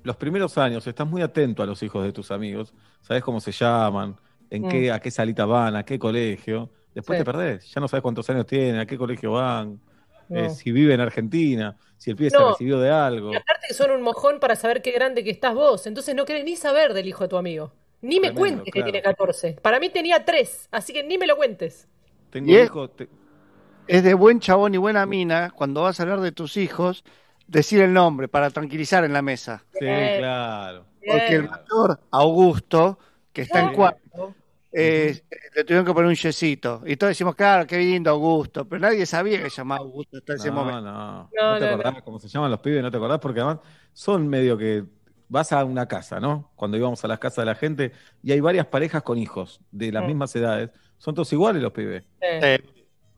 los 0.03 0.15
primeros 0.15 0.57
años 0.57 0.85
estás 0.87 1.07
muy 1.07 1.21
atento 1.21 1.63
a 1.63 1.65
los 1.65 1.81
hijos 1.83 2.03
de 2.03 2.11
tus 2.11 2.31
amigos, 2.31 2.73
sabes 3.01 3.23
cómo 3.23 3.39
se 3.39 3.51
llaman, 3.51 4.15
en 4.49 4.63
Mm. 4.63 4.69
qué, 4.69 4.91
a 4.91 4.99
qué 4.99 5.11
salita 5.11 5.45
van, 5.45 5.75
a 5.75 5.83
qué 5.83 5.97
colegio. 5.99 6.69
Después 6.93 7.17
Sí. 7.17 7.21
te 7.23 7.25
perdés, 7.31 7.73
ya 7.73 7.81
no 7.81 7.87
sabes 7.87 8.01
cuántos 8.03 8.29
años 8.29 8.45
tienen, 8.45 8.77
a 8.79 8.85
qué 8.85 8.97
colegio 8.97 9.31
van, 9.31 9.79
eh, 10.29 10.43
No. 10.43 10.49
si 10.49 10.71
vive 10.71 10.93
en 10.93 11.01
Argentina, 11.01 11.75
si 11.97 12.11
el 12.11 12.15
pibe 12.17 12.29
se 12.29 12.37
No. 12.37 12.49
recibió 12.51 12.79
de 12.79 12.89
algo. 12.91 13.31
Y 13.33 13.35
aparte 13.35 13.65
que 13.67 13.73
son 13.73 13.91
un 13.91 14.01
mojón 14.01 14.39
para 14.39 14.55
saber 14.55 14.81
qué 14.81 14.91
grande 14.91 15.23
que 15.23 15.31
estás 15.31 15.53
vos. 15.55 15.87
Entonces 15.87 16.13
no 16.15 16.25
querés 16.25 16.43
ni 16.45 16.55
saber 16.55 16.93
del 16.93 17.07
hijo 17.07 17.23
de 17.23 17.29
tu 17.29 17.37
amigo. 17.37 17.73
Ni 18.01 18.19
me 18.19 18.33
cuentes 18.33 18.71
que 18.73 18.83
tiene 18.83 19.01
14. 19.01 19.53
Para 19.61 19.79
mí 19.79 19.89
tenía 19.89 20.23
3, 20.25 20.67
así 20.71 20.91
que 20.93 21.03
ni 21.03 21.17
me 21.17 21.25
lo 21.25 21.37
cuentes. 21.37 21.87
Tengo 22.29 22.51
Y 22.51 22.57
un 22.57 22.63
hijo, 22.65 22.89
te- 22.89 23.07
Es 23.87 24.03
de 24.03 24.13
buen 24.13 24.39
chabón 24.39 24.73
y 24.73 24.77
buena 24.77 25.05
mina 25.05 25.51
cuando 25.51 25.83
vas 25.83 25.99
a 25.99 26.03
hablar 26.03 26.21
de 26.21 26.31
tus 26.31 26.57
hijos, 26.57 27.03
decir 27.47 27.81
el 27.81 27.93
nombre 27.93 28.27
para 28.27 28.49
tranquilizar 28.49 29.03
en 29.03 29.13
la 29.13 29.21
mesa. 29.21 29.63
Sí, 29.73 29.79
Bien. 29.81 30.17
claro. 30.19 30.85
Porque 31.05 31.35
el 31.35 31.49
mayor, 31.49 31.99
Augusto, 32.11 32.97
que 33.33 33.41
está 33.41 33.59
en 33.59 33.69
Sí. 33.69 33.75
cuarto, 33.75 34.35
eh, 34.71 35.21
le 35.55 35.63
tuvieron 35.65 35.85
que 35.85 35.93
poner 35.93 36.07
un 36.09 36.15
yesito. 36.15 36.81
Y 36.85 36.95
todos 36.95 37.11
decimos, 37.11 37.35
claro, 37.35 37.67
qué 37.67 37.77
lindo 37.77 38.09
Augusto. 38.09 38.65
Pero 38.67 38.79
nadie 38.79 39.05
sabía 39.05 39.43
que 39.43 39.49
se 39.49 39.57
llamaba 39.57 39.81
Augusto 39.81 40.17
hasta 40.17 40.33
ese 40.35 40.49
No, 40.49 40.55
momento. 40.55 40.81
no, 40.81 41.29
No, 41.35 41.49
no 41.53 41.57
te 41.57 41.65
no, 41.67 41.73
acordás 41.73 42.01
cómo 42.03 42.19
se 42.19 42.27
llaman 42.29 42.51
los 42.51 42.59
pibes, 42.61 42.81
no 42.81 42.89
te 42.89 42.97
acordás, 42.97 43.19
porque 43.19 43.41
además 43.41 43.59
son 43.91 44.27
medio 44.27 44.57
que 44.57 44.85
vas 45.27 45.51
a 45.51 45.63
una 45.65 45.87
casa, 45.87 46.19
¿no? 46.19 46.51
Cuando 46.55 46.77
íbamos 46.77 47.03
a 47.03 47.07
las 47.07 47.19
casas 47.19 47.43
de 47.43 47.45
la 47.45 47.55
gente 47.55 47.91
y 48.21 48.31
hay 48.31 48.39
varias 48.39 48.67
parejas 48.67 49.03
con 49.03 49.17
hijos 49.17 49.59
de 49.71 49.91
las 49.91 50.03
Mm. 50.03 50.07
mismas 50.07 50.35
edades, 50.35 50.69
son 50.97 51.13
todos 51.15 51.31
iguales 51.33 51.61
los 51.61 51.73
pibes, 51.73 52.03
Eh, 52.21 52.59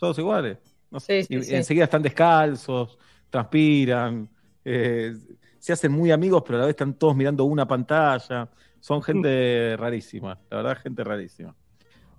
todos 0.06 0.20
iguales. 0.20 0.58
No 0.92 1.00
sé, 1.00 1.24
Sí, 1.24 1.24
sí, 1.24 1.36
y- 1.36 1.44
sí. 1.44 1.56
enseguida 1.56 1.86
están 1.86 2.02
descalzos, 2.04 2.98
transpiran, 3.30 4.30
eh, 4.64 5.14
se 5.60 5.74
hacen 5.74 5.92
muy 5.92 6.12
amigos, 6.12 6.44
pero 6.46 6.58
a 6.58 6.62
la 6.62 6.66
vez 6.68 6.74
están 6.74 6.94
todos 6.96 7.16
mirando 7.16 7.44
una 7.46 7.68
pantalla. 7.68 8.50
Son 8.80 9.02
gente 9.02 9.76
rarísima, 9.78 10.40
la 10.50 10.58
verdad, 10.58 10.78
gente 10.82 11.04
rarísima. 11.04 11.56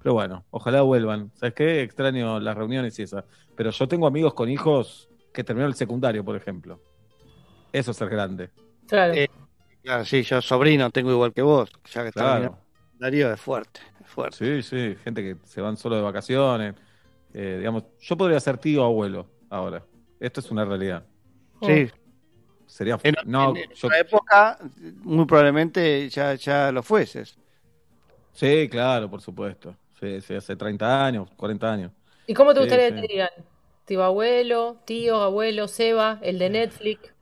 Pero 0.03 0.15
bueno, 0.15 0.47
ojalá 0.51 0.83
vuelvan. 0.83 1.33
¿Sabes 1.35 1.55
qué? 1.55 1.83
Extraño 1.83 2.41
las 2.41 2.57
reuniones 2.57 2.99
y 2.99 3.03
esas. 3.05 3.25
Pero 3.57 3.71
yo 3.71 3.89
tengo 3.89 4.07
amigos 4.07 4.35
con 4.35 4.49
hijos 4.51 5.11
que 5.33 5.45
terminaron 5.45 5.73
el 5.73 5.77
secundario, 5.77 6.25
por 6.25 6.37
ejemplo. 6.37 6.81
Eso 7.73 7.91
es 7.93 7.97
ser 7.97 8.09
grande. 8.09 8.51
claro. 8.87 9.15
Eh, 9.15 9.29
Claro, 9.83 10.05
sí, 10.05 10.23
yo 10.25 10.43
sobrino 10.43 10.91
tengo 10.91 11.13
igual 11.13 11.33
que 11.33 11.43
vos, 11.43 11.71
ya 11.93 12.03
que 12.03 12.09
está 12.09 12.23
Claro. 12.23 12.59
Darío 12.99 13.33
es 13.33 13.41
fuerte, 13.41 13.81
es 14.01 14.09
fuerte. 14.09 14.37
Sí, 14.37 14.63
sí, 14.63 14.97
gente 15.05 15.23
que 15.23 15.37
se 15.47 15.61
van 15.61 15.77
solo 15.77 15.97
de 15.97 16.03
vacaciones. 16.03 16.75
Eh, 17.39 17.57
digamos, 17.59 17.85
yo 18.01 18.17
podría 18.17 18.41
ser 18.41 18.57
tío 18.57 18.83
o 18.83 18.87
abuelo 18.87 19.27
ahora. 19.51 19.85
Esto 20.19 20.41
es 20.41 20.51
una 20.51 20.65
realidad. 20.65 21.05
Sí. 21.61 21.91
Sería. 22.67 22.99
En, 23.03 23.15
no, 23.27 23.51
en- 23.51 23.57
en 23.59 23.71
yo- 23.75 23.89
otra 23.89 23.99
época, 24.01 24.59
muy 25.03 25.27
probablemente 25.27 26.09
ya, 26.09 26.35
ya 26.35 26.73
lo 26.73 26.83
fueses. 26.83 27.37
sí, 28.33 28.69
claro, 28.71 29.11
por 29.11 29.21
supuesto. 29.21 29.77
Sí, 30.01 30.21
sí, 30.23 30.35
hace 30.35 30.57
30 30.57 31.05
años, 31.07 31.29
40 31.37 31.71
años. 31.73 31.93
¿Y 32.27 32.33
cómo 32.35 32.55
te 32.55 32.61
gustaría 32.61 32.89
sí. 32.89 32.95
que 32.95 33.01
te 33.03 33.07
digan? 33.13 33.29
Tío 33.85 34.03
abuelo, 34.03 34.79
tío, 34.87 35.21
abuelo, 35.23 35.69
Seba, 35.69 36.19
el 36.23 36.39
de 36.39 36.51
Netflix. 36.51 37.15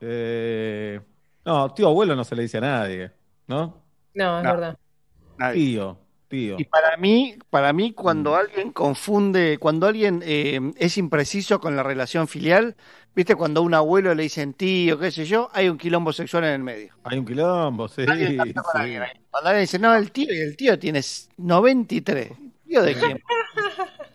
Eh, 0.00 1.00
no, 1.44 1.72
tío 1.74 1.88
abuelo 1.88 2.14
no 2.16 2.24
se 2.24 2.36
le 2.36 2.42
dice 2.42 2.58
a 2.58 2.60
nadie, 2.62 3.12
¿no? 3.48 3.82
No, 4.14 4.38
es 4.38 4.44
No. 4.44 4.50
verdad. 4.52 4.78
Nadie. 5.38 5.54
Tío, 5.64 5.98
tío. 6.28 6.56
Y 6.58 6.64
para 6.64 6.96
mí, 6.96 7.36
para 7.50 7.72
mí, 7.72 7.92
cuando 7.92 8.32
Mm. 8.32 8.34
alguien 8.34 8.72
confunde, 8.72 9.58
cuando 9.58 9.86
alguien 9.86 10.22
eh, 10.24 10.60
es 10.76 10.98
impreciso 10.98 11.60
con 11.60 11.76
la 11.76 11.82
relación 11.82 12.28
filial, 12.28 12.76
viste, 13.14 13.34
cuando 13.34 13.60
a 13.60 13.62
un 13.64 13.74
abuelo 13.74 14.14
le 14.14 14.24
dicen 14.24 14.52
tío, 14.54 14.98
qué 14.98 15.10
sé 15.10 15.24
yo, 15.24 15.48
hay 15.52 15.68
un 15.68 15.78
quilombo 15.78 16.12
sexual 16.12 16.44
en 16.44 16.50
el 16.52 16.62
medio. 16.62 16.92
Hay 17.04 17.18
un 17.18 17.24
quilombo, 17.26 17.88
sí. 17.88 18.02
Alguien 18.08 18.32
sí. 18.42 18.54
alguien. 18.74 19.02
Cuando 19.30 19.48
alguien 19.50 19.62
dice, 19.62 19.78
no, 19.78 19.94
el 19.94 20.10
tío, 20.12 20.32
y 20.32 20.38
el 20.40 20.56
tío 20.56 20.78
tiene 20.78 21.00
93. 21.38 22.32
¿Tío 22.66 22.82
de 22.82 22.94
quién? 22.94 23.22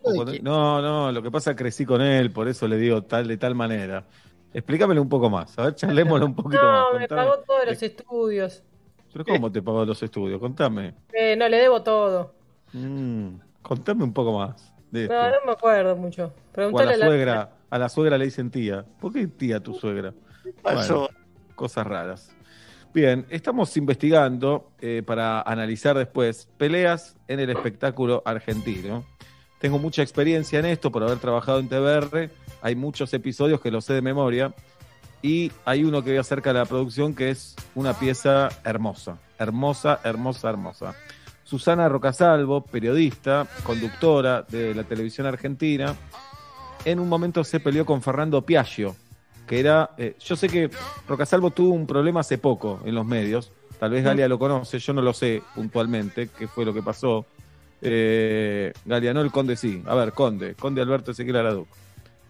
O 0.03 0.13
cuando- 0.15 0.33
No, 0.41 0.81
no, 0.81 1.11
lo 1.11 1.21
que 1.21 1.29
pasa 1.29 1.51
es 1.51 1.55
que 1.55 1.63
crecí 1.63 1.85
con 1.85 2.01
él, 2.01 2.31
por 2.31 2.47
eso 2.47 2.67
le 2.67 2.75
digo 2.77 3.03
tal 3.03 3.27
de 3.27 3.37
tal 3.37 3.53
manera. 3.53 4.03
Explícamelo 4.51 4.99
un 5.01 5.07
poco 5.09 5.29
más, 5.29 5.57
a 5.59 5.65
ver, 5.65 5.75
charlémoslo 5.75 6.25
un 6.25 6.35
poquito 6.35 6.61
más. 6.63 6.85
No, 6.93 6.99
me 6.99 7.07
pagó 7.07 7.37
todos 7.45 7.65
los 7.67 7.81
estudios. 7.83 8.63
Pero 9.11 9.25
¿cómo 9.25 9.51
te 9.51 9.61
pagó 9.61 9.85
los 9.85 10.01
estudios? 10.01 10.39
Contame. 10.39 10.93
Eh, 11.13 11.35
no, 11.35 11.47
le 11.49 11.57
debo 11.57 11.81
todo. 11.81 12.33
Mm, 12.73 13.35
contame 13.61 14.03
un 14.03 14.13
poco 14.13 14.37
más 14.37 14.73
de 14.89 15.03
esto. 15.03 15.13
No, 15.13 15.29
no 15.29 15.45
me 15.45 15.51
acuerdo 15.51 15.95
mucho. 15.95 16.23
o 16.23 16.27
a 16.27 16.53
Preguntale 16.53 16.91
la 16.91 16.93
a 16.95 16.97
la 16.97 17.05
suegra, 17.05 17.51
a 17.69 17.77
la 17.79 17.89
suegra 17.89 18.17
le 18.17 18.25
dicen 18.25 18.51
tía. 18.51 18.85
¿Por 18.99 19.13
qué 19.13 19.27
tía 19.27 19.59
tu 19.59 19.73
suegra? 19.73 20.13
pasó? 20.61 20.99
Bueno, 20.99 21.09
cosas 21.55 21.85
raras. 21.85 22.35
Bien, 22.93 23.25
estamos 23.29 23.75
investigando 23.77 24.71
eh, 24.81 25.01
para 25.05 25.41
analizar 25.41 25.97
después 25.97 26.49
peleas 26.57 27.15
en 27.27 27.39
el 27.39 27.49
espectáculo 27.49 28.21
argentino. 28.25 29.05
Tengo 29.59 29.79
mucha 29.79 30.01
experiencia 30.01 30.59
en 30.59 30.65
esto 30.65 30.91
por 30.91 31.03
haber 31.03 31.19
trabajado 31.19 31.59
en 31.59 31.69
TBR. 31.69 32.29
Hay 32.61 32.75
muchos 32.75 33.13
episodios 33.13 33.61
que 33.61 33.71
los 33.71 33.85
sé 33.85 33.93
de 33.93 34.01
memoria. 34.01 34.53
Y 35.21 35.51
hay 35.65 35.83
uno 35.83 36.03
que 36.03 36.11
voy 36.11 36.19
acerca 36.19 36.51
de 36.51 36.59
la 36.59 36.65
producción 36.65 37.13
que 37.13 37.29
es 37.29 37.55
una 37.75 37.93
pieza 37.93 38.49
hermosa. 38.63 39.17
Hermosa, 39.37 39.99
hermosa, 40.03 40.49
hermosa. 40.49 40.95
Susana 41.43 41.89
Rocasalvo, 41.89 42.61
periodista, 42.61 43.45
conductora 43.63 44.43
de 44.43 44.73
la 44.73 44.83
televisión 44.83 45.27
argentina, 45.27 45.95
en 46.85 46.99
un 46.99 47.09
momento 47.09 47.43
se 47.43 47.59
peleó 47.59 47.85
con 47.85 48.01
Fernando 48.01 48.41
Piaggio, 48.43 48.95
que 49.45 49.59
era. 49.59 49.91
eh, 49.97 50.15
yo 50.19 50.35
sé 50.35 50.47
que 50.47 50.71
Rocasalvo 51.07 51.51
tuvo 51.51 51.73
un 51.73 51.85
problema 51.85 52.21
hace 52.21 52.37
poco 52.37 52.79
en 52.85 52.95
los 52.95 53.05
medios. 53.05 53.51
Tal 53.79 53.91
vez 53.91 54.03
Galia 54.03 54.27
lo 54.27 54.39
conoce, 54.39 54.79
yo 54.79 54.93
no 54.93 55.01
lo 55.01 55.11
sé 55.11 55.41
puntualmente 55.55 56.29
qué 56.29 56.47
fue 56.47 56.65
lo 56.65 56.73
que 56.73 56.81
pasó. 56.81 57.25
Eh, 57.81 58.71
Galia, 58.85 59.13
no 59.13 59.21
el 59.21 59.31
conde 59.31 59.55
sí. 59.55 59.83
A 59.87 59.95
ver, 59.95 60.13
conde, 60.13 60.55
conde 60.55 60.81
Alberto 60.81 61.11
Ezequiel 61.11 61.35
Araduc. 61.37 61.67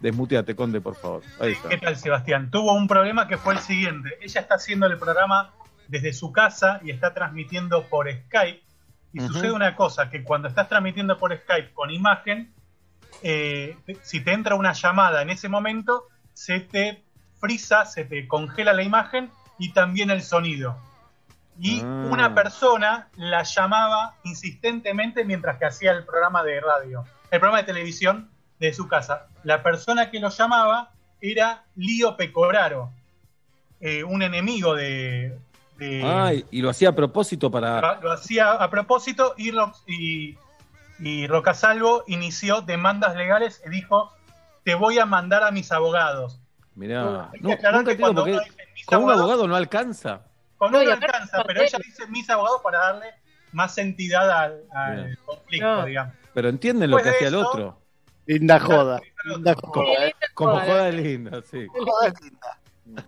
Desmuteate, 0.01 0.55
conde, 0.55 0.81
por 0.81 0.95
favor. 0.95 1.21
Ahí 1.39 1.51
está. 1.53 1.69
¿Qué 1.69 1.77
tal, 1.77 1.95
Sebastián? 1.95 2.49
Tuvo 2.49 2.73
un 2.73 2.88
problema 2.88 3.27
que 3.27 3.38
fue 3.38 3.53
el 3.53 3.59
siguiente. 3.59 4.17
Ella 4.21 4.41
está 4.41 4.55
haciendo 4.55 4.88
el 4.88 4.97
programa 4.97 5.51
desde 5.88 6.11
su 6.13 6.31
casa 6.31 6.80
y 6.83 6.89
está 6.91 7.13
transmitiendo 7.13 7.83
por 7.88 8.11
Skype. 8.11 8.63
Y 9.13 9.19
Ujú. 9.21 9.33
sucede 9.33 9.51
una 9.51 9.75
cosa, 9.75 10.09
que 10.09 10.23
cuando 10.23 10.47
estás 10.47 10.67
transmitiendo 10.69 11.17
por 11.17 11.35
Skype 11.38 11.73
con 11.73 11.91
imagen, 11.91 12.53
eh, 13.23 13.77
si 14.01 14.21
te 14.21 14.31
entra 14.33 14.55
una 14.55 14.73
llamada 14.73 15.21
en 15.21 15.30
ese 15.30 15.49
momento, 15.49 16.05
se 16.33 16.61
te 16.61 17.03
frisa, 17.39 17.85
se 17.85 18.05
te 18.05 18.27
congela 18.27 18.73
la 18.73 18.83
imagen 18.83 19.30
y 19.59 19.73
también 19.73 20.09
el 20.09 20.21
sonido. 20.23 20.77
Y 21.59 21.81
Ah. 21.81 22.07
una 22.09 22.33
persona 22.33 23.09
la 23.17 23.43
llamaba 23.43 24.15
insistentemente 24.23 25.25
mientras 25.25 25.57
que 25.57 25.65
hacía 25.65 25.91
el 25.91 26.05
programa 26.05 26.41
de 26.43 26.59
radio, 26.61 27.03
el 27.30 27.39
programa 27.39 27.57
de 27.59 27.65
televisión 27.65 28.31
de 28.61 28.73
su 28.73 28.88
casa. 28.88 29.27
La 29.43 29.64
persona 29.64 30.11
que 30.11 30.19
lo 30.19 30.30
llamaba 30.30 30.91
era 31.19 31.64
Lío 31.75 32.15
Pecoraro, 32.15 32.91
eh, 33.80 34.03
un 34.03 34.22
enemigo 34.22 34.75
de, 34.75 35.38
de- 35.77 36.03
Ay, 36.06 36.45
y 36.51 36.61
lo 36.61 36.69
hacía 36.69 36.90
a 36.90 36.95
propósito 36.95 37.49
para. 37.49 37.99
lo, 37.99 38.11
hacía 38.11 38.51
a 38.51 38.69
propósito 38.69 39.33
y, 39.38 39.49
Ro- 39.51 39.73
y, 39.88 40.38
y 40.99 41.25
Rocasalvo 41.27 42.03
inició 42.07 42.61
demandas 42.61 43.15
legales 43.15 43.61
y 43.65 43.69
dijo, 43.69 44.11
te 44.64 44.75
voy 44.75 44.99
a 44.99 45.06
mandar 45.07 45.43
a 45.43 45.49
mis 45.51 45.72
abogados. 45.72 46.40
Mirá, 46.75 47.01
no, 47.03 47.31
nunca 47.41 47.98
cuando 47.99 48.23
uno 48.23 48.40
dice 48.40 48.51
mis 48.75 48.85
con 48.85 48.99
un 48.99 49.03
abogados- 49.06 49.22
abogado 49.22 49.48
no 49.48 49.56
alcanza. 49.56 50.22
Con 50.57 50.72
No, 50.72 50.77
uno 50.81 50.88
no 50.88 50.93
alcanza, 50.93 51.43
pero 51.48 51.61
ella 51.64 51.80
dice 51.83 52.06
mis 52.07 52.30
abogados 52.30 52.61
para 52.64 52.77
darle 52.77 53.07
más 53.53 53.75
entidad 53.80 54.30
al, 54.30 54.61
al 54.72 55.17
conflicto, 55.25 55.65
No. 55.65 55.85
digamos. 55.85 56.14
Pero 56.35 56.48
entienden 56.49 56.91
lo 56.91 56.98
Después 56.98 57.11
que 57.17 57.25
hacía 57.25 57.27
el 57.40 57.43
otro. 57.43 57.81
Linda 58.25 58.59
joda. 58.59 59.01
Linda 59.25 59.56
joda, 59.56 60.08
eh. 60.08 60.16
Como 60.33 60.59
joda 60.59 60.90
linda, 60.91 61.41
sí. 61.50 61.67
Joda 61.67 62.14
linda. 62.22 62.58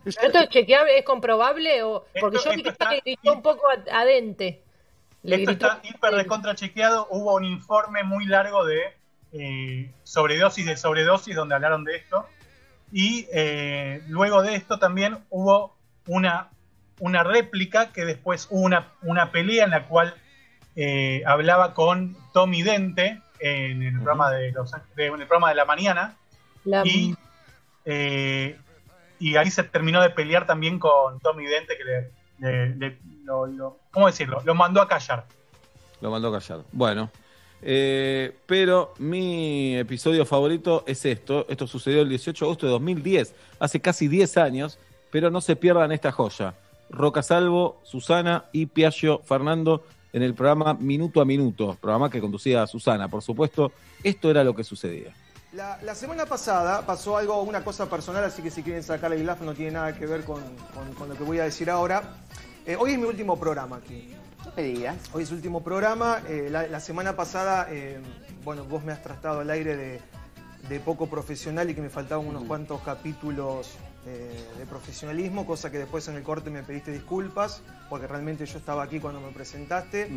¿Pero 0.03 0.27
esto 0.27 0.39
es 0.39 0.49
chequeable? 0.49 0.97
¿Es 0.97 1.05
comprobable? 1.05 1.83
O... 1.83 2.05
Porque 2.19 2.37
Esto- 2.37 2.49
yo 2.51 2.55
vi 2.57 2.63
que 2.63 2.69
está- 2.69 2.89
gritó 3.03 3.33
un 3.33 3.41
poco 3.41 3.63
a, 3.91 4.05
Dente. 4.05 4.63
Le 5.23 5.35
Esto 5.37 5.51
gritó. 5.51 5.67
está 5.71 5.87
hiper 5.87 6.13
recontra 6.13 6.55
chequeado. 6.55 7.07
Hubo 7.09 7.35
un 7.35 7.45
informe 7.45 8.03
muy 8.03 8.25
largo 8.25 8.65
de 8.65 8.81
eh, 9.33 9.91
sobredosis 10.03 10.65
de 10.65 10.77
sobredosis 10.77 11.35
donde 11.35 11.55
hablaron 11.55 11.83
de 11.83 11.95
esto. 11.97 12.27
Y 12.91 13.27
eh, 13.33 14.01
luego 14.07 14.41
de 14.41 14.55
esto 14.55 14.77
también 14.79 15.17
hubo 15.29 15.75
una, 16.07 16.49
una 16.99 17.23
réplica 17.23 17.91
que 17.91 18.05
después 18.05 18.47
hubo 18.51 18.61
una, 18.61 18.91
una 19.01 19.31
pelea 19.31 19.63
en 19.65 19.71
la 19.71 19.87
cual 19.87 20.13
eh, 20.75 21.23
hablaba 21.25 21.73
con 21.73 22.15
Tommy 22.33 22.61
Dente 22.61 23.19
en 23.45 23.83
el, 23.83 23.93
programa 23.95 24.31
de 24.31 24.51
los, 24.51 24.71
de- 24.95 25.05
en 25.07 25.13
el 25.21 25.27
programa 25.27 25.49
de 25.49 25.55
la 25.55 25.65
mañana. 25.65 26.15
La- 26.65 26.83
Y, 26.85 27.15
eh, 27.85 28.57
y 29.19 29.35
ahí 29.35 29.49
se 29.51 29.63
terminó 29.63 30.01
de 30.01 30.09
pelear 30.09 30.45
también 30.45 30.79
con 30.79 31.19
Tommy 31.19 31.45
Dente, 31.45 31.77
que 31.77 31.83
le, 31.83 32.11
le- 32.39 32.75
le- 32.75 32.97
lo, 33.23 33.45
lo- 33.45 33.77
¿cómo 33.91 34.07
decirlo? 34.07 34.41
Lo 34.45 34.55
mandó 34.55 34.81
a 34.81 34.87
callar. 34.87 35.25
Lo 36.01 36.09
mandó 36.11 36.29
a 36.29 36.39
callar. 36.39 36.63
Bueno, 36.71 37.09
Eh, 37.65 38.35
pero 38.45 38.93
mi 38.97 39.77
episodio 39.77 40.25
favorito 40.25 40.83
es 40.85 41.05
esto. 41.05 41.45
Esto 41.47 41.65
sucedió 41.65 42.01
el 42.01 42.09
18 42.09 42.43
de 42.43 42.49
agosto 42.49 42.65
de 42.65 42.71
2010, 42.73 43.33
hace 43.57 43.79
casi 43.79 44.09
10 44.09 44.35
años, 44.35 44.77
pero 45.11 45.31
no 45.31 45.39
se 45.39 45.55
pierdan 45.55 45.93
esta 45.93 46.11
joya. 46.11 46.55
Roca 46.89 47.23
Salvo, 47.23 47.79
Susana 47.83 48.43
y 48.51 48.65
Piaggio 48.65 49.19
Fernando 49.23 49.85
en 50.13 50.23
el 50.23 50.33
programa 50.35 50.75
Minuto 50.75 51.19
a 51.19 51.25
Minuto, 51.25 51.75
programa 51.81 52.09
que 52.09 52.21
conducía 52.21 52.63
a 52.63 52.67
Susana, 52.67 53.07
por 53.09 53.21
supuesto. 53.21 53.71
Esto 54.03 54.29
era 54.31 54.43
lo 54.43 54.55
que 54.55 54.63
sucedía. 54.63 55.13
La, 55.53 55.79
la 55.83 55.93
semana 55.95 56.25
pasada 56.25 56.85
pasó 56.85 57.17
algo, 57.17 57.41
una 57.41 57.63
cosa 57.63 57.89
personal, 57.89 58.23
así 58.23 58.41
que 58.41 58.49
si 58.49 58.63
quieren 58.63 58.81
sacar 58.83 59.11
el 59.13 59.21
glaf 59.23 59.41
no 59.41 59.53
tiene 59.53 59.71
nada 59.73 59.93
que 59.97 60.05
ver 60.05 60.23
con, 60.23 60.41
con- 60.73 60.93
con 60.97 61.09
lo 61.09 61.15
que 61.15 61.23
voy 61.23 61.39
a 61.39 61.43
decir 61.43 61.69
ahora. 61.69 62.15
Eh, 62.65 62.75
hoy 62.79 62.93
es 62.93 62.97
mi 62.99 63.05
último 63.05 63.39
programa 63.39 63.75
aquí. 63.77 64.13
No 64.45 64.51
me 64.55 64.63
digas. 64.63 64.95
Hoy 65.13 65.23
es 65.23 65.29
el 65.29 65.35
último 65.35 65.63
programa. 65.63 66.21
Eh, 66.27 66.47
la, 66.49 66.67
la 66.67 66.79
semana 66.79 67.15
pasada, 67.15 67.67
eh, 67.69 67.99
bueno, 68.43 68.65
vos 68.65 68.83
me 68.83 68.91
has 68.91 69.01
tratado 69.03 69.41
al 69.41 69.49
aire 69.49 69.75
de, 69.75 70.01
de 70.69 70.79
poco 70.79 71.07
profesional 71.07 71.69
y 71.69 71.75
que 71.75 71.81
me 71.81 71.89
faltaban 71.89 72.25
unos 72.25 72.43
cuantos 72.45 72.81
capítulos 72.81 73.69
eh, 74.05 74.45
de 74.57 74.65
profesionalismo, 74.65 75.45
cosa 75.45 75.71
que 75.71 75.77
después 75.79 76.07
en 76.07 76.15
el 76.15 76.23
corte 76.23 76.49
me 76.49 76.63
pediste 76.63 76.91
disculpas, 76.91 77.61
porque 77.89 78.07
realmente 78.07 78.45
yo 78.45 78.57
estaba 78.57 78.83
aquí 78.83 78.99
cuando 78.99 79.21
me 79.21 79.31
presentaste. 79.31 80.09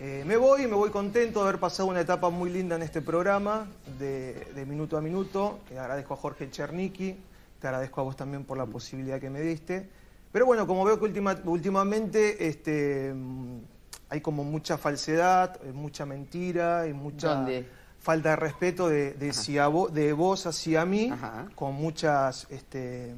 Eh, 0.00 0.24
me 0.26 0.36
voy, 0.36 0.66
me 0.66 0.74
voy 0.74 0.90
contento 0.90 1.40
de 1.42 1.48
haber 1.48 1.60
pasado 1.60 1.88
una 1.88 2.00
etapa 2.00 2.28
muy 2.28 2.50
linda 2.50 2.74
en 2.76 2.82
este 2.82 3.00
programa, 3.00 3.66
de, 3.98 4.48
de 4.54 4.66
minuto 4.66 4.96
a 4.96 5.00
minuto. 5.00 5.60
Eh, 5.70 5.78
agradezco 5.78 6.14
a 6.14 6.16
Jorge 6.16 6.50
Chernicki, 6.50 7.16
te 7.60 7.68
agradezco 7.68 8.00
a 8.00 8.04
vos 8.04 8.16
también 8.16 8.44
por 8.44 8.58
la 8.58 8.66
posibilidad 8.66 9.20
que 9.20 9.30
me 9.30 9.40
diste. 9.40 9.88
Pero 10.32 10.46
bueno, 10.46 10.66
como 10.66 10.84
veo 10.84 10.98
que 10.98 11.04
última- 11.04 11.38
últimamente 11.44 12.48
este, 12.48 13.12
mm, 13.14 13.58
hay 14.08 14.20
como 14.20 14.42
mucha 14.42 14.76
falsedad, 14.76 15.62
mucha 15.72 16.04
mentira 16.04 16.88
y 16.88 16.92
mucha 16.92 17.34
¿Dónde? 17.36 17.64
Falta 18.04 18.30
de 18.30 18.36
respeto 18.36 18.88
de, 18.88 19.14
de, 19.14 19.32
si 19.32 19.56
a 19.58 19.66
vo- 19.68 19.88
de 19.90 20.12
vos 20.12 20.46
hacia 20.46 20.84
mí, 20.84 21.10
con 21.56 21.74
muchas... 21.74 22.46
Este, 22.50 23.14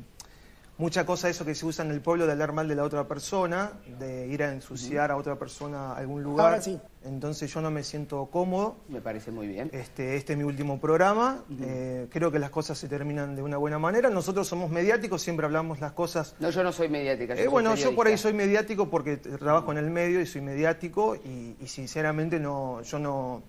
Mucha 0.78 1.06
cosa 1.06 1.30
eso 1.30 1.46
que 1.46 1.54
se 1.54 1.64
usa 1.64 1.86
en 1.86 1.90
el 1.90 2.02
pueblo 2.02 2.26
de 2.26 2.32
hablar 2.32 2.52
mal 2.52 2.68
de 2.68 2.74
la 2.74 2.82
otra 2.84 3.08
persona, 3.08 3.72
de 3.98 4.26
ir 4.26 4.42
a 4.42 4.52
ensuciar 4.52 5.10
a 5.10 5.16
otra 5.16 5.36
persona 5.38 5.92
a 5.92 5.96
algún 5.96 6.22
lugar. 6.22 6.48
Ahora 6.50 6.60
sí. 6.60 6.78
Entonces 7.02 7.50
yo 7.50 7.62
no 7.62 7.70
me 7.70 7.82
siento 7.82 8.26
cómodo. 8.26 8.76
Me 8.90 9.00
parece 9.00 9.30
muy 9.30 9.46
bien. 9.48 9.70
Este, 9.72 10.16
este 10.16 10.34
es 10.34 10.38
mi 10.38 10.44
último 10.44 10.78
programa. 10.78 11.42
Eh, 11.62 12.08
creo 12.10 12.30
que 12.30 12.38
las 12.38 12.50
cosas 12.50 12.76
se 12.76 12.88
terminan 12.88 13.34
de 13.34 13.40
una 13.40 13.56
buena 13.56 13.78
manera. 13.78 14.10
Nosotros 14.10 14.46
somos 14.48 14.70
mediáticos, 14.70 15.22
siempre 15.22 15.46
hablamos 15.46 15.80
las 15.80 15.92
cosas. 15.92 16.34
No, 16.40 16.50
yo 16.50 16.62
no 16.62 16.70
soy 16.72 16.90
mediática. 16.90 17.32
yo 17.34 17.40
Eh, 17.40 17.44
soy 17.44 17.50
bueno, 17.52 17.74
yo 17.74 17.94
por 17.94 18.06
ahí 18.08 18.18
soy 18.18 18.34
mediático 18.34 18.90
porque 18.90 19.16
trabajo 19.16 19.72
en 19.72 19.78
el 19.78 19.88
medio 19.90 20.20
y 20.20 20.26
soy 20.26 20.42
mediático 20.42 21.16
y, 21.16 21.56
y 21.58 21.68
sinceramente 21.68 22.38
no, 22.38 22.82
yo 22.82 22.98
no, 22.98 23.42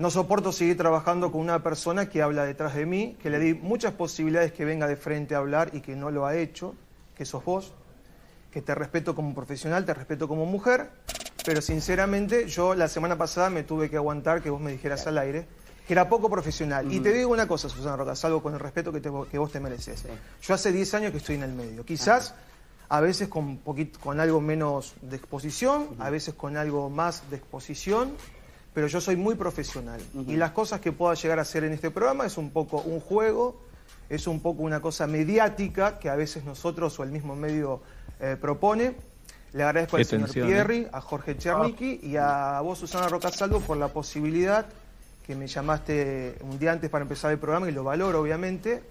no 0.00 0.10
soporto 0.10 0.50
seguir 0.50 0.78
trabajando 0.78 1.30
con 1.30 1.42
una 1.42 1.62
persona 1.62 2.08
que 2.08 2.22
habla 2.22 2.44
detrás 2.46 2.74
de 2.74 2.86
mí, 2.86 3.16
que 3.22 3.28
le 3.28 3.38
di 3.38 3.52
muchas 3.54 3.92
posibilidades 3.92 4.50
que 4.52 4.64
venga 4.64 4.86
de 4.86 4.96
frente 4.96 5.34
a 5.34 5.38
hablar 5.38 5.70
y 5.74 5.80
que 5.82 5.94
no 5.94 6.10
lo 6.10 6.24
ha 6.26 6.34
hecho, 6.36 6.74
que 7.14 7.26
sos 7.26 7.44
vos, 7.44 7.74
que 8.50 8.62
te 8.62 8.74
respeto 8.74 9.14
como 9.14 9.34
profesional, 9.34 9.84
te 9.84 9.92
respeto 9.92 10.26
como 10.26 10.46
mujer, 10.46 10.90
pero 11.44 11.60
sinceramente 11.60 12.48
yo 12.48 12.74
la 12.74 12.88
semana 12.88 13.18
pasada 13.18 13.50
me 13.50 13.62
tuve 13.62 13.90
que 13.90 13.96
aguantar 13.96 14.42
que 14.42 14.48
vos 14.48 14.60
me 14.60 14.72
dijeras 14.72 15.06
al 15.06 15.18
aire 15.18 15.46
que 15.86 15.92
era 15.92 16.08
poco 16.08 16.30
profesional. 16.30 16.90
Y 16.92 17.00
te 17.00 17.12
digo 17.12 17.30
una 17.30 17.46
cosa, 17.46 17.68
Susana 17.68 17.96
Roca, 17.96 18.16
salvo 18.16 18.42
con 18.42 18.54
el 18.54 18.60
respeto 18.60 18.90
que, 18.92 19.00
te- 19.00 19.10
que 19.30 19.38
vos 19.38 19.52
te 19.52 19.60
mereces. 19.60 20.04
Yo 20.40 20.54
hace 20.54 20.72
10 20.72 20.94
años 20.94 21.10
que 21.12 21.18
estoy 21.18 21.34
en 21.34 21.42
el 21.42 21.52
medio. 21.52 21.84
Quizás 21.84 22.34
a 22.88 23.00
veces 23.00 23.28
con, 23.28 23.58
poquito, 23.58 24.00
con 24.00 24.18
algo 24.18 24.40
menos 24.40 24.94
de 25.02 25.16
exposición, 25.16 25.88
a 25.98 26.08
veces 26.08 26.32
con 26.34 26.56
algo 26.56 26.88
más 26.90 27.28
de 27.28 27.36
exposición, 27.36 28.12
pero 28.72 28.86
yo 28.86 29.00
soy 29.00 29.16
muy 29.16 29.34
profesional. 29.34 30.00
Y 30.26 30.36
las 30.36 30.52
cosas 30.52 30.80
que 30.80 30.92
pueda 30.92 31.14
llegar 31.14 31.38
a 31.38 31.42
hacer 31.42 31.64
en 31.64 31.72
este 31.72 31.90
programa 31.90 32.26
es 32.26 32.38
un 32.38 32.50
poco 32.50 32.80
un 32.80 33.00
juego, 33.00 33.60
es 34.08 34.26
un 34.26 34.40
poco 34.40 34.62
una 34.62 34.80
cosa 34.80 35.06
mediática 35.06 35.98
que 35.98 36.08
a 36.08 36.16
veces 36.16 36.44
nosotros 36.44 36.98
o 36.98 37.02
el 37.02 37.10
mismo 37.10 37.34
medio 37.34 37.80
eh, 38.20 38.36
propone. 38.40 38.94
Le 39.52 39.64
agradezco 39.64 39.96
Qué 39.96 40.02
al 40.02 40.06
señor 40.06 40.26
tensión, 40.26 40.48
¿eh? 40.48 40.52
Pierri, 40.52 40.86
a 40.92 41.00
Jorge 41.00 41.36
Chernicki 41.36 42.00
y 42.04 42.16
a 42.16 42.60
vos, 42.60 42.78
Susana 42.78 43.08
Rocasalvo, 43.08 43.60
por 43.60 43.76
la 43.76 43.88
posibilidad 43.88 44.66
que 45.26 45.34
me 45.34 45.48
llamaste 45.48 46.36
un 46.42 46.58
día 46.58 46.72
antes 46.72 46.90
para 46.90 47.02
empezar 47.02 47.32
el 47.32 47.38
programa 47.38 47.68
y 47.68 47.72
lo 47.72 47.82
valoro, 47.82 48.20
obviamente, 48.20 48.82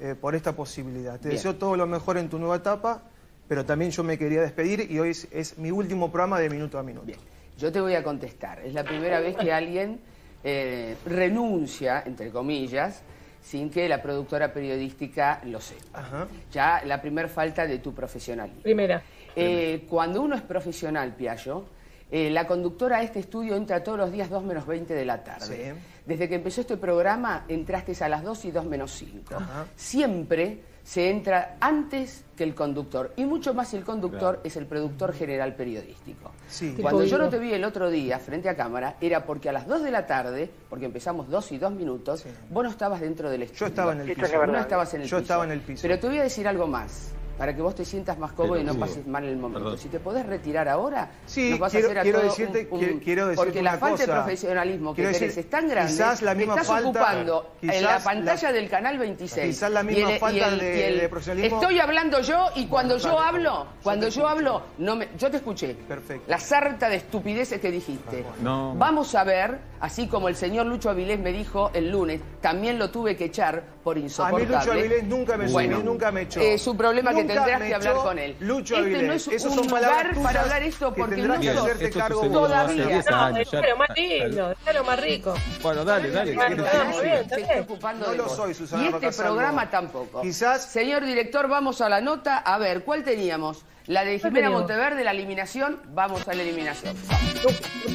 eh, 0.00 0.14
por 0.20 0.34
esta 0.34 0.52
posibilidad. 0.52 1.14
Te 1.18 1.28
Bien. 1.28 1.36
deseo 1.36 1.56
todo 1.56 1.76
lo 1.76 1.86
mejor 1.86 2.18
en 2.18 2.28
tu 2.28 2.38
nueva 2.38 2.56
etapa, 2.56 3.02
pero 3.48 3.64
también 3.64 3.90
yo 3.90 4.02
me 4.04 4.18
quería 4.18 4.42
despedir 4.42 4.90
y 4.90 4.98
hoy 4.98 5.10
es, 5.10 5.28
es 5.30 5.56
mi 5.56 5.70
último 5.70 6.10
programa 6.10 6.38
de 6.38 6.50
minuto 6.50 6.78
a 6.78 6.82
minuto. 6.82 7.12
Yo 7.58 7.70
te 7.72 7.80
voy 7.80 7.94
a 7.94 8.02
contestar. 8.02 8.60
Es 8.60 8.74
la 8.74 8.84
primera 8.84 9.20
vez 9.20 9.36
que 9.36 9.52
alguien 9.52 10.00
eh, 10.44 10.96
renuncia, 11.06 12.02
entre 12.06 12.30
comillas, 12.30 13.02
sin 13.42 13.70
que 13.70 13.88
la 13.88 14.00
productora 14.00 14.52
periodística 14.52 15.40
lo 15.44 15.60
sepa. 15.60 16.28
Ya 16.50 16.82
la 16.84 17.00
primer 17.00 17.28
falta 17.28 17.66
de 17.66 17.78
tu 17.78 17.92
profesionalismo. 17.92 18.62
Primera. 18.62 19.02
Eh, 19.34 19.84
cuando 19.88 20.22
uno 20.22 20.36
es 20.36 20.42
profesional, 20.42 21.14
Piallo, 21.14 21.64
eh, 22.10 22.30
la 22.30 22.46
conductora 22.46 22.98
a 22.98 23.02
este 23.02 23.18
estudio 23.20 23.56
entra 23.56 23.82
todos 23.82 23.98
los 23.98 24.12
días 24.12 24.28
2 24.28 24.44
menos 24.44 24.66
20 24.66 24.94
de 24.94 25.04
la 25.04 25.24
tarde. 25.24 25.74
Desde 26.04 26.28
que 26.28 26.34
empezó 26.34 26.62
este 26.62 26.76
programa, 26.76 27.44
entraste 27.48 27.92
a 28.04 28.08
las 28.08 28.22
2 28.22 28.44
y 28.46 28.50
2 28.50 28.64
menos 28.66 28.90
5. 28.92 29.34
Siempre 29.76 30.60
se 30.82 31.10
entra 31.10 31.56
antes 31.60 32.24
que 32.36 32.42
el 32.42 32.54
conductor. 32.56 33.12
Y 33.16 33.24
mucho 33.24 33.54
más 33.54 33.68
si 33.68 33.76
el 33.76 33.84
conductor 33.84 34.40
es 34.42 34.56
el 34.56 34.66
productor 34.66 35.12
general 35.14 35.54
periodístico. 35.54 36.32
Sí. 36.48 36.74
Cuando 36.80 37.04
yo 37.04 37.18
no 37.18 37.28
te 37.28 37.38
vi 37.38 37.52
el 37.52 37.62
otro 37.64 37.88
día 37.88 38.18
frente 38.18 38.48
a 38.48 38.56
cámara, 38.56 38.96
era 39.00 39.24
porque 39.24 39.48
a 39.48 39.52
las 39.52 39.66
2 39.68 39.84
de 39.84 39.90
la 39.92 40.06
tarde, 40.06 40.50
porque 40.68 40.86
empezamos 40.86 41.28
2 41.28 41.52
y 41.52 41.58
2 41.58 41.72
minutos, 41.72 42.24
vos 42.50 42.64
no 42.64 42.70
estabas 42.70 43.00
dentro 43.00 43.30
del 43.30 43.44
estudio. 43.44 43.60
Yo 43.60 43.66
estaba 43.66 43.92
en 43.92 44.00
el 44.00 44.14
piso. 44.14 44.46
No 44.46 44.58
estabas 44.58 44.94
en 44.94 45.02
el 45.02 45.06
Yo 45.06 45.16
piso. 45.18 45.22
estaba 45.22 45.44
en 45.44 45.50
el 45.52 45.60
piso. 45.60 45.82
Pero 45.82 45.98
te 46.00 46.08
voy 46.08 46.18
a 46.18 46.22
decir 46.24 46.48
algo 46.48 46.66
más. 46.66 47.12
Para 47.38 47.54
que 47.56 47.62
vos 47.62 47.74
te 47.74 47.84
sientas 47.84 48.18
más 48.18 48.32
cómodo 48.32 48.52
Pero, 48.54 48.62
y 48.62 48.66
no 48.66 48.72
sí. 48.74 48.78
pases 48.78 49.06
mal 49.06 49.24
el 49.24 49.36
momento. 49.36 49.60
Perdón. 49.60 49.78
Si 49.78 49.88
te 49.88 49.98
podés 50.00 50.26
retirar 50.26 50.68
ahora, 50.68 51.10
Sí, 51.26 51.50
nos 51.50 51.58
vas 51.60 51.72
quiero- 51.72 51.88
a 51.88 51.90
hacer 51.90 51.98
a 51.98 52.02
quiero 52.02 52.18
todo 52.20 52.28
decirte- 52.30 52.68
un- 52.70 52.78
un- 52.84 52.98
quiero- 53.00 53.26
decirte 53.28 53.44
Porque 53.44 53.62
la 53.62 53.78
falta 53.78 54.06
de 54.06 54.12
profesionalismo 54.12 54.94
que 54.94 55.02
tenés 55.02 55.36
es 55.36 55.50
tan 55.50 55.68
grande 55.68 55.92
quizás 55.92 56.22
la 56.22 56.32
que 56.32 56.38
misma 56.38 56.54
estás 56.54 56.66
falta- 56.68 56.88
ocupando 56.88 57.50
en 57.62 57.82
la 57.84 57.98
pantalla 57.98 58.48
la- 58.48 58.52
del 58.52 58.68
canal 58.68 58.98
26. 58.98 59.46
quizás 59.46 59.70
la 59.70 59.80
y 59.82 59.84
misma 59.84 60.12
y 60.12 60.18
falta 60.18 60.48
el- 60.48 60.58
de- 60.58 60.76
y 60.78 60.82
el- 60.82 61.00
de 61.00 61.08
profesionalismo- 61.08 61.60
Estoy 61.60 61.78
hablando 61.80 62.20
yo 62.20 62.46
y 62.54 62.66
cuando 62.66 62.98
yo 62.98 63.18
hablo, 63.18 63.66
cuando 63.82 64.08
yo 64.08 64.28
hablo, 64.28 64.62
no 64.78 64.96
me, 64.96 65.08
yo 65.18 65.30
te 65.30 65.38
escuché. 65.38 65.74
Perfecto. 65.74 66.24
La 66.28 66.38
sarta 66.38 66.88
de 66.88 66.96
estupideces 66.96 67.60
que 67.60 67.70
dijiste. 67.70 68.24
No. 68.42 68.74
Vamos 68.76 69.14
a 69.14 69.24
ver, 69.24 69.58
así 69.80 70.06
como 70.06 70.28
el 70.28 70.36
señor 70.36 70.66
Lucho 70.66 70.90
Avilés 70.90 71.18
me 71.18 71.32
dijo 71.32 71.70
el 71.74 71.90
lunes, 71.90 72.20
también 72.40 72.78
lo 72.78 72.90
tuve 72.90 73.16
que 73.16 73.24
echar 73.26 73.62
por 73.82 73.96
A 73.96 73.98
mí 74.00 74.04
insoportable. 74.04 74.56
Lucho 74.58 74.72
Avilés 74.72 75.04
nunca 75.04 75.36
me 75.36 75.48
Bueno, 75.48 75.76
subió, 75.78 75.90
nunca 75.90 76.12
me 76.12 76.22
echó. 76.22 76.40
eh, 76.40 76.58
su 76.58 76.76
problema 76.76 77.10
que 77.10 77.22
Nunca 77.22 77.31
tendrás 77.34 77.60
me 77.60 77.68
que 77.68 77.74
hablar 77.74 77.94
con 77.96 78.18
él. 78.18 78.36
Lucho 78.40 78.74
este 78.76 78.84
Avilés. 78.86 79.02
no 79.06 79.12
es 79.12 79.28
Esos 79.28 79.50
un 79.50 79.58
son 79.58 79.66
lugar 79.68 80.14
para 80.22 80.40
hablar 80.42 80.62
esto 80.62 80.92
que 80.94 81.00
porque 81.00 81.16
que 81.16 81.22
nosotros 81.22 81.56
hacerte 81.58 81.90
cargo 81.90 82.20
todavía 82.30 82.86
10 82.86 83.08
años, 83.08 83.50
ya- 83.50 83.60
Déjalo 83.60 83.76
más 83.78 83.88
lindo, 83.96 84.48
déjalo 84.48 84.84
más 84.84 85.00
rico. 85.00 85.34
Bueno, 85.62 85.84
dale, 85.84 86.10
dale. 86.10 86.34
No 86.34 88.14
lo 88.14 88.28
soy, 88.28 88.54
Susana 88.54 88.82
Y 88.84 88.86
este 88.94 89.12
programa 89.22 89.70
tampoco. 89.70 90.22
Quizás- 90.22 90.64
Señor 90.70 91.04
director, 91.04 91.48
vamos 91.48 91.80
a 91.80 91.88
la 91.88 92.00
nota. 92.00 92.38
A 92.38 92.58
ver, 92.58 92.84
¿cuál 92.84 93.02
teníamos? 93.04 93.64
La 93.86 94.04
de 94.04 94.18
Jimena? 94.18 94.48
Monteverde, 94.50 95.02
la 95.02 95.10
eliminación. 95.10 95.80
Vamos 95.88 96.26
a 96.28 96.34
la 96.34 96.42
eliminación. 96.42 96.96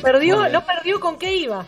Perdió, 0.01 0.49
no 0.49 0.65
perdió 0.65 0.99
con 0.99 1.17
qué 1.17 1.33
iba. 1.35 1.65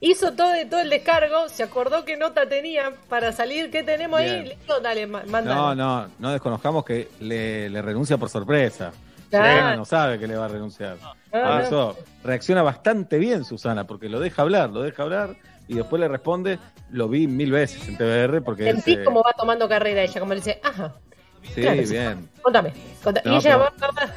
Hizo 0.00 0.32
todo, 0.32 0.52
todo 0.68 0.80
el 0.80 0.90
descargo, 0.90 1.48
se 1.48 1.62
acordó 1.62 2.04
qué 2.04 2.16
nota 2.16 2.46
tenía 2.48 2.92
para 3.08 3.32
salir, 3.32 3.70
qué 3.70 3.82
tenemos 3.82 4.20
ahí, 4.20 4.44
listo, 4.44 4.78
dale, 4.80 5.06
ma- 5.06 5.22
mándalo. 5.26 5.74
No, 5.74 5.74
no, 5.74 6.08
no 6.18 6.32
desconozcamos 6.32 6.84
que 6.84 7.08
le, 7.20 7.70
le 7.70 7.80
renuncia 7.82 8.18
por 8.18 8.28
sorpresa. 8.28 8.92
Claro. 9.30 9.76
No 9.78 9.84
sabe 9.84 10.18
que 10.18 10.26
le 10.26 10.36
va 10.36 10.44
a 10.44 10.48
renunciar. 10.48 10.96
Ah, 11.32 11.60
eso 11.64 11.96
reacciona 12.22 12.62
bastante 12.62 13.18
bien 13.18 13.44
Susana, 13.44 13.86
porque 13.86 14.08
lo 14.08 14.20
deja 14.20 14.42
hablar, 14.42 14.70
lo 14.70 14.82
deja 14.82 15.02
hablar 15.02 15.36
y 15.66 15.74
después 15.74 15.98
le 16.00 16.08
responde. 16.08 16.58
Lo 16.90 17.08
vi 17.08 17.26
mil 17.26 17.50
veces 17.50 17.88
en 17.88 17.96
TVR 17.96 18.42
porque 18.42 18.68
es, 18.68 18.74
Sentí 18.76 18.92
eh, 18.92 19.04
cómo 19.04 19.22
va 19.22 19.32
tomando 19.32 19.68
carrera 19.68 20.02
ella, 20.02 20.20
como 20.20 20.32
le 20.34 20.40
dice, 20.40 20.60
ajá, 20.62 20.94
Sí, 21.54 21.60
claro, 21.62 21.82
bien. 21.88 22.28
contame. 22.42 22.72
contá- 23.02 23.22
No, 23.24 23.34
y 23.34 23.36
ella 23.38 23.56
va, 23.56 23.72
va- 23.80 24.12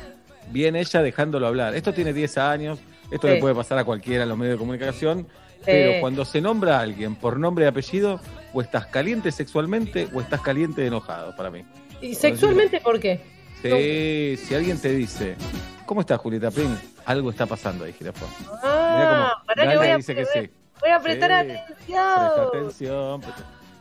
Bien 0.51 0.75
ella 0.75 1.01
dejándolo 1.01 1.47
hablar. 1.47 1.73
Esto 1.75 1.93
tiene 1.93 2.13
10 2.13 2.37
años, 2.37 2.79
esto 3.11 3.27
Sí. 3.27 3.33
le 3.33 3.39
puede 3.39 3.55
pasar 3.55 3.77
a 3.79 3.83
cualquiera 3.85 4.23
en 4.23 4.29
los 4.29 4.37
medios 4.37 4.55
de 4.55 4.59
comunicación, 4.59 5.27
pero 5.65 5.99
cuando 6.01 6.25
se 6.25 6.41
nombra 6.41 6.77
a 6.79 6.81
alguien 6.81 7.15
por 7.15 7.39
nombre 7.39 7.65
y 7.65 7.67
apellido, 7.67 8.19
o 8.53 8.61
estás 8.61 8.87
caliente 8.87 9.31
sexualmente 9.31 10.07
o 10.13 10.21
estás 10.21 10.41
caliente 10.41 10.85
enojado 10.85 11.35
para 11.35 11.49
mí. 11.51 11.63
¿Y 12.01 12.15
sexualmente 12.15 12.79
por 12.81 12.99
qué? 12.99 13.21
Sí, 13.61 14.37
si 14.45 14.55
alguien 14.55 14.79
te 14.79 14.89
dice, 14.93 15.35
¿cómo 15.85 16.01
estás 16.01 16.17
Julieta 16.19 16.49
Pring? 16.49 16.75
Algo 17.05 17.29
está 17.29 17.45
pasando 17.45 17.83
ahí, 17.85 17.93
Girafón. 17.93 18.29
Mirá 18.39 18.59
Ah, 18.63 19.43
pará 19.45 19.69
que 19.71 19.77
voy 19.77 19.87
a, 19.87 19.97
dice 19.97 20.15
que 20.15 20.25
sí. 20.25 20.49
voy 20.79 20.89
a 20.91 20.99
prestar 20.99 21.29
Sí. 21.45 21.51
atención. 21.51 22.47
Atención. 22.47 23.21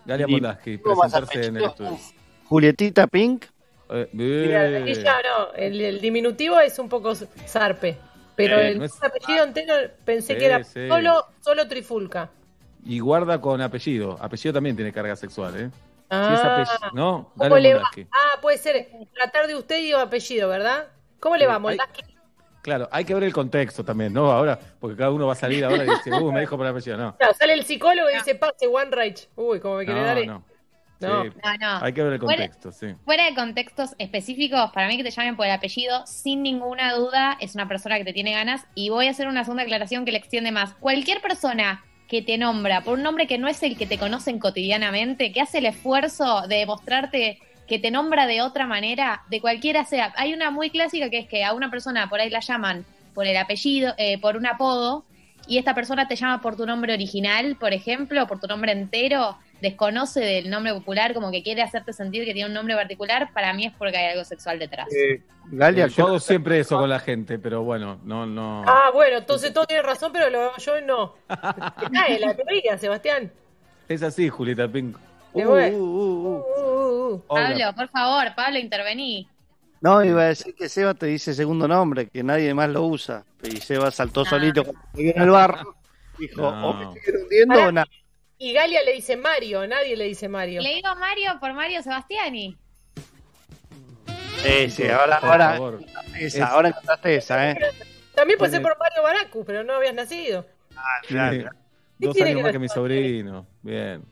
Galia 0.04 0.26
Y- 0.28 0.32
Moldavsky, 0.32 0.78
¿Cómo 0.78 0.96
vas 0.96 1.14
a 1.14 1.18
presentarse 1.20 1.48
en 1.48 1.56
el 1.58 1.64
estudio. 1.64 1.98
Julietita 2.44 3.06
Pink. 3.06 3.44
Eh, 3.90 4.08
Mira, 4.12 4.64
bien. 4.68 4.88
ella 4.88 5.16
no, 5.22 5.54
el, 5.54 5.80
el 5.80 6.00
diminutivo 6.00 6.58
es 6.60 6.78
un 6.78 6.88
poco 6.88 7.14
zarpe. 7.46 7.96
Pero 8.38 8.56
Eh, 8.60 8.68
el 8.68 8.78
no 8.78 8.84
es- 8.84 9.02
apellido 9.02 9.42
entero 9.44 9.74
pensé 10.04 10.34
Sí, 10.34 10.38
que 10.38 10.46
era 10.46 10.62
sí. 10.62 10.86
solo, 10.88 11.26
solo 11.40 11.66
Trifulca. 11.66 12.30
Y 12.84 13.00
guarda 13.00 13.40
con 13.40 13.60
apellido. 13.60 14.16
Apellido 14.20 14.52
también 14.54 14.76
tiene 14.76 14.92
carga 14.92 15.16
sexual, 15.16 15.54
¿eh? 15.56 15.70
Si 15.70 16.14
es 16.14 16.40
Ah, 16.40 16.54
apellido, 16.54 16.90
¿no? 16.92 17.32
¿Cómo 17.36 17.48
Dale 17.50 17.60
le 17.60 17.74
va? 17.74 17.80
Moldaski. 17.80 18.06
Ah, 18.12 18.38
puede 18.40 18.56
ser 18.58 18.88
tratar 19.12 19.48
de 19.48 19.56
usted 19.56 19.78
y 19.80 19.92
apellido, 19.92 20.48
¿verdad? 20.48 20.86
¿Cómo 21.18 21.34
le 21.36 21.46
Sí, 21.46 21.50
va? 21.50 21.60
Claro, 22.62 22.88
hay 22.92 23.04
que 23.04 23.12
ver 23.14 23.24
el 23.24 23.32
contexto 23.32 23.84
también, 23.84 24.12
¿no? 24.12 24.30
Ahora, 24.30 24.56
porque 24.78 24.96
cada 24.96 25.10
uno 25.10 25.26
va 25.26 25.32
a 25.32 25.36
salir 25.36 25.64
ahora 25.64 25.84
y 25.84 25.88
dice, 25.90 26.12
uh, 26.12 26.30
me 26.32 26.40
dijo 26.40 26.56
por 26.56 26.64
apellido. 26.66 26.96
No, 26.96 27.16
Claro, 27.16 27.34
sale 27.34 27.54
el 27.54 27.64
psicólogo 27.64 28.08
y 28.10 28.14
dice, 28.14 28.36
pase 28.36 28.68
One 28.68 28.90
Rage. 28.92 29.28
Uy, 29.34 29.58
como 29.58 29.76
me 29.78 29.84
quiere 29.84 30.00
dar. 30.02 30.16
no, 30.16 30.22
eh. 30.22 30.26
no. 30.26 30.44
No. 31.00 31.24
Sí, 31.24 31.30
No, 31.44 31.56
no. 31.78 31.84
Hay 31.84 31.92
que 31.92 32.02
ver 32.02 32.12
el 32.14 32.18
Fuera- 32.20 32.46
contexto, 32.48 32.72
sí. 32.72 32.94
Fuera 33.04 33.24
de 33.24 33.34
contextos 33.34 33.94
específicos, 33.98 34.70
para 34.72 34.88
mí 34.88 34.96
que 34.96 35.04
te 35.04 35.10
llamen 35.10 35.36
por 35.36 35.46
el 35.46 35.52
apellido, 35.52 36.06
sin 36.06 36.42
ninguna 36.42 36.92
duda, 36.94 37.36
es 37.40 37.54
una 37.54 37.68
persona 37.68 37.98
que 37.98 38.04
te 38.04 38.12
tiene 38.12 38.32
ganas. 38.32 38.66
Y 38.74 38.88
voy 38.90 39.06
a 39.06 39.10
hacer 39.10 39.28
una 39.28 39.44
segunda 39.44 39.62
aclaración 39.62 40.04
que 40.04 40.12
le 40.12 40.18
extiende 40.18 40.50
más. 40.50 40.74
Cualquier 40.74 41.20
persona 41.20 41.84
que 42.08 42.22
te 42.22 42.38
nombra 42.38 42.80
por 42.80 42.94
un 42.94 43.02
nombre 43.02 43.26
que 43.26 43.38
no 43.38 43.48
es 43.48 43.62
el 43.62 43.76
que 43.76 43.86
te 43.86 43.98
conocen 43.98 44.38
cotidianamente, 44.38 45.30
que 45.30 45.40
hace 45.40 45.58
el 45.58 45.66
esfuerzo 45.66 46.42
de 46.48 46.56
demostrarte 46.56 47.38
que 47.68 47.78
te 47.78 47.90
nombra 47.90 48.26
de 48.26 48.40
otra 48.40 48.66
manera, 48.66 49.22
de 49.28 49.42
cualquiera 49.42 49.84
sea. 49.84 50.14
Hay 50.16 50.32
una 50.32 50.50
muy 50.50 50.70
clásica 50.70 51.10
que 51.10 51.18
es 51.18 51.28
que 51.28 51.44
a 51.44 51.52
una 51.52 51.70
persona 51.70 52.08
por 52.08 52.18
ahí 52.18 52.30
la 52.30 52.40
llaman 52.40 52.86
por 53.14 53.26
el 53.26 53.36
apellido, 53.36 53.92
eh, 53.98 54.16
por 54.18 54.38
un 54.38 54.46
apodo, 54.46 55.04
y 55.46 55.58
esta 55.58 55.74
persona 55.74 56.08
te 56.08 56.16
llama 56.16 56.40
por 56.40 56.56
tu 56.56 56.64
nombre 56.64 56.94
original, 56.94 57.56
por 57.56 57.74
ejemplo, 57.74 58.26
por 58.26 58.40
tu 58.40 58.46
nombre 58.46 58.72
entero, 58.72 59.36
desconoce 59.60 60.20
del 60.20 60.50
nombre 60.50 60.72
popular, 60.74 61.14
como 61.14 61.30
que 61.30 61.42
quiere 61.42 61.62
hacerte 61.62 61.92
sentir 61.92 62.24
que 62.24 62.32
tiene 62.32 62.48
un 62.48 62.54
nombre 62.54 62.74
particular, 62.74 63.30
para 63.32 63.52
mí 63.52 63.66
es 63.66 63.72
porque 63.78 63.96
hay 63.96 64.12
algo 64.12 64.24
sexual 64.24 64.58
detrás. 64.58 64.88
Galia, 65.50 65.86
Eh, 65.86 65.88
yo 65.88 66.06
hago 66.06 66.20
siempre 66.20 66.60
eso 66.60 66.78
con 66.78 66.88
la 66.90 67.00
gente, 67.00 67.38
pero 67.38 67.62
bueno, 67.62 67.98
no, 68.04 68.26
no. 68.26 68.64
Ah, 68.66 68.90
bueno, 68.92 69.18
entonces 69.18 69.52
todo 69.52 69.66
tiene 69.66 69.82
razón, 69.82 70.12
pero 70.12 70.28
lo, 70.30 70.56
yo 70.58 70.80
no. 70.82 71.14
Te 71.28 71.90
cae 71.90 72.18
la 72.18 72.34
teoría, 72.34 72.76
Sebastián. 72.78 73.32
Es 73.88 74.02
así, 74.02 74.28
Julieta 74.28 74.68
Pink. 74.68 74.96
Qué 75.34 75.44
bueno. 75.44 75.76
Uh, 75.76 75.80
uh, 75.80 77.14
uh. 77.14 77.22
Pablo, 77.28 77.74
por 77.74 77.88
favor, 77.88 78.34
Pablo, 78.34 78.58
intervení. 78.58 79.28
No, 79.80 80.04
iba 80.04 80.22
a 80.22 80.26
decir 80.26 80.54
que 80.54 80.68
Seba 80.68 80.92
te 80.94 81.06
dice 81.06 81.32
segundo 81.34 81.68
nombre, 81.68 82.08
que 82.08 82.22
nadie 82.24 82.52
más 82.52 82.68
lo 82.68 82.84
usa. 82.84 83.24
Y 83.42 83.58
Seba 83.58 83.90
saltó 83.90 84.24
solito 84.24 84.64
cuando 84.64 84.82
llegué 84.94 85.14
al 85.18 85.30
barro. 85.30 85.74
Dijo, 86.18 86.42
No. 86.42 86.70
o 86.70 86.74
me 86.74 86.92
siguen 87.00 87.22
hundiendo 87.22 87.62
o 87.62 87.72
nada. 87.72 87.86
Y 88.38 88.52
Galia 88.52 88.82
le 88.84 88.92
dice 88.92 89.16
Mario, 89.16 89.66
nadie 89.66 89.96
le 89.96 90.04
dice 90.04 90.28
Mario. 90.28 90.62
Le 90.62 90.74
digo 90.74 90.94
Mario 90.96 91.38
por 91.40 91.52
Mario 91.54 91.82
Sebastiani. 91.82 92.56
Sí, 94.42 94.70
sí, 94.70 94.86
ahora, 94.88 95.16
ahora, 95.16 95.58
esa, 96.20 96.46
ahora 96.46 96.68
encontraste 96.68 97.16
esa, 97.16 97.50
¿eh? 97.50 97.58
También 98.14 98.38
puede 98.38 98.52
ser 98.52 98.60
Tiene- 98.60 98.72
por 98.74 98.78
Mario 98.78 99.02
Baracu, 99.02 99.44
pero 99.44 99.64
no 99.64 99.74
habías 99.74 99.94
nacido. 99.94 100.46
Sí, 100.70 101.08
claro. 101.08 101.50
Dos 101.98 102.16
años 102.20 102.36
que 102.36 102.42
más 102.42 102.52
que 102.52 102.58
mi 102.60 102.68
sobrino. 102.68 103.46
Bien, 103.62 104.04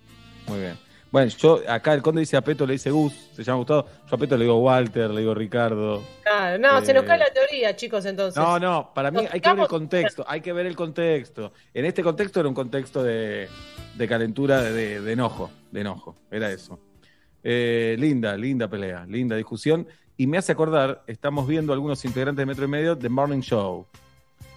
muy 0.48 0.58
bien. 0.60 0.76
Bueno, 1.16 1.30
yo 1.30 1.62
acá 1.66 1.94
el 1.94 2.02
conde 2.02 2.20
dice 2.20 2.36
a 2.36 2.42
Peto, 2.42 2.66
le 2.66 2.74
dice 2.74 2.90
Gus, 2.90 3.14
se 3.32 3.42
llama 3.42 3.56
Gustavo. 3.60 3.86
Yo 4.06 4.16
a 4.16 4.18
Peto 4.18 4.36
le 4.36 4.44
digo 4.44 4.58
Walter, 4.58 5.10
le 5.10 5.20
digo 5.22 5.32
Ricardo. 5.32 6.02
Claro, 6.22 6.58
no, 6.58 6.84
se 6.84 6.92
nos 6.92 7.04
Eh, 7.04 7.06
cae 7.06 7.18
la 7.18 7.30
teoría, 7.32 7.74
chicos, 7.74 8.04
entonces. 8.04 8.36
No, 8.36 8.58
no, 8.58 8.92
para 8.92 9.10
mí 9.10 9.22
Nos 9.22 9.32
hay 9.32 9.40
que 9.40 9.48
ver 9.50 9.60
el 9.60 9.66
contexto, 9.66 10.26
hay 10.28 10.42
que 10.42 10.52
ver 10.52 10.66
el 10.66 10.76
contexto. 10.76 11.54
En 11.72 11.86
este 11.86 12.02
contexto 12.02 12.40
era 12.40 12.50
un 12.50 12.54
contexto 12.54 13.02
de, 13.02 13.48
de 13.94 14.08
calentura, 14.08 14.60
de, 14.60 15.00
de 15.00 15.12
enojo, 15.12 15.50
de 15.70 15.80
enojo, 15.80 16.16
era 16.30 16.52
eso. 16.52 16.78
Eh, 17.42 17.96
linda, 17.98 18.36
linda 18.36 18.68
pelea, 18.68 19.06
linda 19.08 19.36
discusión. 19.36 19.88
Y 20.18 20.26
me 20.26 20.36
hace 20.36 20.52
acordar, 20.52 21.02
estamos 21.06 21.48
viendo 21.48 21.72
algunos 21.72 22.04
integrantes 22.04 22.42
de 22.42 22.44
Metro 22.44 22.66
y 22.66 22.68
Medio, 22.68 22.98
The 22.98 23.08
Morning 23.08 23.40
Show, 23.40 23.86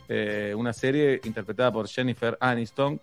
eh, 0.09 0.53
una 0.57 0.73
serie 0.73 1.21
interpretada 1.23 1.71
por 1.71 1.87
Jennifer 1.87 2.37
Aniston, 2.41 2.99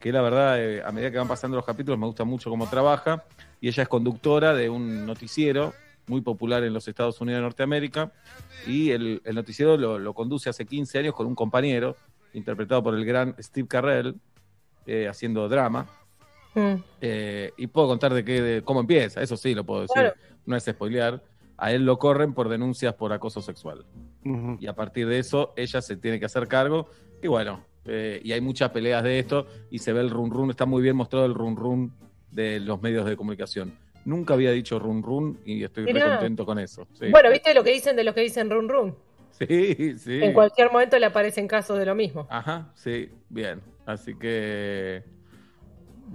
que 0.00 0.10
la 0.12 0.22
verdad, 0.22 0.60
eh, 0.60 0.82
a 0.84 0.90
medida 0.90 1.10
que 1.10 1.18
van 1.18 1.28
pasando 1.28 1.56
los 1.56 1.66
capítulos, 1.66 1.98
me 1.98 2.06
gusta 2.06 2.24
mucho 2.24 2.50
cómo 2.50 2.68
trabaja. 2.68 3.24
Y 3.60 3.68
ella 3.68 3.82
es 3.82 3.88
conductora 3.88 4.54
de 4.54 4.70
un 4.70 5.04
noticiero 5.06 5.74
muy 6.06 6.22
popular 6.22 6.64
en 6.64 6.72
los 6.72 6.88
Estados 6.88 7.20
Unidos 7.20 7.38
de 7.38 7.42
Norteamérica. 7.42 8.10
Y 8.66 8.90
el, 8.90 9.20
el 9.24 9.34
noticiero 9.34 9.76
lo, 9.76 9.98
lo 9.98 10.14
conduce 10.14 10.48
hace 10.50 10.64
15 10.66 10.98
años 10.98 11.14
con 11.14 11.26
un 11.26 11.34
compañero, 11.34 11.96
interpretado 12.32 12.82
por 12.82 12.94
el 12.94 13.04
gran 13.04 13.34
Steve 13.38 13.68
Carrell, 13.68 14.16
eh, 14.86 15.06
haciendo 15.06 15.48
drama. 15.48 15.86
Mm. 16.54 16.74
Eh, 17.00 17.52
y 17.58 17.66
puedo 17.68 17.86
contar 17.88 18.12
de, 18.14 18.24
qué, 18.24 18.40
de 18.42 18.62
cómo 18.62 18.80
empieza, 18.80 19.22
eso 19.22 19.36
sí 19.36 19.54
lo 19.54 19.64
puedo 19.64 19.82
decir, 19.82 19.94
Claro. 19.94 20.14
no 20.46 20.56
es 20.56 20.64
spoilear. 20.64 21.22
A 21.58 21.72
él 21.72 21.84
lo 21.84 21.98
corren 21.98 22.32
por 22.32 22.48
denuncias 22.48 22.94
por 22.94 23.12
acoso 23.12 23.42
sexual. 23.42 23.84
Y 24.58 24.66
a 24.66 24.74
partir 24.74 25.06
de 25.06 25.18
eso, 25.18 25.52
ella 25.56 25.82
se 25.82 25.96
tiene 25.98 26.18
que 26.18 26.24
hacer 26.24 26.48
cargo. 26.48 26.88
Y 27.22 27.28
bueno, 27.28 27.66
eh, 27.84 28.20
y 28.22 28.32
hay 28.32 28.40
muchas 28.40 28.70
peleas 28.70 29.02
de 29.02 29.18
esto. 29.18 29.46
Y 29.70 29.78
se 29.78 29.92
ve 29.92 30.00
el 30.00 30.10
run 30.10 30.30
run. 30.30 30.50
Está 30.50 30.66
muy 30.66 30.82
bien 30.82 30.96
mostrado 30.96 31.26
el 31.26 31.34
run 31.34 31.56
run 31.56 31.92
de 32.30 32.60
los 32.60 32.80
medios 32.82 33.06
de 33.06 33.16
comunicación. 33.16 33.72
Nunca 34.04 34.34
había 34.34 34.50
dicho 34.52 34.78
run 34.78 35.02
run 35.02 35.40
y 35.44 35.62
estoy 35.62 35.86
re 35.86 36.00
contento 36.00 36.46
con 36.46 36.58
eso. 36.58 36.86
Sí. 36.98 37.10
Bueno, 37.10 37.30
¿viste 37.30 37.52
lo 37.54 37.62
que 37.62 37.72
dicen 37.72 37.96
de 37.96 38.04
los 38.04 38.14
que 38.14 38.22
dicen 38.22 38.50
run 38.50 38.68
run? 38.68 38.96
sí, 39.30 39.98
sí. 39.98 40.22
En 40.22 40.32
cualquier 40.32 40.72
momento 40.72 40.98
le 40.98 41.06
aparecen 41.06 41.46
casos 41.46 41.78
de 41.78 41.86
lo 41.86 41.94
mismo. 41.94 42.26
Ajá, 42.30 42.72
sí, 42.74 43.10
bien. 43.28 43.60
Así 43.86 44.14
que. 44.14 45.02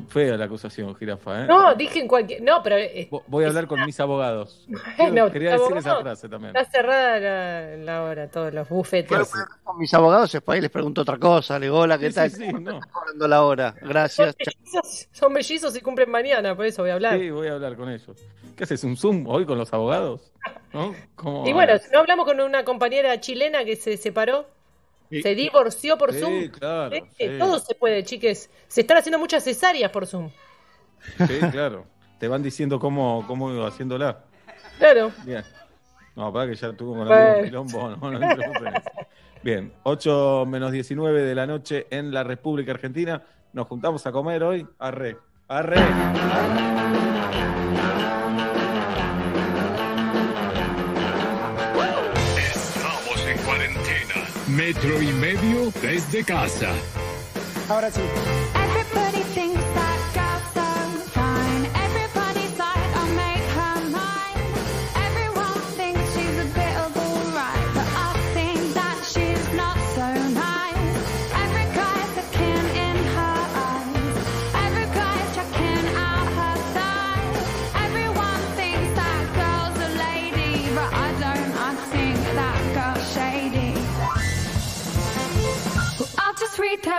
Fea 0.09 0.35
la 0.35 0.45
acusación, 0.45 0.93
jirafa, 0.95 1.43
¿eh? 1.43 1.48
No, 1.48 1.74
dije 1.74 1.99
en 2.01 2.07
cualquier. 2.07 2.41
No, 2.41 2.61
pero. 2.61 2.75
eh, 2.75 3.07
Vo- 3.09 3.24
Voy 3.27 3.45
a 3.45 3.48
hablar 3.48 3.65
con 3.65 3.83
mis 3.85 3.98
abogados. 3.99 4.65
no, 5.14 5.32
Quería 5.32 5.56
¿tus 5.56 5.61
decir 5.69 5.77
esa 5.77 5.91
abogados? 5.91 6.01
frase 6.01 6.30
también. 6.30 6.56
Está 6.56 6.69
cerrada 6.69 7.19
la, 7.19 7.77
la 7.77 8.03
hora, 8.03 8.27
todos 8.30 8.53
los 8.53 8.67
bufetes. 8.67 9.32
Con 9.64 9.77
mis 9.80 9.93
abogados 9.93 10.32
después 10.33 10.61
les 10.61 10.69
pregunto 10.69 11.01
otra 11.01 11.17
cosa. 11.17 11.57
Le 11.59 11.67
digo, 11.67 11.80
hola, 11.80 11.98
¿qué 11.98 12.09
Sí, 12.09 12.15
tal? 12.15 12.30
sí, 12.32 12.45
sí, 12.45 12.53
no. 12.53 12.80
Cobrando 12.91 13.27
la 13.27 13.43
hora. 13.43 13.74
Gracias. 13.82 14.35
chao. 14.35 14.53
Mellizos- 14.64 15.07
Son 15.11 15.32
mellizos 15.33 15.75
y 15.77 15.82
cumplen 15.82 16.11
mañana, 16.11 16.56
por 16.56 16.65
eso 16.65 16.82
voy 16.82 16.91
a 16.91 16.95
hablar. 16.95 17.17
Sí, 17.17 17.30
voy 17.30 17.48
a 17.48 17.53
hablar 17.53 17.75
con 17.77 17.90
ellos. 17.90 18.17
¿Qué 18.57 18.64
haces? 18.65 18.83
¿Un 18.83 18.98
Zoom 18.98 19.25
hoy 19.27 19.45
con 19.45 19.57
los 19.57 19.72
abogados? 19.74 20.32
¿No? 20.74 20.93
¿Cómo 21.15 21.48
Y 21.48 21.53
bueno, 21.53 21.74
no 21.93 21.99
hablamos 21.99 22.25
con 22.25 22.40
una 22.41 22.64
compañera 22.65 23.19
chilena 23.22 23.64
que 23.64 23.75
se 23.77 23.95
separó, 23.98 24.45
Sí. 25.09 25.22
se 25.22 25.35
divorció 25.35 25.98
por 25.98 26.11
Sí, 26.14 26.19
Zoom. 26.19 26.48
claro, 26.50 26.95
Sí. 27.17 27.27
Todo 27.40 27.59
se 27.59 27.75
puede, 27.75 28.03
chiques. 28.03 28.50
Se 28.67 28.82
están 28.82 28.98
haciendo 28.98 29.19
muchas 29.19 29.43
cesáreas 29.43 29.92
por 29.92 30.08
Zoom. 30.08 30.30
Sí, 31.17 31.40
claro. 31.51 31.85
Te 32.19 32.27
van 32.27 32.42
diciendo 32.42 32.80
cómo, 32.80 33.24
cómo 33.27 33.51
iba 33.53 33.67
haciéndola. 33.67 34.24
Claro. 34.80 35.11
Bien. 35.25 35.43
No, 36.16 36.32
para 36.32 36.50
que 36.50 36.56
ya 36.56 36.72
tuvo 36.74 36.95
con 36.95 37.08
Bueno. 37.08 37.43
quilombo, 37.43 37.90
no, 37.98 38.11
no 38.11 38.30
eso. 38.30 38.82
Bien, 39.43 39.72
8 39.84 40.45
menos 40.48 40.72
19 40.72 41.22
de 41.22 41.35
la 41.35 41.45
noche 41.45 41.88
en 41.92 42.11
la 42.14 42.24
República 42.24 42.72
Argentina. 42.72 43.22
Nos 43.53 43.67
juntamos 43.67 44.06
a 44.08 44.11
comer 44.11 44.43
hoy. 44.43 44.66
Arre, 44.80 45.17
arre. 45.48 45.75
Metro 54.66 55.00
y 55.00 55.14
medio 55.14 55.72
desde 55.80 56.24
casa. 56.24 56.72
Ahora 57.69 57.92
sí. 57.92 58.02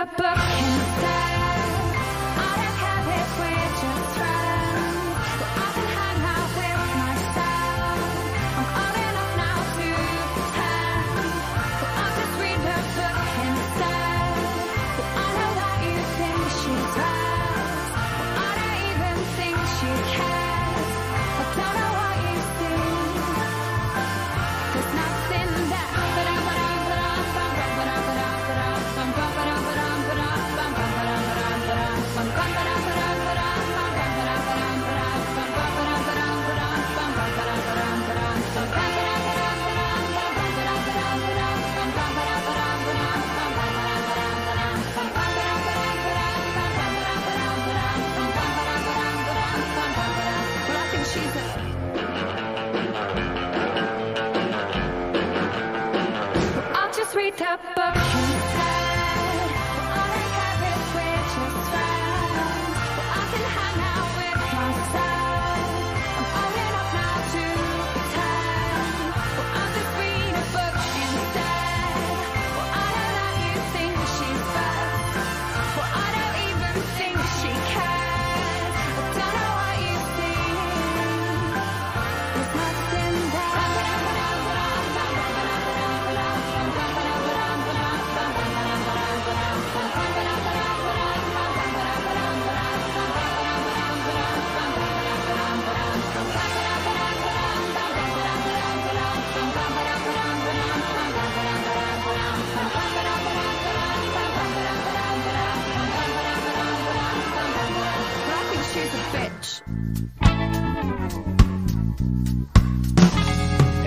appartient. 0.06 0.85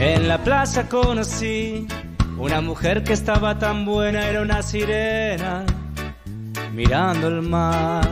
En 0.02 0.30
la 0.30 0.38
plaza 0.38 0.88
conocí 0.88 1.86
una 2.38 2.62
mujer 2.62 3.04
que 3.04 3.12
estaba 3.12 3.60
tan 3.60 3.84
buena, 3.84 4.30
era 4.30 4.42
una 4.42 4.62
sirena 4.62 5.66
mirando 6.74 7.28
el 7.28 7.42
mar. 7.42 8.08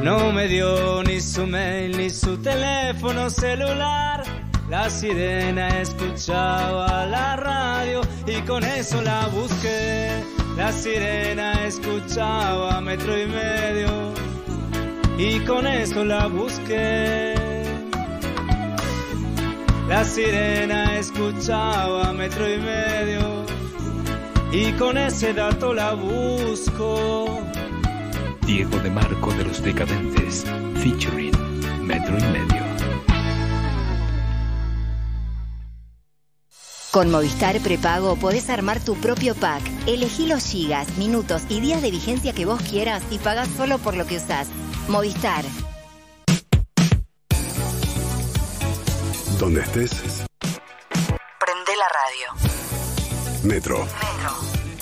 No 0.00 0.30
me 0.30 0.46
dio 0.46 1.02
ni 1.02 1.20
su 1.20 1.44
mail 1.44 1.98
ni 1.98 2.08
su 2.08 2.40
teléfono 2.40 3.28
celular. 3.30 4.22
La 4.68 4.88
sirena 4.88 5.80
escuchaba 5.80 7.04
la 7.06 7.34
radio 7.34 8.02
y 8.24 8.40
con 8.42 8.62
eso 8.62 9.02
la 9.02 9.26
busqué. 9.26 10.22
La 10.56 10.70
sirena 10.70 11.66
escuchaba 11.66 12.80
metro 12.80 13.20
y 13.20 13.26
medio 13.26 14.14
y 15.18 15.40
con 15.40 15.66
eso 15.66 16.04
la 16.04 16.28
busqué. 16.28 17.29
La 19.90 20.04
sirena 20.04 20.98
escuchaba 20.98 22.12
metro 22.12 22.48
y 22.48 22.58
medio 22.58 23.44
y 24.52 24.70
con 24.74 24.96
ese 24.96 25.34
dato 25.34 25.74
la 25.74 25.94
busco. 25.94 27.40
Diego 28.46 28.78
de 28.78 28.88
Marco 28.88 29.32
de 29.32 29.42
los 29.46 29.60
Decadentes, 29.60 30.44
featuring 30.76 31.32
Metro 31.84 32.16
y 32.16 32.22
Medio. 32.22 32.62
Con 36.92 37.10
Movistar 37.10 37.58
Prepago 37.58 38.14
podés 38.14 38.48
armar 38.48 38.78
tu 38.78 38.94
propio 38.94 39.34
pack. 39.34 39.62
Elegí 39.88 40.28
los 40.28 40.44
gigas, 40.44 40.98
minutos 40.98 41.42
y 41.48 41.60
días 41.60 41.82
de 41.82 41.90
vigencia 41.90 42.32
que 42.32 42.46
vos 42.46 42.62
quieras 42.62 43.02
y 43.10 43.18
pagás 43.18 43.48
solo 43.56 43.78
por 43.78 43.96
lo 43.96 44.06
que 44.06 44.18
usás. 44.18 44.50
Movistar. 44.86 45.44
Donde 49.40 49.62
estés, 49.62 49.90
Prende 50.38 51.72
la 51.78 51.88
radio. 51.88 52.26
Metro. 53.42 53.78
Metro. 53.78 54.32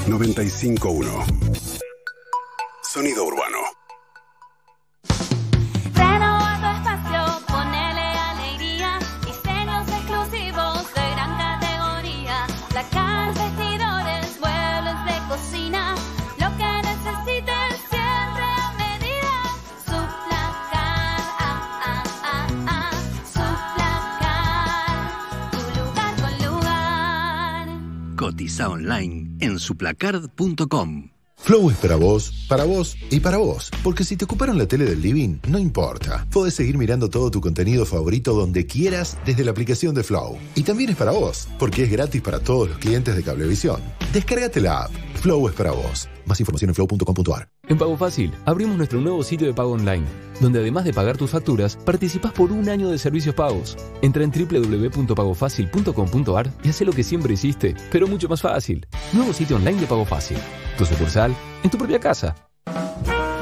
95.1. 0.09 1.25
Sonido 2.83 3.25
urbano. 3.25 3.78
Online 28.67 29.37
en 29.41 29.59
suplacard.com. 29.59 31.11
Flow 31.41 31.71
es 31.71 31.77
para 31.77 31.97
vos, 31.97 32.47
para 32.49 32.65
vos 32.65 32.97
y 33.11 33.21
para 33.21 33.39
vos. 33.39 33.71
Porque 33.83 34.05
si 34.05 34.17
te 34.17 34.25
ocuparon 34.25 34.59
la 34.59 34.67
tele 34.67 34.85
del 34.85 35.01
living, 35.01 35.39
no 35.49 35.59
importa. 35.59 36.27
Podés 36.31 36.55
seguir 36.55 36.77
mirando 36.77 37.09
todo 37.09 37.31
tu 37.31 37.41
contenido 37.41 37.87
favorito 37.87 38.35
donde 38.35 38.67
quieras 38.67 39.17
desde 39.25 39.45
la 39.45 39.53
aplicación 39.53 39.95
de 39.95 40.03
Flow. 40.03 40.37
Y 40.57 40.65
también 40.65 40.91
es 40.91 40.97
para 40.97 41.13
vos, 41.13 41.49
porque 41.59 41.85
es 41.85 41.91
gratis 41.91 42.21
para 42.21 42.41
todos 42.41 42.69
los 42.69 42.79
clientes 42.79 43.15
de 43.15 43.23
Cablevisión. 43.23 43.81
Descárgate 44.13 44.61
la 44.61 44.85
app. 44.85 44.91
Flow 45.23 45.49
es 45.49 45.55
para 45.55 45.71
vos. 45.71 46.09
Más 46.27 46.41
información 46.41 46.71
en 46.71 46.75
flow.com.ar. 46.75 47.58
En 47.69 47.77
Pago 47.77 47.99
Fácil, 47.99 48.33
abrimos 48.47 48.79
nuestro 48.79 48.99
nuevo 49.01 49.23
sitio 49.23 49.47
de 49.47 49.53
pago 49.53 49.73
online, 49.73 50.07
donde 50.41 50.61
además 50.61 50.85
de 50.85 50.95
pagar 50.95 51.19
tus 51.19 51.31
facturas, 51.31 51.77
participás 51.77 52.33
por 52.33 52.51
un 52.51 52.67
año 52.71 52.89
de 52.89 52.97
servicios 52.97 53.35
pagos. 53.35 53.77
Entra 54.01 54.25
en 54.25 54.31
www.pagofacil.com.ar 54.31 56.51
y 56.63 56.71
haz 56.71 56.81
lo 56.81 56.93
que 56.93 57.05
siempre 57.05 57.35
hiciste, 57.35 57.77
pero 57.93 58.09
mucho 58.09 58.27
más 58.27 58.41
fácil. 58.41 58.87
Nuevo 59.13 59.35
sitio 59.35 59.57
online 59.57 59.81
de 59.81 59.87
Pago 59.87 60.07
Fácil. 60.07 60.39
Tu 60.79 60.87
sucursal, 60.87 61.37
en 61.63 61.71
tu 61.71 61.77
propia 61.77 62.01
casa. 62.01 62.35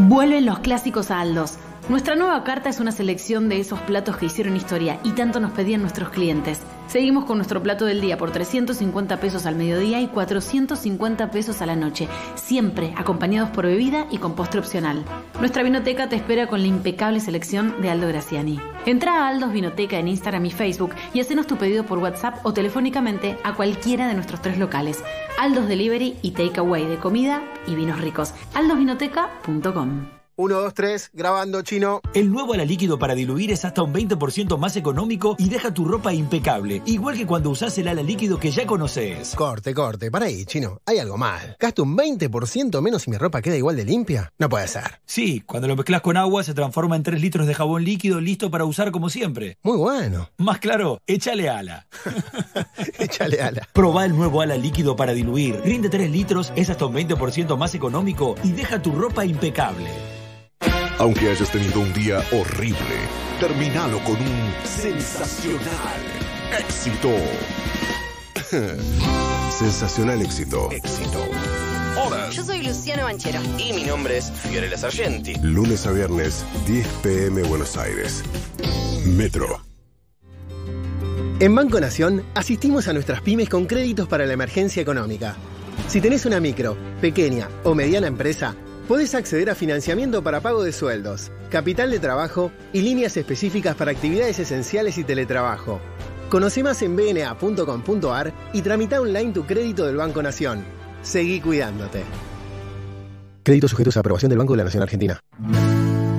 Vuelven 0.01 0.45
los 0.45 0.59
clásicos 0.59 1.13
a 1.13 1.21
Aldos. 1.21 1.59
Nuestra 1.89 2.17
nueva 2.17 2.43
carta 2.43 2.69
es 2.69 2.81
una 2.81 2.91
selección 2.91 3.49
de 3.49 3.61
esos 3.61 3.79
platos 3.83 4.17
que 4.17 4.27
hicieron 4.27 4.57
historia 4.57 4.99
y 5.05 5.13
tanto 5.13 5.39
nos 5.39 5.53
pedían 5.53 5.83
nuestros 5.83 6.09
clientes. 6.09 6.59
Seguimos 6.87 7.25
con 7.25 7.39
nuestro 7.39 7.63
plato 7.63 7.85
del 7.85 8.01
día 8.01 8.17
por 8.17 8.31
350 8.31 9.19
pesos 9.19 9.45
al 9.45 9.57
mediodía 9.57 10.01
y 10.01 10.07
450 10.07 11.31
pesos 11.31 11.61
a 11.61 11.67
la 11.67 11.75
noche, 11.75 12.09
siempre 12.37 12.95
acompañados 12.97 13.51
por 13.51 13.67
bebida 13.67 14.07
y 14.11 14.19
con 14.19 14.35
postre 14.35 14.61
opcional. 14.61 15.05
Nuestra 15.41 15.63
vinoteca 15.63 16.09
te 16.09 16.17
espera 16.17 16.47
con 16.47 16.61
la 16.63 16.69
impecable 16.69 17.21
selección 17.21 17.81
de 17.83 17.91
Aldo 17.91 18.09
Graciani. 18.09 18.61
Entra 18.87 19.25
a 19.25 19.29
Aldos 19.29 19.53
Vinoteca 19.53 19.99
en 19.99 20.09
Instagram 20.09 20.47
y 20.47 20.51
Facebook 20.53 20.95
y 21.13 21.21
hacenos 21.21 21.47
tu 21.47 21.57
pedido 21.57 21.85
por 21.85 21.99
WhatsApp 21.99 22.39
o 22.45 22.53
telefónicamente 22.53 23.37
a 23.43 23.55
cualquiera 23.55 24.07
de 24.07 24.15
nuestros 24.15 24.41
tres 24.41 24.57
locales. 24.57 25.03
Aldos 25.41 25.67
Delivery 25.67 26.17
y 26.23 26.31
Takeaway 26.31 26.87
de 26.87 26.99
comida 26.99 27.43
y 27.67 27.75
vinos 27.75 28.01
ricos. 28.01 28.33
aldosvinoteca.com 28.55 30.16
1, 30.39 30.55
2, 30.55 30.75
3, 30.75 31.11
grabando 31.15 31.63
chino. 31.63 32.03
El 32.13 32.31
nuevo 32.31 32.53
ala 32.53 32.65
líquido 32.67 32.99
para 32.99 33.15
diluir 33.15 33.51
es 33.53 33.65
hasta 33.65 33.83
un 33.83 33.95
20% 33.95 34.59
más 34.59 34.77
económico 34.77 35.35
y 35.39 35.49
deja 35.49 35.73
tu 35.73 35.87
ropa 35.87 36.13
impecable, 36.13 36.83
igual 36.85 37.17
que 37.17 37.27
cuando 37.27 37.49
usás 37.49 37.79
el 37.79 37.89
ala 37.89 38.03
líquido 38.03 38.39
que 38.39 38.51
ya 38.51 38.67
conoces. 38.67 39.35
Corte, 39.35 39.73
corte, 39.73 40.11
para 40.11 40.27
ahí, 40.27 40.45
chino. 40.45 40.83
Hay 40.85 40.99
algo 40.99 41.17
mal. 41.17 41.57
Gasto 41.59 41.85
un 41.85 41.97
20% 41.97 42.83
menos 42.83 43.07
y 43.07 43.11
mi 43.11 43.17
ropa 43.17 43.41
queda 43.41 43.57
igual 43.57 43.77
de 43.77 43.87
limpia. 43.87 44.31
No 44.39 44.51
puede 44.51 44.69
ser. 44.69 45.01
Sí, 45.07 45.41
cuando 45.41 45.69
lo 45.69 45.77
mezclas 45.77 46.03
con 46.03 46.19
agua 46.19 46.45
se 46.45 46.53
transforma 46.53 46.97
en 46.97 47.03
3 47.03 47.19
litros 47.19 47.47
de 47.47 47.55
jabón 47.55 47.85
líquido 47.85 48.21
listo 48.21 48.51
para 48.51 48.67
usar 48.67 48.91
como 48.91 49.09
siempre. 49.09 49.57
Muy 49.63 49.79
bueno. 49.79 50.29
Más 50.37 50.59
claro, 50.59 51.01
échale 51.07 51.49
ala. 51.49 51.87
échale 52.99 53.41
ala. 53.41 53.67
Probá 53.73 54.05
el 54.05 54.15
nuevo 54.15 54.43
ala 54.43 54.59
líquido 54.59 54.97
para 54.97 55.15
diluir. 55.15 55.63
Rinde 55.65 55.89
3 55.89 56.11
litros, 56.11 56.53
es 56.57 56.69
hasta 56.69 56.85
un 56.85 56.95
20% 56.95 57.57
más 57.57 57.75
económico 57.75 58.35
y 58.45 58.53
deja 58.53 58.83
tu 58.83 58.93
ropa 58.93 59.25
impecable. 59.25 59.89
Aunque 60.99 61.31
hayas 61.31 61.51
tenido 61.51 61.81
un 61.81 61.93
día 61.93 62.25
horrible, 62.33 62.79
terminalo 63.39 64.03
con 64.03 64.17
un 64.17 64.55
sensacional 64.65 66.01
éxito. 66.59 67.11
sensacional 69.51 70.23
éxito. 70.23 70.71
Éxito. 70.73 71.23
Hola. 72.03 72.31
Yo 72.31 72.43
soy 72.43 72.63
Luciano 72.63 73.05
Banchero. 73.05 73.41
Y 73.59 73.75
mi 73.75 73.85
nombre 73.85 74.17
es 74.17 74.31
Fiorella 74.31 74.79
Sargenti. 74.79 75.35
Lunes 75.43 75.87
a 75.87 75.93
viernes, 75.93 76.47
10 76.67 76.87
pm 77.03 77.43
Buenos 77.43 77.77
Aires. 77.77 78.25
Metro. 79.05 79.61
En 81.41 81.55
Banco 81.55 81.79
Nación 81.79 82.25
asistimos 82.35 82.89
a 82.89 82.95
nuestras 82.95 83.21
pymes 83.21 83.51
con 83.51 83.67
créditos 83.67 84.09
para 84.09 84.25
la 84.25 84.33
emergencia 84.33 84.81
económica. 84.81 85.37
Si 85.89 86.01
tenés 86.01 86.25
una 86.25 86.41
micro, 86.41 86.75
pequeña 87.03 87.51
o 87.65 87.75
mediana 87.75 88.07
empresa, 88.07 88.57
podés 88.87 89.15
acceder 89.15 89.51
a 89.51 89.55
financiamiento 89.55 90.23
para 90.23 90.41
pago 90.41 90.63
de 90.63 90.73
sueldos, 90.73 91.31
capital 91.51 91.91
de 91.91 91.99
trabajo 91.99 92.53
y 92.73 92.83
líneas 92.83 93.17
específicas 93.17 93.77
para 93.77 93.91
actividades 93.91 94.39
esenciales 94.39 94.99
y 94.99 95.05
teletrabajo. 95.05 95.81
Conoce 96.29 96.63
más 96.63 96.83
en 96.83 96.97
bna.com.ar 96.97 98.33
y 98.53 98.63
tramita 98.63 99.01
online 99.01 99.33
tu 99.33 99.45
crédito 99.45 99.87
del 99.87 99.97
Banco 99.97 100.23
Nación. 100.23 100.65
Seguí 101.03 101.41
cuidándote. 101.41 102.03
Créditos 103.45 103.71
sujetos 103.71 103.97
a 103.97 104.01
aprobación 104.01 104.29
del 104.29 104.39
Banco 104.39 104.55
de 104.55 104.59
la 104.59 104.65
Nación 104.65 104.83
Argentina. 104.83 105.21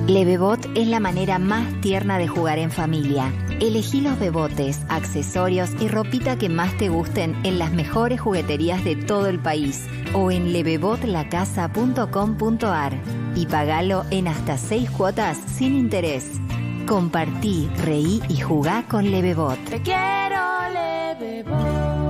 Levebot 0.08 0.66
es 0.74 0.88
la 0.88 0.98
manera 1.00 1.38
más 1.38 1.66
tierna 1.82 2.16
de 2.16 2.26
jugar 2.26 2.58
en 2.58 2.70
familia. 2.70 3.30
Elegí 3.60 4.00
los 4.00 4.18
bebotes, 4.18 4.80
accesorios 4.88 5.68
y 5.80 5.88
ropita 5.88 6.38
que 6.38 6.48
más 6.48 6.74
te 6.78 6.88
gusten 6.88 7.36
en 7.44 7.58
las 7.58 7.72
mejores 7.72 8.18
jugueterías 8.18 8.82
de 8.84 8.96
todo 8.96 9.26
el 9.26 9.38
país 9.38 9.86
o 10.14 10.30
en 10.30 10.54
levebotlacasa.com.ar 10.54 12.94
y 13.34 13.44
pagalo 13.44 14.06
en 14.10 14.28
hasta 14.28 14.56
seis 14.56 14.90
cuotas 14.90 15.36
sin 15.36 15.74
interés. 15.74 16.24
Compartí, 16.86 17.68
reí 17.76 18.22
y 18.30 18.38
jugá 18.38 18.88
con 18.88 19.10
Levebot. 19.10 19.62
Te 19.66 19.82
quiero, 19.82 20.40
Levebot. 20.72 22.07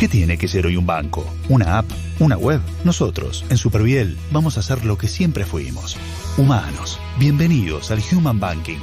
¿Qué 0.00 0.08
tiene 0.08 0.38
que 0.38 0.48
ser 0.48 0.64
hoy 0.64 0.78
un 0.78 0.86
banco? 0.86 1.30
¿Una 1.50 1.76
app? 1.76 1.84
¿Una 2.20 2.38
web? 2.38 2.62
Nosotros, 2.84 3.44
en 3.50 3.58
Superviel, 3.58 4.16
vamos 4.32 4.56
a 4.56 4.60
hacer 4.60 4.86
lo 4.86 4.96
que 4.96 5.06
siempre 5.06 5.44
fuimos. 5.44 5.98
Humanos. 6.38 6.98
Bienvenidos 7.18 7.90
al 7.90 8.00
Human 8.10 8.40
Banking. 8.40 8.78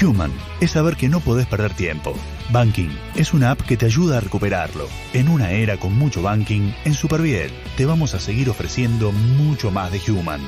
Human 0.00 0.30
es 0.60 0.70
saber 0.70 0.94
que 0.94 1.08
no 1.08 1.18
podés 1.18 1.48
perder 1.48 1.74
tiempo. 1.74 2.14
Banking 2.52 2.90
es 3.16 3.34
una 3.34 3.50
app 3.50 3.62
que 3.62 3.76
te 3.76 3.86
ayuda 3.86 4.18
a 4.18 4.20
recuperarlo. 4.20 4.86
En 5.12 5.28
una 5.28 5.50
era 5.50 5.76
con 5.76 5.92
mucho 5.98 6.22
banking, 6.22 6.70
en 6.84 6.94
Superviel 6.94 7.50
te 7.76 7.84
vamos 7.84 8.14
a 8.14 8.20
seguir 8.20 8.48
ofreciendo 8.48 9.10
mucho 9.10 9.72
más 9.72 9.90
de 9.90 10.00
Human. 10.08 10.40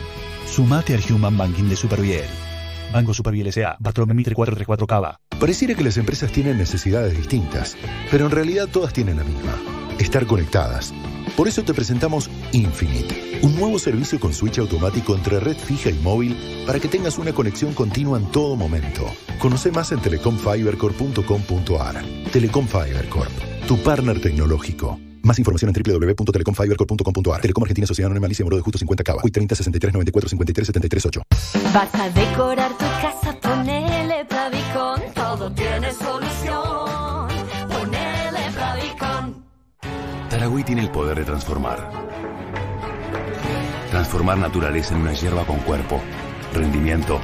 Sumate 0.47 0.95
al 0.95 1.03
Human 1.13 1.37
Banking 1.37 1.65
de 1.65 1.75
Superviel. 1.75 2.27
Banco 2.93 3.13
Superviel 3.13 3.49
S.A. 3.49 3.77
Bartolomé 3.81 4.15
Mitre 4.15 4.37
434 4.37 4.87
Cava. 4.87 5.19
Pareciera 5.41 5.75
que 5.75 5.83
las 5.83 5.97
empresas 5.97 6.31
tienen 6.31 6.59
necesidades 6.59 7.17
distintas, 7.17 7.77
pero 8.09 8.27
en 8.27 8.31
realidad 8.31 8.69
todas 8.69 8.93
tienen 8.93 9.17
la 9.17 9.25
misma. 9.25 9.82
Estar 10.03 10.27
conectadas. 10.27 10.93
Por 11.37 11.47
eso 11.47 11.63
te 11.63 11.73
presentamos 11.73 12.29
Infinite, 12.51 13.39
un 13.43 13.55
nuevo 13.55 13.79
servicio 13.79 14.19
con 14.19 14.35
switch 14.35 14.59
automático 14.59 15.15
entre 15.15 15.39
red 15.39 15.57
fija 15.57 15.91
y 15.91 15.95
móvil 15.95 16.37
para 16.67 16.81
que 16.81 16.89
tengas 16.89 17.19
una 17.19 17.33
conexión 17.33 17.73
continua 17.73 18.19
en 18.19 18.27
todo 18.33 18.57
momento. 18.57 19.05
Conoce 19.39 19.71
más 19.71 19.93
en 19.93 20.01
telecomfibercorp.com.ar. 20.01 22.05
Telecom 22.33 22.67
tu 23.69 23.79
partner 23.79 24.21
tecnológico. 24.21 24.99
Más 25.23 25.39
información 25.39 25.73
en 25.73 25.85
www.telecomfibercorp.com.ar. 25.85 27.41
Telecom 27.41 27.63
Argentina 27.63 27.87
Sociedad 27.87 28.09
Anónima 28.09 28.27
Alicia 28.27 28.45
Moro 28.45 28.57
de 28.57 28.63
Justo 28.63 28.79
50 28.79 29.05
Cava. 29.05 29.23
30 29.23 29.55
63 29.55 29.95
94 29.95 30.31
53 30.31 30.67
73 30.67 31.07
8. 31.07 31.23
Vas 31.73 31.95
a 31.95 32.11
decorar 32.11 32.73
tu 32.73 32.87
casa, 33.01 33.39
ponele 33.41 34.25
Pavicon. 34.25 35.01
Todo 35.15 35.53
tiene 35.53 35.93
solución. 35.93 36.32
Taragüí 40.43 40.65
tiene 40.65 40.83
el 40.83 40.91
poder 40.91 41.19
de 41.19 41.25
transformar. 41.25 41.89
Transformar 43.93 44.39
naturaleza 44.39 44.93
en 44.93 45.03
una 45.03 45.13
hierba 45.13 45.45
con 45.45 45.59
cuerpo, 45.59 46.01
rendimiento 46.53 47.21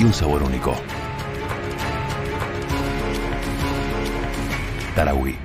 y 0.00 0.02
un 0.02 0.12
sabor 0.12 0.42
único. 0.42 0.74
Taragüí, 4.96 5.36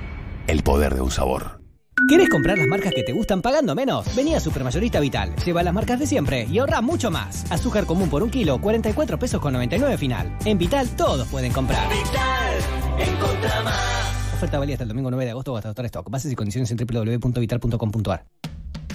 el 0.48 0.64
poder 0.64 0.96
de 0.96 1.02
un 1.02 1.12
sabor. 1.12 1.60
¿Quieres 2.08 2.28
comprar 2.28 2.58
las 2.58 2.66
marcas 2.66 2.92
que 2.92 3.04
te 3.04 3.12
gustan 3.12 3.40
pagando 3.40 3.76
menos? 3.76 4.12
Vení 4.16 4.34
a 4.34 4.40
Supermayorista 4.40 4.98
Vital. 4.98 5.32
Lleva 5.44 5.62
las 5.62 5.72
marcas 5.72 6.00
de 6.00 6.08
siempre 6.08 6.48
y 6.50 6.58
ahorra 6.58 6.80
mucho 6.80 7.12
más. 7.12 7.48
Azúcar 7.52 7.86
común 7.86 8.10
por 8.10 8.24
un 8.24 8.30
kilo, 8.30 8.60
44 8.60 9.16
pesos 9.16 9.40
con 9.40 9.52
99 9.52 9.96
final. 9.96 10.36
En 10.44 10.58
Vital 10.58 10.88
todos 10.96 11.28
pueden 11.28 11.52
comprar. 11.52 11.88
Vital, 11.88 13.08
encontra 13.08 13.62
más. 13.62 14.15
Oferta 14.36 14.58
válida 14.58 14.74
hasta 14.74 14.84
el 14.84 14.88
domingo 14.90 15.10
9 15.10 15.24
de 15.24 15.30
agosto 15.30 15.54
o 15.54 15.56
hasta 15.56 15.70
agotar 15.70 15.86
stock. 15.86 16.10
Bases 16.10 16.30
y 16.30 16.34
condiciones 16.34 16.70
en 16.70 16.76
www.vital.com.ar. 16.76 18.26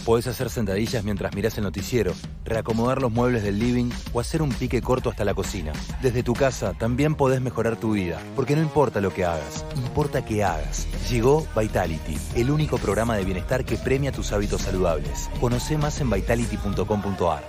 Podés 0.05 0.27
hacer 0.27 0.51
sentadillas 0.51 1.03
mientras 1.03 1.33
mirás 1.33 1.57
el 1.57 1.63
noticiero, 1.63 2.13
reacomodar 2.45 3.01
los 3.01 3.11
muebles 3.11 3.41
del 3.41 3.57
living 3.57 3.89
o 4.13 4.19
hacer 4.19 4.43
un 4.43 4.49
pique 4.51 4.83
corto 4.83 5.09
hasta 5.09 5.25
la 5.25 5.33
cocina. 5.33 5.71
Desde 6.03 6.21
tu 6.21 6.33
casa 6.33 6.73
también 6.73 7.15
podés 7.15 7.41
mejorar 7.41 7.75
tu 7.75 7.93
vida, 7.93 8.19
porque 8.35 8.55
no 8.55 8.61
importa 8.61 9.01
lo 9.01 9.11
que 9.11 9.25
hagas, 9.25 9.65
importa 9.75 10.23
que 10.23 10.43
hagas. 10.43 10.87
Llegó 11.09 11.47
Vitality, 11.59 12.17
el 12.35 12.51
único 12.51 12.77
programa 12.77 13.15
de 13.15 13.25
bienestar 13.25 13.65
que 13.65 13.77
premia 13.77 14.11
tus 14.11 14.31
hábitos 14.33 14.61
saludables. 14.61 15.27
Conoce 15.39 15.75
más 15.75 15.99
en 16.01 16.11
vitality.com.ar. 16.11 17.43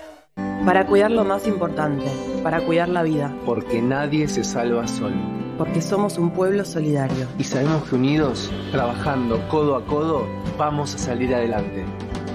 Para 0.65 0.87
cuidar 0.87 1.11
lo 1.11 1.25
más 1.25 1.47
importante, 1.47 2.07
para 2.43 2.65
cuidar 2.65 2.89
la 2.89 3.03
vida. 3.03 3.37
Porque 3.45 3.83
nadie 3.83 4.29
se 4.29 4.45
salva 4.45 4.89
solo. 4.89 5.52
Porque 5.63 5.81
somos 5.81 6.19
un 6.19 6.31
pueblo 6.31 6.65
solidario. 6.65 7.29
Y 7.39 7.45
sabemos 7.45 7.85
que 7.85 7.95
unidos, 7.95 8.51
trabajando 8.73 9.49
codo 9.49 9.77
a 9.77 9.87
codo, 9.87 10.27
vamos 10.59 10.93
a 10.97 10.99
salir 10.99 11.33
adelante. 11.33 11.85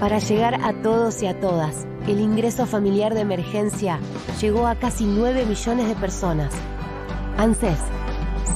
Para 0.00 0.18
llegar 0.18 0.54
a 0.64 0.72
todos 0.82 1.22
y 1.22 1.26
a 1.26 1.38
todas, 1.38 1.86
el 2.06 2.20
ingreso 2.20 2.64
familiar 2.64 3.12
de 3.12 3.20
emergencia 3.20 4.00
llegó 4.40 4.66
a 4.66 4.76
casi 4.76 5.04
9 5.04 5.44
millones 5.44 5.88
de 5.88 5.94
personas. 5.96 6.54
ANSES, 7.36 7.78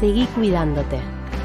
seguí 0.01 0.25
cuidándote. 0.34 1.01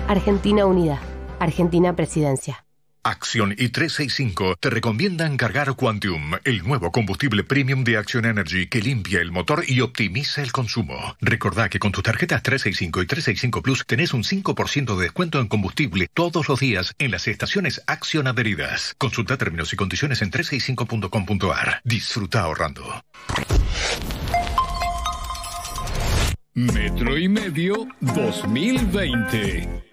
Argentina 0.08 0.66
Unida, 0.66 1.02
Argentina 1.42 1.94
Presidencia. 1.98 2.67
Acción 3.10 3.56
y 3.58 3.70
365 3.70 4.58
te 4.60 4.70
recomiendan 4.70 5.38
cargar 5.38 5.76
Quantum, 5.76 6.34
el 6.44 6.64
nuevo 6.64 6.92
combustible 6.92 7.44
premium 7.44 7.84
de 7.84 7.98
Action 7.98 8.26
Energy 8.26 8.68
que 8.68 8.82
limpia 8.82 9.22
el 9.22 9.32
motor 9.32 9.64
y 9.66 9.80
optimiza 9.82 10.42
el 10.42 10.52
consumo. 10.52 11.16
Recordá 11.22 11.70
que 11.70 11.80
con 11.80 11.94
tus 11.94 12.04
tarjetas 12.04 12.44
365 12.44 13.02
y 13.02 13.06
365 13.06 13.62
Plus 13.62 13.86
tenés 13.86 14.14
un 14.14 14.24
5% 14.24 14.96
de 14.98 15.04
descuento 15.04 15.40
en 15.40 15.48
combustible 15.48 16.08
todos 16.14 16.50
los 16.50 16.60
días 16.60 16.94
en 17.00 17.12
las 17.12 17.28
estaciones 17.28 17.82
Action 17.88 18.28
adheridas. 18.28 18.96
Consulta 18.98 19.38
términos 19.38 19.72
y 19.72 19.78
condiciones 19.78 20.22
en 20.22 20.32
365.com.ar. 20.32 21.82
Disfruta 21.86 22.42
ahorrando. 22.42 22.84
Metro 26.54 27.18
y 27.18 27.30
medio 27.30 27.88
2020. 28.02 29.88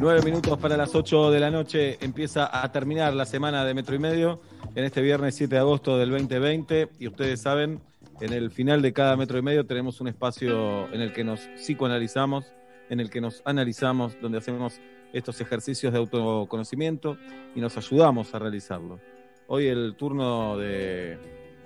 Nueve 0.00 0.22
minutos 0.22 0.58
para 0.58 0.76
las 0.76 0.94
8 0.94 1.30
de 1.30 1.40
la 1.40 1.50
noche 1.50 1.96
empieza 2.00 2.62
a 2.62 2.70
terminar 2.70 3.14
la 3.14 3.24
semana 3.24 3.64
de 3.64 3.74
Metro 3.74 3.94
y 3.94 3.98
Medio 3.98 4.40
en 4.74 4.84
este 4.84 5.00
viernes 5.00 5.34
7 5.34 5.54
de 5.54 5.60
agosto 5.60 5.96
del 5.96 6.10
2020 6.10 6.90
y 6.98 7.08
ustedes 7.08 7.40
saben, 7.40 7.80
en 8.20 8.32
el 8.32 8.50
final 8.50 8.82
de 8.82 8.92
cada 8.92 9.16
Metro 9.16 9.38
y 9.38 9.42
Medio 9.42 9.64
tenemos 9.64 10.00
un 10.00 10.08
espacio 10.08 10.92
en 10.92 11.00
el 11.00 11.12
que 11.12 11.24
nos 11.24 11.40
psicoanalizamos, 11.56 12.52
en 12.90 13.00
el 13.00 13.08
que 13.08 13.20
nos 13.20 13.42
analizamos, 13.46 14.20
donde 14.20 14.38
hacemos 14.38 14.80
estos 15.12 15.40
ejercicios 15.40 15.92
de 15.92 15.98
autoconocimiento 15.98 17.16
y 17.54 17.60
nos 17.60 17.76
ayudamos 17.78 18.34
a 18.34 18.38
realizarlo. 18.38 19.00
Hoy 19.46 19.66
el 19.68 19.94
turno 19.96 20.58
de, 20.58 21.18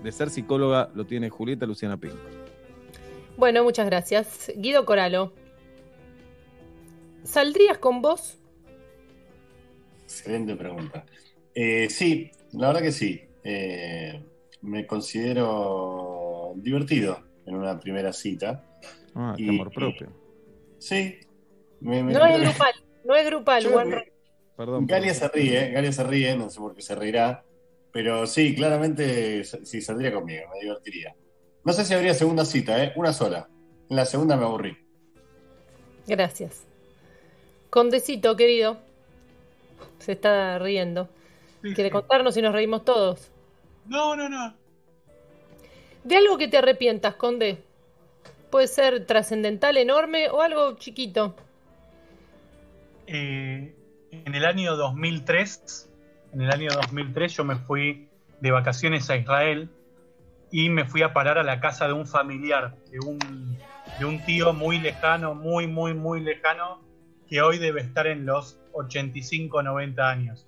de 0.03 0.13
ser 0.13 0.31
psicóloga 0.31 0.91
lo 0.95 1.07
tiene 1.07 1.29
Julieta 1.29 1.67
Luciana 1.67 1.97
Pinto. 1.97 2.19
Bueno, 3.37 3.65
muchas 3.65 3.87
gracias. 3.87 4.53
Guido 4.57 4.85
Coralo. 4.85 5.33
¿Saldrías 7.31 7.79
con 7.79 8.03
vos? 8.03 8.39
Excelente 10.05 10.57
pregunta. 10.57 11.07
Eh, 11.55 11.89
sí, 11.89 12.31
la 12.53 12.69
verdad 12.69 12.83
que 12.83 12.93
sí. 12.93 13.23
Eh, 13.45 14.21
me 14.63 14.87
considero 14.87 16.53
divertido 16.57 17.23
en 17.47 17.55
una 17.55 17.79
primera 17.79 18.13
cita. 18.13 18.65
Ah, 19.15 19.35
Y- 19.39 19.49
amor 19.49 19.71
propio. 19.73 20.09
Sí. 20.79 21.19
me- 21.81 22.03
me- 22.03 22.13
No 22.13 22.27
es 22.27 22.41
grupal, 22.41 22.73
no 23.05 23.15
es 23.17 23.27
grupal, 23.27 23.63
Yo- 23.63 23.81
Perdón. 24.57 24.87
Galia 24.87 25.15
se 25.15 25.29
ríe, 25.29 25.71
Galia 25.71 25.93
se 25.93 26.05
ríe, 26.05 26.37
no 26.37 26.51
sé 26.51 26.59
por 26.61 26.75
qué 26.75 26.83
se 26.83 26.95
reirá. 26.95 27.43
Pero 27.93 28.27
sí, 28.27 28.55
claramente 28.55 29.43
sí 29.45 29.81
saldría 29.81 30.13
conmigo, 30.13 30.43
me 30.53 30.61
divertiría. 30.61 31.15
No 31.65 31.73
sé 31.73 31.85
si 31.85 31.95
habría 31.95 32.13
segunda 32.15 32.45
cita, 32.45 32.83
¿eh? 32.85 32.93
Una 32.97 33.13
sola. 33.13 33.49
En 33.89 33.97
la 33.97 34.05
segunda 34.05 34.37
me 34.37 34.45
aburrí. 34.45 34.77
Gracias. 36.07 36.67
Condecito, 37.71 38.37
querido. 38.37 38.79
Se 39.99 40.13
está 40.13 40.59
riendo. 40.59 41.09
¿Quiere 41.63 41.91
contarnos 41.91 42.35
si 42.35 42.43
nos 42.43 42.53
reímos 42.53 42.85
todos? 42.85 43.31
No, 43.87 44.17
no, 44.17 44.29
no. 44.29 44.55
De 46.05 46.17
algo 46.17 46.39
que 46.39 46.49
te 46.49 46.59
arrepientas, 46.59 47.15
Conde. 47.15 47.63
Puede 48.51 48.67
ser 48.67 49.07
trascendental, 49.07 49.77
enorme 49.77 50.29
o 50.31 50.41
algo 50.41 50.77
chiquito. 50.77 51.37
Eh, 53.07 53.75
en 54.11 54.35
el 54.35 54.45
año 54.45 54.77
2003, 54.77 55.91
en 56.33 56.41
el 56.41 56.51
año 56.51 56.71
2003 56.73 57.33
yo 57.33 57.45
me 57.45 57.57
fui 57.57 58.09
de 58.41 58.51
vacaciones 58.51 59.11
a 59.11 59.17
Israel 59.17 59.71
y 60.51 60.69
me 60.69 60.85
fui 60.85 61.03
a 61.03 61.13
parar 61.13 61.39
a 61.39 61.43
la 61.43 61.61
casa 61.61 61.87
de 61.87 61.93
un 61.93 62.07
familiar, 62.07 62.77
de 62.91 62.99
un, 63.01 63.59
de 63.99 64.05
un 64.05 64.25
tío 64.25 64.53
muy 64.53 64.79
lejano, 64.79 65.35
muy, 65.35 65.67
muy, 65.67 65.95
muy 65.95 66.21
lejano, 66.21 66.81
que 67.31 67.41
hoy 67.41 67.59
debe 67.59 67.81
estar 67.81 68.09
en 68.09 68.27
los 68.27 68.59
85, 68.73 69.63
90 69.63 70.11
años. 70.11 70.47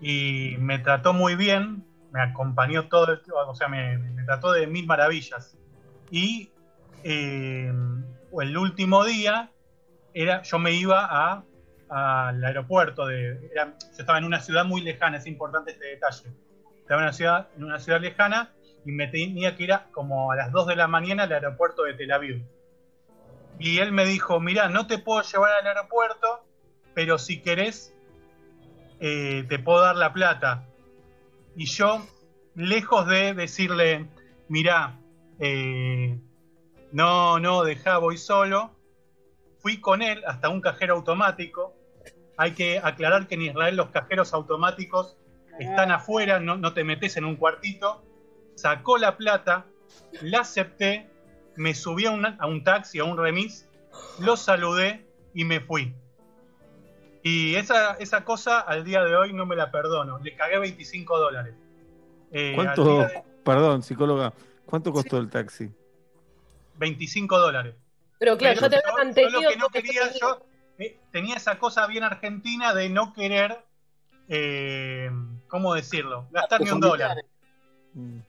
Y 0.00 0.56
me 0.58 0.80
trató 0.80 1.12
muy 1.12 1.36
bien, 1.36 1.84
me 2.10 2.20
acompañó 2.20 2.88
todo 2.88 3.12
el 3.12 3.20
o 3.46 3.54
sea, 3.54 3.68
me, 3.68 3.96
me 3.96 4.24
trató 4.24 4.52
de 4.52 4.66
mil 4.66 4.86
maravillas. 4.86 5.56
Y 6.10 6.50
eh, 7.04 7.72
el 8.40 8.56
último 8.58 9.04
día 9.04 9.52
era, 10.12 10.42
yo 10.42 10.58
me 10.58 10.72
iba 10.72 11.06
a 11.08 11.44
al 11.88 12.44
aeropuerto. 12.44 13.06
De, 13.06 13.48
era- 13.52 13.74
yo 13.78 13.98
estaba 13.98 14.18
en 14.18 14.24
una 14.24 14.40
ciudad 14.40 14.64
muy 14.64 14.80
lejana, 14.80 15.18
es 15.18 15.26
importante 15.26 15.72
este 15.72 15.86
detalle. 15.86 16.28
Estaba 16.80 17.00
en 17.02 17.04
una 17.04 17.12
ciudad, 17.12 17.48
en 17.56 17.64
una 17.64 17.78
ciudad 17.78 18.00
lejana 18.00 18.52
y 18.84 18.92
me 18.92 19.06
tenía 19.08 19.56
que 19.56 19.64
ir 19.64 19.72
a- 19.72 19.86
como 19.92 20.32
a 20.32 20.36
las 20.36 20.50
2 20.50 20.66
de 20.66 20.76
la 20.76 20.88
mañana 20.88 21.24
al 21.24 21.32
aeropuerto 21.32 21.82
de 21.84 21.94
Tel 21.94 22.10
Aviv. 22.12 22.44
Y 23.60 23.78
él 23.78 23.92
me 23.92 24.06
dijo, 24.06 24.40
mira, 24.40 24.70
no 24.70 24.86
te 24.86 24.98
puedo 24.98 25.20
llevar 25.22 25.52
al 25.52 25.66
aeropuerto, 25.66 26.46
pero 26.94 27.18
si 27.18 27.42
querés, 27.42 27.94
eh, 29.00 29.44
te 29.48 29.58
puedo 29.58 29.82
dar 29.82 29.96
la 29.96 30.14
plata. 30.14 30.66
Y 31.54 31.66
yo, 31.66 32.06
lejos 32.54 33.06
de 33.06 33.34
decirle, 33.34 34.08
mirá, 34.48 34.98
eh, 35.38 36.18
no, 36.90 37.38
no, 37.38 37.62
dejá, 37.62 37.98
voy 37.98 38.16
solo, 38.16 38.74
fui 39.58 39.78
con 39.78 40.00
él 40.00 40.22
hasta 40.26 40.48
un 40.48 40.62
cajero 40.62 40.94
automático. 40.94 41.74
Hay 42.38 42.52
que 42.52 42.78
aclarar 42.82 43.26
que 43.26 43.34
en 43.34 43.42
Israel 43.42 43.76
los 43.76 43.90
cajeros 43.90 44.32
automáticos 44.32 45.18
están 45.58 45.92
afuera, 45.92 46.40
no, 46.40 46.56
no 46.56 46.72
te 46.72 46.82
metes 46.82 47.18
en 47.18 47.26
un 47.26 47.36
cuartito. 47.36 48.02
Sacó 48.54 48.96
la 48.96 49.18
plata, 49.18 49.66
la 50.22 50.40
acepté, 50.40 51.09
me 51.56 51.74
subí 51.74 52.06
a, 52.06 52.10
una- 52.10 52.36
a 52.40 52.46
un 52.46 52.64
taxi, 52.64 52.98
a 52.98 53.04
un 53.04 53.16
remis, 53.18 53.68
lo 54.18 54.36
saludé 54.36 55.06
y 55.34 55.44
me 55.44 55.60
fui. 55.60 55.94
Y 57.22 57.54
esa, 57.56 57.94
esa 57.94 58.24
cosa 58.24 58.60
al 58.60 58.84
día 58.84 59.02
de 59.04 59.14
hoy 59.14 59.32
no 59.32 59.44
me 59.46 59.54
la 59.56 59.70
perdono. 59.70 60.18
Le 60.20 60.34
cagué 60.36 60.58
25 60.58 61.18
dólares. 61.18 61.54
Eh, 62.32 62.52
¿Cuánto, 62.54 62.98
de- 62.98 63.22
perdón, 63.44 63.82
psicóloga, 63.82 64.32
cuánto 64.64 64.92
costó 64.92 65.18
el 65.18 65.28
taxi? 65.28 65.70
25 66.76 67.38
dólares. 67.38 67.74
Pero 68.18 68.36
claro, 68.38 68.60
Pero 68.60 68.66
yo 68.66 68.70
te 68.70 68.76
yo- 68.76 68.80
había 68.82 68.90
yo 68.92 69.04
mantenido. 69.04 69.40
lo 69.42 69.48
que 69.50 69.56
no 69.56 69.68
quería, 69.68 70.12
te- 70.12 70.18
yo 70.18 70.46
eh, 70.78 70.98
tenía 71.12 71.36
esa 71.36 71.58
cosa 71.58 71.86
bien 71.86 72.04
argentina 72.04 72.72
de 72.72 72.88
no 72.88 73.12
querer, 73.12 73.58
eh, 74.28 75.10
¿cómo 75.48 75.74
decirlo? 75.74 76.26
Gastar 76.30 76.62
ni 76.62 76.70
un 76.70 76.80
dólar. 76.80 77.18
Muy 77.92 78.22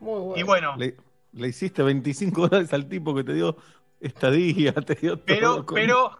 bueno. 0.00 0.34
Y 0.36 0.42
bueno, 0.42 0.76
Le, 0.76 0.96
le 1.32 1.48
hiciste 1.48 1.82
25 1.82 2.40
dólares 2.48 2.72
al 2.72 2.88
tipo 2.88 3.14
que 3.14 3.24
te 3.24 3.34
dio 3.34 3.56
estadía, 4.00 4.72
te 4.86 4.94
dio 4.94 5.16
todo. 5.16 5.24
pero, 5.26 5.66
con- 5.66 5.74
pero, 5.74 6.10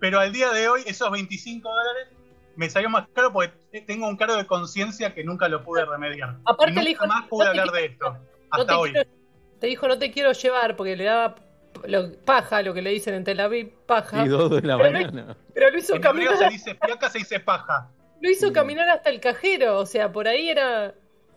pero 0.00 0.20
al 0.20 0.32
día 0.32 0.50
de 0.50 0.68
hoy 0.68 0.82
esos 0.86 1.10
25 1.10 1.68
dólares 1.68 2.08
me 2.56 2.68
salió 2.68 2.90
más 2.90 3.06
caro 3.14 3.32
porque 3.32 3.80
tengo 3.86 4.06
un 4.08 4.16
cargo 4.16 4.36
de 4.36 4.46
conciencia 4.46 5.14
que 5.14 5.24
nunca 5.24 5.48
lo 5.48 5.62
pude 5.64 5.84
remediar. 5.86 6.36
Aparte 6.44 6.72
le 6.72 6.80
nunca 6.80 6.88
dijo, 6.88 7.06
más 7.06 7.26
pude 7.28 7.44
no 7.44 7.50
hablar 7.50 7.70
de 7.70 7.84
esto. 7.86 8.16
Hasta 8.50 8.78
hoy. 8.78 8.92
quiero- 8.92 9.08
te 9.60 9.66
dijo, 9.68 9.88
no 9.88 9.98
te 9.98 10.10
quiero 10.10 10.32
llevar 10.32 10.76
porque 10.76 10.96
le 10.96 11.04
daba 11.04 11.36
lo- 11.86 12.12
paja, 12.24 12.60
lo 12.62 12.74
que 12.74 12.82
le 12.82 12.90
dicen 12.90 13.14
en 13.14 13.24
Tel 13.24 13.40
Aviv, 13.40 13.70
paja. 13.86 14.24
Y 14.24 14.28
dos 14.28 14.50
de 14.50 14.60
la 14.62 14.76
Pero 14.76 14.90
lo- 14.90 14.92
mañana. 14.92 15.36
Pero 15.54 15.70
lo 15.70 15.78
hizo 15.78 15.94
En 15.94 16.02
caminar. 16.02 16.36
se 16.36 16.48
dice 16.50 16.74
fiaca, 16.84 17.08
se 17.08 17.18
dice 17.18 17.40
paja. 17.40 17.88
Lo 18.20 18.28
hizo 18.30 18.52
caminar 18.52 18.88
hasta 18.88 19.08
el 19.10 19.20
cajero, 19.20 19.78
o 19.78 19.86
sea, 19.86 20.12
por 20.12 20.28
ahí 20.28 20.48
era. 20.48 20.94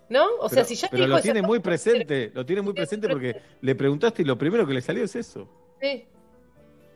¿No? 0.10 0.28
O 0.40 0.50
sea, 0.50 0.64
si 0.64 0.76
ya 0.76 0.88
te 0.88 0.92
pero 0.92 1.06
dijo 1.06 1.18
lo 1.18 1.22
tiene 1.22 1.40
cosa, 1.40 1.48
muy 1.48 1.60
presente, 1.60 2.32
lo 2.34 2.46
tiene 2.46 2.62
muy 2.62 2.74
presente 2.74 3.08
porque 3.10 3.42
le 3.62 3.76
preguntaste 3.76 4.22
y 4.22 4.26
lo 4.26 4.38
primero 4.38 4.66
que 4.68 4.74
le 4.74 4.82
salió 4.82 5.04
es 5.04 5.16
eso. 5.16 5.48
Sí. 5.82 6.08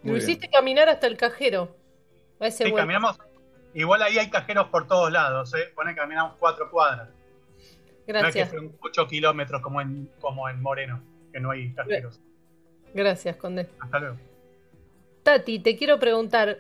Muy 0.04 0.12
Lo 0.12 0.14
bien. 0.14 0.18
hiciste 0.18 0.50
caminar 0.50 0.88
hasta 0.90 1.08
el 1.08 1.18
cajero. 1.18 1.76
A 2.40 2.48
ese 2.48 2.66
Sí, 2.66 2.72
caminamos. 2.74 3.18
Igual 3.74 4.02
ahí 4.02 4.18
hay 4.18 4.30
cajeros 4.30 4.68
por 4.70 4.88
todos 4.88 5.12
lados, 5.12 5.54
¿eh? 5.56 5.72
Pone 5.76 5.92
que 5.94 5.98
caminamos 6.00 6.36
cuatro 6.40 6.70
cuadras. 6.72 7.10
No 7.10 7.14
es 7.14 8.22
Gracias. 8.24 8.50
que 8.50 8.58
fueron 8.58 8.78
8 8.82 9.08
kilómetros 9.08 9.62
como 9.62 9.82
en, 9.82 10.10
como 10.20 10.50
en 10.50 10.62
Moreno, 10.62 11.02
que 11.32 11.40
no 11.40 11.52
hay 11.52 11.74
cajeros. 11.74 12.20
Gracias, 12.94 13.36
Conde. 13.36 13.68
Hasta 13.80 14.00
luego. 14.00 14.18
Tati, 15.24 15.60
te 15.60 15.76
quiero 15.76 16.00
preguntar. 16.00 16.60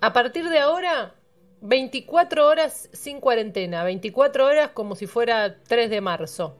A 0.00 0.12
partir 0.12 0.48
de 0.48 0.60
ahora, 0.60 1.14
24 1.60 2.46
horas 2.46 2.88
sin 2.92 3.20
cuarentena, 3.20 3.84
24 3.84 4.46
horas 4.46 4.70
como 4.70 4.94
si 4.94 5.06
fuera 5.06 5.58
3 5.62 5.90
de 5.90 6.00
marzo. 6.00 6.56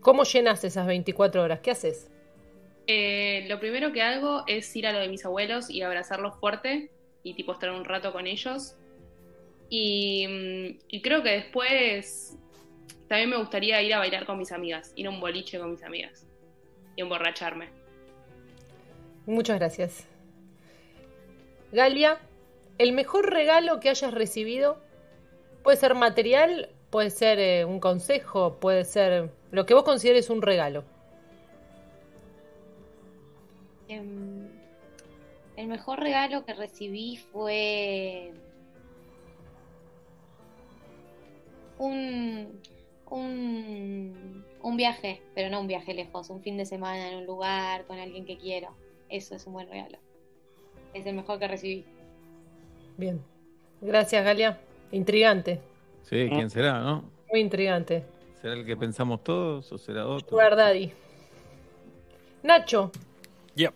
¿Cómo 0.00 0.24
llenas 0.24 0.64
esas 0.64 0.86
24 0.86 1.42
horas? 1.42 1.60
¿Qué 1.60 1.72
haces? 1.72 2.10
Eh, 2.86 3.46
lo 3.48 3.60
primero 3.60 3.92
que 3.92 4.02
hago 4.02 4.44
es 4.46 4.74
ir 4.74 4.86
a 4.86 4.92
lo 4.92 5.00
de 5.00 5.08
mis 5.08 5.24
abuelos 5.24 5.68
y 5.70 5.82
abrazarlos 5.82 6.36
fuerte 6.36 6.90
y 7.22 7.34
tipo 7.34 7.52
estar 7.52 7.70
un 7.70 7.84
rato 7.84 8.12
con 8.12 8.26
ellos. 8.26 8.76
Y, 9.68 10.26
mm, 10.26 10.78
y 10.88 11.02
creo 11.02 11.22
que 11.22 11.30
después 11.30 12.36
también 13.08 13.30
me 13.30 13.36
gustaría 13.36 13.82
ir 13.82 13.94
a 13.94 13.98
bailar 13.98 14.24
con 14.24 14.38
mis 14.38 14.52
amigas, 14.52 14.92
ir 14.96 15.06
a 15.06 15.10
un 15.10 15.20
boliche 15.20 15.58
con 15.58 15.72
mis 15.72 15.82
amigas 15.82 16.26
y 16.96 17.02
emborracharme. 17.02 17.68
Muchas 19.26 19.58
gracias. 19.58 20.06
Galia, 21.72 22.18
el 22.80 22.94
mejor 22.94 23.28
regalo 23.28 23.78
que 23.78 23.90
hayas 23.90 24.14
recibido 24.14 24.78
puede 25.62 25.76
ser 25.76 25.94
material, 25.94 26.70
puede 26.88 27.10
ser 27.10 27.38
eh, 27.38 27.66
un 27.66 27.78
consejo, 27.78 28.54
puede 28.58 28.86
ser 28.86 29.30
lo 29.50 29.66
que 29.66 29.74
vos 29.74 29.84
consideres 29.84 30.30
un 30.30 30.40
regalo. 30.40 30.82
Em, 33.86 34.48
el 35.58 35.66
mejor 35.66 36.00
regalo 36.00 36.46
que 36.46 36.54
recibí 36.54 37.18
fue 37.18 38.32
un, 41.76 42.62
un, 43.10 44.46
un 44.62 44.76
viaje, 44.78 45.20
pero 45.34 45.50
no 45.50 45.60
un 45.60 45.66
viaje 45.66 45.92
lejos, 45.92 46.30
un 46.30 46.40
fin 46.40 46.56
de 46.56 46.64
semana 46.64 47.10
en 47.10 47.18
un 47.18 47.26
lugar 47.26 47.84
con 47.84 47.98
alguien 47.98 48.24
que 48.24 48.38
quiero. 48.38 48.74
Eso 49.10 49.34
es 49.34 49.46
un 49.46 49.52
buen 49.52 49.68
regalo. 49.68 49.98
Es 50.94 51.04
el 51.04 51.14
mejor 51.14 51.38
que 51.38 51.46
recibí. 51.46 51.84
Bien. 53.00 53.18
Gracias, 53.80 54.22
Galia. 54.22 54.60
Intrigante. 54.92 55.58
Sí, 56.02 56.28
¿quién 56.28 56.50
será, 56.50 56.80
no? 56.80 57.10
Muy 57.30 57.40
intrigante. 57.40 58.04
¿Será 58.42 58.52
el 58.52 58.66
que 58.66 58.76
pensamos 58.76 59.24
todos 59.24 59.72
o 59.72 59.78
será 59.78 60.06
otro? 60.06 60.28
Sugar 60.28 60.54
Daddy. 60.54 60.92
Nacho. 62.42 62.92
Yep. 63.54 63.72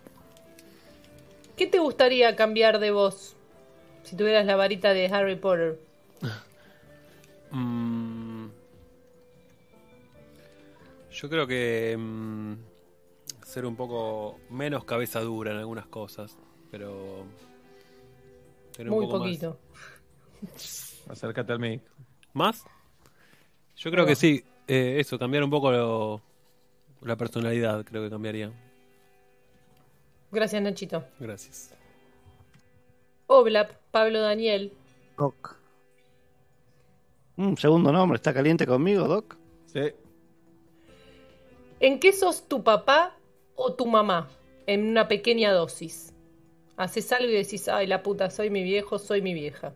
¿Qué 1.56 1.66
te 1.66 1.78
gustaría 1.78 2.36
cambiar 2.36 2.78
de 2.80 2.90
vos 2.90 3.34
si 4.02 4.14
tuvieras 4.14 4.44
la 4.44 4.56
varita 4.56 4.92
de 4.92 5.06
Harry 5.06 5.36
Potter? 5.36 5.80
Mm, 7.56 8.48
yo 11.12 11.28
creo 11.30 11.46
que 11.46 11.96
mm, 11.96 12.54
ser 13.44 13.64
un 13.64 13.76
poco 13.76 14.40
menos 14.50 14.84
cabeza 14.84 15.20
dura 15.20 15.52
en 15.52 15.58
algunas 15.58 15.86
cosas, 15.86 16.36
pero. 16.72 17.26
Un 18.78 18.88
Muy 18.88 19.06
poco 19.06 19.18
más- 19.18 19.26
poquito. 19.28 19.58
Acércate 21.08 21.52
al 21.52 21.58
médico. 21.58 21.84
¿Más? 22.32 22.64
Yo 23.76 23.90
creo 23.90 24.06
que 24.06 24.14
sí, 24.16 24.44
eh, 24.66 24.96
eso, 24.98 25.18
cambiar 25.18 25.44
un 25.44 25.50
poco 25.50 25.70
lo- 25.70 26.22
la 27.02 27.16
personalidad, 27.16 27.84
creo 27.84 28.02
que 28.04 28.10
cambiaría. 28.10 28.52
Gracias, 30.32 30.62
Nachito. 30.62 31.04
Gracias. 31.20 31.72
Oblap, 33.26 33.72
Pablo 33.90 34.20
Daniel. 34.20 34.72
Doc. 35.16 35.56
Un 37.36 37.56
segundo 37.56 37.92
nombre, 37.92 38.16
¿está 38.16 38.32
caliente 38.32 38.66
conmigo, 38.66 39.06
Doc? 39.08 39.36
Sí. 39.66 39.92
¿En 41.80 42.00
qué 42.00 42.12
sos 42.12 42.48
tu 42.48 42.62
papá 42.62 43.16
o 43.56 43.74
tu 43.74 43.86
mamá? 43.86 44.28
En 44.66 44.86
una 44.88 45.08
pequeña 45.08 45.52
dosis. 45.52 46.13
Haces 46.76 47.12
algo 47.12 47.30
y 47.30 47.34
decís, 47.34 47.68
ay, 47.68 47.86
la 47.86 48.02
puta, 48.02 48.30
soy 48.30 48.50
mi 48.50 48.62
viejo, 48.62 48.98
soy 48.98 49.22
mi 49.22 49.32
vieja. 49.32 49.74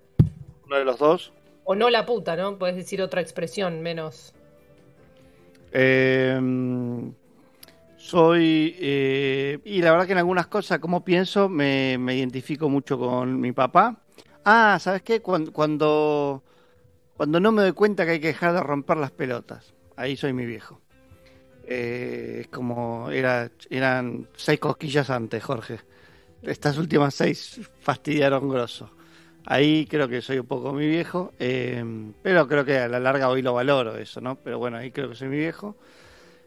Uno 0.67 0.77
de 0.77 0.85
los 0.85 0.99
dos. 0.99 1.33
O 1.65 1.75
no 1.75 1.91
la 1.91 2.07
puta, 2.07 2.35
¿no? 2.35 2.59
Puedes 2.59 2.77
decir 2.77 3.01
otra 3.03 3.21
expresión 3.21 3.83
menos. 3.83 4.35
Eh, 5.71 6.41
soy. 7.97 8.75
eh, 8.81 9.59
y 9.65 9.83
la 9.83 9.93
verdad 9.93 10.07
que 10.07 10.13
en 10.13 10.19
algunas 10.19 10.47
cosas, 10.47 10.79
como 10.79 11.05
pienso, 11.05 11.49
me, 11.49 11.99
me 11.99 12.17
identifico 12.17 12.69
mucho 12.69 12.99
con 12.99 13.41
mi 13.41 13.53
papá. 13.53 14.03
Ah, 14.45 14.79
¿sabes 14.81 15.03
qué? 15.03 15.21
Cuando, 15.21 15.53
cuando, 15.53 16.43
cuando 17.17 17.39
no 17.39 17.53
me 17.53 17.63
doy 17.63 17.73
cuenta 17.73 18.07
que 18.07 18.13
hay 18.13 18.21
que 18.21 18.29
dejar 18.29 18.55
de 18.55 18.61
romper 18.61 18.97
las 18.97 19.11
pelotas. 19.11 19.75
Ahí 19.97 20.17
soy 20.17 20.33
mi 20.33 20.47
viejo. 20.47 20.81
Eh, 21.67 22.39
es 22.43 22.49
como. 22.49 23.11
Era, 23.11 23.51
eran 23.69 24.27
seis 24.35 24.59
cosquillas 24.59 25.11
antes, 25.11 25.45
Jorge. 25.45 25.81
Estas 26.43 26.79
últimas 26.79 27.15
seis 27.15 27.61
fastidiaron 27.81 28.49
grosso. 28.49 28.91
Ahí 29.45 29.87
creo 29.87 30.09
que 30.09 30.21
soy 30.21 30.39
un 30.39 30.47
poco 30.47 30.73
mi 30.73 30.87
viejo, 30.87 31.33
eh, 31.39 31.83
pero 32.23 32.47
creo 32.47 32.65
que 32.65 32.79
a 32.79 32.89
la 32.89 33.01
larga 33.01 33.31
hoy 33.31 33.41
lo 33.41 33.55
valoro 33.55 33.97
eso, 33.97 34.21
¿no? 34.21 34.37
Pero 34.37 34.59
bueno, 34.59 34.77
ahí 34.77 34.91
creo 34.91 35.09
que 35.09 35.15
soy 35.15 35.29
mi 35.29 35.39
viejo. 35.39 35.75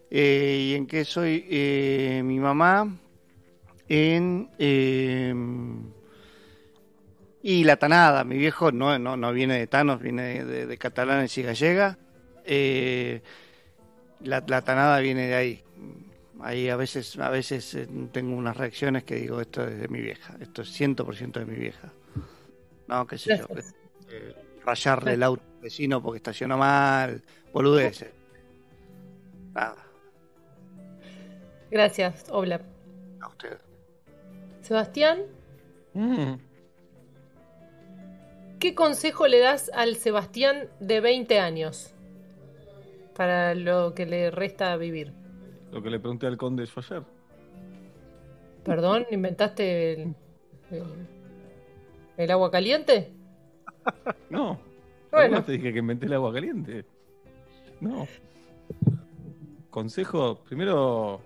Eh, 0.10 0.70
¿Y 0.70 0.76
en 0.76 0.86
qué 0.86 1.04
soy 1.04 1.46
eh, 1.50 2.22
mi 2.24 2.40
mamá? 2.40 2.96
En... 3.90 4.50
y 7.44 7.64
la 7.64 7.76
tanada, 7.76 8.24
mi 8.24 8.38
viejo 8.38 8.72
no, 8.72 8.98
no, 9.00 9.18
no 9.18 9.34
viene 9.34 9.58
de 9.58 9.68
Tanos, 9.68 10.00
viene 10.00 10.46
de, 10.46 10.66
de 10.68 10.78
catalanes 10.78 11.38
y 11.38 11.44
gallega. 11.44 11.98
La 14.24 14.62
tanada 14.62 15.00
viene 15.00 15.28
de 15.28 15.36
ahí. 15.36 15.64
Ahí 16.44 16.70
a 16.70 16.76
veces, 16.76 17.18
a 17.20 17.30
veces 17.30 17.74
eh, 17.76 17.88
tengo 18.12 18.36
unas 18.36 18.58
reacciones 18.58 19.04
que 19.04 19.16
digo, 19.16 19.40
esto 19.42 19.64
es 19.68 19.80
de 19.80 19.88
mi 19.88 20.02
vieja, 20.02 20.36
esto 20.40 20.62
es 20.64 20.70
100% 20.80 21.40
de 21.40 21.46
mi 21.46 21.56
vieja. 21.56 21.92
No, 22.88 23.06
qué 23.08 23.18
sé 23.18 23.38
yo. 23.38 23.46
eh, 24.10 24.36
rayarle 24.66 25.14
el 25.14 25.24
auto 25.24 25.44
al 25.58 25.62
vecino 25.64 26.02
porque 26.02 26.18
estacionó 26.18 26.58
mal, 26.58 27.24
boludeces. 27.54 28.12
Nada, 29.54 29.76
Gracias, 31.70 32.26
Obla. 32.30 32.62
a 33.22 33.28
usted. 33.28 33.58
Sebastián, 34.62 35.24
Mm. 35.94 36.36
¿qué 38.60 38.76
consejo 38.76 39.28
le 39.28 39.40
das 39.40 39.70
al 39.74 39.96
Sebastián 39.98 40.70
de 40.80 41.02
20 41.02 41.40
años 41.40 41.94
para 43.16 43.56
lo 43.56 43.94
que 43.94 44.06
le 44.06 44.32
resta 44.32 44.76
vivir? 44.78 45.14
Lo 45.72 45.82
que 45.82 45.90
le 45.90 46.00
pregunté 46.00 46.28
al 46.28 46.38
conde 46.38 46.66
yo 46.66 46.74
ayer. 46.78 47.04
Perdón, 48.64 49.06
¿inventaste 49.10 49.94
el, 49.94 50.16
el, 50.70 50.84
el 52.18 52.32
agua 52.32 52.52
caliente? 52.52 53.14
No. 54.30 54.60
Bueno. 55.12 55.26
¿Alguna 55.26 55.46
te 55.46 55.52
dije 55.54 55.74
que 55.74 55.80
inventé 55.80 56.06
el 56.06 56.14
agua 56.14 56.32
caliente? 56.32 56.86
No. 57.82 58.08
Consejo, 59.70 60.42
primero, 60.44 61.22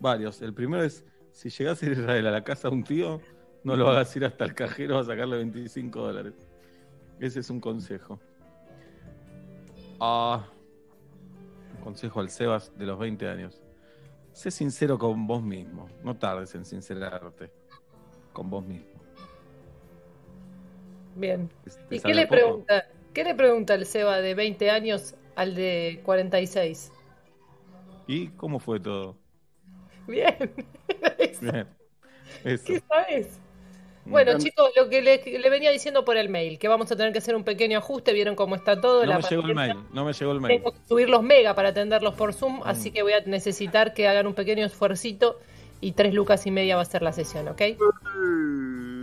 varios. 0.00 0.42
El 0.42 0.54
primero 0.54 0.82
es, 0.82 1.04
si 1.30 1.50
llegás 1.50 1.82
a 1.82 1.86
Israel 1.86 2.26
a 2.26 2.30
la 2.30 2.42
casa 2.42 2.68
de 2.68 2.74
un 2.74 2.82
tío, 2.82 3.20
no 3.62 3.76
lo 3.76 3.88
hagas 3.88 4.14
ir 4.16 4.24
hasta 4.24 4.44
el 4.44 4.54
cajero 4.54 4.98
a 4.98 5.04
sacarle 5.04 5.36
25 5.36 6.00
dólares. 6.00 6.34
Ese 7.20 7.40
es 7.40 7.50
un 7.50 7.60
consejo. 7.60 8.18
Ah, 10.00 10.46
consejo 11.86 12.18
al 12.18 12.30
Sebas 12.30 12.76
de 12.76 12.84
los 12.84 12.98
20 12.98 13.28
años. 13.28 13.62
Sé 14.32 14.50
sincero 14.50 14.98
con 14.98 15.28
vos 15.28 15.40
mismo. 15.40 15.88
No 16.02 16.16
tardes 16.16 16.52
en 16.56 16.64
sincerarte 16.64 17.52
con 18.32 18.50
vos 18.50 18.66
mismo. 18.66 19.00
Bien. 21.14 21.48
¿Te 21.88 21.96
¿Y 21.96 22.00
qué 22.00 22.12
le 22.12 22.26
poco? 22.26 22.34
pregunta? 22.34 22.88
¿Qué 23.14 23.22
le 23.22 23.36
pregunta 23.36 23.74
el 23.74 23.86
Seba 23.86 24.20
de 24.20 24.34
20 24.34 24.68
años 24.68 25.14
al 25.36 25.54
de 25.54 26.00
46? 26.04 26.90
¿Y 28.08 28.28
cómo 28.30 28.58
fue 28.58 28.80
todo? 28.80 29.16
Bien. 30.08 30.36
Bien. 31.40 31.68
Eso. 32.42 32.64
¿Qué 32.66 32.80
sabes? 32.80 33.40
Bueno, 34.06 34.38
chicos, 34.38 34.70
lo 34.76 34.88
que 34.88 35.02
le, 35.02 35.22
le 35.38 35.50
venía 35.50 35.70
diciendo 35.70 36.04
por 36.04 36.16
el 36.16 36.28
mail, 36.28 36.58
que 36.58 36.68
vamos 36.68 36.90
a 36.92 36.96
tener 36.96 37.12
que 37.12 37.18
hacer 37.18 37.34
un 37.34 37.44
pequeño 37.44 37.78
ajuste, 37.78 38.12
vieron 38.12 38.36
cómo 38.36 38.54
está 38.54 38.80
todo. 38.80 39.00
No 39.04 39.10
la 39.10 39.18
me 39.18 39.22
llegó 39.28 39.42
el 39.46 39.54
mail. 39.54 39.74
No 39.92 40.04
me 40.04 40.12
llegó 40.12 40.32
el 40.32 40.40
mail. 40.40 40.58
Tengo 40.58 40.72
que 40.72 40.78
subir 40.88 41.08
los 41.08 41.22
mega 41.22 41.54
para 41.54 41.70
atenderlos 41.70 42.14
por 42.14 42.32
Zoom, 42.32 42.58
Mm. 42.60 42.62
así 42.66 42.90
que 42.92 43.02
voy 43.02 43.12
a 43.14 43.20
necesitar 43.26 43.94
que 43.94 44.06
hagan 44.08 44.26
un 44.26 44.34
pequeño 44.34 44.64
esfuercito 44.64 45.38
y 45.80 45.92
tres 45.92 46.14
lucas 46.14 46.46
y 46.46 46.50
media 46.50 46.76
va 46.76 46.82
a 46.82 46.86
ser 46.86 47.02
la 47.02 47.12
sesión, 47.12 47.48
¿ok? 47.48 47.62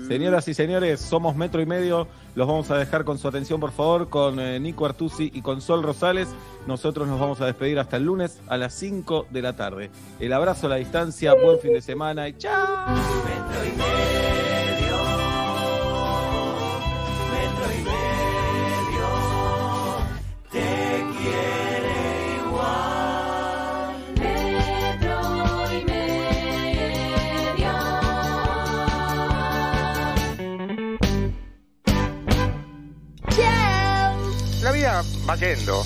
Señoras 0.08 0.48
y 0.50 0.54
señores, 0.54 1.00
somos 1.00 1.36
metro 1.36 1.62
y 1.62 1.66
medio. 1.66 2.08
Los 2.36 2.46
vamos 2.48 2.70
a 2.72 2.78
dejar 2.78 3.06
con 3.06 3.18
su 3.18 3.28
atención, 3.28 3.60
por 3.60 3.72
favor, 3.72 4.10
con 4.10 4.38
eh, 4.40 4.60
Nico 4.60 4.86
Artusi 4.86 5.32
y 5.34 5.42
con 5.42 5.62
Sol 5.62 5.82
Rosales. 5.82 6.28
Nosotros 6.68 7.08
nos 7.08 7.20
vamos 7.20 7.40
a 7.40 7.46
despedir 7.46 7.80
hasta 7.80 7.98
el 7.98 8.04
lunes 8.04 8.42
a 8.48 8.58
las 8.58 8.74
5 8.74 9.28
de 9.30 9.42
la 9.42 9.56
tarde. 9.56 9.92
El 10.20 10.34
abrazo 10.34 10.68
a 10.68 10.72
la 10.72 10.76
distancia, 10.76 11.34
buen 11.36 11.60
fin 11.60 11.74
de 11.74 11.82
semana 11.82 12.28
y 12.28 12.34
chao. 12.38 12.88
Metro 12.90 13.66
y 13.66 13.78
medio. 13.78 14.53
Va 35.28 35.36
yendo. 35.36 35.84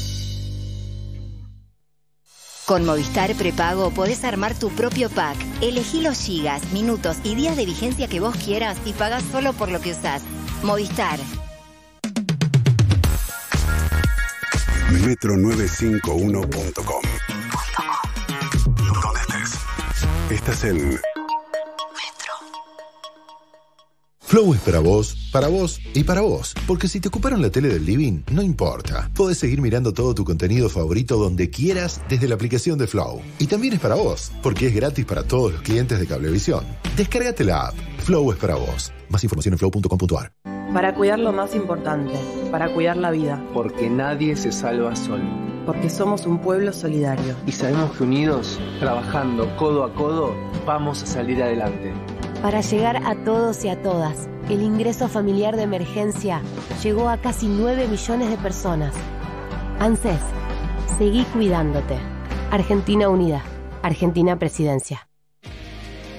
Con 2.67 2.85
Movistar 2.85 3.33
Prepago 3.35 3.91
podés 3.91 4.25
armar 4.25 4.53
tu 4.53 4.69
propio 4.69 5.09
pack. 5.09 5.37
Elegí 5.61 6.01
los 6.01 6.19
gigas, 6.19 6.73
minutos 6.73 7.15
y 7.23 7.33
días 7.33 7.55
de 7.55 7.65
vigencia 7.65 8.09
que 8.09 8.19
vos 8.19 8.35
quieras 8.35 8.77
y 8.83 8.91
pagás 8.91 9.23
solo 9.31 9.53
por 9.53 9.71
lo 9.71 9.79
que 9.79 9.91
usás. 9.91 10.21
Movistar. 10.63 11.17
Metro951.com 14.91 17.01
Donde 19.01 19.21
estés. 19.21 19.53
Estás 20.29 20.65
en 20.65 20.99
Flow 24.27 24.53
es 24.53 24.59
para 24.59 24.79
vos, 24.79 25.29
para 25.31 25.47
vos 25.47 25.79
y 25.93 26.03
para 26.03 26.19
vos. 26.19 26.53
Porque 26.67 26.89
si 26.89 26.99
te 26.99 27.07
ocuparon 27.07 27.41
la 27.41 27.49
tele 27.49 27.69
del 27.69 27.85
living, 27.85 28.23
no 28.29 28.41
importa. 28.41 29.09
Podés 29.15 29.37
seguir 29.37 29.61
mirando 29.61 29.93
todo 29.93 30.13
tu 30.13 30.25
contenido 30.25 30.67
favorito 30.67 31.15
donde 31.15 31.49
quieras 31.49 32.01
desde 32.09 32.27
la 32.27 32.35
aplicación 32.35 32.77
de 32.77 32.87
Flow. 32.87 33.21
Y 33.39 33.47
también 33.47 33.75
es 33.75 33.79
para 33.79 33.95
vos, 33.95 34.33
porque 34.43 34.67
es 34.67 34.75
gratis 34.75 35.05
para 35.05 35.23
todos 35.23 35.53
los 35.53 35.61
clientes 35.61 35.97
de 35.97 36.07
Cablevisión. 36.07 36.65
Descárgate 36.97 37.45
la 37.45 37.67
app. 37.67 37.75
Flow 37.99 38.29
es 38.33 38.37
para 38.37 38.55
vos. 38.55 38.91
Más 39.07 39.23
información 39.23 39.53
en 39.53 39.59
flow.com.ar. 39.59 40.33
Para 40.73 40.93
cuidar 40.93 41.19
lo 41.19 41.31
más 41.31 41.55
importante, 41.55 42.19
para 42.51 42.73
cuidar 42.73 42.97
la 42.97 43.11
vida. 43.11 43.41
Porque 43.53 43.89
nadie 43.89 44.35
se 44.35 44.51
salva 44.51 44.93
solo. 44.97 45.23
Porque 45.65 45.89
somos 45.89 46.25
un 46.25 46.39
pueblo 46.39 46.73
solidario. 46.73 47.33
Y 47.45 47.53
sabemos 47.53 47.95
que 47.95 48.03
unidos, 48.03 48.59
trabajando 48.81 49.55
codo 49.55 49.85
a 49.85 49.93
codo, 49.93 50.35
vamos 50.65 51.01
a 51.03 51.05
salir 51.05 51.41
adelante. 51.41 51.93
Para 52.41 52.61
llegar 52.61 52.97
a 53.03 53.15
todos 53.15 53.65
y 53.65 53.69
a 53.69 53.81
todas, 53.81 54.29
el 54.47 54.61
ingreso 54.61 55.09
familiar 55.09 55.55
de 55.55 55.63
emergencia 55.63 56.41
llegó 56.83 57.09
a 57.09 57.17
casi 57.17 57.47
9 57.47 57.87
millones 57.87 58.29
de 58.29 58.37
personas. 58.37 58.93
ANSES, 59.79 60.19
seguí 60.99 61.23
cuidándote. 61.33 61.97
Argentina 62.51 63.09
Unida, 63.09 63.43
Argentina 63.81 64.37
Presidencia. 64.37 65.09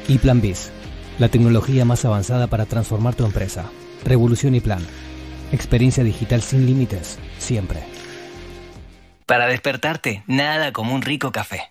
Y 0.08 0.18
Plan 0.18 0.40
BIS, 0.40 0.72
la 1.20 1.28
tecnología 1.28 1.84
más 1.84 2.05
avanzada 2.05 2.48
para 2.48 2.66
transformar 2.66 3.14
tu 3.14 3.24
empresa. 3.24 3.70
Revolución 4.05 4.56
y 4.56 4.60
Plan. 4.60 4.84
Experiencia 5.52 6.02
digital 6.02 6.42
sin 6.42 6.66
límites, 6.66 7.18
siempre. 7.38 7.84
Para 9.24 9.47
despertarte, 9.47 10.24
nada 10.26 10.72
como 10.72 10.94
un 10.94 11.02
rico 11.02 11.30
café. 11.30 11.62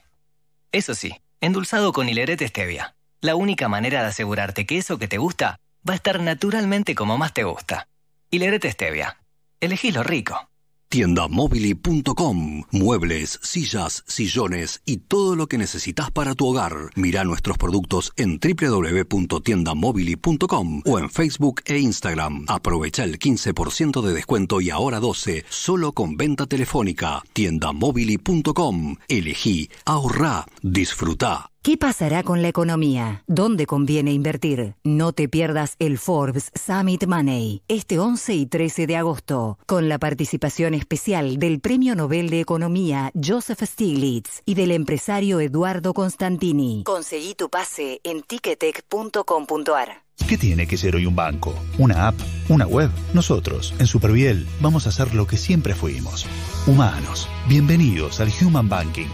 Eso 0.71 0.95
sí, 0.95 1.11
endulzado 1.41 1.91
con 1.91 2.07
hilerete 2.07 2.47
stevia. 2.47 2.96
La 3.21 3.35
única 3.35 3.67
manera 3.67 4.01
de 4.01 4.09
asegurarte 4.09 4.65
que 4.65 4.77
eso 4.77 4.99
que 4.99 5.07
te 5.07 5.17
gusta 5.17 5.59
va 5.87 5.93
a 5.93 5.95
estar 5.95 6.21
naturalmente 6.21 6.93
como 6.93 7.17
más 7.17 7.33
te 7.33 7.43
gusta. 7.43 7.87
Hilerete 8.29 8.71
stevia. 8.71 9.17
Elegí 9.59 9.91
lo 9.91 10.03
rico. 10.03 10.49
Tiendamobili.com. 10.89 12.63
Muebles, 12.71 13.39
sillas, 13.41 14.03
sillones 14.07 14.81
y 14.85 14.97
todo 14.97 15.35
lo 15.35 15.47
que 15.47 15.57
necesitas 15.57 16.11
para 16.11 16.35
tu 16.35 16.45
hogar. 16.47 16.73
Mira 16.95 17.23
nuestros 17.23 17.57
productos 17.57 18.13
en 18.15 18.39
www.tiendamobili.com 18.39 20.81
o 20.85 20.99
en 20.99 21.09
Facebook 21.09 21.61
e 21.65 21.79
Instagram. 21.79 22.45
Aprovecha 22.47 23.03
el 23.03 23.17
15% 23.19 24.01
de 24.01 24.13
descuento 24.13 24.61
y 24.61 24.69
ahora 24.69 24.99
12 24.99 25.45
solo 25.49 25.91
con 25.91 26.15
venta 26.15 26.45
telefónica. 26.45 27.23
Tiendamobili.com. 27.33 28.95
Elegí, 29.09 29.69
ahorrá, 29.85 30.45
disfruta. 30.61 31.49
¿Qué 31.67 31.75
pasará 31.75 32.23
con 32.23 32.41
la 32.41 32.47
economía? 32.47 33.25
¿Dónde 33.27 33.65
conviene 33.65 34.13
invertir? 34.13 34.75
No 34.85 35.11
te 35.11 35.27
pierdas 35.27 35.75
el 35.79 35.97
Forbes 35.97 36.49
Summit 36.55 37.05
Money 37.07 37.61
este 37.67 37.99
11 37.99 38.35
y 38.35 38.45
13 38.45 38.87
de 38.87 38.95
agosto, 38.95 39.59
con 39.65 39.89
la 39.89 39.99
participación 39.99 40.73
especial 40.73 41.39
del 41.39 41.59
Premio 41.59 41.93
Nobel 41.93 42.29
de 42.29 42.39
Economía 42.39 43.11
Joseph 43.21 43.61
Stiglitz 43.61 44.43
y 44.45 44.53
del 44.53 44.71
empresario 44.71 45.41
Eduardo 45.41 45.93
Constantini. 45.93 46.83
Conseguí 46.85 47.35
tu 47.35 47.49
pase 47.49 47.99
en 48.05 48.21
ticketek.com.ar. 48.21 50.03
¿Qué 50.25 50.37
tiene 50.37 50.67
que 50.67 50.77
ser 50.77 50.95
hoy 50.95 51.05
un 51.05 51.17
banco? 51.17 51.53
¿Una 51.77 52.07
app? 52.07 52.15
¿Una 52.47 52.65
web? 52.65 52.91
Nosotros, 53.13 53.73
en 53.77 53.87
Superviel, 53.87 54.47
vamos 54.61 54.85
a 54.85 54.89
hacer 54.89 55.13
lo 55.13 55.27
que 55.27 55.35
siempre 55.35 55.75
fuimos. 55.75 56.27
Humanos. 56.65 57.27
Bienvenidos 57.49 58.21
al 58.21 58.31
Human 58.41 58.69
Banking. 58.69 59.09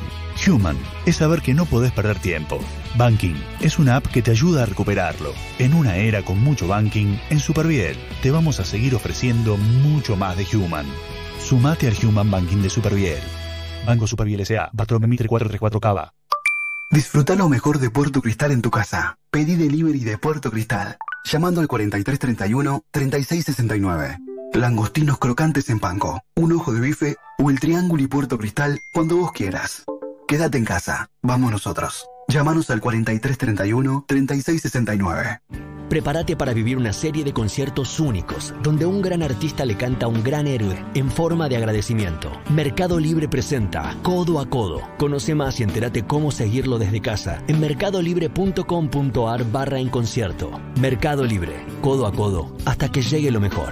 Human 0.48 0.78
es 1.06 1.18
saber 1.18 1.42
que 1.42 1.54
no 1.54 1.66
podés 1.66 1.92
perder 1.92 2.20
tiempo. 2.20 2.60
Banking 2.98 3.36
es 3.62 3.80
una 3.80 3.96
app 3.96 4.08
que 4.08 4.22
te 4.22 4.32
ayuda 4.32 4.64
a 4.64 4.66
recuperarlo. 4.66 5.34
En 5.60 5.74
una 5.74 5.96
era 5.98 6.24
con 6.24 6.40
mucho 6.40 6.68
banking, 6.68 7.18
en 7.30 7.40
Superviel 7.40 7.98
te 8.22 8.32
vamos 8.32 8.60
a 8.60 8.66
seguir 8.66 8.96
ofreciendo 8.96 9.58
mucho 9.58 10.16
más 10.16 10.38
de 10.38 10.46
Human. 10.56 10.86
Sumate 11.40 11.88
al 11.88 11.96
Human 12.04 12.30
Banking 12.30 12.62
de 12.62 12.70
Superviel. 12.70 13.22
Banco 13.86 14.08
Superviel 14.08 14.42
S.A. 14.42 14.70
Patrón 14.76 15.08
Mitre 15.10 15.28
434 15.28 15.80
Cava. 15.80 16.14
Disfruta 16.92 17.36
lo 17.36 17.50
mejor 17.50 17.80
de 17.80 17.90
Puerto 17.90 18.22
Cristal 18.22 18.52
en 18.52 18.62
tu 18.62 18.70
casa. 18.70 19.18
Pedí 19.32 19.56
delivery 19.56 20.00
de 20.00 20.18
Puerto 20.18 20.52
Cristal. 20.52 20.98
Llamando 21.26 21.62
al 21.62 21.68
4331-3669. 21.68 24.18
Langostinos 24.54 25.18
crocantes 25.18 25.70
en 25.70 25.80
panco, 25.80 26.22
un 26.36 26.52
ojo 26.52 26.74
de 26.74 26.82
bife 26.82 27.16
o 27.40 27.50
el 27.50 27.60
triángulo 27.60 28.04
y 28.04 28.08
Puerto 28.08 28.38
Cristal 28.38 28.80
cuando 28.94 29.18
vos 29.18 29.32
quieras. 29.32 29.84
Quédate 30.34 30.58
en 30.58 30.66
casa. 30.66 31.12
Vamos 31.22 31.52
nosotros. 31.52 32.08
Llámanos 32.28 32.72
al 32.72 32.82
4331-3669. 32.82 35.42
Prepárate 35.88 36.36
para 36.36 36.54
vivir 36.54 36.76
una 36.76 36.92
serie 36.92 37.24
de 37.24 37.34
conciertos 37.34 38.00
únicos, 38.00 38.52
donde 38.64 38.88
un 38.88 39.04
gran 39.04 39.22
artista 39.22 39.64
le 39.64 39.78
canta 39.78 40.08
a 40.08 40.10
un 40.10 40.24
gran 40.24 40.48
héroe 40.48 40.84
en 40.96 41.12
forma 41.12 41.50
de 41.50 41.58
agradecimiento. 41.58 42.32
Mercado 42.50 43.00
Libre 43.00 43.30
presenta 43.30 43.96
Codo 44.02 44.40
a 44.40 44.50
Codo. 44.50 44.82
Conoce 44.98 45.36
más 45.36 45.60
y 45.60 45.64
entérate 45.64 46.02
cómo 46.02 46.32
seguirlo 46.32 46.80
desde 46.80 47.00
casa 47.00 47.44
en 47.48 47.60
mercadolibre.com.ar 47.60 49.52
barra 49.52 49.78
en 49.78 49.90
concierto. 49.90 50.50
Mercado 50.82 51.26
Libre, 51.26 51.64
codo 51.82 52.08
a 52.08 52.12
codo, 52.12 52.58
hasta 52.66 52.92
que 52.92 53.04
llegue 53.04 53.30
lo 53.30 53.40
mejor. 53.40 53.72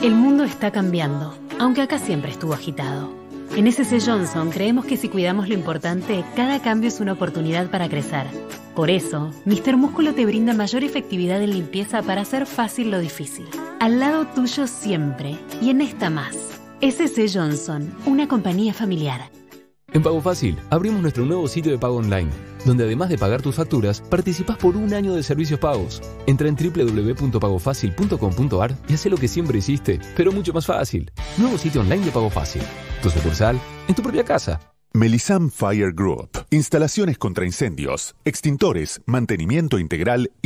El 0.00 0.14
mundo 0.14 0.44
está 0.44 0.70
cambiando, 0.70 1.36
aunque 1.58 1.82
acá 1.82 1.98
siempre 1.98 2.30
estuvo 2.30 2.54
agitado. 2.54 3.25
En 3.54 3.70
SC 3.70 4.00
Johnson 4.04 4.50
creemos 4.50 4.84
que 4.84 4.96
si 4.96 5.08
cuidamos 5.08 5.48
lo 5.48 5.54
importante, 5.54 6.24
cada 6.34 6.60
cambio 6.60 6.88
es 6.88 7.00
una 7.00 7.12
oportunidad 7.12 7.70
para 7.70 7.88
crecer. 7.88 8.26
Por 8.74 8.90
eso, 8.90 9.32
Mr. 9.44 9.76
Músculo 9.76 10.14
te 10.14 10.26
brinda 10.26 10.52
mayor 10.52 10.84
efectividad 10.84 11.42
en 11.42 11.50
limpieza 11.50 12.02
para 12.02 12.22
hacer 12.22 12.46
fácil 12.46 12.90
lo 12.90 12.98
difícil. 12.98 13.46
Al 13.80 14.00
lado 14.00 14.26
tuyo 14.26 14.66
siempre, 14.66 15.38
y 15.62 15.70
en 15.70 15.80
esta 15.80 16.10
más. 16.10 16.36
SC 16.80 17.26
Johnson, 17.32 17.94
una 18.04 18.28
compañía 18.28 18.74
familiar. 18.74 19.35
En 19.96 20.02
Pago 20.02 20.20
Fácil 20.20 20.58
abrimos 20.68 21.00
nuestro 21.00 21.24
nuevo 21.24 21.48
sitio 21.48 21.72
de 21.72 21.78
pago 21.78 21.96
online, 21.96 22.28
donde 22.66 22.84
además 22.84 23.08
de 23.08 23.16
pagar 23.16 23.40
tus 23.40 23.54
facturas, 23.54 24.02
participas 24.02 24.58
por 24.58 24.76
un 24.76 24.92
año 24.92 25.14
de 25.14 25.22
servicios 25.22 25.58
pagos. 25.58 26.02
Entra 26.26 26.48
en 26.48 26.54
www.pagofacil.com.ar 26.54 28.76
y 28.90 28.92
haz 28.92 29.06
lo 29.06 29.16
que 29.16 29.26
siempre 29.26 29.56
hiciste, 29.56 29.98
pero 30.14 30.32
mucho 30.32 30.52
más 30.52 30.66
fácil. 30.66 31.10
Nuevo 31.38 31.56
sitio 31.56 31.80
online 31.80 32.04
de 32.04 32.10
Pago 32.10 32.28
Fácil. 32.28 32.60
Tu 33.02 33.08
sucursal 33.08 33.58
en 33.88 33.94
tu 33.94 34.02
propia 34.02 34.22
casa. 34.22 34.60
Melisam 34.92 35.50
Fire 35.50 35.94
Group. 35.94 36.44
Instalaciones 36.50 37.16
contra 37.16 37.46
incendios, 37.46 38.16
extintores, 38.26 39.00
mantenimiento 39.06 39.78
integral 39.78 40.30
y 40.42 40.44